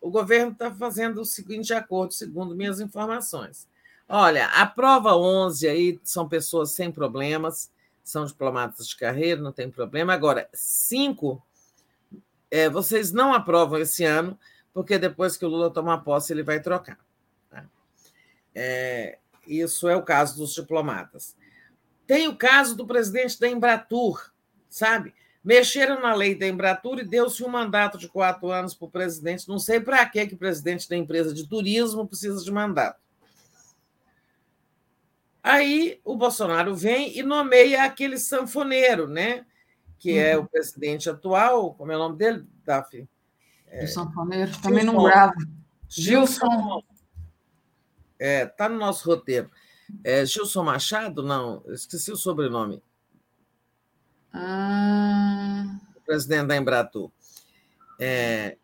o 0.00 0.10
governo 0.10 0.52
está 0.52 0.72
fazendo 0.72 1.20
o 1.20 1.24
seguinte 1.24 1.72
acordo, 1.72 2.14
segundo 2.14 2.56
minhas 2.56 2.80
informações. 2.80 3.68
Olha, 4.08 4.46
a 4.46 4.66
prova 4.66 5.16
11 5.16 5.68
aí 5.68 6.00
são 6.02 6.28
pessoas 6.28 6.72
sem 6.72 6.90
problemas, 6.90 7.70
são 8.02 8.24
diplomatas 8.24 8.88
de 8.88 8.96
carreira, 8.96 9.40
não 9.40 9.52
tem 9.52 9.70
problema. 9.70 10.12
Agora, 10.12 10.48
cinco, 10.52 11.40
é, 12.50 12.68
vocês 12.68 13.12
não 13.12 13.32
aprovam 13.32 13.78
esse 13.78 14.04
ano, 14.04 14.36
porque 14.72 14.98
depois 14.98 15.36
que 15.36 15.44
o 15.44 15.48
Lula 15.48 15.70
tomar 15.70 15.98
posse, 15.98 16.32
ele 16.32 16.42
vai 16.42 16.60
trocar. 16.60 16.98
Tá? 17.48 17.64
É, 18.54 19.18
isso 19.46 19.88
é 19.88 19.96
o 19.96 20.02
caso 20.02 20.36
dos 20.36 20.54
diplomatas. 20.54 21.36
Tem 22.06 22.26
o 22.26 22.36
caso 22.36 22.74
do 22.74 22.86
presidente 22.86 23.38
da 23.38 23.48
Embratur, 23.48 24.32
sabe? 24.68 25.14
Mexeram 25.42 26.00
na 26.00 26.14
lei 26.14 26.34
da 26.34 26.46
Embratur 26.46 26.98
e 26.98 27.04
deu-se 27.04 27.42
um 27.42 27.48
mandato 27.48 27.96
de 27.96 28.08
quatro 28.08 28.50
anos 28.50 28.74
para 28.74 28.86
o 28.86 28.90
presidente. 28.90 29.48
Não 29.48 29.58
sei 29.58 29.80
para 29.80 30.04
que 30.06 30.22
o 30.34 30.38
presidente 30.38 30.88
da 30.88 30.96
empresa 30.96 31.32
de 31.32 31.48
turismo 31.48 32.06
precisa 32.06 32.44
de 32.44 32.50
mandato. 32.52 33.00
Aí 35.42 35.98
o 36.04 36.16
Bolsonaro 36.16 36.74
vem 36.74 37.16
e 37.18 37.22
nomeia 37.22 37.84
aquele 37.84 38.18
sanfoneiro, 38.18 39.08
né? 39.08 39.46
Que 39.98 40.12
uhum. 40.12 40.18
é 40.18 40.36
o 40.36 40.46
presidente 40.46 41.08
atual, 41.08 41.72
como 41.74 41.90
é 41.90 41.96
o 41.96 41.98
nome 41.98 42.18
dele, 42.18 42.46
Daphne? 42.64 43.08
É... 43.66 43.84
O 43.84 43.88
sanfoneiro, 43.88 44.52
também 44.60 44.84
não 44.84 45.02
grava. 45.02 45.32
Gilson. 45.88 46.82
Está 48.18 48.66
é, 48.66 48.68
no 48.68 48.76
nosso 48.76 49.08
roteiro. 49.08 49.50
É 50.04 50.24
Gilson 50.26 50.62
Machado? 50.62 51.22
Não, 51.22 51.64
esqueci 51.68 52.12
o 52.12 52.16
sobrenome. 52.16 52.82
Ah... 54.32 55.78
O 55.96 56.00
presidente 56.00 56.46
da 56.46 56.56
Embratur. 56.56 57.10
É... 57.98 58.56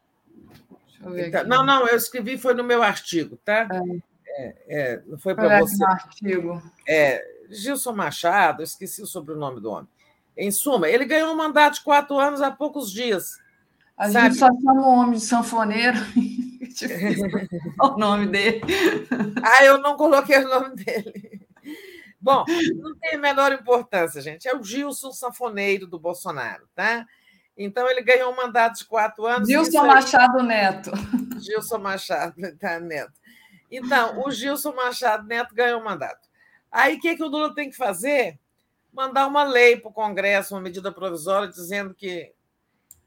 Então, 1.00 1.44
não, 1.46 1.64
não, 1.64 1.86
eu 1.86 1.96
escrevi, 1.96 2.36
foi 2.36 2.54
no 2.54 2.64
meu 2.64 2.82
artigo, 2.82 3.36
tá? 3.44 3.68
É, 4.26 4.54
é, 4.68 5.02
não 5.06 5.18
foi 5.18 5.34
para 5.34 5.60
você. 5.60 5.84
artigo. 5.84 6.60
É, 6.88 7.24
Gilson 7.48 7.92
Machado, 7.92 8.62
esqueci 8.62 9.02
o 9.02 9.06
sobrenome 9.06 9.60
do 9.60 9.70
homem. 9.70 9.88
Em 10.36 10.50
suma, 10.50 10.88
ele 10.88 11.04
ganhou 11.04 11.32
um 11.32 11.36
mandato 11.36 11.74
de 11.74 11.82
quatro 11.82 12.18
anos 12.18 12.42
há 12.42 12.50
poucos 12.50 12.90
dias. 12.90 13.38
A 13.96 14.10
sabe? 14.10 14.34
gente 14.34 14.38
só 14.38 14.46
chama 14.46 14.86
o 14.86 15.00
homem 15.00 15.18
de 15.18 15.24
sanfoneiro. 15.24 15.98
o 17.80 17.96
nome 17.96 18.26
dele. 18.26 18.60
Ah, 19.42 19.64
eu 19.64 19.78
não 19.78 19.96
coloquei 19.96 20.38
o 20.38 20.48
nome 20.48 20.76
dele. 20.76 21.45
Bom, 22.26 22.44
não 22.74 22.98
tem 22.98 23.14
a 23.14 23.18
menor 23.18 23.52
importância, 23.52 24.20
gente. 24.20 24.48
É 24.48 24.56
o 24.56 24.60
Gilson 24.60 25.12
Sanfoneiro 25.12 25.86
do 25.86 25.96
Bolsonaro, 25.96 26.68
tá? 26.74 27.06
Então, 27.56 27.88
ele 27.88 28.02
ganhou 28.02 28.32
um 28.32 28.36
mandato 28.36 28.78
de 28.78 28.84
quatro 28.84 29.24
anos. 29.26 29.48
Gilson 29.48 29.82
aí... 29.82 29.86
Machado 29.86 30.42
Neto. 30.42 30.90
Gilson 31.40 31.78
Machado 31.78 32.34
tá, 32.58 32.80
Neto. 32.80 33.12
Então, 33.70 34.24
o 34.26 34.30
Gilson 34.32 34.72
Machado 34.72 35.24
Neto 35.28 35.54
ganhou 35.54 35.80
um 35.80 35.84
mandato. 35.84 36.28
Aí, 36.68 36.96
o 36.96 37.00
que, 37.00 37.14
que 37.14 37.22
o 37.22 37.28
Lula 37.28 37.54
tem 37.54 37.70
que 37.70 37.76
fazer? 37.76 38.40
Mandar 38.92 39.28
uma 39.28 39.44
lei 39.44 39.76
para 39.76 39.88
o 39.88 39.94
Congresso, 39.94 40.56
uma 40.56 40.60
medida 40.60 40.90
provisória, 40.90 41.46
dizendo 41.46 41.94
que 41.94 42.34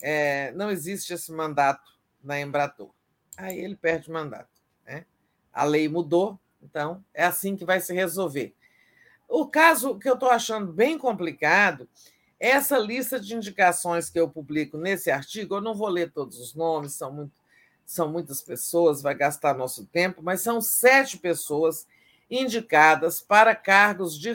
é, 0.01 0.53
não 0.53 0.71
existe 0.71 1.13
esse 1.13 1.29
mandato 1.29 1.91
na 2.23 2.39
Embratur. 2.39 2.89
Aí 3.35 3.59
ele 3.59 3.75
perde 3.75 4.09
o 4.09 4.13
mandato. 4.13 4.61
Né? 4.85 5.05
A 5.51 5.65
lei 5.65 5.89
mudou, 5.89 6.39
então 6.61 7.03
é 7.13 7.25
assim 7.25 7.57
que 7.57 7.65
vai 7.65 7.81
se 7.81 7.93
resolver. 7.93 8.55
O 9.29 9.45
caso 9.45 9.99
que 9.99 10.09
eu 10.09 10.15
estou 10.15 10.31
achando 10.31 10.73
bem 10.73 10.97
complicado 10.97 11.87
essa 12.39 12.79
lista 12.79 13.19
de 13.19 13.35
indicações 13.35 14.09
que 14.09 14.19
eu 14.19 14.27
publico 14.27 14.75
nesse 14.75 15.11
artigo, 15.11 15.55
eu 15.55 15.61
não 15.61 15.75
vou 15.75 15.89
ler 15.89 16.11
todos 16.11 16.39
os 16.39 16.55
nomes, 16.55 16.93
são, 16.93 17.11
muito, 17.11 17.33
são 17.85 18.09
muitas 18.09 18.41
pessoas, 18.41 19.01
vai 19.01 19.13
gastar 19.13 19.53
nosso 19.53 19.85
tempo, 19.85 20.23
mas 20.23 20.41
são 20.41 20.59
sete 20.61 21.17
pessoas 21.17 21.85
indicadas 22.31 23.21
para 23.21 23.53
cargos 23.53 24.17
de, 24.17 24.33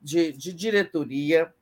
de, 0.00 0.32
de 0.32 0.52
diretoria 0.52 1.52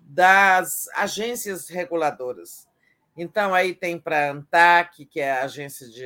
das 0.00 0.88
agências 0.94 1.68
reguladoras. 1.68 2.68
Então, 3.16 3.54
aí 3.54 3.74
tem 3.74 3.98
para 3.98 4.28
a 4.28 4.32
ANTAC, 4.32 5.06
que 5.06 5.20
é 5.20 5.32
a 5.32 5.44
Agência 5.44 5.88
de 5.88 6.04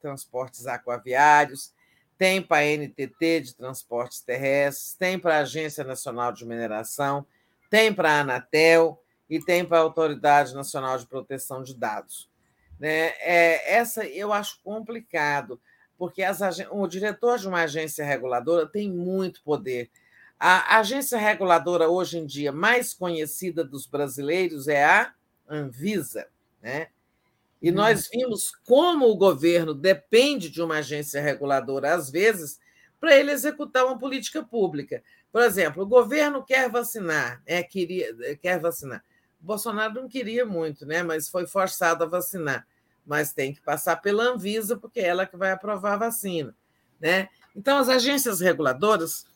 Transportes 0.00 0.66
Aquaviários, 0.66 1.72
tem 2.16 2.40
para 2.40 2.58
a 2.58 2.76
NTT, 2.76 3.40
de 3.40 3.54
Transportes 3.54 4.20
Terrestres, 4.20 4.94
tem 4.94 5.18
para 5.18 5.36
a 5.36 5.40
Agência 5.40 5.84
Nacional 5.84 6.32
de 6.32 6.46
Mineração, 6.46 7.26
tem 7.68 7.92
para 7.92 8.12
a 8.12 8.20
Anatel 8.20 9.02
e 9.28 9.40
tem 9.40 9.64
para 9.64 9.78
a 9.78 9.82
Autoridade 9.82 10.54
Nacional 10.54 10.98
de 10.98 11.06
Proteção 11.06 11.62
de 11.62 11.74
Dados. 11.74 12.30
Né? 12.78 13.12
É, 13.20 13.74
essa 13.74 14.06
eu 14.06 14.32
acho 14.32 14.60
complicado, 14.62 15.60
porque 15.98 16.22
as, 16.22 16.40
o 16.70 16.86
diretor 16.86 17.38
de 17.38 17.48
uma 17.48 17.62
agência 17.62 18.04
reguladora 18.04 18.66
tem 18.66 18.90
muito 18.90 19.42
poder. 19.42 19.90
A 20.38 20.78
agência 20.78 21.18
reguladora, 21.18 21.88
hoje 21.88 22.18
em 22.18 22.26
dia, 22.26 22.52
mais 22.52 22.92
conhecida 22.92 23.64
dos 23.64 23.86
brasileiros 23.86 24.68
é 24.68 24.84
a 24.84 25.12
Anvisa. 25.48 26.26
Né? 26.60 26.88
E 27.64 27.70
hum. 27.70 27.76
nós 27.76 28.10
vimos 28.12 28.52
como 28.66 29.06
o 29.06 29.16
governo 29.16 29.72
depende 29.72 30.50
de 30.50 30.60
uma 30.60 30.76
agência 30.76 31.18
reguladora, 31.18 31.94
às 31.94 32.10
vezes, 32.10 32.60
para 33.00 33.16
ele 33.16 33.30
executar 33.30 33.86
uma 33.86 33.98
política 33.98 34.42
pública. 34.42 35.02
Por 35.32 35.40
exemplo, 35.40 35.82
o 35.82 35.86
governo 35.86 36.44
quer 36.44 36.68
vacinar, 36.68 37.42
é, 37.46 37.62
queria, 37.62 38.36
quer 38.36 38.60
vacinar. 38.60 39.02
O 39.40 39.46
Bolsonaro 39.46 39.94
não 39.94 40.06
queria 40.06 40.44
muito, 40.44 40.84
né? 40.84 41.02
mas 41.02 41.26
foi 41.30 41.46
forçado 41.46 42.04
a 42.04 42.06
vacinar. 42.06 42.66
Mas 43.06 43.32
tem 43.32 43.54
que 43.54 43.62
passar 43.62 43.96
pela 43.96 44.24
Anvisa, 44.24 44.76
porque 44.76 45.00
é 45.00 45.06
ela 45.06 45.24
que 45.24 45.36
vai 45.36 45.50
aprovar 45.50 45.94
a 45.94 45.98
vacina. 45.98 46.54
Né? 47.00 47.30
Então, 47.56 47.78
as 47.78 47.88
agências 47.88 48.40
reguladoras, 48.40 49.26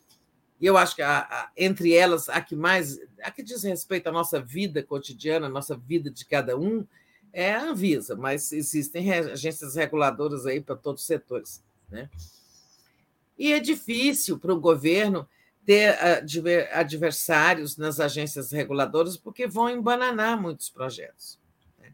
e 0.61 0.67
eu 0.67 0.77
acho 0.77 0.95
que 0.95 1.01
a, 1.01 1.21
a, 1.21 1.49
entre 1.57 1.95
elas, 1.95 2.29
a 2.29 2.41
que 2.41 2.55
mais, 2.55 2.99
a 3.23 3.31
que 3.31 3.41
diz 3.41 3.63
respeito 3.63 4.05
à 4.07 4.11
nossa 4.11 4.39
vida 4.39 4.83
cotidiana, 4.83 5.47
à 5.47 5.49
nossa 5.49 5.75
vida 5.75 6.11
de 6.11 6.25
cada 6.25 6.55
um, 6.55 6.85
é 7.31 7.53
a 7.53 7.63
Anvisa, 7.63 8.15
mas 8.15 8.51
existem 8.51 9.11
agências 9.11 9.75
reguladoras 9.75 10.45
aí 10.45 10.59
para 10.61 10.75
todos 10.75 11.01
os 11.01 11.07
setores. 11.07 11.63
Né? 11.89 12.09
E 13.37 13.53
é 13.53 13.59
difícil 13.59 14.39
para 14.39 14.53
o 14.53 14.59
governo 14.59 15.27
ter 15.65 15.97
adversários 16.73 17.77
nas 17.77 17.99
agências 17.99 18.51
reguladoras, 18.51 19.15
porque 19.15 19.45
vão 19.45 19.69
embananar 19.69 20.41
muitos 20.41 20.69
projetos. 20.69 21.39
Né? 21.77 21.93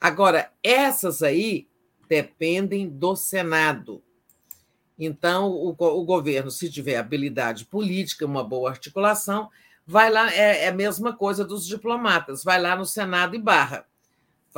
Agora, 0.00 0.52
essas 0.62 1.22
aí 1.22 1.68
dependem 2.08 2.88
do 2.88 3.16
Senado. 3.16 4.02
Então, 4.96 5.50
o, 5.50 5.70
o, 5.70 6.04
governo, 6.04 6.50
se 6.50 6.70
tiver 6.70 6.96
habilidade 6.96 7.64
política, 7.64 8.24
uma 8.24 8.42
boa 8.44 8.70
articulação, 8.70 9.50
vai 9.84 10.10
lá, 10.10 10.32
é, 10.32 10.64
é, 10.64 10.68
a 10.68 10.72
mesma 10.72 11.16
coisa 11.16 11.44
dos 11.44 11.66
diplomatas, 11.66 12.44
vai 12.44 12.60
lá 12.60 12.76
no 12.76 12.84
Senado 12.84 13.34
e 13.34 13.38
barra. 13.40 13.87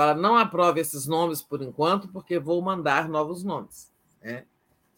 Fala, 0.00 0.14
não 0.14 0.34
aprove 0.34 0.80
esses 0.80 1.06
nomes 1.06 1.42
por 1.42 1.60
enquanto, 1.60 2.08
porque 2.08 2.38
vou 2.38 2.62
mandar 2.62 3.06
novos 3.06 3.44
nomes. 3.44 3.92
Né? 4.22 4.46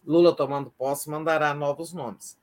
Lula 0.06 0.32
tomando 0.32 0.70
posse 0.70 1.10
mandará 1.10 1.52
novos 1.52 1.92
nomes. 1.92 2.38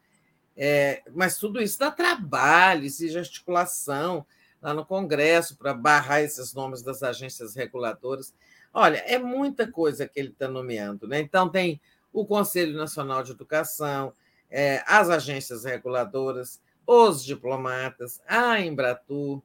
É, 0.57 1.01
mas 1.15 1.37
tudo 1.37 1.61
isso 1.61 1.79
dá 1.79 1.89
trabalho, 1.89 2.83
exige 2.83 3.17
articulação 3.17 4.25
lá 4.61 4.73
no 4.73 4.85
Congresso 4.85 5.55
para 5.55 5.73
barrar 5.73 6.19
esses 6.19 6.53
nomes 6.53 6.81
das 6.81 7.01
agências 7.01 7.55
reguladoras. 7.55 8.33
Olha, 8.73 8.97
é 9.07 9.17
muita 9.17 9.65
coisa 9.65 10.05
que 10.05 10.19
ele 10.19 10.31
está 10.31 10.49
nomeando. 10.49 11.07
Né? 11.07 11.21
Então, 11.21 11.47
tem 11.47 11.79
o 12.11 12.25
Conselho 12.25 12.75
Nacional 12.75 13.23
de 13.23 13.31
Educação, 13.31 14.11
é, 14.49 14.83
as 14.85 15.09
agências 15.09 15.63
reguladoras, 15.63 16.59
os 16.85 17.23
diplomatas, 17.23 18.19
a 18.27 18.59
Embratur 18.59 19.41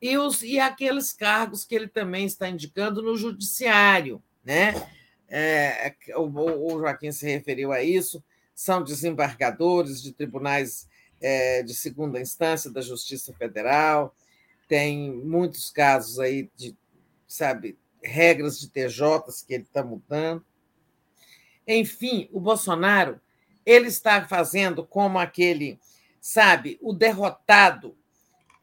e, 0.00 0.16
os, 0.18 0.42
e 0.42 0.58
aqueles 0.58 1.12
cargos 1.12 1.64
que 1.64 1.74
ele 1.74 1.88
também 1.88 2.26
está 2.26 2.48
indicando 2.48 3.02
no 3.02 3.16
Judiciário. 3.16 4.22
Né? 4.44 4.74
É, 5.28 5.94
o, 6.16 6.28
o 6.28 6.78
Joaquim 6.78 7.12
se 7.12 7.26
referiu 7.26 7.72
a 7.72 7.82
isso 7.82 8.22
são 8.54 8.82
desembargadores 8.82 10.00
de 10.00 10.12
tribunais 10.12 10.88
é, 11.20 11.62
de 11.62 11.74
segunda 11.74 12.20
instância 12.20 12.70
da 12.70 12.80
Justiça 12.80 13.32
Federal, 13.34 14.14
tem 14.68 15.12
muitos 15.12 15.70
casos 15.70 16.18
aí 16.18 16.48
de, 16.56 16.76
sabe, 17.26 17.76
regras 18.02 18.58
de 18.60 18.68
TJs 18.68 19.42
que 19.42 19.54
ele 19.54 19.64
está 19.64 19.82
mudando. 19.82 20.44
Enfim, 21.66 22.28
o 22.32 22.40
Bolsonaro 22.40 23.20
ele 23.66 23.88
está 23.88 24.26
fazendo 24.26 24.84
como 24.84 25.18
aquele, 25.18 25.78
sabe, 26.20 26.78
o 26.80 26.92
derrotado 26.92 27.96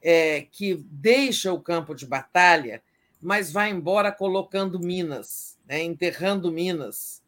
é, 0.02 0.42
que 0.50 0.74
deixa 0.90 1.52
o 1.52 1.60
campo 1.60 1.94
de 1.94 2.04
batalha, 2.04 2.82
mas 3.20 3.52
vai 3.52 3.70
embora 3.70 4.10
colocando 4.10 4.80
minas, 4.80 5.56
né, 5.66 5.82
enterrando 5.82 6.50
minas 6.50 7.22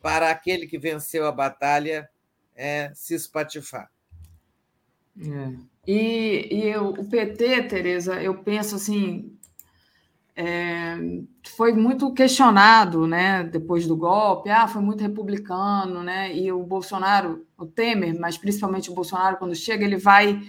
para 0.00 0.30
aquele 0.30 0.66
que 0.66 0.78
venceu 0.78 1.26
a 1.26 1.32
batalha 1.32 2.08
é, 2.56 2.90
se 2.94 3.14
espatifar. 3.14 3.90
É. 5.18 5.70
E, 5.86 6.48
e 6.68 6.76
o 6.76 7.04
PT, 7.04 7.64
Tereza, 7.64 8.22
eu 8.22 8.42
penso 8.42 8.76
assim, 8.76 9.36
é, 10.34 10.96
foi 11.54 11.72
muito 11.72 12.12
questionado, 12.14 13.06
né, 13.06 13.44
depois 13.44 13.86
do 13.86 13.96
golpe, 13.96 14.48
ah, 14.48 14.66
foi 14.66 14.80
muito 14.80 15.02
republicano, 15.02 16.02
né, 16.02 16.34
e 16.34 16.50
o 16.50 16.62
Bolsonaro, 16.62 17.46
o 17.58 17.66
Temer, 17.66 18.18
mas 18.18 18.38
principalmente 18.38 18.90
o 18.90 18.94
Bolsonaro, 18.94 19.36
quando 19.36 19.54
chega, 19.54 19.84
ele 19.84 19.98
vai 19.98 20.40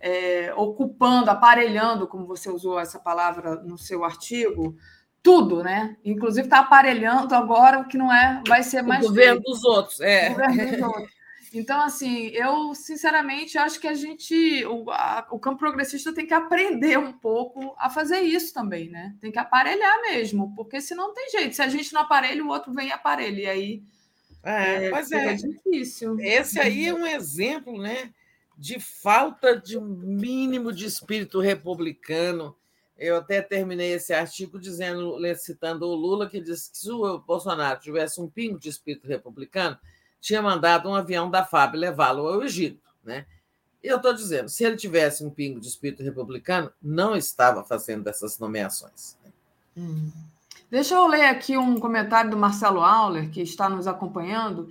é, 0.00 0.52
ocupando, 0.56 1.30
aparelhando, 1.30 2.06
como 2.06 2.26
você 2.26 2.50
usou 2.50 2.78
essa 2.78 2.98
palavra 2.98 3.56
no 3.56 3.76
seu 3.76 4.04
artigo, 4.04 4.76
tudo, 5.22 5.62
né? 5.62 5.96
Inclusive 6.04 6.46
está 6.46 6.60
aparelhando 6.60 7.34
agora 7.34 7.80
o 7.80 7.88
que 7.88 7.98
não 7.98 8.12
é, 8.12 8.42
vai 8.46 8.62
ser 8.62 8.82
mais. 8.82 9.04
O 9.04 9.08
governo 9.08 9.40
feito. 9.42 9.50
dos 9.50 9.64
outros, 9.64 10.00
é. 10.00 10.30
O 10.30 10.34
governo 10.34 10.70
dos 10.70 10.82
outros. 10.82 11.18
Então, 11.52 11.80
assim, 11.80 12.26
eu 12.28 12.74
sinceramente 12.74 13.56
acho 13.56 13.80
que 13.80 13.88
a 13.88 13.94
gente, 13.94 14.64
o, 14.66 14.90
a, 14.90 15.26
o 15.30 15.38
campo 15.38 15.58
progressista 15.58 16.12
tem 16.12 16.26
que 16.26 16.34
aprender 16.34 16.98
um 16.98 17.12
pouco 17.12 17.74
a 17.78 17.88
fazer 17.88 18.20
isso 18.20 18.52
também, 18.52 18.90
né? 18.90 19.14
Tem 19.18 19.32
que 19.32 19.38
aparelhar 19.38 20.02
mesmo, 20.02 20.54
porque 20.54 20.80
senão 20.80 21.08
não 21.08 21.14
tem 21.14 21.30
jeito. 21.30 21.56
Se 21.56 21.62
a 21.62 21.68
gente 21.68 21.92
não 21.94 22.02
aparelha, 22.02 22.44
o 22.44 22.48
outro 22.48 22.72
vem 22.72 22.88
e 22.88 22.92
aparelha. 22.92 23.40
E 23.40 23.46
aí 23.46 23.82
é, 24.42 24.86
é, 24.86 24.90
mas 24.90 25.10
é 25.10 25.34
difícil. 25.34 26.18
Esse 26.20 26.60
aí 26.60 26.86
é 26.86 26.94
um 26.94 27.06
exemplo, 27.06 27.80
né? 27.80 28.10
De 28.58 28.80
falta 28.80 29.56
de 29.56 29.78
um 29.78 29.86
mínimo 29.86 30.72
de 30.72 30.84
espírito 30.84 31.40
republicano 31.40 32.56
eu 32.98 33.16
até 33.16 33.40
terminei 33.40 33.92
esse 33.92 34.12
artigo 34.12 34.58
dizendo, 34.58 35.16
citando 35.36 35.86
o 35.86 35.94
Lula, 35.94 36.28
que 36.28 36.40
disse 36.40 36.72
que 36.72 36.78
se 36.78 36.90
o 36.90 37.18
Bolsonaro 37.20 37.78
tivesse 37.78 38.20
um 38.20 38.28
pingo 38.28 38.58
de 38.58 38.68
espírito 38.68 39.06
republicano, 39.06 39.78
tinha 40.20 40.42
mandado 40.42 40.88
um 40.88 40.94
avião 40.96 41.30
da 41.30 41.44
FAB 41.44 41.76
levá-lo 41.76 42.26
ao 42.26 42.42
Egito. 42.42 42.82
Né? 43.04 43.24
Eu 43.80 43.98
estou 43.98 44.12
dizendo, 44.12 44.48
se 44.48 44.64
ele 44.64 44.76
tivesse 44.76 45.24
um 45.24 45.30
pingo 45.30 45.60
de 45.60 45.68
espírito 45.68 46.02
republicano, 46.02 46.72
não 46.82 47.14
estava 47.14 47.62
fazendo 47.62 48.08
essas 48.08 48.36
nomeações. 48.36 49.16
Hum. 49.76 50.10
Deixa 50.68 50.96
eu 50.96 51.06
ler 51.06 51.26
aqui 51.26 51.56
um 51.56 51.78
comentário 51.78 52.32
do 52.32 52.36
Marcelo 52.36 52.80
Auler, 52.80 53.30
que 53.30 53.40
está 53.40 53.68
nos 53.68 53.86
acompanhando. 53.86 54.70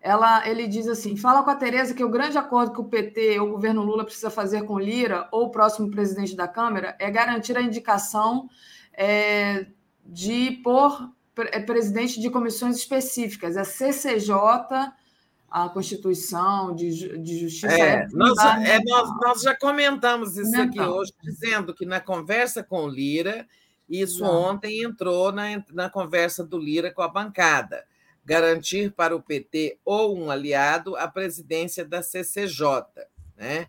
Ela, 0.00 0.48
ele 0.48 0.66
diz 0.66 0.88
assim: 0.88 1.14
fala 1.14 1.42
com 1.42 1.50
a 1.50 1.54
Tereza 1.54 1.94
que 1.94 2.02
o 2.02 2.08
grande 2.08 2.38
acordo 2.38 2.72
que 2.72 2.80
o 2.80 2.84
PT 2.84 3.38
ou 3.38 3.48
o 3.48 3.52
governo 3.52 3.82
Lula 3.82 4.04
precisa 4.04 4.30
fazer 4.30 4.62
com 4.64 4.78
Lira 4.78 5.28
ou 5.30 5.46
o 5.46 5.50
próximo 5.50 5.90
presidente 5.90 6.34
da 6.34 6.48
Câmara 6.48 6.96
é 6.98 7.10
garantir 7.10 7.56
a 7.56 7.62
indicação 7.62 8.48
é, 8.94 9.66
de 10.06 10.52
por 10.64 11.12
é, 11.36 11.60
presidente 11.60 12.18
de 12.18 12.30
comissões 12.30 12.76
específicas, 12.76 13.58
a 13.58 13.64
CCJ, 13.64 14.32
a 15.50 15.68
Constituição 15.68 16.74
de, 16.74 17.18
de 17.18 17.38
Justiça. 17.40 17.70
É, 17.70 18.06
nós, 18.12 18.38
é, 18.38 18.82
nós, 18.82 19.10
nós, 19.20 19.42
já 19.42 19.54
comentamos 19.54 20.38
isso 20.38 20.58
aqui 20.58 20.80
hoje, 20.80 21.12
dizendo 21.22 21.74
que 21.74 21.84
na 21.84 22.00
conversa 22.00 22.62
com 22.62 22.88
Lira, 22.88 23.46
isso 23.86 24.22
Não. 24.22 24.50
ontem 24.50 24.82
entrou 24.82 25.30
na, 25.30 25.62
na 25.72 25.90
conversa 25.90 26.42
do 26.42 26.56
Lira 26.56 26.90
com 26.90 27.02
a 27.02 27.08
bancada 27.08 27.84
garantir 28.24 28.92
para 28.92 29.14
o 29.14 29.22
PT 29.22 29.78
ou 29.84 30.16
um 30.16 30.30
aliado 30.30 30.96
a 30.96 31.08
presidência 31.08 31.84
da 31.84 32.02
CCJ, 32.02 32.84
né? 33.36 33.66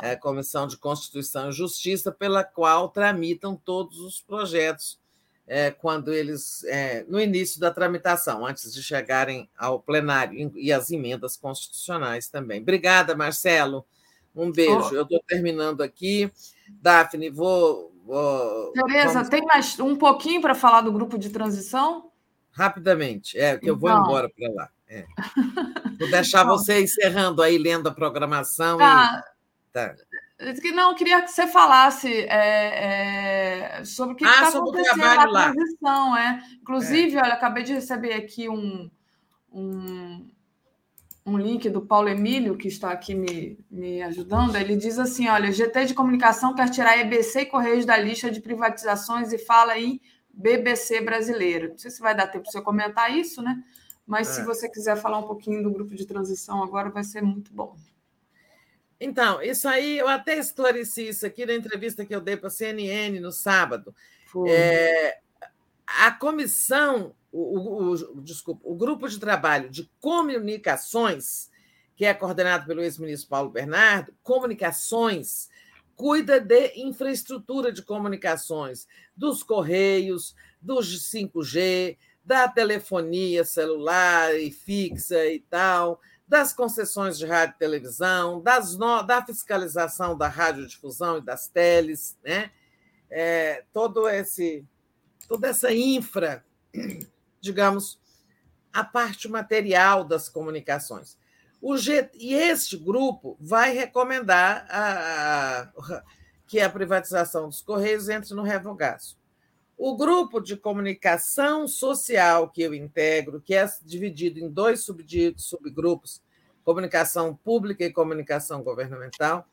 É 0.00 0.12
a 0.12 0.16
Comissão 0.16 0.66
de 0.66 0.76
Constituição 0.76 1.50
e 1.50 1.52
Justiça, 1.52 2.12
pela 2.12 2.44
qual 2.44 2.88
tramitam 2.88 3.56
todos 3.56 3.98
os 3.98 4.20
projetos 4.20 4.98
é, 5.46 5.70
quando 5.70 6.12
eles 6.12 6.64
é, 6.64 7.04
no 7.08 7.20
início 7.20 7.60
da 7.60 7.70
tramitação, 7.70 8.44
antes 8.44 8.72
de 8.74 8.82
chegarem 8.82 9.48
ao 9.56 9.78
plenário 9.78 10.52
e 10.56 10.72
as 10.72 10.90
emendas 10.90 11.36
constitucionais 11.36 12.28
também. 12.28 12.60
Obrigada, 12.60 13.14
Marcelo. 13.14 13.84
Um 14.34 14.50
beijo. 14.50 14.90
Oh. 14.90 14.94
Eu 14.94 15.02
estou 15.02 15.20
terminando 15.26 15.82
aqui. 15.82 16.30
Daphne, 16.68 17.30
vou. 17.30 17.92
vou 18.04 18.72
Tereza, 18.72 19.14
vamos... 19.14 19.28
tem 19.28 19.44
mais 19.44 19.78
um 19.78 19.96
pouquinho 19.96 20.40
para 20.40 20.54
falar 20.54 20.80
do 20.80 20.92
grupo 20.92 21.16
de 21.16 21.30
transição? 21.30 22.10
Rapidamente, 22.56 23.38
é, 23.38 23.58
que 23.58 23.68
eu 23.68 23.76
vou 23.76 23.90
então... 23.90 24.02
embora 24.02 24.30
para 24.30 24.50
lá. 24.50 24.70
É. 24.88 25.04
Vou 25.98 26.10
deixar 26.10 26.40
então... 26.44 26.56
você 26.56 26.82
encerrando 26.82 27.42
aí, 27.42 27.58
lendo 27.58 27.88
a 27.88 27.94
programação. 27.94 28.78
Tá. 28.78 29.22
E... 29.68 29.72
tá. 29.72 29.94
Não, 30.74 30.94
queria 30.94 31.20
que 31.22 31.30
você 31.30 31.46
falasse 31.46 32.08
é, 32.28 33.78
é, 33.80 33.84
sobre 33.84 34.14
o 34.14 34.16
que 34.16 34.24
está 34.24 34.46
ah, 34.46 34.48
acontecendo 34.48 34.98
na 34.98 35.24
lá. 35.24 35.52
transição. 35.52 36.16
É. 36.16 36.42
Inclusive, 36.60 37.16
é. 37.16 37.22
olha, 37.22 37.34
acabei 37.34 37.62
de 37.62 37.74
receber 37.74 38.14
aqui 38.14 38.48
um, 38.48 38.90
um, 39.52 40.26
um 41.26 41.38
link 41.38 41.68
do 41.68 41.82
Paulo 41.82 42.08
Emílio, 42.08 42.56
que 42.56 42.68
está 42.68 42.90
aqui 42.90 43.14
me, 43.14 43.58
me 43.70 44.02
ajudando. 44.02 44.56
Ele 44.56 44.76
diz 44.76 44.98
assim: 44.98 45.28
olha, 45.28 45.52
GT 45.52 45.86
de 45.86 45.94
comunicação 45.94 46.54
quer 46.54 46.70
tirar 46.70 46.98
EBC 46.98 47.40
e 47.40 47.46
Correios 47.46 47.84
da 47.84 47.98
lista 47.98 48.30
de 48.30 48.40
privatizações 48.40 49.32
e 49.32 49.38
fala 49.38 49.78
em 49.78 50.00
BBC 50.36 51.00
brasileiro. 51.00 51.70
Não 51.70 51.78
sei 51.78 51.90
se 51.90 52.00
vai 52.00 52.14
dar 52.14 52.26
tempo 52.26 52.44
para 52.44 52.52
você 52.52 52.60
comentar 52.60 53.10
isso, 53.10 53.40
né? 53.40 53.64
Mas 54.06 54.28
é. 54.28 54.32
se 54.34 54.42
você 54.44 54.68
quiser 54.68 54.96
falar 54.96 55.18
um 55.18 55.26
pouquinho 55.26 55.62
do 55.62 55.70
grupo 55.70 55.94
de 55.94 56.06
transição 56.06 56.62
agora, 56.62 56.90
vai 56.90 57.02
ser 57.02 57.22
muito 57.22 57.52
bom. 57.52 57.74
Então, 59.00 59.42
isso 59.42 59.66
aí, 59.68 59.98
eu 59.98 60.08
até 60.08 60.38
esclareci 60.38 61.08
isso 61.08 61.26
aqui 61.26 61.44
na 61.44 61.54
entrevista 61.54 62.04
que 62.04 62.14
eu 62.14 62.20
dei 62.20 62.36
para 62.36 62.48
a 62.48 62.50
CNN 62.50 63.18
no 63.18 63.32
sábado. 63.32 63.94
É, 64.46 65.18
a 65.86 66.10
comissão, 66.10 67.14
o, 67.32 67.58
o, 67.58 67.92
o, 67.92 68.20
desculpa, 68.20 68.60
o 68.64 68.74
grupo 68.74 69.08
de 69.08 69.18
trabalho 69.18 69.68
de 69.68 69.90
comunicações, 70.00 71.50
que 71.94 72.04
é 72.04 72.14
coordenado 72.14 72.66
pelo 72.66 72.82
ex-ministro 72.82 73.28
Paulo 73.28 73.50
Bernardo, 73.50 74.14
comunicações 74.22 75.48
cuida 75.96 76.38
de 76.38 76.72
infraestrutura 76.76 77.72
de 77.72 77.82
comunicações, 77.82 78.86
dos 79.16 79.42
correios, 79.42 80.36
dos 80.60 81.10
5G, 81.10 81.96
da 82.22 82.48
telefonia 82.48 83.44
celular 83.44 84.38
e 84.38 84.50
fixa 84.50 85.26
e 85.26 85.40
tal, 85.40 86.00
das 86.28 86.52
concessões 86.52 87.16
de 87.16 87.24
rádio 87.24 87.54
e 87.56 87.58
televisão, 87.58 88.42
das 88.42 88.76
no... 88.76 89.02
da 89.02 89.24
fiscalização 89.24 90.16
da 90.16 90.28
radiodifusão 90.28 91.18
e 91.18 91.22
das 91.22 91.48
teles, 91.48 92.18
né? 92.22 92.50
É, 93.08 93.64
todo 93.72 94.08
esse, 94.08 94.64
toda 95.28 95.48
essa 95.48 95.72
infra, 95.72 96.44
digamos, 97.40 98.00
a 98.72 98.84
parte 98.84 99.28
material 99.28 100.02
das 100.04 100.28
comunicações. 100.28 101.16
O 101.68 101.76
G... 101.76 102.08
E 102.14 102.32
este 102.32 102.76
grupo 102.76 103.36
vai 103.40 103.72
recomendar 103.72 104.68
a... 104.70 105.68
Que 106.46 106.60
a 106.60 106.70
privatização 106.70 107.48
dos 107.48 107.60
Correios 107.60 108.08
entre 108.08 108.32
no 108.34 108.42
revogaço. 108.42 109.18
O 109.76 109.96
grupo 109.96 110.40
de 110.40 110.56
comunicação 110.56 111.66
social 111.66 112.48
que 112.48 112.62
eu 112.62 112.72
integro, 112.72 113.40
que 113.40 113.52
é 113.52 113.68
dividido 113.82 114.38
em 114.38 114.48
dois 114.48 114.86
subgrupos, 115.36 116.22
comunicação 116.64 117.34
pública 117.34 117.84
e 117.84 117.92
comunicação 117.92 118.62
governamental, 118.62 119.44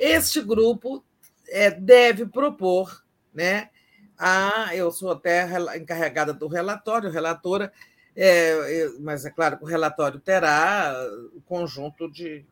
este 0.00 0.40
grupo 0.40 1.04
é, 1.48 1.70
deve 1.70 2.26
propor, 2.26 3.04
né? 3.32 3.70
A, 4.18 4.74
eu 4.74 4.90
sou 4.90 5.12
até 5.12 5.46
encarregada 5.76 6.34
do 6.34 6.48
relatório, 6.48 7.08
relatora, 7.08 7.72
é, 8.14 8.88
mas 9.00 9.24
é 9.24 9.30
claro 9.30 9.56
que 9.58 9.64
o 9.64 9.66
relatório 9.66 10.20
terá 10.20 10.94
o 11.34 11.40
conjunto 11.42 12.10
de 12.10 12.44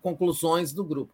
conclusões 0.00 0.72
do 0.72 0.84
grupo. 0.84 1.12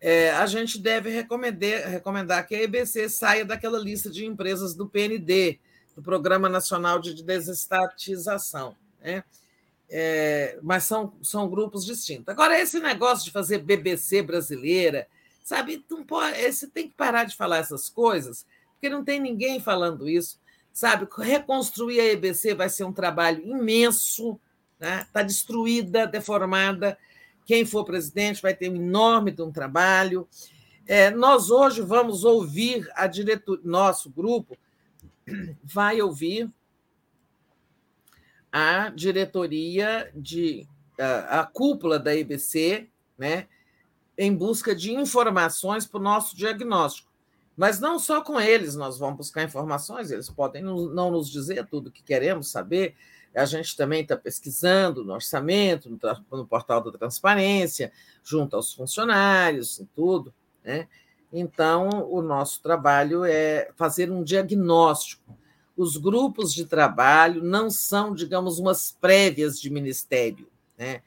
É, 0.00 0.32
a 0.32 0.46
gente 0.46 0.78
deve 0.78 1.10
recomendar, 1.10 1.88
recomendar 1.88 2.46
que 2.46 2.54
a 2.54 2.62
EBC 2.62 3.08
saia 3.08 3.44
daquela 3.44 3.78
lista 3.78 4.10
de 4.10 4.26
empresas 4.26 4.74
do 4.74 4.88
PND, 4.88 5.60
do 5.94 6.02
Programa 6.02 6.48
Nacional 6.48 6.98
de 6.98 7.22
Desestatização. 7.22 8.74
Né? 9.00 9.22
É, 9.88 10.58
mas 10.62 10.84
são, 10.84 11.14
são 11.22 11.48
grupos 11.48 11.84
distintos. 11.84 12.28
Agora, 12.28 12.58
esse 12.58 12.80
negócio 12.80 13.26
de 13.26 13.30
fazer 13.30 13.58
BBC 13.58 14.22
brasileira, 14.22 15.06
sabe, 15.44 15.84
não 15.88 16.02
pode, 16.02 16.36
você 16.50 16.66
tem 16.66 16.88
que 16.88 16.94
parar 16.94 17.24
de 17.24 17.36
falar 17.36 17.58
essas 17.58 17.88
coisas, 17.88 18.44
porque 18.72 18.88
não 18.88 19.04
tem 19.04 19.20
ninguém 19.20 19.60
falando 19.60 20.08
isso 20.08 20.41
sabe? 20.72 21.06
Reconstruir 21.18 22.00
a 22.00 22.12
EBC 22.12 22.54
vai 22.54 22.68
ser 22.68 22.84
um 22.84 22.92
trabalho 22.92 23.44
imenso, 23.44 24.40
está 24.80 25.20
né? 25.20 25.24
Destruída, 25.24 26.06
deformada. 26.06 26.98
Quem 27.44 27.64
for 27.64 27.84
presidente 27.84 28.40
vai 28.40 28.54
ter 28.54 28.70
um 28.70 28.76
enorme 28.76 29.30
de 29.30 29.42
um 29.42 29.52
trabalho. 29.52 30.28
É, 30.86 31.10
nós 31.10 31.50
hoje 31.50 31.82
vamos 31.82 32.24
ouvir 32.24 32.90
a 32.94 33.06
diretor, 33.06 33.60
nosso 33.62 34.10
grupo 34.10 34.56
vai 35.62 36.00
ouvir 36.00 36.50
a 38.50 38.90
diretoria 38.90 40.10
de 40.14 40.66
a, 40.98 41.40
a 41.40 41.46
cúpula 41.46 41.98
da 41.98 42.14
EBC, 42.14 42.88
né, 43.16 43.46
em 44.16 44.34
busca 44.34 44.74
de 44.74 44.92
informações 44.92 45.86
para 45.86 46.00
o 46.00 46.02
nosso 46.02 46.36
diagnóstico. 46.36 47.11
Mas 47.62 47.78
não 47.78 47.96
só 47.96 48.20
com 48.20 48.40
eles 48.40 48.74
nós 48.74 48.98
vamos 48.98 49.18
buscar 49.18 49.44
informações, 49.44 50.10
eles 50.10 50.28
podem 50.28 50.64
não 50.64 51.12
nos 51.12 51.30
dizer 51.30 51.64
tudo 51.64 51.86
o 51.86 51.92
que 51.92 52.02
queremos 52.02 52.50
saber. 52.50 52.96
A 53.32 53.44
gente 53.44 53.76
também 53.76 54.02
está 54.02 54.16
pesquisando 54.16 55.04
no 55.04 55.12
orçamento, 55.12 55.88
no, 55.88 55.96
no, 56.38 56.44
portal 56.44 56.82
da 56.82 56.90
transparência, 56.90 57.92
junto 58.20 58.56
aos 58.56 58.74
funcionários 58.74 59.78
e 59.78 59.86
tudo. 59.94 60.34
Né? 60.64 60.88
Então, 61.32 61.88
o 62.10 62.20
nosso 62.20 62.60
trabalho 62.60 63.24
é 63.24 63.70
fazer 63.76 64.10
um 64.10 64.24
diagnóstico. 64.24 65.38
Os 65.76 65.96
grupos 65.96 66.52
de 66.52 66.64
trabalho 66.64 67.44
não 67.44 67.70
são, 67.70 68.12
digamos, 68.12 68.58
umas 68.58 68.90
prévias 68.90 69.60
de 69.60 69.70
ministério. 69.70 70.50
Né? 70.76 71.00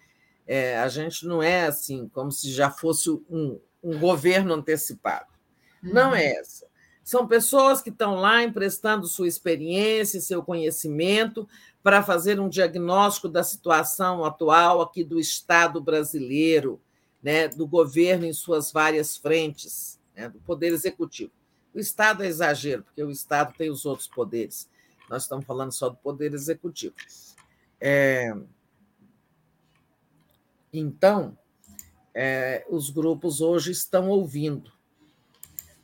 É, 0.47 0.77
a 0.79 0.87
gente 0.87 1.27
não 1.27 1.43
é 1.43 1.65
assim, 1.65 2.07
como 2.13 2.31
se 2.31 2.49
já 2.49 2.71
fosse 2.71 3.09
um, 3.09 3.59
um 3.83 3.99
governo 3.99 4.53
antecipado 4.53 5.34
não 5.85 6.15
é 6.15 6.33
uhum. 6.33 6.39
essa. 6.39 6.65
São 7.03 7.27
pessoas 7.27 7.81
que 7.81 7.89
estão 7.89 8.15
lá 8.15 8.43
emprestando 8.43 9.05
sua 9.05 9.27
experiência, 9.27 10.19
seu 10.19 10.41
conhecimento 10.41 11.47
para 11.83 12.01
fazer 12.01 12.39
um 12.39 12.49
diagnóstico 12.49 13.29
da 13.29 13.43
situação 13.43 14.25
atual 14.25 14.81
aqui 14.81 15.03
do 15.03 15.19
Estado 15.19 15.79
brasileiro, 15.79 16.81
né, 17.21 17.47
do 17.47 17.67
governo 17.67 18.25
em 18.25 18.33
suas 18.33 18.71
várias 18.71 19.15
frentes, 19.15 19.99
né, 20.15 20.27
do 20.27 20.39
poder 20.39 20.73
executivo. 20.73 21.31
O 21.75 21.79
Estado 21.79 22.23
é 22.23 22.27
exagero, 22.27 22.81
porque 22.81 23.03
o 23.03 23.11
Estado 23.11 23.53
tem 23.55 23.69
os 23.69 23.85
outros 23.85 24.07
poderes. 24.07 24.67
Nós 25.07 25.23
estamos 25.23 25.45
falando 25.45 25.71
só 25.71 25.89
do 25.89 25.97
poder 25.97 26.33
executivo. 26.33 26.95
É... 27.79 28.35
Então, 30.73 31.37
é, 32.15 32.65
os 32.69 32.89
grupos 32.89 33.41
hoje 33.41 33.71
estão 33.71 34.09
ouvindo 34.09 34.74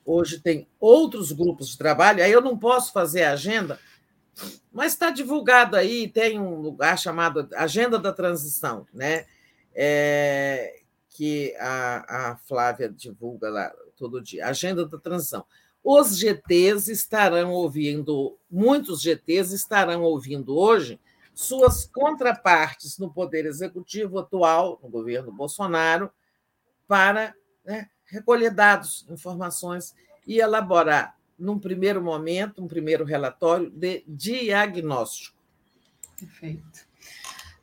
hoje 0.06 0.40
tem 0.40 0.68
outros 0.80 1.32
grupos 1.32 1.70
de 1.70 1.78
trabalho, 1.78 2.24
aí 2.24 2.32
eu 2.32 2.42
não 2.42 2.58
posso 2.58 2.92
fazer 2.92 3.24
agenda 3.24 3.80
mas 4.72 4.94
está 4.94 5.10
divulgado 5.10 5.76
aí, 5.76 6.08
tem 6.08 6.40
um 6.40 6.56
lugar 6.56 6.98
chamado 6.98 7.48
Agenda 7.56 8.00
da 8.00 8.14
Transição, 8.14 8.88
né? 8.94 9.26
É, 9.74 10.82
que 11.10 11.56
a, 11.60 12.32
a 12.32 12.38
Flávia 12.38 12.90
divulga 12.90 13.50
lá 13.50 13.72
todo 13.96 14.22
dia, 14.22 14.48
Agenda 14.48 14.86
da 14.86 14.98
Transição. 14.98 15.46
Os 15.84 16.18
GTs 16.18 16.92
estarão 16.92 17.52
ouvindo, 17.52 18.38
muitos 18.50 19.02
GTs 19.02 19.54
estarão 19.54 20.04
ouvindo 20.04 20.58
hoje 20.58 21.00
suas 21.34 21.86
contrapartes 21.86 22.98
no 22.98 23.12
Poder 23.12 23.46
Executivo 23.46 24.20
atual, 24.20 24.80
no 24.84 24.90
governo 24.90 25.32
Bolsonaro, 25.32 26.12
para 26.88 27.34
né, 27.66 27.90
recolher 28.12 28.52
dados, 28.52 29.06
informações 29.10 29.96
e 30.28 30.40
elaborar, 30.40 31.16
num 31.40 31.58
primeiro 31.58 32.02
momento, 32.02 32.64
um 32.64 32.68
primeiro 32.68 33.06
relatório 33.06 33.72
de 33.72 34.04
diagnóstico. 34.06 35.36
Perfeito. 36.20 36.92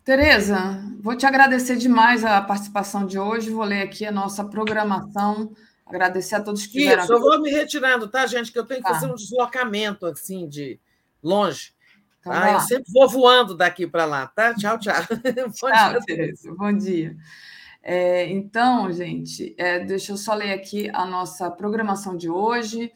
Tereza, 0.02 0.82
vou 1.00 1.14
te 1.14 1.26
agradecer 1.26 1.76
demais 1.76 2.24
a 2.24 2.40
participação 2.40 3.06
de 3.06 3.18
hoje. 3.18 3.50
Vou 3.50 3.62
ler 3.62 3.82
aqui 3.82 4.06
a 4.06 4.10
nossa 4.10 4.42
programação. 4.42 5.54
Agradecer 5.86 6.36
a 6.36 6.40
todos 6.40 6.66
que 6.66 6.78
vieram. 6.78 7.04
Isso, 7.04 7.12
eu 7.12 7.20
vou 7.20 7.40
me 7.40 7.50
retirando, 7.50 8.08
tá, 8.08 8.26
gente? 8.26 8.50
Que 8.50 8.58
eu 8.58 8.64
tenho 8.64 8.82
que 8.82 8.88
tá. 8.88 8.94
fazer 8.94 9.06
um 9.06 9.14
deslocamento 9.14 10.06
assim 10.06 10.48
de 10.48 10.80
longe. 11.22 11.72
Então, 12.20 12.32
tá? 12.32 12.54
Eu 12.54 12.60
sempre 12.60 12.90
vou 12.92 13.08
voando 13.08 13.54
daqui 13.54 13.86
para 13.86 14.06
lá, 14.06 14.26
tá? 14.26 14.54
Tchau, 14.54 14.78
tchau. 14.78 14.94
Tchau. 15.54 16.00
Tereza. 16.06 16.54
Bom 16.54 16.72
dia. 16.72 17.14
É, 17.82 18.28
então, 18.28 18.92
gente, 18.92 19.54
é, 19.56 19.80
deixa 19.80 20.12
eu 20.12 20.16
só 20.16 20.34
ler 20.34 20.52
aqui 20.52 20.90
a 20.92 21.06
nossa 21.06 21.50
programação 21.50 22.16
de 22.16 22.28
hoje. 22.28 22.92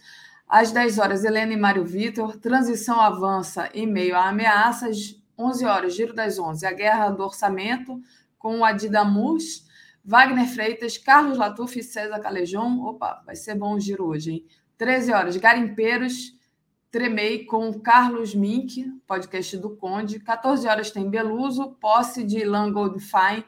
Às 0.46 0.70
10 0.70 0.98
horas, 0.98 1.24
Helena 1.24 1.52
e 1.52 1.56
Mário 1.56 1.84
Vitor, 1.84 2.36
transição 2.36 3.00
avança 3.00 3.70
em 3.72 3.86
meio 3.86 4.14
a 4.14 4.28
ameaças 4.28 5.18
11 5.38 5.64
horas, 5.64 5.94
Giro 5.94 6.14
das 6.14 6.38
11, 6.38 6.66
a 6.66 6.72
Guerra 6.72 7.10
do 7.10 7.22
Orçamento, 7.22 8.00
com 8.38 8.58
o 8.58 8.64
Adidamus, 8.64 9.66
Wagner 10.04 10.46
Freitas, 10.46 10.98
Carlos 10.98 11.38
Latuf 11.38 11.78
e 11.78 11.82
César 11.82 12.20
Calejon. 12.20 12.80
Opa, 12.80 13.22
vai 13.24 13.34
ser 13.34 13.54
bom 13.54 13.74
o 13.74 13.80
giro 13.80 14.06
hoje, 14.06 14.32
hein? 14.32 14.46
13 14.76 15.12
horas, 15.12 15.36
Garimpeiros, 15.36 16.36
Tremei 16.92 17.46
com 17.46 17.72
Carlos 17.80 18.34
Mink, 18.34 18.84
podcast 19.06 19.56
do 19.56 19.70
Conde. 19.70 20.20
14 20.20 20.68
horas 20.68 20.90
tem 20.90 21.08
Beluso, 21.08 21.70
posse 21.80 22.22
de 22.22 22.40
Ilan 22.40 22.70
Goldfein 22.70 23.42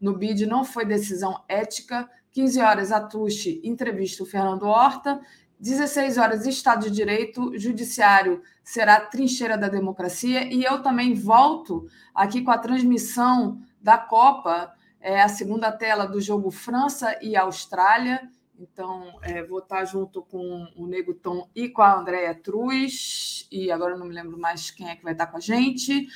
no 0.00 0.16
BID 0.16 0.46
não 0.46 0.64
foi 0.64 0.84
decisão 0.84 1.42
ética. 1.48 2.08
15 2.32 2.60
horas, 2.60 2.92
Atushi, 2.92 3.60
entrevista 3.64 4.22
o 4.22 4.26
Fernando 4.26 4.62
Horta. 4.62 5.20
16 5.60 6.16
horas, 6.16 6.46
Estado 6.46 6.84
de 6.84 6.90
Direito, 6.90 7.52
Judiciário 7.58 8.42
será 8.64 8.98
trincheira 8.98 9.58
da 9.58 9.68
democracia. 9.68 10.44
E 10.50 10.64
eu 10.64 10.82
também 10.82 11.12
volto 11.12 11.86
aqui 12.14 12.40
com 12.40 12.50
a 12.50 12.58
transmissão 12.58 13.60
da 13.80 13.98
Copa, 13.98 14.72
é 15.00 15.20
a 15.20 15.28
segunda 15.28 15.70
tela 15.70 16.06
do 16.06 16.20
jogo 16.20 16.50
França 16.50 17.18
e 17.20 17.36
Austrália. 17.36 18.30
Então, 18.58 19.18
é, 19.22 19.42
vou 19.42 19.60
estar 19.60 19.84
junto 19.86 20.22
com 20.22 20.66
o 20.76 20.86
Nego 20.86 21.14
Tom 21.14 21.48
e 21.54 21.68
com 21.68 21.80
a 21.80 21.98
Andréia 21.98 22.34
Truz. 22.34 23.46
E 23.50 23.70
agora 23.70 23.96
não 23.96 24.06
me 24.06 24.14
lembro 24.14 24.38
mais 24.38 24.70
quem 24.70 24.88
é 24.88 24.96
que 24.96 25.02
vai 25.02 25.12
estar 25.12 25.26
com 25.26 25.38
a 25.38 25.40
gente. 25.40 26.06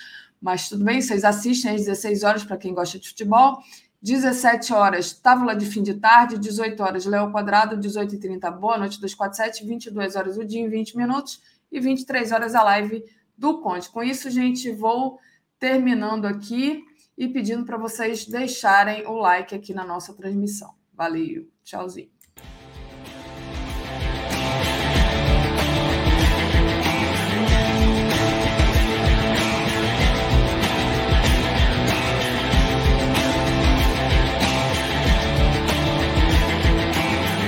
Mas 0.44 0.68
tudo 0.68 0.84
bem, 0.84 1.00
vocês 1.00 1.24
assistem 1.24 1.70
às 1.70 1.86
16 1.86 2.22
horas 2.22 2.44
para 2.44 2.58
quem 2.58 2.74
gosta 2.74 2.98
de 2.98 3.08
futebol. 3.08 3.62
17 4.02 4.74
horas, 4.74 5.14
tábua 5.14 5.56
de 5.56 5.64
fim 5.64 5.82
de 5.82 5.94
tarde, 5.94 6.36
18 6.36 6.82
horas, 6.82 7.06
Léo 7.06 7.32
Quadrado, 7.32 7.78
18h30, 7.78 8.50
boa 8.50 8.76
noite, 8.76 9.00
247, 9.00 9.64
22 9.64 10.16
horas 10.16 10.36
o 10.36 10.44
dia 10.44 10.60
em 10.60 10.68
20 10.68 10.98
minutos 10.98 11.40
e 11.72 11.80
23 11.80 12.30
horas 12.30 12.54
a 12.54 12.62
live 12.62 13.02
do 13.38 13.62
Conte. 13.62 13.88
Com 13.88 14.02
isso, 14.02 14.28
gente, 14.28 14.70
vou 14.70 15.18
terminando 15.58 16.26
aqui 16.26 16.84
e 17.16 17.26
pedindo 17.26 17.64
para 17.64 17.78
vocês 17.78 18.26
deixarem 18.26 19.06
o 19.06 19.14
like 19.14 19.54
aqui 19.54 19.72
na 19.72 19.86
nossa 19.86 20.12
transmissão. 20.12 20.74
Valeu, 20.92 21.48
tchauzinho. 21.64 22.13